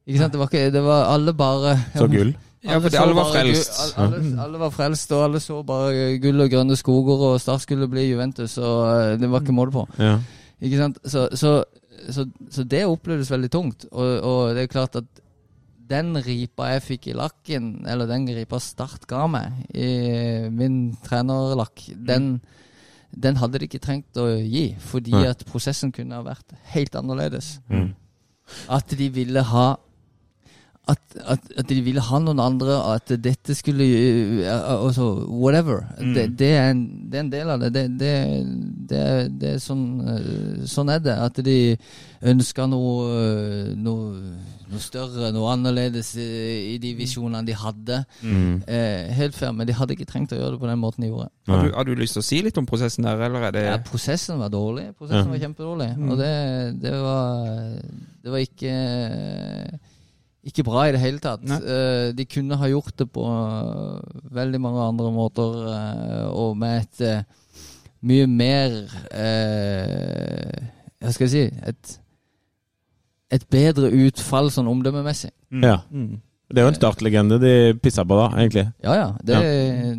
Ikke 0.05 0.19
sant? 0.19 0.33
Det 0.35 0.39
var 0.41 0.49
ikke 0.51 0.71
Det 0.75 0.83
var 0.85 1.07
alle 1.13 1.33
bare 1.33 1.71
Så 1.95 2.07
gull. 2.11 2.35
Ja, 2.65 2.77
fordi 2.81 2.97
alle 2.97 3.15
var 3.15 3.31
frelst. 3.31 3.79
Alle, 3.97 4.17
alle, 4.17 4.43
alle 4.43 4.59
var 4.59 4.69
frelst, 4.73 5.11
og 5.13 5.23
alle 5.23 5.39
så 5.39 5.59
bare 5.65 6.17
gull 6.21 6.41
og 6.41 6.49
grønne 6.49 6.75
skoger, 6.77 7.19
og 7.31 7.41
Start 7.41 7.61
skulle 7.61 7.87
bli 7.87 8.07
Juventus, 8.09 8.57
og 8.57 8.79
eh, 8.89 9.17
det 9.21 9.29
var 9.29 9.41
ikke 9.41 9.53
måte 9.53 9.71
på. 9.75 9.83
Ja. 10.01 10.15
Ikke 10.61 10.77
sant? 10.79 10.97
Så, 11.05 11.27
så, 11.37 11.63
så, 12.13 12.25
så 12.51 12.65
det 12.67 12.85
opplevdes 12.85 13.31
veldig 13.33 13.51
tungt. 13.53 13.87
Og, 13.91 14.11
og 14.25 14.41
det 14.55 14.65
er 14.65 14.71
klart 14.71 14.97
at 14.99 15.21
den 15.85 16.15
ripa 16.25 16.71
jeg 16.73 16.83
fikk 16.85 17.09
i 17.11 17.17
lakken, 17.17 17.85
eller 17.89 18.09
den 18.09 18.27
ripa 18.33 18.59
Start 18.63 19.05
ga 19.09 19.25
meg 19.29 19.65
i 19.77 20.49
min 20.53 20.95
trenerlakk, 21.05 21.83
den, 22.07 22.39
den 23.13 23.37
hadde 23.41 23.61
de 23.61 23.69
ikke 23.69 23.83
trengt 23.83 24.17
å 24.17 24.27
gi. 24.39 24.71
Fordi 24.81 25.13
at 25.29 25.45
prosessen 25.49 25.93
kunne 25.95 26.17
ha 26.17 26.25
vært 26.25 26.55
helt 26.73 26.97
annerledes. 26.97 27.59
Mm. 27.69 27.91
At 28.73 28.93
de 28.97 29.09
ville 29.13 29.45
ha 29.51 29.67
at, 30.87 31.01
at, 31.25 31.45
at 31.57 31.69
de 31.69 31.79
ville 31.81 32.01
ha 32.01 32.19
noen 32.21 32.39
andre, 32.43 32.75
at 32.93 33.09
dette 33.23 33.55
skulle 33.57 33.85
uh, 34.45 34.85
altså, 34.85 35.07
Whatever. 35.29 35.79
Mm. 35.99 36.11
Det, 36.13 36.25
det, 36.39 36.49
er 36.59 36.71
en, 36.73 36.81
det 37.09 37.17
er 37.19 37.23
en 37.25 37.31
del 37.33 37.53
av 37.55 37.63
det. 37.63 37.71
Det, 37.73 37.85
det, 37.99 38.11
det, 38.91 38.99
er- 39.05 39.31
det 39.41 39.53
er 39.55 39.63
sånn, 39.63 39.85
uh, 40.05 40.65
sånn 40.69 40.91
er 40.93 40.99
det. 41.07 41.15
At 41.25 41.41
de 41.45 41.57
ønsker 42.25 42.67
noe, 42.69 43.73
noe, 43.77 44.35
noe 44.69 44.81
større, 44.81 45.31
noe 45.35 45.51
annerledes 45.53 46.11
i, 46.21 46.27
i 46.73 46.77
de 46.81 46.93
visjonene 46.97 47.41
de 47.45 47.53
hadde. 47.57 47.99
Mm. 48.25 48.61
Eh, 48.65 49.11
helt 49.19 49.35
fair, 49.37 49.53
men 49.57 49.67
de 49.69 49.75
hadde 49.77 49.93
ikke 49.97 50.07
trengt 50.09 50.33
å 50.33 50.39
gjøre 50.39 50.55
det 50.55 50.61
på 50.63 50.69
den 50.69 50.81
måten 50.81 51.05
de 51.05 51.11
gjorde. 51.11 51.29
Har 51.49 51.65
du, 51.67 51.73
har 51.75 51.85
du 51.85 51.93
lyst 51.97 52.17
til 52.17 52.23
å 52.23 52.27
si 52.29 52.39
litt 52.45 52.57
om 52.61 52.65
prosessen 52.69 53.05
der, 53.05 53.21
eller 53.27 53.45
er 53.49 53.53
det 53.57 53.65
Ja, 53.67 53.75
prosessen 53.85 54.41
var 54.41 54.49
dårlig. 54.53 54.87
Prosessen 54.97 55.29
Ja. 55.29 55.33
var 55.35 55.43
kjempedårlig. 55.47 55.91
Mm. 55.97 56.09
Og 56.13 56.21
det, 56.21 56.33
det 56.81 56.93
var 57.01 57.43
Det 58.25 58.33
var 58.33 58.41
ikke 58.41 58.73
ikke 60.45 60.63
bra 60.67 60.83
i 60.87 60.91
det 60.93 61.01
hele 61.01 61.19
tatt. 61.23 61.41
Eh, 61.49 62.11
de 62.15 62.25
kunne 62.29 62.57
ha 62.61 62.67
gjort 62.69 62.93
det 63.01 63.07
på 63.11 63.23
uh, 63.25 63.97
veldig 64.35 64.61
mange 64.61 64.83
andre 64.91 65.11
måter, 65.15 65.57
uh, 65.65 66.27
og 66.37 66.53
med 66.61 66.85
et 66.85 67.25
mye 68.05 68.27
mer 68.29 68.75
eh, 69.09 70.65
Hva 71.01 71.13
skal 71.15 71.25
jeg 71.25 71.33
si 71.33 71.43
Et, 71.71 71.95
et 73.35 73.45
bedre 73.51 73.89
utfall 74.05 74.51
sånn 74.53 74.69
omdømmemessig. 74.71 75.33
ja. 75.63 75.81
Mm. 75.91 76.21
Det 76.45 76.61
er 76.61 76.67
jo 76.67 76.69
en 76.69 76.75
startlegende 76.77 77.39
de 77.41 77.51
pissa 77.81 78.03
på 78.05 78.13
da, 78.19 78.27
egentlig. 78.37 78.67
Ja 78.85 78.93
ja. 78.99 79.05
Det, 79.25 79.37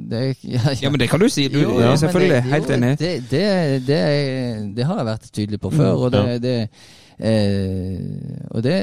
det 0.06 0.20
ja, 0.46 0.60
ja. 0.62 0.74
Ja, 0.84 0.90
men 0.94 1.00
det 1.02 1.08
kan 1.10 1.18
du 1.18 1.26
si. 1.28 1.48
Du, 1.50 1.58
Jo, 1.58 1.72
ja, 1.82 1.96
selvfølgelig. 1.98 2.36
det- 2.36 2.52
helt 2.52 2.70
enig. 2.70 2.90
Det, 3.00 3.10
det, 3.32 3.42
det, 3.88 3.96
det 4.76 4.86
har 4.86 5.00
jeg 5.00 5.08
vært 5.08 5.26
tydelig 5.32 5.60
på 5.60 5.72
før, 5.74 6.06
og 6.06 6.12
det, 6.14 6.22
Ja. 6.22 6.38
det 6.38 6.54
eh, 7.18 8.46
Og 8.50 8.62
det, 8.64 8.76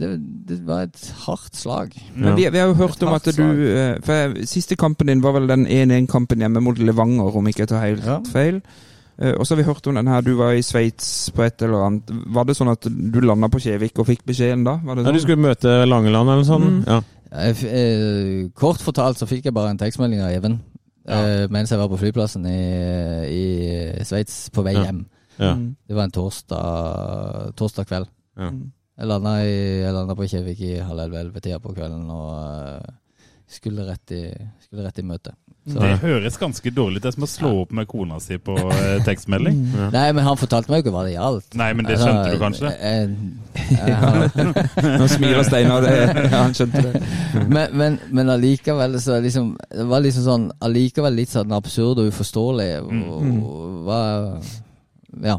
det, 0.00 0.10
det 0.48 0.58
var 0.66 0.82
et 0.88 1.14
hardt 1.26 1.56
slag. 1.56 1.94
Men 2.16 2.36
vi, 2.36 2.48
vi 2.50 2.58
har 2.58 2.66
jo 2.70 2.74
hørt 2.78 3.02
om 3.06 3.14
at 3.14 3.24
du 3.24 3.32
slag. 3.32 3.64
eh, 3.70 3.96
For 4.06 4.36
Siste 4.50 4.76
kampen 4.76 5.06
din 5.10 5.22
var 5.22 5.32
vel 5.38 5.46
den 5.50 5.66
1-1-kampen 5.66 6.38
hjemme 6.42 6.62
mot 6.64 6.78
Levanger, 6.78 7.36
om 7.36 7.46
ikke 7.50 7.64
jeg 7.66 7.68
tar 7.74 7.84
helt 7.86 8.04
Ja. 8.06 8.18
feil. 8.32 8.60
Eh, 9.20 9.34
Og 9.38 9.46
så 9.46 9.54
har 9.54 9.62
vi 9.62 9.68
hørt 9.68 9.86
om 9.86 9.94
den 9.94 10.06
her, 10.08 10.20
du 10.24 10.34
var 10.36 10.52
i 10.56 10.62
Sveits 10.62 11.30
på 11.36 11.42
et 11.44 11.62
eller 11.62 11.86
annet. 11.86 12.10
Var 12.26 12.44
det 12.48 12.56
sånn 12.56 12.72
at 12.72 12.86
du 12.88 13.20
landa 13.20 13.48
på 13.52 13.60
Kjevik 13.60 13.98
og 13.98 14.06
fikk 14.08 14.24
beskjeden 14.26 14.64
da? 14.64 14.78
Var 14.82 14.94
det 14.96 15.02
Ja, 15.04 15.10
sånn? 15.10 15.14
du 15.14 15.20
skulle 15.20 15.44
møte 15.48 15.86
Langeland 15.86 16.30
eller 16.30 16.44
sånn? 16.48 16.68
Mm. 16.80 16.84
Ja. 16.86 17.00
Eh, 17.30 18.48
kort 18.58 18.80
fortalt 18.82 19.18
så 19.20 19.26
fikk 19.28 19.44
jeg 19.44 19.54
bare 19.54 19.70
en 19.70 19.78
tekstmelding 19.78 20.20
av 20.24 20.32
Even 20.34 20.58
ja. 21.06 21.46
mens 21.48 21.70
jeg 21.70 21.78
var 21.78 21.88
på 21.88 21.98
flyplassen 22.00 22.44
i, 22.46 22.56
i 23.30 24.04
Sveits 24.04 24.48
på 24.50 24.62
vei 24.66 24.74
hjem. 24.74 25.04
Ja. 25.06 25.16
Mm. 25.38 25.76
Det 25.86 25.94
var 25.96 26.04
en 26.08 26.16
torsdag, 26.16 27.52
torsdag 27.56 27.86
kveld. 27.88 28.10
Ja. 28.36 28.50
Mm. 28.50 28.72
Jeg 29.00 29.08
landa, 29.08 29.30
i, 29.48 29.52
jeg 29.80 29.92
landa 29.96 30.12
på 30.18 30.26
Kjevik 30.28 30.58
i 30.60 30.74
halv 30.84 31.14
elleve-tida 31.16 31.56
på 31.64 31.70
kvelden 31.72 32.02
og 32.12 32.34
eh, 32.36 32.90
skulle 33.48 33.86
rett 33.88 34.12
i, 34.12 34.24
skulle 34.66 34.84
rett 34.84 34.98
i 35.00 35.04
møte. 35.08 35.32
Så, 35.70 35.78
Det 35.80 35.94
høres 36.02 36.36
ganske 36.40 36.70
dårlig 36.72 37.00
ut. 37.00 37.02
Det 37.04 37.08
er 37.10 37.14
som 37.16 37.24
å 37.24 37.28
slå 37.30 37.48
opp 37.62 37.72
med 37.76 37.88
kona 37.88 38.18
si 38.20 38.36
på 38.40 38.54
eh, 38.60 39.00
tekstmelding. 39.06 39.58
Nei, 39.94 40.04
men 40.16 40.24
han 40.24 40.36
fortalte 40.40 40.68
meg 40.72 40.80
jo 40.82 40.84
ikke 40.86 40.94
hva 40.98 41.02
det 41.08 41.14
gjaldt. 41.14 41.56
Nei, 41.60 41.70
men 41.76 41.88
det 41.88 41.96
skjønte 42.00 42.30
du 42.34 42.38
kanskje? 42.44 42.70
Jeg, 42.76 43.16
jeg, 43.72 43.88
jeg, 43.88 44.94
Nå 45.00 45.08
smiler 45.14 45.44
Steinar. 45.48 45.84
det- 45.88 46.30
Ja, 46.30 46.42
han 46.44 46.56
skjønte 46.56 46.84
det. 46.86 47.02
men, 47.56 47.76
men, 47.80 47.98
men 48.10 48.32
allikevel 48.36 49.00
så 49.00 49.16
liksom 49.24 49.52
Det 49.70 49.84
var 49.90 50.04
liksom 50.04 50.24
sånn 50.28 50.46
Allikevel 50.64 51.16
litt 51.22 51.32
sånn 51.32 51.52
absurd 51.56 52.00
og 52.04 52.12
uforståelig. 52.12 52.70
Og, 52.84 53.14
og, 53.16 53.78
hva 53.88 54.00
Ja. 55.22 55.38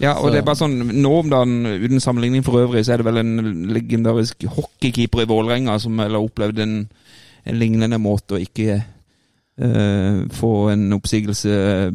Ja, 0.00 0.12
og 0.18 0.24
Så- 0.24 0.30
det 0.32 0.38
er 0.40 0.42
bare 0.42 0.56
sånn 0.58 0.90
Nå 1.02 1.10
om 1.20 1.28
dagen, 1.30 1.66
uten 1.66 2.00
sammenligning 2.00 2.42
for 2.44 2.58
øvrig, 2.58 2.84
så 2.84 2.92
er 2.94 2.96
det 2.96 3.04
vel 3.06 3.18
en 3.18 3.68
legendarisk 3.70 4.42
hockeykeeper 4.44 5.22
i 5.22 5.28
Vålerenga 5.30 5.78
som 5.80 5.98
har 5.98 6.10
opplevd 6.18 6.58
en, 6.58 6.88
en 7.46 7.58
lignende 7.58 7.98
måte 8.02 8.34
å 8.34 8.40
ikke 8.42 8.82
uh, 9.62 10.24
få 10.34 10.50
en 10.72 10.92
oppsigelse 10.96 11.50
eh, 11.50 11.92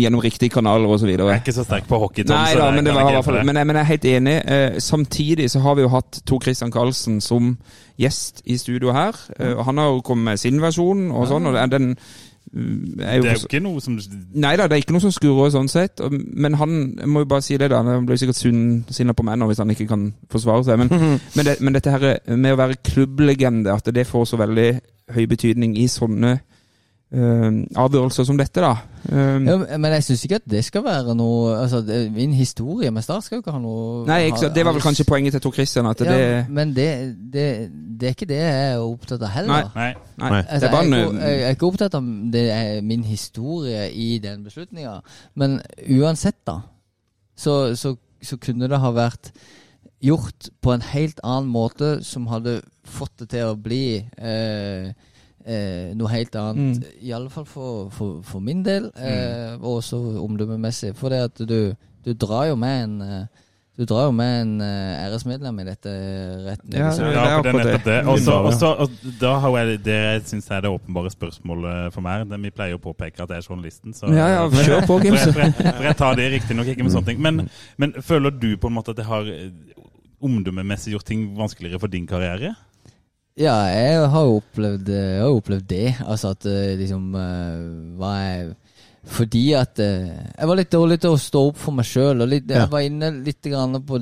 gjennom 0.00 0.22
riktige 0.24 0.48
kanaler 0.54 0.88
osv. 0.88 1.08
Jeg 1.10 1.20
er 1.20 1.40
ikke 1.42 1.52
så 1.52 1.64
sterk 1.66 1.84
på 1.90 1.98
hockey, 2.00 2.24
Tom. 2.24 2.36
Nei 2.36 2.54
så 2.54 2.62
da, 2.62 2.70
men, 2.72 2.84
det 2.86 2.94
var, 2.94 3.10
i 3.10 3.14
hvert 3.18 3.24
fall, 3.28 3.44
men, 3.44 3.56
jeg- 3.60 3.66
men 3.66 3.76
jeg 3.76 3.82
er 3.82 3.90
helt 3.92 4.08
enig. 4.14 4.36
Uh, 4.48 4.78
samtidig 4.80 5.50
så 5.52 5.60
har 5.60 5.74
vi 5.76 5.82
jo 5.84 5.88
hatt 5.92 6.22
Tor 6.24 6.40
Christian 6.40 6.72
Karlsen 6.72 7.20
som 7.20 7.58
gjest 8.00 8.42
i 8.46 8.56
studio 8.56 8.92
her. 8.96 9.12
Uh, 9.38 9.60
han 9.64 9.76
har 9.76 9.90
jo 9.92 10.00
kommet 10.00 10.24
med 10.32 10.38
sin 10.40 10.60
versjon 10.64 11.10
og 11.12 11.28
sånn, 11.28 11.46
og 11.46 11.70
den 11.70 11.96
er 12.54 13.18
jo 13.18 13.22
Det 13.22 13.30
er 13.30 13.36
jo 13.36 13.46
ikke 13.46 13.60
noe 13.62 13.80
som 13.84 13.98
Nei 14.34 14.54
da, 14.56 14.66
det 14.68 14.76
er 14.76 14.82
ikke 14.82 14.94
noe 14.96 15.04
som 15.04 15.14
skurrer 15.14 15.52
sånn 15.54 15.70
sett. 15.70 16.00
Men 16.10 16.56
han 16.60 16.76
jeg 16.98 17.10
må 17.10 17.24
jo 17.24 17.30
bare 17.30 17.44
si 17.44 17.58
det, 17.60 17.70
da. 17.72 17.82
Han 17.84 18.06
blir 18.08 18.20
sikkert 18.20 18.40
sinna 18.94 19.16
på 19.16 19.26
meg 19.26 19.38
nå 19.38 19.50
hvis 19.50 19.62
han 19.62 19.72
ikke 19.74 19.88
kan 19.90 20.08
forsvare 20.32 20.66
seg. 20.66 20.80
Men, 20.80 20.92
men, 21.36 21.44
det, 21.44 21.58
men 21.60 21.76
dette 21.76 21.94
her 21.94 22.36
med 22.36 22.54
å 22.54 22.60
være 22.60 22.80
klubblegende, 22.90 23.74
at 23.74 23.90
det 23.94 24.06
får 24.08 24.30
så 24.32 24.40
veldig 24.40 24.70
høy 25.14 25.24
betydning 25.28 25.76
i 25.80 25.86
sånne 25.88 26.38
eh, 27.12 27.58
avgjørelser 27.78 28.26
som 28.28 28.38
dette, 28.38 28.60
da. 28.60 28.70
Eh, 29.08 29.38
Ja, 29.48 29.56
men 29.78 29.92
jeg 29.96 30.04
syns 30.04 30.24
ikke 30.26 30.38
at 30.42 30.46
det 30.50 30.60
skal 30.66 30.82
være 30.84 31.14
noe 31.16 31.54
Altså, 31.56 31.80
det, 31.86 32.12
Min 32.12 32.32
historie 32.36 32.90
med 32.90 33.02
Start 33.06 33.24
skal 33.24 33.38
jo 33.38 33.42
ikke 33.42 33.54
ha 33.54 33.60
noe 33.62 34.02
nei, 34.08 34.18
ikke, 34.28 34.50
det 34.54 34.64
var 34.66 34.74
vel 34.76 34.82
kanskje 34.84 35.06
poenget 35.08 35.32
til 35.36 35.40
Tor 35.46 35.54
Christian. 35.56 35.86
At 35.86 36.00
ja, 36.04 36.12
det 36.12 36.46
Men 36.52 36.74
det, 36.76 36.88
det, 37.32 37.46
det 38.00 38.10
er 38.10 38.16
ikke 38.16 38.28
det 38.28 38.40
jeg 38.42 38.72
er 38.72 38.82
opptatt 38.82 39.22
av 39.22 39.32
heller. 39.36 39.70
Nei. 39.74 39.92
Nei. 40.18 40.30
Nei, 40.30 40.42
Altså, 40.48 40.66
er 40.66 40.74
bare 40.74 40.84
jeg, 40.84 41.06
ikke, 41.06 41.22
jeg 41.28 41.46
er 41.46 41.56
ikke 41.56 41.70
opptatt 41.70 41.94
av 41.94 42.10
det 42.32 42.44
er 42.56 42.82
min 42.82 43.04
historie 43.04 43.86
i 43.92 44.18
den 44.22 44.44
beslutninga, 44.44 44.98
men 45.34 45.60
uansett, 46.00 46.36
da, 46.46 46.58
så, 47.38 47.74
så, 47.78 47.94
så 48.22 48.36
kunne 48.42 48.68
det 48.68 48.78
ha 48.82 48.90
vært 48.92 49.32
gjort 50.04 50.50
på 50.62 50.72
en 50.74 50.84
helt 50.92 51.18
annen 51.26 51.48
måte 51.50 51.96
som 52.06 52.26
hadde 52.30 52.60
fått 52.86 53.16
det 53.24 53.28
til 53.32 53.48
å 53.50 53.56
bli 53.58 53.98
eh, 54.18 54.92
eh, 55.48 55.90
noe 55.98 56.12
helt 56.12 56.36
annet. 56.38 56.86
I 57.00 57.12
alle 57.16 57.32
fall 57.32 57.48
for, 57.48 57.88
for, 57.94 58.20
for 58.26 58.44
min 58.44 58.62
del, 58.66 58.90
eh, 58.94 59.56
og 59.58 59.80
også 59.80 60.00
omdømmemessig. 60.22 60.94
For 60.98 61.14
det 61.14 61.24
at 61.30 61.44
du, 61.48 61.60
du 62.04 62.14
drar 62.14 62.50
jo 62.52 62.58
med 62.60 62.84
en 62.84 62.98
eh, 63.06 63.44
du 63.78 63.84
drar 63.86 64.08
jo 64.08 64.14
med 64.18 64.40
en 64.40 64.54
eh, 64.66 65.04
æresmedlem 65.04 65.60
i 65.62 65.64
dette 65.68 65.90
retten. 66.42 66.72
Ja, 66.74 66.88
det 66.90 67.04
er 67.04 67.12
det 67.12 67.18
er 67.20 67.26
akkurat 67.28 67.44
det. 67.44 67.52
nettopp 67.60 67.84
det. 67.86 67.98
Også, 68.10 68.32
også, 68.48 68.70
og 68.82 69.12
da 69.20 69.34
har 69.44 69.58
jeg 69.60 69.76
det 69.86 69.98
syns 70.26 70.48
jeg 70.50 70.56
er 70.56 70.64
det 70.64 70.72
åpenbare 70.74 71.12
spørsmålet 71.14 71.94
for 71.94 72.02
meg. 72.02 72.24
Det, 72.26 72.40
vi 72.42 72.50
pleier 72.56 72.74
å 72.74 72.82
påpeke 72.82 73.22
at 73.22 73.30
jeg 73.36 73.44
er 73.44 73.46
journalisten, 73.46 73.94
så 73.94 74.10
Ja, 74.10 74.26
ja, 74.34 74.40
kjør 74.50 74.82
på, 74.88 74.98
Kim. 75.04 75.14
for, 75.14 75.44
jeg, 75.44 75.54
for 75.62 75.86
jeg 75.86 75.98
tar 76.02 76.18
det 76.18 76.26
riktignok 76.34 76.72
ikke 76.74 76.88
med 76.88 76.96
sånne 76.96 77.12
ting. 77.12 77.22
Men, 77.22 77.44
men 77.78 77.94
føler 78.02 78.34
du 78.34 78.50
på 78.58 78.66
en 78.66 78.74
måte 78.80 78.96
at 78.96 78.98
det 78.98 79.06
har 79.06 79.30
eh, 79.30 79.46
omdømmemessig 80.26 80.96
gjort 80.96 81.06
ting 81.06 81.28
vanskeligere 81.38 81.78
for 81.78 81.94
din 81.94 82.10
karriere? 82.10 82.56
Ja, 83.38 83.54
jeg 83.70 84.06
har 84.10 84.24
jo 84.26 84.38
opplevd, 84.40 84.88
har 85.22 85.30
opplevd 85.30 85.68
det. 85.70 85.84
Altså 86.02 86.32
at 86.34 86.46
eh, 86.50 86.72
liksom 86.80 87.12
eh, 87.14 87.68
Hva 88.00 88.14
er 88.32 88.48
fordi 89.08 89.54
at 89.56 89.78
eh, 89.80 90.08
jeg 90.36 90.48
var 90.50 90.58
litt 90.58 90.72
dårlig 90.74 90.98
til 91.00 91.14
å 91.14 91.20
stå 91.22 91.40
opp 91.48 91.56
for 91.62 91.72
meg 91.72 91.86
sjøl. 91.88 92.18
Og 92.20 92.28
litt, 92.28 92.44
Ja. 92.50 92.64
jeg 92.66 92.72
var 92.74 92.82
inne 92.84 93.08
litt 93.24 93.40
grann 93.46 93.78
på 93.88 94.00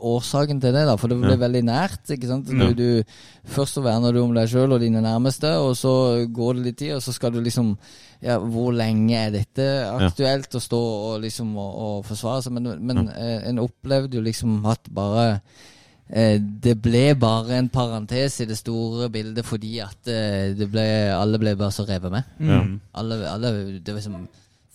årsaken 0.00 0.62
til 0.62 0.72
det, 0.72 0.86
da, 0.88 0.94
for 0.96 1.12
det 1.12 1.18
ble 1.20 1.34
Ja. 1.34 1.40
veldig 1.42 1.62
nært. 1.66 2.08
ikke 2.14 2.30
sant? 2.30 2.46
Du, 2.48 2.72
du, 2.72 3.04
først 3.44 3.76
så 3.76 3.82
verner 3.84 4.12
du 4.16 4.22
om 4.22 4.32
deg 4.32 4.48
sjøl 4.48 4.72
og 4.72 4.80
dine 4.80 5.02
nærmeste, 5.04 5.50
og 5.60 5.74
så 5.76 6.24
går 6.32 6.54
det 6.56 6.64
litt 6.64 6.78
tid, 6.78 6.94
og 6.96 7.02
så 7.04 7.12
skal 7.12 7.32
du 7.32 7.40
liksom 7.42 7.76
ja, 8.22 8.38
Hvor 8.40 8.72
lenge 8.72 9.12
er 9.26 9.30
dette 9.34 9.66
aktuelt 9.92 10.54
å 10.56 10.60
stå 10.62 10.80
og 10.80 11.20
liksom 11.26 11.50
og, 11.58 11.74
og 11.76 12.04
forsvare 12.08 12.46
seg? 12.46 12.52
Men, 12.56 12.70
men 12.80 13.08
eh, 13.12 13.42
en 13.50 13.58
opplevde 13.60 14.16
jo 14.16 14.22
liksom 14.24 14.64
at 14.64 14.88
bare 14.88 15.26
Eh, 15.36 15.75
det 16.08 16.76
ble 16.82 17.14
bare 17.18 17.56
en 17.58 17.68
parentes 17.68 18.40
i 18.40 18.46
det 18.46 18.56
store 18.60 19.08
bildet 19.10 19.44
fordi 19.46 19.80
at 19.82 20.06
eh, 20.06 20.52
det 20.54 20.68
ble, 20.70 20.84
alle 21.16 21.38
ble 21.42 21.56
bare 21.58 21.72
så 21.74 21.82
revet 21.88 22.12
med. 22.14 22.22
Mm. 22.38 22.76
Alle, 22.94 23.18
alle, 23.32 23.50
det, 23.82 23.94
liksom, 23.96 24.20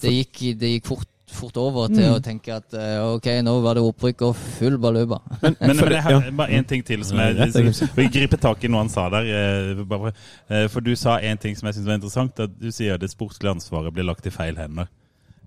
det 0.04 0.12
gikk, 0.18 0.42
det 0.60 0.74
gikk 0.76 0.90
fort, 0.92 1.08
fort 1.32 1.56
over 1.62 1.88
til 1.88 2.04
Mm. 2.04 2.16
å 2.18 2.20
tenke 2.20 2.52
at 2.58 2.74
eh, 2.76 2.98
ok, 3.16 3.30
nå 3.48 3.54
var 3.64 3.78
det 3.80 3.84
opprykk 3.88 4.26
og 4.28 4.36
full 4.36 4.76
baluba. 4.84 5.22
Men, 5.42 5.56
men, 5.62 5.76
men 5.80 5.92
jeg 5.96 6.04
har 6.04 6.28
bare 6.36 6.58
én 6.60 6.68
ting 6.68 6.84
til 6.84 7.06
som 7.08 7.18
jeg 7.24 7.54
vil 7.96 8.12
gripe 8.12 8.36
tak 8.38 8.64
i 8.64 8.68
noe 8.68 8.84
han 8.84 8.92
sa 8.92 9.08
der. 9.14 9.24
eh, 9.32 9.86
bare, 9.88 10.12
eh, 10.50 10.68
For 10.68 10.84
du 10.84 10.92
sa 11.00 11.16
en 11.24 11.38
ting 11.40 11.56
som 11.56 11.68
jeg 11.72 11.76
syns 11.80 11.88
var 11.88 11.96
interessant. 12.02 12.40
At 12.44 12.60
du 12.60 12.68
sier 12.76 12.96
at 13.00 13.06
det 13.06 13.14
sportslige 13.14 13.56
ansvaret 13.56 13.94
blir 13.96 14.04
lagt 14.04 14.28
i 14.28 14.36
feil 14.36 14.60
hender. 14.60 14.92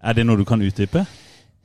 Er 0.01 0.17
det 0.17 0.25
noe 0.25 0.37
du 0.41 0.45
kan 0.49 0.61
utdype? 0.65 1.05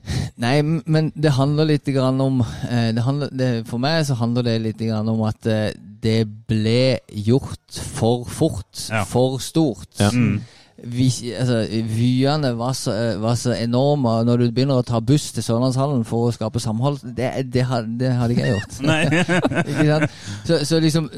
Nei, 0.44 0.62
men 0.64 1.12
det 1.16 1.34
handler 1.36 1.68
litt 1.74 1.90
grann 1.92 2.22
om 2.24 2.40
eh, 2.70 2.92
det 2.96 3.04
handler, 3.04 3.34
det, 3.36 3.50
For 3.68 3.82
meg 3.82 4.06
så 4.08 4.16
handler 4.20 4.46
det 4.48 4.62
litt 4.64 4.80
grann 4.80 5.10
om 5.12 5.26
at 5.28 5.50
eh, 5.50 5.74
det 6.00 6.22
ble 6.48 7.00
gjort 7.12 7.82
for 7.98 8.24
fort. 8.30 8.88
Ja. 8.88 9.04
For 9.04 9.36
stort. 9.44 9.90
Ja. 10.00 10.08
Mm. 10.16 10.40
vi, 10.80 11.10
altså, 11.36 11.66
Vyene 11.92 12.54
var 12.56 12.72
så, 12.80 12.94
var 13.20 13.36
så 13.36 13.52
enorme. 13.58 14.14
Når 14.24 14.38
du 14.38 14.46
begynner 14.56 14.80
å 14.80 14.86
ta 14.88 15.02
buss 15.04 15.34
til 15.36 15.44
Sørlandshallen 15.44 16.06
for 16.08 16.30
å 16.30 16.32
skape 16.32 16.62
samhold, 16.64 17.02
det, 17.04 17.34
det, 17.52 17.66
det 18.00 18.14
hadde 18.16 18.38
ikke 18.38 18.48
jeg 18.48 18.56
gjort. 18.56 18.80
Ikke 19.70 19.90
sant? 19.90 20.20
Så, 20.48 20.62
så 20.72 20.80
liksom, 20.80 21.10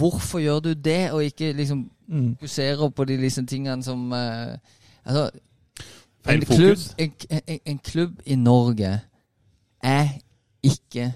hvorfor 0.00 0.42
gjør 0.42 0.64
du 0.66 0.72
det, 0.74 1.12
og 1.12 1.22
ikke 1.24 1.52
liksom 1.54 1.90
Mm. 2.04 2.34
fokuserer 2.36 2.90
på 2.92 3.04
de 3.08 3.14
liksom 3.16 3.46
tingene 3.48 3.80
som 3.82 4.12
eh, 4.12 4.58
Altså, 5.06 5.30
Feil 6.24 6.40
en 6.40 6.46
klubb, 6.48 6.78
en, 6.98 7.12
en, 7.30 7.58
en 7.64 7.78
klubb 7.84 8.20
i 8.24 8.36
Norge 8.40 8.92
er 9.84 10.08
ikke 10.64 11.10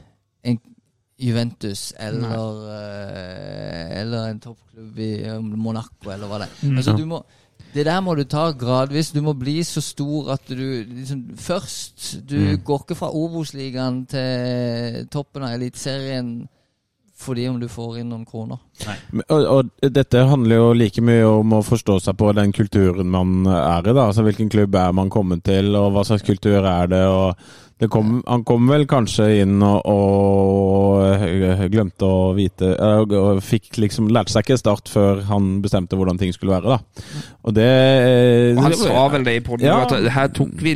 en 0.45 0.59
Juventus 1.19 1.93
eller, 1.99 2.61
uh, 2.69 4.01
eller 4.01 4.29
en 4.29 4.41
toppklubb 4.41 4.99
i 5.03 5.13
eh, 5.25 5.41
Monaco, 5.41 6.13
eller 6.13 6.31
hva 6.31 6.43
det 6.43 6.49
er. 6.51 6.75
Altså, 6.77 6.95
du 6.95 7.07
må, 7.11 7.23
det 7.75 7.87
der 7.89 8.01
må 8.05 8.15
du 8.15 8.23
ta 8.29 8.51
gradvis. 8.53 9.11
Du 9.17 9.21
må 9.25 9.35
bli 9.37 9.57
så 9.67 9.83
stor 9.83 10.31
at 10.37 10.47
du 10.49 10.85
liksom 10.85 11.25
Først 11.37 12.21
Du 12.29 12.57
går 12.65 12.85
ikke 12.85 12.97
fra 12.99 13.11
Obos-ligaen 13.11 14.05
til 14.07 15.09
toppen 15.13 15.49
av 15.49 15.57
Eliteserien 15.59 16.31
fordi 17.19 17.49
om 17.51 17.57
du 17.61 17.67
får 17.69 17.99
inn 18.01 18.09
noen 18.13 18.25
kroner. 18.27 18.59
Men- 19.11 19.25
Og, 19.29 19.47
og 19.83 19.93
dette 19.93 20.25
handler 20.31 20.57
jo 20.57 20.73
like 20.73 21.03
mye 21.03 21.25
om 21.27 21.51
å 21.59 21.63
forstå 21.67 22.01
seg 22.05 22.17
på 22.17 22.33
den 22.35 22.53
kulturen 22.53 23.11
man 23.11 23.47
er 23.47 23.89
i. 23.89 23.93
da, 23.93 24.07
altså 24.07 24.23
Hvilken 24.23 24.49
klubb 24.53 24.75
er 24.75 24.93
man 24.93 25.11
kommet 25.11 25.43
til, 25.45 25.75
og 25.77 25.93
hva 25.93 26.05
slags 26.07 26.23
kultur 26.23 26.63
er 26.65 26.87
det. 26.87 27.03
og 27.07 27.35
kom, 27.87 28.23
Han 28.27 28.43
kom 28.43 28.67
vel 28.67 28.87
kanskje 28.91 29.43
inn 29.45 29.63
og, 29.63 29.87
og 29.87 31.69
glemte 31.71 32.03
å 32.09 32.33
vite 32.35 32.73
og, 32.75 33.13
og 33.15 33.39
fikk 33.47 33.79
liksom 33.79 34.09
Lærte 34.11 34.33
seg 34.35 34.43
ikke 34.49 34.59
start 34.59 34.91
før 34.91 35.23
han 35.29 35.61
bestemte 35.63 35.95
hvordan 35.95 36.19
ting 36.19 36.33
skulle 36.35 36.57
være. 36.57 36.75
da. 36.75 37.05
Og 37.47 37.55
det 37.55 37.69
Og 38.59 38.63
han 38.65 38.75
sa 38.75 39.05
vel 39.15 39.25
det 39.29 39.37
i 39.39 39.45
podden, 39.47 39.67
Ja. 39.69 39.79
at 39.87 40.11
her 40.17 40.29
tok 40.35 40.51
vi 40.59 40.75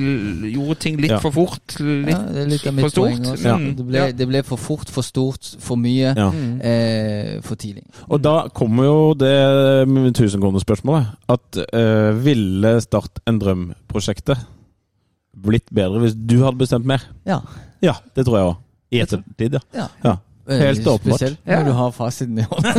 gjorde 0.54 0.78
ting 0.78 1.00
litt 1.02 1.10
Ja. 1.10 1.18
for 1.18 1.32
fort. 1.34 1.74
Litt, 1.80 2.08
Ja, 2.14 2.18
det 2.22 2.44
er 2.44 2.46
litt 2.54 2.66
av 2.66 2.74
mitt 2.74 2.84
for 2.86 2.90
stort. 2.94 3.10
poeng 3.10 3.26
også. 3.32 3.44
Ja. 3.50 3.56
Det, 3.58 3.86
ble, 3.88 4.12
det 4.12 4.28
ble 4.28 4.42
for 4.46 4.56
fort, 4.58 4.88
for 4.88 5.02
stort, 5.02 5.56
for 5.58 5.76
mye, 5.76 6.14
Ja. 6.16 6.30
eh, 6.62 7.40
for 7.42 7.56
tidlig. 7.56 7.82
Og 8.08 8.22
da 8.22 8.46
kommer 8.54 8.84
jo 8.84 9.14
det 9.14 9.34
tusenkronerspørsmålet. 10.14 11.06
At 11.28 11.58
eh, 11.72 12.12
ville 12.22 12.80
Start 12.82 13.18
en 13.26 13.38
drøm-prosjektet 13.40 14.38
blitt 15.36 15.68
bedre 15.72 16.00
hvis 16.04 16.14
du 16.16 16.42
hadde 16.44 16.58
bestemt 16.60 16.84
mer? 16.86 17.00
Ja. 17.26 17.40
Ja, 17.82 17.94
det 18.16 18.24
tror 18.26 18.36
jeg 18.38 18.46
òg. 18.50 18.56
I 18.92 19.00
ettertid, 19.00 19.52
ja. 19.56 19.60
ja. 19.74 19.86
ja. 20.04 20.16
Helt 20.48 20.80
Eh, 20.82 20.92
åpenbart. 20.92 21.20
Spesielt 21.20 21.38
Ja. 21.46 21.60
når 21.60 21.64
du 21.64 21.72
har 21.78 21.90
fasiten 21.94 22.38
i 22.38 22.42
hånden. 22.42 22.74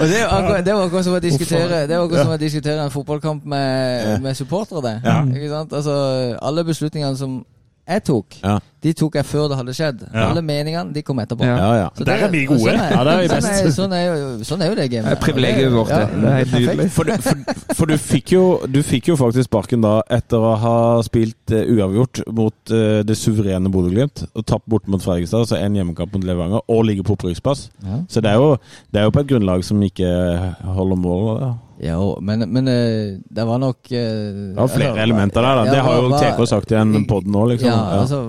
og 0.00 0.06
det, 0.08 0.20
akkurat- 0.26 0.64
det 0.64 0.74
var 0.74 0.84
akkurat 0.86 1.04
som 1.04 1.14
å 1.16 1.20
diskutere 1.20 1.86
Det 1.88 1.96
var 1.98 2.04
akkurat 2.06 2.24
som 2.24 2.32
å 2.34 2.38
diskutere 2.40 2.84
en 2.84 2.90
fotballkamp 2.90 3.44
med, 3.44 4.22
med 4.22 4.36
supportere. 4.36 4.82
det. 4.82 4.94
Ja. 5.04 5.22
Ikke 5.24 5.48
sant? 5.50 5.72
Altså, 5.72 6.38
alle 6.42 6.64
beslutningene 6.64 7.16
som 7.16 7.44
jeg 7.88 8.04
tok, 8.06 8.36
Ja. 8.44 8.58
de 8.82 8.92
tok 8.94 9.14
jeg 9.18 9.24
før 9.26 9.48
det 9.50 9.56
hadde 9.58 9.72
skjedd. 9.74 10.02
Ja. 10.14 10.28
Alle 10.30 10.42
meningene 10.42 10.92
de 10.94 11.02
kom 11.02 11.18
etterpå. 11.18 11.44
Ja. 11.44 11.56
Ja, 11.58 11.70
ja. 11.80 11.88
Så 11.98 12.04
Der 12.06 12.22
er 12.24 12.28
vi 12.30 12.44
gode. 12.46 12.60
Sånn 12.62 12.78
er, 12.78 13.08
er 13.10 13.20
vi 13.22 13.28
sånn 13.28 13.48
er, 13.50 13.70
sånn, 13.74 13.92
er 13.92 14.04
jo, 14.06 14.44
sånn 14.46 14.62
er 14.62 14.70
jo 14.70 14.76
det 14.78 14.86
gamet. 14.92 15.08
Det 15.10 15.16
er 15.16 15.20
privilegiet 15.22 15.72
vårt, 15.74 15.88
det. 15.88 15.98
Ja, 15.98 16.06
Det 16.06 16.32
er 16.32 16.60
nydelig. 16.60 16.90
For, 16.94 17.04
du- 17.04 17.16
for, 17.22 17.74
for 17.74 17.86
du, 17.86 17.96
fikk 17.98 18.32
jo, 18.36 18.44
du 18.70 18.80
fikk 18.86 19.08
jo 19.12 19.16
faktisk 19.18 19.48
sparken 19.50 19.82
da 19.82 19.96
etter 20.08 20.38
å 20.38 20.54
ha 20.62 20.76
spilt 21.02 21.50
eh, 21.52 21.66
uavgjort 21.74 22.22
mot 22.32 22.54
uh, 22.70 23.02
det 23.02 23.16
suverene 23.18 23.70
Bodø-Glimt 23.72 24.24
og 24.34 24.46
tapt 24.46 24.66
bort 24.70 24.86
mot 24.86 25.02
Fredrikstad, 25.02 25.42
altså 25.42 25.58
en 25.58 25.74
hjemmekamp 25.74 26.14
mot 26.14 26.24
Levanger, 26.24 26.62
og 26.68 26.84
ligger 26.86 27.02
på 27.02 27.18
opprykksplass. 27.18 27.68
Ja. 27.82 28.00
Så 28.08 28.22
det 28.22 28.30
er, 28.30 28.38
jo, 28.38 28.56
det 28.94 29.00
er 29.02 29.04
jo 29.10 29.14
på 29.14 29.20
et 29.26 29.30
grunnlag 29.34 29.64
som 29.66 29.82
ikke 29.82 30.06
holder 30.62 30.96
mål. 31.02 31.28
Ja. 31.42 31.52
Jo, 31.82 32.16
men, 32.22 32.44
men 32.52 32.68
eh, 32.70 33.16
det 33.26 33.44
var 33.48 33.58
nok 33.58 33.90
eh, 33.90 34.52
Det 34.54 34.56
var 34.56 34.68
flere 34.70 34.92
altså, 34.92 35.02
elementer 35.02 35.42
der, 35.42 35.56
da. 35.56 35.64
ja, 35.66 35.72
Det 35.72 35.80
har 35.82 35.96
jo 35.98 36.08
hva- 36.12 36.20
TK 36.22 36.46
sagt 36.46 36.70
i 36.70 36.76
en 36.78 37.04
pod 37.10 37.26
nå, 37.26 37.46
liksom. 37.50 37.66
Ja, 37.72 37.80
Ja. 37.96 38.00
altså 38.04 38.20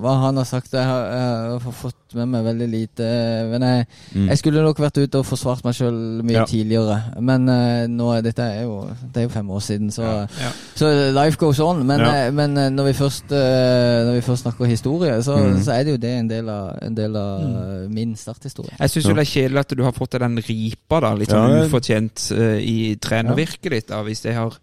Hva 0.00 0.14
han 0.22 0.36
har 0.36 0.44
sagt 0.48 0.72
Jeg 0.72 0.84
har, 0.84 1.04
jeg 1.12 1.60
har 1.60 1.72
fått 1.82 1.94
med 2.16 2.28
meg 2.30 2.44
veldig 2.46 2.66
lite. 2.70 3.06
Men 3.50 3.62
jeg, 3.66 3.86
Mm. 4.14 4.28
jeg 4.30 4.38
skulle 4.38 4.62
nok 4.62 4.78
vært 4.78 4.96
ute 5.02 5.18
og 5.18 5.26
forsvart 5.26 5.64
meg 5.66 5.74
sjøl 5.74 5.96
mye 6.24 6.32
Ja. 6.38 6.44
tidligere. 6.46 7.02
Men 7.20 7.48
eh, 7.48 7.86
nå 7.90 8.06
er 8.16 8.22
dette 8.22 8.40
er 8.46 8.62
jo, 8.62 8.86
det 9.12 9.16
er 9.20 9.26
jo 9.26 9.32
fem 9.34 9.50
år 9.50 9.60
siden, 9.60 9.90
så, 9.92 10.02
Ja. 10.40 10.50
så 10.78 11.12
life 11.12 11.36
goes 11.36 11.58
on. 11.60 11.84
Men, 11.86 12.00
Ja. 12.00 12.12
eh, 12.26 12.30
men 12.30 12.56
eh, 12.56 12.70
når, 12.70 12.84
vi 12.84 12.92
først, 12.92 13.24
eh, 13.32 14.06
når 14.06 14.12
vi 14.14 14.20
først 14.22 14.42
snakker 14.46 14.64
historie, 14.70 15.18
så, 15.22 15.36
Mm. 15.36 15.60
så 15.62 15.72
er 15.74 15.84
det 15.84 15.90
jo 15.92 15.96
det 15.98 16.10
en 16.18 16.28
del 16.28 16.48
av, 16.48 16.78
en 16.80 16.94
del 16.94 17.16
av 17.16 17.40
mm. 17.42 17.90
min 17.92 18.14
starthistorie. 18.16 18.72
Jeg 18.78 18.88
syns 18.90 19.08
jo 19.08 19.14
det 19.14 19.26
er 19.26 19.32
kjedelig 19.34 19.58
at 19.58 19.76
du 19.76 19.82
har 19.82 19.92
fått 19.92 20.18
den 20.18 20.36
ripa, 20.38 21.00
da, 21.00 21.12
litt 21.14 21.28
Ja, 21.28 21.34
sånn 21.42 21.66
ufortjent 21.68 22.32
eh, 22.32 22.62
i 22.86 22.94
trenervirket 23.00 23.72
ditt. 23.72 23.88
da, 23.90 24.02
Hvis 24.06 24.24
det 24.24 24.34
har 24.34 24.56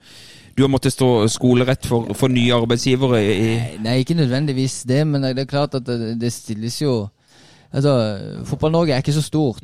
Du 0.54 0.62
har 0.62 0.70
måttet 0.70 0.94
stå 0.94 1.28
skolerett 1.28 1.86
for, 1.86 2.14
for 2.14 2.30
nye 2.30 2.54
arbeidsgivere 2.54 3.22
i 3.24 3.48
Nei, 3.82 3.98
ikke 4.04 4.18
nødvendigvis 4.20 4.84
det, 4.86 5.02
men 5.08 5.24
det 5.24 5.40
er 5.40 5.50
klart 5.50 5.76
at 5.76 5.86
det, 5.86 6.20
det 6.22 6.34
stilles 6.34 6.82
jo 6.82 7.08
Altså, 7.74 8.20
Fotball-Norge 8.46 8.94
er 8.94 9.02
ikke 9.02 9.16
så 9.16 9.22
stort. 9.26 9.64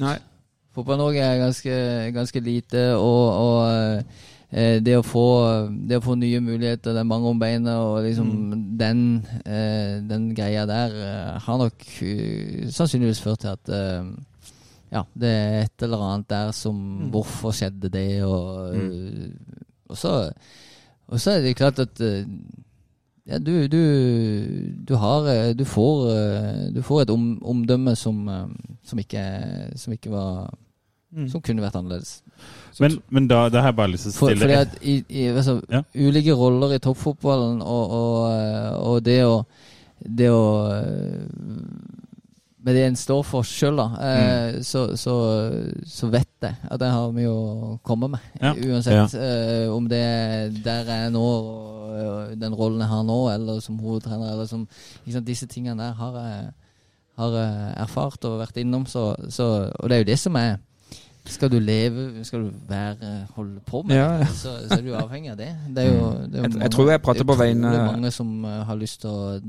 Fotball-Norge 0.74 1.22
er 1.22 1.38
ganske, 1.38 1.76
ganske 2.14 2.40
lite, 2.40 2.96
og, 2.96 3.26
og 3.38 4.04
eh, 4.50 4.80
det, 4.82 4.96
å 4.98 5.06
få, 5.06 5.26
det 5.90 6.00
å 6.00 6.04
få 6.04 6.16
nye 6.18 6.40
muligheter, 6.42 6.96
det 6.96 7.04
er 7.04 7.10
mange 7.10 7.30
om 7.30 7.40
beinet, 7.42 7.76
og 7.78 8.02
liksom 8.08 8.32
den, 8.80 9.04
eh, 9.46 10.00
den 10.10 10.32
greia 10.38 10.66
der 10.70 10.96
eh, 11.06 11.38
har 11.46 11.62
nok 11.62 11.86
sannsynligvis 12.74 13.22
ført 13.22 13.46
til 13.46 13.54
at 13.54 13.74
eh, 13.78 14.10
ja, 14.90 15.04
det 15.14 15.30
er 15.30 15.60
et 15.68 15.84
eller 15.86 16.06
annet 16.06 16.30
der 16.32 16.52
som 16.56 16.78
Hvorfor 17.14 17.54
skjedde 17.54 17.92
det? 17.94 18.24
Og, 18.26 18.76
mm. 18.76 19.60
og, 19.90 19.98
så, 19.98 20.14
og 21.08 21.22
så 21.22 21.36
er 21.36 21.46
det 21.46 21.58
klart 21.60 21.82
at 21.84 22.02
eh, 22.02 22.26
ja, 23.30 23.38
du, 23.38 23.68
du, 23.70 23.84
du 24.90 24.96
har 24.98 25.28
eh, 25.30 25.52
Du 25.58 25.66
får, 25.66 26.08
eh, 26.16 26.64
du 26.74 26.82
får 26.82 27.04
et 27.04 27.14
om, 27.14 27.28
omdømme 27.46 27.94
som, 27.96 28.24
som, 28.84 29.00
ikke, 29.00 29.22
som 29.76 29.94
ikke 29.94 30.14
var 30.14 30.50
Som 31.30 31.42
kunne 31.42 31.62
vært 31.62 31.78
annerledes. 31.78 32.20
Men, 32.80 33.00
men 33.10 33.28
da, 33.30 33.48
det 33.50 33.62
har 33.62 33.72
jeg 33.72 33.78
bare 33.78 33.94
lyst 33.94 34.08
til 34.08 34.14
å 34.14 34.18
For, 34.18 34.34
stille 34.34 34.46
fordi 34.46 34.58
at 34.58 34.76
i, 34.82 35.00
i, 35.10 35.30
altså, 35.30 35.60
Ja. 35.70 35.84
Ulike 35.98 36.34
roller 36.38 36.74
i 36.74 36.82
toppfotballen 36.82 37.62
og, 37.62 37.96
og, 38.02 38.20
og 38.90 39.02
det 39.06 39.22
å 39.28 39.44
Det 40.00 40.30
å 40.32 40.44
Med 42.70 42.76
det 42.78 42.84
en 42.86 42.98
står 43.00 43.24
for 43.26 43.42
sjøl, 43.48 43.80
eh, 43.82 44.54
Mm. 44.60 44.64
så, 44.64 44.84
så, 45.00 45.14
så 45.90 46.10
vet 46.14 46.28
jeg 46.46 46.56
at 46.70 46.80
jeg 46.86 46.92
har 46.94 47.12
mye 47.16 47.32
å 47.34 47.80
komme 47.84 48.10
med. 48.14 48.20
Ja. 48.42 48.54
Uansett 48.54 49.16
eh, 49.18 49.66
om 49.74 49.88
det 49.90 49.98
er 50.06 50.50
der 50.64 50.86
jeg 50.86 51.08
er 51.08 51.10
nå, 51.16 51.24
og, 51.26 52.38
den 52.40 52.54
rollen 52.56 52.80
jeg 52.84 52.92
har 52.92 53.04
nå, 53.04 53.18
eller 53.34 53.60
som 53.66 53.80
hovedtrener, 53.82 54.32
eller 54.36 54.46
som 54.48 54.68
sant, 55.10 55.26
Disse 55.26 55.48
tingene 55.50 55.82
der 55.82 55.94
har 55.98 56.14
jeg, 56.22 56.52
har 57.18 57.34
jeg 57.42 57.74
erfart 57.88 58.26
og 58.30 58.38
vært 58.44 58.58
innom, 58.62 58.86
så, 58.88 59.16
så 59.34 59.50
Og 59.80 59.90
det 59.90 59.98
er 59.98 60.04
jo 60.06 60.12
det 60.14 60.20
som 60.22 60.36
er 60.40 60.58
skal 61.30 61.50
du 61.52 61.60
leve, 61.60 62.24
skal 62.26 62.46
du 62.48 62.52
være, 62.70 63.10
holde 63.36 63.60
på 63.68 63.84
med 63.86 63.96
Ja, 63.98 64.06
ja. 64.14 64.20
det, 64.24 64.30
så, 64.40 64.54
så 64.70 64.78
er 64.80 64.82
du 64.86 64.94
avhengig 64.98 65.34
av 65.34 65.38
det. 65.38 65.50
det, 65.76 65.84
jo, 65.90 66.06
det 66.32 66.40
er 66.40 66.46
jo 66.46 66.54
Jeg- 66.54 66.62
jeg 66.64 66.72
tror 66.74 66.90
jeg 66.90 67.02
prater 67.02 67.26
på 67.28 67.36
vegne- 67.38 67.74
mange 67.92 68.12
som 68.12 68.46
eh, 68.46 68.64
har 68.66 68.76
lyst 68.80 69.02
til 69.02 69.10
å 69.10 69.42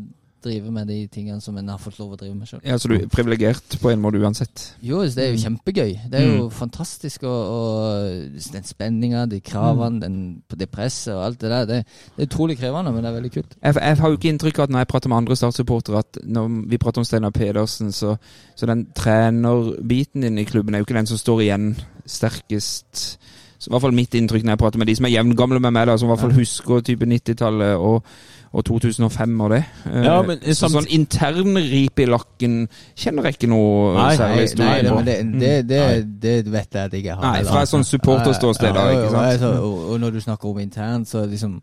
drive 0.45 0.73
med 0.75 0.89
de 0.91 0.99
tingene 1.13 1.41
som 1.41 1.57
en 1.59 1.69
har 1.73 1.81
fått 1.81 1.99
lov 2.01 2.15
å 2.15 2.19
drive 2.21 2.35
med 2.35 2.49
sjøl. 2.49 2.61
Ja, 2.67 2.79
Så 2.79 2.91
du 2.91 2.97
er 2.97 3.07
privilegert 3.11 3.77
på 3.83 3.91
en 3.93 4.03
måte 4.03 4.21
uansett? 4.21 4.65
Jo, 4.85 5.03
det 5.05 5.25
er 5.25 5.35
jo 5.35 5.41
kjempegøy. 5.45 5.93
Det 6.13 6.21
er 6.21 6.29
jo 6.29 6.49
fantastisk. 6.55 7.27
Og, 7.29 7.55
og 7.55 8.41
den 8.55 8.69
spenninga, 8.69 9.27
de 9.31 9.41
kravene, 9.45 10.01
den, 10.03 10.19
det 10.57 10.71
presset 10.73 11.15
og 11.15 11.25
alt 11.27 11.41
det 11.41 11.53
der. 11.53 11.69
Det, 11.71 11.81
det 12.17 12.25
er 12.25 12.31
utrolig 12.31 12.59
krevende, 12.61 12.95
men 12.95 13.05
det 13.05 13.13
er 13.13 13.19
veldig 13.19 13.33
kult. 13.37 13.57
Jeg, 13.63 13.79
jeg 13.81 14.01
har 14.03 14.15
jo 14.15 14.21
ikke 14.21 14.33
inntrykk 14.35 14.61
av 14.61 14.69
at 14.69 14.75
når 14.75 14.85
jeg 14.85 14.93
prater 14.95 15.13
med 15.13 15.21
andre 15.23 15.39
startsupportere, 15.41 16.05
at 16.05 16.23
når 16.25 16.57
vi 16.71 16.81
prater 16.81 17.03
om 17.03 17.09
Steinar 17.09 17.35
Pedersen, 17.37 17.93
så, 17.93 18.17
så 18.57 18.71
den 18.71 18.87
trenerbiten 18.97 20.27
din 20.27 20.41
i 20.41 20.49
klubben 20.49 20.75
er 20.75 20.83
jo 20.83 20.89
ikke 20.89 20.99
den 20.99 21.11
som 21.11 21.21
står 21.21 21.47
igjen 21.47 21.71
sterkest. 22.07 23.21
Så 23.61 23.69
i 23.69 23.73
hvert 23.75 23.85
fall 23.85 23.97
mitt 23.97 24.15
inntrykk 24.17 24.47
når 24.47 24.55
jeg 24.55 24.63
prater 24.63 24.81
med 24.81 24.89
de 24.89 24.97
som 24.97 25.07
er 25.07 25.13
jevngamle 25.19 25.61
med 25.61 25.75
meg, 25.77 25.89
da, 25.91 25.99
som 26.01 26.09
i 26.09 26.15
hvert 26.15 26.23
fall 26.23 26.39
husker 26.39 26.85
type 26.85 27.05
90-tallet 27.05 27.77
og, 27.77 28.07
og 28.53 28.65
2005 28.67 29.41
og 29.41 29.51
det. 29.53 29.61
Eh, 29.87 30.05
Ja, 30.05 30.23
men 30.27 30.39
så, 30.43 30.55
samt- 30.67 30.75
sånn 30.75 30.89
internrip 30.91 32.01
i 32.03 32.07
lakken 32.07 32.57
kjenner 32.97 33.23
jeg 33.29 33.37
ikke 33.39 33.49
noe 33.53 33.95
Nei, 33.95 34.17
særlig 34.17 34.37
Nei, 34.41 34.47
stor 34.47 34.65
nei, 34.65 34.81
det, 34.83 34.91
på. 34.91 35.05
det, 35.05 35.17
det, 35.41 35.53
det, 35.69 36.33
det 36.45 36.53
vet 36.53 36.75
jeg 36.75 36.83
at 36.85 36.93
jeg 36.93 37.05
ikke 37.05 37.15
har. 37.15 37.23
Nei, 37.23 37.37
heller. 37.37 37.53
fra 37.53 37.63
et 37.63 37.69
sånn 37.69 37.85
supporterståsted, 37.87 38.75
Ja, 38.75 38.89
og- 38.91 39.11
sant? 39.11 39.27
altså, 39.27 39.53
og, 39.63 39.91
og 39.93 40.01
når 40.01 40.11
du 40.11 40.21
snakker 40.21 40.49
om 40.51 40.59
internt, 40.59 41.09
så 41.09 41.27
liksom 41.31 41.61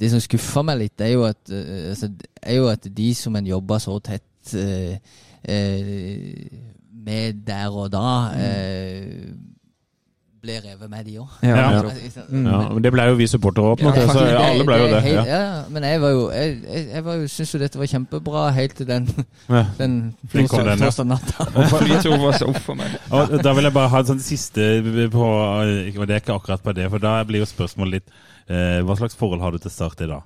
Det 0.00 0.10
som 0.10 0.20
skuffer 0.20 0.62
meg 0.64 0.78
litt, 0.78 1.00
er 1.04 1.10
jo 1.12 1.24
at, 1.28 1.50
eh, 1.52 1.90
altså, 1.92 2.08
er 2.42 2.54
jo 2.56 2.68
at 2.72 2.86
de 2.96 3.14
som 3.14 3.36
en 3.36 3.46
jobber 3.46 3.78
så 3.78 3.98
tett 4.00 4.54
eh, 4.56 4.96
eh, 5.44 6.48
med 7.04 7.42
der 7.46 7.68
og 7.70 7.90
da, 7.92 8.32
eh, 8.32 9.28
ble 10.40 10.54
revet 10.64 10.88
med, 10.90 11.04
de 11.04 11.18
òg. 11.20 11.28
Ja, 11.44 11.56
Ja. 11.56 11.80
Ja, 12.32 12.60
det 12.80 12.90
ble 12.94 13.04
jo 13.10 13.14
vi 13.18 13.26
supportere 13.28 13.72
opp, 13.74 13.82
mot, 13.84 13.94
ja, 13.96 14.06
så 14.08 14.22
alle 14.24 14.64
ble 14.64 14.78
jo 14.80 14.86
det. 14.88 15.02
helt- 15.04 15.26
Ja. 15.28 15.36
ja, 15.36 15.64
men 15.68 15.82
jeg 15.84 16.00
var 16.00 16.10
jo 16.14 16.22
Jeg, 16.30 16.62
jeg, 16.64 16.86
jeg 16.94 17.04
var 17.04 17.14
jo, 17.20 17.26
syntes 17.28 17.52
jo 17.54 17.58
dette 17.60 17.78
var 17.78 17.86
kjempebra 17.86 18.44
helt 18.56 18.74
til 18.76 18.86
den, 18.86 19.08
Ja. 19.48 19.64
den 19.78 20.14
ja. 20.32 20.40
torsdag 20.42 21.06
natta. 21.06 21.44
Da 23.44 23.52
vil 23.52 23.64
jeg 23.64 23.72
bare 23.76 23.88
ha 23.92 23.98
en 24.00 24.06
sånn 24.06 24.20
siste 24.24 24.60
på 25.12 25.24
Og 25.24 26.06
det 26.06 26.14
er 26.16 26.20
ikke 26.24 26.36
akkurat 26.40 26.62
på 26.62 26.72
det, 26.74 26.88
for 26.90 26.98
da 26.98 27.18
blir 27.24 27.40
jo 27.44 27.46
spørsmålet 27.48 27.92
litt 28.00 28.08
eh, 28.48 28.80
Hva 28.82 28.96
slags 28.96 29.14
forhold 29.16 29.40
har 29.44 29.52
du 29.52 29.58
til 29.58 29.70
Start 29.70 30.00
i 30.00 30.06
dag? 30.10 30.22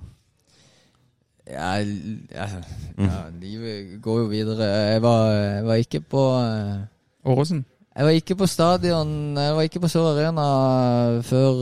Ja, 1.45 1.75
l- 1.77 2.23
altså, 2.33 2.57
ja, 2.97 3.19
livet 3.39 4.01
går 4.01 4.19
jo 4.23 4.27
videre. 4.31 4.65
Jeg 4.95 5.01
var, 5.03 5.27
jeg 5.31 5.65
var 5.67 5.75
ikke 5.83 5.99
på 6.09 6.23
eh, 6.41 6.79
Åråsen? 7.29 7.65
Jeg 7.95 8.03
var 8.03 8.11
ikke 8.17 8.35
på 8.35 8.47
stadion 8.51 9.11
Jeg 9.39 9.53
var 9.55 9.63
ikke 9.69 9.79
på 9.79 9.87
Sør 9.87 10.09
Arena 10.17 10.45
før 11.23 11.61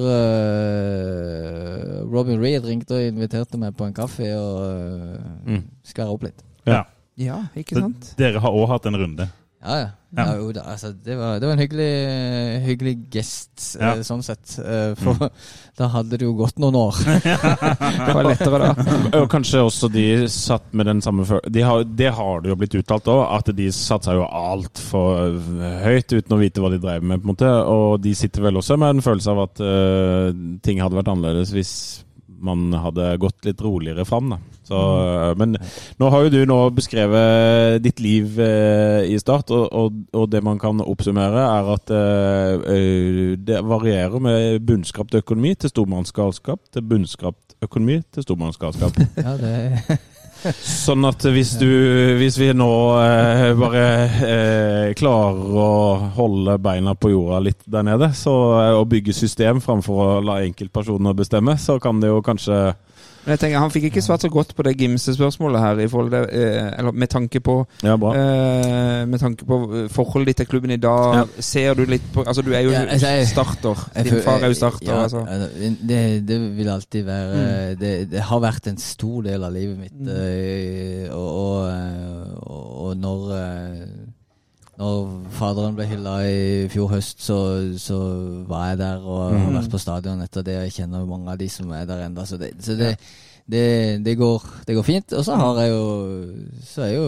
uh, 0.64 2.14
Robin 2.14 2.42
Reed 2.42 2.66
ringte 2.66 2.98
og 2.98 3.06
inviterte 3.12 3.60
meg 3.62 3.76
på 3.78 3.86
en 3.88 3.94
kaffe 3.98 4.28
og 4.38 4.58
uh, 4.66 5.30
Mm. 5.44 5.64
skar 5.84 6.08
opp 6.08 6.24
litt. 6.24 6.40
Ja. 6.66 6.86
Ja, 7.20 7.42
ikke 7.60 7.76
sant? 7.78 8.14
dere 8.18 8.40
har 8.42 8.56
òg 8.56 8.70
hatt 8.72 8.86
en 8.90 8.96
runde. 8.98 9.26
Ja, 9.64 9.76
ja. 9.80 9.90
Ja. 10.16 10.26
ja 10.28 10.34
jo, 10.38 10.52
da, 10.54 10.62
altså, 10.70 10.92
det, 10.94 11.16
var, 11.18 11.40
det 11.42 11.48
var 11.48 11.56
en 11.56 11.62
hyggelig, 11.64 11.94
hyggelig 12.68 12.92
gest, 13.16 13.64
Ja. 13.80 13.96
eh, 13.96 14.04
sånn 14.06 14.22
sett. 14.22 14.60
Eh, 14.62 14.92
for 15.00 15.18
da 15.80 15.88
hadde 15.90 16.20
det 16.20 16.28
jo 16.28 16.36
gått 16.38 16.60
noen 16.62 16.78
år. 16.78 17.00
Det 18.04 18.14
var 18.14 18.28
lettere 18.28 18.60
da. 18.62 18.70
Og 19.24 19.26
kanskje 19.32 19.64
også 19.66 19.90
de 19.90 20.06
satt 20.30 20.68
med 20.78 20.86
den 20.92 21.02
samme 21.02 21.26
følelsen 21.26 21.54
de 21.56 21.64
Det 21.98 22.12
har 22.14 22.44
det 22.44 22.52
jo 22.52 22.58
blitt 22.60 22.78
uttalt 22.78 23.10
òg, 23.10 23.24
at 23.40 23.50
de 23.58 23.70
satsa 23.74 24.14
jo 24.20 24.28
altfor 24.28 25.40
høyt 25.88 26.14
uten 26.14 26.36
å 26.36 26.42
vite 26.44 26.62
hva 26.62 26.70
de 26.76 26.82
drev 26.84 27.02
med. 27.02 27.24
på 27.24 27.30
en 27.30 27.34
måte 27.34 27.50
Og 27.74 27.98
de 28.04 28.14
sitter 28.18 28.46
vel 28.46 28.60
også 28.62 28.78
med 28.78 28.98
en 28.98 29.06
følelse 29.06 29.34
av 29.34 29.44
at 29.48 29.64
uh, 29.64 30.30
ting 30.66 30.82
hadde 30.84 31.00
vært 31.00 31.10
annerledes 31.14 31.54
hvis 31.56 31.74
man 32.46 32.74
hadde 32.76 33.14
gått 33.22 33.48
litt 33.48 33.62
roligere 33.64 34.06
fram. 34.06 34.36
så, 34.64 34.80
eh, 35.02 35.36
Men 35.38 35.58
nå 36.00 36.10
har 36.10 36.24
jo 36.24 36.34
du 36.34 36.46
nå 36.46 36.60
beskrevet 36.76 37.82
ditt 37.84 38.00
liv 38.00 38.40
eh, 38.40 39.10
i 39.10 39.20
start, 39.20 39.52
og, 39.52 39.68
og, 39.72 40.00
og 40.14 40.30
det 40.30 40.44
man 40.44 40.60
kan 40.60 40.82
oppsummere, 40.82 41.44
er 41.44 41.74
at 41.76 41.94
eh, 41.94 42.76
eh, 42.76 43.36
det 43.38 43.64
varierer 43.64 44.20
med 44.20 44.62
bunnskrapt 44.68 45.16
økonomi 45.24 45.56
til 45.56 45.74
stormannsgalskap 45.74 46.60
til 46.74 46.88
bunnskrapt 46.88 47.58
økonomi 47.64 48.02
til 48.12 48.28
stormannsgalskap. 48.28 49.00
Ja, 49.24 49.38
det 49.38 50.00
Sånn 50.64 51.06
at 51.08 51.24
hvis 51.32 51.54
du 51.60 51.70
Hvis 52.20 52.38
vi 52.42 52.50
nå 52.56 52.70
eh, 53.00 53.50
bare 53.58 53.84
eh, 54.28 54.94
klarer 54.98 55.60
å 55.64 55.70
holde 56.18 56.58
beina 56.64 56.96
på 56.96 57.14
jorda 57.14 57.40
litt 57.44 57.62
der 57.66 57.86
nede, 57.88 58.12
så 58.18 58.34
eh, 58.60 58.74
å 58.78 58.84
bygge 58.90 59.16
system 59.16 59.62
framfor 59.64 60.02
å 60.04 60.22
la 60.26 60.42
enkeltpersoner 60.44 61.16
bestemme, 61.18 61.56
så 61.60 61.80
kan 61.84 62.02
det 62.04 62.12
jo 62.12 62.24
kanskje 62.26 62.60
Men 63.26 63.32
jeg 63.34 63.40
tenker, 63.40 63.60
Han 63.60 63.72
fikk 63.72 63.84
ikke 63.88 64.02
svart 64.04 64.22
så 64.22 64.30
godt 64.30 64.56
på 64.56 64.64
det 64.68 64.74
Gimse-spørsmålet 64.78 65.60
her, 65.64 65.80
i 65.80 65.88
forhold 65.88 66.12
til, 66.12 66.26
eh, 66.42 66.72
eller 66.78 66.92
med 66.92 67.08
tanke 67.10 67.40
på 67.40 67.66
Ja, 67.84 67.96
bra. 67.98 68.12
eh, 68.16 69.06
Med 69.08 69.20
tanke 69.20 69.46
på 69.46 69.88
forholdet 69.90 70.28
ditt 70.28 70.38
til 70.38 70.46
klubben 70.48 70.72
i 70.72 70.78
dag. 70.78 71.16
Ja. 71.16 71.24
Ser 71.40 71.74
du 71.74 71.86
litt 71.86 72.02
på 72.14 72.24
Altså, 72.28 72.42
du 72.42 72.52
er 72.54 72.60
jo 72.66 72.72
Ja, 72.72 72.86
altså, 72.86 73.08
jeg- 73.08 73.28
starter. 73.28 73.90
Jeg 73.96 74.04
Din 74.06 74.22
far 74.22 74.40
er 74.44 74.48
jo 74.48 74.54
starter. 74.54 74.86
Ja, 74.94 75.04
altså. 75.04 75.26
det, 75.88 76.28
det 76.28 76.40
vil 76.58 76.70
alltid 76.70 77.04
være 77.06 77.34
Mm. 77.74 77.80
det, 77.80 78.12
det 78.12 78.20
har 78.22 78.40
vært 78.40 78.68
en 78.68 78.78
stor 78.78 79.22
del 79.22 79.44
av 79.44 79.54
livet 79.54 79.78
mitt. 79.80 79.94
mm. 80.02 81.14
og, 81.14 81.30
og, 81.36 81.70
eh, 81.70 82.34
og, 82.44 82.86
og 82.88 82.98
når 82.98 83.32
eh, 83.32 84.03
når 84.84 85.10
faderen 85.40 85.76
ble 85.80 85.86
hylla 85.88 86.18
i 86.28 86.68
fjor 86.74 86.92
høst, 86.98 87.22
så, 87.24 87.38
så 87.80 87.98
var 88.52 88.74
jeg 88.74 88.82
der 88.84 89.04
og 89.04 89.22
har 89.32 89.38
Mm. 89.40 89.56
vært 89.62 89.72
på 89.72 89.80
stadion 89.80 90.22
etter 90.28 90.44
det. 90.44 90.60
Jeg 90.68 90.76
kjenner 90.82 91.06
mange 91.08 91.32
av 91.32 91.38
de 91.40 91.48
som 91.50 91.72
er 91.72 91.86
der 91.88 92.04
ennå. 92.10 92.26
Så, 92.28 92.38
det, 92.42 92.52
så 92.64 92.76
det, 92.80 92.94
det, 93.50 93.64
det, 94.06 94.14
går, 94.20 94.44
det 94.68 94.76
går 94.78 94.86
fint. 94.88 95.14
Og 95.18 95.24
så 95.28 95.36
har 95.40 95.58
jeg 95.64 95.72
jo 95.74 95.82
Så, 96.64 96.82
er 96.86 96.94
jo, 96.96 97.08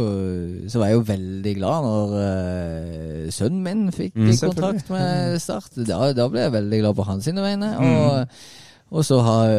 så 0.70 0.80
var 0.82 0.88
jeg 0.92 0.98
jo 0.98 1.06
veldig 1.12 1.54
glad 1.60 1.86
når 1.86 2.16
uh, 2.20 3.32
sønnen 3.32 3.64
min 3.64 3.86
fikk 3.96 4.16
Mm. 4.16 4.34
kontrakt 4.42 4.90
med 4.92 5.40
Start. 5.44 5.72
Da, 5.88 6.14
da 6.16 6.28
ble 6.32 6.46
jeg 6.48 6.56
veldig 6.56 6.80
glad 6.84 6.96
på 7.00 7.06
hans 7.12 7.28
sine 7.28 7.44
vegne. 7.46 7.74
Og, 7.80 8.28
og 8.94 9.02
så 9.06 9.18
har, 9.26 9.50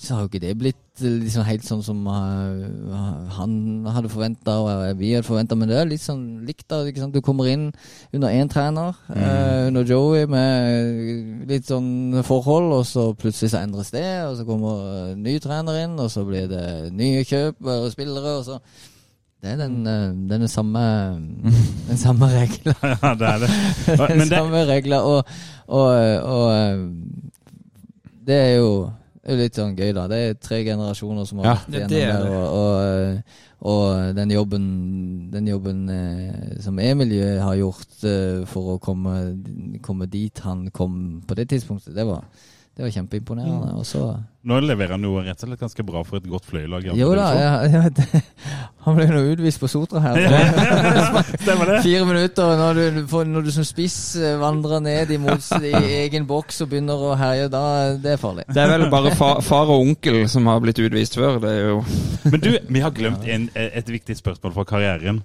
så 0.00 0.14
har 0.14 0.22
jo 0.22 0.30
ikke 0.30 0.40
det 0.42 0.52
blitt 0.58 1.00
liksom 1.02 1.44
helt 1.44 1.64
sånn 1.64 1.82
som 1.84 1.98
eh, 2.08 3.00
han 3.36 3.52
hadde 3.92 4.10
forventa 4.12 4.54
og 4.62 5.00
vi 5.00 5.10
hadde 5.12 5.26
forventa, 5.26 5.56
men 5.58 5.68
det 5.68 5.76
er 5.80 5.90
litt 5.90 6.04
sånn 6.04 6.42
likt. 6.46 6.64
da, 6.70 6.80
ikke 6.88 7.02
sant? 7.02 7.14
Du 7.14 7.20
kommer 7.24 7.50
inn 7.52 7.66
under 8.16 8.32
én 8.32 8.48
trener, 8.50 8.96
eh, 9.12 9.68
under 9.68 9.84
Joey, 9.88 10.24
med 10.30 11.48
litt 11.50 11.68
sånn 11.68 12.22
forhold, 12.24 12.72
og 12.78 12.86
så 12.88 13.10
plutselig 13.18 13.52
så 13.52 13.60
endres 13.60 13.92
det, 13.92 14.06
og 14.28 14.38
så 14.40 14.46
kommer 14.48 14.86
eh, 15.10 15.18
ny 15.20 15.36
trener 15.42 15.82
inn, 15.84 15.98
og 16.00 16.08
så 16.12 16.24
blir 16.28 16.48
det 16.50 16.64
nye 16.96 17.26
kjøp 17.28 17.60
og 17.60 17.90
spillere, 17.92 18.38
og 18.40 18.48
så 18.48 18.60
Det 19.42 19.50
er 19.50 19.56
den, 19.58 19.86
eh, 19.86 20.12
den 20.30 20.48
samme 20.48 20.80
Den 21.88 21.98
samme 21.98 22.28
regla. 22.30 22.74
Ja, 22.82 23.14
det 23.18 23.28
er 23.28 23.38
det. 23.42 23.50
Den 23.98 24.28
samme 24.36 24.64
regla, 24.68 25.02
og, 25.02 25.24
og, 25.66 25.88
og 26.22 26.44
eh, 26.54 26.86
det 28.26 28.36
er 28.40 28.56
jo 28.60 28.72
det 29.22 29.30
er 29.30 29.36
jo 29.36 29.42
litt 29.44 29.54
sånn 29.54 29.76
gøy, 29.78 29.92
da. 29.94 30.08
Det 30.10 30.16
er 30.18 30.32
tre 30.42 30.56
generasjoner 30.66 31.26
som 31.28 31.38
har 31.38 31.44
Ja, 31.46 31.54
vært 31.70 31.88
det- 31.92 31.98
igjennom 32.00 32.24
det 32.24 32.30
det. 32.32 32.38
Og, 32.38 33.22
og, 33.62 33.72
og 33.72 34.16
den 34.16 34.30
jobben, 34.34 34.64
den 35.30 35.46
jobben 35.46 35.84
eh, 35.94 36.56
som 36.64 36.78
Emilie 36.82 37.36
har 37.38 37.54
gjort 37.54 38.02
eh, 38.02 38.40
for 38.50 38.72
å 38.74 38.80
komme, 38.82 39.14
komme 39.80 40.08
dit 40.10 40.42
han 40.42 40.64
kom 40.74 41.22
på 41.26 41.36
det 41.38 41.46
tidspunktet, 41.52 41.94
det 41.94 42.04
var, 42.08 42.24
det 42.76 42.86
var 42.86 42.92
kjempeimponerende. 42.94 43.74
Og 43.76 43.86
så 43.86 44.04
nå 44.42 44.56
leverer 44.58 44.96
han 44.96 45.04
jo 45.06 45.20
rett 45.22 45.38
og 45.38 45.46
slett 45.46 45.60
ganske 45.60 45.84
bra 45.86 46.00
for 46.02 46.18
et 46.18 46.24
godt 46.26 46.48
fløyelag. 46.50 46.88
Jo 46.98 47.12
da, 47.14 47.26
ja, 47.38 47.50
ja, 47.70 47.82
det, 47.94 48.22
han 48.82 48.96
ble 48.96 49.04
nå 49.06 49.20
utvist 49.36 49.60
på 49.62 49.68
Sotra 49.70 50.00
her. 50.02 50.18
Stemmer 51.44 51.70
det? 51.70 51.76
Fire 51.84 52.08
minutter, 52.08 52.50
og 52.50 52.58
når 52.58 52.80
du, 52.80 53.14
når 53.30 53.46
du 53.46 53.52
som 53.54 53.66
spiss 53.68 54.16
eh, 54.18 54.34
vandrer 54.40 54.82
ned 54.82 55.14
i 55.14 55.20
egen 56.00 56.26
boks 56.26 56.58
og 56.64 56.72
begynner 56.72 57.06
å 57.06 57.14
herje, 57.20 57.46
da 57.52 57.62
det 58.02 58.16
er 58.16 58.18
farlig. 58.24 58.48
Det 58.50 58.64
er 58.64 58.74
vel 58.74 58.88
bare 58.90 59.14
fa 59.14 59.36
far 59.46 59.70
og 59.70 59.84
onkel 59.84 60.24
som 60.32 60.50
har 60.50 60.58
blitt 60.64 60.82
utvist 60.82 61.20
før. 61.20 61.38
Det 61.44 61.54
er 61.54 61.70
jo 61.76 61.78
Men 62.26 62.42
du, 62.42 62.50
vi 62.66 62.82
har 62.82 62.96
glemt 62.96 63.22
en, 63.30 63.46
et 63.54 63.94
viktig 63.94 64.18
spørsmål 64.18 64.58
fra 64.58 64.66
karrieren. 64.74 65.22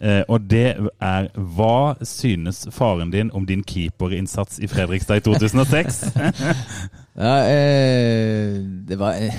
Eh, 0.00 0.22
og 0.28 0.50
det 0.50 0.76
er 1.00 1.28
Hva 1.34 1.94
synes 2.04 2.66
faren 2.70 3.10
din 3.10 3.30
om 3.32 3.46
din 3.46 3.64
keeperinnsats 3.64 4.58
i 4.58 4.68
Fredrikstad 4.68 5.16
i 5.16 5.20
2006? 5.20 6.04
Ja, 7.18 7.38
eh, 7.50 8.60
det 8.88 8.98
var 8.98 9.16
eh, 9.18 9.34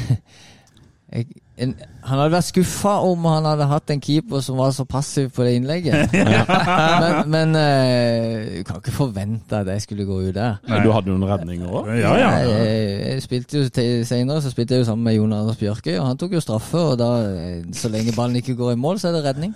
jeg, 1.13 1.25
en, 1.59 1.73
Han 2.05 2.21
hadde 2.21 2.31
vært 2.31 2.47
skuffa 2.47 2.93
om 3.05 3.25
han 3.27 3.45
hadde 3.45 3.65
hatt 3.69 3.91
en 3.93 4.01
keeper 4.01 4.41
som 4.41 4.57
var 4.57 4.71
så 4.73 4.85
passiv 4.87 5.27
på 5.35 5.43
det 5.45 5.57
innlegget. 5.59 6.13
men 7.03 7.29
men 7.29 7.57
uh, 7.59 8.63
kan 8.65 8.79
ikke 8.79 8.93
forvente 8.95 9.59
at 9.59 9.67
jeg 9.67 9.83
skulle 9.83 10.07
gå 10.07 10.21
ut 10.29 10.35
der. 10.35 10.57
Men 10.67 10.85
du 10.85 10.93
hadde 10.95 11.11
jo 11.11 11.17
noen 11.19 11.31
redninger 11.33 11.67
òg? 11.67 11.91
ja, 11.99 12.13
ja. 12.17 12.31
Jeg, 12.47 12.95
jeg 13.03 13.25
spilte 13.25 13.59
jo 13.59 13.67
Senere 14.07 14.41
så 14.41 14.53
spilte 14.53 14.77
jeg 14.77 14.85
jo 14.85 14.89
sammen 14.89 15.05
med 15.05 15.17
Jon 15.17 15.35
Anders 15.35 15.59
Bjørkøy, 15.59 15.97
og 15.99 16.07
han 16.07 16.17
tok 16.19 16.33
jo 16.37 16.43
straffe. 16.43 16.79
Og 16.79 16.97
da, 16.99 17.09
eh, 17.27 17.61
så 17.75 17.91
lenge 17.91 18.15
ballen 18.15 18.39
ikke 18.39 18.57
går 18.57 18.73
i 18.73 18.79
mål, 18.79 18.99
så 19.01 19.11
er 19.11 19.19
det 19.19 19.25
redning. 19.27 19.53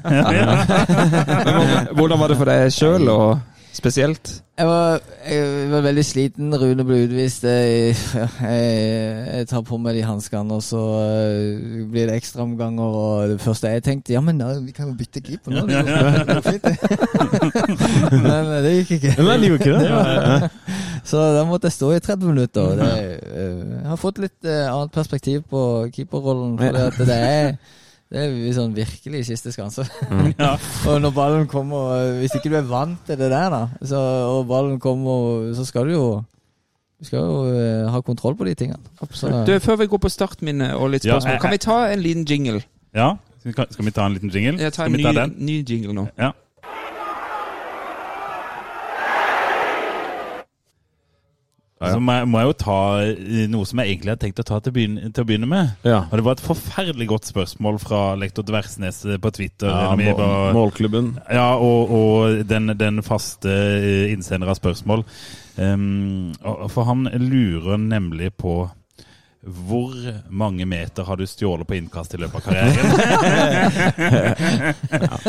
Hvordan 1.97 2.19
var 2.19 2.33
det 2.33 2.39
for 2.39 2.51
deg 2.51 2.75
sjøl? 2.75 3.09
Spesielt? 3.73 4.43
Jeg 4.57 4.67
var, 4.67 4.99
jeg 5.25 5.69
var 5.71 5.81
veldig 5.81 6.03
sliten. 6.05 6.53
Rune 6.61 6.83
ble 6.85 6.99
utvist. 7.07 7.43
Jeg, 7.43 7.95
jeg, 8.13 9.23
jeg 9.33 9.47
tar 9.49 9.63
på 9.65 9.79
meg 9.81 9.97
de 9.97 10.03
hanskene, 10.05 10.59
og 10.59 10.61
så 10.61 10.81
eh, 11.01 11.79
blir 11.89 12.05
det 12.09 12.19
ekstraomganger. 12.19 12.97
Og 12.99 13.33
det 13.33 13.39
første 13.41 13.71
jeg 13.73 13.83
tenkte, 13.83 14.13
ja, 14.13 14.21
men 14.21 14.37
da, 14.37 14.51
vi 14.61 14.75
kan 14.75 14.91
jo 14.91 14.95
bytte 14.99 15.23
keeper 15.25 15.55
nå. 15.55 15.65
Det 15.65 15.81
går, 15.89 16.09
det 16.19 16.25
går 16.29 16.43
fint, 16.45 16.63
det. 16.63 16.77
Men 18.27 18.53
eh, 18.53 18.59
det 18.61 18.73
gikk 18.77 18.95
ikke. 18.99 19.15
Men 19.23 19.41
det 19.41 19.49
gjorde 19.51 19.63
ikke 19.63 19.79
det. 19.81 20.51
Så 21.03 21.23
da 21.35 21.45
måtte 21.49 21.71
jeg 21.71 21.79
stå 21.79 21.91
i 21.95 22.01
30 22.05 22.29
minutter. 22.29 22.75
Det, 22.77 22.91
eh, 23.33 23.63
jeg 23.79 23.87
har 23.89 24.01
fått 24.05 24.21
litt 24.21 24.51
annet 24.53 24.93
perspektiv 24.93 25.47
på 25.49 25.63
keeperrollen. 25.95 26.59
For 26.61 26.83
at 26.85 27.01
det 27.09 27.17
er 27.17 27.55
det 28.13 28.21
er 28.21 28.53
sånn 28.53 28.75
virkelig 28.77 29.23
siste 29.25 29.49
skanse. 29.55 29.87
Ja. 30.37 30.51
og 30.89 30.99
når 31.01 31.13
ballen 31.15 31.47
kommer 31.49 32.19
Hvis 32.19 32.35
ikke 32.37 32.51
du 32.53 32.57
er 32.59 32.67
vant 32.69 32.99
til 33.07 33.17
det 33.17 33.31
der, 33.33 33.49
da, 33.49 33.63
så, 33.81 33.97
og 34.29 34.45
ballen 34.51 34.77
kommer, 34.83 35.49
så 35.57 35.65
skal 35.65 35.89
du 35.89 35.95
jo 35.95 36.05
Du 37.01 37.07
skal 37.09 37.25
jo 37.25 37.39
eh, 37.49 37.89
ha 37.89 38.01
kontroll 38.05 38.37
på 38.37 38.45
de 38.47 38.53
tingene. 38.55 38.79
Absolutt. 39.01 39.47
Du, 39.49 39.57
Før 39.65 39.81
vi 39.81 39.89
går 39.91 40.03
på 40.05 40.13
startminne 40.13 40.69
og 40.77 40.93
litt 40.93 41.07
Ja, 41.09 41.17
jeg, 41.17 41.33
jeg- 41.33 41.41
kan 41.41 41.51
vi 41.57 41.61
ta 41.65 41.79
en 41.89 42.05
liten 42.05 42.23
jingle? 42.29 42.61
Ja, 42.93 43.15
skal 43.41 43.67
skal 43.73 43.85
vi 43.89 43.91
ta 43.91 44.05
en 44.05 44.13
liten 44.13 44.29
jingle? 44.31 44.61
Jeg 44.61 44.73
tar 44.77 44.85
en 44.87 44.93
ny, 44.93 45.27
ny 45.49 45.57
jingle 45.67 45.97
nå. 45.97 46.05
Ja. 46.21 46.31
Så 51.91 51.99
må 51.99 52.13
jeg, 52.15 52.27
må 52.31 52.39
jeg 52.41 52.47
jo 52.49 52.53
ta 52.63 52.77
eh, 53.03 53.47
noe 53.51 53.65
som 53.67 53.79
jeg 53.81 53.87
egentlig 53.93 54.11
hadde 54.13 54.23
tenkt 54.23 54.43
å 54.43 54.45
ta 54.47 54.57
til, 54.63 54.71
å 54.73 54.75
begynne, 54.77 55.01
til 55.11 55.21
å 55.25 55.27
begynne 55.27 55.49
med. 55.49 55.65
Ja. 55.87 55.99
Og 56.07 56.15
Det 56.19 56.25
var 56.27 56.35
et 56.37 56.45
forferdelig 56.45 57.07
godt 57.11 57.25
spørsmål 57.31 57.75
fra 57.83 58.01
lektor 58.19 58.43
Dversnes 58.47 58.97
eh, 59.07 59.19
på 59.21 59.29
Twitter. 59.35 59.71
Ja, 59.71 59.95
med, 59.99 60.11
vi 60.19 60.25
målklubben. 60.55 61.07
Ja, 61.27 61.49
og, 61.57 61.81
og 61.97 62.13
den, 62.49 62.65
den 62.79 62.95
faste 63.05 63.51
eh, 63.51 64.13
innsender 64.13 64.47
av 64.53 64.57
spørsmål. 64.61 65.01
Um, 65.53 66.33
for 66.73 66.83
han 66.87 67.01
lurer 67.21 67.77
nemlig 67.77 68.31
på 68.41 68.53
hvor 69.43 69.91
mange 70.31 70.63
meter 70.65 71.03
har 71.03 71.15
du 71.19 71.25
stjålet 71.27 71.67
på 71.67 71.75
innkast 71.75 72.13
i 72.15 72.17
løpet 72.21 72.35
av 72.39 72.43
karrieren? 72.47 72.79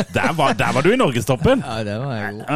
der, 0.15 0.31
var, 0.37 0.53
der 0.55 0.71
var 0.77 0.81
du 0.85 0.93
i 0.93 0.97
norgestoppen! 0.99 1.63
ja, 1.65 1.83
det 1.83 1.97
var 1.99 2.13
jeg 2.15 2.33
god. 2.39 2.47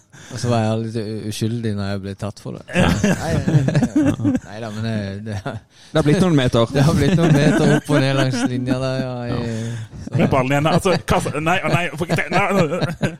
Jeg. 0.38 0.44
Og 0.44 0.44
så 0.44 0.50
var 0.52 0.60
jeg 0.62 0.82
litt 0.84 1.28
uskyldig 1.32 1.72
når 1.74 1.88
jeg 1.90 2.00
ble 2.04 2.12
tatt 2.18 2.42
for 2.42 2.54
det. 2.54 2.62
Nei, 3.18 4.34
nei 4.44 4.58
da, 4.62 4.68
men 4.70 4.84
det, 4.84 4.92
det, 5.26 5.38
Det 5.42 5.98
har 5.98 6.04
blitt 6.06 6.22
noen 6.22 6.36
meter. 6.38 6.70
det 6.74 6.84
har 6.86 6.94
blitt 6.94 7.16
noen 7.18 7.34
meter 7.34 7.72
opp 7.76 7.90
og 7.90 8.02
ned 8.04 8.14
langs 8.18 8.38
linja 8.50 8.78
der, 8.82 9.00
ja. 9.02 9.12
I, 9.26 10.16
Med 10.20 10.30
ballen 10.30 10.54
igjen. 10.54 10.70
Altså, 10.70 10.94
kassa, 11.08 11.32
nei, 11.42 11.58
nei, 11.66 11.88
nei. 11.98 13.10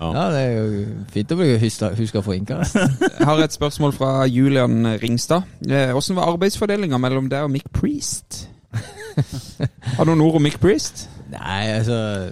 ja, 0.00 0.24
det 0.32 0.40
er 0.40 0.54
jo 0.56 0.84
fint 1.12 1.34
å 1.34 1.38
bli 1.42 1.50
huska 1.60 2.22
for 2.24 2.32
innkast. 2.36 2.78
Jeg 2.80 3.28
har 3.28 3.44
et 3.44 3.56
spørsmål 3.56 3.94
fra 3.96 4.14
Julian 4.30 4.96
Ringstad. 5.02 5.44
Åssen 5.60 5.92
Hvordan 5.92 6.20
var 6.22 6.32
arbeidsfordelinga 6.34 7.00
mellom 7.02 7.28
deg 7.32 7.46
og 7.46 7.52
Mick 7.52 7.68
Priest? 7.76 8.46
Har 8.72 10.06
du 10.06 10.12
noen 10.12 10.24
ord 10.24 10.40
om 10.40 10.46
Mick 10.48 10.60
Priest? 10.62 11.08
Nei, 11.30 11.64
altså 11.76 12.30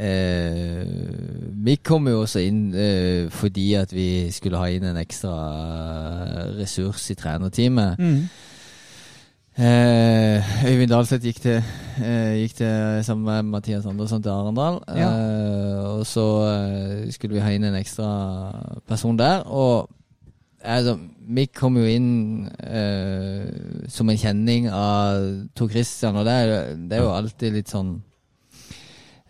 eh, 0.00 0.84
Vi 1.64 1.74
kom 1.84 2.08
jo 2.08 2.22
også 2.24 2.40
inn 2.40 2.62
eh, 2.74 3.28
fordi 3.30 3.74
at 3.78 3.92
vi 3.92 4.30
skulle 4.32 4.58
ha 4.60 4.70
inn 4.72 4.86
en 4.88 5.00
ekstra 5.00 5.34
ressurs 6.58 7.10
i 7.12 7.18
trenerteamet. 7.20 8.00
Eh, 9.60 10.40
Øyvind 10.64 10.88
Dahlseth 10.90 11.24
gikk 11.26 11.40
til, 11.42 11.62
eh, 12.00 12.34
gikk 12.40 12.54
til 12.62 13.04
sammen 13.04 13.24
med 13.26 13.42
Mathias 13.42 13.86
Andersson 13.86 14.22
til 14.22 14.30
Arendal. 14.32 14.80
Eh, 14.88 15.98
og 15.98 16.06
så 16.06 16.26
eh, 16.48 17.12
skulle 17.12 17.34
vi 17.34 17.40
ha 17.44 17.50
inn 17.52 17.64
en 17.68 17.76
ekstra 17.76 18.08
person 18.88 19.18
der. 19.18 19.42
Og 19.46 19.90
altså, 20.64 20.96
vi 21.28 21.44
kom 21.46 21.76
jo 21.76 21.84
inn 21.84 22.48
eh, 22.64 23.50
som 23.88 24.08
en 24.08 24.16
kjenning 24.16 24.70
av 24.72 25.48
Tor 25.54 25.68
Christian, 25.68 26.16
og 26.16 26.24
det 26.24 26.32
er, 26.32 26.76
det 26.76 26.96
er 26.96 27.02
jo 27.04 27.12
alltid 27.18 27.52
litt 27.52 27.68
sånn 27.68 27.98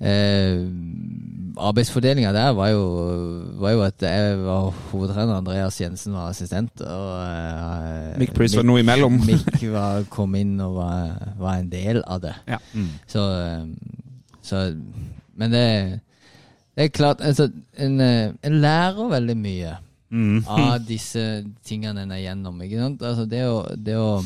Eh, 0.00 0.64
Arbeidsfordelinga 1.60 2.30
der 2.32 2.52
var 2.56 2.68
jo, 2.72 2.84
var 3.60 3.72
jo 3.74 3.82
at 3.84 4.02
jeg 4.06 4.36
var 4.40 4.70
hovedtrener, 4.92 5.34
Andreas 5.36 5.80
Jensen 5.80 6.14
var 6.16 6.30
assistent. 6.30 6.80
Og 6.80 7.10
eh, 7.26 8.18
Mick 8.22 8.32
Price 8.36 8.56
var 8.56 8.64
noe 8.64 8.80
imellom. 8.80 9.18
Mick 9.28 9.58
var, 9.72 10.06
kom 10.12 10.34
inn 10.38 10.54
og 10.64 10.78
var, 10.78 11.10
var 11.40 11.58
en 11.60 11.68
del 11.72 12.00
av 12.06 12.22
det. 12.24 12.32
Ja. 12.48 12.60
Så, 13.10 13.26
eh, 13.42 13.66
så 14.42 14.62
Men 15.36 15.52
det, 15.52 15.66
det 16.76 16.86
er 16.86 16.92
klart 16.96 17.20
altså, 17.24 17.50
en, 17.76 18.00
eh, 18.00 18.32
en 18.42 18.60
lærer 18.64 19.14
veldig 19.18 19.36
mye 19.36 19.76
Mm. 20.10 20.40
av 20.50 20.80
disse 20.82 21.22
tingene 21.62 22.02
en 22.02 22.10
er 22.10 22.18
gjennom. 22.24 22.56
Ikke 22.64 22.80
sant? 22.80 23.02
Altså 23.06 23.28
det 23.30 23.44
å, 23.46 23.60
det 23.78 23.94
å 23.94 24.16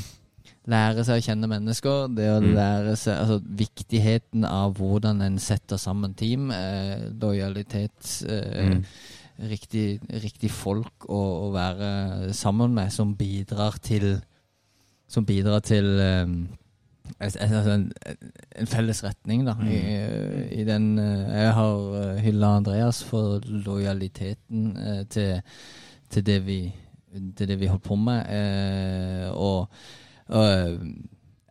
lære 0.70 1.04
seg 1.04 1.20
å 1.20 1.24
kjenne 1.24 1.48
mennesker, 1.50 2.08
det 2.16 2.28
å 2.32 2.40
lære 2.40 2.94
seg 2.96 3.18
altså 3.20 3.40
Viktigheten 3.44 4.46
av 4.48 4.78
hvordan 4.78 5.20
en 5.24 5.38
setter 5.42 5.80
sammen 5.80 6.14
team, 6.16 6.50
eh, 6.54 7.10
lojalitet, 7.20 8.24
eh, 8.28 8.78
riktig, 9.50 10.00
riktig 10.22 10.50
folk 10.54 11.08
å, 11.08 11.22
å 11.46 11.52
være 11.54 12.32
sammen 12.36 12.74
med, 12.76 12.92
som 12.92 13.16
bidrar 13.18 13.80
til 13.82 14.14
Som 15.14 15.26
bidrar 15.28 15.60
til 15.60 15.84
eh, 16.00 16.30
altså 17.20 17.74
en, 17.74 17.90
en 18.56 18.66
felles 18.66 19.02
retning, 19.04 19.44
da. 19.46 19.54
I, 19.68 19.80
i 20.60 20.64
den 20.64 20.98
eh, 20.98 21.42
Jeg 21.42 21.52
har 21.58 22.22
hylla 22.24 22.54
Andreas 22.56 23.02
for 23.04 23.44
lojaliteten 23.44 24.76
eh, 24.76 25.02
til, 25.12 25.42
til, 26.10 26.26
det 26.26 26.38
vi, 26.46 26.58
til 27.36 27.48
det 27.52 27.60
vi 27.60 27.68
holdt 27.70 27.84
på 27.84 27.98
med. 28.00 28.24
Eh, 28.32 29.28
og, 29.30 29.68
og 30.34 30.78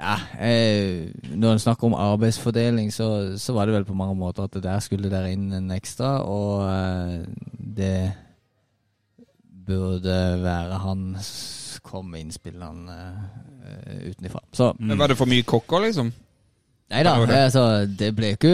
ja, 0.04 0.16
jeg, 0.36 1.12
når 1.40 1.56
en 1.56 1.64
snakker 1.64 1.88
om 1.88 1.96
arbeidsfordeling, 1.96 2.90
så, 2.94 3.38
så 3.40 3.56
var 3.56 3.70
det 3.70 3.78
vel 3.78 3.88
på 3.88 3.96
mange 3.96 4.18
måter 4.20 4.44
at 4.44 4.58
det 4.58 4.66
der 4.66 4.82
skulle 4.84 5.12
der 5.12 5.30
inn 5.32 5.52
en 5.56 5.72
ekstra, 5.72 6.18
og 6.28 6.66
eh, 6.68 7.22
det 7.78 8.12
burde 9.64 10.18
være 10.44 10.82
han 10.84 11.06
kom 11.84 12.12
med 12.12 12.26
innspillene 12.26 12.98
uh, 13.64 14.10
utenfra. 14.10 14.42
Så 14.52 14.74
Men 14.80 15.00
Var 15.00 15.12
det 15.12 15.18
for 15.20 15.30
mye 15.30 15.46
kokker, 15.48 15.86
liksom? 15.86 16.12
Nei 16.94 17.02
da, 17.06 17.16
altså, 17.26 17.86
det 17.88 18.12
ble 18.14 18.34
ikke 18.36 18.52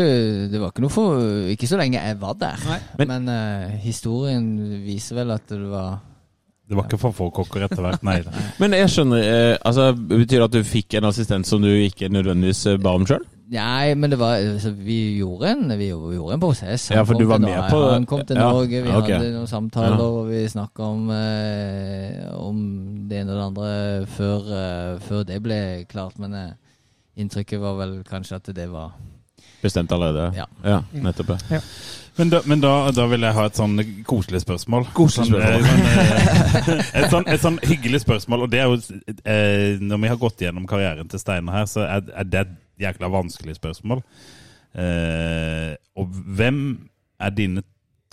Det 0.51 0.59
var 0.61 0.69
ikke 0.71 0.83
noe 0.85 0.93
for 0.93 1.23
Ikke 1.49 1.67
så 1.67 1.79
lenge 1.79 1.99
jeg 1.99 2.19
var 2.21 2.37
der. 2.39 2.61
Nei. 2.69 3.07
Men, 3.09 3.27
eh, 3.33 3.73
historien 3.83 4.45
viser 4.85 5.17
vel 5.17 5.33
at 5.35 5.49
det 5.49 5.59
var 5.71 5.97
Det 6.69 6.77
var 6.77 6.85
ikke 6.85 6.99
for 7.01 7.15
få 7.17 7.27
kokker 7.33 7.63
etter 7.65 7.81
hvert, 7.81 8.03
nei. 8.05 8.19
Men 8.61 8.75
jeg 8.77 8.91
skjønner 8.93 9.23
eh, 9.25 9.57
altså, 9.65 9.87
Betyr 9.97 10.35
det 10.37 10.45
at 10.45 10.53
du 10.59 10.63
fikk 10.69 10.99
en 10.99 11.07
assistent 11.09 11.47
som 11.49 11.63
du 11.65 11.69
ikke 11.73 12.11
nødvendigvis 12.13 12.65
eh, 12.69 12.77
ba 12.81 12.93
om 12.93 13.07
sjøl? 13.09 13.25
Nei, 13.49 13.95
men 13.97 14.11
det 14.13 14.19
var 14.21 14.35
altså, 14.37 14.69
Vi 14.77 15.17
gjorde 15.17 15.49
en 15.55 15.71
Vi 15.79 15.87
gjorde 15.89 16.35
en 16.35 16.41
prosess. 16.43 16.91
Ja, 16.93 17.01
for 17.01 17.17
du 17.17 17.25
var 17.25 17.39
med 17.41 17.49
Norge- 17.49 17.71
på- 17.73 17.91
Han 17.95 18.05
kom 18.05 18.21
til 18.29 18.37
ja, 18.37 18.51
Norge, 18.53 18.83
vi 18.85 18.91
ok. 18.93 19.09
hadde 19.09 19.31
noen 19.33 19.49
samtaler, 19.49 19.95
Ja. 19.97 20.05
og 20.05 20.27
vi 20.29 20.43
snakka 20.53 20.83
om, 20.85 21.09
eh, 21.09 22.29
om 22.37 22.59
det 23.09 23.23
ene 23.23 23.33
og 23.33 23.39
det 23.39 23.47
andre 23.47 24.05
før, 24.13 24.51
eh, 24.59 24.99
før 25.07 25.25
det 25.25 25.39
ble 25.41 25.85
klart. 25.89 26.19
Men 26.21 26.35
eh, 26.37 26.51
inntrykket 27.17 27.59
var 27.59 27.79
vel 27.81 28.03
kanskje 28.05 28.37
at 28.37 28.53
det 28.53 28.69
var 28.69 28.93
Bestemt 29.63 29.91
allerede? 29.91 30.29
Ja. 30.37 30.45
ja 30.63 30.77
nettopp. 30.93 31.33
Ja. 31.51 31.59
Men, 32.19 32.29
da, 32.33 32.41
men 32.51 32.59
da, 32.59 32.71
da 32.91 33.05
vil 33.07 33.23
jeg 33.23 33.35
ha 33.37 33.43
et 33.47 33.55
sånn 33.55 33.79
koselig 34.07 34.41
spørsmål. 34.43 34.89
Koselig 34.97 35.29
Sånn, 35.29 35.39
spørsmål. 35.39 35.83
eh, 35.87 36.65
sånn, 36.67 36.81
eh, 36.83 36.89
et, 36.99 37.05
sånn, 37.13 37.27
et 37.31 37.43
sånn 37.45 37.59
hyggelig 37.63 38.01
spørsmål. 38.03 38.43
Og 38.43 38.51
det 38.51 38.59
er 38.59 38.67
jo 38.67 38.79
eh, 39.23 39.79
Når 39.79 40.01
vi 40.03 40.11
har 40.11 40.19
gått 40.19 40.43
gjennom 40.43 40.65
karrieren 40.67 41.07
til 41.11 41.21
Steinar 41.21 41.61
her, 41.61 41.69
så 41.71 41.85
er, 41.87 42.03
det 42.27 42.41
et 42.43 42.51
jækla 42.83 43.09
vanskelig 43.13 43.55
spørsmål. 43.59 44.03
Og 45.99 46.19
hvem 46.39 46.59
er 47.19 47.33
dine 47.35 47.63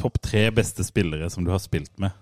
topp 0.01 0.21
tre 0.25 0.47
beste 0.55 0.87
spillere 0.87 1.29
som 1.31 1.45
du 1.47 1.51
har 1.53 1.61
spilt 1.63 1.93
med? 2.03 2.15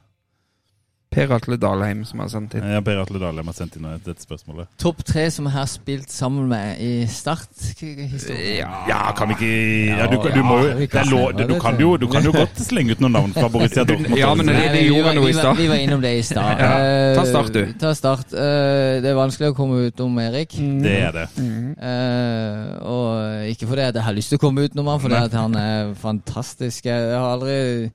Per 1.15 1.31
Atle 1.37 1.57
Dalheim 1.61 2.03
som 2.09 2.19
har 2.25 2.29
sendt 2.33 2.55
inn. 2.59 2.65
Ja, 2.75 2.81
Per 2.85 2.99
Atle 3.03 3.21
Dalheim 3.23 3.47
har 3.51 3.55
sendt 3.57 3.77
inn 3.79 3.87
dette 4.05 4.23
spørsmålet. 4.25 4.67
Topp 4.83 5.05
tre 5.07 5.29
som 5.31 5.47
jeg 5.49 5.55
har 5.55 5.69
spilt 5.71 6.11
sammen 6.11 6.49
med 6.51 6.81
i 6.83 7.07
Start? 7.11 7.49
Ja. 7.81 8.71
Ja, 8.89 9.01
kan 9.17 9.31
vi 9.31 9.37
ikke 9.39 9.51
ja, 9.99 10.07
du, 10.11 10.17
du, 10.35 10.41
må 10.47 10.59
jo 10.63 10.69
Ja, 10.69 10.75
vi 10.81 10.87
det 10.87 10.95
er 10.95 11.05
kan 11.05 11.11
lov, 11.13 11.27
du, 11.39 11.45
du, 11.53 11.55
kan 11.63 11.79
jo, 11.81 11.93
du 12.03 12.07
kan 12.11 12.25
jo 12.27 12.33
godt 12.35 12.59
slenge 12.67 12.97
ut 12.97 13.03
noen 13.05 13.15
navn 13.19 13.35
fra 13.37 13.49
Borussia 13.53 13.85
Dortmund. 13.87 14.19
Ja, 14.19 14.33
men 14.35 14.47
det- 14.51 14.57
det 14.59 14.73
vi 14.75 14.83
gjorde 14.91 15.15
noe 15.19 15.31
i 15.31 15.37
stad. 15.37 15.57
Vi 15.59 15.69
var 15.71 15.83
innom 15.85 16.03
det 16.03 16.15
i 16.19 16.23
stad. 16.23 16.59
Ja, 16.59 16.73
ta 17.15 17.23
Eh, 17.25 17.31
start, 17.31 17.53
du. 17.55 17.63
Ta 17.81 17.95
start. 17.95 18.33
Eh, 18.35 19.01
Det 19.05 19.11
er 19.11 19.17
vanskelig 19.19 19.53
å 19.53 19.57
komme 19.57 19.87
utenom 19.89 20.19
Erik. 20.23 20.57
Det 20.59 20.97
er 21.09 21.13
det. 21.13 21.29
Eh, 21.39 22.77
og 22.83 23.49
ikke 23.53 23.67
fordi 23.71 23.87
jeg 23.89 24.03
har 24.03 24.15
lyst 24.17 24.29
til 24.33 24.39
å 24.39 24.45
komme 24.47 24.65
utenom 24.67 24.87
han, 24.93 25.01
fordi 25.01 25.19
at 25.19 25.33
han 25.39 25.55
er 25.57 25.95
fantastisk. 26.01 26.85
Jeg 26.91 27.13
har 27.15 27.31
aldri 27.37 27.91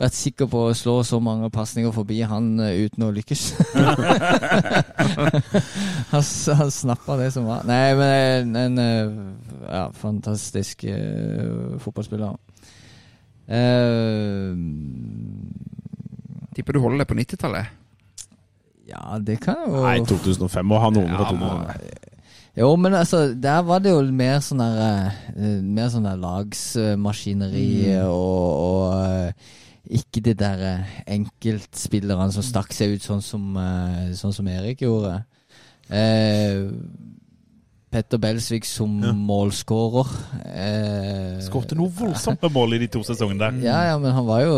vært 0.00 0.16
sikker 0.16 0.48
på 0.52 0.58
å 0.68 0.74
slå 0.76 0.94
så 1.08 1.18
mange 1.24 1.48
pasninger 1.52 1.92
forbi 1.94 2.18
han 2.28 2.60
eh, 2.60 2.84
uten 2.86 3.04
å 3.06 3.10
lykkes. 3.16 3.42
han 6.12 6.24
han 6.60 6.70
snappa 6.74 7.16
det 7.20 7.30
som 7.34 7.44
var. 7.48 7.60
Nei, 7.68 7.88
men 7.98 8.56
en, 8.56 8.60
en 8.60 8.74
eh, 8.82 9.06
ja, 9.70 9.84
fantastisk 9.96 10.84
uh, 10.90 11.76
fotballspiller. 11.82 12.36
Uh, 13.46 14.52
Tipper 16.56 16.72
du 16.76 16.80
holder 16.82 16.98
deg 17.04 17.10
på 17.10 17.18
90-tallet? 17.20 17.66
ja, 18.86 19.02
det 19.18 19.40
kan 19.42 19.56
jo 19.66 19.80
Nei, 19.82 19.96
2005 20.06 20.62
må 20.70 20.76
ha 20.78 20.88
noen 20.94 21.10
Ja, 21.10 21.16
på 21.18 21.24
2005. 21.34 21.82
Jo, 22.56 22.68
men 22.80 22.94
altså, 22.94 23.18
der 23.34 23.60
var 23.66 23.78
det 23.84 23.90
jo 23.92 23.98
mer 24.14 24.38
sånn 24.40 24.62
der 24.62 25.10
eh, 25.34 25.58
Mer 25.60 25.88
sånn 25.92 26.06
der 26.06 26.16
lagsmaskineri 26.22 27.66
Mm. 27.90 28.06
og, 28.08 28.46
og 28.62 28.94
eh, 29.02 29.30
ikke 29.90 30.20
de 30.24 30.34
der 30.34 30.62
eh, 30.72 30.94
enkeltspillerne 31.16 32.32
som 32.34 32.42
stakk 32.42 32.72
seg 32.74 32.96
ut 32.96 33.02
sånn 33.06 33.22
som, 33.22 33.56
eh, 33.56 34.12
sånn 34.18 34.32
som 34.34 34.48
Erik 34.48 34.80
gjorde. 34.82 35.24
Eh, 35.90 36.66
Petter 37.90 38.18
Belsvik 38.18 38.64
som 38.66 38.96
Ja. 39.02 39.12
målskårer. 39.12 40.08
Eh, 40.44 41.40
Skårte 41.46 41.76
noe 41.78 41.88
voldsomt 41.88 42.42
med 42.42 42.52
mål 42.52 42.74
i 42.74 42.78
de 42.82 42.88
to 42.88 43.00
sesongene 43.06 43.38
der. 43.38 43.60
ja, 43.64 43.82
ja, 43.92 43.98
men 43.98 44.12
han 44.12 44.26
var 44.26 44.40
jo, 44.42 44.56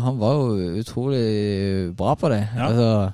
han 0.00 0.18
var 0.18 0.32
jo 0.34 0.78
utrolig 0.80 1.94
bra 1.96 2.14
på 2.16 2.30
det. 2.32 2.48
Ja. 2.56 2.68
Altså, 2.70 3.12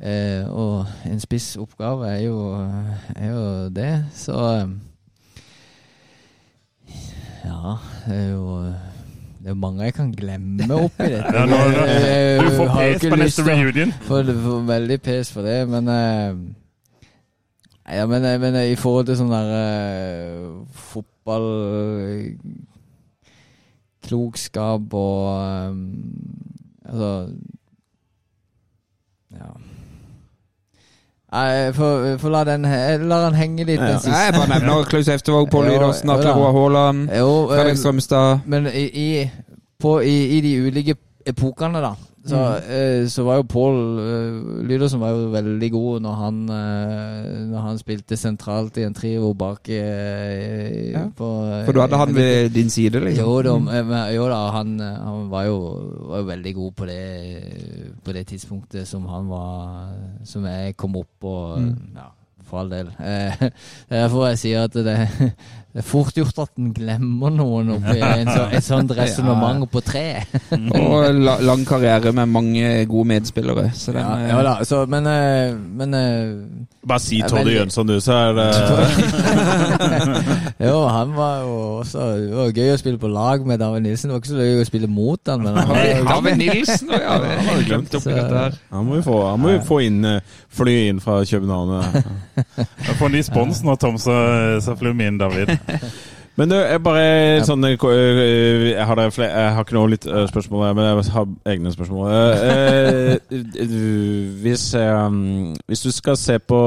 eh, 0.00 0.48
og 0.50 0.86
en 1.04 1.20
spiss 1.20 1.56
oppgave 1.60 2.08
er 2.08 2.22
jo, 2.24 2.38
er 3.14 3.28
jo 3.30 3.68
det, 3.70 4.04
så 4.14 4.38
eh, 4.62 4.66
Ja, 7.44 7.76
det 8.06 8.16
er 8.16 8.28
jo 8.32 8.74
det 9.42 9.50
er 9.50 9.58
mange 9.58 9.84
jeg 9.88 9.94
kan 9.96 10.10
glemme 10.14 10.76
oppi 10.78 11.08
dette. 11.10 11.32
Ja, 11.36 11.44
nå, 11.50 11.56
nå, 11.74 11.86
du 12.42 12.50
får 12.56 12.68
pes 12.76 13.06
på 13.10 13.16
neste 13.18 13.46
reunion. 13.48 13.94
Får, 14.06 14.28
får 14.44 14.60
veldig 14.68 14.98
pes 15.02 15.32
for 15.34 15.46
det, 15.46 15.56
men 15.68 15.88
uh, 15.90 16.36
Ja, 17.90 18.06
men, 18.06 18.24
eh, 18.24 18.38
men 18.40 18.54
uh, 18.54 18.62
i 18.70 18.76
forhold 18.78 19.08
til 19.10 19.18
sånn 19.18 19.32
der 19.34 19.50
uh, 19.50 20.62
fotball 20.92 21.48
eh, 22.06 22.28
Klokskap 24.02 24.94
og 24.98 25.26
eh, 25.34 25.74
Altså 26.92 27.12
Ja. 29.32 29.50
Nei, 31.32 31.48
Jeg 31.48 31.74
får, 31.74 32.28
la 32.28 32.44
den 32.44 33.36
henge 33.38 33.64
litt, 33.64 33.80
den 33.80 33.96
siste. 33.96 34.12
Nei, 34.12 34.24
jeg 34.26 34.34
bare 34.36 34.50
nevner 34.50 34.88
Klaus 34.90 35.08
Eftervåg, 35.08 35.48
Pål 35.52 35.70
Lydåsen, 35.70 36.10
Atle 36.12 36.34
Roa 36.36 36.50
Roar 36.50 36.58
Haaland, 36.58 37.06
eh, 37.08 37.28
Fredrik 37.54 37.78
Strømstad 37.80 38.44
men 38.52 38.68
i, 38.68 38.84
i, 38.84 39.06
på, 39.80 39.94
i, 40.04 40.16
i 40.36 40.40
de 40.44 40.52
ulike 40.66 40.98
epokene, 41.26 41.80
da, 41.80 41.94
så, 42.24 42.38
mm. 42.38 43.08
så 43.10 43.24
var 43.26 43.40
jo 43.40 43.46
Pål 43.50 43.78
uh, 43.98 44.66
Lydersen 44.68 45.00
var 45.02 45.10
jo 45.10 45.30
veldig 45.32 45.70
god 45.74 46.04
når 46.04 46.18
han, 46.20 46.38
eh, 46.54 47.40
når 47.50 47.64
han 47.66 47.80
spilte 47.80 48.16
sentralt 48.18 48.78
i 48.78 48.86
en 48.86 48.94
trio 48.94 49.32
bak 49.34 49.68
eh, 49.74 50.92
Ja. 50.92 51.06
på 51.16 51.28
eh, 51.48 51.64
For 51.66 51.74
du 51.74 51.80
hadde 51.82 51.98
han 51.98 52.14
ved 52.14 52.50
din 52.54 52.70
side, 52.70 53.00
liksom? 53.00 53.26
jo 53.26 53.42
da, 53.42 53.56
mm. 53.58 53.92
jo 54.14 54.28
da 54.30 54.40
han, 54.54 54.72
eh, 54.80 55.04
han 55.08 55.28
var, 55.32 55.44
jo, 55.50 55.58
var 56.12 56.22
jo 56.22 56.30
veldig 56.30 56.54
god 56.54 56.72
på 56.78 56.86
det 56.86 57.04
På 58.04 58.12
det 58.12 58.26
tidspunktet 58.26 58.88
som 58.88 59.06
han 59.10 59.28
var 59.28 59.92
Som 60.24 60.46
jeg 60.46 60.76
kom 60.76 60.96
opp 60.96 61.24
og 61.24 61.58
Ja, 61.96 62.10
for 62.52 62.60
all 62.60 62.70
del. 62.70 62.90
Eh, 63.00 63.32
er 63.42 63.50
derfor 64.02 64.26
jeg 64.28 64.38
sier 64.42 64.66
at 64.66 64.74
det, 64.76 64.96
det 65.72 65.80
er 65.80 65.86
fort 65.88 66.12
gjort 66.12 66.36
at 66.42 66.50
en 66.60 66.68
glemmer 66.76 67.30
noen 67.32 67.70
oppi 67.78 67.94
en 68.04 68.28
så, 68.28 68.42
et 68.52 68.64
sånt 68.64 68.90
resonnement 68.98 69.64
på 69.72 69.80
tre. 69.80 70.20
Og 70.76 71.06
la, 71.16 71.38
lang 71.40 71.64
karriere 71.64 72.12
med 72.12 72.28
mange 72.28 72.84
gode 72.90 73.08
medspillere. 73.08 73.70
Så 73.72 73.94
den, 73.96 74.02
Ja, 74.02 74.18
eh, 74.18 74.28
ja 74.28 74.42
da, 74.44 74.64
så, 74.68 74.82
men, 74.86 75.06
eh, 75.08 75.54
men 75.56 75.94
eh, 75.96 76.34
Bare 76.88 77.00
si 77.00 77.22
Toddy 77.24 77.54
Jønsson, 77.54 77.88
du, 77.88 78.00
så 78.04 78.12
er 78.12 78.32
det 78.38 78.50
Jo, 80.66 80.82
han 80.90 81.16
var 81.16 81.40
jo 81.40 81.52
også 81.78 81.98
Det 82.18 82.34
var 82.36 82.52
gøy 82.52 82.72
å 82.74 82.80
spille 82.80 82.98
på 83.00 83.08
lag 83.08 83.46
med 83.46 83.62
David 83.62 83.86
Nilsen. 83.86 84.10
Det 84.10 84.18
var 84.18 84.20
ikke 84.24 84.32
så 84.34 84.44
gøy 84.44 84.60
å 84.60 84.68
spille 84.68 84.90
mot 84.92 85.32
han, 85.32 85.40
men 85.46 85.56
han 85.56 85.72
var 85.72 86.04
David 86.10 86.36
Nilsen, 86.42 86.92
ja. 86.92 87.16
han 87.16 87.48
hadde 87.48 87.64
glemt 87.70 87.96
oppi 87.96 88.12
dette 88.12 88.44
her. 88.44 88.60
Han 88.76 88.90
må 88.90 88.98
vi 88.98 89.06
få, 89.08 89.16
han 89.30 89.40
må 89.40 89.54
vi 89.54 89.60
få 89.72 89.80
inn 89.86 90.04
fly 90.52 90.76
inn 90.90 91.00
fra 91.00 91.22
København. 91.24 91.70
Jeg 92.36 92.96
får 92.98 93.12
ny 93.14 93.22
spons 93.24 93.62
nå, 93.64 93.76
Tom, 93.80 93.96
så, 94.00 94.12
så 94.60 94.76
flyr 94.76 95.00
inn 95.06 95.20
David. 95.20 95.54
Men 96.40 96.48
du, 96.48 96.54
jeg 96.56 96.80
bare 96.80 97.42
sånn 97.44 97.66
eh, 97.68 97.74
eh, 97.76 98.62
Jeg 98.70 98.86
har, 98.88 99.00
flere, 99.12 99.28
jeg 99.28 99.56
har 99.56 99.66
ikke 99.66 99.76
noe 99.76 99.90
litt 99.92 100.06
eh, 100.08 100.24
spørsmål, 100.30 100.70
men 100.78 100.86
jeg 100.86 101.12
har 101.12 101.26
egne 101.52 101.72
spørsmål. 101.74 102.08
Hvis, 104.40 104.64
hvis 105.68 105.84
du 105.84 105.90
skal 105.92 106.16
se 106.20 106.38
på 106.40 106.62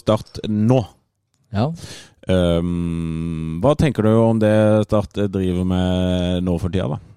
Start 0.00 0.40
nå 0.48 0.80
Ja. 1.52 1.68
Hva 2.30 3.72
tenker 3.76 4.06
du 4.06 4.10
om 4.14 4.40
det 4.40 4.54
Start 4.86 5.20
driver 5.34 5.68
med 5.68 6.46
nå 6.46 6.56
for 6.62 6.72
tida, 6.72 6.88
da? 6.94 7.09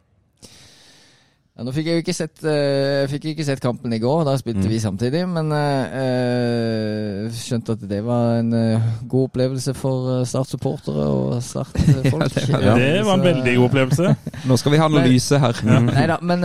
Ja, 1.54 1.62
nå 1.62 1.70
fikk 1.70 1.86
jeg 1.86 2.00
jo 2.00 2.02
ikke 2.02 2.16
sett 2.18 2.40
uh, 2.50 3.04
fikk 3.12 3.26
ikke 3.30 3.44
sett 3.46 3.60
kampen 3.62 3.94
i 3.94 4.00
går, 4.02 4.24
da 4.26 4.34
spilte 4.42 4.64
Mm. 4.66 4.70
vi 4.72 4.80
samtidig. 4.82 5.20
Men 5.30 5.52
eh, 5.54 5.98
eh, 6.02 7.28
skjønte 7.38 7.76
at 7.78 7.84
det 7.92 8.00
var 8.08 8.40
en 8.40 8.50
uh, 8.58 8.82
god 9.08 9.28
opplevelse 9.30 9.74
for 9.78 10.08
uh, 10.22 10.26
Start-supportere 10.26 11.06
og 11.14 11.44
Start-folk. 11.46 12.34
Ja, 12.50 12.58
det 12.58 12.58
var 12.58 12.64
Ja. 12.66 12.74
Det 12.80 13.06
var 13.06 13.14
en 13.20 13.28
veldig 13.28 13.54
god 13.60 13.66
opplevelse. 13.70 14.16
Nå 14.50 14.58
skal 14.58 14.72
vi 14.74 14.80
ha 14.82 14.88
analyse 14.90 15.40
her. 15.44 15.62
Nei 15.92 16.08
da, 16.10 16.18
men 16.26 16.42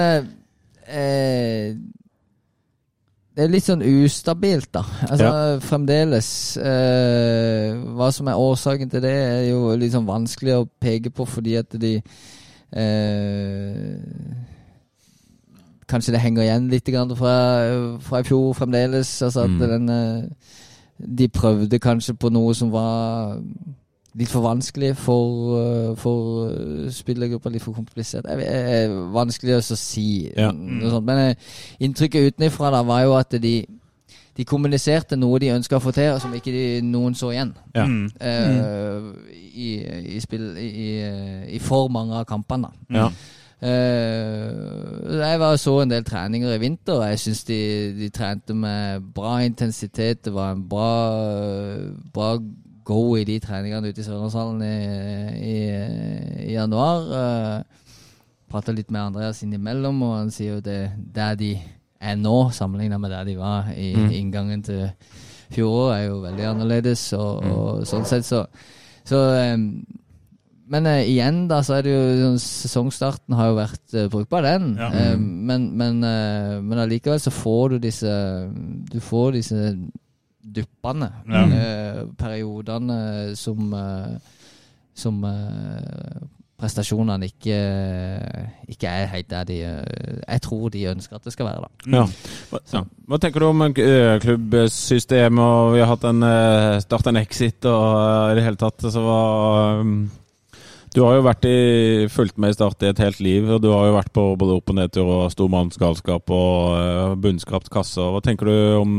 Det 3.38 3.44
er 3.46 3.52
litt 3.52 3.64
sånn 3.68 3.84
ustabilt, 3.86 4.68
da. 4.74 4.82
Altså 5.08 5.30
fremdeles. 5.62 6.28
eh, 6.60 7.72
hva 7.96 8.08
som 8.12 8.28
er 8.28 8.40
årsaken 8.44 8.90
til 8.92 9.00
det, 9.04 9.12
er 9.14 9.44
jo 9.52 9.72
litt 9.78 9.92
sånn 9.96 10.08
vanskelig 10.08 10.56
å 10.58 10.68
peke 10.82 11.10
på 11.14 11.24
fordi 11.28 11.56
at 11.60 11.70
de 11.80 11.92
eh, 12.76 13.96
Kanskje 15.88 16.12
det 16.12 16.20
henger 16.20 16.42
igjen 16.44 16.68
litt 16.68 16.84
grann 16.84 17.14
fra, 17.16 17.98
fra 18.04 18.20
i 18.20 18.26
fjor 18.28 18.52
fremdeles. 18.54 19.10
Altså 19.22 19.44
at 19.46 19.50
Mm. 19.50 19.58
den 19.68 19.88
eh, 19.88 20.22
De 21.16 21.28
prøvde 21.28 21.78
kanskje 21.78 22.14
på 22.18 22.28
noe 22.34 22.54
som 22.54 22.72
var 22.72 23.38
litt 24.18 24.28
for 24.28 24.42
vanskelig 24.42 24.96
for, 24.96 25.54
uh, 25.54 25.94
for 25.96 26.50
spillergruppa. 26.90 27.50
Litt 27.54 27.62
for 27.62 27.72
komplisert. 27.72 28.24
Det 28.26 28.48
eh, 28.48 28.90
vanskelig 29.14 29.56
å 29.60 29.76
si 29.76 30.32
Ja. 30.36 30.50
noe 30.50 30.90
sånt. 30.90 31.04
Men 31.06 31.18
eh, 31.30 31.34
inntrykket 31.80 32.32
utenfra 32.34 32.70
da 32.74 32.82
var 32.82 33.02
jo 33.04 33.14
at 33.14 33.30
de 33.40 33.64
de 34.38 34.44
kommuniserte 34.44 35.16
noe 35.18 35.38
de 35.42 35.48
ønska 35.50 35.76
å 35.76 35.82
få 35.82 35.90
til, 35.92 36.12
og 36.14 36.20
som 36.22 36.30
ikke 36.34 36.52
de, 36.54 36.80
noen 36.86 37.14
så 37.14 37.32
igjen. 37.32 37.54
Ja. 37.74 37.86
Mm. 37.86 38.10
Uh, 38.22 39.14
i, 39.34 39.82
i, 40.14 40.20
spill, 40.20 40.52
i, 40.56 40.68
i, 40.68 41.56
I 41.56 41.58
for 41.58 41.88
mange 41.90 42.14
av 42.14 42.24
kampene. 42.24 42.68
Ja. 42.90 43.06
Eh, 43.06 43.12
jeg 43.62 45.40
var 45.40 45.56
så 45.58 45.80
en 45.82 45.90
del 45.90 46.04
treninger 46.06 46.52
i 46.54 46.60
vinter, 46.62 47.00
og 47.00 47.08
jeg 47.10 47.18
syns 47.24 47.44
de, 47.48 47.58
de 47.98 48.08
trente 48.14 48.54
med 48.54 49.08
bra 49.14 49.38
intensitet. 49.42 50.24
Det 50.24 50.34
var 50.34 50.52
en 50.54 50.62
bra, 50.68 50.90
bra 52.14 52.38
go 52.88 53.16
i 53.18 53.24
de 53.28 53.38
treningene 53.42 53.90
ute 53.90 54.00
i 54.00 54.06
Sørlandshallen 54.06 54.62
i, 54.62 54.76
i, 55.44 55.58
i 56.48 56.52
januar. 56.54 57.10
Uh, 57.10 57.88
Prata 58.48 58.72
litt 58.72 58.88
med 58.94 59.02
Andreas 59.10 59.42
innimellom, 59.44 59.98
og 60.06 60.14
han 60.22 60.30
sier 60.32 60.54
jo 60.54 60.60
det 60.64 60.78
der 61.14 61.34
de 61.36 61.50
er 62.00 62.14
nå, 62.16 62.48
sammenligna 62.54 62.96
med 62.96 63.10
der 63.12 63.26
de 63.28 63.34
var 63.36 63.68
i 63.74 63.90
Mm. 63.92 64.10
inngangen 64.14 64.62
til 64.64 64.86
fjoråret, 65.50 65.98
er 65.98 66.04
jo 66.06 66.20
veldig 66.22 66.46
annerledes. 66.48 67.02
Og, 67.18 67.42
og 67.44 67.86
sånn 67.86 68.06
sett 68.08 68.24
så, 68.24 68.46
så 69.04 69.20
em, 69.42 69.84
men 70.68 70.86
uh, 70.88 71.00
igjen, 71.00 71.46
da, 71.50 71.62
så 71.64 71.78
er 71.78 71.86
det 71.86 71.94
jo 71.94 72.02
sånn, 72.22 72.40
Sesongstarten 72.42 73.36
har 73.38 73.50
jo 73.50 73.58
vært 73.58 73.96
uh, 73.96 74.06
brukbar, 74.12 74.44
den. 74.44 74.74
Ja. 74.78 74.90
Uh, 74.92 75.16
men 75.18 75.70
men, 75.78 76.00
men 76.02 76.82
allikevel 76.82 77.20
så 77.22 77.32
får 77.34 77.74
du 77.74 77.78
disse 77.88 78.12
Du 78.92 78.98
får 79.04 79.38
disse 79.38 79.72
duppene. 80.48 81.10
Ja. 81.28 81.44
periodene 82.16 83.36
som 83.36 83.72
Som 84.96 85.24
prestasjonene 86.58 87.28
ikke, 87.28 87.58
ikke 88.66 88.90
er 88.90 89.10
helt 89.12 89.28
der 89.30 89.44
de 89.46 89.58
Jeg 89.60 90.40
tror 90.42 90.72
de 90.74 90.88
ønsker 90.90 91.20
at 91.20 91.28
det 91.28 91.34
skal 91.36 91.46
være, 91.46 91.68
da. 91.68 91.98
Ja. 91.98 92.06
Hva. 92.50 92.82
Hva 93.12 93.18
tenker 93.22 93.44
du 93.44 93.46
om 93.46 93.66
klubbsystemet, 93.74 95.44
og 95.44 95.76
vi 95.76 95.84
har 95.84 95.92
hatt 95.92 96.08
en 96.08 96.24
Start 96.82 97.12
en 97.12 97.20
exit 97.20 97.68
og 97.68 98.32
i 98.32 98.40
det 98.40 98.48
hele 98.48 98.58
tatt, 98.58 98.88
så 98.88 99.04
hva 99.04 99.20
um, 99.84 100.00
Du 100.94 101.02
har 101.04 101.18
jo 101.18 101.24
vært 101.26 101.44
i, 101.46 101.56
fulgt 102.10 102.38
med 102.40 102.54
i 102.54 102.56
Start 102.56 102.82
i 102.82 102.88
et 102.90 103.00
helt 103.02 103.18
liv, 103.22 103.46
og 103.54 103.60
du 103.62 103.68
har 103.70 103.86
jo 103.90 103.96
vært 103.98 104.10
på 104.16 104.22
både 104.40 104.56
opp- 104.56 104.72
og 104.72 104.78
nedtur 104.78 105.10
og 105.18 105.26
stormannsgalskap 105.34 106.32
og 106.34 106.54
uh, 106.74 107.14
bunnskrapt 107.20 107.68
kasse. 107.72 108.00
Hva 108.00 108.22
tenker 108.24 108.48
du 108.48 108.56
om 108.80 108.94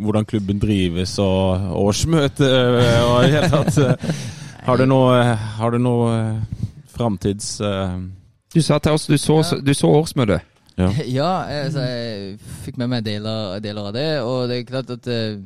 hvordan 0.00 0.26
klubben 0.30 0.62
drives 0.62 1.18
og 1.22 1.68
årsmøte 1.84 2.48
eh, 2.48 3.02
og 3.04 3.26
i 3.26 3.32
hele 3.36 3.50
tatt? 3.52 3.78
eh, 3.84 4.24
Har 4.68 4.80
du 4.80 4.84
noe, 4.88 5.20
har 5.60 5.72
du 5.72 5.78
noe 5.80 6.08
eh, 6.16 6.64
framtids... 6.92 7.54
eh, 7.64 7.94
Du 8.56 8.60
sa 8.64 8.80
til 8.80 8.96
oss 8.96 9.06
du 9.08 9.16
så, 9.20 9.38
du 9.64 9.70
så 9.76 9.88
årsmøtet. 10.00 10.47
Ja. 10.78 10.88
Ja, 11.18 11.30
altså, 11.64 11.80
jeg 11.84 12.38
fikk 12.64 12.76
med 12.78 12.88
meg 12.92 13.04
deler, 13.06 13.58
deler 13.64 13.88
av 13.90 13.94
det. 13.96 14.06
Og 14.22 14.48
det 14.48 14.58
er 14.60 14.68
klart 14.68 14.90
at 14.94 15.08
eh, 15.10 15.36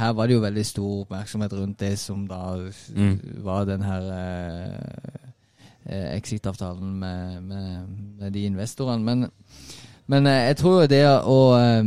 her 0.00 0.12
var 0.16 0.28
det 0.28 0.36
jo 0.36 0.42
veldig 0.44 0.64
stor 0.68 1.00
oppmerksomhet 1.04 1.52
rundt 1.56 1.80
det 1.80 1.94
som 1.98 2.26
da 2.28 2.42
Mm. 2.94 3.16
var 3.44 3.64
den 3.64 3.82
her 3.82 4.02
eh, 4.16 5.30
eh, 5.86 6.16
exit-avtalen 6.16 6.98
med, 7.00 7.40
med, 7.42 7.86
med 8.20 8.32
de 8.32 8.44
investorene. 8.50 9.02
Men, 9.04 9.30
men 10.06 10.26
eh, 10.26 10.46
jeg 10.50 10.56
tror 10.60 10.82
jo 10.82 10.86
det 10.96 11.04
å 11.24 11.40
eh, 11.58 11.84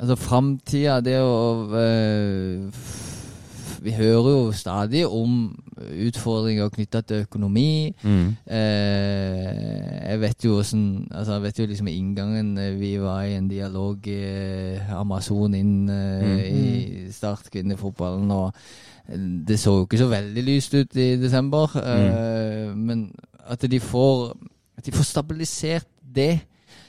Altså 0.00 0.14
framtida, 0.16 0.94
det 1.04 1.18
å 1.20 1.66
eh, 1.76 2.70
Vi 3.82 3.92
hører 3.96 4.30
jo 4.30 4.52
stadig 4.52 5.06
om 5.06 5.54
utfordringer 6.06 6.68
knytta 6.68 7.00
til 7.00 7.22
økonomi. 7.24 7.94
Mm. 8.02 8.34
Eh, 8.44 10.10
jeg 10.10 10.20
vet 10.20 10.44
jo 10.44 10.58
åssen 10.60 10.82
Altså, 11.10 11.32
jeg 11.38 11.42
vet 11.42 11.58
jo 11.58 11.66
liksom 11.70 11.88
inngangen 11.88 12.58
eh, 12.58 12.74
Vi 12.80 12.92
var 13.00 13.22
i 13.24 13.36
en 13.38 13.48
dialog 13.48 14.08
eh, 14.08 14.92
Amazon 14.96 15.54
inn 15.56 15.88
eh, 15.88 16.44
i 16.50 16.66
Start 17.14 17.48
kvinnefotballen, 17.52 18.30
og 18.30 18.52
eh, 19.08 19.16
det 19.48 19.58
så 19.60 19.78
jo 19.78 19.88
ikke 19.88 20.02
så 20.02 20.10
veldig 20.12 20.44
lyst 20.46 20.74
ut 20.76 20.96
i 20.96 21.14
desember. 21.20 21.72
Eh, 21.80 22.76
Men 22.76 23.10
at 23.48 23.64
de 23.70 23.80
får 23.80 24.36
At 24.78 24.86
de 24.86 24.92
får 24.92 25.08
stabilisert 25.14 25.88
det. 26.14 26.40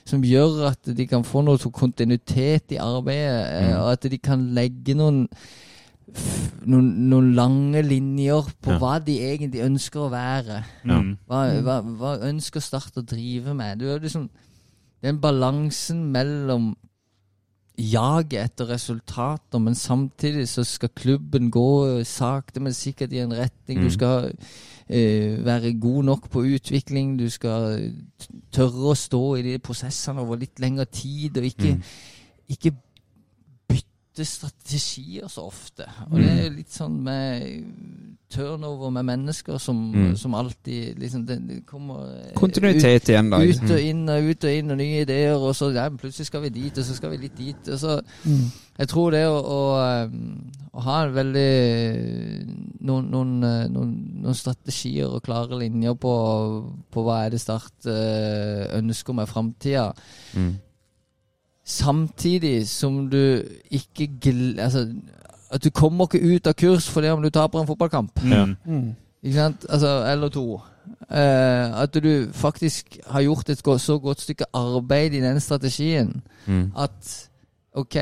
Som 0.05 0.23
gjør 0.25 0.67
at 0.71 0.87
de 0.97 1.05
kan 1.07 1.23
få 1.23 1.43
noe 1.45 1.59
sånn 1.61 1.73
kontinuitet 1.75 2.73
i 2.73 2.79
arbeidet, 2.81 3.43
eh, 3.53 3.75
og 3.77 3.91
at 3.93 4.07
de 4.09 4.17
kan 4.17 4.47
legge 4.55 4.95
noen 4.97 5.27
noen, 6.65 6.87
noen 7.09 7.33
lange 7.35 7.81
linjer 7.85 8.49
på 8.61 8.71
Ja. 8.71 8.77
hva 8.79 8.99
de 9.03 9.15
egentlig 9.19 9.63
ønsker 9.65 9.99
å 10.05 10.11
være. 10.11 10.63
Ja. 10.85 10.99
Hva, 11.27 11.41
hva, 11.61 11.81
hva 11.81 12.11
ønsker 12.29 12.61
Start 12.61 12.97
å 12.97 13.05
drive 13.05 13.53
med? 13.55 13.79
Du 13.79 13.85
liksom 13.99 14.29
Den 15.01 15.17
balansen 15.17 16.11
mellom 16.13 16.75
jaget 17.79 18.43
etter 18.51 18.67
resultater, 18.69 19.57
men 19.59 19.73
samtidig 19.73 20.43
så 20.51 20.61
skal 20.67 20.91
klubben 20.93 21.49
gå 21.49 22.03
sakte, 22.05 22.59
men 22.61 22.73
sikkert 22.77 23.13
i 23.15 23.21
en 23.23 23.33
retning. 23.33 23.79
Mm. 23.79 23.83
Du 23.87 23.89
skal 23.95 24.27
eh, 24.89 25.39
være 25.43 25.73
god 25.81 26.03
nok 26.05 26.29
på 26.29 26.43
utvikling. 26.45 27.15
Du 27.17 27.25
skal 27.33 27.93
tørre 28.53 28.91
å 28.91 28.95
stå 28.95 29.23
i 29.39 29.41
de 29.47 29.57
prosessene 29.63 30.21
over 30.21 30.37
litt 30.43 30.59
lengre 30.61 30.85
tid, 30.85 31.37
og 31.37 31.43
ikke, 31.49 31.73
Mm. 31.73 31.81
ikke 32.49 32.75
bytte 34.11 34.25
strategier 34.27 35.27
så 35.31 35.45
ofte. 35.47 35.85
Og 36.11 36.17
det 36.19 36.31
er 36.45 36.49
litt 36.51 36.71
sånn 36.73 36.97
med 37.03 37.63
turnover 38.31 38.91
med 38.91 39.03
mennesker 39.05 39.57
som, 39.59 39.91
Mm. 39.91 40.15
som 40.17 40.33
alltid 40.35 40.99
liksom 40.99 41.25
det, 41.25 41.37
det 41.47 41.65
kommer 41.65 42.31
Kontinuitet 42.35 43.03
ut, 43.03 43.09
igjen, 43.09 43.29
da. 43.29 43.37
ut, 43.43 43.71
og 43.71 43.79
inn 43.79 44.07
og 44.09 44.23
ut 44.29 44.43
og 44.43 44.51
inn 44.51 44.71
og 44.71 44.77
nye 44.77 45.01
ideer, 45.01 45.35
og 45.35 45.53
så 45.55 45.71
ja, 45.73 45.89
plutselig 45.89 46.27
skal 46.27 46.41
vi 46.41 46.49
dit, 46.49 46.77
og 46.77 46.85
så 46.85 46.95
skal 46.95 47.11
vi 47.11 47.17
litt 47.17 47.35
dit. 47.37 47.67
Og 47.71 47.79
så, 47.79 48.01
Jeg 48.79 48.87
tror 48.87 49.11
det 49.11 49.25
å, 49.27 49.35
å, 49.35 49.59
um, 50.07 50.51
å 50.73 50.81
ha 50.81 51.03
en 51.05 51.13
veldig 51.13 52.81
noen, 52.87 53.09
noen, 53.11 53.43
eh, 53.43 53.67
noen, 53.69 53.91
noen 54.23 54.35
strategier 54.37 55.11
og 55.11 55.21
klare 55.23 55.59
linjer 55.59 55.93
på, 55.99 56.13
på 56.91 57.03
hva 57.05 57.25
er 57.25 57.29
det 57.35 57.41
Start 57.43 57.85
eh, 57.85 58.77
ønsker 58.79 59.13
med 59.13 59.27
framtida, 59.29 59.93
Mm. 60.33 60.53
Samtidig 61.71 62.67
som 62.69 63.05
du 63.11 63.41
ikke 63.71 64.07
gl 64.21 64.59
Altså, 64.59 64.85
at 65.51 65.63
du 65.63 65.69
kommer 65.75 66.07
ikke 66.07 66.35
ut 66.35 66.47
av 66.47 66.53
kurs 66.59 66.89
fordi 66.91 67.09
om 67.11 67.23
du 67.23 67.29
taper 67.29 67.59
en 67.61 67.67
fotballkamp. 67.69 68.21
Ja. 68.31 68.45
Ikke 69.23 69.35
sant? 69.37 69.65
Altså, 69.69 69.95
eller 70.11 70.29
to. 70.33 70.45
Uh, 71.11 71.81
at 71.83 71.93
du 72.03 72.27
faktisk 72.33 72.97
har 73.07 73.21
gjort 73.21 73.49
et 73.49 73.59
så 73.81 73.97
godt 73.99 74.21
stykke 74.21 74.45
arbeid 74.53 75.13
i 75.13 75.21
den 75.21 75.39
strategien 75.39 76.21
Mm. 76.47 76.71
at 76.77 77.29
OK, 77.77 77.95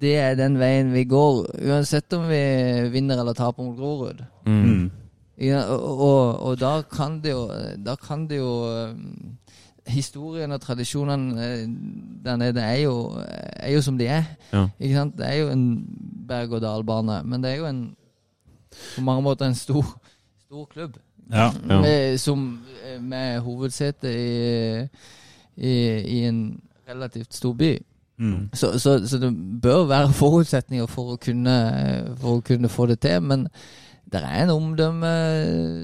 det 0.00 0.16
er 0.16 0.34
den 0.34 0.58
veien 0.58 0.92
vi 0.92 1.04
går, 1.04 1.46
uansett 1.68 2.12
om 2.16 2.24
vi 2.30 2.88
vinner 2.90 3.20
eller 3.20 3.32
taper 3.36 3.62
mot 3.62 3.76
Grorud. 3.76 4.22
Mm. 4.46 4.90
Ja, 5.38 5.64
og, 5.68 6.00
og, 6.00 6.40
og 6.42 6.60
da 6.60 6.82
kan 6.82 7.20
det 7.22 7.32
jo 7.32 7.48
Da 7.86 7.94
kan 7.96 8.26
det 8.28 8.38
jo 8.38 8.50
um, 8.90 9.36
Historien 9.86 10.52
og 10.52 10.60
tradisjonene 10.60 11.46
eh, 11.46 11.64
der 12.24 12.36
nede 12.36 12.60
er 12.60 12.76
jo, 12.84 13.18
er 13.56 13.72
jo 13.72 13.82
som 13.82 13.98
de 13.98 14.06
er. 14.06 14.24
Ja. 14.52 14.66
Ikke 14.78 14.94
sant? 14.94 15.16
Det 15.18 15.26
er 15.28 15.34
jo 15.40 15.48
en 15.50 15.64
berg-og-dal-bane, 16.28 17.22
men 17.24 17.42
det 17.42 17.50
er 17.50 17.56
jo 17.56 17.66
en 17.66 17.82
på 18.96 19.02
mange 19.04 19.22
måter 19.22 19.46
en 19.46 19.54
stor, 19.54 19.84
stor 20.46 20.64
klubb. 20.64 20.96
Ja. 21.32 21.50
Ja. 21.68 21.80
Med, 21.80 22.18
som, 22.18 22.60
eh, 22.86 23.02
med 23.02 23.40
hovedsete 23.40 24.12
i, 24.12 24.86
i, 25.56 25.72
i 26.00 26.24
en 26.24 26.60
relativt 26.88 27.34
stor 27.34 27.52
by. 27.52 27.78
Mm. 28.18 28.48
Så, 28.52 28.78
så, 28.78 29.08
så 29.08 29.18
det 29.18 29.60
bør 29.62 29.84
være 29.84 30.12
forutsetninger 30.12 30.86
for 30.86 31.14
å 31.14 31.16
kunne, 31.16 31.56
for 32.20 32.38
å 32.38 32.44
kunne 32.44 32.68
få 32.68 32.86
det 32.86 33.00
til, 33.02 33.22
men 33.22 33.48
det 34.12 34.20
er 34.22 34.42
en 34.44 34.50
omdømme 34.52 35.12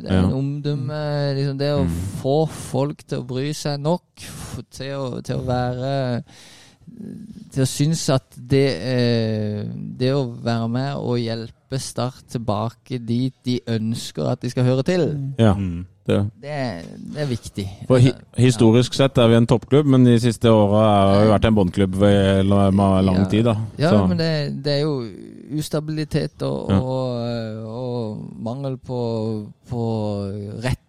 Det 0.03 0.11
er 0.11 0.15
Ja. 0.19 0.27
en 0.27 0.33
omdømme 0.37 1.35
liksom 1.39 1.59
Det 1.59 1.71
å 1.75 1.83
Mm. 1.85 1.97
få 2.23 2.37
folk 2.49 3.07
til 3.07 3.19
å 3.23 3.27
bry 3.27 3.53
seg 3.53 3.81
nok 3.81 4.03
til 4.71 4.93
å, 4.95 5.21
til 5.25 5.37
å 5.37 5.47
være 5.47 6.23
Til 7.53 7.63
å 7.63 7.67
synes 7.69 8.09
at 8.15 8.25
det 8.37 8.67
eh, 8.81 9.65
Det 9.99 10.13
å 10.15 10.23
være 10.43 10.69
med 10.69 10.95
og 10.97 11.19
hjelpe 11.19 11.79
Start 11.79 12.25
tilbake 12.33 12.97
dit 13.05 13.35
de 13.45 13.61
ønsker 13.69 14.25
at 14.33 14.41
de 14.41 14.49
skal 14.51 14.65
høre 14.65 14.83
til, 14.83 15.35
Ja, 15.39 15.53
Mm. 15.55 15.85
Det. 16.09 16.19
det 16.43 16.59
det 17.15 17.23
er 17.25 17.29
viktig. 17.31 17.65
For 17.89 18.03
hi 18.03 18.13
historisk 18.39 18.95
sett 18.97 19.19
er 19.19 19.31
vi 19.31 19.39
en 19.39 19.47
toppklubb, 19.49 19.87
men 19.87 20.05
de 20.07 20.17
siste 20.23 20.51
åra 20.53 20.83
har 21.15 21.25
vi 21.25 21.31
vært 21.33 21.49
en 21.51 21.57
båndklubb 21.59 21.99
i 22.09 22.15
lang 22.49 23.25
tid. 23.31 23.45
da. 23.49 23.57
Ja, 23.79 23.91
Så- 23.91 24.07
men 24.11 24.19
det, 24.19 24.31
det 24.65 24.73
er 24.79 24.83
jo 24.83 24.95
ustabilitet 25.59 26.43
og, 26.43 26.69
og, 26.71 27.23
og 27.65 28.19
mangel 28.45 28.77
på, 28.77 28.99
på 29.71 29.85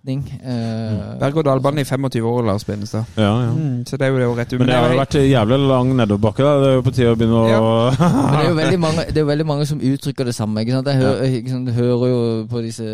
retning. 0.10 0.40
Eh, 0.44 1.20
Berg-og-dal-bane 1.20 1.82
i 1.82 1.84
25 1.86 2.26
år, 2.26 2.46
Lars 2.46 2.66
Benestad. 2.66 3.04
ja, 3.16 3.42
ja. 3.42 3.52
Mm, 3.52 3.86
så 3.86 3.98
det 3.98 4.06
er 4.08 4.12
jo 4.12 4.18
det 4.18 4.28
å 4.28 4.36
rett 4.38 4.54
ut. 4.54 4.60
Men 4.60 4.68
det 4.68 4.76
har 4.76 4.94
jo 4.94 5.00
vært 5.00 5.18
jævlig 5.30 5.60
lang 5.68 5.96
nedoverbakke. 5.98 6.44
da. 6.44 6.60
Det 6.60 6.70
er 6.70 6.76
jo 6.76 6.82
på 6.82 6.94
tide 6.94 7.12
å 7.12 7.16
begynne 7.16 7.36
å 7.36 7.70
Men 8.00 8.34
det 8.34 8.44
er 8.44 8.50
jo 8.50 8.56
veldig 8.56 8.80
mange, 8.80 9.06
det 9.08 9.18
er 9.18 9.22
jo 9.22 9.30
veldig 9.30 9.46
mange 9.46 9.66
som 9.66 9.80
uttrykker 9.80 10.26
det 10.26 10.36
samme. 10.36 10.62
Ikke 10.62 10.78
sant? 10.78 10.88
Jeg, 10.88 11.02
hører, 11.02 11.24
ikke 11.40 11.50
sant? 11.50 11.68
jeg 11.68 11.76
hører 11.76 12.08
jo 12.10 12.20
på 12.50 12.64
disse 12.66 12.90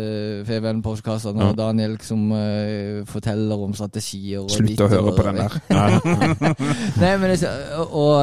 FVN-postkastene 0.46 1.42
Ja. 1.42 1.50
og 1.50 1.58
Daniel 1.58 1.98
som 2.02 2.30
uh, 2.32 3.04
forteller 3.08 3.66
om 3.66 3.74
strategier. 3.74 4.40
Og 4.44 4.50
Slutt 4.50 4.80
å 4.80 4.88
høre 4.88 5.16
på 5.16 5.26
den 5.26 5.42
der. 5.42 5.58
Nei, 7.02 7.12
men 7.16 7.30
det, 7.30 7.52
og, 7.76 7.92
og, 7.92 8.16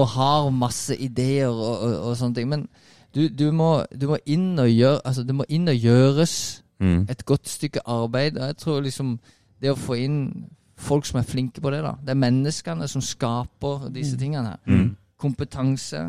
og 0.00 0.06
har 0.16 0.50
masse 0.50 0.96
ideer 0.96 1.48
og, 1.48 1.74
og, 1.82 1.96
og 2.10 2.16
sånne 2.18 2.34
ting. 2.40 2.50
Men 2.50 2.66
du, 3.16 3.28
du, 3.32 3.48
må, 3.54 3.80
du 3.96 4.10
må 4.10 4.18
inn 4.28 4.58
og 4.60 4.68
gjøre 4.68 5.00
Altså, 5.08 5.22
det 5.24 5.32
må 5.32 5.46
inn 5.48 5.70
og 5.72 5.76
gjøres 5.80 6.34
mm. 6.78 7.06
et 7.10 7.24
godt 7.24 7.48
stykke 7.48 7.80
arbeid. 7.86 8.38
Og 8.38 8.46
jeg 8.46 8.56
tror 8.56 8.80
liksom 8.84 9.18
det 9.62 9.72
å 9.72 9.78
få 9.80 9.98
inn 10.04 10.20
folk 10.76 11.06
som 11.08 11.20
er 11.20 11.28
flinke 11.28 11.62
på 11.64 11.72
det, 11.72 11.80
da. 11.84 11.94
Det 12.04 12.12
er 12.12 12.20
menneskene 12.20 12.88
som 12.88 13.04
skaper 13.04 13.88
disse 13.94 14.18
tingene 14.20 14.54
her. 14.54 14.62
Mm. 14.68 14.90
Kompetanse, 15.16 16.02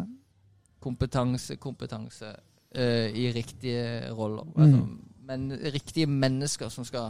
kompetanse, 0.84 1.56
kompetanse 1.56 2.34
uh, 2.34 3.08
i 3.08 3.30
riktige 3.36 4.12
roller. 4.12 4.48
Altså, 4.58 4.84
men 5.28 5.52
riktige 5.74 6.08
mennesker 6.08 6.70
som 6.72 6.86
skal, 6.88 7.10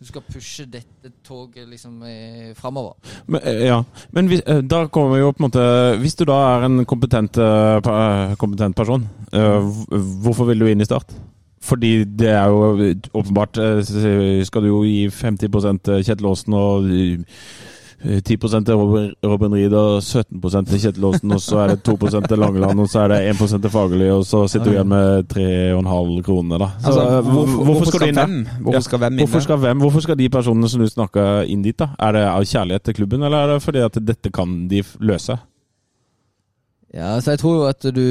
du 0.00 0.04
skal 0.04 0.24
pushe 0.28 0.66
dette 0.68 1.12
toget 1.24 1.68
liksom 1.68 2.02
eh, 2.04 2.50
framover. 2.56 2.98
Men, 3.26 3.40
eh, 3.44 3.62
ja, 3.64 3.78
men 4.12 4.28
hvis, 4.28 4.42
da 4.68 4.82
kommer 4.92 5.14
vi 5.14 5.22
jo 5.22 5.30
på 5.32 5.40
en 5.40 5.46
måte 5.46 5.62
Hvis 6.02 6.18
du 6.20 6.26
da 6.28 6.36
er 6.50 6.66
en 6.66 6.84
kompetent, 6.84 7.40
kompetent 8.36 8.76
person, 8.76 9.08
eh, 9.32 9.70
hvorfor 10.22 10.50
vil 10.50 10.60
du 10.60 10.68
inn 10.68 10.84
i 10.84 10.88
Start? 10.88 11.16
Fordi 11.66 11.92
det 12.04 12.30
er 12.30 12.46
jo 12.52 12.94
åpenbart 13.14 13.58
eh, 13.58 13.80
Skal 14.46 14.62
du 14.62 14.68
jo 14.70 14.82
gi 14.86 15.08
50 15.10 15.80
til 15.82 16.04
Kjetil 16.06 16.28
Aasen 16.30 16.54
og 16.54 16.86
eh, 16.90 18.20
10 18.22 18.36
til 18.36 18.74
Robin, 18.76 19.54
Reed 19.54 19.72
Ried 19.72 19.72
og 19.72 20.02
17 20.02 20.66
til 20.66 20.80
Kjetil 20.80 21.04
Aasen, 21.08 21.32
og 21.32 21.40
så 21.40 21.58
er 21.62 21.72
det 21.72 21.82
2 21.82 21.96
til 22.28 22.38
Langeland, 22.38 22.80
og 22.80 22.88
så 22.88 23.00
er 23.00 23.08
det 23.08 23.20
1 23.30 23.62
til 23.62 23.70
Fagerli, 23.70 24.10
og 24.10 24.24
så 24.26 24.46
sitter 24.48 24.66
du 24.66 24.72
igjen 24.76 24.88
med 24.88 25.24
3,5 25.32 26.22
kroner, 26.22 26.58
da. 26.58 26.68
Så, 26.78 26.86
Altså, 26.86 27.00
eh, 27.00 27.30
hvorfor, 27.30 27.64
hvorfor 27.64 27.84
skal 27.90 28.00
du 28.00 28.06
inn 28.06 28.20
der? 28.20 28.60
Hvorfor 28.60 28.80
skal 28.80 28.98
hvem 28.98 29.12
inn 29.12 29.18
Hvorfor 29.24 29.40
skal, 29.40 29.56
hvem, 29.56 29.78
hvorfor 29.78 30.00
skal 30.00 30.18
de 30.18 30.28
personene 30.28 30.68
som 30.68 30.80
du 30.80 30.88
snakka 30.88 31.26
inn 31.48 31.62
dit, 31.62 31.78
da? 31.78 31.88
Er 31.98 32.12
det 32.12 32.24
av 32.28 32.44
kjærlighet 32.44 32.84
til 32.84 32.94
klubben, 33.00 33.22
eller 33.22 33.38
er 33.38 33.54
det 33.54 33.62
fordi 33.62 33.84
at 33.88 33.98
dette 34.06 34.30
kan 34.30 34.68
de 34.68 34.82
løse? 35.00 35.38
Ja, 36.96 37.10
så 37.20 37.34
jeg 37.34 37.40
tror 37.42 37.54
jo 37.58 37.64
at 37.68 37.82
du, 37.92 38.04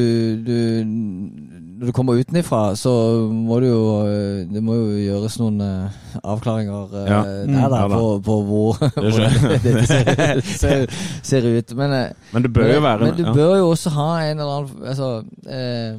du 0.45 0.57
Når 0.85 1.87
du 1.89 1.91
kommer 1.95 2.19
utenifra, 2.21 2.75
så 2.77 2.91
må 3.33 3.57
du 3.63 3.65
jo 3.65 3.79
eh, 4.05 4.43
Det 4.51 4.61
må 4.63 4.75
jo 4.77 4.91
gjøres 5.01 5.39
noen 5.41 5.57
eh, 5.65 5.95
avklaringer 6.21 6.93
eh, 7.01 7.07
Ja. 7.09 7.21
der, 7.23 7.47
Mm. 7.47 7.55
da, 7.55 7.61
Ja 7.63 7.69
da. 7.71 7.87
på, 7.95 8.19
på 8.27 8.35
hvor, 8.45 8.77
Det 8.99 9.61
dette 9.65 9.87
ser, 9.89 10.41
ser, 10.45 10.85
ser 11.31 11.47
ut. 11.57 11.73
Men, 11.79 11.95
Men 12.33 12.45
det 12.45 12.53
bør 12.53 12.69
jo 12.75 12.83
være 12.85 12.99
men 13.09 13.17
du 13.17 13.23
ja. 13.25 13.33
bør 13.33 13.55
jo 13.57 13.71
også 13.73 13.89
ha 13.97 14.09
en 14.29 14.39
eller 14.45 14.53
annen 14.59 14.85
Altså 14.93 15.09
eh, 15.49 15.97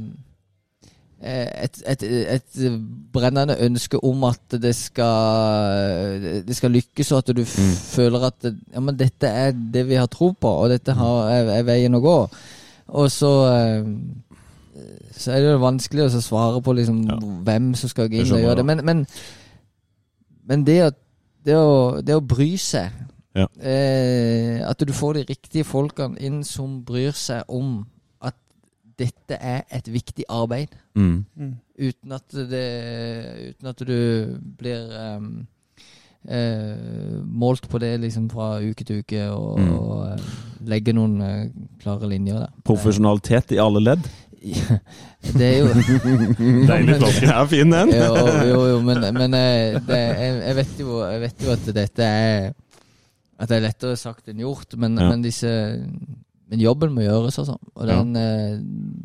eh, 1.27 1.49
et, 1.67 1.83
et, 1.91 2.03
et 2.39 2.81
brennende 3.17 3.57
ønske 3.67 3.99
om 4.05 4.25
at 4.31 4.59
det 4.63 4.75
skal 4.77 6.21
Det 6.47 6.57
skal 6.57 6.71
lykkes, 6.77 7.13
og 7.13 7.19
at 7.25 7.35
du 7.37 7.43
f 7.43 7.57
Mm. 7.59 7.73
føler 7.97 8.27
at 8.31 8.47
ja, 8.75 8.81
men 8.81 8.97
dette 9.01 9.27
er 9.27 9.51
det 9.57 9.87
vi 9.89 9.95
har 9.99 10.07
tro 10.13 10.31
på, 10.33 10.49
og 10.63 10.71
dette 10.71 10.93
har, 10.95 11.31
er, 11.33 11.51
er 11.59 11.63
veien 11.67 11.95
å 11.97 12.01
gå. 12.05 12.19
Og 12.89 13.11
så 13.11 13.31
eh, 13.53 13.89
Så 15.17 15.33
er 15.33 15.41
det 15.41 15.53
jo 15.55 15.59
vanskelig 15.63 16.05
å 16.07 16.21
svare 16.21 16.61
på 16.63 16.73
liksom 16.77 17.03
Ja. 17.09 17.17
hvem 17.49 17.75
som 17.75 17.89
skal 17.89 18.09
gå 18.13 18.21
inn 18.21 18.33
og 18.33 18.41
gjøre 18.45 18.57
det. 18.61 18.65
Men, 18.69 18.85
men, 18.85 19.07
men 20.45 20.65
det 20.67 20.79
å, 20.85 20.91
det 21.47 21.57
å, 21.57 22.01
det 22.05 22.15
å 22.19 22.21
bry 22.21 22.57
seg. 22.61 22.93
Ja. 23.37 23.47
Eh, 23.61 24.61
at 24.69 24.81
du 24.81 24.93
får 24.93 25.15
de 25.19 25.25
riktige 25.31 25.65
folkene 25.65 26.21
inn 26.21 26.43
som 26.45 26.83
bryr 26.85 27.13
seg 27.17 27.43
om 27.49 27.87
at 28.21 28.37
dette 28.99 29.37
er 29.41 29.65
et 29.71 29.89
viktig 29.93 30.25
arbeid. 30.29 30.69
Mm. 30.95 31.25
Uten 31.79 32.13
at 32.13 32.33
det 32.33 32.65
Uten 33.51 33.69
at 33.69 33.83
du 33.89 34.39
blir 34.59 34.89
ehm, 34.97 35.47
eh, 36.29 37.23
målt 37.27 37.69
på 37.71 37.79
det 37.83 37.95
liksom 38.03 38.29
fra 38.33 38.57
uke 38.63 38.85
til 38.85 39.03
uke 39.05 39.25
og, 39.31 39.59
Mm. 39.61 39.73
og 39.79 40.05
eh, 40.13 40.29
legge 40.67 40.93
noen 40.97 41.21
eh, 41.23 41.49
klare 41.83 42.09
linjer 42.11 42.41
der. 42.45 42.53
Profesjonalitet 42.67 43.53
i 43.57 43.61
alle 43.63 43.81
ledd. 43.85 44.07
Det 45.37 45.43
er 45.43 45.57
jo 45.59 45.71
Deilig 46.71 46.97
flaske. 47.01 47.27
Ja, 47.27 47.41
fin 47.51 47.71
den. 47.73 47.91
jo, 47.91 48.13
jo, 48.47 48.61
jo, 48.75 48.77
men, 48.87 49.01
men 49.17 49.35
eh, 49.35 49.81
det, 49.89 49.97
jeg, 49.99 50.37
jeg, 50.45 50.57
vet 50.61 50.79
jo, 50.85 51.01
jeg 51.03 51.21
vet 51.25 51.43
jo 51.47 51.51
at 51.57 51.67
dette 51.81 52.07
er 52.07 52.53
At 53.39 53.51
det 53.51 53.57
er 53.59 53.65
lettere 53.67 53.97
sagt 54.01 54.29
enn 54.31 54.39
gjort, 54.45 54.77
men, 54.81 54.95
Ja. 55.01 55.09
men 55.11 55.25
disse 55.25 55.51
men 56.47 56.61
jobben 56.63 56.93
må 56.95 57.03
gjøres, 57.03 57.41
altså. 57.43 57.57
Og 57.75 57.89
den, 57.89 58.13
ja. 58.15 58.53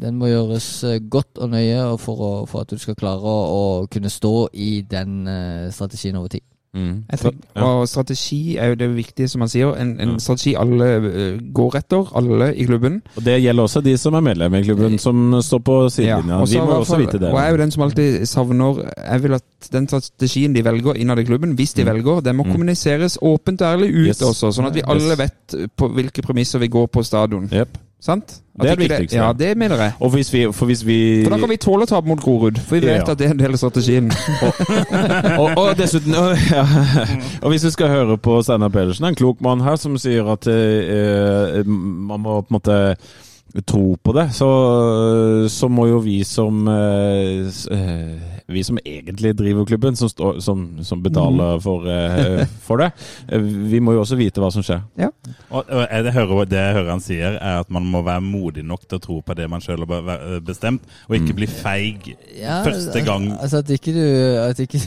den 0.03 0.17
må 0.21 0.27
gjøres 0.29 0.67
eh, 0.85 0.99
godt 1.09 1.39
og 1.41 1.49
nøye 1.49 1.97
for, 1.97 2.19
å, 2.21 2.29
for 2.45 2.61
at 2.61 2.69
du 2.69 2.77
skal 2.77 2.93
klare 2.99 3.17
å, 3.25 3.39
å 3.81 3.87
kunne 3.89 4.11
stå 4.13 4.31
i 4.53 4.83
den 4.85 5.23
eh, 5.25 5.71
strategien 5.73 6.19
over 6.19 6.29
tid. 6.35 6.45
Mm. 6.73 7.03
Tenker, 7.11 7.31
Ja. 7.55 7.61
Og 7.65 7.87
strategi 7.89 8.55
er 8.57 8.67
jo 8.69 8.75
det 8.75 8.87
viktige, 8.95 9.27
som 9.27 9.41
han 9.41 9.49
sier. 9.49 9.73
En, 9.75 9.99
en 9.99 10.09
Ja. 10.13 10.17
strategi 10.19 10.53
alle 10.55 10.85
eh, 10.95 11.39
går 11.53 11.75
etter, 11.75 12.07
alle 12.15 12.55
i 12.55 12.63
klubben. 12.65 13.01
Og 13.17 13.23
det 13.25 13.41
gjelder 13.43 13.63
også 13.63 13.81
de 13.83 13.97
som 13.97 14.13
er 14.13 14.21
medlem 14.21 14.53
i 14.55 14.61
klubben, 14.63 14.97
som 14.97 15.33
står 15.41 15.59
på 15.59 15.89
sidelinja. 15.91 16.39
og 16.39 16.47
Vi 16.49 16.57
må 16.57 16.79
også 16.79 16.97
vite 16.97 17.19
det. 17.19 17.27
Og 17.31 17.37
jeg 17.39 17.47
er 17.47 17.51
jo 17.51 17.57
den 17.57 17.71
som 17.71 17.83
alltid 17.83 18.25
savner 18.25 18.85
Jeg 19.11 19.23
vil 19.23 19.33
at 19.33 19.43
den 19.71 19.87
strategien 19.87 20.53
de 20.55 20.63
velger 20.63 20.93
innad 20.95 21.19
i 21.19 21.23
klubben, 21.23 21.55
hvis 21.55 21.73
de 21.73 21.83
Mm. 21.83 21.93
velger, 21.93 22.21
den 22.21 22.35
må 22.37 22.43
Mm. 22.45 22.51
kommuniseres 22.51 23.17
åpent 23.21 23.61
og 23.61 23.67
ærlig 23.79 23.89
ut 23.91 24.07
Yes. 24.07 24.21
også, 24.21 24.51
sånn 24.53 24.67
at 24.67 24.73
vi 24.75 24.81
alle 24.87 25.01
Yes. 25.11 25.17
vet 25.17 25.69
på 25.77 25.87
hvilke 25.93 26.21
premisser 26.21 26.59
vi 26.59 26.67
går 26.69 26.87
på 26.87 27.03
stadion. 27.03 27.49
Jep. 27.51 27.77
Sant? 28.01 28.39
At 28.57 28.63
Det 28.65 28.71
er 28.71 28.75
det 28.75 28.85
viktigste. 28.89 29.17
Ja, 29.17 29.31
det 29.37 29.51
mener 29.57 29.77
jeg. 29.77 29.91
Og 29.99 30.09
hvis 30.15 30.33
vi, 30.33 30.39
for 30.51 30.65
hvis 30.65 30.81
vi 30.85 31.23
For 31.23 31.35
da 31.35 31.37
kan 31.37 31.49
vi 31.51 31.57
tåle 31.61 31.85
å 31.85 31.89
tape 31.89 32.09
mot 32.09 32.19
Grorud, 32.21 32.57
for 32.57 32.79
vi 32.79 32.87
vet 32.87 33.05
Ja. 33.05 33.11
at 33.13 33.19
det 33.19 33.27
er 33.27 33.35
en 33.35 33.39
del 33.39 33.53
av 33.53 33.61
strategien. 33.61 34.09
og, 35.41 35.51
og 35.57 35.69
dessuten 35.77 36.15
og, 36.17 36.33
ja. 36.49 36.65
og 37.43 37.53
hvis 37.53 37.65
vi 37.69 37.71
skal 37.77 37.93
høre 37.93 38.17
på 38.17 38.39
Steinar 38.41 38.73
Pedersen, 38.73 39.05
en 39.05 39.15
klok 39.15 39.41
mann 39.45 39.61
her, 39.61 39.77
som 39.77 39.97
sier 40.01 40.25
at 40.33 40.49
eh, 40.49 41.61
man 41.65 42.19
må 42.25 42.41
på 42.41 42.49
en 42.49 42.57
måte 42.57 42.79
tro 43.67 43.95
på 44.03 44.13
det, 44.15 44.29
så, 44.33 44.49
så 45.51 45.67
må 45.69 45.85
jo 45.91 46.01
vi 46.03 46.21
som 46.27 46.65
eh, 46.71 47.47
eh, 47.75 48.40
Vi 48.51 48.63
som 48.67 48.79
egentlig 48.81 49.33
driver 49.39 49.67
klubben, 49.67 49.97
som, 49.99 50.09
stå, 50.11 50.33
som, 50.43 50.65
som 50.85 51.03
betaler 51.03 51.61
for, 51.63 51.87
uh, 51.87 52.43
for 52.65 52.81
det, 52.83 52.91
eh, 53.27 53.51
vi 53.71 53.81
må 53.83 53.95
jo 53.95 54.03
også 54.03 54.19
vite 54.19 54.43
hva 54.43 54.51
som 54.53 54.65
skjer. 54.65 54.83
Og, 55.49 55.61
og 55.61 55.85
jeg, 55.85 56.05
det, 56.07 56.15
hører, 56.15 56.43
det 56.49 56.59
jeg 56.61 56.77
hører 56.79 56.91
han 56.91 57.05
sier, 57.05 57.37
er 57.39 57.61
at 57.63 57.71
man 57.73 57.87
må 57.91 58.03
være 58.05 58.23
modig 58.25 58.65
nok 58.67 58.85
til 58.87 58.99
å 58.99 59.03
tro 59.03 59.19
på 59.25 59.37
det 59.37 59.47
man 59.51 59.63
sjøl 59.63 59.85
har 59.87 60.41
bestemt, 60.45 60.85
og 61.07 61.17
ikke 61.17 61.37
bli 61.37 61.49
feig 61.49 62.11
Ja, 62.37 62.61
første 62.65 63.03
gang. 63.05 63.31
Altså 63.37 63.61
at 63.61 63.69
ikke 63.73 63.93
du 63.95 64.03
At 64.41 64.59
ikke 64.59 64.79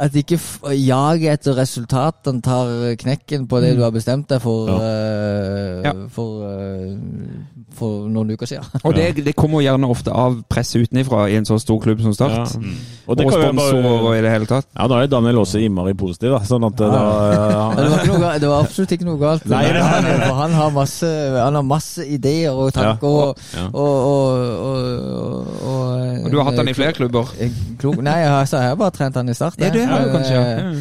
at 0.00 0.14
ikke 0.16 0.38
f- 0.40 0.62
jaget 0.72 1.34
etter 1.40 1.56
resultatene 1.60 2.40
tar 2.42 2.70
knekken 3.00 3.44
på 3.50 3.58
det 3.60 3.74
du 3.76 3.82
har 3.84 3.92
bestemt 3.92 4.28
deg 4.32 4.40
for 4.40 4.70
eh, 4.72 5.82
Ja. 5.84 5.92
for, 6.12 6.44
uh, 6.44 6.94
for 7.76 8.06
noen 8.08 8.32
uker 8.34 8.48
siden. 8.48 8.64
Og 8.86 8.94
det, 8.96 9.10
det 9.26 9.34
kommer 9.38 9.60
gjerne 9.64 9.88
ofte 9.92 10.12
av 10.12 10.38
press 10.50 10.72
utenifra 10.76 11.26
i 11.30 11.36
en 11.38 11.44
så 11.48 11.58
stor 11.60 11.80
klubb 11.84 12.00
som 12.04 12.14
Start. 12.16 12.32
Ja. 12.32 12.60
Mm. 12.60 12.78
Og 13.10 13.16
Og, 13.16 13.22
jo 13.26 13.30
sponsorer 13.34 14.04
og 14.06 14.16
i 14.16 14.20
det 14.24 14.30
hele 14.32 14.46
tatt. 14.48 14.66
Ja, 14.76 14.86
da 14.90 15.00
er 15.02 15.08
Daniel 15.10 15.38
også 15.42 15.60
innmari 15.60 15.92
positiv, 15.98 16.32
da. 16.36 16.40
Sånn 16.48 16.64
at 16.68 16.80
Ja. 16.80 16.90
da 16.94 17.02
det, 17.76 17.90
var 17.90 18.04
ikke 18.04 18.16
noe, 18.16 18.32
det 18.40 18.48
var 18.50 18.64
absolutt 18.64 18.92
ikke 18.96 19.06
noe 19.08 19.18
galt 19.20 19.44
Nei, 19.50 19.62
nei, 19.68 19.80
Daniel, 19.84 20.20
for 20.26 20.40
han 20.40 20.56
har 20.58 20.70
masse, 20.74 21.10
han 21.36 21.58
har 21.60 21.66
masse 21.66 22.06
ideer 22.06 22.52
og 22.56 22.72
tanker. 22.76 23.08
Og, 23.10 23.46
Ja. 23.56 23.66
og, 23.74 23.94
og, 24.10 24.30
og, 24.64 24.80
og, 25.20 25.46
og, 25.66 26.24
Og 26.24 26.30
du 26.30 26.36
har 26.38 26.48
hatt 26.50 26.60
han 26.62 26.68
i 26.70 26.74
flere 26.76 26.92
klubber. 26.96 27.30
klok, 27.80 28.00
Nei, 28.04 28.18
altså, 28.26 28.56
har, 28.60 28.68
jeg 28.68 28.74
har 28.74 28.80
bare 28.80 28.94
trent 28.94 29.16
han 29.20 29.28
i 29.28 29.34
start. 29.34 29.58
Er 29.58 29.70
jeg. 29.70 29.72
det 29.80 29.86
du 29.98 30.10
kanskje. 30.14 30.40
Eh, 30.40 30.58
Ja. 30.64 30.72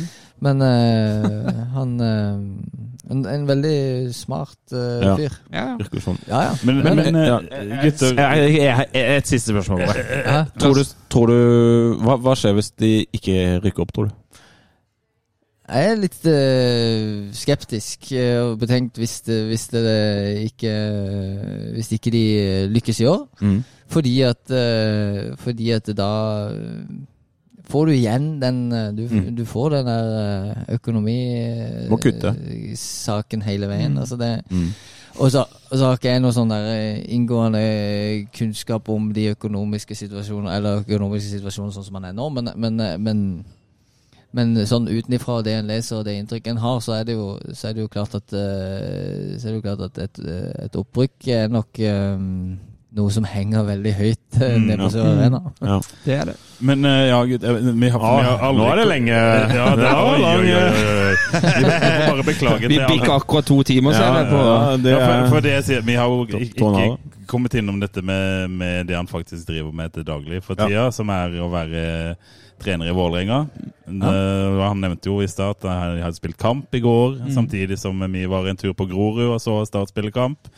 Men 0.41 0.61
uh, 0.63 1.49
han 1.73 1.89
uh, 1.99 3.11
en, 3.11 3.25
en 3.27 3.41
veldig 3.47 4.13
smart 4.15 4.55
uh, 4.71 5.01
Ja. 5.03 5.15
fyr. 5.19 5.33
Ja. 5.51 5.65
Virker 5.81 5.99
sånn. 6.05 6.19
Ja, 6.29 6.43
ja. 6.45 6.53
Men, 6.63 6.77
Men, 6.85 6.95
men, 7.01 7.17
ja. 7.25 7.39
gutter 7.83 8.13
Jeg- 8.15 8.53
jeg- 8.55 8.88
jeg- 8.93 9.17
Et 9.17 9.27
siste 9.27 9.51
spørsmål. 9.51 9.81
bare. 9.85 10.45
Tror 10.59 10.73
du, 10.79 10.83
tror 11.09 11.27
du 11.27 11.97
hva, 12.05 12.15
hva 12.23 12.35
skjer 12.39 12.53
hvis 12.55 12.71
de 12.79 12.93
ikke 13.11 13.59
rykker 13.65 13.83
opp, 13.83 13.91
tror 13.91 14.07
du? 14.07 14.13
Jeg 15.69 15.91
er 15.91 15.99
litt 16.01 16.23
skeptisk 17.35 18.07
og 18.41 18.55
betenkt 18.63 18.95
hvis 18.97 19.19
det, 19.27 19.41
hvis 19.51 19.67
det 19.69 19.83
ikke 20.47 20.71
Hvis 21.75 21.91
ikke 21.99 22.11
de 22.15 22.23
lykkes 22.71 23.01
i 23.03 23.05
år. 23.11 23.27
Mm. 23.41 23.59
Fordi 23.91 24.21
at 24.21 24.55
Fordi 25.38 25.71
at 25.75 25.91
da 25.97 26.09
får 27.69 27.85
du 27.85 27.91
igjen 27.93 28.39
den 28.41 28.72
eh, 28.73 28.91
Du, 28.98 29.03
Mm. 29.09 29.35
du 29.35 29.45
får 29.45 29.69
den 29.77 29.85
der 29.85 30.06
eh, 30.19 30.53
økonomisaken 30.75 32.35
saken 32.75 33.41
hele 33.45 33.67
veien. 33.69 33.98
Altså 33.98 34.17
det 34.17 34.41
Mm. 34.49 34.69
Og 35.19 35.31
så, 35.31 35.39
og 35.72 35.77
så 35.77 35.85
har 35.85 35.93
ikke 35.98 36.09
jeg 36.14 36.22
noe 36.22 36.31
sånn 36.31 36.49
der 36.53 36.65
eh, 36.72 37.03
inngående 37.11 37.61
kunnskap 38.38 38.89
om 38.89 39.09
de 39.14 39.31
økonomiske 39.33 39.95
situasjonene, 39.95 40.53
Eller 40.56 40.80
økonomiske 40.85 41.30
situasjoner 41.39 41.72
sånn 41.75 41.83
som 41.83 41.93
man 41.98 42.06
er 42.06 42.14
nå, 42.14 42.30
men, 42.30 42.49
men, 42.56 42.80
eh, 42.80 42.98
men, 42.98 43.45
men 44.31 44.56
sånn 44.69 44.88
utenifra 44.88 45.41
det 45.43 45.53
en 45.57 45.67
leser 45.67 45.98
og 45.98 46.06
det 46.06 46.14
inntrykket 46.22 46.51
en 46.53 46.57
har, 46.64 46.80
så 46.80 46.91
er 46.99 47.03
det 47.09 47.14
jo, 47.17 47.38
så 47.53 47.67
er 47.67 47.73
det 47.73 47.81
jo 47.81 47.88
klart 47.91 48.15
at 48.15 48.33
eh, 48.33 49.38
Så 49.38 49.48
er 49.48 49.51
det 49.51 49.57
jo 49.57 49.61
klart 49.65 49.81
at 49.89 49.98
et, 49.98 50.19
eh, 50.23 50.65
et 50.65 50.75
opprykk 50.75 51.27
er 51.27 51.48
nok 51.49 51.80
eh, 51.80 52.17
noe 52.98 53.11
som 53.14 53.24
henger 53.30 53.64
veldig 53.68 53.92
høyt 53.93 54.38
eh, 54.42 54.56
Mm, 54.58 54.64
nede 54.66 54.77
på 54.80 54.88
ja. 54.88 54.90
Sør 54.95 55.09
Arena. 55.11 55.40
Ja. 55.61 55.76
Det 56.06 56.14
er 56.16 56.26
det. 56.32 56.34
Men 56.66 56.85
eh, 56.90 57.03
ja, 57.11 57.19
vi 57.22 57.38
har, 57.38 57.59
vi 57.59 57.90
har 57.93 58.42
aldri 58.48 58.64
nå 58.64 58.69
er 58.72 58.80
det 58.82 58.88
lenge. 58.90 59.19
Ja, 59.59 59.68
det 59.77 59.85
er, 59.85 60.00
oi, 60.01 60.24
oi. 60.26 60.40
Vi 61.30 61.61
må 61.61 61.76
bare 62.09 62.26
beklage 62.32 62.64
Vi 62.66 62.74
til 62.74 62.82
alle. 62.82 62.90
bikka 62.95 63.14
akkurat 63.19 63.45
to 63.51 63.59
timer, 63.64 63.93
ser 63.93 64.18
jeg. 64.18 64.27
på 64.32 64.42
ja, 64.42 64.58
det 64.82 64.95
Ja, 64.95 65.00
for, 65.06 65.14
er 65.14 65.30
for 65.35 65.45
det 65.45 65.53
jeg 65.59 65.68
sier, 65.69 65.85
Vi 65.85 65.95
har 66.00 66.09
jo 66.09 66.42
ikke 66.50 66.98
kommet 67.30 67.53
innom 67.61 67.77
dette 67.80 68.01
med, 68.01 68.50
med 68.58 68.88
det 68.90 68.95
han 68.98 69.08
faktisk 69.08 69.45
driver 69.51 69.72
med 69.72 69.93
til 69.93 70.03
daglig 70.08 70.42
for 70.43 70.58
Ja. 70.58 70.66
tida, 70.66 70.88
som 70.92 71.09
er 71.14 71.38
å 71.45 71.50
være 71.53 71.85
trener 72.59 72.90
i 72.90 72.95
Vålerenga. 72.98 73.43
Eh, 73.88 74.58
Han 74.66 74.82
nevnte 74.82 75.08
jo 75.14 75.22
i 75.24 75.27
stad 75.32 75.56
at 75.61 75.69
han 75.69 76.01
hadde 76.01 76.18
spilt 76.18 76.38
kamp 76.42 76.74
i 76.76 76.82
går, 76.84 77.19
Mm. 77.22 77.30
samtidig 77.38 77.77
som 77.80 78.01
vi 78.11 78.26
var 78.26 78.50
en 78.50 78.58
tur 78.58 78.74
på 78.74 78.90
Grorud 78.90 79.30
og 79.30 79.40
så 79.40 79.61
Start 79.69 79.93
spille 79.93 80.11
kamp. 80.11 80.50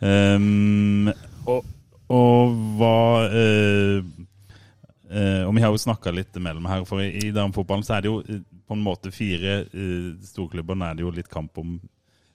Um, 0.00 1.12
og, 1.52 1.66
og 2.12 2.54
hva 2.78 2.98
eh, 3.26 3.98
eh, 5.10 5.42
Og 5.46 5.52
vi 5.56 5.64
har 5.64 5.72
jo 5.74 5.82
snakka 5.82 6.12
litt 6.14 6.38
mellom 6.42 6.68
her, 6.70 6.86
for 6.88 7.02
i, 7.02 7.10
i 7.26 7.34
damefotballen 7.34 7.86
så 7.86 7.96
er 7.96 8.04
det 8.04 8.12
jo 8.12 8.22
eh, 8.22 8.40
på 8.66 8.76
en 8.76 8.86
måte 8.86 9.12
fire 9.14 9.60
eh, 9.66 10.08
storklubber. 10.26 10.78
Nå 10.78 10.88
er 10.88 10.98
det 10.98 11.06
jo 11.06 11.14
litt 11.14 11.30
kamp 11.32 11.58
om 11.62 11.76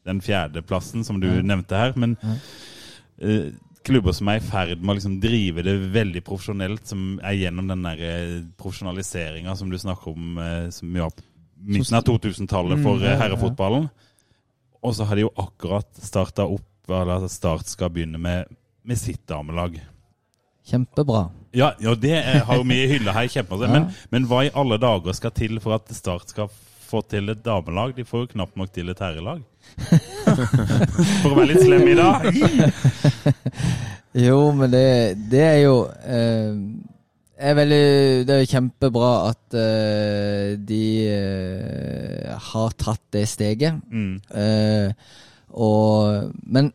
den 0.07 0.21
fjerdeplassen, 0.23 1.03
som 1.05 1.19
du 1.21 1.27
nevnte 1.43 1.77
her. 1.77 1.95
Men 1.99 2.15
eh, 2.21 3.51
klubber 3.85 4.15
som 4.15 4.29
er 4.31 4.39
i 4.39 4.45
ferd 4.45 4.79
med 4.79 4.93
å 4.93 4.99
liksom 4.99 5.19
drive 5.23 5.65
det 5.65 5.75
veldig 5.93 6.23
profesjonelt, 6.25 6.87
som 6.89 7.19
er 7.19 7.39
gjennom 7.39 7.67
den 7.69 7.83
der 7.85 8.05
eh, 8.07 8.39
profesjonaliseringa 8.59 9.57
som 9.59 9.69
du 9.69 9.77
snakker 9.81 10.15
om, 10.15 10.39
som 10.73 10.95
vi 10.95 11.03
har 11.03 11.13
på 11.13 11.27
midten 11.61 11.97
av 11.97 12.03
2000-tallet 12.03 12.81
for 12.83 13.03
eh, 13.05 13.17
herrefotballen. 13.19 13.87
Og 14.81 14.95
så 14.97 15.05
har 15.05 15.17
de 15.17 15.27
jo 15.27 15.33
akkurat 15.39 15.89
starta 16.01 16.47
opp, 16.49 16.67
eller 16.89 17.27
Start 17.31 17.69
skal 17.69 17.91
begynne 17.93 18.19
med, 18.19 18.49
med 18.83 18.99
sitt 18.99 19.23
damelag. 19.29 19.77
Kjempebra. 20.67 21.29
Ja, 21.51 21.73
ja 21.79 21.95
det 21.95 22.15
er, 22.19 22.43
har 22.47 22.63
vi 22.63 22.81
hylla 22.93 23.15
her. 23.15 23.29
Kjempemasse. 23.31 23.71
Men, 23.75 23.87
men 24.13 24.27
hva 24.29 24.43
i 24.45 24.51
alle 24.55 24.77
dager 24.81 25.15
skal 25.17 25.33
til 25.35 25.59
for 25.63 25.77
at 25.77 25.89
Start 25.95 26.31
skal 26.31 26.51
få 26.91 27.01
til 27.09 27.31
et 27.33 27.41
damelag? 27.45 27.95
De 27.97 28.05
får 28.07 28.25
jo 28.25 28.31
knapt 28.35 28.59
nok 28.59 28.71
til 28.75 28.91
et 28.91 29.01
herrelag. 29.01 29.41
For 31.21 31.31
å 31.31 31.35
være 31.37 31.53
litt 31.53 31.63
slem 31.63 31.87
i 31.87 31.97
dag. 31.99 32.25
Jo, 34.11 34.51
men 34.51 34.67
det, 34.73 34.87
det 35.31 35.39
er 35.39 35.59
jo 35.61 35.75
eh, 35.87 36.57
er 37.41 37.55
veldig, 37.55 37.85
Det 38.27 38.33
er 38.35 38.41
jo 38.41 38.49
kjempebra 38.51 39.11
at 39.29 39.55
eh, 39.57 40.49
de 40.59 40.83
eh, 41.07 42.33
har 42.51 42.75
tatt 42.75 43.01
det 43.15 43.23
steget. 43.31 43.79
Mm. 43.87 44.19
Eh, 44.35 44.91
og 45.55 46.31
Men 46.43 46.71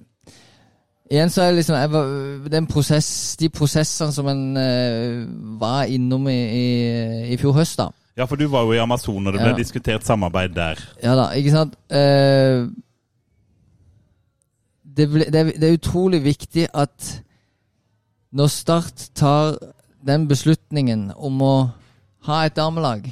igjen 1.11 1.31
så 1.31 1.43
er 1.43 1.53
det 1.53 1.61
liksom 1.61 1.77
var, 1.93 2.09
den 2.51 2.67
prosess, 2.67 3.37
De 3.39 3.49
prosessene 3.53 4.13
som 4.13 4.27
en 4.31 4.43
uh, 4.57 5.27
var 5.61 5.85
innom 5.93 6.27
i, 6.29 6.37
i, 6.37 6.67
i 7.35 7.37
fjor 7.41 7.53
høst, 7.61 7.79
da. 7.79 7.91
Ja, 8.17 8.25
for 8.25 8.41
du 8.41 8.47
var 8.49 8.65
jo 8.65 8.73
i 8.73 8.81
Amazon, 8.81 9.27
og 9.27 9.33
det 9.35 9.43
ble 9.43 9.53
Ja. 9.53 9.57
diskutert 9.59 10.07
samarbeid 10.07 10.55
der. 10.57 10.81
Ja 11.03 11.15
da, 11.19 11.29
ikke 11.37 11.53
sant? 11.53 11.77
Uh, 11.93 12.71
det, 14.97 15.09
ble, 15.13 15.27
det, 15.29 15.47
det 15.61 15.69
er 15.69 15.77
utrolig 15.77 16.23
viktig 16.25 16.69
at 16.75 17.11
når 18.33 18.47
Start 18.53 19.09
tar 19.15 19.59
den 20.07 20.27
beslutningen 20.29 21.11
om 21.17 21.43
å 21.43 21.55
ha 22.27 22.41
et 22.47 22.57
damelag, 22.57 23.07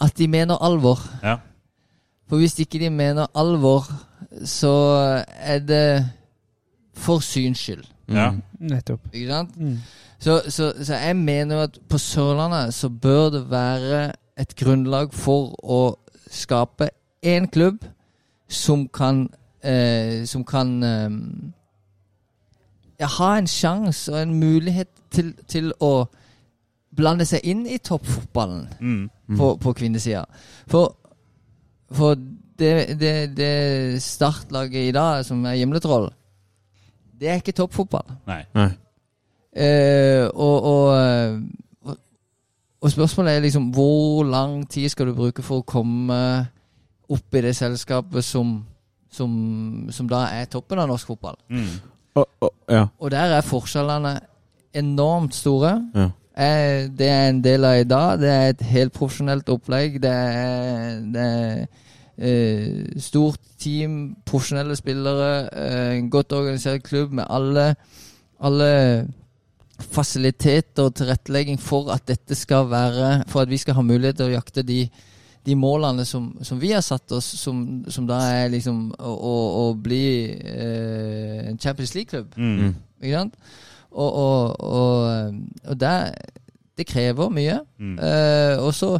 at 0.00 0.14
de 0.18 0.28
mener 0.28 0.58
alvor. 0.62 1.00
Ja. 1.22 1.38
For 2.28 2.38
hvis 2.42 2.58
ikke 2.60 2.78
de 2.82 2.90
mener 2.90 3.30
alvor, 3.34 3.86
så 4.44 4.72
er 5.38 5.58
det 5.64 5.84
for 6.98 7.22
syns 7.24 7.62
skyld. 7.64 7.86
ja. 8.10 8.32
Nettopp. 8.58 9.00
Ikke 9.14 9.28
sant? 9.30 9.56
Mm. 9.56 9.76
Så, 10.18 10.40
så, 10.50 10.72
så 10.82 10.96
jeg 10.98 11.16
mener 11.16 11.56
jo 11.56 11.62
at 11.68 11.76
på 11.88 11.98
Sørlandet 12.02 12.74
så 12.74 12.88
bør 12.90 13.28
det 13.36 13.44
være 13.50 14.00
et 14.38 14.54
grunnlag 14.58 15.12
for 15.14 15.52
å 15.62 15.78
skape 16.30 16.88
én 17.22 17.46
klubb 17.54 17.84
som 18.48 18.86
kan 18.88 19.28
eh, 19.62 20.24
Som 20.26 20.44
kan 20.48 20.72
eh, 20.82 21.10
ja, 23.00 23.06
ha 23.18 23.30
en 23.38 23.46
sjanse 23.50 24.12
og 24.12 24.20
en 24.22 24.34
mulighet 24.40 24.88
til, 25.14 25.32
til 25.48 25.70
å 25.80 26.08
blande 26.98 27.26
seg 27.28 27.44
inn 27.46 27.66
i 27.70 27.78
toppfotballen 27.78 28.66
Mm. 28.80 29.36
på, 29.38 29.48
på 29.60 29.72
kvinnesida. 29.76 30.24
For, 30.72 30.94
for 31.92 32.14
det, 32.58 32.96
det, 32.98 33.12
det 33.36 34.02
startlaget 34.02 34.88
i 34.88 34.94
dag, 34.96 35.20
som 35.24 35.44
er 35.46 35.58
Gimletroll, 35.60 36.08
det 37.20 37.28
er 37.28 37.40
ikke 37.42 37.56
toppfotball. 37.56 38.06
Nei. 38.28 38.42
Nei. 38.54 38.68
Eh, 39.58 40.24
og, 40.28 40.62
og, 40.62 40.86
eh, 40.98 41.40
og, 41.88 41.96
og 42.80 42.90
spørsmålet 42.92 43.36
er 43.36 43.44
liksom 43.46 43.70
hvor 43.74 44.22
lang 44.28 44.60
tid 44.70 44.88
skal 44.92 45.10
du 45.10 45.16
bruke 45.16 45.42
for 45.42 45.62
å 45.62 45.66
komme 45.66 46.18
opp 47.08 47.34
i 47.34 47.42
det 47.42 47.54
selskapet 47.56 48.24
som, 48.24 48.58
som, 49.10 49.32
som 49.90 50.08
da 50.10 50.26
er 50.36 50.50
toppen 50.52 50.78
av 50.78 50.90
norsk 50.90 51.08
fotball. 51.14 51.38
Mm. 51.48 51.74
Og, 52.20 52.26
og, 52.40 52.52
ja. 52.70 52.86
Og 52.98 53.10
der 53.14 53.38
er 53.38 53.46
forskjellene 53.46 54.14
enormt 54.76 55.34
store. 55.34 55.74
Ja. 55.94 56.10
Eh, 56.38 56.86
det 56.98 57.08
er 57.08 57.28
en 57.28 57.42
del 57.42 57.64
av 57.66 57.80
i 57.80 57.88
dag. 57.88 58.20
Det 58.20 58.30
er 58.30 58.52
et 58.52 58.64
helt 58.70 58.94
profesjonelt 58.94 59.48
opplegg. 59.50 59.98
Det 60.02 60.12
er, 60.12 61.00
det 61.14 61.24
er 61.24 61.66
stort 62.98 63.40
team, 63.58 64.16
profesjonelle 64.26 64.76
spillere, 64.76 65.48
eh, 65.52 65.98
en 65.98 66.10
godt 66.10 66.32
organisert 66.32 66.82
klubb 66.82 67.12
med 67.14 67.26
alle, 67.30 67.74
alle 68.40 69.06
fasiliteter 69.78 70.88
og 70.88 70.96
tilrettelegging 70.98 71.60
for 71.62 71.92
at 71.94 72.02
dette 72.08 72.34
skal 72.34 72.66
være 72.66 73.22
For 73.30 73.44
at 73.44 73.50
vi 73.50 73.56
skal 73.56 73.76
ha 73.78 73.82
mulighet 73.86 74.16
til 74.18 74.26
å 74.26 74.34
jakte 74.34 74.64
de, 74.66 74.88
de 75.46 75.54
målene 75.54 76.04
som, 76.04 76.32
som 76.42 76.58
vi 76.60 76.72
har 76.72 76.82
satt 76.82 77.12
oss, 77.14 77.28
som, 77.38 77.84
som 77.88 78.06
da 78.08 78.18
er 78.40 78.50
liksom 78.50 78.88
å, 78.98 79.12
å, 79.14 79.36
å 79.62 79.74
bli 79.74 80.34
eh, 80.34 81.48
en 81.52 81.58
Champions 81.58 81.94
League-klubb. 81.94 82.34
Mm. 82.36 82.74
Ikke 82.98 83.14
sant? 83.14 83.38
Og, 83.88 84.10
og, 84.10 84.60
og, 84.60 85.38
og 85.64 85.78
det, 85.78 85.94
det 86.78 86.86
krever 86.86 87.30
mye. 87.32 87.60
Mm. 87.78 87.98
Eh, 87.98 88.56
og 88.58 88.74
så, 88.74 88.96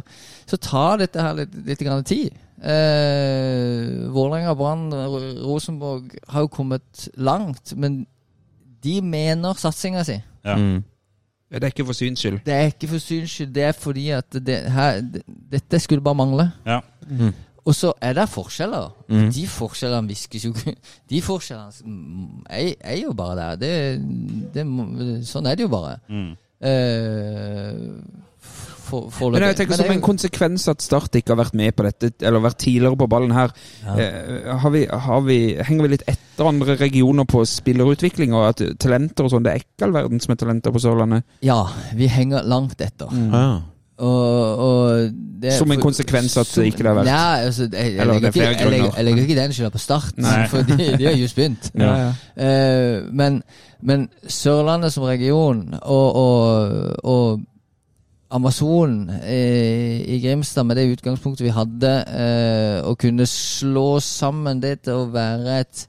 så 0.47 0.57
tar 0.57 1.03
dette 1.03 1.21
her 1.23 1.43
litt, 1.43 1.59
litt 1.67 1.83
grann 1.83 2.07
tid. 2.07 2.31
Eh, 2.59 4.11
Vålerenga, 4.11 4.53
Brann, 4.59 4.89
Rosenborg 5.43 6.15
har 6.27 6.45
jo 6.45 6.47
kommet 6.47 7.09
langt, 7.15 7.75
men 7.77 8.05
de 8.83 9.01
mener 9.01 9.53
satsinga 9.59 10.03
si. 10.07 10.19
Ja. 10.45 10.55
Mm. 10.55 10.83
Det 11.49 11.63
er 11.63 11.71
ikke 11.73 11.85
for 11.87 11.97
syns 11.97 12.21
skyld. 12.21 12.41
Det 12.45 12.53
er 12.53 12.67
ikke 12.69 12.87
for 12.91 13.01
syns 13.01 13.31
skyld, 13.31 13.53
det 13.55 13.63
er 13.63 13.71
fordi 13.71 14.09
at 14.13 14.35
det, 14.45 14.57
her, 14.71 14.99
dette 15.51 15.79
skulle 15.79 16.03
bare 16.03 16.15
mangle. 16.15 16.51
Ja. 16.65 16.79
Og 17.65 17.75
så 17.75 17.93
er 18.01 18.13
det 18.13 18.29
forskjeller. 18.29 18.91
Mm. 19.09 19.31
De 19.33 19.47
forskjellene 19.47 20.07
viskes 20.07 20.45
jo 20.45 20.53
De 21.09 21.21
forskjellene 21.21 21.71
mm, 21.85 22.45
er, 22.49 22.73
er 22.79 23.01
jo 23.01 23.13
bare 23.13 23.35
der. 23.35 23.55
Det, 23.55 23.73
det, 24.55 25.25
sånn 25.27 25.49
er 25.49 25.57
det 25.57 25.65
jo 25.65 25.71
bare. 25.73 25.97
Mm. 26.09 26.31
Eh, 26.69 27.75
for, 28.89 29.07
for 29.13 29.33
Men 29.35 29.45
jeg 29.47 29.59
tenker 29.61 29.79
som 29.79 29.91
en 29.93 30.03
konsekvens 30.03 30.67
at 30.71 30.83
Start 30.83 31.15
ikke 31.19 31.35
har 31.35 31.41
vært 31.43 31.57
med 31.59 31.75
på 31.77 31.85
dette, 31.87 32.11
eller 32.25 32.43
vært 32.43 32.59
tidligere 32.65 32.99
på 32.99 33.09
ballen 33.11 33.33
her, 33.35 33.53
eh, 33.95 34.51
har 34.63 34.73
vi, 34.75 34.85
har 35.07 35.25
vi, 35.25 35.39
henger 35.61 35.85
vi 35.87 35.93
litt 35.95 36.05
etter 36.09 36.49
andre 36.49 36.75
regioner 36.79 37.27
på 37.29 37.43
spillerutvikling 37.47 38.33
og 38.37 38.47
at 38.51 38.63
talenter 38.81 39.27
og 39.27 39.33
sånn? 39.35 39.45
Det 39.45 39.53
er 39.55 39.63
ikke 39.63 39.87
all 39.89 39.97
verden 39.99 40.23
som 40.23 40.33
er 40.35 40.41
talenter 40.43 40.75
på 40.75 40.83
Sørlandet. 40.83 41.27
Ja, 41.45 41.61
vi 41.95 42.09
henger 42.11 42.47
langt 42.49 42.81
etter. 42.81 43.11
Ah. 43.33 43.59
Og, 43.99 44.59
og 44.63 45.09
det, 45.41 45.53
Som 45.53 45.71
en 45.71 45.81
konsekvens 45.81 46.37
at 46.39 46.47
det 46.55 46.69
ikke 46.71 46.85
har 46.87 46.95
vært- 46.95 47.05
Nei, 47.05 47.45
altså, 47.45 47.67
jeg, 47.67 47.95
jeg, 47.95 48.07
legger 48.07 48.27
er 48.27 48.31
ikke, 48.31 48.43
jeg, 48.63 48.69
legger, 48.71 48.91
jeg 48.95 49.05
legger 49.05 49.21
ikke 49.23 49.35
den 49.41 49.53
skylda 49.53 49.69
på 49.69 49.81
Start, 49.83 50.13
for 50.51 50.61
de, 50.63 50.97
de 50.97 51.05
har 51.05 51.17
just 51.19 51.35
begynt. 51.35 51.71
Ja. 51.75 52.13
Eh, 52.39 53.03
men, 53.11 53.41
men 53.81 54.07
Sørlandet 54.27 54.93
som 54.95 55.03
region 55.03 55.75
og, 55.81 56.15
og, 56.15 56.95
og 57.03 57.41
Amazonen 58.31 59.09
eh, 59.23 60.01
i 60.05 60.19
Grimstad, 60.21 60.63
med 60.69 60.77
det 60.77 60.89
utgangspunktet 60.91 61.47
vi 61.47 61.53
hadde, 61.53 61.93
eh, 62.13 62.77
å 62.85 62.93
kunne 62.99 63.25
slå 63.25 63.99
sammen 64.05 64.61
det 64.61 64.83
til 64.85 64.99
å 65.01 65.07
være 65.13 65.59
et 65.63 65.87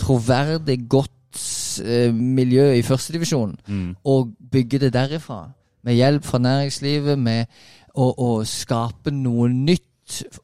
troverdig, 0.00 0.80
godt 0.90 1.38
eh, 1.84 2.10
miljø 2.10 2.72
i 2.74 2.82
førstedivisjon, 2.82 3.54
Mm. 3.68 3.96
og 4.04 4.32
bygge 4.50 4.80
det 4.82 4.92
derifra. 4.92 5.52
Med 5.84 5.94
hjelp 5.94 6.24
fra 6.24 6.38
næringslivet, 6.42 7.18
med 7.18 7.46
å, 7.94 8.10
å 8.18 8.44
skape 8.44 9.10
noe 9.14 9.48
nytt. 9.48 9.86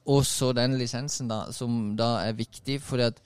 Og 0.07 0.23
så 0.25 0.53
den 0.55 0.79
lisensen, 0.79 1.27
da, 1.29 1.51
som 1.51 1.97
da 1.99 2.21
er 2.23 2.39
viktig, 2.39 2.79
fordi 2.81 3.03
at 3.11 3.19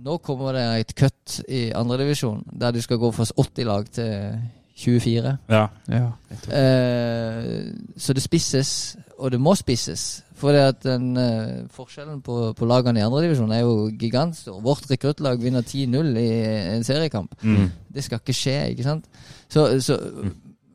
nå 0.00 0.16
kommer 0.24 0.56
det 0.56 0.64
et 0.80 0.94
kutt 0.96 1.42
i 1.48 1.66
andredivisjon, 1.76 2.46
der 2.50 2.72
du 2.72 2.80
skal 2.80 2.98
gå 2.98 3.12
fra 3.12 3.26
80 3.36 3.68
lag 3.68 3.90
til 3.92 4.38
24. 4.76 5.36
Ja. 5.48 5.66
Eh, 5.88 7.72
så 7.96 8.12
det 8.12 8.22
spisses, 8.22 8.96
og 9.18 9.30
det 9.30 9.40
må 9.40 9.54
spisses. 9.54 10.24
For 10.34 10.52
det 10.52 10.62
at 10.66 10.82
den 10.82 11.16
eh, 11.16 11.62
forskjellen 11.70 12.20
på, 12.26 12.52
på 12.58 12.66
lagene 12.66 12.98
i 12.98 13.04
andredivisjon 13.06 13.52
er 13.54 13.62
jo 13.62 13.88
gigantstor. 14.00 14.58
Vårt 14.60 14.90
rekruttlag 14.90 15.42
vinner 15.42 15.62
10-0 15.62 16.18
i 16.18 16.28
en 16.74 16.84
seriekamp. 16.84 17.36
Mm. 17.42 17.70
Det 17.94 18.04
skal 18.04 18.18
ikke 18.18 18.34
skje, 18.34 18.58
ikke 18.74 18.86
sant? 18.88 19.06
Så, 19.48 19.68
så, 19.80 19.98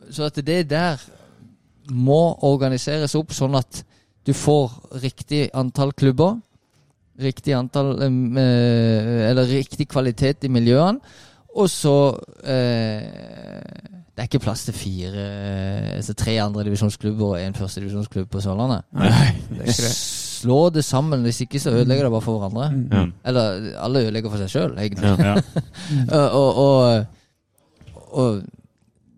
så 0.10 0.30
at 0.30 0.40
det 0.48 0.62
der 0.70 1.02
må 1.92 2.38
organiseres 2.48 3.18
opp 3.20 3.34
sånn 3.36 3.58
at 3.60 3.84
du 4.28 4.32
får 4.38 5.00
riktig 5.04 5.48
antall 5.58 5.92
klubber, 5.98 6.38
riktig 7.20 7.52
antall 7.58 7.98
eh, 8.00 9.26
Eller 9.28 9.50
riktig 9.50 9.90
kvalitet 9.92 10.46
i 10.48 10.52
miljøene, 10.54 11.02
og 11.56 11.70
så 11.70 11.94
eh, 12.44 13.02
Det 14.14 14.22
er 14.22 14.28
ikke 14.28 14.42
plass 14.44 14.66
til 14.68 14.74
fire 14.74 15.26
altså 15.96 16.14
tre 16.14 16.36
andredivisjonsklubber 16.44 17.26
og 17.26 17.42
én 17.42 17.56
førstedivisjonsklubb 17.58 18.30
på 18.30 18.42
Sørlandet. 18.44 18.84
det 18.92 19.66
det. 19.68 19.76
Slå 20.40 20.70
det 20.70 20.84
sammen, 20.84 21.22
hvis 21.22 21.42
ikke 21.42 21.60
så 21.60 21.72
ødelegger 21.72 22.04
det 22.04 22.12
bare 22.12 22.22
for 22.22 22.40
hverandre. 22.40 22.68
Ja. 22.92 23.06
Eller 23.26 23.74
alle 23.80 24.00
ødelegger 24.00 24.30
for 24.30 24.38
seg 24.38 24.50
sjøl, 24.50 24.78
egentlig. 24.78 25.08
Ja. 25.20 25.36
Ja. 25.36 25.36
Og, 26.20 26.56
og, 26.56 26.56
og, 26.56 27.06
og 28.12 28.42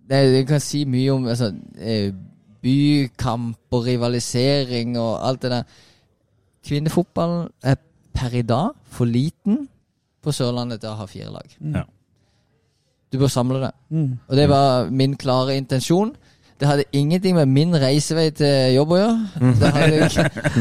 det, 0.09 0.21
jeg 0.33 0.47
kan 0.47 0.59
si 0.59 0.85
mye 0.85 1.13
om 1.13 1.27
altså, 1.27 1.53
eh, 1.77 2.13
bykamp 2.61 3.71
og 3.71 3.85
rivalisering 3.85 4.97
og 4.99 5.27
alt 5.27 5.41
det 5.41 5.51
der. 5.51 5.63
Kvinnefotballen 6.67 7.47
er 7.63 7.75
per 8.13 8.33
i 8.37 8.41
dag 8.41 8.69
for 8.85 9.05
liten 9.05 9.67
på 10.21 10.33
Sørlandet 10.35 10.81
til 10.81 10.91
å 10.91 10.99
ha 10.99 11.07
fire 11.09 11.31
lag. 11.33 11.55
Ja. 11.73 11.85
Du 13.11 13.17
bør 13.19 13.27
samle 13.27 13.59
det. 13.61 13.72
Mm. 13.90 14.19
Og 14.27 14.38
det 14.38 14.49
var 14.49 14.90
min 14.90 15.15
klare 15.19 15.57
intensjon. 15.57 16.14
Det 16.59 16.67
hadde 16.69 16.83
ingenting 16.93 17.35
med 17.35 17.45
min 17.49 17.73
reisevei 17.81 18.30
til 18.38 18.73
jobb 18.75 18.91
å 18.91 18.98
gjøre. 19.01 19.53
Det 19.59 19.72
hadde, 19.73 20.09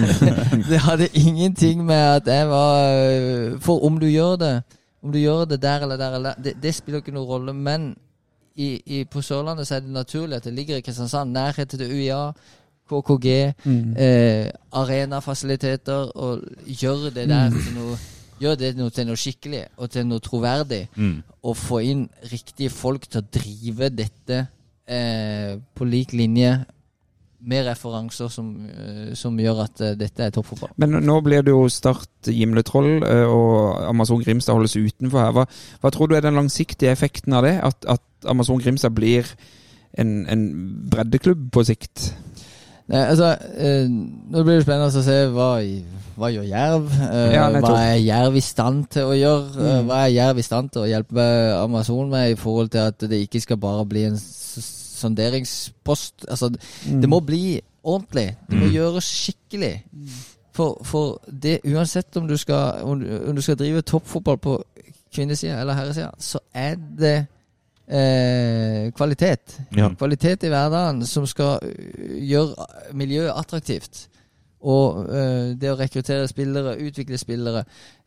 det 0.70 0.78
hadde 0.80 1.08
ingenting 1.14 1.84
med 1.86 1.96
at 2.16 2.26
jeg 2.26 2.48
var 2.48 2.94
øh, 3.04 3.58
For 3.60 3.84
om 3.84 3.98
du 4.00 4.06
gjør 4.08 4.36
det 4.40 4.62
Om 5.04 5.12
du 5.12 5.18
gjør 5.18 5.44
det 5.44 5.60
der 5.62 5.80
eller 5.84 5.96
der 6.00 6.14
eller 6.16 6.32
der, 6.34 6.42
det, 6.42 6.54
det 6.62 6.74
spiller 6.74 6.98
ikke 7.04 7.12
noen 7.12 7.28
rolle. 7.28 7.52
Men 7.52 7.96
i, 8.56 8.80
i, 8.86 9.04
på 9.04 9.22
Sørlandet 9.22 9.66
så 9.68 9.74
er 9.76 9.80
det 9.84 9.92
naturlig 9.94 10.36
at 10.36 10.44
det 10.44 10.52
ligger 10.52 10.76
i 10.76 10.80
Kristiansand. 10.84 11.32
Nærhet 11.32 11.68
til 11.68 11.80
UiA, 11.92 12.32
KKG, 12.90 13.54
Mm. 13.64 13.94
eh, 13.96 14.50
arenafasiliteter. 14.72 16.10
Og 16.16 16.40
gjør 16.66 17.10
det 17.14 17.28
der 17.28 17.50
til 17.50 17.74
noe 17.76 17.96
Gjør 18.40 18.56
det 18.56 18.74
noe 18.78 18.90
til 18.94 19.06
noe 19.08 19.20
skikkelig 19.20 19.64
og 19.76 19.90
til 19.92 20.06
noe 20.08 20.22
troverdig 20.24 20.88
Mm. 20.96 21.22
få 21.56 21.80
inn 21.84 22.08
riktige 22.32 22.70
folk 22.70 23.06
til 23.08 23.20
å 23.20 23.28
drive 23.32 23.90
dette 23.90 24.46
eh, 24.88 25.56
på 25.74 25.84
lik 25.84 26.12
linje 26.12 26.64
med 27.40 27.64
referanser 27.66 28.28
som, 28.28 28.50
eh, 28.68 29.14
som 29.16 29.36
gjør 29.38 29.62
at 29.64 29.80
eh, 29.80 29.94
dette 29.96 30.24
er 30.26 30.32
toppfotball. 30.34 30.72
Men 30.76 30.98
nå 31.04 31.20
blir 31.24 31.44
det 31.44 31.54
jo 31.54 31.68
Start 31.72 32.28
Gimletroll, 32.28 33.02
eh, 33.06 33.24
og 33.24 33.80
Amazon 33.88 34.20
Grimstad 34.22 34.58
holdes 34.58 34.76
utenfor 34.76 35.22
her. 35.22 35.32
Hva, 35.32 35.46
hva 35.80 35.92
tror 35.94 36.10
du 36.10 36.16
er 36.16 36.24
den 36.26 36.36
langsiktige 36.36 36.92
effekten 36.92 37.32
av 37.32 37.46
det? 37.48 37.56
At, 37.64 37.88
at 37.88 38.28
Amazon 38.28 38.60
Grimstad 38.60 38.92
blir 38.96 39.28
en, 39.98 40.26
en 40.28 40.44
breddeklubb 40.92 41.48
på 41.52 41.64
sikt? 41.64 42.10
Nei, 42.90 43.00
altså, 43.06 43.30
eh, 43.56 43.86
Nå 43.88 44.42
blir 44.44 44.56
det 44.58 44.64
spennende 44.66 44.90
å 44.90 45.02
se 45.06 45.16
hva, 45.30 45.48
hva 46.18 46.30
gjør 46.34 46.46
Jerv. 46.50 46.88
Eh, 47.06 47.32
Ja, 47.36 47.44
hva 47.62 47.74
er 47.78 48.00
Jerv 48.02 48.36
i 48.36 48.42
stand 48.42 48.88
til 48.90 49.02
å 49.06 49.14
gjøre? 49.14 49.46
Eh, 49.56 49.76
Mm. 49.80 49.86
hva 49.88 50.00
er 50.06 50.10
Jerv 50.16 50.38
i 50.38 50.42
stand 50.42 50.70
til 50.74 50.82
å 50.82 50.88
hjelpe 50.90 51.26
Amazon 51.62 52.10
med 52.10 52.32
i 52.32 52.34
forhold 52.40 52.70
til 52.74 52.78
at 52.90 52.98
det 52.98 53.20
ikke 53.28 53.40
skal 53.44 53.56
bare 53.62 53.86
bli 53.86 54.04
en 54.08 54.18
sonderingspost. 55.00 56.26
Altså, 56.28 56.50
det 56.84 57.08
må 57.08 57.20
bli 57.24 57.60
ordentlig. 57.84 58.36
Det 58.50 58.58
må 58.60 58.66
gjøres 58.74 59.04
skikkelig. 59.04 59.72
For, 60.52 60.80
for 60.84 61.20
det, 61.30 61.60
uansett 61.64 62.16
om 62.18 62.26
du 62.28 62.36
skal, 62.36 62.82
om, 62.82 63.00
du- 63.00 63.28
om 63.30 63.36
du 63.36 63.40
skal 63.42 63.56
drive 63.56 63.82
toppfotball 63.82 64.36
på 64.38 64.56
kvinnesida 65.14 65.60
eller 65.60 65.74
herresida, 65.78 66.10
så 66.18 66.38
er 66.54 66.74
det 66.98 67.26
eh, 67.90 68.92
kvalitet. 68.96 69.58
Ja. 69.76 69.90
Kvalitet 69.98 70.46
i 70.46 70.52
hverdagen 70.52 71.04
som 71.06 71.26
skal 71.26 71.58
øh, 71.62 72.16
gjøre 72.30 72.66
miljøet 72.94 73.34
attraktivt. 73.34 74.06
Og 74.60 75.06
eh, 75.08 75.52
det 75.56 75.70
å 75.72 75.76
rekruttere 75.78 76.28
spillere, 76.28 76.74
utvikle 76.84 77.16
spillere, 77.18 77.62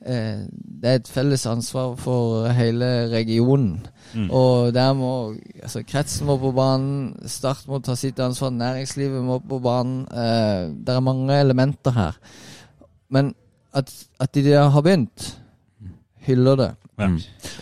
eh, 0.05 0.43
det 0.53 0.89
er 0.89 0.99
et 0.99 1.09
felles 1.09 1.47
ansvar 1.49 1.95
for 1.97 2.45
hele 2.53 3.09
regionen. 3.09 3.79
Mm. 4.13 4.27
Og 4.29 4.69
der 4.75 4.91
må 4.93 5.13
altså 5.63 5.81
kretsen 5.87 6.29
må 6.29 6.37
på 6.37 6.53
banen, 6.53 7.15
Start 7.25 7.65
må 7.67 7.81
ta 7.81 7.97
sitt 7.97 8.21
ansvar, 8.21 8.53
næringslivet 8.53 9.25
må 9.25 9.39
på 9.41 9.57
banen. 9.65 10.03
Eh, 10.13 10.69
det 10.77 10.93
er 10.93 11.07
mange 11.09 11.39
elementer 11.41 11.97
her. 11.97 12.19
Men 13.09 13.33
at, 13.73 13.89
at 14.21 14.35
de 14.37 14.53
har 14.53 14.81
begynt, 14.85 15.31
hyller 16.27 16.55
det. 16.59 16.71
Ja. 17.01 17.07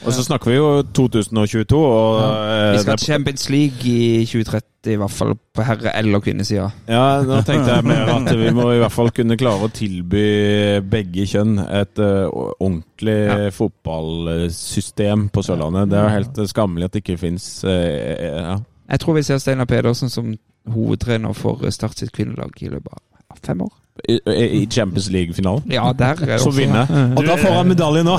Og 0.06 0.12
så 0.12 0.24
snakker 0.26 0.52
vi 0.52 0.58
jo 0.58 0.70
2022, 0.98 1.78
og 1.80 2.18
ja. 2.20 2.72
Vi 2.74 2.82
skal 2.84 2.98
ha 2.98 3.00
Champions 3.00 3.46
League 3.50 3.88
i 3.88 4.26
2030, 4.28 4.92
i 4.92 4.98
hvert 5.00 5.14
fall 5.16 5.32
på 5.56 5.64
herre- 5.64 5.94
eller 6.00 6.20
kvinnesida. 6.26 6.66
Ja, 6.90 7.22
nå 7.24 7.38
tenkte 7.48 7.78
jeg 7.78 7.86
mer 7.88 8.12
at 8.12 8.28
vi 8.38 8.52
må 8.58 8.66
i 8.74 8.82
hvert 8.82 8.92
fall 8.96 9.12
kunne 9.16 9.38
klare 9.40 9.70
å 9.70 9.72
tilby 9.72 10.26
begge 10.92 11.28
kjønn 11.32 11.62
et 11.64 12.02
uh, 12.02 12.28
ordentlig 12.60 13.18
Ja. 13.22 13.38
fotballsystem 13.56 15.30
på 15.34 15.44
Sørlandet. 15.46 15.90
Det 15.92 16.00
er 16.02 16.14
helt 16.18 16.38
eh, 16.42 16.50
skammelig 16.52 16.90
at 16.90 16.96
det 16.98 17.04
ikke 17.06 17.20
fins 17.22 17.48
ja. 17.66 18.58
Jeg 18.92 19.00
tror 19.00 19.16
vi 19.16 19.24
ser 19.24 19.40
Steinar 19.40 19.66
Pedersen 19.70 20.10
som 20.12 20.34
hovedtrener 20.68 21.34
for 21.34 21.64
Start 21.72 21.98
sitt 22.02 22.12
kvinnelag 22.12 22.52
i 22.62 22.70
løpet 22.70 22.92
av 22.92 23.00
fem 23.46 23.62
år. 23.68 23.72
i, 24.08 24.16
i 24.64 24.68
Champions 24.72 25.10
League-finalen. 25.14 25.64
Ja, 25.70 25.92
der 25.94 26.16
er 26.16 26.26
det 26.26 26.38
Som 26.42 26.56
vinner. 26.58 26.88
Og 27.18 27.26
da 27.28 27.36
får 27.38 27.52
han 27.54 27.68
medalje 27.70 28.02
nå! 28.08 28.16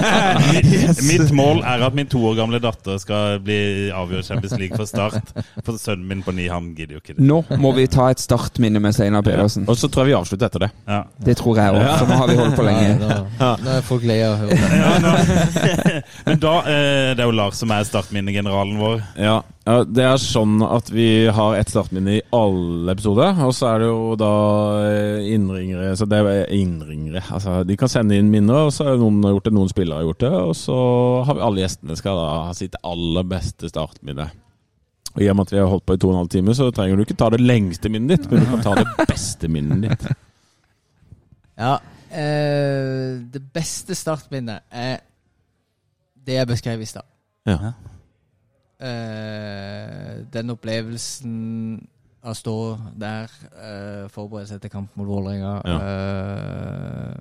Mitt, 0.54 1.02
mitt 1.04 1.32
mål 1.34 1.58
er 1.66 1.82
at 1.84 1.94
min 1.98 2.06
to 2.08 2.20
år 2.30 2.36
gamle 2.38 2.60
datter 2.62 2.96
skal 3.02 3.40
bli 3.44 3.90
avgjort 3.92 4.24
Champions 4.30 4.54
League 4.56 4.78
for 4.78 4.88
Start. 4.88 5.18
For 5.66 5.76
sønnen 5.82 6.06
min 6.08 6.22
på 6.24 6.32
ni, 6.32 6.46
han 6.48 6.70
gidder 6.78 6.96
jo 6.96 7.02
ikke 7.02 7.16
det. 7.18 7.26
Nå 7.26 7.42
må 7.60 7.72
vi 7.76 7.84
ta 7.90 8.06
et 8.14 8.22
startminne 8.22 8.80
med 8.80 8.94
Steinar 8.96 9.26
Pedersen. 9.26 9.66
Og 9.68 9.76
så 9.76 9.90
tror 9.92 10.06
jeg 10.06 10.14
vi 10.14 10.16
avslutter 10.20 10.46
etter 10.48 10.64
det. 10.68 10.70
Ja. 10.88 11.02
Det 11.28 11.36
tror 11.42 11.60
jeg 11.60 11.74
òg, 11.74 11.84
for 11.98 12.06
nå 12.14 12.20
har 12.22 12.32
vi 12.32 12.38
holdt 12.40 12.56
på 12.56 12.68
lenge. 12.70 12.86
lenge. 12.94 13.20
da, 13.42 13.50
da 13.66 13.76
er 13.76 13.84
folk 13.90 14.06
lei 14.08 14.20
av 14.24 14.38
å 14.38 14.40
høre 14.46 14.56
det. 14.62 14.80
Ja. 14.80 16.00
Men 16.30 16.40
da 16.46 16.54
eh, 16.64 17.12
Det 17.18 17.20
er 17.20 17.28
jo 17.28 17.36
Lars 17.42 17.60
som 17.60 17.74
er 17.76 17.84
startminnegeneralen 17.90 18.78
vår. 18.80 19.02
Ja, 19.20 19.40
ja, 19.66 19.80
det 19.82 20.04
er 20.06 20.20
sånn 20.22 20.60
at 20.62 20.92
vi 20.94 21.26
har 21.34 21.56
ett 21.58 21.72
startminne 21.72 22.12
i 22.14 22.22
alle 22.36 22.92
episoder. 22.94 23.34
Og 23.42 23.50
så 23.56 23.72
er 23.72 23.82
det 23.82 23.88
jo 23.88 24.12
da 24.18 24.34
eh, 24.86 25.30
innringere 25.34 25.88
Så 25.98 26.06
det 26.06 26.20
er 26.22 26.52
innringere. 26.54 27.24
Altså, 27.34 27.58
de 27.66 27.74
kan 27.78 27.90
sende 27.90 28.14
inn 28.14 28.30
minner, 28.30 28.68
og 28.68 28.74
så 28.76 28.86
har 28.86 29.00
noen 29.00 29.24
gjort 29.26 29.48
det, 29.48 29.54
noen 29.56 29.72
spillere 29.72 29.98
har 29.98 30.06
gjort 30.06 30.22
det. 30.22 30.30
Og 30.38 30.52
så 30.60 30.76
har 31.26 31.38
vi 31.38 31.42
alle 31.48 31.64
gjestene 31.64 31.98
skal 31.98 32.20
da 32.20 32.28
ha 32.44 32.54
sitt 32.54 32.78
aller 32.86 33.26
beste 33.26 33.72
startminne. 33.72 34.28
Og 35.16 35.24
I 35.24 35.32
og 35.32 35.40
med 35.40 35.48
at 35.48 35.56
vi 35.56 35.58
har 35.58 35.72
holdt 35.72 35.86
på 35.88 35.96
i 35.96 35.98
to 35.98 36.12
og 36.12 36.14
en 36.14 36.20
halv 36.20 36.30
time, 36.36 36.54
så 36.54 36.70
trenger 36.76 36.94
du 36.94 37.06
ikke 37.08 37.18
ta 37.18 37.32
det 37.34 37.42
lengste 37.42 37.90
minnet 37.90 38.14
ditt, 38.14 38.30
men 38.30 38.46
du 38.46 38.52
kan 38.52 38.64
ta 38.68 38.76
det 38.78 38.86
beste 39.10 39.50
minnet 39.50 39.82
ditt. 39.88 40.06
Ja, 41.58 41.74
eh, 42.14 43.18
det 43.34 43.42
beste 43.50 43.98
startminnet 43.98 44.62
er 44.70 45.02
det 46.26 46.38
jeg 46.38 46.52
beskrev 46.54 46.86
i 46.86 46.90
stad. 46.94 47.08
Ja. 47.50 47.74
Eh, 48.76 50.24
den 50.32 50.52
opplevelsen 50.52 51.36
av 52.26 52.34
å 52.34 52.36
stå 52.36 52.56
der, 53.00 53.30
eh, 53.56 54.08
forberede 54.12 54.50
seg 54.50 54.60
til 54.60 54.72
kamp 54.74 54.96
mot 54.98 55.08
Vålerenga 55.08 55.52
eh, 55.64 57.14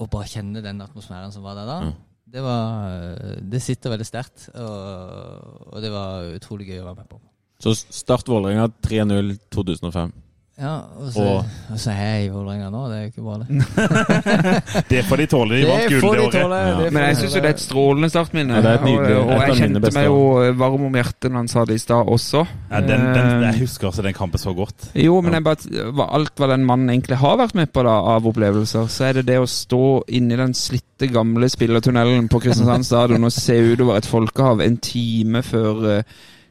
Og 0.00 0.08
bare 0.10 0.26
kjenne 0.32 0.64
den 0.64 0.80
atmosfæren 0.82 1.30
som 1.30 1.44
var 1.46 1.54
der 1.60 1.68
da. 1.68 1.76
Ja. 1.84 1.92
Det, 2.32 2.42
var, 2.42 3.12
det 3.44 3.60
sitter 3.62 3.92
veldig 3.92 4.08
sterkt, 4.08 4.48
og, 4.56 5.68
og 5.68 5.82
det 5.84 5.90
var 5.92 6.30
utrolig 6.32 6.70
gøy 6.70 6.80
å 6.80 6.86
være 6.86 7.02
med 7.02 7.10
på. 7.10 7.20
Så 7.62 7.74
Start 7.76 8.26
Vålerenga 8.26 8.70
3-0 8.82 9.36
2005. 9.52 10.14
Ja, 10.62 10.76
og 11.02 11.08
så, 11.10 11.22
Og- 11.26 11.44
og 11.74 11.78
så 11.82 11.90
er 11.90 12.02
jeg 12.14 12.26
i 12.26 12.28
Vålerenga 12.30 12.68
nå, 12.70 12.80
det 12.86 12.96
er 12.96 13.02
jo 13.02 13.10
ikke 13.10 13.24
bra, 13.26 13.38
det. 13.42 14.82
Det 14.92 15.00
får 15.08 15.16
de 15.22 15.26
tåle. 15.32 15.56
De 15.58 15.64
vant 15.66 15.82
Det 15.82 15.88
gull 15.90 16.00
får 16.04 16.14
det 16.14 16.22
de 16.22 16.42
året. 16.44 16.68
Ja. 16.68 16.90
Men 16.94 17.02
jeg 17.08 17.16
syns 17.18 17.34
jo 17.34 17.40
det 17.42 17.48
er 17.50 17.56
et 17.56 17.62
strålende 17.64 18.10
startminne. 18.12 18.60
Ja, 18.62 18.74
et 18.76 18.84
nydelig- 18.86 19.16
og, 19.18 19.32
og 19.32 19.42
jeg 19.48 19.56
kjente 19.58 19.82
beste 19.82 19.98
meg 19.98 20.06
jo 20.06 20.20
varm 20.60 20.84
om 20.86 20.98
hjertet 21.00 21.30
når 21.32 21.40
han 21.42 21.50
sa 21.50 21.64
det 21.66 21.74
i 21.78 21.82
stad 21.82 22.12
også. 22.14 22.44
Ja, 22.70 22.80
den, 22.80 23.04
den, 23.16 23.32
jeg 23.48 23.54
Eh, 23.56 23.58
husker 23.64 23.88
også 23.90 24.04
den 24.06 24.14
kampen 24.14 24.38
så 24.38 24.54
godt. 24.54 24.86
Jo, 24.94 25.18
men 25.20 25.34
jeg 25.34 25.44
bare, 25.44 26.06
alt 26.14 26.32
hva 26.38 26.48
den 26.54 26.64
mannen 26.68 26.90
egentlig 26.94 27.18
har 27.18 27.36
vært 27.42 27.54
med 27.58 27.72
på 27.74 27.82
da, 27.82 27.96
av 28.14 28.26
opplevelser, 28.30 28.86
så 28.92 29.08
er 29.10 29.18
det 29.18 29.26
det 29.32 29.40
å 29.42 29.48
stå 29.50 29.82
inni 30.14 30.38
den 30.38 30.54
slitte, 30.54 31.08
gamle 31.10 31.48
spillertunnelen 31.50 32.28
på 32.30 32.38
Kristiansand 32.44 32.86
stadion 32.86 33.24
og 33.26 33.32
se 33.34 33.56
utover 33.72 33.98
et 33.98 34.06
folkehav 34.06 34.60
en 34.62 34.76
time 34.78 35.42
før 35.42 35.82
eh, 35.98 36.02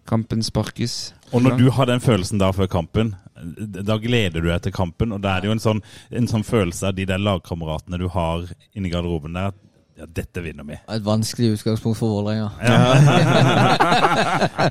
kampen 0.10 0.44
sparkes. 0.44 1.14
Og 1.32 1.46
når 1.46 1.56
du 1.62 1.70
har 1.72 1.88
den 1.88 2.02
følelsen 2.04 2.42
da 2.42 2.50
før 2.52 2.68
kampen, 2.68 3.14
da 3.42 3.98
gleder 4.02 4.42
du 4.42 4.50
deg 4.52 4.62
til 4.68 4.76
kampen. 4.76 5.16
Og 5.16 5.24
da 5.24 5.36
er 5.36 5.44
det 5.44 5.52
jo 5.52 5.58
en 5.58 5.64
sånn, 5.64 5.84
en 6.12 6.30
sånn 6.32 6.46
følelse 6.48 6.92
av 6.92 6.98
de 6.98 7.08
der 7.10 7.22
lagkameratene 7.22 8.00
du 8.02 8.08
har 8.14 8.48
inni 8.78 8.94
garderoben 8.94 9.38
der. 9.38 9.54
Ja, 10.02 10.08
dette 10.08 10.42
vinner 10.42 10.66
vi. 10.66 10.74
Et 10.90 11.04
vanskelig 11.06 11.52
utgangspunkt 11.58 12.00
for 12.00 12.10
Vålerenga. 12.10 12.50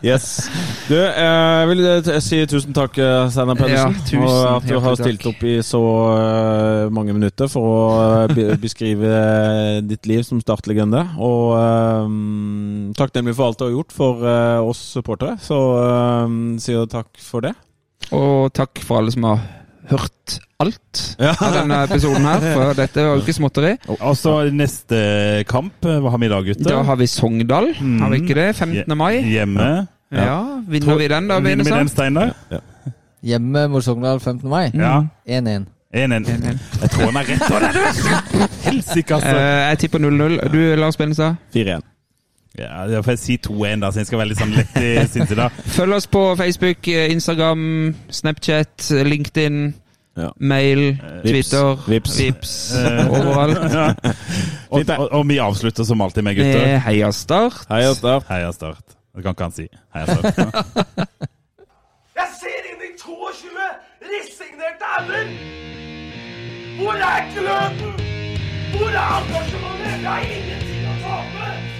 Yes. 0.06 0.48
Du, 0.88 0.94
jeg 0.96 1.68
vil 1.70 1.82
eh, 1.86 2.08
si 2.24 2.40
tusen 2.48 2.74
takk, 2.74 2.96
eh, 2.98 3.28
Steinar 3.30 3.58
Pedersen. 3.58 3.94
Ja, 3.94 4.04
tusen 4.08 4.24
og 4.24 4.40
at 4.56 4.66
du 4.66 4.74
har 4.78 4.96
takk. 4.96 5.04
stilt 5.04 5.26
opp 5.30 5.44
i 5.46 5.54
så 5.66 5.82
eh, 6.16 6.90
mange 6.94 7.14
minutter 7.14 7.50
for 7.52 7.68
å 7.68 7.78
eh, 8.32 8.54
beskrive 8.64 9.12
eh, 9.12 9.78
ditt 9.86 10.08
liv 10.10 10.24
som 10.26 10.40
startlegende. 10.42 11.04
Og 11.20 11.54
um, 11.54 12.90
takknemlig 12.98 13.36
for 13.38 13.50
alt 13.50 13.60
du 13.60 13.68
har 13.68 13.74
gjort 13.76 13.94
for 13.94 14.24
eh, 14.26 14.70
oss 14.72 14.82
supportere. 14.96 15.36
Så 15.44 15.58
um, 16.26 16.56
sier 16.62 16.88
takk 16.90 17.12
for 17.22 17.46
det. 17.46 17.54
Og 18.12 18.52
takk 18.56 18.80
for 18.84 18.98
alle 19.00 19.12
som 19.14 19.26
har 19.28 19.40
hørt 19.90 20.38
alt 20.60 21.16
Ja. 21.18 21.32
av 21.40 21.54
denne 21.56 21.78
episoden 21.86 22.24
her, 22.26 22.42
for 22.54 22.74
dette 22.78 23.04
var 23.06 23.16
jo 23.16 23.22
ikke 23.24 23.34
småtteri. 23.38 23.72
Og 24.00 24.16
så 24.18 24.34
neste 24.52 25.44
kamp, 25.48 25.80
hva 25.82 26.10
har 26.12 26.18
vi 26.20 26.26
i 26.28 26.32
dag, 26.32 26.44
gutter? 26.50 26.68
Da 26.70 26.82
har 26.82 26.96
vi 27.00 27.06
Sogndal, 27.10 27.72
har 27.74 28.10
vi 28.12 28.20
ikke 28.22 28.34
det? 28.38 28.48
15. 28.56 28.96
mai. 28.98 29.22
Hjemme. 29.24 29.70
Ja, 30.12 30.38
vinner 30.68 30.96
vi 30.98 31.06
den 31.08 31.28
da, 31.30 31.38
Vinner 31.40 31.64
vi 31.64 31.70
den, 31.70 31.88
Benestad? 31.88 32.34
Ja. 32.50 32.58
Hjemme 33.22 33.68
mot 33.70 33.84
Sogndal 33.84 34.20
15. 34.20 34.48
mai. 34.50 34.70
Ja. 34.74 35.04
1-1. 35.26 35.66
1-1. 35.92 36.26
Jeg 36.80 36.90
tror 36.90 37.10
han 37.10 37.16
er 37.16 37.26
rett. 37.26 37.42
på 37.50 37.58
det 37.60 37.70
det! 37.74 38.48
Helsike, 38.64 39.14
altså. 39.14 39.34
Eh, 39.34 39.68
jeg 39.70 39.78
tipper 39.78 39.98
0-0. 39.98 40.36
Du, 40.52 40.58
Lars 40.78 40.96
Benestad? 40.96 41.36
4-1. 41.54 41.82
Ja, 42.58 42.86
da 42.90 42.98
får 43.06 43.14
jeg 43.14 43.18
si 43.22 43.36
2-1, 43.46 43.80
da, 43.84 43.90
så 43.94 44.00
jeg 44.02 44.08
skal 44.08 44.18
være 44.20 44.28
litt 44.32 44.40
sånn 44.40 44.54
lett 44.56 44.74
i 44.82 44.88
sinnet 45.12 45.36
da. 45.38 45.44
Følg 45.76 45.94
oss 45.96 46.08
på 46.10 46.22
Facebook, 46.40 46.88
eh, 46.90 47.12
Instagram, 47.14 47.62
Snapchat, 48.10 48.90
LinkedIn, 49.06 49.60
Ja. 50.18 50.32
mail, 50.42 50.96
Vips. 51.22 51.30
Twitter, 51.30 51.84
Vips. 51.88 52.16
Vips, 52.18 52.54
overalt. 53.14 53.62
Ja. 53.72 53.86
Og, 54.70 54.82
og, 54.98 55.06
og 55.20 55.28
vi 55.30 55.38
avslutter 55.40 55.86
som 55.86 56.02
alltid 56.02 56.26
med 56.26 56.36
gutter. 56.40 56.74
Heia 56.84 57.12
Start. 57.14 57.62
Heia 57.70 57.94
start. 57.94 58.26
Heia 58.28 58.50
Start. 58.52 58.96
Det 59.14 59.22
kan 59.24 59.34
ikke 59.34 59.46
han 59.48 59.54
si. 59.56 59.68
Heia 59.94 60.06
Start. 60.10 60.58
Jeg 62.20 62.28
ser 62.42 62.68
inn 62.74 62.84
i 62.84 62.92
22 62.98 63.70
resignerte 64.10 64.90
ender! 64.98 65.32
Hvor 66.80 66.98
er 66.98 67.26
gløden? 67.34 67.94
Hvor 68.74 68.88
er 68.90 69.18
engasjementet? 69.22 69.90
Jeg 69.90 70.08
har 70.10 70.22
ingenting 70.28 70.86
å 70.90 70.98
tape! 71.06 71.79